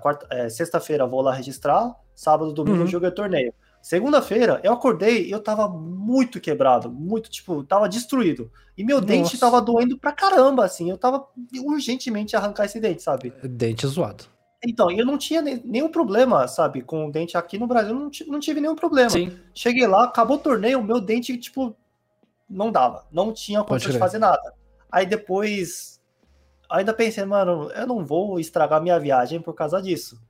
Quarta- 0.00 0.26
é, 0.30 0.48
Sexta-feira 0.48 1.06
vou 1.06 1.20
lá 1.22 1.32
registrar. 1.32 1.94
Sábado, 2.20 2.52
domingo 2.52 2.76
Uhum. 2.76 2.82
eu 2.82 2.86
joguei 2.86 3.10
torneio. 3.10 3.54
Segunda-feira 3.80 4.60
eu 4.62 4.74
acordei 4.74 5.24
e 5.26 5.30
eu 5.30 5.40
tava 5.42 5.66
muito 5.66 6.38
quebrado, 6.38 6.90
muito, 6.92 7.30
tipo, 7.30 7.64
tava 7.64 7.88
destruído. 7.88 8.52
E 8.76 8.84
meu 8.84 9.00
dente 9.00 9.22
Nossa. 9.32 9.38
tava 9.40 9.58
doendo 9.62 9.96
pra 9.96 10.12
caramba, 10.12 10.66
assim. 10.66 10.90
Eu 10.90 10.98
tava 10.98 11.26
urgentemente 11.64 12.36
arrancar 12.36 12.66
esse 12.66 12.78
dente, 12.78 13.02
sabe? 13.02 13.32
Dente 13.42 13.86
zoado. 13.86 14.24
Então, 14.62 14.90
eu 14.90 15.06
não 15.06 15.16
tinha 15.16 15.40
ne- 15.40 15.62
nenhum 15.64 15.88
problema, 15.88 16.46
sabe? 16.46 16.82
Com 16.82 17.06
o 17.06 17.10
dente 17.10 17.38
aqui 17.38 17.56
no 17.58 17.66
Brasil, 17.66 17.94
não, 17.94 18.10
não 18.26 18.38
tive 18.38 18.60
nenhum 18.60 18.74
problema. 18.76 19.08
Sim. 19.08 19.38
Cheguei 19.54 19.86
lá, 19.86 20.04
acabou 20.04 20.36
o 20.36 20.40
torneio, 20.40 20.82
meu 20.82 21.00
dente, 21.00 21.34
tipo, 21.38 21.74
não 22.46 22.70
dava. 22.70 23.06
Não 23.10 23.32
tinha 23.32 23.64
condição 23.64 23.92
de 23.92 23.98
fazer 23.98 24.18
nada. 24.18 24.52
Aí 24.92 25.06
depois, 25.06 25.98
ainda 26.70 26.92
pensei, 26.92 27.24
mano, 27.24 27.70
eu 27.70 27.86
não 27.86 28.04
vou 28.04 28.38
estragar 28.38 28.82
minha 28.82 29.00
viagem 29.00 29.40
por 29.40 29.54
causa 29.54 29.80
disso. 29.80 30.20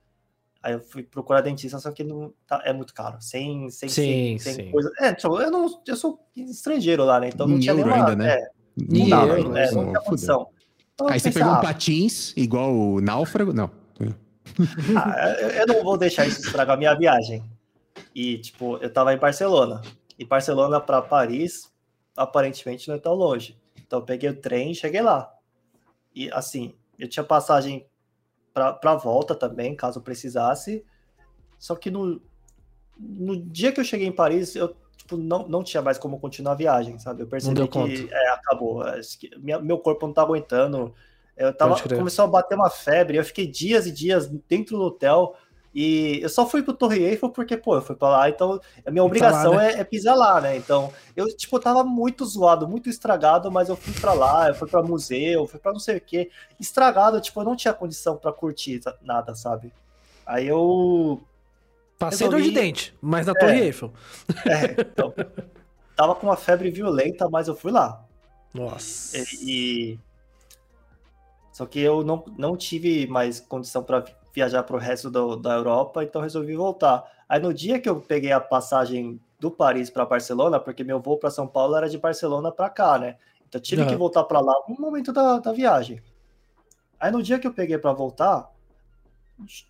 Aí 0.63 0.73
eu 0.73 0.79
fui 0.79 1.01
procurar 1.01 1.41
dentista, 1.41 1.79
só 1.79 1.91
que 1.91 2.03
não, 2.03 2.33
tá- 2.45 2.61
é 2.63 2.71
muito 2.71 2.93
caro. 2.93 3.17
Sem, 3.19 3.69
sem, 3.71 3.89
Sim, 3.89 4.37
sem, 4.37 4.39
sem 4.39 4.53
sim. 4.53 4.71
coisa. 4.71 4.91
É, 4.99 5.13
tipo, 5.13 5.41
eu, 5.41 5.49
não, 5.49 5.81
eu 5.87 5.95
sou 5.95 6.19
estrangeiro 6.35 7.03
lá, 7.03 7.19
né? 7.19 7.29
Então 7.29 7.47
não 7.47 7.57
Em 7.57 7.59
tinha 7.59 7.73
nenhuma. 7.73 7.95
ainda, 7.95 8.15
né? 8.15 8.33
É, 8.35 8.49
não 8.77 9.05
Em 9.05 9.09
dava, 9.09 9.39
euro, 9.39 9.57
é, 9.57 9.71
não 9.71 9.83
Pô, 9.85 9.89
tinha 9.91 10.01
condição. 10.01 10.47
Então 10.93 11.07
Aí 11.07 11.19
você 11.19 11.29
pensei, 11.29 11.41
pegou 11.41 11.55
um 11.55 11.57
ah, 11.57 11.61
patins, 11.61 12.33
igual 12.37 12.71
o 12.73 13.01
náufrago. 13.01 13.53
Não. 13.53 13.71
Ah, 14.95 15.29
eu, 15.39 15.65
não 15.67 15.83
vou 15.83 15.97
deixar 15.97 16.27
isso 16.27 16.41
estragar 16.41 16.77
minha 16.77 16.93
viagem. 16.93 17.43
E, 18.13 18.37
tipo, 18.39 18.77
eu 18.77 18.91
tava 18.91 19.13
em 19.13 19.17
Barcelona. 19.17 19.81
E 20.17 20.25
Barcelona 20.25 20.79
para 20.79 21.01
Paris, 21.01 21.71
aparentemente 22.15 22.87
não 22.87 22.95
é 22.95 22.99
tão 22.99 23.13
longe. 23.13 23.57
Então 23.85 23.99
eu 23.99 24.05
peguei 24.05 24.29
o 24.29 24.35
trem 24.39 24.71
e 24.71 24.75
cheguei 24.75 25.01
lá. 25.01 25.31
E, 26.13 26.29
assim, 26.31 26.73
eu 26.99 27.07
tinha 27.07 27.23
passagem 27.23 27.85
pra, 28.53 28.73
pra 28.73 28.95
volta 28.95 29.33
também, 29.35 29.75
caso 29.75 30.01
precisasse. 30.01 30.83
Só 31.59 31.75
que 31.75 31.91
no, 31.91 32.21
no 32.97 33.37
dia 33.37 33.71
que 33.71 33.79
eu 33.79 33.83
cheguei 33.85 34.07
em 34.07 34.11
Paris, 34.11 34.55
eu 34.55 34.75
tipo, 34.97 35.17
não, 35.17 35.47
não 35.47 35.63
tinha 35.63 35.81
mais 35.81 35.97
como 35.97 36.19
continuar 36.19 36.53
a 36.53 36.55
viagem, 36.55 36.97
sabe? 36.99 37.23
Eu 37.23 37.27
percebi 37.27 37.55
que 38.07 38.13
é, 38.13 38.29
acabou. 38.29 38.81
Acho 38.81 39.17
que 39.19 39.29
minha- 39.37 39.59
meu 39.59 39.77
corpo 39.79 40.05
não 40.07 40.13
tá 40.13 40.21
aguentando. 40.21 40.93
Eu 41.37 41.53
tava, 41.53 41.71
começou 41.97 42.25
a 42.25 42.27
bater 42.27 42.55
uma 42.55 42.69
febre, 42.69 43.17
eu 43.17 43.23
fiquei 43.25 43.47
dias 43.47 43.87
e 43.87 43.91
dias 43.91 44.27
dentro 44.47 44.77
do 44.77 44.83
hotel. 44.83 45.35
E 45.73 46.19
eu 46.21 46.27
só 46.27 46.45
fui 46.45 46.61
pro 46.61 46.73
Torre 46.73 46.99
Eiffel 47.01 47.29
porque, 47.29 47.55
pô, 47.55 47.75
eu 47.75 47.81
fui 47.81 47.95
pra 47.95 48.09
lá, 48.09 48.29
então 48.29 48.59
a 48.85 48.91
minha 48.91 49.03
obrigação 49.05 49.55
né? 49.55 49.71
é, 49.73 49.79
é 49.79 49.83
pisar 49.85 50.15
lá, 50.15 50.41
né? 50.41 50.57
Então, 50.57 50.91
eu, 51.15 51.25
tipo, 51.37 51.57
tava 51.59 51.81
muito 51.83 52.25
zoado, 52.25 52.67
muito 52.67 52.89
estragado, 52.89 53.49
mas 53.49 53.69
eu 53.69 53.77
fui 53.77 53.93
pra 53.93 54.11
lá, 54.11 54.49
eu 54.49 54.55
fui 54.55 54.67
pra 54.67 54.83
museu, 54.83 55.47
fui 55.47 55.59
pra 55.59 55.71
não 55.71 55.79
sei 55.79 55.97
o 55.97 56.01
quê. 56.01 56.29
Estragado, 56.59 57.21
tipo, 57.21 57.39
eu 57.39 57.45
não 57.45 57.55
tinha 57.55 57.73
condição 57.73 58.17
pra 58.17 58.33
curtir 58.33 58.81
nada, 59.01 59.33
sabe? 59.33 59.71
Aí 60.25 60.47
eu 60.47 61.21
Passei 61.97 62.27
dor 62.27 62.37
de 62.41 62.47
Resolvi- 62.49 62.59
dente, 62.67 62.93
mas 62.99 63.27
na 63.27 63.33
Torre 63.33 63.61
Eiffel. 63.61 63.93
É, 64.45 64.81
então, 64.81 65.13
tava 65.95 66.15
com 66.15 66.27
uma 66.27 66.35
febre 66.35 66.69
violenta, 66.69 67.29
mas 67.29 67.47
eu 67.47 67.55
fui 67.55 67.71
lá. 67.71 68.03
Nossa. 68.53 69.17
E, 69.17 69.23
e- 69.93 69.99
só 71.53 71.65
que 71.65 71.79
eu 71.79 72.03
não, 72.03 72.23
não 72.37 72.57
tive 72.57 73.07
mais 73.07 73.39
condição 73.39 73.83
para 73.83 74.03
viajar 74.33 74.63
para 74.63 74.75
o 74.75 74.79
resto 74.79 75.09
do- 75.09 75.35
da 75.35 75.53
Europa, 75.53 76.03
então 76.03 76.21
resolvi 76.21 76.55
voltar. 76.55 77.03
Aí 77.27 77.39
no 77.39 77.53
dia 77.53 77.79
que 77.79 77.89
eu 77.89 77.99
peguei 78.01 78.31
a 78.31 78.39
passagem 78.39 79.19
do 79.39 79.49
Paris 79.49 79.89
para 79.89 80.05
Barcelona, 80.05 80.59
porque 80.59 80.83
meu 80.83 80.99
voo 80.99 81.17
para 81.17 81.29
São 81.29 81.47
Paulo 81.47 81.75
era 81.75 81.89
de 81.89 81.97
Barcelona 81.97 82.51
para 82.51 82.69
cá, 82.69 82.97
né? 82.99 83.17
Então 83.47 83.59
eu 83.59 83.63
tive 83.63 83.81
Aham. 83.81 83.89
que 83.89 83.95
voltar 83.95 84.23
para 84.23 84.39
lá 84.39 84.53
no 84.67 84.75
momento 84.79 85.11
da, 85.11 85.39
da 85.39 85.51
viagem. 85.51 86.01
Aí 86.99 87.11
no 87.11 87.23
dia 87.23 87.39
que 87.39 87.47
eu 87.47 87.53
peguei 87.53 87.77
para 87.77 87.91
voltar, 87.91 88.49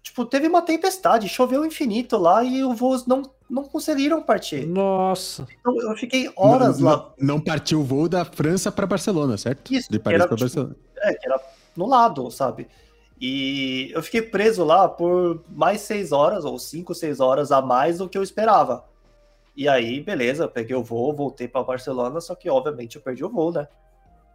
tipo, 0.04 0.26
teve 0.26 0.48
uma 0.48 0.62
tempestade, 0.62 1.30
choveu 1.30 1.66
infinito 1.66 2.18
lá 2.18 2.44
e 2.44 2.64
os 2.64 2.78
voos 2.78 3.06
não, 3.08 3.22
não 3.50 3.64
conseguiram 3.64 4.22
partir. 4.22 4.66
Nossa. 4.68 5.48
Então 5.60 5.80
eu 5.82 5.96
fiquei 5.96 6.32
horas 6.36 6.80
não, 6.80 6.90
lá 6.92 7.14
Não, 7.18 7.36
não 7.36 7.40
partiu 7.42 7.80
o 7.80 7.84
voo 7.84 8.10
da 8.10 8.26
França 8.26 8.72
pra 8.72 8.86
Barcelona, 8.86 9.38
certo? 9.38 9.74
Isso, 9.74 9.90
De 9.92 9.98
Paris 9.98 10.20
era, 10.20 10.28
pra 10.28 10.36
tipo, 10.38 10.46
Barcelona. 10.46 10.76
É, 10.98 11.14
que 11.14 11.26
era 11.26 11.42
no 11.76 11.88
lado, 11.88 12.30
sabe? 12.30 12.68
E 13.22 13.92
eu 13.94 14.02
fiquei 14.02 14.24
preso 14.24 14.64
lá 14.64 14.90
por 14.90 15.44
mais 15.48 15.82
seis 15.82 16.12
horas, 16.12 16.44
ou 16.44 16.58
cinco, 16.58 16.96
seis 16.96 17.20
horas 17.20 17.52
a 17.52 17.62
mais 17.62 18.00
do 18.00 18.10
que 18.10 18.18
eu 18.18 18.24
esperava. 18.24 18.84
E 19.56 19.70
aí, 19.70 20.02
beleza, 20.02 20.46
eu 20.46 20.50
peguei 20.50 20.76
o 20.76 20.84
voo, 20.84 21.14
voltei 21.14 21.48
para 21.48 21.62
Barcelona, 21.64 22.20
só 22.20 22.34
que 22.34 22.50
obviamente 22.50 22.96
eu 22.96 23.02
perdi 23.02 23.24
o 23.24 23.30
voo, 23.30 23.52
né? 23.52 23.68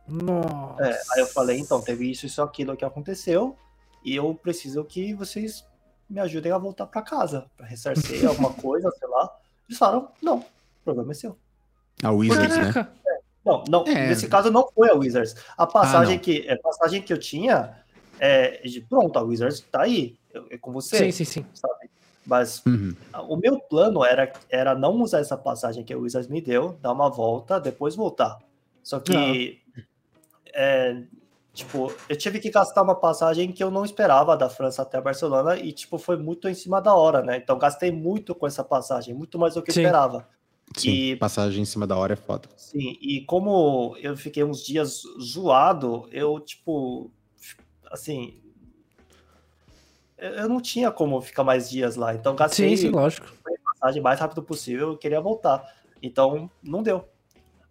Nossa. 0.06 0.84
É, 0.84 1.00
aí 1.12 1.20
eu 1.20 1.26
falei, 1.26 1.58
então, 1.58 1.80
teve 1.80 2.08
isso, 2.08 2.26
isso, 2.26 2.40
aquilo 2.40 2.76
que 2.76 2.84
aconteceu, 2.84 3.56
e 4.04 4.14
eu 4.14 4.32
preciso 4.40 4.84
que 4.84 5.12
vocês 5.14 5.66
me 6.08 6.20
ajudem 6.20 6.52
a 6.52 6.58
voltar 6.58 6.86
para 6.86 7.02
casa, 7.02 7.46
para 7.56 7.66
ressarcir 7.66 8.24
alguma 8.28 8.52
coisa, 8.52 8.88
sei 8.96 9.08
lá. 9.08 9.36
Eles 9.68 9.78
falaram, 9.78 10.08
não, 10.22 10.38
o 10.38 10.44
problema 10.84 11.10
é 11.10 11.14
seu. 11.14 11.36
A 12.04 12.12
Wizards, 12.12 12.56
né? 12.56 12.72
Caraca. 12.72 12.92
Não, 13.44 13.64
não, 13.68 13.84
É. 13.86 14.08
nesse 14.08 14.28
caso 14.28 14.50
não 14.50 14.68
foi 14.72 14.90
a 14.90 14.94
Wizards. 14.94 15.34
A 15.56 15.66
passagem 15.66 16.16
Ah, 16.16 16.20
que 16.20 16.48
a 16.48 16.58
passagem 16.58 17.00
que 17.02 17.12
eu 17.12 17.18
tinha 17.18 17.76
é 18.18 18.62
de 18.66 18.80
pronto, 18.80 19.18
a 19.18 19.22
Wizards 19.22 19.60
tá 19.60 19.82
aí, 19.82 20.16
é 20.50 20.58
com 20.58 20.72
você, 20.72 21.10
Sim, 21.10 21.12
sim, 21.12 21.24
sim. 21.24 21.44
sabe? 21.54 21.90
Mas 22.26 22.62
Uhum. 22.66 22.94
o 23.28 23.36
meu 23.36 23.60
plano 23.60 24.04
era, 24.04 24.32
era 24.50 24.74
não 24.74 25.00
usar 25.00 25.20
essa 25.20 25.36
passagem 25.36 25.84
que 25.84 25.92
a 25.92 25.98
Wizards 25.98 26.28
me 26.28 26.40
deu, 26.40 26.72
dar 26.82 26.92
uma 26.92 27.08
volta, 27.08 27.60
depois 27.60 27.94
voltar. 27.94 28.38
Só 28.82 28.98
que 29.00 29.60
é, 30.54 31.02
tipo, 31.54 31.92
eu 32.08 32.16
tive 32.16 32.38
que 32.40 32.50
gastar 32.50 32.82
uma 32.82 32.94
passagem 32.94 33.52
que 33.52 33.62
eu 33.62 33.70
não 33.70 33.84
esperava 33.84 34.36
da 34.36 34.48
França 34.48 34.82
até 34.82 35.00
Barcelona 35.00 35.56
e 35.56 35.72
tipo 35.72 35.98
foi 35.98 36.16
muito 36.16 36.48
em 36.48 36.54
cima 36.54 36.80
da 36.80 36.94
hora, 36.94 37.22
né? 37.22 37.36
Então 37.36 37.58
gastei 37.58 37.90
muito 37.92 38.34
com 38.34 38.46
essa 38.46 38.64
passagem, 38.64 39.14
muito 39.14 39.38
mais 39.38 39.54
do 39.54 39.62
que 39.62 39.72
Sim. 39.72 39.80
esperava. 39.80 40.28
Sim, 40.76 40.90
E- 40.90 41.16
passagem 41.16 41.62
em 41.62 41.64
cima 41.64 41.86
da 41.86 41.96
hora 41.96 42.14
é 42.14 42.16
foda. 42.16 42.48
Sim, 42.56 42.96
e 43.00 43.20
como 43.24 43.96
eu 44.00 44.16
fiquei 44.16 44.42
uns 44.42 44.64
dias 44.64 45.02
zoado, 45.22 46.08
eu, 46.10 46.40
tipo, 46.40 47.10
assim. 47.90 48.40
Eu 50.18 50.48
não 50.48 50.60
tinha 50.60 50.90
como 50.90 51.20
ficar 51.20 51.44
mais 51.44 51.68
dias 51.68 51.94
lá, 51.94 52.14
então 52.14 52.34
gastei 52.34 52.70
Sim, 52.70 52.76
sim, 52.76 52.90
lógico. 52.90 53.26
a 53.46 53.72
passagem 53.74 54.00
o 54.00 54.04
mais 54.04 54.18
rápido 54.18 54.42
possível, 54.42 54.92
eu 54.92 54.96
queria 54.96 55.20
voltar. 55.20 55.62
Então, 56.02 56.50
não 56.62 56.82
deu. 56.82 57.06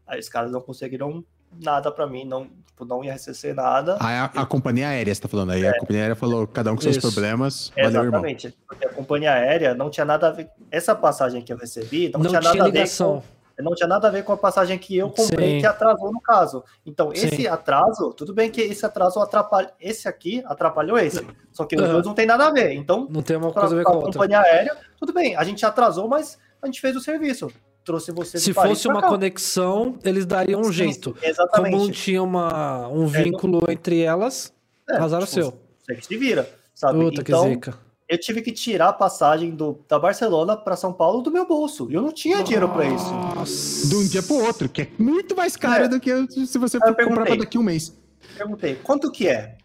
Aí 0.05 0.19
os 0.19 0.29
caras 0.29 0.51
não 0.51 0.61
conseguiram 0.61 1.25
nada 1.59 1.91
pra 1.91 2.05
mim, 2.05 2.23
não, 2.23 2.45
tipo, 2.67 2.85
não 2.85 3.03
ia 3.03 3.13
receber 3.13 3.53
nada. 3.55 3.97
A, 3.99 4.25
a 4.25 4.45
companhia 4.45 4.89
aérea, 4.89 5.13
você 5.15 5.21
tá 5.21 5.27
falando 5.27 5.51
aí. 5.53 5.65
A 5.65 5.79
companhia 5.79 6.03
aérea 6.03 6.15
falou, 6.15 6.45
cada 6.45 6.71
um 6.71 6.75
com 6.75 6.81
seus 6.81 6.97
Isso. 6.97 7.11
problemas. 7.11 7.71
Valeu, 7.75 7.87
irmão. 7.87 8.03
Exatamente, 8.25 8.57
porque 8.67 8.85
a 8.85 8.89
companhia 8.89 9.33
aérea 9.33 9.73
não 9.73 9.89
tinha 9.89 10.05
nada 10.05 10.27
a 10.27 10.31
ver. 10.31 10.49
Essa 10.69 10.93
passagem 10.93 11.41
que 11.41 11.51
eu 11.51 11.57
recebi 11.57 12.09
não, 12.09 12.19
Não 12.19 12.29
tinha 12.29 12.41
tinha 12.41 12.53
nada 12.53 12.63
a 12.63 12.65
ver 12.67 12.71
ligação. 12.73 13.23
Não 13.59 13.73
tinha 13.73 13.87
nada 13.87 14.07
a 14.07 14.11
ver 14.11 14.23
com 14.23 14.33
a 14.33 14.37
passagem 14.37 14.77
que 14.77 14.97
eu 14.97 15.09
comprei 15.09 15.51
Sim. 15.55 15.59
que 15.59 15.65
atrasou 15.65 16.11
no 16.11 16.19
caso. 16.19 16.63
Então, 16.85 17.11
esse 17.13 17.29
Sim. 17.37 17.47
atraso, 17.47 18.11
tudo 18.13 18.33
bem 18.33 18.51
que 18.51 18.59
esse 18.61 18.85
atraso 18.85 19.19
atrapalha. 19.19 19.71
Esse 19.79 20.07
aqui 20.07 20.43
atrapalhou 20.45 20.97
esse. 20.97 21.25
Só 21.53 21.63
que 21.65 21.75
os 21.75 21.81
Aham. 21.83 21.93
dois 21.93 22.05
não 22.05 22.13
tem 22.13 22.25
nada 22.25 22.47
a 22.47 22.51
ver. 22.51 22.73
Então, 22.73 23.07
Não 23.09 23.21
tem 23.21 23.37
uma 23.37 23.51
pra, 23.51 23.61
coisa 23.61 23.75
a 23.75 23.77
ver 23.77 23.83
com 23.85 23.91
a 23.91 23.95
outra. 23.95 24.11
companhia 24.11 24.39
aérea, 24.41 24.75
tudo 24.99 25.13
bem. 25.13 25.35
A 25.37 25.43
gente 25.45 25.65
atrasou, 25.65 26.07
mas 26.07 26.37
a 26.61 26.65
gente 26.65 26.81
fez 26.81 26.95
o 26.95 26.99
serviço. 26.99 27.49
Trouxe 27.85 28.11
você 28.11 28.39
Se 28.39 28.51
fosse 28.51 28.87
uma 28.87 28.99
cá. 28.99 29.07
conexão, 29.09 29.97
eles 30.03 30.25
dariam 30.25 30.59
um 30.59 30.71
jeito. 30.71 31.15
Exatamente. 31.21 31.71
Como 31.71 31.85
não 31.85 31.91
tinha 31.91 32.21
uma, 32.23 32.87
um 32.89 33.05
vínculo 33.05 33.61
entre 33.69 34.01
elas, 34.01 34.51
É, 34.89 34.97
azar 34.97 35.21
o 35.21 35.25
tipo, 35.25 35.33
seu. 35.33 35.59
Você 35.83 35.95
que 35.95 36.05
se 36.05 36.17
vira, 36.17 36.49
sabe? 36.73 36.99
Puta 36.99 37.21
então, 37.21 37.43
que 37.43 37.49
zica. 37.51 37.84
Eu 38.07 38.19
tive 38.19 38.41
que 38.41 38.51
tirar 38.51 38.89
a 38.89 38.93
passagem 38.93 39.51
do, 39.51 39.83
da 39.87 39.97
Barcelona 39.97 40.55
para 40.55 40.75
São 40.75 40.93
Paulo 40.93 41.21
do 41.21 41.31
meu 41.31 41.45
bolso. 41.47 41.89
E 41.89 41.95
eu 41.95 42.01
não 42.01 42.11
tinha 42.11 42.43
dinheiro 42.43 42.69
para 42.69 42.85
isso. 42.85 43.11
Nossa. 43.11 43.87
De 43.87 43.95
um 43.95 44.07
dia 44.07 44.21
pro 44.21 44.35
outro, 44.35 44.69
que 44.69 44.83
é 44.83 44.87
muito 44.99 45.35
mais 45.35 45.55
caro 45.55 45.85
É. 45.85 45.87
do 45.87 45.99
que 45.99 46.11
se 46.45 46.57
você 46.57 46.79
for 46.79 46.95
comprar 46.95 47.25
pra 47.25 47.35
daqui 47.35 47.57
a 47.57 47.59
um 47.59 47.63
mês. 47.63 47.97
Perguntei, 48.37 48.75
quanto 48.75 49.11
que 49.11 49.27
é? 49.27 49.57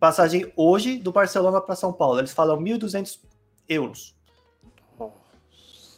Passagem 0.00 0.50
hoje 0.56 0.96
do 0.98 1.12
Barcelona 1.12 1.60
para 1.60 1.76
São 1.76 1.92
Paulo. 1.92 2.18
Eles 2.18 2.32
falam 2.32 2.58
1.200 2.58 3.18
euros. 3.68 4.14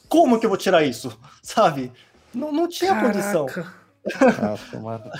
Como 0.08 0.38
que 0.38 0.46
eu 0.46 0.50
vou 0.50 0.58
tirar 0.58 0.82
isso? 0.84 1.16
Sabe? 1.42 1.92
Não, 2.34 2.52
não 2.52 2.68
tinha 2.68 3.00
condição. 3.00 3.46
Caraca. 3.46 3.84
Ah, 4.20 4.58
tomara. 4.70 5.10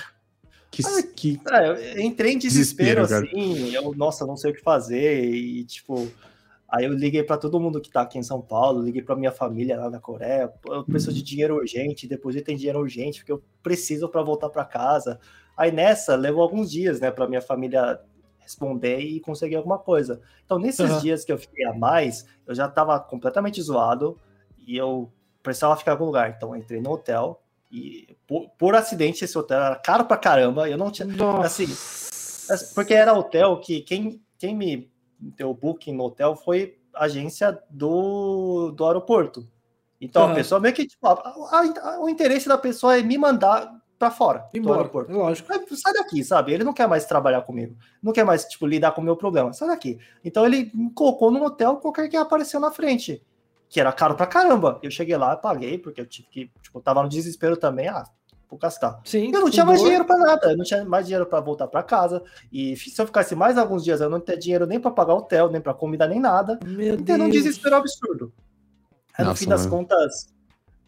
Que, 0.69 0.83
que... 1.15 1.41
É, 1.51 1.69
eu 1.97 2.01
entrei 2.01 2.33
em 2.33 2.37
desespero, 2.37 3.01
Desespero, 3.05 3.29
assim. 3.29 3.73
Eu, 3.73 3.93
nossa, 3.95 4.25
não 4.25 4.35
sei 4.35 4.51
o 4.51 4.53
que 4.53 4.61
fazer. 4.61 5.23
E, 5.23 5.63
tipo, 5.63 6.11
aí 6.67 6.85
eu 6.85 6.93
liguei 6.93 7.23
para 7.23 7.37
todo 7.37 7.59
mundo 7.59 7.81
que 7.81 7.89
tá 7.89 8.01
aqui 8.01 8.17
em 8.17 8.23
São 8.23 8.41
Paulo, 8.41 8.81
liguei 8.81 9.01
para 9.01 9.15
minha 9.15 9.31
família 9.31 9.77
lá 9.77 9.89
na 9.89 9.99
Coreia. 9.99 10.51
Eu 10.65 10.83
preciso 10.83 11.13
de 11.13 11.23
dinheiro 11.23 11.55
urgente, 11.55 12.07
depositem 12.07 12.57
dinheiro 12.57 12.79
urgente, 12.79 13.19
porque 13.19 13.31
eu 13.31 13.43
preciso 13.61 14.09
para 14.09 14.21
voltar 14.21 14.49
para 14.49 14.65
casa. 14.65 15.19
Aí 15.55 15.71
nessa, 15.71 16.15
levou 16.15 16.41
alguns 16.41 16.71
dias, 16.71 16.99
né, 16.99 17.11
para 17.11 17.27
minha 17.27 17.41
família 17.41 17.99
responder 18.45 18.99
e 18.99 19.19
conseguir 19.19 19.55
alguma 19.55 19.79
coisa. 19.79 20.21
Então, 20.45 20.59
nesses 20.59 20.85
Aham. 20.85 21.01
dias 21.01 21.25
que 21.25 21.31
eu 21.31 21.37
fiquei 21.37 21.65
a 21.65 21.73
mais, 21.73 22.25
eu 22.45 22.53
já 22.53 22.67
tava 22.67 22.99
completamente 22.99 23.59
zoado 23.61 24.19
e 24.67 24.77
eu 24.77 25.11
precisava 25.41 25.75
ficar 25.75 25.91
em 25.91 25.93
algum 25.93 26.05
lugar. 26.05 26.29
Então, 26.35 26.55
entrei 26.55 26.79
no 26.79 26.91
hotel 26.91 27.41
e, 27.71 28.15
por, 28.27 28.49
por 28.57 28.75
acidente, 28.75 29.25
esse 29.25 29.37
hotel 29.37 29.59
era 29.59 29.75
caro 29.75 30.05
pra 30.05 30.17
caramba. 30.17 30.69
Eu 30.69 30.77
não 30.77 30.91
tinha. 30.91 31.07
Nossa. 31.07 31.63
Assim, 31.63 32.73
Porque 32.75 32.93
era 32.93 33.13
hotel 33.13 33.59
que 33.59 33.81
quem, 33.81 34.21
quem 34.37 34.55
me 34.55 34.91
deu 35.37 35.49
o 35.49 35.53
booking 35.53 35.93
no 35.93 36.03
hotel 36.05 36.35
foi 36.35 36.77
agência 36.93 37.57
do, 37.69 38.71
do 38.71 38.85
aeroporto. 38.85 39.47
Então 39.99 40.23
Aham. 40.23 40.31
a 40.31 40.35
pessoa 40.35 40.59
meio 40.61 40.73
que, 40.73 40.85
tipo, 40.85 41.07
a- 41.07 41.13
a- 41.13 41.89
a- 41.95 41.99
o 42.01 42.09
interesse 42.09 42.47
da 42.47 42.57
pessoa 42.57 42.97
é 42.97 43.01
me 43.01 43.17
mandar 43.17 43.73
pra 43.97 44.11
fora 44.11 44.47
do 44.51 44.57
Embora, 44.57 44.79
aeroporto. 44.79 45.11
lógico. 45.11 45.51
Aí, 45.53 45.65
Sai 45.75 45.93
daqui, 45.93 46.23
sabe? 46.23 46.53
Ele 46.53 46.63
não 46.63 46.73
quer 46.73 46.87
mais 46.87 47.05
trabalhar 47.05 47.41
comigo. 47.43 47.75
Não 48.03 48.11
quer 48.11 48.25
mais, 48.25 48.43
tipo, 48.45 48.67
lidar 48.67 48.91
com 48.91 49.01
o 49.01 49.03
meu 49.03 49.15
problema. 49.15 49.53
Sai 49.53 49.67
daqui. 49.69 49.97
Então 50.23 50.45
ele 50.45 50.69
me 50.73 50.91
colocou 50.91 51.31
num 51.31 51.43
hotel 51.43 51.77
qualquer 51.77 52.09
que 52.09 52.17
apareceu 52.17 52.59
na 52.59 52.71
frente. 52.71 53.23
Que 53.69 53.79
era 53.79 53.91
caro 53.91 54.15
pra 54.15 54.27
caramba. 54.27 54.79
Eu 54.83 54.91
cheguei 54.91 55.15
lá, 55.17 55.35
paguei, 55.35 55.77
porque 55.77 55.99
eu 56.01 56.05
tive 56.05 56.27
que, 56.29 56.51
tipo, 56.61 56.79
tava 56.81 57.01
no 57.01 57.09
desespero 57.09 57.57
também. 57.57 57.87
Ah, 57.87 58.03
vou 58.49 58.59
gastar. 58.59 58.99
Sim. 59.03 59.31
Eu 59.33 59.41
não 59.41 59.49
tinha 59.49 59.65
mais 59.65 59.79
dor. 59.79 59.85
dinheiro 59.85 60.05
pra 60.05 60.17
nada, 60.17 60.51
eu 60.51 60.57
não 60.57 60.63
tinha 60.65 60.83
mais 60.85 61.05
dinheiro 61.05 61.25
pra 61.25 61.39
voltar 61.39 61.67
pra 61.67 61.81
casa. 61.83 62.23
E 62.51 62.75
se 62.75 62.99
eu 63.01 63.05
ficasse 63.05 63.35
mais 63.35 63.57
alguns 63.57 63.83
dias, 63.83 64.01
eu 64.01 64.09
não 64.09 64.19
ter 64.19 64.37
dinheiro 64.37 64.65
nem 64.65 64.79
pra 64.79 64.91
pagar 64.91 65.13
hotel, 65.15 65.49
nem 65.49 65.61
pra 65.61 65.73
comida, 65.73 66.07
nem 66.07 66.19
nada. 66.19 66.59
Meu 66.65 66.95
Então, 66.95 67.15
um 67.15 67.29
Deus. 67.29 67.31
desespero 67.43 67.75
absurdo. 67.75 68.31
Aí, 69.17 69.23
no 69.23 69.29
Nossa, 69.31 69.39
fim 69.43 69.49
das 69.49 69.65
mano. 69.65 69.77
contas, 69.77 70.27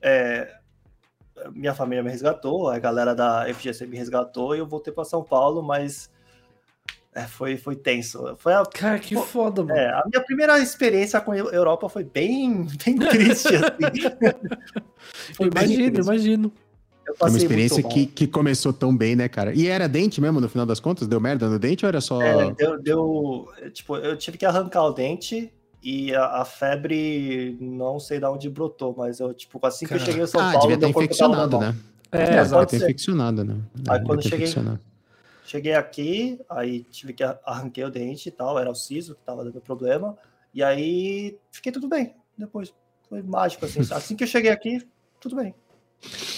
é, 0.02 0.54
minha 1.54 1.74
família 1.74 2.04
me 2.04 2.10
resgatou, 2.12 2.70
a 2.70 2.78
galera 2.80 3.16
da 3.16 3.46
FGC 3.54 3.86
me 3.88 3.98
resgatou 3.98 4.56
e 4.56 4.60
eu 4.60 4.68
voltei 4.68 4.92
pra 4.94 5.06
São 5.06 5.24
Paulo, 5.24 5.62
mas 5.64 6.10
é, 7.16 7.22
foi, 7.24 7.58
foi 7.58 7.76
tenso. 7.76 8.36
Foi 8.38 8.54
a, 8.54 8.64
Cara, 8.66 9.00
que 9.00 9.16
foda, 9.16 9.64
mano. 9.64 9.76
é, 9.80 9.90
a 9.90 10.04
minha 10.12 10.24
primeira 10.24 10.60
experiência 10.60 11.20
com 11.22 11.32
a 11.32 11.38
Europa 11.38 11.88
foi 11.90 12.04
bem, 12.04 12.68
bem 12.86 12.98
triste. 13.10 13.48
assim. 13.56 14.18
Foi 15.36 15.50
bem 15.50 15.64
imagino, 15.64 15.92
triste. 15.94 16.08
imagino. 16.08 16.54
É 17.08 17.26
uma 17.26 17.38
experiência 17.38 17.82
que, 17.82 18.06
que 18.06 18.28
começou 18.28 18.74
tão 18.74 18.96
bem, 18.96 19.16
né, 19.16 19.30
cara? 19.30 19.54
E 19.54 19.68
era 19.68 19.88
dente 19.88 20.20
mesmo, 20.20 20.42
no 20.42 20.50
final 20.50 20.66
das 20.66 20.80
contas? 20.80 21.08
Deu 21.08 21.22
merda 21.22 21.50
no 21.50 21.58
dente 21.58 21.86
ou 21.86 21.90
era 21.90 22.02
só... 22.02 22.22
É, 22.22 22.52
deu, 22.54 22.82
deu- 22.82 23.48
Tipo, 23.74 23.96
eu 23.98 24.18
tive 24.18 24.38
que 24.38 24.46
arrancar 24.46 24.84
o 24.84 24.92
dente 24.92 25.52
e 25.82 26.14
a, 26.14 26.42
a 26.42 26.46
febre 26.46 27.58
não 27.62 28.00
sei 28.00 28.20
de 28.20 28.26
onde 28.26 28.50
brotou, 28.50 28.94
mas 28.98 29.22
eu, 29.22 29.34
tipo, 29.34 29.66
assim 29.66 29.88
que 29.88 29.94
eu 29.94 30.00
cheguei 30.00 30.22
em 30.24 30.28
São 30.28 30.42
ah, 30.42 30.52
Paulo, 30.52 30.68
devia 30.68 30.78
ter 30.78 30.90
infeccionado, 30.90 31.58
né? 31.60 31.76
É, 32.12 32.18
É, 32.18 32.26
devia 32.26 32.42
exato. 32.42 32.66
ter 32.68 32.78
infeccionado, 32.78 33.44
né? 33.44 33.56
Aí 33.88 34.04
quando 34.04 34.22
cheguei-. 34.28 34.54
Cheguei 35.46 35.76
aqui, 35.76 36.42
aí 36.50 36.84
tive 36.92 37.14
que 37.14 37.24
ar- 37.24 37.40
arranquei 37.46 37.82
o 37.86 37.90
dente 37.90 38.28
e 38.28 38.32
tal, 38.34 38.60
era 38.60 38.70
o 38.70 38.76
siso 38.76 39.16
que 39.16 39.22
tava 39.22 39.46
dando 39.46 39.62
problema, 39.62 40.18
e 40.54 40.62
aí 40.62 41.38
fiquei 41.52 41.72
tudo 41.72 41.88
bem. 41.88 42.16
Depois 42.38 42.74
foi 43.08 43.22
mágico, 43.22 43.64
assim. 43.66 43.80
Assim 43.94 44.16
que 44.18 44.26
eu 44.26 44.28
cheguei 44.28 44.52
aqui, 44.52 44.86
tudo 45.22 45.38
bem. 45.38 45.56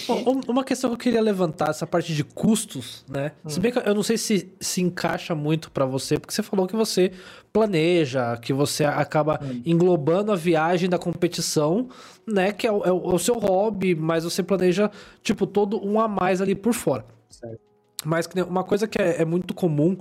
Um- 0.08 0.40
Uma 0.50 0.64
questão 0.64 0.90
que 0.90 0.94
eu 0.94 0.98
queria 0.98 1.20
levantar, 1.20 1.70
essa 1.70 1.86
parte 1.86 2.14
de 2.14 2.24
custos, 2.24 3.04
né? 3.08 3.32
Se 3.46 3.58
Hum. 3.58 3.62
bem 3.62 3.70
que 3.72 3.78
eu 3.78 3.94
não 3.94 4.02
sei 4.02 4.16
se 4.18 4.50
se 4.58 4.80
encaixa 4.80 5.34
muito 5.34 5.70
pra 5.70 5.84
você, 5.84 6.18
porque 6.18 6.34
você 6.34 6.42
falou 6.42 6.66
que 6.66 6.74
você 6.74 7.12
planeja, 7.52 8.36
que 8.38 8.52
você 8.52 8.84
acaba 8.84 9.38
Hum. 9.42 9.62
englobando 9.64 10.32
a 10.32 10.36
viagem 10.36 10.88
da 10.88 10.98
competição, 10.98 11.88
né? 12.26 12.52
Que 12.52 12.66
é 12.66 12.72
o, 12.72 12.82
é 12.84 12.90
o- 12.92 13.10
é 13.10 13.14
o 13.14 13.18
seu 13.18 13.34
hobby, 13.38 13.94
mas 13.94 14.24
você 14.24 14.42
planeja, 14.42 14.90
tipo, 15.22 15.46
todo 15.46 15.84
um 15.86 16.00
a 16.00 16.08
mais 16.08 16.40
ali 16.40 16.54
por 16.54 16.72
fora. 16.72 17.04
Certo. 17.28 17.60
Mas 18.04 18.26
uma 18.48 18.64
coisa 18.64 18.88
que 18.88 19.00
é, 19.00 19.20
é 19.22 19.24
muito 19.26 19.52
comum, 19.54 19.96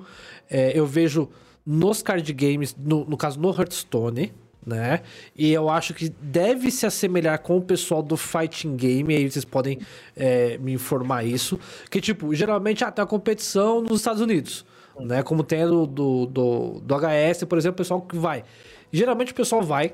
é, 0.50 0.72
eu 0.78 0.86
vejo 0.88 1.30
nos 1.66 2.02
card 2.02 2.32
games, 2.34 2.76
no, 2.80 3.04
no 3.06 3.18
caso 3.18 3.40
no 3.40 3.50
Hearthstone, 3.50 4.34
né? 4.66 5.02
E 5.36 5.52
eu 5.52 5.70
acho 5.70 5.94
que 5.94 6.10
deve 6.10 6.70
se 6.72 6.86
assemelhar 6.86 7.40
com 7.40 7.58
o 7.58 7.62
pessoal 7.62 8.02
do 8.02 8.18
Fighting 8.18 8.76
Game, 8.76 9.16
aí 9.16 9.30
vocês 9.30 9.46
podem 9.46 9.80
é, 10.16 10.58
me 10.58 10.74
informar 10.74 11.24
isso. 11.24 11.60
Que, 11.90 12.02
tipo, 12.02 12.34
geralmente 12.36 12.84
ah, 12.84 12.92
tem 12.92 13.02
uma 13.02 13.08
competição 13.08 13.82
nos 13.82 14.00
Estados 14.00 14.22
Unidos, 14.22 14.66
né? 15.00 15.24
Como 15.24 15.44
tem 15.44 15.64
a 15.64 15.68
do, 15.68 15.86
do, 15.88 16.26
do, 16.26 16.80
do 16.82 16.96
HS, 16.96 17.44
por 17.46 17.58
exemplo, 17.58 17.76
o 17.76 17.78
pessoal 17.78 18.02
que 18.02 18.18
vai. 18.18 18.44
Geralmente 18.92 19.32
o 19.32 19.36
pessoal 19.36 19.62
vai, 19.62 19.94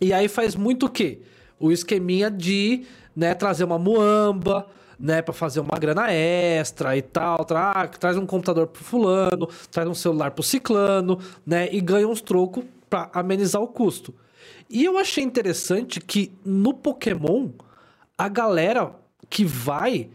e 0.00 0.12
aí 0.12 0.28
faz 0.28 0.54
muito 0.54 0.86
o 0.86 0.88
quê? 0.88 1.20
O 1.58 1.72
esqueminha 1.72 2.30
de 2.30 2.84
né, 3.16 3.34
trazer 3.34 3.64
uma 3.64 3.78
muamba, 3.78 4.66
né, 4.98 5.20
para 5.22 5.34
fazer 5.34 5.58
uma 5.60 5.76
grana 5.78 6.10
extra 6.12 6.96
e 6.96 7.02
tal, 7.02 7.44
tra 7.44 7.72
ah, 7.72 7.88
traz 7.88 8.16
um 8.16 8.26
computador 8.26 8.68
pro 8.68 8.82
fulano, 8.82 9.48
traz 9.70 9.88
um 9.88 9.94
celular 9.94 10.30
pro 10.30 10.42
ciclano, 10.42 11.18
né, 11.44 11.68
e 11.72 11.80
ganha 11.80 12.06
uns 12.06 12.20
trocos 12.20 12.64
para 12.88 13.10
amenizar 13.12 13.62
o 13.62 13.68
custo. 13.68 14.14
E 14.68 14.84
eu 14.84 14.98
achei 14.98 15.24
interessante 15.24 16.00
que 16.00 16.32
no 16.44 16.74
Pokémon 16.74 17.50
a 18.16 18.28
galera 18.28 18.94
que 19.30 19.44
vai, 19.44 20.10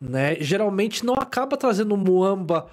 né, 0.00 0.36
geralmente 0.40 1.04
não 1.04 1.14
acaba 1.14 1.56
trazendo 1.56 1.96
muamba 1.96 2.68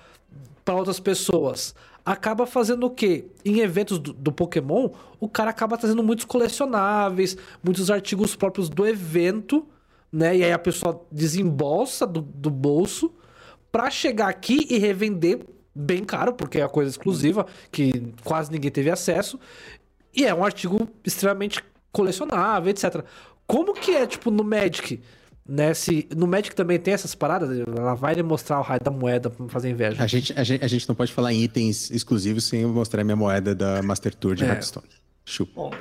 para 0.65 0.75
outras 0.75 0.99
pessoas. 0.99 1.73
Acaba 2.05 2.45
fazendo 2.45 2.85
o 2.85 2.89
quê? 2.89 3.25
Em 3.45 3.59
eventos 3.59 3.97
do, 3.97 4.11
do 4.11 4.31
Pokémon, 4.31 4.89
o 5.19 5.29
cara 5.29 5.51
acaba 5.51 5.77
trazendo 5.77 6.03
muitos 6.03 6.25
colecionáveis, 6.25 7.37
muitos 7.63 7.89
artigos 7.89 8.35
próprios 8.35 8.67
do 8.67 8.85
evento, 8.85 9.65
né? 10.11 10.35
E 10.37 10.43
aí 10.43 10.51
a 10.51 10.59
pessoa 10.59 11.01
desembolsa 11.09 12.05
do, 12.05 12.21
do 12.21 12.49
bolso 12.49 13.13
pra 13.71 13.89
chegar 13.89 14.27
aqui 14.27 14.67
e 14.69 14.77
revender 14.77 15.39
bem 15.75 16.03
caro, 16.03 16.33
porque 16.33 16.59
é 16.59 16.63
a 16.63 16.69
coisa 16.69 16.89
exclusiva, 16.89 17.45
que 17.71 18.13
quase 18.23 18.51
ninguém 18.51 18.71
teve 18.71 18.89
acesso. 18.89 19.39
E 20.13 20.25
é 20.25 20.33
um 20.33 20.43
artigo 20.43 20.87
extremamente 21.03 21.63
colecionável, 21.91 22.69
etc. 22.69 23.03
Como 23.47 23.73
que 23.73 23.91
é, 23.91 24.05
tipo, 24.05 24.29
no 24.29 24.43
Magic? 24.43 25.01
Né? 25.45 25.73
Se, 25.73 26.07
no 26.15 26.25
Magic 26.25 26.55
também 26.55 26.79
tem 26.79 26.93
essas 26.93 27.13
paradas, 27.13 27.49
ela 27.59 27.95
vai 27.95 28.15
demonstrar 28.15 28.59
o 28.59 28.61
raio 28.61 28.79
da 28.81 28.91
moeda 28.91 29.29
pra 29.29 29.47
fazer 29.49 29.69
inveja. 29.69 30.01
A 30.01 30.07
gente, 30.07 30.33
a, 30.39 30.43
gente, 30.43 30.63
a 30.63 30.67
gente 30.67 30.87
não 30.87 30.95
pode 30.95 31.11
falar 31.11 31.33
em 31.33 31.41
itens 31.41 31.91
exclusivos 31.91 32.45
sem 32.45 32.65
mostrar 32.65 33.03
minha 33.03 33.15
moeda 33.15 33.53
da 33.53 33.81
Master 33.81 34.13
Tour 34.15 34.35
de 34.35 34.43
É. 34.43 34.47
Hearthstone. 34.47 34.87
Chupa. 35.25 35.53
Bom, 35.55 35.71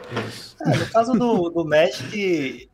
é, 0.67 0.79
no 0.79 0.87
caso 0.87 1.13
do, 1.15 1.51
do 1.51 1.65
Magic, 1.65 2.69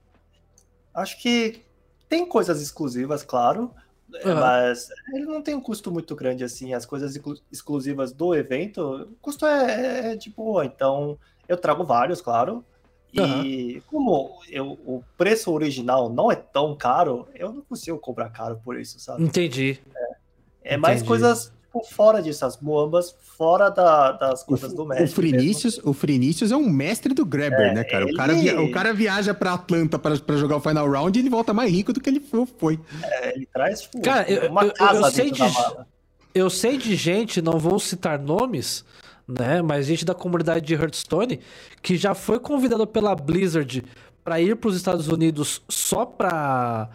acho 0.94 1.20
que 1.22 1.62
tem 2.08 2.26
coisas 2.26 2.60
exclusivas, 2.60 3.22
claro, 3.22 3.70
é, 4.14 4.28
Aham. 4.28 4.40
mas 4.40 4.88
ele 5.12 5.24
não 5.26 5.42
tem 5.42 5.54
um 5.54 5.60
custo 5.60 5.90
muito 5.90 6.14
grande 6.16 6.44
assim. 6.44 6.74
As 6.74 6.86
coisas 6.86 7.14
exclu- 7.14 7.40
exclusivas 7.50 8.12
do 8.12 8.34
evento, 8.34 8.80
o 9.02 9.16
custo 9.20 9.46
é, 9.46 10.12
é 10.12 10.16
de 10.16 10.30
boa. 10.30 10.64
Então, 10.64 11.18
eu 11.48 11.56
trago 11.56 11.84
vários, 11.84 12.20
claro. 12.20 12.64
E 13.12 13.82
como 13.86 14.38
eu, 14.50 14.72
o 14.84 15.02
preço 15.16 15.50
original 15.50 16.10
não 16.10 16.30
é 16.30 16.36
tão 16.36 16.76
caro, 16.76 17.26
eu 17.34 17.52
não 17.52 17.62
consigo 17.62 17.98
cobrar 17.98 18.28
caro 18.30 18.60
por 18.62 18.78
isso, 18.78 19.00
sabe? 19.00 19.24
Entendi. 19.24 19.80
É 20.62 20.76
mais 20.76 20.96
Entendi. 20.96 21.08
coisas, 21.08 21.52
fora 21.84 22.20
disso, 22.22 22.44
as 22.44 22.60
Moambas 22.60 23.14
fora 23.36 23.68
da, 23.70 24.12
das 24.12 24.42
coisas 24.42 24.72
do 24.72 24.82
O 24.82 24.86
Magic. 24.86 25.08
Frinícius, 25.14 25.80
o 25.84 25.92
Frinícius 25.92 26.50
é 26.52 26.56
um 26.56 26.68
mestre 26.68 27.14
do 27.14 27.24
grabber, 27.24 27.70
É, 27.70 27.74
né, 27.74 27.84
cara? 27.84 28.04
O, 28.04 28.08
ele- 28.08 28.16
cara 28.16 28.34
via- 28.34 28.60
o 28.60 28.70
cara 28.70 28.92
viaja 28.92 29.32
pra 29.34 29.54
Atlanta 29.54 29.98
pra, 29.98 30.16
pra 30.18 30.36
jogar 30.36 30.56
o 30.56 30.60
Final 30.60 30.90
Round 30.90 31.18
e 31.18 31.22
ele 31.22 31.30
volta 31.30 31.54
mais 31.54 31.70
rico 31.70 31.92
do 31.92 32.00
que 32.00 32.10
ele 32.10 32.20
fo- 32.20 32.48
foi. 32.58 32.80
É, 33.02 33.36
ele 33.36 33.46
traz, 33.52 33.82
tipo, 33.82 34.00
Cara, 34.02 34.28
eu- 34.30 34.50
uma 34.50 34.62
eu- 34.62 34.68
eu- 34.68 34.74
casa 34.74 34.98
eu 35.06 35.10
sei 35.10 35.24
dentro 35.30 35.38
da 35.38 35.46
de-. 35.48 35.76
Eu 36.34 36.50
sei 36.50 36.76
de 36.76 36.94
gente, 36.96 37.40
não 37.42 37.58
vou 37.58 37.78
citar 37.78 38.18
nomes, 38.18 38.84
né? 39.26 39.62
Mas 39.62 39.86
gente 39.86 40.04
da 40.04 40.14
comunidade 40.14 40.64
de 40.66 40.74
Hearthstone 40.74 41.40
que 41.82 41.96
já 41.96 42.14
foi 42.14 42.38
convidado 42.38 42.86
pela 42.86 43.14
Blizzard 43.14 43.82
para 44.24 44.40
ir 44.40 44.54
para 44.56 44.68
os 44.68 44.76
Estados 44.76 45.08
Unidos 45.08 45.62
só 45.68 46.04
para 46.04 46.90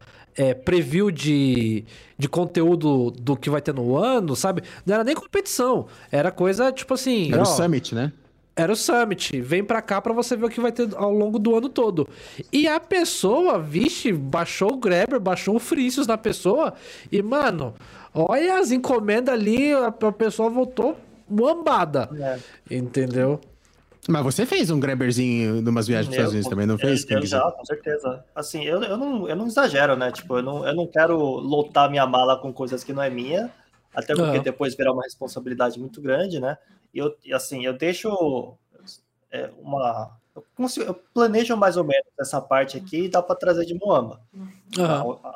preview 0.66 1.12
de, 1.12 1.84
de 2.18 2.30
conteúdo 2.30 3.12
do 3.12 3.36
que 3.36 3.50
vai 3.50 3.62
ter 3.62 3.74
no 3.74 3.98
ano, 3.98 4.36
sabe? 4.36 4.64
Não 4.86 4.96
era 4.96 5.04
nem 5.04 5.16
competição, 5.16 5.88
era 6.12 6.32
coisa 6.32 6.72
tipo 6.72 6.94
assim. 6.94 7.32
Era 7.32 7.42
ó, 7.42 7.44
o 7.44 7.46
Summit, 7.46 7.94
né? 7.94 8.12
Era 8.56 8.72
o 8.72 8.76
Summit. 8.76 9.42
Vem 9.42 9.64
pra 9.64 9.82
cá 9.82 10.00
pra 10.00 10.14
você 10.14 10.36
ver 10.36 10.46
o 10.46 10.50
que 10.50 10.62
vai 10.62 10.72
ter 10.72 10.90
ao 10.96 11.12
longo 11.12 11.40
do 11.40 11.56
ano 11.56 11.70
todo. 11.70 12.08
E 12.52 12.68
a 12.68 12.80
pessoa, 12.80 13.60
vixe, 13.60 14.12
baixou 14.12 14.74
o 14.74 14.78
Grabber, 14.78 15.20
baixou 15.20 15.56
o 15.56 15.60
Fricius 15.60 16.06
na 16.06 16.18
pessoa. 16.18 16.74
E, 17.12 17.22
mano, 17.22 17.74
olha 18.14 18.60
as 18.60 18.72
encomendas 18.72 19.34
ali, 19.34 19.74
a, 19.74 19.88
a 19.88 20.12
pessoa 20.12 20.50
voltou 20.50 20.96
muambada. 21.28 22.10
É. 22.70 22.76
Entendeu? 22.76 23.40
Mas 24.08 24.24
você 24.24 24.46
fez 24.46 24.70
um 24.70 24.80
grabberzinho 24.80 25.62
numas 25.62 25.88
viagens 25.88 26.14
para 26.14 26.26
os 26.26 26.34
Estados 26.34 26.34
Unidos 26.34 26.50
também, 26.50 26.66
não 26.68 26.78
fez? 26.78 27.06
Eu, 27.10 27.20
eu 27.20 27.26
já, 27.26 27.52
com 27.52 27.66
certeza. 27.66 28.26
Assim, 28.36 28.64
eu, 28.64 28.82
eu, 28.84 28.98
não, 28.98 29.30
eu 29.30 29.36
não 29.36 29.48
exagero, 29.48 29.96
né? 29.96 30.12
Tipo, 30.12 30.38
eu 30.38 30.44
não, 30.44 30.68
eu 30.68 30.76
não 30.76 30.88
quero 30.88 31.18
lotar 31.18 31.90
minha 31.90 32.06
mala 32.06 32.38
com 32.38 32.52
coisas 32.52 32.84
que 32.84 32.92
não 32.92 33.02
é 33.02 33.10
minha, 33.10 33.50
até 33.94 34.14
porque 34.14 34.38
Aham. 34.38 34.44
depois 34.44 34.76
virar 34.76 34.92
uma 34.92 35.04
responsabilidade 35.04 35.80
muito 35.80 36.02
grande, 36.02 36.40
né? 36.40 36.58
E 36.94 37.00
eu, 37.00 37.16
assim, 37.34 37.66
eu 37.66 37.74
deixo 37.78 38.56
é, 39.32 39.50
uma. 39.58 40.12
Eu, 40.36 40.44
consigo- 40.56 40.86
eu 40.86 40.94
planejo 41.14 41.56
mais 41.56 41.78
ou 41.78 41.84
menos 41.84 42.06
essa 42.20 42.42
parte 42.42 42.76
aqui 42.78 43.06
e 43.06 43.10
dá 43.10 43.22
para 43.22 43.36
trazer 43.36 43.66
de 43.66 43.74
Moamba. 43.76 44.20
Aham. 44.78 45.18
a- 45.24 45.30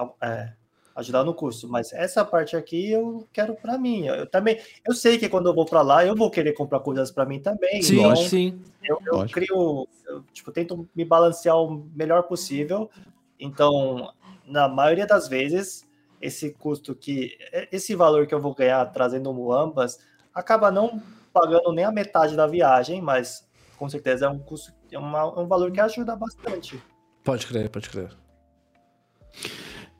a- 0.00 0.02
a- 0.20 0.26
é, 0.28 0.52
ajudar 0.94 1.24
no 1.24 1.34
curso, 1.34 1.68
mas 1.68 1.92
essa 1.92 2.24
parte 2.24 2.56
aqui 2.56 2.90
eu 2.90 3.26
quero 3.32 3.54
para 3.54 3.78
mim. 3.78 4.06
Eu, 4.06 4.14
eu 4.14 4.26
também, 4.26 4.60
eu 4.86 4.94
sei 4.94 5.18
que 5.18 5.28
quando 5.28 5.48
eu 5.48 5.54
vou 5.54 5.64
para 5.64 5.82
lá 5.82 6.04
eu 6.04 6.14
vou 6.14 6.30
querer 6.30 6.52
comprar 6.52 6.80
coisas 6.80 7.10
para 7.10 7.24
mim 7.24 7.40
também. 7.40 7.82
Sim, 7.82 7.98
então 7.98 8.16
sim. 8.16 8.60
eu, 8.82 8.98
eu 9.06 9.26
crio, 9.28 9.88
eu, 10.06 10.22
tipo, 10.32 10.52
tento 10.52 10.88
me 10.94 11.04
balancear 11.04 11.56
o 11.56 11.86
melhor 11.94 12.24
possível. 12.24 12.90
Então, 13.38 14.12
na 14.46 14.68
maioria 14.68 15.06
das 15.06 15.28
vezes, 15.28 15.84
esse 16.20 16.50
custo 16.52 16.94
que, 16.94 17.36
esse 17.72 17.94
valor 17.94 18.26
que 18.26 18.34
eu 18.34 18.40
vou 18.40 18.54
ganhar 18.54 18.84
trazendo 18.86 19.32
muambas, 19.32 19.98
acaba 20.32 20.70
não 20.70 21.02
pagando 21.32 21.72
nem 21.72 21.84
a 21.84 21.90
metade 21.90 22.36
da 22.36 22.46
viagem, 22.46 23.00
mas 23.00 23.48
com 23.76 23.88
certeza 23.88 24.26
é 24.26 24.28
um 24.28 24.38
custo, 24.38 24.72
é, 24.90 24.98
uma, 24.98 25.20
é 25.20 25.40
um 25.40 25.46
valor 25.46 25.72
que 25.72 25.80
ajuda 25.80 26.14
bastante. 26.14 26.80
Pode 27.24 27.46
crer, 27.46 27.68
pode 27.68 27.88
crer. 27.88 28.16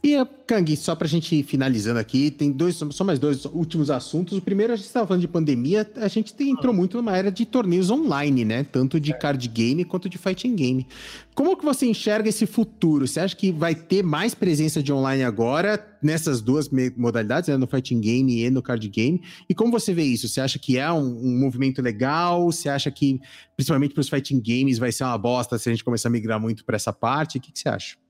E, 0.04 0.16
Kang, 0.48 0.76
só 0.76 0.96
pra 0.96 1.06
gente 1.06 1.32
ir 1.36 1.44
finalizando 1.44 2.00
aqui, 2.00 2.28
tem 2.28 2.50
dois, 2.50 2.74
só 2.90 3.04
mais 3.04 3.20
dois 3.20 3.44
últimos 3.44 3.88
assuntos. 3.88 4.36
O 4.36 4.42
primeiro, 4.42 4.72
a 4.72 4.76
gente 4.76 4.86
estava 4.86 5.06
falando 5.06 5.20
de 5.20 5.28
pandemia, 5.28 5.88
a 5.94 6.08
gente 6.08 6.34
tem- 6.34 6.50
entrou 6.50 6.74
muito 6.74 6.96
numa 6.96 7.16
era 7.16 7.30
de 7.30 7.46
torneios 7.46 7.88
online, 7.88 8.44
né? 8.44 8.64
Tanto 8.64 8.98
de 8.98 9.16
card 9.16 9.46
game 9.48 9.84
quanto 9.84 10.08
de 10.08 10.18
fighting 10.18 10.56
game. 10.56 10.88
Como 11.36 11.56
que 11.56 11.64
você 11.64 11.86
enxerga 11.86 12.28
esse 12.28 12.46
futuro? 12.46 13.06
Você 13.06 13.20
acha 13.20 13.36
que 13.36 13.52
vai 13.52 13.76
ter 13.76 14.02
mais 14.02 14.34
presença 14.34 14.82
de 14.82 14.92
online 14.92 15.22
agora, 15.22 15.78
nessas 16.02 16.40
duas 16.40 16.68
modalidades, 16.96 17.48
né? 17.48 17.56
no 17.56 17.68
fighting 17.68 18.00
game 18.00 18.42
e 18.44 18.50
no 18.50 18.60
card 18.60 18.88
game? 18.88 19.22
E 19.48 19.54
como 19.54 19.70
você 19.70 19.94
vê 19.94 20.02
isso? 20.02 20.28
Você 20.28 20.40
acha 20.40 20.58
que 20.58 20.78
é 20.78 20.92
um, 20.92 20.98
um 20.98 21.38
movimento 21.38 21.80
legal? 21.80 22.50
Você 22.50 22.68
acha 22.68 22.90
que, 22.90 23.20
principalmente 23.56 23.94
para 23.94 24.00
os 24.00 24.08
fighting 24.08 24.42
games, 24.44 24.78
vai 24.78 24.90
ser 24.90 25.04
uma 25.04 25.16
bosta 25.16 25.56
se 25.58 25.68
a 25.68 25.72
gente 25.72 25.84
começar 25.84 26.08
a 26.08 26.12
migrar 26.12 26.40
muito 26.40 26.64
para 26.64 26.74
essa 26.74 26.92
parte? 26.92 27.38
O 27.38 27.40
que, 27.40 27.52
que 27.52 27.60
você 27.60 27.68
acha? 27.68 28.01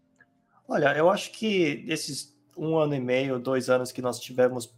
Olha, 0.72 0.96
eu 0.96 1.10
acho 1.10 1.32
que 1.32 1.84
esses 1.86 2.34
um 2.56 2.78
ano 2.78 2.94
e 2.94 3.00
meio, 3.00 3.38
dois 3.38 3.68
anos 3.68 3.92
que 3.92 4.00
nós 4.00 4.18
tivemos 4.18 4.72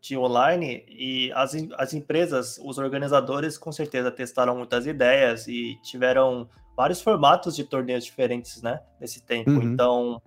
de 0.00 0.16
online 0.16 0.84
e 0.88 1.32
as, 1.32 1.52
as 1.76 1.92
empresas, 1.94 2.60
os 2.64 2.78
organizadores 2.78 3.58
com 3.58 3.72
certeza 3.72 4.08
testaram 4.12 4.56
muitas 4.56 4.86
ideias 4.86 5.48
e 5.48 5.80
tiveram 5.82 6.48
vários 6.76 7.02
formatos 7.02 7.56
de 7.56 7.64
torneios 7.64 8.04
diferentes, 8.04 8.62
né, 8.62 8.80
nesse 9.00 9.20
tempo. 9.20 9.50
Uhum. 9.50 9.62
Então, 9.62 10.22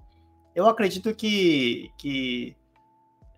eu 0.54 0.68
acredito 0.68 1.16
que, 1.16 1.90
que 1.98 2.54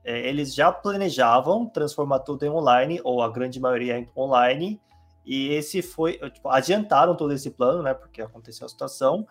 é, 0.04 0.28
eles 0.28 0.54
já 0.54 0.72
planejavam 0.72 1.68
transformar 1.68 2.22
tudo 2.22 2.44
em 2.44 2.50
online, 2.50 3.00
ou 3.04 3.22
a 3.22 3.30
grande 3.30 3.60
maioria 3.60 4.00
em 4.00 4.10
online, 4.18 4.82
e 5.24 5.50
esse 5.50 5.84
foi, 5.84 6.18
tipo, 6.32 6.50
adiantaram 6.50 7.16
todo 7.16 7.32
esse 7.34 7.52
plano, 7.52 7.84
né, 7.84 7.94
porque 7.94 8.20
aconteceu 8.20 8.66
a 8.66 8.70
situação, 8.70 9.28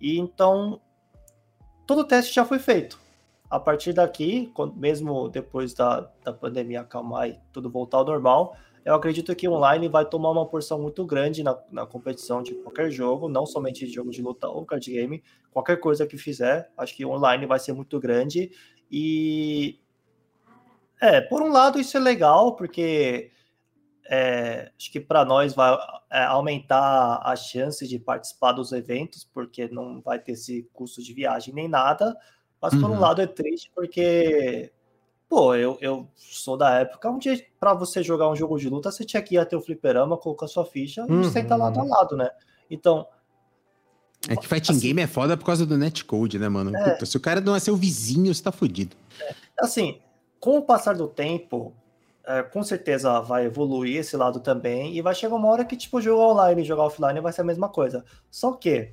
e 0.00 0.18
então 0.18 0.80
todo 1.88 2.02
o 2.02 2.04
teste 2.04 2.34
já 2.34 2.44
foi 2.44 2.58
feito. 2.58 3.00
A 3.50 3.58
partir 3.58 3.94
daqui, 3.94 4.52
mesmo 4.76 5.30
depois 5.30 5.72
da, 5.72 6.06
da 6.22 6.34
pandemia 6.34 6.82
acalmar 6.82 7.30
e 7.30 7.40
tudo 7.50 7.70
voltar 7.70 7.96
ao 7.96 8.04
normal, 8.04 8.54
eu 8.84 8.94
acredito 8.94 9.34
que 9.34 9.48
online 9.48 9.88
vai 9.88 10.04
tomar 10.04 10.30
uma 10.30 10.44
porção 10.44 10.78
muito 10.78 11.04
grande 11.06 11.42
na, 11.42 11.58
na 11.72 11.86
competição 11.86 12.42
de 12.42 12.54
qualquer 12.56 12.90
jogo, 12.90 13.26
não 13.26 13.46
somente 13.46 13.86
de 13.86 13.92
jogo 13.92 14.10
de 14.10 14.20
luta 14.20 14.46
ou 14.48 14.66
card 14.66 14.92
game, 14.92 15.24
qualquer 15.50 15.80
coisa 15.80 16.06
que 16.06 16.18
fizer, 16.18 16.70
acho 16.76 16.94
que 16.94 17.06
online 17.06 17.46
vai 17.46 17.58
ser 17.58 17.72
muito 17.72 17.98
grande. 17.98 18.50
E 18.90 19.80
é, 21.00 21.22
por 21.22 21.40
um 21.40 21.50
lado 21.50 21.80
isso 21.80 21.96
é 21.96 22.00
legal, 22.00 22.54
porque 22.54 23.30
é, 24.08 24.72
acho 24.78 24.90
que 24.90 24.98
para 25.00 25.24
nós 25.24 25.54
vai 25.54 25.76
é, 26.10 26.24
aumentar 26.24 27.20
a 27.22 27.36
chance 27.36 27.86
de 27.86 27.98
participar 27.98 28.52
dos 28.52 28.72
eventos, 28.72 29.22
porque 29.32 29.68
não 29.68 30.00
vai 30.00 30.18
ter 30.18 30.32
esse 30.32 30.68
custo 30.72 31.02
de 31.02 31.12
viagem 31.12 31.52
nem 31.54 31.68
nada. 31.68 32.16
Mas 32.60 32.74
por 32.74 32.90
um 32.90 32.94
Uhum. 32.94 33.00
lado 33.00 33.20
é 33.22 33.26
triste 33.26 33.70
porque, 33.74 34.72
pô, 35.28 35.54
eu, 35.54 35.76
eu 35.80 36.08
sou 36.16 36.56
da 36.56 36.80
época 36.80 37.08
onde 37.10 37.46
para 37.60 37.74
você 37.74 38.02
jogar 38.02 38.28
um 38.30 38.34
jogo 38.34 38.58
de 38.58 38.68
luta 38.68 38.90
você 38.90 39.04
tinha 39.04 39.22
que 39.22 39.34
ir 39.34 39.38
até 39.38 39.56
o 39.56 39.60
fliperama, 39.60 40.16
colocar 40.16 40.48
sua 40.48 40.64
ficha 40.64 41.04
Uhum. 41.08 41.20
e 41.20 41.24
sentar 41.30 41.58
lado 41.58 41.78
a 41.78 41.84
lado, 41.84 42.16
né? 42.16 42.30
Então, 42.70 43.06
É 44.28 44.34
que 44.36 44.48
fighting 44.48 44.72
Assim- 44.72 44.80
game 44.88 45.00
é 45.00 45.06
foda 45.06 45.36
por 45.36 45.44
causa 45.46 45.64
do 45.64 45.78
netcode, 45.78 46.38
né, 46.38 46.48
mano? 46.48 46.74
É. 46.76 46.90
Puta, 46.92 47.06
se 47.06 47.16
o 47.16 47.20
cara 47.20 47.40
não 47.40 47.54
é 47.54 47.60
seu 47.60 47.76
vizinho, 47.76 48.34
você 48.34 48.42
tá 48.42 48.50
fudido. 48.50 48.96
assim, 49.60 50.00
com 50.40 50.58
o 50.58 50.62
passar 50.62 50.96
do 50.96 51.06
tempo, 51.08 51.72
é, 52.28 52.42
com 52.42 52.62
certeza 52.62 53.20
vai 53.20 53.46
evoluir 53.46 53.96
esse 53.96 54.16
lado 54.16 54.38
também, 54.40 54.94
e 54.94 55.00
vai 55.02 55.14
chegar 55.14 55.34
uma 55.34 55.48
hora 55.48 55.64
que, 55.64 55.76
tipo, 55.76 56.00
jogar 56.00 56.26
online 56.26 56.62
e 56.62 56.64
jogar 56.64 56.84
offline 56.84 57.20
vai 57.20 57.32
ser 57.32 57.40
a 57.40 57.44
mesma 57.44 57.68
coisa. 57.70 58.04
Só 58.30 58.52
que 58.52 58.90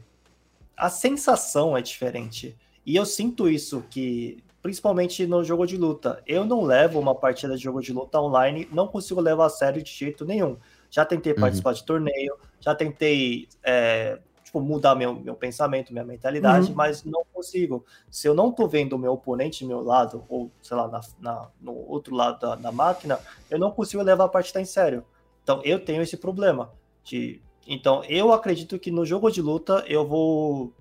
a 0.77 0.89
sensação 0.89 1.75
é 1.77 1.81
diferente. 1.81 2.55
E 2.85 2.95
eu 2.95 3.05
sinto 3.05 3.49
isso 3.49 3.83
que, 3.89 4.41
principalmente 4.61 5.27
no 5.27 5.43
jogo 5.43 5.65
de 5.65 5.75
luta, 5.77 6.23
eu 6.25 6.45
não 6.45 6.63
levo 6.63 6.99
uma 6.99 7.13
partida 7.13 7.55
de 7.57 7.63
jogo 7.63 7.81
de 7.81 7.91
luta 7.91 8.19
online, 8.19 8.67
não 8.71 8.87
consigo 8.87 9.19
levar 9.21 9.47
a 9.47 9.49
sério 9.49 9.83
de 9.83 9.91
jeito 9.91 10.23
nenhum. 10.25 10.57
Já 10.89 11.03
tentei 11.05 11.33
Uhum. 11.33 11.39
participar 11.41 11.73
de 11.73 11.83
torneio, 11.83 12.35
já 12.59 12.73
tentei 12.73 13.47
é, 13.63 14.19
tipo, 14.45 14.61
mudar 14.61 14.95
meu, 14.95 15.13
meu 15.13 15.35
pensamento, 15.35 15.91
minha 15.91 16.05
mentalidade, 16.05 16.69
Uhum. 16.69 16.75
mas 16.75 17.03
não 17.03 17.23
consigo. 17.33 17.83
Se 18.09 18.27
eu 18.27 18.33
não 18.33 18.51
tô 18.51 18.67
vendo 18.67 18.93
o 18.93 18.99
meu 18.99 19.11
oponente 19.13 19.63
do 19.65 19.67
meu 19.67 19.81
lado, 19.81 20.23
ou 20.29 20.49
sei 20.61 20.77
lá, 20.77 20.87
na, 20.87 21.01
na- 21.19 21.49
no 21.59 21.73
outro 21.89 22.15
lado 22.15 22.39
da, 22.39 22.55
da 22.55 22.71
máquina, 22.71 23.19
eu 23.49 23.59
não 23.59 23.71
consigo 23.71 24.01
levar 24.03 24.25
a 24.25 24.29
partida 24.29 24.61
em 24.61 24.65
sério. 24.65 25.03
Então 25.43 25.61
eu 25.65 25.83
tenho 25.83 26.01
esse 26.01 26.15
problema. 26.15 26.71
De, 27.03 27.41
então 27.67 28.03
eu 28.05 28.31
acredito 28.31 28.77
que 28.79 28.91
no 28.91 29.05
jogo 29.05 29.29
de 29.31 29.41
luta 29.41 29.83
eu 29.87 30.05
vou 30.07 30.71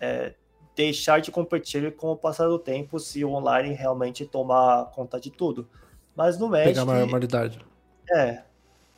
é, 0.00 0.34
deixar 0.74 1.20
de 1.20 1.30
competir 1.30 1.94
com 1.96 2.10
o 2.12 2.16
passar 2.16 2.48
do 2.48 2.58
tempo 2.58 2.98
se 3.00 3.24
o 3.24 3.30
online 3.32 3.72
realmente 3.72 4.26
tomar 4.26 4.86
conta 4.86 5.18
de 5.20 5.30
tudo. 5.30 5.68
Mas 6.14 6.38
no 6.38 6.48
Magic, 6.48 6.68
Pegar 6.74 6.82
a 6.82 6.84
maioridade. 7.06 7.58
é. 8.10 8.42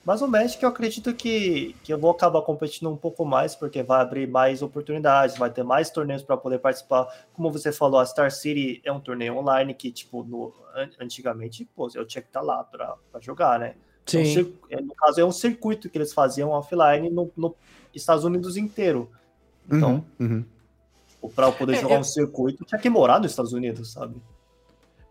Mas 0.09 0.23
o 0.23 0.27
Magic 0.27 0.63
eu 0.63 0.71
acredito 0.71 1.13
que, 1.13 1.77
que 1.85 1.93
eu 1.93 1.99
vou 1.99 2.11
acabar 2.11 2.41
competindo 2.41 2.89
um 2.89 2.97
pouco 2.97 3.27
mais, 3.27 3.55
porque 3.55 3.83
vai 3.83 4.01
abrir 4.01 4.27
mais 4.27 4.63
oportunidades, 4.63 5.37
vai 5.37 5.51
ter 5.51 5.63
mais 5.63 5.91
torneios 5.91 6.23
para 6.23 6.35
poder 6.35 6.61
participar. 6.61 7.27
Como 7.35 7.53
você 7.53 7.71
falou, 7.71 8.01
a 8.01 8.07
Star 8.07 8.31
City 8.31 8.81
é 8.87 8.91
um 8.91 9.01
torneio 9.01 9.37
online 9.37 9.75
que, 9.75 9.93
tipo, 9.93 10.25
no, 10.25 10.55
an- 10.75 10.89
antigamente, 10.99 11.69
pô, 11.77 11.91
eu 11.95 12.07
tinha 12.07 12.23
que 12.23 12.29
estar 12.29 12.41
lá 12.41 12.65
para 12.65 12.97
jogar, 13.21 13.59
né? 13.59 13.75
É 13.77 13.77
Sim. 14.07 14.55
é, 14.71 14.81
no 14.81 14.95
caso, 14.95 15.21
é 15.21 15.25
um 15.27 15.31
circuito 15.31 15.91
que 15.91 15.99
eles 15.99 16.15
faziam 16.15 16.49
offline 16.53 17.11
no, 17.11 17.31
no 17.37 17.55
Estados 17.95 18.25
Unidos 18.25 18.57
inteiro. 18.57 19.11
Então, 19.71 20.03
Uhum, 20.19 20.45
uhum. 21.21 21.31
para 21.35 21.49
eu 21.49 21.53
poder 21.53 21.77
É, 21.77 21.81
jogar 21.83 21.97
eu- 21.97 22.01
um 22.01 22.05
circuito, 22.05 22.65
tinha 22.65 22.81
que 22.81 22.89
morar 22.89 23.21
nos 23.21 23.33
Estados 23.33 23.53
Unidos, 23.53 23.93
sabe? 23.93 24.15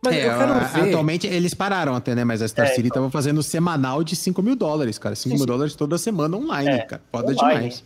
Mas 0.09 0.15
É, 0.15 0.25
eu 0.33 0.37
quero 0.37 0.51
a- 0.53 0.59
ver. 0.59 0.89
Atualmente 0.89 1.27
eles 1.27 1.53
pararam 1.53 1.95
até, 1.95 2.13
né? 2.15 2.23
Mas 2.23 2.41
a 2.41 2.47
Star 2.47 2.65
É, 2.65 2.69
City 2.69 2.87
então. 2.87 3.03
tava 3.03 3.11
fazendo 3.11 3.41
semanal 3.43 4.03
de 4.03 4.15
5 4.15 4.41
mil 4.41 4.55
dólares, 4.55 4.97
cara. 4.97 5.15
5 5.15 5.23
Sim, 5.23 5.29
mil 5.35 5.39
sim. 5.39 5.45
dólares 5.45 5.75
toda 5.75 5.97
semana 5.97 6.37
online, 6.37 6.69
É, 6.69 6.79
cara. 6.79 7.01
Foda 7.11 7.31
online. 7.33 7.55
demais. 7.55 7.83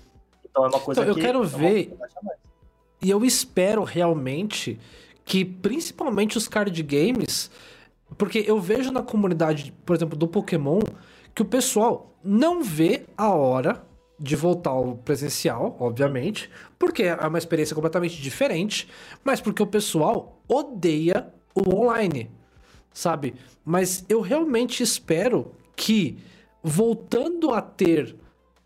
Então 0.49 0.65
é 0.65 0.67
uma 0.67 0.79
coisa 0.79 1.01
Então, 1.01 1.09
eu 1.11 1.15
que 1.15 1.21
quero 1.21 1.43
vou 1.43 1.59
ver-. 1.59 1.93
E 3.01 3.09
eu 3.09 3.23
espero 3.25 3.83
realmente 3.83 4.79
que, 5.25 5.43
principalmente 5.45 6.37
os 6.37 6.47
card 6.47 6.81
games, 6.83 7.49
Porque 8.17 8.43
eu 8.45 8.59
vejo 8.59 8.91
na 8.91 9.01
comunidade, 9.01 9.73
por 9.85 9.95
exemplo, 9.95 10.17
do 10.17 10.27
Pokémon, 10.27 10.81
que 11.33 11.41
o 11.41 11.45
pessoal 11.45 12.13
não 12.21 12.61
vê 12.61 13.03
a 13.17 13.29
hora 13.33 13.81
de 14.19 14.35
voltar 14.35 14.71
ao 14.71 14.95
presencial, 14.97 15.77
obviamente, 15.79 16.49
porque 16.77 17.03
é 17.03 17.15
uma 17.15 17.37
experiência 17.37 17.73
completamente 17.73 18.21
diferente, 18.21 18.87
mas 19.23 19.39
porque 19.39 19.63
o 19.63 19.65
pessoal 19.65 20.41
odeia 20.45 21.33
o 21.55 21.75
online, 21.75 22.29
sabe? 22.93 23.33
Mas 23.63 24.03
eu 24.09 24.21
realmente 24.21 24.81
espero 24.83 25.51
que, 25.75 26.17
voltando 26.63 27.51
a 27.53 27.61
ter 27.61 28.15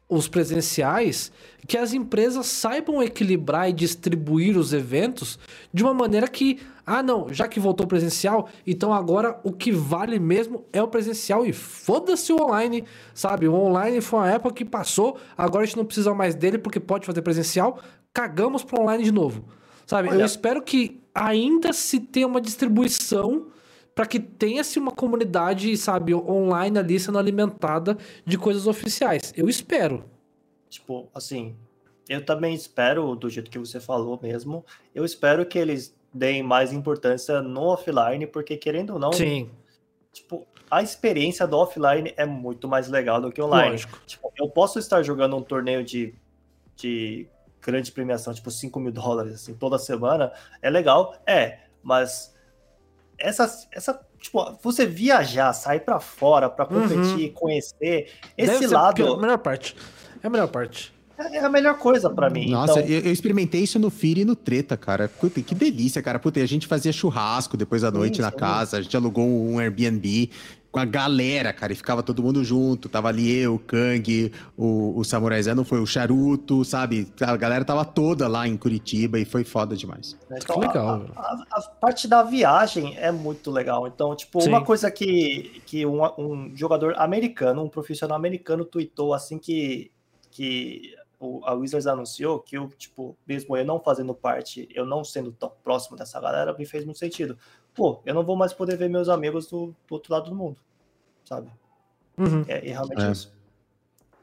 os 0.07 0.27
presenciais, 0.27 1.31
que 1.67 1.77
as 1.77 1.91
empresas 1.93 2.45
saibam 2.45 3.01
equilibrar 3.01 3.67
e 3.69 3.73
distribuir 3.73 4.55
os 4.55 4.71
eventos 4.71 5.39
de 5.73 5.81
uma 5.83 5.95
maneira 5.95 6.27
que, 6.27 6.59
ah, 6.85 7.01
não, 7.01 7.33
já 7.33 7.47
que 7.47 7.59
voltou 7.59 7.87
presencial, 7.87 8.47
então 8.67 8.93
agora 8.93 9.39
o 9.43 9.51
que 9.51 9.71
vale 9.71 10.19
mesmo 10.19 10.63
é 10.71 10.81
o 10.81 10.87
presencial 10.87 11.43
e 11.43 11.51
foda-se 11.51 12.31
o 12.31 12.39
online, 12.39 12.83
sabe? 13.15 13.47
O 13.47 13.53
online 13.55 13.99
foi 13.99 14.19
uma 14.19 14.31
época 14.31 14.53
que 14.53 14.63
passou, 14.65 15.17
agora 15.35 15.63
a 15.63 15.65
gente 15.65 15.77
não 15.77 15.85
precisa 15.85 16.13
mais 16.13 16.35
dele 16.35 16.59
porque 16.59 16.79
pode 16.79 17.03
fazer 17.07 17.23
presencial, 17.23 17.79
cagamos 18.13 18.63
pro 18.63 18.81
online 18.81 19.03
de 19.03 19.11
novo, 19.11 19.43
sabe? 19.87 20.09
Olha- 20.09 20.19
Eu 20.19 20.25
espero 20.27 20.61
que 20.61 21.01
ainda 21.15 21.71
se 21.71 21.99
tenha 21.99 22.27
uma 22.27 22.41
distribuição 22.41 23.47
para 23.95 24.05
que 24.05 24.19
tenha-se 24.19 24.77
uma 24.77 24.91
comunidade, 24.91 25.75
sabe, 25.77 26.13
online 26.13 26.77
ali 26.77 26.99
sendo 26.99 27.17
alimentada 27.17 27.97
de 28.25 28.37
coisas 28.37 28.67
oficiais. 28.67 29.33
Eu 29.37 29.47
espero. 29.47 30.03
Tipo, 30.69 31.07
assim, 31.15 31.55
eu 32.09 32.23
também 32.23 32.53
espero, 32.53 33.15
do 33.15 33.29
jeito 33.29 33.49
que 33.49 33.57
você 33.57 33.79
falou 33.79 34.19
mesmo, 34.21 34.65
eu 34.93 35.05
espero 35.05 35.45
que 35.45 35.57
eles 35.57 35.95
deem 36.13 36.43
mais 36.43 36.73
importância 36.73 37.41
no 37.41 37.61
offline, 37.61 38.27
porque 38.27 38.57
querendo 38.57 38.91
ou 38.91 38.99
não, 38.99 39.13
Sim, 39.13 39.49
tipo, 40.11 40.45
a 40.69 40.83
experiência 40.83 41.47
do 41.47 41.57
offline 41.57 42.13
é 42.17 42.25
muito 42.25 42.67
mais 42.67 42.89
legal 42.89 43.21
do 43.21 43.31
que 43.31 43.41
online. 43.41 43.71
lógico. 43.71 44.01
Tipo, 44.05 44.31
eu 44.37 44.49
posso 44.49 44.77
estar 44.77 45.01
jogando 45.03 45.37
um 45.37 45.41
torneio 45.41 45.83
de, 45.85 46.13
de 46.75 47.27
grande 47.65 47.91
premiação, 47.91 48.33
tipo 48.33 48.51
5 48.51 48.79
mil 48.79 48.91
dólares, 48.91 49.33
assim, 49.35 49.53
toda 49.53 49.77
semana, 49.79 50.31
é 50.61 50.69
legal, 50.69 51.15
é, 51.25 51.59
mas 51.83 52.33
essa, 53.17 53.49
essa 53.71 53.99
tipo, 54.19 54.57
você 54.61 54.85
viajar, 54.85 55.51
sair 55.53 55.79
pra 55.81 55.99
fora 55.99 56.49
pra 56.49 56.65
competir, 56.65 57.31
conhecer, 57.33 58.11
Uhum. 58.37 58.45
Deve 58.45 58.65
esse 58.65 58.67
lado 58.67 58.95
pior- 58.95 59.17
a 59.17 59.21
melhor 59.21 59.37
parte. 59.37 59.75
É 60.23 60.27
a 60.27 60.29
melhor 60.29 60.47
parte. 60.47 60.93
é 61.17 61.39
a 61.39 61.49
melhor 61.49 61.77
coisa 61.77 62.09
pra 62.09 62.29
mim. 62.29 62.49
Nossa, 62.49 62.79
então, 62.81 62.91
eu, 62.91 63.01
eu 63.01 63.11
experimentei 63.11 63.61
isso 63.61 63.79
no 63.79 63.89
Fire 63.89 64.21
e 64.21 64.25
no 64.25 64.35
Treta, 64.35 64.75
cara. 64.75 65.07
Puta, 65.07 65.41
que 65.41 65.55
delícia, 65.55 66.01
cara. 66.01 66.19
Puta, 66.19 66.39
e 66.39 66.43
a 66.43 66.47
gente 66.47 66.67
fazia 66.67 66.91
churrasco 66.91 67.55
depois 67.55 67.83
da 67.83 67.89
noite 67.91 68.17
Sim, 68.17 68.21
na 68.23 68.31
sim. 68.31 68.37
casa, 68.37 68.77
a 68.77 68.81
gente 68.81 68.97
alugou 68.97 69.25
um 69.25 69.57
Airbnb 69.59 70.29
com 70.75 70.79
a 70.81 70.83
galera, 70.83 71.53
cara, 71.53 71.71
e 71.71 71.75
ficava 71.75 72.03
todo 72.03 72.21
mundo 72.21 72.43
junto. 72.43 72.89
Tava 72.89 73.07
ali 73.07 73.33
eu, 73.33 73.55
o 73.55 73.59
Kang, 73.59 74.29
o, 74.57 74.99
o 74.99 75.05
Samurai 75.05 75.41
Zé, 75.41 75.55
não 75.55 75.63
foi 75.63 75.79
o 75.79 75.87
Charuto, 75.87 76.65
sabe? 76.65 77.07
A 77.21 77.37
galera 77.37 77.63
tava 77.63 77.85
toda 77.85 78.27
lá 78.27 78.45
em 78.45 78.57
Curitiba 78.57 79.17
e 79.17 79.23
foi 79.23 79.45
foda 79.45 79.73
demais. 79.73 80.17
Então, 80.29 80.59
Que 80.59 80.67
legal, 80.67 81.05
a-. 81.15 81.21
A, 81.21 81.59
a 81.59 81.61
parte 81.61 82.09
da 82.09 82.23
viagem 82.23 82.93
é 82.97 83.09
muito 83.09 83.51
legal. 83.51 83.87
Então, 83.87 84.13
tipo, 84.17 84.41
Sim. 84.41 84.49
uma 84.49 84.65
coisa 84.65 84.91
que, 84.91 85.61
que 85.65 85.85
um, 85.85 86.03
um 86.17 86.51
jogador 86.53 86.93
americano, 86.97 87.63
um 87.63 87.69
profissional 87.69 88.17
americano, 88.17 88.65
tweetou 88.65 89.13
assim 89.13 89.39
que, 89.39 89.89
que 90.29 90.93
o, 91.17 91.39
a 91.45 91.53
Wizards 91.53 91.87
anunciou 91.87 92.41
que 92.41 92.57
eu, 92.57 92.67
tipo, 92.77 93.17
mesmo 93.25 93.55
eu 93.55 93.63
não 93.63 93.79
fazendo 93.79 94.13
parte, 94.13 94.67
eu 94.75 94.85
não 94.85 95.05
sendo 95.05 95.31
tão 95.31 95.53
próximo 95.63 95.95
dessa 95.95 96.19
galera, 96.19 96.53
me 96.57 96.65
fez 96.65 96.83
muito 96.83 96.99
sentido. 96.99 97.37
Pô, 97.75 97.99
eu 98.05 98.13
não 98.13 98.23
vou 98.23 98.35
mais 98.35 98.53
poder 98.53 98.77
ver 98.77 98.89
meus 98.89 99.09
amigos 99.09 99.47
do, 99.47 99.67
do 99.87 99.91
outro 99.93 100.13
lado 100.13 100.29
do 100.29 100.35
mundo, 100.35 100.57
sabe? 101.23 101.49
Uhum. 102.17 102.43
É, 102.47 102.65
é 102.67 102.71
realmente 102.71 103.03
É. 103.03 103.11
isso. 103.11 103.33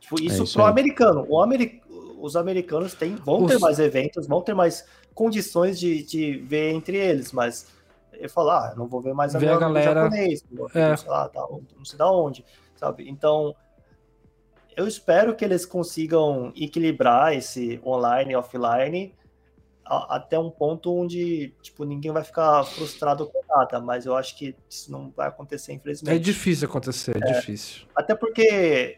Tipo, 0.00 0.20
isso 0.20 0.42
isso 0.44 0.54
pro 0.54 0.64
aí. 0.64 0.70
americano. 0.70 1.26
O 1.28 2.24
Os 2.24 2.34
americanos 2.36 2.94
têm, 2.94 3.14
vão 3.16 3.42
Os- 3.44 3.52
ter 3.52 3.58
mais 3.58 3.78
eventos, 3.78 4.26
vão 4.26 4.40
ter 4.40 4.54
mais 4.54 4.86
condições 5.14 5.78
de, 5.78 6.02
de 6.04 6.36
ver 6.38 6.72
entre 6.72 6.96
eles, 6.96 7.32
mas 7.32 7.66
eu 8.12 8.30
falo, 8.30 8.50
ah, 8.50 8.68
eu 8.72 8.78
não 8.78 8.86
vou 8.86 9.00
ver 9.00 9.12
mais 9.12 9.32
Ver 9.34 9.40
meu 9.40 9.54
a 9.54 9.58
galera- 9.58 10.02
japonês, 10.04 10.44
É. 10.74 10.96
sei 10.96 11.08
lá, 11.10 11.28
tá, 11.28 11.40
não 11.76 11.84
sei 11.84 11.98
da 11.98 12.10
onde, 12.10 12.44
sabe? 12.76 13.08
Então, 13.10 13.54
eu 14.76 14.86
espero 14.88 15.34
que 15.34 15.44
eles 15.44 15.66
consigam 15.66 16.52
equilibrar 16.56 17.34
esse 17.36 17.80
online 17.84 18.32
e 18.32 18.36
offline 18.36 19.12
a- 19.92 20.16
até 20.16 20.38
um 20.38 20.50
ponto 20.50 20.94
onde, 20.94 21.52
tipo, 21.62 21.84
ninguém 21.84 22.10
vai 22.12 22.24
ficar 22.24 22.64
frustrado 22.64 23.26
com 23.26 23.40
nada, 23.48 23.80
mas 23.80 24.06
eu 24.06 24.16
acho 24.16 24.36
que 24.36 24.54
isso 24.68 24.90
não 24.90 25.10
vai 25.16 25.28
acontecer, 25.28 25.72
infelizmente. 25.72 26.14
É 26.14 26.18
difícil 26.18 26.66
acontecer, 26.68 27.16
é, 27.22 27.32
difícil. 27.34 27.82
Até 27.94 28.14
porque 28.14 28.96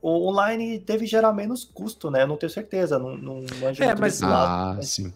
o 0.00 0.28
online 0.28 0.78
deve 0.78 1.06
gerar 1.06 1.32
menos 1.32 1.64
custo, 1.64 2.10
né? 2.10 2.22
Eu 2.22 2.26
não 2.26 2.36
tenho 2.36 2.50
certeza, 2.50 2.98
não, 2.98 3.16
não 3.16 3.44
manjo 3.60 3.82
É, 3.82 3.94
mas- 3.94 4.20
lado. 4.20 4.34
Ah, 4.34 4.74
mas- 4.76 4.88
sim. 4.90 5.12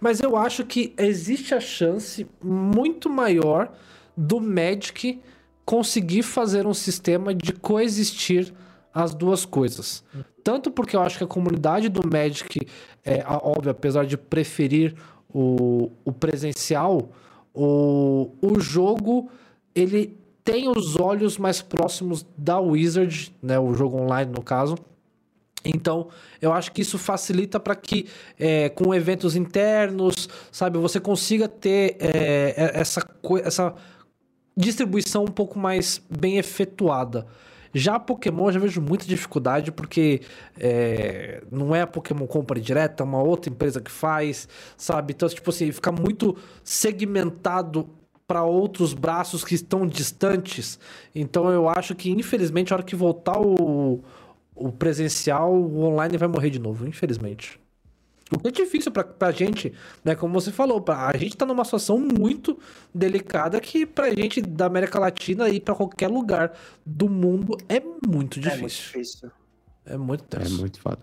Mas 0.00 0.20
eu 0.20 0.36
acho 0.36 0.64
que 0.64 0.94
existe 0.96 1.54
a 1.54 1.60
chance 1.60 2.26
muito 2.42 3.10
maior 3.10 3.70
do 4.16 4.40
Magic 4.40 5.20
conseguir 5.66 6.22
fazer 6.22 6.66
um 6.66 6.72
sistema 6.72 7.34
de 7.34 7.52
coexistir 7.52 8.54
as 8.94 9.14
duas 9.14 9.44
coisas. 9.44 10.02
Tanto 10.46 10.70
porque 10.70 10.94
eu 10.94 11.02
acho 11.02 11.18
que 11.18 11.24
a 11.24 11.26
comunidade 11.26 11.88
do 11.88 12.08
Magic, 12.08 12.60
é 13.04 13.24
óbvio, 13.26 13.72
apesar 13.72 14.06
de 14.06 14.16
preferir 14.16 14.94
o, 15.28 15.90
o 16.04 16.12
presencial, 16.12 17.10
o, 17.52 18.30
o 18.40 18.60
jogo 18.60 19.28
ele 19.74 20.16
tem 20.44 20.68
os 20.68 20.94
olhos 21.00 21.36
mais 21.36 21.60
próximos 21.60 22.24
da 22.38 22.60
Wizard, 22.60 23.34
né, 23.42 23.58
o 23.58 23.74
jogo 23.74 24.00
online 24.00 24.30
no 24.30 24.40
caso. 24.40 24.78
Então, 25.64 26.10
eu 26.40 26.52
acho 26.52 26.70
que 26.70 26.80
isso 26.80 26.96
facilita 26.96 27.58
para 27.58 27.74
que, 27.74 28.06
é, 28.38 28.68
com 28.68 28.94
eventos 28.94 29.34
internos, 29.34 30.28
sabe, 30.52 30.78
você 30.78 31.00
consiga 31.00 31.48
ter 31.48 31.96
é, 31.98 32.70
essa, 32.72 33.04
essa 33.42 33.74
distribuição 34.56 35.24
um 35.24 35.32
pouco 35.32 35.58
mais 35.58 36.00
bem 36.08 36.38
efetuada. 36.38 37.26
Já 37.76 38.00
Pokémon 38.00 38.46
eu 38.46 38.52
já 38.52 38.58
vejo 38.58 38.80
muita 38.80 39.04
dificuldade 39.04 39.70
porque 39.70 40.22
é, 40.58 41.42
não 41.50 41.74
é 41.74 41.82
a 41.82 41.86
Pokémon 41.86 42.26
compra 42.26 42.58
direta, 42.58 43.02
é 43.02 43.04
uma 43.04 43.22
outra 43.22 43.50
empresa 43.50 43.82
que 43.82 43.90
faz, 43.90 44.48
sabe? 44.78 45.12
Então, 45.12 45.28
tipo 45.28 45.50
assim, 45.50 45.70
fica 45.70 45.92
muito 45.92 46.34
segmentado 46.64 47.86
para 48.26 48.42
outros 48.44 48.94
braços 48.94 49.44
que 49.44 49.54
estão 49.54 49.86
distantes. 49.86 50.78
Então, 51.14 51.50
eu 51.50 51.68
acho 51.68 51.94
que, 51.94 52.10
infelizmente, 52.10 52.72
a 52.72 52.76
hora 52.76 52.82
que 52.82 52.96
voltar 52.96 53.38
o, 53.38 54.02
o 54.54 54.72
presencial, 54.72 55.54
o 55.54 55.82
online 55.82 56.16
vai 56.16 56.28
morrer 56.28 56.48
de 56.48 56.58
novo, 56.58 56.88
infelizmente. 56.88 57.60
O 58.34 58.38
que 58.40 58.48
é 58.48 58.50
difícil 58.50 58.90
pra, 58.90 59.04
pra 59.04 59.30
gente, 59.30 59.72
né? 60.04 60.14
Como 60.16 60.34
você 60.34 60.50
falou, 60.50 60.80
pra, 60.80 61.10
a 61.14 61.16
gente 61.16 61.36
tá 61.36 61.46
numa 61.46 61.64
situação 61.64 61.98
muito 61.98 62.58
delicada 62.92 63.60
que 63.60 63.86
pra 63.86 64.10
gente 64.12 64.40
da 64.42 64.66
América 64.66 64.98
Latina 64.98 65.48
ir 65.48 65.60
pra 65.60 65.74
qualquer 65.76 66.08
lugar 66.08 66.52
do 66.84 67.08
mundo 67.08 67.56
é 67.68 67.78
muito 67.80 68.40
É 68.40 68.42
muito 68.56 68.66
difícil. 68.66 68.84
difícil. 69.00 69.30
É 69.84 69.96
muito 69.96 70.24
É 70.36 70.40
tenso. 70.40 70.58
muito 70.58 70.80
foda. 70.80 70.98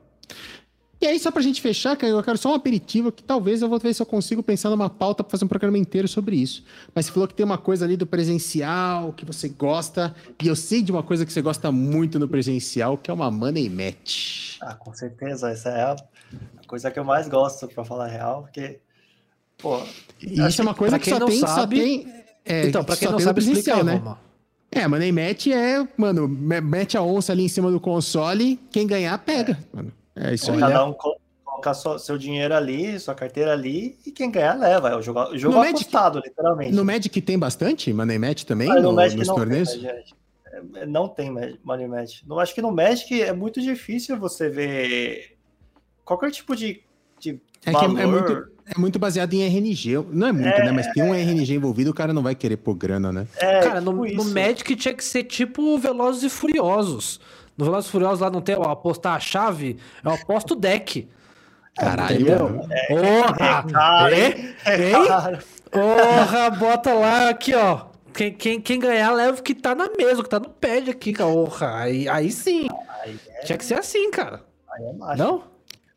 E 1.03 1.05
aí, 1.07 1.19
só 1.19 1.29
pra 1.31 1.41
gente 1.41 1.61
fechar, 1.61 2.01
eu 2.01 2.23
quero 2.23 2.37
só 2.37 2.51
um 2.51 2.55
aperitivo 2.55 3.11
que 3.11 3.21
talvez 3.21 3.61
eu 3.61 3.67
vou 3.67 3.77
ver 3.77 3.93
se 3.93 4.01
eu 4.01 4.05
consigo 4.05 4.41
pensar 4.41 4.69
numa 4.69 4.89
pauta 4.89 5.21
pra 5.21 5.31
fazer 5.31 5.43
um 5.43 5.49
programa 5.49 5.77
inteiro 5.77 6.07
sobre 6.07 6.37
isso. 6.37 6.63
Mas 6.95 7.05
você 7.07 7.11
falou 7.11 7.27
que 7.27 7.33
tem 7.33 7.45
uma 7.45 7.57
coisa 7.57 7.83
ali 7.83 7.97
do 7.97 8.05
presencial 8.05 9.11
que 9.11 9.25
você 9.25 9.49
gosta, 9.49 10.15
e 10.41 10.47
eu 10.47 10.55
sei 10.55 10.81
de 10.81 10.93
uma 10.93 11.03
coisa 11.03 11.25
que 11.25 11.33
você 11.33 11.41
gosta 11.41 11.69
muito 11.73 12.17
no 12.17 12.25
presencial, 12.25 12.97
que 12.97 13.11
é 13.11 13.13
uma 13.13 13.29
money 13.29 13.69
match. 13.69 14.55
Ah, 14.61 14.75
com 14.75 14.93
certeza. 14.93 15.49
Essa 15.49 15.69
é 15.71 15.81
a 15.83 15.95
coisa 16.65 16.89
que 16.89 16.97
eu 16.97 17.03
mais 17.03 17.27
gosto, 17.27 17.67
pra 17.67 17.83
falar 17.83 18.05
a 18.05 18.07
real, 18.07 18.43
porque, 18.43 18.79
pô, 19.57 19.81
isso 20.21 20.61
é 20.61 20.63
uma 20.63 20.73
coisa 20.73 20.97
que 20.97 21.09
só 21.09 21.19
tem, 21.25 21.39
só 21.41 21.47
sabe- 21.47 21.81
tem. 21.81 22.13
é, 22.45 22.65
então, 22.67 22.81
pra 22.81 22.95
que 22.95 22.99
quem 23.01 23.07
só 23.09 23.11
não 23.11 23.19
sabe, 23.19 23.41
explica 23.41 23.83
né? 23.83 23.95
Roma. 23.95 24.19
É, 24.71 24.87
money 24.87 25.11
match 25.11 25.47
é, 25.47 25.85
mano, 25.97 26.29
me- 26.29 26.61
mete 26.61 26.95
a 26.95 27.03
onça 27.03 27.33
ali 27.33 27.43
em 27.43 27.49
cima 27.49 27.69
do 27.69 27.79
console, 27.81 28.57
quem 28.71 28.87
ganhar 28.87 29.17
pega. 29.17 29.59
Mano. 29.73 29.91
É 30.15 30.33
isso 30.33 30.51
aí. 30.51 30.59
cada 30.59 30.85
um 30.85 30.93
co- 30.93 31.17
colocar 31.43 31.73
sua- 31.73 31.99
seu 31.99 32.17
dinheiro 32.17 32.53
ali, 32.53 32.99
sua 32.99 33.13
carteira 33.15 33.51
ali, 33.53 33.97
e 34.05 34.11
quem 34.11 34.29
ganhar 34.31 34.53
leva. 34.57 34.89
É 34.89 34.95
o 34.95 35.01
jogo, 35.01 35.19
o 35.31 35.37
jogo 35.37 35.55
No 35.55 35.59
Magic- 35.61 35.81
apostado, 35.81 36.19
literalmente. 36.19 36.71
No 36.71 36.83
Magic 36.85 37.21
tem 37.21 37.37
bastante 37.39 37.91
money 37.93 38.17
match 38.19 38.43
também? 38.43 38.69
Ah, 38.71 38.75
no 38.75 38.81
no- 38.83 38.93
Magic 38.93 39.17
nos 39.17 39.27
não 39.27 39.35
torneios? 39.35 39.69
tem, 39.71 39.81
gente. 39.81 40.15
É, 40.75 40.85
Não 40.85 41.07
tem 41.07 41.31
Money 41.63 41.87
Match. 41.87 42.21
Não, 42.27 42.39
acho 42.39 42.53
que 42.53 42.61
no 42.61 42.71
Magic 42.71 43.19
é 43.21 43.33
muito 43.33 43.59
difícil 43.59 44.15
você 44.19 44.49
ver 44.49 45.35
qualquer 46.05 46.29
tipo 46.29 46.55
de, 46.55 46.83
de 47.19 47.41
É 47.65 47.71
que 47.71 47.77
é- 47.77 47.87
valor. 47.87 47.99
é, 47.99 48.05
muito, 48.05 48.47
é 48.67 48.79
muito 48.79 48.99
baseado 48.99 49.33
em 49.33 49.41
RNG. 49.41 49.95
Não 50.11 50.27
é 50.27 50.31
muito, 50.31 50.45
né? 50.59 50.71
Mas 50.71 50.87
tem 50.93 51.01
um 51.03 51.11
RNG 51.13 51.55
envolvido, 51.55 51.89
o 51.89 51.93
cara 51.93 52.13
não 52.13 52.21
vai 52.21 52.35
querer 52.35 52.57
pôr 52.57 52.75
grana, 52.75 53.11
né? 53.11 53.27
É, 53.37 53.61
Cara, 53.61 53.81
no, 53.81 54.05
tipo 54.05 54.23
no. 54.23 54.29
Magic 54.31 54.75
tinha 54.75 54.93
que 54.93 55.03
ser 55.03 55.23
tipo 55.23 55.75
Velozes 55.79 56.21
e 56.23 56.29
Furiosos. 56.29 57.19
No 57.57 57.65
Velozes 57.65 57.89
Furiosos 57.89 58.19
lá 58.19 58.29
não 58.29 58.41
tem 58.41 58.55
o 58.55 58.63
apostar 58.63 59.15
a 59.15 59.19
chave, 59.19 59.77
eu 60.03 60.11
aposto 60.11 60.51
o 60.51 60.55
deck. 60.55 61.07
Caralho. 61.75 62.25
Porra! 62.87 63.65
É 64.65 64.91
caro. 65.07 65.39
Porra, 65.71 66.49
bota 66.51 66.93
lá 66.93 67.29
aqui, 67.29 67.53
ó. 67.55 67.85
Quem, 68.13 68.31
quem, 68.33 68.61
quem 68.61 68.79
ganhar 68.79 69.11
leva 69.11 69.39
o 69.39 69.41
que 69.43 69.55
tá 69.55 69.73
na 69.73 69.89
mesa, 69.89 70.21
o 70.21 70.23
que 70.23 70.29
tá 70.29 70.39
no 70.39 70.49
pad 70.49 70.89
aqui, 70.91 71.13
cara. 71.13 71.31
Porra, 71.31 71.77
aí, 71.81 72.07
aí 72.07 72.31
sim. 72.31 72.67
Aí 73.01 73.17
é, 73.27 73.39
Tinha 73.43 73.57
que 73.57 73.65
ser 73.65 73.79
assim, 73.79 74.11
cara. 74.11 74.41
aí 74.71 74.83
é 74.85 74.93
macho. 74.93 75.17
Não? 75.23 75.43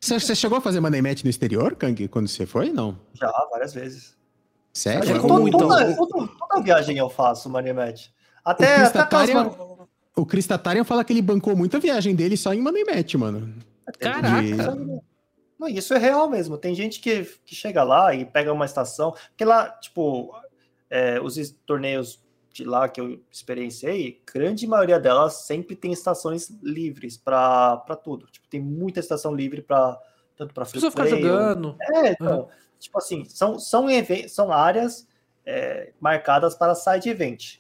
Você, 0.01 0.19
você 0.19 0.35
chegou 0.35 0.57
a 0.59 0.61
fazer 0.63 0.81
money 0.81 1.03
match 1.03 1.25
no 1.25 1.31
exterior, 1.31 1.75
Kang, 1.77 2.09
quando 2.09 2.29
você 2.29 2.47
foi? 2.47 2.71
Não. 2.71 2.99
Já, 3.15 3.31
várias 3.51 3.75
vezes. 3.75 4.17
Sério? 4.73 5.17
É 5.17 5.19
Toda- 5.21 5.49
então? 5.49 5.59
toda, 5.69 5.97
toda- 5.97 6.29
toda 6.39 6.63
viagem 6.63 6.97
eu 6.97 7.11
faço 7.11 7.51
money 7.51 7.73
match. 7.75 8.07
Até, 8.45 8.77
até 8.77 9.01
aquelas 9.01 9.29
O 10.17 10.25
Cristatarian 10.25 10.83
fala 10.83 11.05
que 11.05 11.13
ele 11.13 11.21
bancou 11.21 11.55
muita 11.55 11.79
viagem 11.79 12.15
dele 12.15 12.37
só 12.37 12.55
em 12.55 12.61
money 12.63 12.85
match, 12.85 13.15
mano. 13.17 13.55
Caraca. 13.99 14.41
De- 14.41 15.01
Não, 15.59 15.69
isso 15.69 15.93
é 15.93 15.99
real 15.99 16.29
mesmo. 16.29 16.57
Tem 16.57 16.75
gente 16.75 17.01
que, 17.01 17.25
que 17.45 17.55
chega 17.55 17.83
lá 17.83 18.15
e 18.15 18.25
pega 18.25 18.53
uma 18.53 18.65
estação. 18.65 19.13
Porque 19.29 19.45
lá, 19.45 19.69
tipo, 19.71 20.35
é, 20.89 21.21
os 21.21 21.37
torneios 21.67 22.25
de 22.51 22.65
lá 22.65 22.89
que 22.89 22.99
eu 22.99 23.21
experienciei, 23.31 24.23
grande 24.33 24.67
maioria 24.67 24.99
delas 24.99 25.45
sempre 25.45 25.77
tem 25.77 25.93
estações 25.93 26.49
livres 26.63 27.19
para 27.19 27.77
tudo. 28.03 28.27
Tipo, 28.27 28.49
tem 28.49 28.61
muita 28.61 29.01
estação 29.01 29.35
livre 29.35 29.61
para 29.61 30.01
tanto 30.35 30.55
para 30.55 30.65
A 30.65 30.67
pessoa 30.67 30.91
ficar 30.91 31.07
jogando. 31.07 31.77
É, 31.81 32.13
então, 32.13 32.49
tipo 32.79 32.97
assim, 32.99 33.25
são, 33.27 33.59
são, 33.59 33.87
são 34.29 34.53
áreas 34.53 35.07
é, 35.45 35.93
marcadas 36.01 36.55
para 36.55 36.75
side 36.75 37.09
event. 37.11 37.59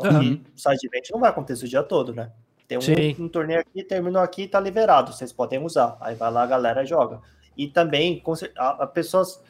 Só 0.00 0.08
que 0.08 0.14
Uhum. 0.14 0.40
o 0.54 0.58
side 0.58 0.86
event 0.86 1.08
não 1.12 1.20
vai 1.20 1.30
acontecer 1.30 1.64
o 1.64 1.68
dia 1.68 1.82
todo, 1.82 2.14
né? 2.14 2.30
Tem 2.68 2.80
Sim. 2.80 3.16
um, 3.18 3.24
um 3.24 3.28
torneio 3.28 3.60
aqui, 3.60 3.82
terminou 3.82 4.22
aqui 4.22 4.46
tá 4.46 4.60
liberado, 4.60 5.12
vocês 5.12 5.32
podem 5.32 5.64
usar. 5.64 5.96
Aí 6.00 6.14
vai 6.14 6.30
lá, 6.30 6.42
a 6.42 6.46
galera 6.46 6.84
joga. 6.84 7.20
E 7.56 7.66
também, 7.66 8.22
a, 8.56 8.84
a 8.84 8.86
pessoas, 8.86 9.42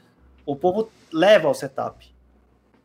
o 0.47 0.57
povo 0.57 0.89
leva 1.13 1.49
o 1.49 1.55
setup. 1.55 2.09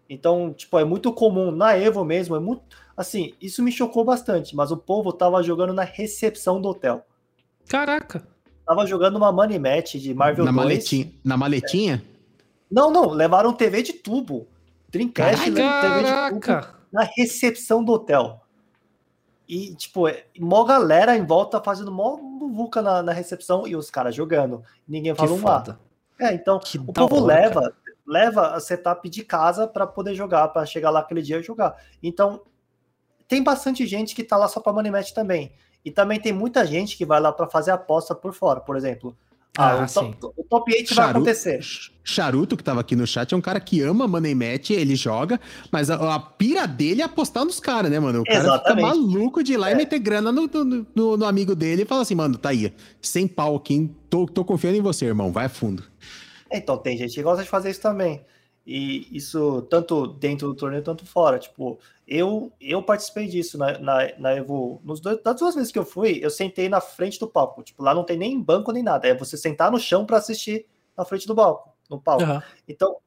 Então, 0.09 0.53
tipo, 0.53 0.77
é 0.77 0.83
muito 0.83 1.14
comum, 1.14 1.51
na 1.51 1.77
Evo 1.77 2.03
mesmo, 2.03 2.35
é 2.35 2.40
muito, 2.40 2.61
assim, 2.98 3.33
isso 3.40 3.64
me 3.64 3.72
chocou 3.72 4.03
bastante, 4.03 4.56
mas 4.56 4.72
o 4.72 4.77
povo 4.77 5.14
tava 5.14 5.42
jogando 5.42 5.72
na 5.72 5.83
recepção 5.83 6.59
do 6.61 6.67
hotel. 6.69 7.06
Caraca. 7.69 8.27
Tava 8.66 8.85
jogando 8.85 9.16
uma 9.16 9.32
money 9.32 9.59
match 9.59 9.95
de 9.95 10.14
Marvel 10.14 10.45
na 10.45 10.51
2. 10.51 10.56
maletinha. 10.64 11.11
Na 11.24 11.38
maletinha? 11.38 12.03
Não, 12.69 12.92
não, 12.92 13.09
levaram 13.11 13.53
TV 13.53 13.82
de 13.82 13.93
tubo. 13.93 14.48
Dreamcast 14.90 15.50
levou 15.50 15.82
TV 15.82 16.03
de 16.03 16.30
tubo 16.30 16.40
Caraca. 16.42 16.83
Na 16.93 17.01
recepção 17.01 17.83
do 17.83 17.91
hotel. 17.91 18.41
E, 19.49 19.75
tipo, 19.75 20.07
é, 20.07 20.25
mó 20.39 20.63
galera 20.63 21.17
em 21.17 21.25
volta 21.25 21.61
fazendo 21.61 21.91
mó 21.91 22.15
muvuca 22.17 22.81
na, 22.81 23.01
na 23.01 23.11
recepção 23.11 23.67
e 23.67 23.75
os 23.75 23.89
caras 23.89 24.13
jogando. 24.13 24.63
Ninguém 24.88 25.13
Que 25.13 25.19
falou 25.19 25.38
um 25.38 25.41
foda. 25.41 25.80
É, 26.19 26.33
então, 26.33 26.59
Que 26.59 26.77
o 26.77 26.93
povo 26.93 27.15
hora, 27.15 27.25
leva, 27.25 27.73
leva 28.05 28.47
a 28.55 28.59
setup 28.59 29.09
de 29.09 29.23
casa 29.23 29.67
para 29.67 29.88
poder 29.88 30.13
jogar, 30.13 30.47
para 30.49 30.65
chegar 30.65 30.91
lá 30.91 30.99
aquele 30.99 31.22
dia 31.22 31.39
e 31.39 31.43
jogar. 31.43 31.75
Então, 32.01 32.43
tem 33.27 33.43
bastante 33.43 33.88
gente 33.88 34.13
que 34.13 34.23
tá 34.23 34.38
lá 34.38 34.47
só 34.47 34.59
para 34.59 34.72
money 34.72 34.91
match 34.91 35.11
também. 35.11 35.51
E 35.83 35.91
também 35.91 36.19
tem 36.19 36.31
muita 36.31 36.65
gente 36.65 36.95
que 36.95 37.05
vai 37.05 37.19
lá 37.19 37.31
para 37.31 37.49
fazer 37.49 37.72
aposta 37.72 38.15
por 38.15 38.33
fora, 38.33 38.61
por 38.61 38.77
exemplo. 38.77 39.17
Ah, 39.57 39.82
Ah, 39.82 39.83
o, 39.83 39.88
sim. 39.88 40.14
top, 40.19 40.33
o 40.35 40.43
top 40.43 40.73
8 40.73 40.95
vai 40.95 41.09
acontecer. 41.11 41.59
Charuto, 42.03 42.57
que 42.57 42.64
tava 42.64 42.82
aqui 42.82 42.95
no 42.95 43.06
chat, 43.07 43.32
é 43.33 43.38
um 43.38 43.41
cara 43.41 43.59
que 43.59 43.82
ama 43.82 44.07
money 44.07 44.33
match, 44.35 44.72
ele 44.72 44.95
joga, 44.95 45.40
mas 45.72 45.90
a, 45.90 46.15
a 46.15 46.19
pira 46.19 46.65
dele 46.67 47.01
é 47.01 47.06
apostar 47.06 47.45
nos 47.45 47.59
caras, 47.59 47.90
né, 47.91 47.99
mano? 47.99 48.22
O 48.22 48.25
cara 48.25 48.40
Exatamente. 48.40 48.88
fica 48.88 48.98
maluco 48.98 49.43
de 49.43 49.53
ir 49.53 49.57
lá 49.57 49.69
e 49.69 49.73
É. 49.73 49.75
meter 49.75 49.99
grana 49.99 50.32
no, 50.32 50.48
no, 50.48 50.88
no- 50.95 51.17
no 51.17 51.25
amigo 51.25 51.56
dele 51.56 51.83
e 51.83 51.85
fala 51.85 52.01
assim, 52.01 52.15
mano, 52.15 52.38
tá 52.38 52.49
aí, 52.49 52.73
sem 53.01 53.27
pau 53.27 53.56
aqui, 53.56 53.90
tô, 54.09 54.25
tô 54.25 54.43
confiando 54.43 54.77
em 54.77 54.82
você, 54.82 55.06
irmão, 55.06 55.32
vai 55.32 55.45
a 55.45 55.49
fundo. 55.49 55.83
Então, 56.51 56.77
tem 56.77 56.98
gente 56.98 57.14
que 57.14 57.23
gosta 57.23 57.43
de 57.43 57.49
fazer 57.49 57.69
isso 57.69 57.82
também. 57.82 58.22
E 58.65 59.07
isso 59.15 59.61
tanto 59.69 60.07
dentro 60.07 60.48
do 60.48 60.56
torneio, 60.56 60.83
tanto 60.83 61.06
fora. 61.06 61.38
Tipo, 61.40 61.80
eu 62.07 62.51
eu 62.59 62.83
participei 62.83 63.27
disso 63.27 63.57
na, 63.57 63.77
na, 63.80 63.98
na 64.17 64.32
Evo. 64.33 64.82
Nos 64.83 64.99
dois, 64.99 65.22
das 65.23 65.35
duas 65.38 65.56
vezes 65.56 65.72
que 65.72 65.80
eu 65.80 65.85
fui, 65.85 66.19
eu 66.22 66.30
sentei 66.30 66.67
na 66.69 66.82
frente 66.82 67.19
do 67.19 67.27
palco. 67.27 67.64
Tipo, 67.64 67.83
lá 67.83 67.93
não 67.93 68.03
tem 68.03 68.17
nem 68.17 68.40
banco 68.41 68.72
nem 68.72 68.83
nada. 68.83 69.07
É 69.07 69.14
você 69.15 69.38
sentar 69.38 69.72
no 69.72 69.80
chão 69.80 70.06
para 70.06 70.17
assistir 70.17 70.65
na 70.98 71.06
frente 71.06 71.25
do 71.27 71.35
palco, 71.35 71.69
no 71.90 71.99
palco. 71.99 72.23
Aham. 72.23 72.43
Então, 72.67 72.98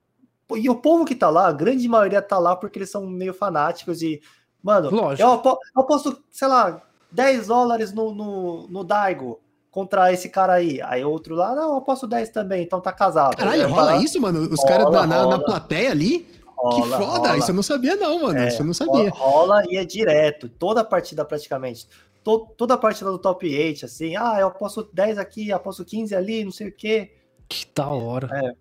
e 0.56 0.68
o 0.70 0.76
povo 0.76 1.04
que 1.04 1.14
tá 1.14 1.28
lá, 1.28 1.48
a 1.48 1.52
grande 1.52 1.86
maioria 1.88 2.22
tá 2.22 2.38
lá 2.38 2.54
porque 2.56 2.78
eles 2.78 2.90
são 2.90 3.06
meio 3.06 3.34
fanáticos 3.34 4.00
e, 4.02 4.20
mano, 4.62 4.90
Lógico. 4.90 5.22
eu 5.28 5.32
apo- 5.34 5.58
eu 5.74 5.82
aposto, 5.82 6.22
sei 6.30 6.48
lá, 6.48 6.82
10 7.10 7.48
dólares 7.48 7.92
no, 7.92 8.14
no, 8.14 8.68
no 8.68 8.84
Daigo 8.84 9.40
contra 9.70 10.12
esse 10.12 10.28
cara 10.30 10.54
aí. 10.54 10.80
Aí 10.82 11.04
outro 11.04 11.34
lá, 11.34 11.54
não, 11.54 11.70
eu 11.70 11.76
aposto 11.76 12.06
10 12.06 12.30
também, 12.30 12.62
então 12.62 12.80
tá 12.80 12.92
casado. 12.92 13.36
Caralho, 13.36 13.68
rola 13.68 13.96
isso, 13.96 14.20
mano? 14.20 14.40
Os 14.50 14.62
caras 14.64 14.90
na, 14.90 15.06
na- 15.06 15.26
na 15.26 15.38
plateia 15.40 15.90
ali? 15.90 16.26
Que 16.70 16.80
rola, 16.80 16.98
foda, 16.98 17.28
rola. 17.28 17.38
isso 17.38 17.50
eu 17.50 17.54
não 17.54 17.62
sabia 17.62 17.96
não, 17.96 18.22
mano, 18.22 18.38
É, 18.38 18.48
isso 18.48 18.62
eu 18.62 18.66
não 18.66 18.74
sabia. 18.74 19.10
Rola 19.10 19.62
e 19.68 19.76
é 19.76 19.84
direto, 19.84 20.48
toda 20.48 20.80
a 20.80 20.84
partida 20.84 21.24
praticamente. 21.24 21.86
To- 22.24 22.46
toda 22.56 22.74
a 22.74 22.78
partida 22.78 23.10
do 23.10 23.18
top 23.18 23.46
8, 23.46 23.84
assim, 23.84 24.16
ah, 24.16 24.36
eu 24.40 24.48
aposto 24.48 24.88
10 24.92 25.16
aqui, 25.18 25.52
aposto 25.52 25.84
15 25.84 26.14
ali, 26.14 26.44
não 26.44 26.50
sei 26.52 26.68
o 26.68 26.72
quê. 26.72 27.12
Que 27.48 27.64
da 27.74 27.88
hora. 27.88 28.54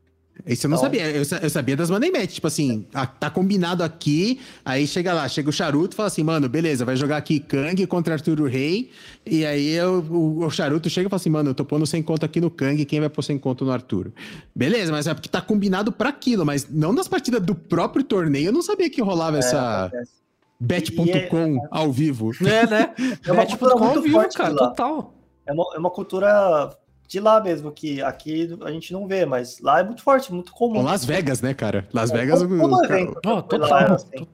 Isso 0.46 0.66
eu 0.66 0.70
não 0.70 0.78
Então- 0.78 0.86
sabia. 0.86 1.10
Eu, 1.10 1.24
eu 1.42 1.50
sabia 1.50 1.76
das 1.78 1.90
money 1.90 2.12
match. 2.12 2.34
Tipo 2.34 2.48
assim, 2.48 2.86
a- 2.94 3.06
tá 3.06 3.30
combinado 3.30 3.84
aqui. 3.84 4.40
Aí 4.66 4.86
chega 4.86 5.14
lá, 5.14 5.28
chega 5.28 5.50
o 5.50 5.52
charuto 5.54 5.94
e 5.94 5.98
fala 5.98 6.08
assim, 6.08 6.24
mano, 6.24 6.50
beleza, 6.50 6.84
vai 6.84 6.96
jogar 6.96 7.18
aqui 7.18 7.40
Kang 7.40 7.86
contra 7.88 8.14
Arturo 8.16 8.46
Rei. 8.46 8.92
E 9.26 9.46
aí 9.46 9.70
eu- 9.72 10.00
o, 10.10 10.46
o 10.46 10.50
charuto 10.50 10.90
chega 10.90 11.08
e 11.08 11.10
fala 11.10 11.18
assim, 11.20 11.30
mano, 11.30 11.52
eu 11.52 11.56
tô 11.56 11.64
pondo 11.64 11.86
sem 11.88 12.04
conto 12.04 12.26
aqui 12.26 12.42
no 12.42 12.52
Kang, 12.52 12.84
quem 12.86 13.00
vai 13.00 13.10
pôr 13.10 13.22
sem 13.24 13.38
conto 13.38 13.64
no 13.66 13.72
Arturo? 13.72 14.14
Beleza, 14.54 14.92
mas 14.92 15.08
é 15.08 15.14
porque 15.14 15.30
tá 15.30 15.42
combinado 15.42 15.92
pra 15.92 16.10
aquilo, 16.10 16.46
mas 16.46 16.68
não 16.70 16.92
nas 16.94 17.08
partidas 17.08 17.42
do 17.42 17.56
próprio 17.56 18.04
torneio. 18.04 18.48
Eu 18.48 18.54
não 18.54 18.62
sabia 18.62 18.90
que 18.90 19.02
rolava 19.02 19.38
essa 19.38 19.86
acontece. 19.86 20.12
bet.com 20.60 21.68
ao 21.72 21.92
vivo. 21.92 22.32
É, 22.46 22.68
né? 22.68 22.94
É 23.26 23.32
uma 23.32 23.44
É 23.44 23.46
cultura 23.46 23.72
ao 23.74 23.80
muito 23.80 24.02
vivo, 24.02 24.14
forte 24.16 24.38
cara, 24.38 24.56
total. 24.56 25.14
É 25.46 25.54
uma, 25.54 25.64
é 25.76 25.80
uma 25.80 25.90
cultura 25.92 26.76
de 27.08 27.20
lá 27.20 27.42
mesmo, 27.42 27.72
que 27.72 28.02
aqui 28.02 28.50
a 28.64 28.72
gente 28.72 28.92
não 28.94 29.08
vê, 29.08 29.26
mas 29.26 29.60
lá 29.60 29.80
é 29.80 29.84
muito 29.84 30.02
forte, 30.02 30.34
muito 30.34 30.52
comum. 30.52 30.76
Com 30.76 30.82
Las 30.84 31.06
Vegas, 31.06 31.42
né, 31.42 31.54
cara? 31.54 31.88
Las 31.94 32.12
Vegas. 32.12 32.40
todo, 32.42 32.58
todo 32.58 32.76
o- 32.76 32.86
evento, 32.86 33.20
que 33.22 33.28
Ó, 33.28 33.32
eu 33.38 33.42
fui 33.42 33.50
total. 33.50 33.70
lá 33.70 33.82
era 33.82 33.96
assim. 33.96 34.28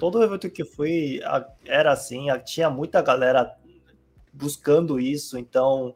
Todo 0.00 0.22
evento 0.22 0.50
que 0.50 0.64
fui 0.64 1.20
era 1.66 1.92
assim, 1.92 2.26
tinha 2.44 2.68
muita 2.70 3.00
galera 3.02 3.50
buscando 4.32 4.98
isso, 4.98 5.38
então 5.38 5.94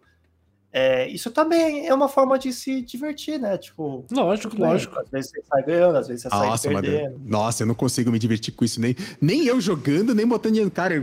é, 0.73 1.09
isso 1.09 1.31
também 1.31 1.87
é 1.89 1.95
uma 1.95 2.09
forma 2.09 2.39
de 2.39 2.53
se 2.53 2.83
divertir, 2.83 3.39
né? 3.41 3.57
Tipo, 3.57 4.05
Lógico, 4.11 4.55
bem, 4.55 4.67
lógico. 4.67 4.99
Às 5.01 5.09
vezes 5.11 5.31
você 5.31 5.43
sai 5.43 5.62
ganhando, 5.65 5.97
às 5.97 6.09
vezes 6.09 6.23
você 6.25 6.28
Nossa, 6.28 6.70
sai 6.70 6.81
perdendo. 6.83 7.19
Nossa, 7.25 7.62
eu 7.62 7.67
não 7.67 7.75
consigo 7.75 8.11
me 8.11 8.19
divertir 8.19 8.53
com 8.53 8.65
isso. 8.65 8.81
Nem, 8.81 8.95
nem 9.20 9.45
eu 9.47 9.61
jogando, 9.61 10.15
nem 10.15 10.27
botando 10.27 10.53
dinheiro. 10.53 10.70
Cara, 10.70 10.95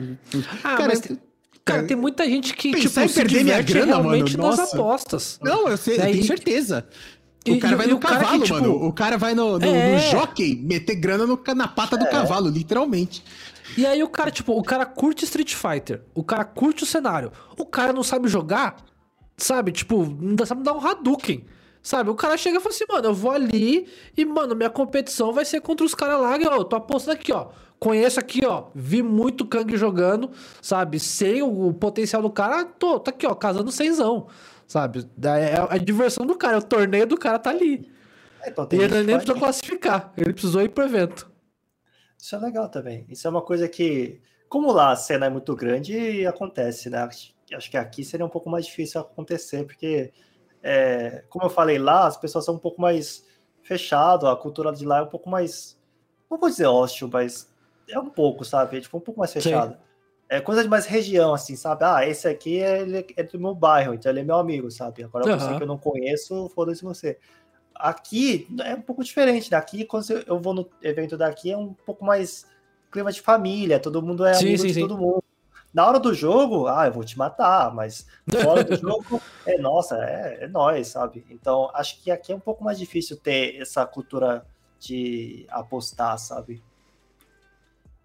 Ah, 0.64 0.76
cara, 0.78 0.88
mas, 0.88 1.02
cara, 1.66 1.84
tem 1.84 1.98
muita 1.98 2.26
gente 2.30 2.54
que, 2.54 2.72
Pensar 2.72 2.88
tipo, 2.88 3.00
em 3.02 3.08
se 3.08 3.14
perder 3.16 3.44
minha 3.44 3.62
grana, 3.62 3.98
mano, 3.98 4.10
realmente 4.10 4.38
nas 4.38 4.58
nossa. 4.58 4.76
apostas. 4.78 5.40
Não, 5.42 5.68
eu 5.68 5.76
sei, 5.78 5.96
eu 5.98 6.02
tenho 6.02 6.24
certeza. 6.24 6.88
O 7.48 7.60
cara 7.60 7.74
e- 7.74 7.78
vai 7.78 7.86
e 7.86 7.90
no 7.90 7.96
o 7.96 8.00
cara 8.00 8.16
que, 8.18 8.24
cavalo, 8.24 8.44
tipo, 8.44 8.54
mano. 8.60 8.86
O 8.88 8.94
cara 8.94 9.18
vai 9.18 9.36
no, 9.36 9.60
no, 9.60 9.66
É. 9.66 9.94
no 9.96 10.00
jockey 10.12 10.56
meter 10.56 10.96
grana 10.96 11.26
no 11.28 11.40
na 11.56 11.68
pata 11.68 11.98
do 11.98 12.08
cavalo, 12.08 12.50
literalmente. 12.50 13.24
E 13.78 13.86
aí 13.86 14.02
o 14.04 14.08
cara, 14.08 14.32
tipo, 14.32 14.54
o 14.58 14.64
cara 14.64 14.86
curte 14.86 15.26
Street 15.26 15.54
Fighter, 15.54 16.02
o 16.14 16.24
cara 16.24 16.46
curte 16.46 16.84
o 16.84 16.86
cenário, 16.86 17.32
o 17.58 17.66
cara 17.66 17.92
não 17.92 18.04
sabe 18.04 18.28
jogar, 18.28 18.78
sabe? 19.38 19.72
Tipo, 19.72 20.06
não 20.20 20.36
dá- 20.36 20.46
sabe 20.46 20.64
dar 20.64 20.74
um 20.74 20.86
Hadouken, 20.88 21.44
sabe? 21.86 22.10
O 22.10 22.16
cara 22.16 22.36
chega 22.36 22.58
e 22.58 22.60
fala 22.60 22.74
assim, 22.74 22.86
mano, 22.90 23.08
eu 23.10 23.14
vou 23.14 23.32
ali 23.32 23.88
e, 24.18 24.26
mano, 24.26 24.56
minha 24.56 24.72
competição 24.72 25.32
vai 25.32 25.46
ser 25.46 25.62
contra 25.62 25.86
os 25.86 25.94
caras 25.94 26.20
lá, 26.20 26.36
e, 26.36 26.48
ó, 26.48 26.56
eu 26.56 26.66
tô 26.66 26.76
apostando 26.76 27.16
aqui, 27.16 27.32
ó. 27.32 27.50
Conheço 27.80 28.20
aqui, 28.20 28.44
ó, 28.44 28.70
vi 28.74 29.04
muito 29.04 29.46
Kang 29.46 29.78
jogando, 29.78 30.32
sabe? 30.62 31.00
Sei 31.00 31.44
o, 31.44 31.68
o 31.68 31.74
potencial 31.74 32.24
do 32.24 32.32
cara, 32.32 32.66
tô, 32.66 33.00
tá 33.00 33.12
aqui, 33.12 33.28
ó, 33.28 33.36
casando 33.36 33.72
cenzão, 33.72 34.28
sabe? 34.68 35.08
É, 35.24 35.58
é 35.58 35.68
a 35.70 35.78
diversão 35.78 36.26
do 36.26 36.36
cara, 36.36 36.56
é 36.56 36.58
o 36.58 36.64
torneio 36.64 37.06
do 37.06 37.18
cara 37.18 37.38
tá 37.38 37.52
ali. 37.52 37.88
É, 38.42 38.50
então 38.50 38.68
E 38.72 38.76
ele 38.78 38.90
que 38.90 39.04
nem 39.04 39.18
precisou 39.18 39.40
classificar, 39.40 40.12
ele 40.18 40.34
precisou 40.34 40.64
ir 40.64 40.70
pro 40.70 40.86
evento. 40.86 41.30
Isso 42.18 42.36
é 42.36 42.40
legal 42.40 42.68
também. 42.68 43.06
Isso 43.08 43.28
é 43.28 43.30
uma 43.30 43.44
coisa 43.44 43.70
que, 43.70 44.20
como 44.50 44.72
lá 44.72 44.92
a 44.92 44.96
cena 44.96 45.28
é 45.28 45.30
muito 45.30 45.56
grande, 45.56 46.26
acontece, 46.26 46.90
né? 46.90 47.08
Acho 47.54 47.70
que 47.70 47.78
aqui 47.78 48.04
seria 48.04 48.26
um 48.26 48.30
pouco 48.30 48.50
mais 48.50 48.66
difícil 48.66 49.02
acontecer, 49.02 49.64
porque, 49.66 50.12
é, 50.68 51.24
como 51.30 51.46
eu 51.46 51.50
falei 51.50 51.78
lá, 51.78 52.08
as 52.08 52.18
pessoas 52.18 52.44
são 52.44 52.56
um 52.56 52.60
pouco 52.60 52.82
mais 52.82 53.24
fechado, 53.62 54.28
a 54.28 54.36
cultura 54.36 54.74
de 54.74 54.84
lá 54.84 54.98
é 54.98 55.02
um 55.04 55.08
pouco 55.08 55.30
mais, 55.30 55.80
não 56.30 56.40
vou 56.40 56.50
dizer 56.50 56.66
hostil, 56.66 57.08
mas 57.08 57.54
é 57.88 58.00
um 58.00 58.10
pouco, 58.10 58.44
sabe? 58.44 58.78
É 58.78 58.82
tipo 58.82 58.98
um 58.98 59.02
pouco 59.02 59.20
mais 59.20 59.32
Sim. 59.32 59.42
fechado. 59.42 59.78
É 60.28 60.42
coisa 60.42 60.64
de 60.64 60.68
mais 60.68 60.88
região, 60.88 61.36
assim, 61.36 61.56
sabe? 61.56 61.84
Ah, 61.84 62.04
esse 62.08 62.28
aqui 62.28 62.60
é, 62.60 62.82
ele 62.82 63.06
é 63.16 63.22
do 63.22 63.40
meu 63.40 63.54
bairro, 63.54 63.94
então 63.94 64.12
ele 64.12 64.22
é 64.22 64.24
meu 64.24 64.38
amigo, 64.38 64.72
sabe? 64.72 65.04
Agora 65.04 65.26
você 65.26 65.46
Aham. 65.46 65.58
que 65.58 65.64
eu 65.64 65.68
não 65.68 65.78
conheço, 65.78 66.50
foda-se 66.50 66.84
você. 66.84 67.20
Aqui 67.76 68.48
é 68.64 68.74
um 68.74 68.82
pouco 68.82 69.04
diferente. 69.04 69.52
Daqui, 69.52 69.86
quando 69.86 70.10
eu 70.26 70.40
vou 70.40 70.56
no 70.56 70.68
evento 70.82 71.16
daqui, 71.16 71.52
é 71.52 71.58
um 71.58 71.76
pouco 71.76 72.04
mais 72.04 72.48
clima 72.92 73.12
de 73.12 73.22
família, 73.22 73.80
todo 73.80 74.02
mundo 74.02 74.26
é 74.26 74.34
Sim, 74.34 74.48
amigo 74.48 74.62
sim, 74.64 74.68
de 74.70 74.74
sim. 74.74 74.80
todo 74.80 74.98
mundo. 74.98 75.24
Na 75.76 75.86
hora 75.86 76.00
do 76.00 76.14
jogo, 76.14 76.68
ah, 76.68 76.86
eu 76.88 76.94
vou 76.94 77.04
te 77.04 77.18
matar, 77.18 77.76
mas 77.76 78.08
fora 78.32 78.64
do 78.64 78.78
jogo, 78.80 79.22
é 79.46 79.58
nossa, 79.58 79.98
é, 79.98 80.46
é 80.46 80.48
nós, 80.48 80.88
sabe? 80.88 81.26
Então, 81.30 81.70
acho 81.74 82.02
que 82.02 82.10
aqui 82.10 82.32
é 82.32 82.36
um 82.36 82.40
pouco 82.40 82.64
mais 82.64 82.80
difícil 82.80 83.18
ter 83.18 83.58
essa 83.60 83.86
cultura 83.86 84.46
de 84.80 85.46
apostar, 85.50 86.18
sabe? 86.18 86.64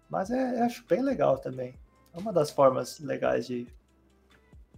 Mas 0.09 0.29
é, 0.29 0.59
eu 0.59 0.65
acho 0.65 0.83
bem 0.85 1.01
legal 1.01 1.37
também. 1.37 1.73
É 2.13 2.19
uma 2.19 2.33
das 2.33 2.51
formas 2.51 2.99
legais 2.99 3.47
de, 3.47 3.65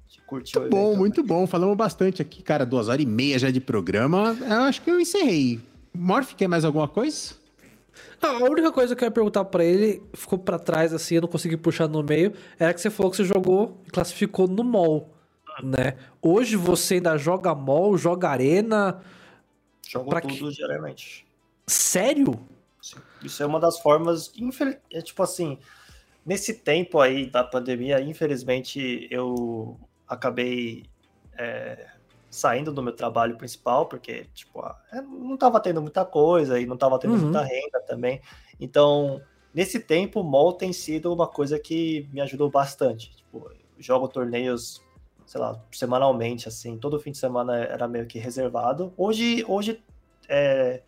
de 0.07 0.22
curtir 0.27 0.59
muito 0.59 0.72
o 0.75 0.77
evento. 0.77 0.91
Bom, 0.91 0.95
muito 0.95 1.23
bom. 1.23 1.47
Falamos 1.47 1.75
bastante 1.75 2.22
aqui, 2.22 2.43
cara. 2.43 2.63
Duas 2.63 2.89
horas 2.89 3.01
e 3.01 3.07
meia 3.07 3.39
já 3.39 3.49
de 3.49 3.59
programa. 3.59 4.38
Eu 4.39 4.61
acho 4.61 4.83
que 4.83 4.91
eu 4.91 5.01
encerrei. 5.01 5.59
Morph, 5.95 6.35
quer 6.35 6.47
mais 6.47 6.63
alguma 6.63 6.88
coisa? 6.88 7.33
A 8.24 8.50
única 8.50 8.72
coisa 8.72 8.95
que 8.95 9.03
eu 9.03 9.08
ia 9.08 9.11
perguntar 9.11 9.43
para 9.45 9.66
ele, 9.66 10.02
ficou 10.14 10.40
para 10.40 10.58
trás 10.58 10.93
assim, 10.93 11.16
eu 11.16 11.22
não 11.22 11.27
consegui 11.27 11.58
puxar 11.58 11.90
no 11.90 12.02
meio, 12.02 12.34
era 12.58 12.74
que 12.74 12.80
você 12.80 12.90
falou 12.90 13.11
que 13.11 13.18
você 13.18 13.26
jogou 13.26 13.82
e 13.85 13.92
classificou 13.92 14.48
no 14.48 14.64
mall, 14.64 15.14
né? 15.61 15.98
Hoje 16.22 16.56
você 16.56 16.95
ainda 16.95 17.18
joga 17.18 17.53
mall, 17.53 17.98
joga 17.98 18.30
arena? 18.30 19.02
Jogo 19.85 20.10
pra 20.10 20.22
tudo 20.22 20.50
que... 20.50 20.56
diariamente. 20.56 21.27
Sério? 21.68 22.40
Sim. 22.82 22.98
Isso 23.22 23.43
é 23.43 23.45
uma 23.45 23.60
das 23.60 23.80
formas, 23.80 24.32
infel... 24.38 24.74
é 24.92 25.02
tipo 25.02 25.22
assim, 25.22 25.58
nesse 26.26 26.53
tempo 26.53 27.02
aí 27.02 27.30
da 27.30 27.43
pandemia, 27.43 28.00
infelizmente 28.00 29.06
eu 29.11 29.77
acabei 30.08 30.85
é, 31.38 31.88
saindo 32.34 32.74
do 32.74 32.82
meu 32.82 32.94
trabalho 32.94 33.38
principal, 33.38 33.86
porque, 33.86 34.26
tipo, 34.34 34.60
é, 34.92 35.02
não 35.02 35.36
estava 35.36 35.60
tendo 35.60 35.80
muita 35.82 36.03
coisa 36.03 36.60
e 36.60 36.66
não 36.66 36.74
estava 36.74 36.98
tendo 36.98 37.14
uhum. 37.14 37.20
muita 37.20 37.44
renda 37.44 37.80
também. 37.88 38.22
Então, 38.60 39.22
nesse 39.53 39.80
tempo, 39.80 40.22
o 40.22 40.24
mall 40.24 40.53
tem 40.53 40.74
sido 40.74 41.14
uma 41.14 41.28
coisa 41.28 41.60
que 41.60 42.10
me 42.12 42.20
ajudou 42.22 42.50
bastante. 42.50 43.16
Tipo, 43.16 43.52
jogo 43.78 44.08
torneios, 44.08 44.82
sei 45.28 45.40
lá, 45.40 45.62
semanalmente, 45.72 46.48
assim, 46.48 46.76
todo 46.76 47.00
fim 47.00 47.12
de 47.12 47.20
semana 47.20 47.56
era 47.56 47.88
meio 47.88 48.08
que 48.08 48.18
reservado. 48.18 48.92
Hoje, 48.98 49.45
hoje, 49.48 49.80
é... 50.28 50.82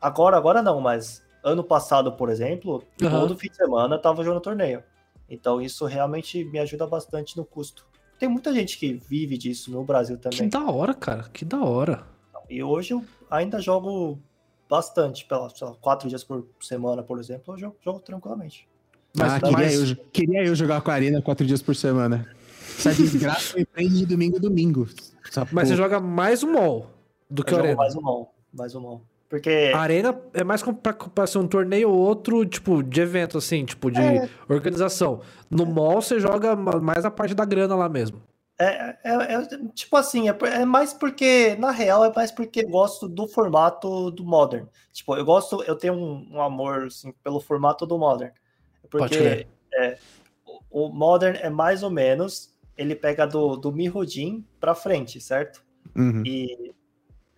agora, 0.00 0.36
agora 0.36 0.60
não, 0.60 0.80
mas 0.80 1.22
ano 1.44 1.62
passado, 1.62 2.10
por 2.14 2.28
exemplo, 2.30 2.82
uhum. 3.00 3.10
todo 3.10 3.38
fim 3.38 3.48
de 3.48 3.56
semana 3.56 3.94
eu 3.94 4.02
tava 4.02 4.24
jogando 4.24 4.42
torneio. 4.42 4.82
Então, 5.30 5.60
isso 5.60 5.86
realmente 5.86 6.44
me 6.44 6.58
ajuda 6.58 6.84
bastante 6.84 7.36
no 7.36 7.44
custo 7.44 7.86
tem 8.18 8.28
muita 8.28 8.52
gente 8.52 8.78
que 8.78 8.94
vive 8.94 9.36
disso 9.36 9.70
no 9.70 9.84
Brasil 9.84 10.18
também. 10.18 10.38
Que 10.38 10.46
da 10.46 10.64
hora, 10.70 10.94
cara, 10.94 11.24
que 11.32 11.44
da 11.44 11.62
hora. 11.62 12.04
E 12.48 12.62
hoje 12.62 12.94
eu 12.94 13.04
ainda 13.30 13.60
jogo 13.60 14.18
bastante, 14.68 15.24
pela, 15.24 15.48
lá, 15.60 15.74
quatro 15.80 16.08
dias 16.08 16.24
por 16.24 16.46
semana, 16.60 17.02
por 17.02 17.18
exemplo, 17.18 17.54
eu 17.54 17.58
jogo, 17.58 17.76
jogo 17.82 18.00
tranquilamente. 18.00 18.68
Mas, 19.16 19.32
ah, 19.32 19.40
queria, 19.40 19.56
mas... 19.56 19.90
eu, 19.90 19.96
queria 20.12 20.44
eu 20.44 20.54
jogar 20.54 20.80
com 20.80 20.90
a 20.90 20.94
Arena 20.94 21.22
quatro 21.22 21.46
dias 21.46 21.62
por 21.62 21.76
semana. 21.76 22.28
Essa 22.76 22.92
desgraça 22.92 23.56
me 23.56 23.64
prende 23.64 23.98
de 23.98 24.06
domingo 24.06 24.36
a 24.36 24.40
domingo. 24.40 24.88
Mas 25.52 25.68
você 25.68 25.76
joga 25.76 26.00
mais 26.00 26.42
o 26.42 26.48
MOL 26.48 26.90
do 27.30 27.44
que 27.44 27.52
eu 27.52 27.58
o 27.58 27.60
Arena? 27.60 27.76
mais 27.76 27.94
o 27.94 28.00
MOL, 28.00 28.34
mais 28.52 28.74
o 28.74 28.80
MOL. 28.80 29.02
Porque... 29.28 29.72
A 29.74 29.78
Arena 29.78 30.18
é 30.32 30.44
mais 30.44 30.62
pra, 30.62 30.92
pra 30.92 31.26
ser 31.26 31.38
um 31.38 31.48
torneio 31.48 31.90
ou 31.90 31.98
outro, 31.98 32.44
tipo, 32.44 32.82
de 32.82 33.00
evento, 33.00 33.38
assim, 33.38 33.64
tipo, 33.64 33.90
de 33.90 34.00
é. 34.00 34.28
organização. 34.48 35.20
No 35.50 35.66
mall 35.66 36.00
você 36.00 36.20
joga 36.20 36.54
mais 36.54 37.04
a 37.04 37.10
parte 37.10 37.34
da 37.34 37.44
grana 37.44 37.74
lá 37.74 37.88
mesmo. 37.88 38.22
É, 38.58 38.96
é, 39.02 39.34
é 39.34 39.48
tipo 39.74 39.96
assim, 39.96 40.28
é, 40.28 40.36
é, 40.42 40.64
mais 40.64 40.92
porque, 40.92 41.56
na 41.56 41.72
real, 41.72 42.04
é 42.04 42.12
mais 42.14 42.30
porque 42.30 42.60
eu 42.60 42.68
gosto 42.68 43.08
do 43.08 43.26
formato 43.26 44.10
do 44.12 44.24
Modern. 44.24 44.66
Tipo, 44.92 45.16
eu 45.16 45.24
gosto, 45.24 45.62
eu 45.64 45.74
tenho 45.74 45.94
um, 45.94 46.28
um 46.34 46.40
amor, 46.40 46.84
assim, 46.84 47.12
pelo 47.24 47.40
formato 47.40 47.84
do 47.84 47.98
Modern. 47.98 48.32
Porque 48.88 49.46
é, 49.74 49.98
o, 50.70 50.86
o 50.86 50.88
Modern 50.88 51.36
é 51.40 51.50
mais 51.50 51.82
ou 51.82 51.90
menos, 51.90 52.54
ele 52.76 52.94
pega 52.94 53.26
do, 53.26 53.56
do 53.56 53.72
Mirrodin 53.72 54.46
pra 54.60 54.74
frente, 54.74 55.20
certo? 55.20 55.64
Uhum. 55.96 56.22
E, 56.24 56.72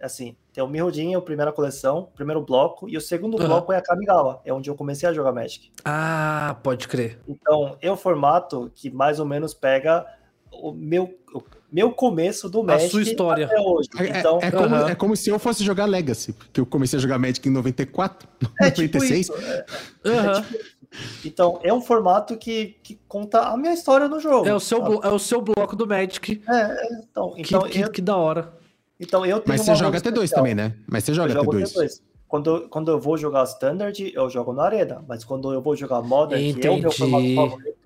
assim, 0.01 0.37
tem 0.57 0.65
o 0.65 0.67
Mirrodin, 0.67 1.15
a 1.15 1.21
primeira 1.21 1.53
coleção, 1.53 1.99
o 1.99 2.17
primeiro 2.17 2.41
bloco, 2.41 2.89
e 2.89 2.97
o 2.97 3.01
segundo 3.01 3.39
uhum. 3.39 3.47
bloco 3.47 3.75
é 3.75 3.77
a 3.77 3.83
Kamigawa, 3.83 4.41
é 4.43 4.55
onde 4.55 4.71
eu 4.71 4.75
comecei 4.75 5.07
a 5.07 5.13
jogar 5.13 5.31
Magic. 5.31 5.71
Ah, 5.85 6.57
pode 6.63 6.89
crer. 6.89 7.19
Então, 7.29 7.77
é 7.79 7.93
o 7.93 7.97
formato 7.97 8.73
que 8.75 8.89
mais 8.89 9.21
ou 9.21 9.27
menos 9.27 9.53
pega 9.53 10.07
o 10.51 10.73
meu, 10.73 11.15
o 11.35 11.43
meu 11.71 11.93
começo 11.93 12.49
do 12.49 12.63
Magic 12.65 12.87
a 12.87 12.91
sua 12.91 13.03
história. 13.03 13.45
até 13.45 13.61
hoje. 13.61 13.91
É, 13.99 14.19
então, 14.19 14.39
é, 14.41 14.47
é, 14.47 14.51
como, 14.51 14.77
é 14.77 14.95
como 14.95 15.15
se 15.15 15.29
eu 15.29 15.39
fosse 15.39 15.63
jogar 15.63 15.85
Legacy, 15.85 16.33
porque 16.33 16.59
eu 16.59 16.65
comecei 16.65 16.99
a 16.99 17.03
jogar 17.03 17.19
Magic 17.19 17.47
em 17.47 17.53
94, 17.53 18.27
é 18.59 18.71
96. 18.71 19.27
Tipo 19.27 19.39
é, 19.39 19.67
é 20.09 20.41
tipo 20.41 20.77
então, 21.23 21.61
é 21.63 21.71
um 21.71 21.83
formato 21.83 22.35
que, 22.39 22.79
que 22.83 22.99
conta 23.07 23.41
a 23.41 23.59
minha 23.59 23.75
história 23.75 24.09
no 24.09 24.19
jogo. 24.19 24.49
É 24.49 24.55
o 24.55 24.61
seu, 24.61 25.03
é 25.03 25.09
o 25.11 25.19
seu 25.19 25.43
bloco 25.43 25.77
do 25.77 25.87
Magic. 25.87 26.43
É, 26.49 26.57
é 26.57 26.99
então, 27.03 27.35
então 27.37 27.61
que, 27.69 27.79
eu, 27.79 27.85
que, 27.89 27.93
que 27.93 28.01
da 28.01 28.17
hora. 28.17 28.57
Então 28.99 29.25
eu 29.27 29.41
tenho 29.41 29.57
Mas 29.59 29.67
você 29.67 29.75
joga 29.75 29.99
T2 30.01 30.07
especial. 30.09 30.39
também, 30.39 30.55
né? 30.55 30.75
Mas 30.87 31.05
você 31.05 31.15
joga 31.15 31.35
T2. 31.35 31.73
T2. 31.73 32.01
Quando, 32.29 32.69
quando 32.69 32.91
eu 32.91 32.99
vou 32.99 33.17
jogar 33.17 33.45
Standard, 33.45 34.13
eu 34.15 34.29
jogo 34.29 34.53
na 34.53 34.65
Arena. 34.65 35.05
Mas 35.07 35.25
quando 35.25 35.53
eu 35.53 35.61
vou 35.61 35.77
jogar 35.77 36.03
Modern, 36.03 36.43
Entendi. 36.43 36.61
que 36.61 36.67
é 36.67 36.71
o 36.71 36.79
meu 36.79 36.91
formato 36.91 37.35
favorito, 37.35 37.77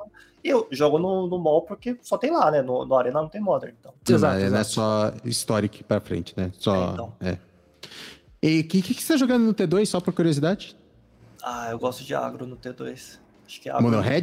eu 0.42 0.66
jogo 0.70 0.98
no, 0.98 1.26
no 1.26 1.38
mall 1.38 1.62
porque 1.62 1.96
só 2.00 2.16
tem 2.16 2.30
lá, 2.30 2.50
né? 2.50 2.62
No, 2.62 2.86
no 2.86 2.94
Arena 2.94 3.20
não 3.20 3.28
tem 3.28 3.40
Modern. 3.40 3.74
Então. 3.78 3.92
Exato, 4.08 4.38
exato. 4.38 4.60
é 4.60 4.64
só 4.64 5.12
Historic 5.24 5.84
pra 5.84 6.00
frente, 6.00 6.32
né? 6.36 6.50
Só. 6.58 6.74
É, 6.74 6.92
então. 6.92 7.12
é. 7.20 7.38
E 8.42 8.60
o 8.60 8.64
que, 8.68 8.80
que, 8.80 8.94
que 8.94 9.02
você 9.02 9.12
tá 9.12 9.18
jogando 9.18 9.44
no 9.44 9.52
T2, 9.52 9.84
só 9.84 10.00
por 10.00 10.14
curiosidade? 10.14 10.74
Ah, 11.42 11.68
eu 11.70 11.78
gosto 11.78 12.02
de 12.02 12.14
agro 12.14 12.46
no 12.46 12.56
T2. 12.56 13.18
Acho 13.46 13.60
que 13.60 13.68
é 13.68 13.72
agro. 13.72 13.84
Mono 13.84 14.00
Red? 14.00 14.22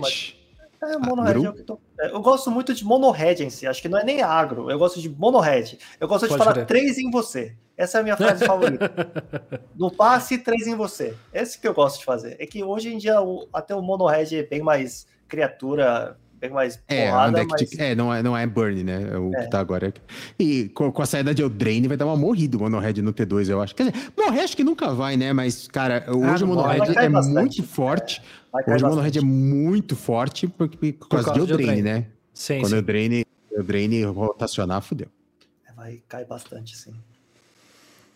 É, 0.82 0.98
monohead 0.98 1.46
é 1.46 1.50
o 1.50 1.54
que 1.54 1.64
tô... 1.64 1.80
É, 2.00 2.12
eu 2.12 2.22
gosto 2.22 2.52
muito 2.52 2.74
de 2.74 2.86
monohead 2.86 3.44
em 3.44 3.50
si, 3.50 3.66
acho 3.66 3.82
que 3.82 3.90
não 3.90 3.98
é 3.98 4.04
nem 4.04 4.22
agro, 4.22 4.70
eu 4.70 4.78
gosto 4.78 5.02
de 5.02 5.10
monohead. 5.10 5.80
Eu 6.00 6.08
gosto 6.08 6.24
de 6.24 6.30
Pode 6.30 6.40
falar 6.40 6.54
ver. 6.54 6.66
três 6.66 6.98
em 6.98 7.10
você. 7.10 7.56
Essa 7.76 8.00
é 8.00 8.02
a 8.02 8.04
minha 8.04 8.18
frase 8.18 8.46
favorita. 8.46 8.92
No 9.76 9.92
passe, 9.92 10.40
três 10.40 10.66
em 10.66 10.76
você. 10.76 11.16
Esse 11.32 11.60
que 11.60 11.68
eu 11.68 11.74
gosto 11.74 12.00
de 12.00 12.06
fazer. 12.06 12.36
É 12.40 12.48
que 12.48 12.64
hoje 12.64 12.92
em 12.92 12.98
dia 12.98 13.22
o, 13.22 13.48
até 13.54 13.76
o 13.76 13.82
monohead 13.82 14.36
é 14.36 14.44
bem 14.44 14.62
mais 14.62 15.06
criatura, 15.28 16.18
bem 16.40 16.50
mais 16.50 16.80
é, 16.88 17.10
porrada, 17.10 17.46
mas... 17.50 17.70
de... 17.70 17.82
é, 17.82 17.96
não 17.96 18.14
é, 18.14 18.22
não 18.24 18.38
é 18.38 18.46
burn, 18.46 18.84
né? 18.84 19.10
É 19.12 19.18
o 19.18 19.32
é. 19.34 19.44
que 19.44 19.50
tá 19.50 19.60
agora. 19.60 19.94
E 20.40 20.70
com, 20.70 20.92
com, 20.92 21.02
a 21.02 21.06
saída 21.06 21.34
de 21.34 21.42
Eldraine 21.42 21.88
vai 21.88 21.98
dar 21.98 22.06
uma 22.06 22.16
morrida 22.16 22.58
o 22.58 22.60
monohead 22.60 23.02
no 23.02 23.14
T2, 23.14 23.50
eu 23.50 23.62
acho. 23.62 23.76
Quer 23.76 23.92
dizer, 23.92 24.12
morrer 24.18 24.42
acho 24.42 24.56
que 24.56 24.64
nunca 24.64 24.94
vai, 24.94 25.18
né? 25.18 25.34
Mas, 25.34 25.68
cara, 25.68 26.06
hoje 26.08 26.44
ah, 26.44 26.46
o 26.46 26.50
monohead 26.50 26.98
é 26.98 27.10
bastante. 27.10 27.34
muito 27.34 27.64
forte. 27.64 28.22
É. 28.66 28.74
Hoje 28.74 28.84
o 28.84 28.88
Monohead 28.88 29.20
é 29.20 29.22
muito 29.22 29.96
forte 29.96 30.48
por, 30.48 30.68
por, 30.70 30.94
por 30.94 31.10
causa, 31.10 31.26
causa 31.26 31.46
de 31.46 31.52
Eldraine, 31.52 31.82
né? 31.82 32.08
Sim, 32.34 32.60
Quando 32.62 32.70
sim. 32.70 32.76
o 32.76 32.78
Eldraine, 32.80 33.26
Eldraine 33.52 34.04
rotacionar, 34.06 34.82
fudeu. 34.82 35.10
É, 35.68 35.74
vai 35.74 36.02
cair 36.08 36.26
bastante, 36.26 36.76
sim. 36.76 36.94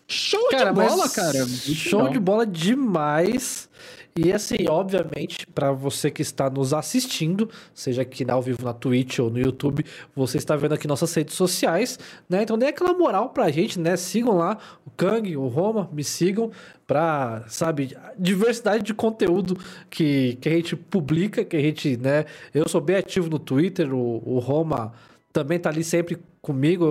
Show 0.06 0.48
cara, 0.50 0.70
de 0.70 0.76
bola, 0.76 1.08
cara. 1.08 1.46
Show 1.46 2.08
de 2.08 2.18
bola 2.18 2.46
demais. 2.46 3.68
E 4.14 4.30
assim, 4.30 4.68
obviamente, 4.68 5.46
para 5.46 5.72
você 5.72 6.10
que 6.10 6.20
está 6.20 6.50
nos 6.50 6.74
assistindo, 6.74 7.48
seja 7.72 8.02
aqui 8.02 8.30
ao 8.30 8.42
vivo 8.42 8.62
na 8.62 8.74
Twitch 8.74 9.18
ou 9.20 9.30
no 9.30 9.38
YouTube, 9.38 9.86
você 10.14 10.36
está 10.36 10.54
vendo 10.54 10.74
aqui 10.74 10.86
nossas 10.86 11.14
redes 11.14 11.34
sociais, 11.34 11.98
né? 12.28 12.42
Então 12.42 12.58
dê 12.58 12.66
aquela 12.66 12.92
moral 12.92 13.30
pra 13.30 13.50
gente, 13.50 13.80
né? 13.80 13.96
Sigam 13.96 14.36
lá 14.36 14.58
o 14.84 14.90
Kang, 14.90 15.34
o 15.34 15.46
Roma, 15.48 15.88
me 15.90 16.04
sigam 16.04 16.50
pra, 16.86 17.42
sabe, 17.48 17.96
diversidade 18.18 18.84
de 18.84 18.92
conteúdo 18.92 19.56
que, 19.88 20.36
que 20.42 20.48
a 20.48 20.52
gente 20.52 20.76
publica, 20.76 21.42
que 21.42 21.56
a 21.56 21.60
gente, 21.60 21.96
né? 21.96 22.26
Eu 22.52 22.68
sou 22.68 22.82
bem 22.82 22.96
ativo 22.96 23.30
no 23.30 23.38
Twitter, 23.38 23.94
o, 23.94 24.22
o 24.26 24.38
Roma 24.40 24.92
também 25.32 25.58
tá 25.58 25.70
ali 25.70 25.82
sempre 25.82 26.18
comigo, 26.42 26.84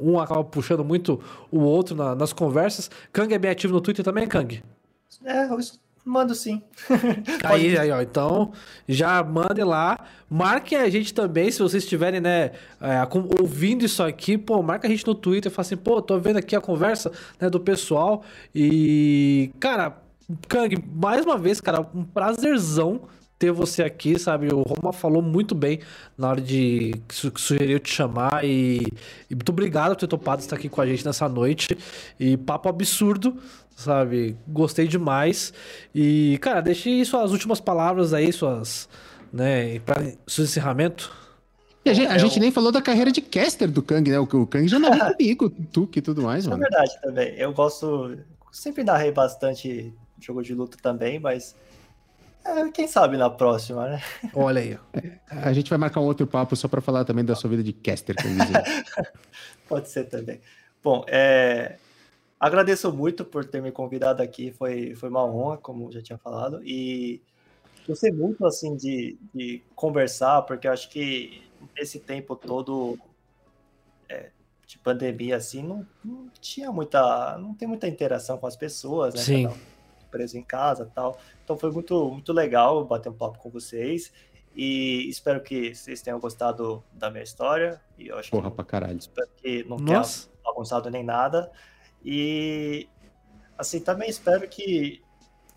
um 0.00 0.18
acaba 0.18 0.44
puxando 0.44 0.84
muito 0.84 1.20
o 1.50 1.60
outro 1.60 1.94
na, 1.94 2.14
nas 2.14 2.32
conversas. 2.32 2.90
Kang 3.12 3.34
é 3.34 3.38
bem 3.38 3.50
ativo 3.50 3.74
no 3.74 3.80
Twitter 3.80 4.04
também, 4.04 4.26
Kang? 4.26 4.62
É, 5.24 5.44
eu 5.46 5.58
Mando 6.04 6.34
sim. 6.34 6.60
aí, 7.44 7.78
aí, 7.78 7.90
ó. 7.92 8.02
Então, 8.02 8.52
já 8.88 9.22
mandem 9.22 9.64
lá. 9.64 10.00
Marquem 10.28 10.78
a 10.78 10.90
gente 10.90 11.14
também, 11.14 11.48
se 11.50 11.60
vocês 11.60 11.84
estiverem, 11.84 12.20
né, 12.20 12.50
é, 12.80 13.06
ouvindo 13.40 13.84
isso 13.84 14.02
aqui, 14.02 14.36
pô, 14.36 14.60
marca 14.62 14.88
a 14.88 14.90
gente 14.90 15.06
no 15.06 15.14
Twitter 15.14 15.52
fala 15.52 15.64
assim, 15.64 15.76
pô, 15.76 16.02
tô 16.02 16.18
vendo 16.18 16.38
aqui 16.38 16.56
a 16.56 16.60
conversa, 16.60 17.12
né, 17.40 17.48
do 17.48 17.60
pessoal. 17.60 18.24
E, 18.52 19.52
cara, 19.60 19.96
Kang, 20.48 20.76
mais 20.92 21.24
uma 21.24 21.38
vez, 21.38 21.60
cara, 21.60 21.86
um 21.94 22.02
prazerzão 22.02 23.02
ter 23.42 23.50
você 23.50 23.82
aqui, 23.82 24.20
sabe? 24.20 24.54
O 24.54 24.62
Roma 24.62 24.92
falou 24.92 25.20
muito 25.20 25.52
bem 25.52 25.80
na 26.16 26.28
hora 26.28 26.40
de 26.40 26.94
sugerir 27.10 27.80
te 27.80 27.92
chamar 27.92 28.44
e, 28.44 28.86
e 29.28 29.34
muito 29.34 29.48
obrigado 29.48 29.90
por 29.90 29.96
ter 29.96 30.06
topado 30.06 30.40
estar 30.40 30.54
aqui 30.54 30.68
com 30.68 30.80
a 30.80 30.86
gente 30.86 31.04
nessa 31.04 31.28
noite. 31.28 31.76
E 32.20 32.36
papo 32.36 32.68
absurdo, 32.68 33.36
sabe? 33.74 34.36
Gostei 34.46 34.86
demais. 34.86 35.52
E, 35.92 36.38
cara, 36.40 36.60
deixe 36.60 37.04
suas 37.04 37.32
últimas 37.32 37.60
palavras 37.60 38.14
aí, 38.14 38.32
suas, 38.32 38.88
né, 39.32 39.80
para 39.80 40.12
seu 40.24 40.44
encerramento. 40.44 41.12
E 41.84 41.90
a, 41.90 41.94
gente, 41.94 42.12
a 42.12 42.14
é 42.14 42.18
gente, 42.20 42.38
nem 42.38 42.52
falou 42.52 42.70
da 42.70 42.80
carreira 42.80 43.10
de 43.10 43.20
caster 43.20 43.68
do 43.68 43.82
Kang, 43.82 44.08
né? 44.08 44.20
O, 44.20 44.22
o 44.22 44.46
Kang 44.46 44.68
já 44.68 44.78
narrou 44.78 45.14
comigo, 45.18 45.50
tu 45.50 45.90
e 45.96 46.00
tudo 46.00 46.22
mais, 46.22 46.46
mano. 46.46 46.62
É 46.62 46.68
verdade 46.68 46.92
também. 47.02 47.34
Eu 47.34 47.52
gosto. 47.52 48.16
Sempre 48.52 48.84
narrei 48.84 49.10
bastante 49.10 49.92
jogo 50.20 50.44
de 50.44 50.54
luta 50.54 50.76
também, 50.80 51.18
mas. 51.18 51.56
É, 52.44 52.70
quem 52.70 52.88
sabe 52.88 53.16
na 53.16 53.30
próxima, 53.30 53.88
né? 53.88 54.02
Olha 54.34 54.60
aí. 54.60 54.78
A 55.28 55.52
gente 55.52 55.70
vai 55.70 55.78
marcar 55.78 56.00
um 56.00 56.04
outro 56.04 56.26
papo 56.26 56.56
só 56.56 56.68
para 56.68 56.80
falar 56.80 57.04
também 57.04 57.24
da 57.24 57.34
sua 57.34 57.50
vida 57.50 57.62
de 57.62 57.72
caster, 57.72 58.16
Pode 59.68 59.88
ser 59.88 60.04
também. 60.04 60.40
Bom, 60.82 61.04
é, 61.06 61.76
Agradeço 62.42 62.92
muito 62.92 63.24
por 63.24 63.44
ter 63.44 63.62
me 63.62 63.70
convidado 63.70 64.20
aqui, 64.20 64.50
foi, 64.50 64.96
foi 64.96 65.08
uma 65.08 65.24
honra, 65.24 65.58
como 65.58 65.92
já 65.92 66.02
tinha 66.02 66.18
falado, 66.18 66.60
e 66.64 67.22
gostei 67.86 68.10
muito 68.10 68.44
assim 68.44 68.74
de, 68.74 69.16
de 69.32 69.62
conversar, 69.76 70.42
porque 70.42 70.66
eu 70.66 70.72
acho 70.72 70.90
que 70.90 71.40
esse 71.76 72.00
tempo 72.00 72.34
todo 72.34 72.98
é, 74.08 74.30
de 74.66 74.76
pandemia 74.76 75.36
assim 75.36 75.62
não, 75.62 75.86
não, 76.04 76.28
tinha 76.40 76.72
muita, 76.72 77.38
não 77.38 77.54
tem 77.54 77.68
muita 77.68 77.86
interação 77.86 78.36
com 78.36 78.48
as 78.48 78.56
pessoas, 78.56 79.14
né? 79.14 79.20
Sim. 79.20 79.48
Preso 80.12 80.38
em 80.38 80.42
casa, 80.44 80.88
tal. 80.94 81.18
Então 81.42 81.58
foi 81.58 81.72
muito 81.72 82.10
muito 82.10 82.32
legal 82.32 82.84
bater 82.84 83.08
um 83.08 83.14
papo 83.14 83.38
com 83.38 83.50
vocês. 83.50 84.12
E 84.54 85.08
espero 85.08 85.42
que 85.42 85.74
vocês 85.74 86.02
tenham 86.02 86.20
gostado 86.20 86.84
da 86.92 87.10
minha 87.10 87.24
história. 87.24 87.80
E 87.98 88.08
eu 88.08 88.18
acho 88.18 88.30
Porra 88.30 88.50
que, 88.50 88.56
pra 88.56 88.64
caralho. 88.64 88.98
espero 88.98 89.28
que 89.38 89.64
não 89.64 89.78
Nossa. 89.78 90.28
tenha 90.28 90.42
bagunçado 90.44 90.90
nem 90.90 91.02
nada. 91.02 91.50
E 92.04 92.86
assim, 93.56 93.80
também 93.80 94.10
espero 94.10 94.46
que, 94.48 95.02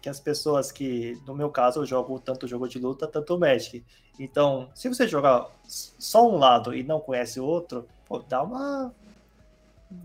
que 0.02 0.08
as 0.08 0.20
pessoas 0.20 0.72
que, 0.72 1.20
no 1.28 1.36
meu 1.36 1.50
caso, 1.50 1.82
eu 1.82 1.86
jogo 1.86 2.20
tanto 2.20 2.48
jogo 2.48 2.68
de 2.70 2.80
luta, 2.80 3.06
tanto 3.06 3.38
Magic. 3.38 3.84
Então, 4.18 4.70
se 4.74 4.88
você 4.88 5.08
jogar 5.08 5.50
só 5.68 6.26
um 6.26 6.38
lado 6.38 6.74
e 6.74 6.82
não 6.84 7.00
conhece 7.02 7.40
o 7.40 7.46
outro, 7.46 7.86
pô, 8.08 8.20
dá 8.20 8.42
uma. 8.42 8.94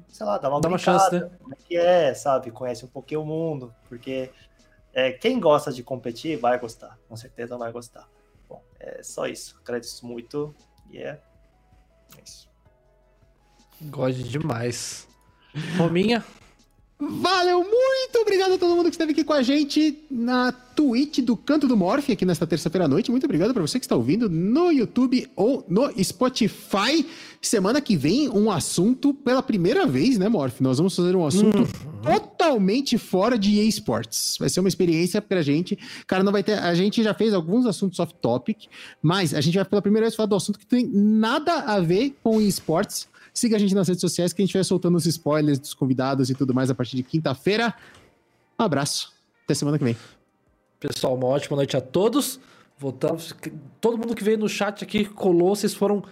Sei 0.09 0.27
lá, 0.27 0.39
dá 0.39 0.49
uma 0.49 0.61
Dá 0.61 0.69
uma 0.69 0.79
chance, 0.79 1.11
né? 1.13 1.31
como 1.41 1.55
é 1.55 1.57
que 1.57 1.77
é, 1.77 2.15
sabe? 2.15 2.51
Conhece 2.51 2.85
um 2.85 2.89
pouquinho 2.89 3.23
o 3.23 3.27
mundo, 3.27 3.75
porque 3.89 4.31
é, 4.93 5.13
quem 5.13 5.39
gosta 5.39 5.73
de 5.73 5.83
competir 5.83 6.39
vai 6.39 6.59
gostar, 6.59 6.99
com 7.09 7.17
certeza 7.17 7.57
vai 7.57 7.71
gostar. 7.71 8.09
Bom, 8.49 8.63
é 8.79 9.03
só 9.03 9.27
isso. 9.27 9.59
Agradeço 9.63 10.05
muito 10.07 10.55
e 10.91 10.99
é, 10.99 11.21
é 12.17 12.23
isso. 12.25 12.51
Gosto 13.83 14.23
demais. 14.23 15.09
Rominha, 15.79 16.25
Valeu, 17.01 17.61
muito 17.61 18.19
obrigado 18.21 18.53
a 18.53 18.59
todo 18.59 18.77
mundo 18.77 18.85
que 18.85 18.91
esteve 18.91 19.13
aqui 19.13 19.25
com 19.25 19.33
a 19.33 19.41
gente 19.41 19.99
na 20.11 20.53
Twitch 20.53 21.21
do 21.21 21.35
Canto 21.35 21.67
do 21.67 21.75
Morph, 21.75 22.11
aqui 22.11 22.27
nesta 22.27 22.47
terça-feira 22.47 22.85
à 22.85 22.89
noite. 22.89 23.11
Muito 23.11 23.25
obrigado 23.25 23.55
para 23.55 23.63
você 23.63 23.79
que 23.79 23.87
está 23.87 23.97
ouvindo 23.97 24.29
no 24.29 24.71
YouTube 24.71 25.27
ou 25.35 25.65
no 25.67 25.91
Spotify. 26.05 27.07
Semana 27.41 27.81
que 27.81 27.97
vem, 27.97 28.29
um 28.29 28.51
assunto 28.51 29.15
pela 29.15 29.43
primeira 29.43 29.87
vez, 29.87 30.19
né, 30.19 30.29
Morph? 30.29 30.61
Nós 30.61 30.77
vamos 30.77 30.95
fazer 30.95 31.17
um 31.17 31.27
assunto 31.27 31.67
totalmente 32.03 32.99
fora 32.99 33.39
de 33.39 33.67
esports. 33.67 34.37
Vai 34.39 34.51
ser 34.51 34.61
uma 34.61 34.69
experiência 34.69 35.23
pra 35.23 35.41
gente. 35.41 35.79
Cara, 36.07 36.23
não 36.23 36.33
vai 36.33 36.43
ter. 36.43 36.59
A 36.59 36.75
gente 36.75 37.03
já 37.03 37.15
fez 37.15 37.33
alguns 37.33 37.65
assuntos 37.65 37.99
off-topic, 37.99 38.67
mas 39.01 39.33
a 39.33 39.41
gente 39.41 39.55
vai 39.55 39.65
pela 39.65 39.81
primeira 39.81 40.05
vez 40.05 40.15
falar 40.15 40.27
do 40.27 40.37
assunto 40.37 40.59
que 40.59 40.67
tem 40.67 40.87
nada 40.87 41.61
a 41.61 41.81
ver 41.81 42.15
com 42.23 42.43
esportes. 42.43 43.09
Siga 43.33 43.57
a 43.57 43.59
gente 43.59 43.75
nas 43.75 43.89
redes 43.89 44.01
sociais 44.01 44.33
que 44.33 44.43
a 44.43 44.45
gente 44.45 44.55
vai 44.55 44.65
soltando 44.65 44.97
os 44.97 45.07
spoilers 45.07 45.59
dos 45.59 45.75
convidados 45.75 46.31
e 46.31 46.35
tudo 46.35 46.55
mais 46.55 46.71
a 46.71 46.75
partir 46.75 46.97
de 46.97 47.03
quinta-feira. 47.03 47.75
Um 48.59 48.65
abraço. 48.65 49.13
Até 49.45 49.55
semana 49.55 49.79
que 49.79 49.85
vem. 49.85 49.97
pessoal, 50.79 51.15
uma 51.15 51.27
ótima 51.27 51.57
noite 51.57 51.77
a 51.77 51.81
todos. 51.81 52.41
Voltamos. 52.79 53.35
Todo 53.81 53.99
mundo 53.99 54.15
que 54.15 54.25
veio 54.25 54.39
no 54.39 54.49
chat 54.49 54.83
aqui 54.83 55.05
colou, 55.05 55.55
vocês 55.55 55.75
foram 55.75 56.03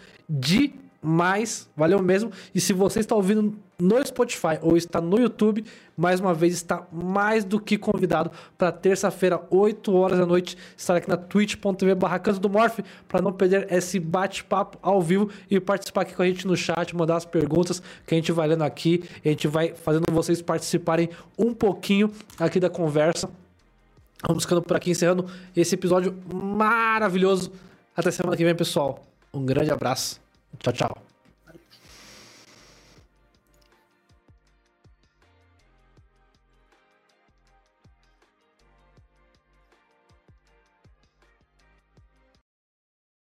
demais. 1.02 1.68
Valeu 1.76 2.02
mesmo. 2.02 2.30
E 2.54 2.60
se 2.60 2.72
você 2.72 3.00
está 3.00 3.14
ouvindo 3.14 3.56
no 3.78 4.04
Spotify 4.04 4.58
ou 4.60 4.76
está 4.76 5.00
no 5.00 5.18
YouTube, 5.18 5.64
mais 5.96 6.18
uma 6.18 6.34
vez 6.34 6.54
está 6.54 6.86
mais 6.92 7.44
do 7.44 7.60
que 7.60 7.78
convidado 7.78 8.30
para 8.56 8.72
terça-feira, 8.72 9.40
8 9.50 9.94
horas 9.94 10.18
da 10.18 10.26
noite, 10.26 10.56
estar 10.76 10.96
aqui 10.96 11.08
na 11.08 11.16
twitch.tv 11.16 11.94
barracanto 11.94 12.40
do 12.40 12.48
Morph 12.48 12.80
para 13.06 13.22
não 13.22 13.32
perder 13.32 13.72
esse 13.72 14.00
bate-papo 14.00 14.78
ao 14.82 15.00
vivo 15.00 15.30
e 15.48 15.60
participar 15.60 16.02
aqui 16.02 16.14
com 16.14 16.22
a 16.22 16.26
gente 16.26 16.46
no 16.46 16.56
chat, 16.56 16.94
mandar 16.96 17.16
as 17.16 17.24
perguntas 17.24 17.80
que 18.04 18.14
a 18.14 18.16
gente 18.16 18.32
vai 18.32 18.48
lendo 18.48 18.64
aqui 18.64 19.04
a 19.24 19.28
gente 19.28 19.46
vai 19.46 19.74
fazendo 19.74 20.04
vocês 20.12 20.42
participarem 20.42 21.08
um 21.38 21.52
pouquinho 21.52 22.10
aqui 22.38 22.58
da 22.58 22.68
conversa. 22.68 23.30
Vamos 24.26 24.42
ficando 24.42 24.62
por 24.62 24.76
aqui, 24.76 24.90
encerrando 24.90 25.26
esse 25.56 25.74
episódio 25.76 26.16
maravilhoso. 26.32 27.52
Até 27.96 28.10
semana 28.10 28.36
que 28.36 28.44
vem, 28.44 28.54
pessoal. 28.54 29.04
Um 29.32 29.44
grande 29.44 29.70
abraço. 29.70 30.27
Tchau, 30.58 30.72
tchau. 30.72 30.94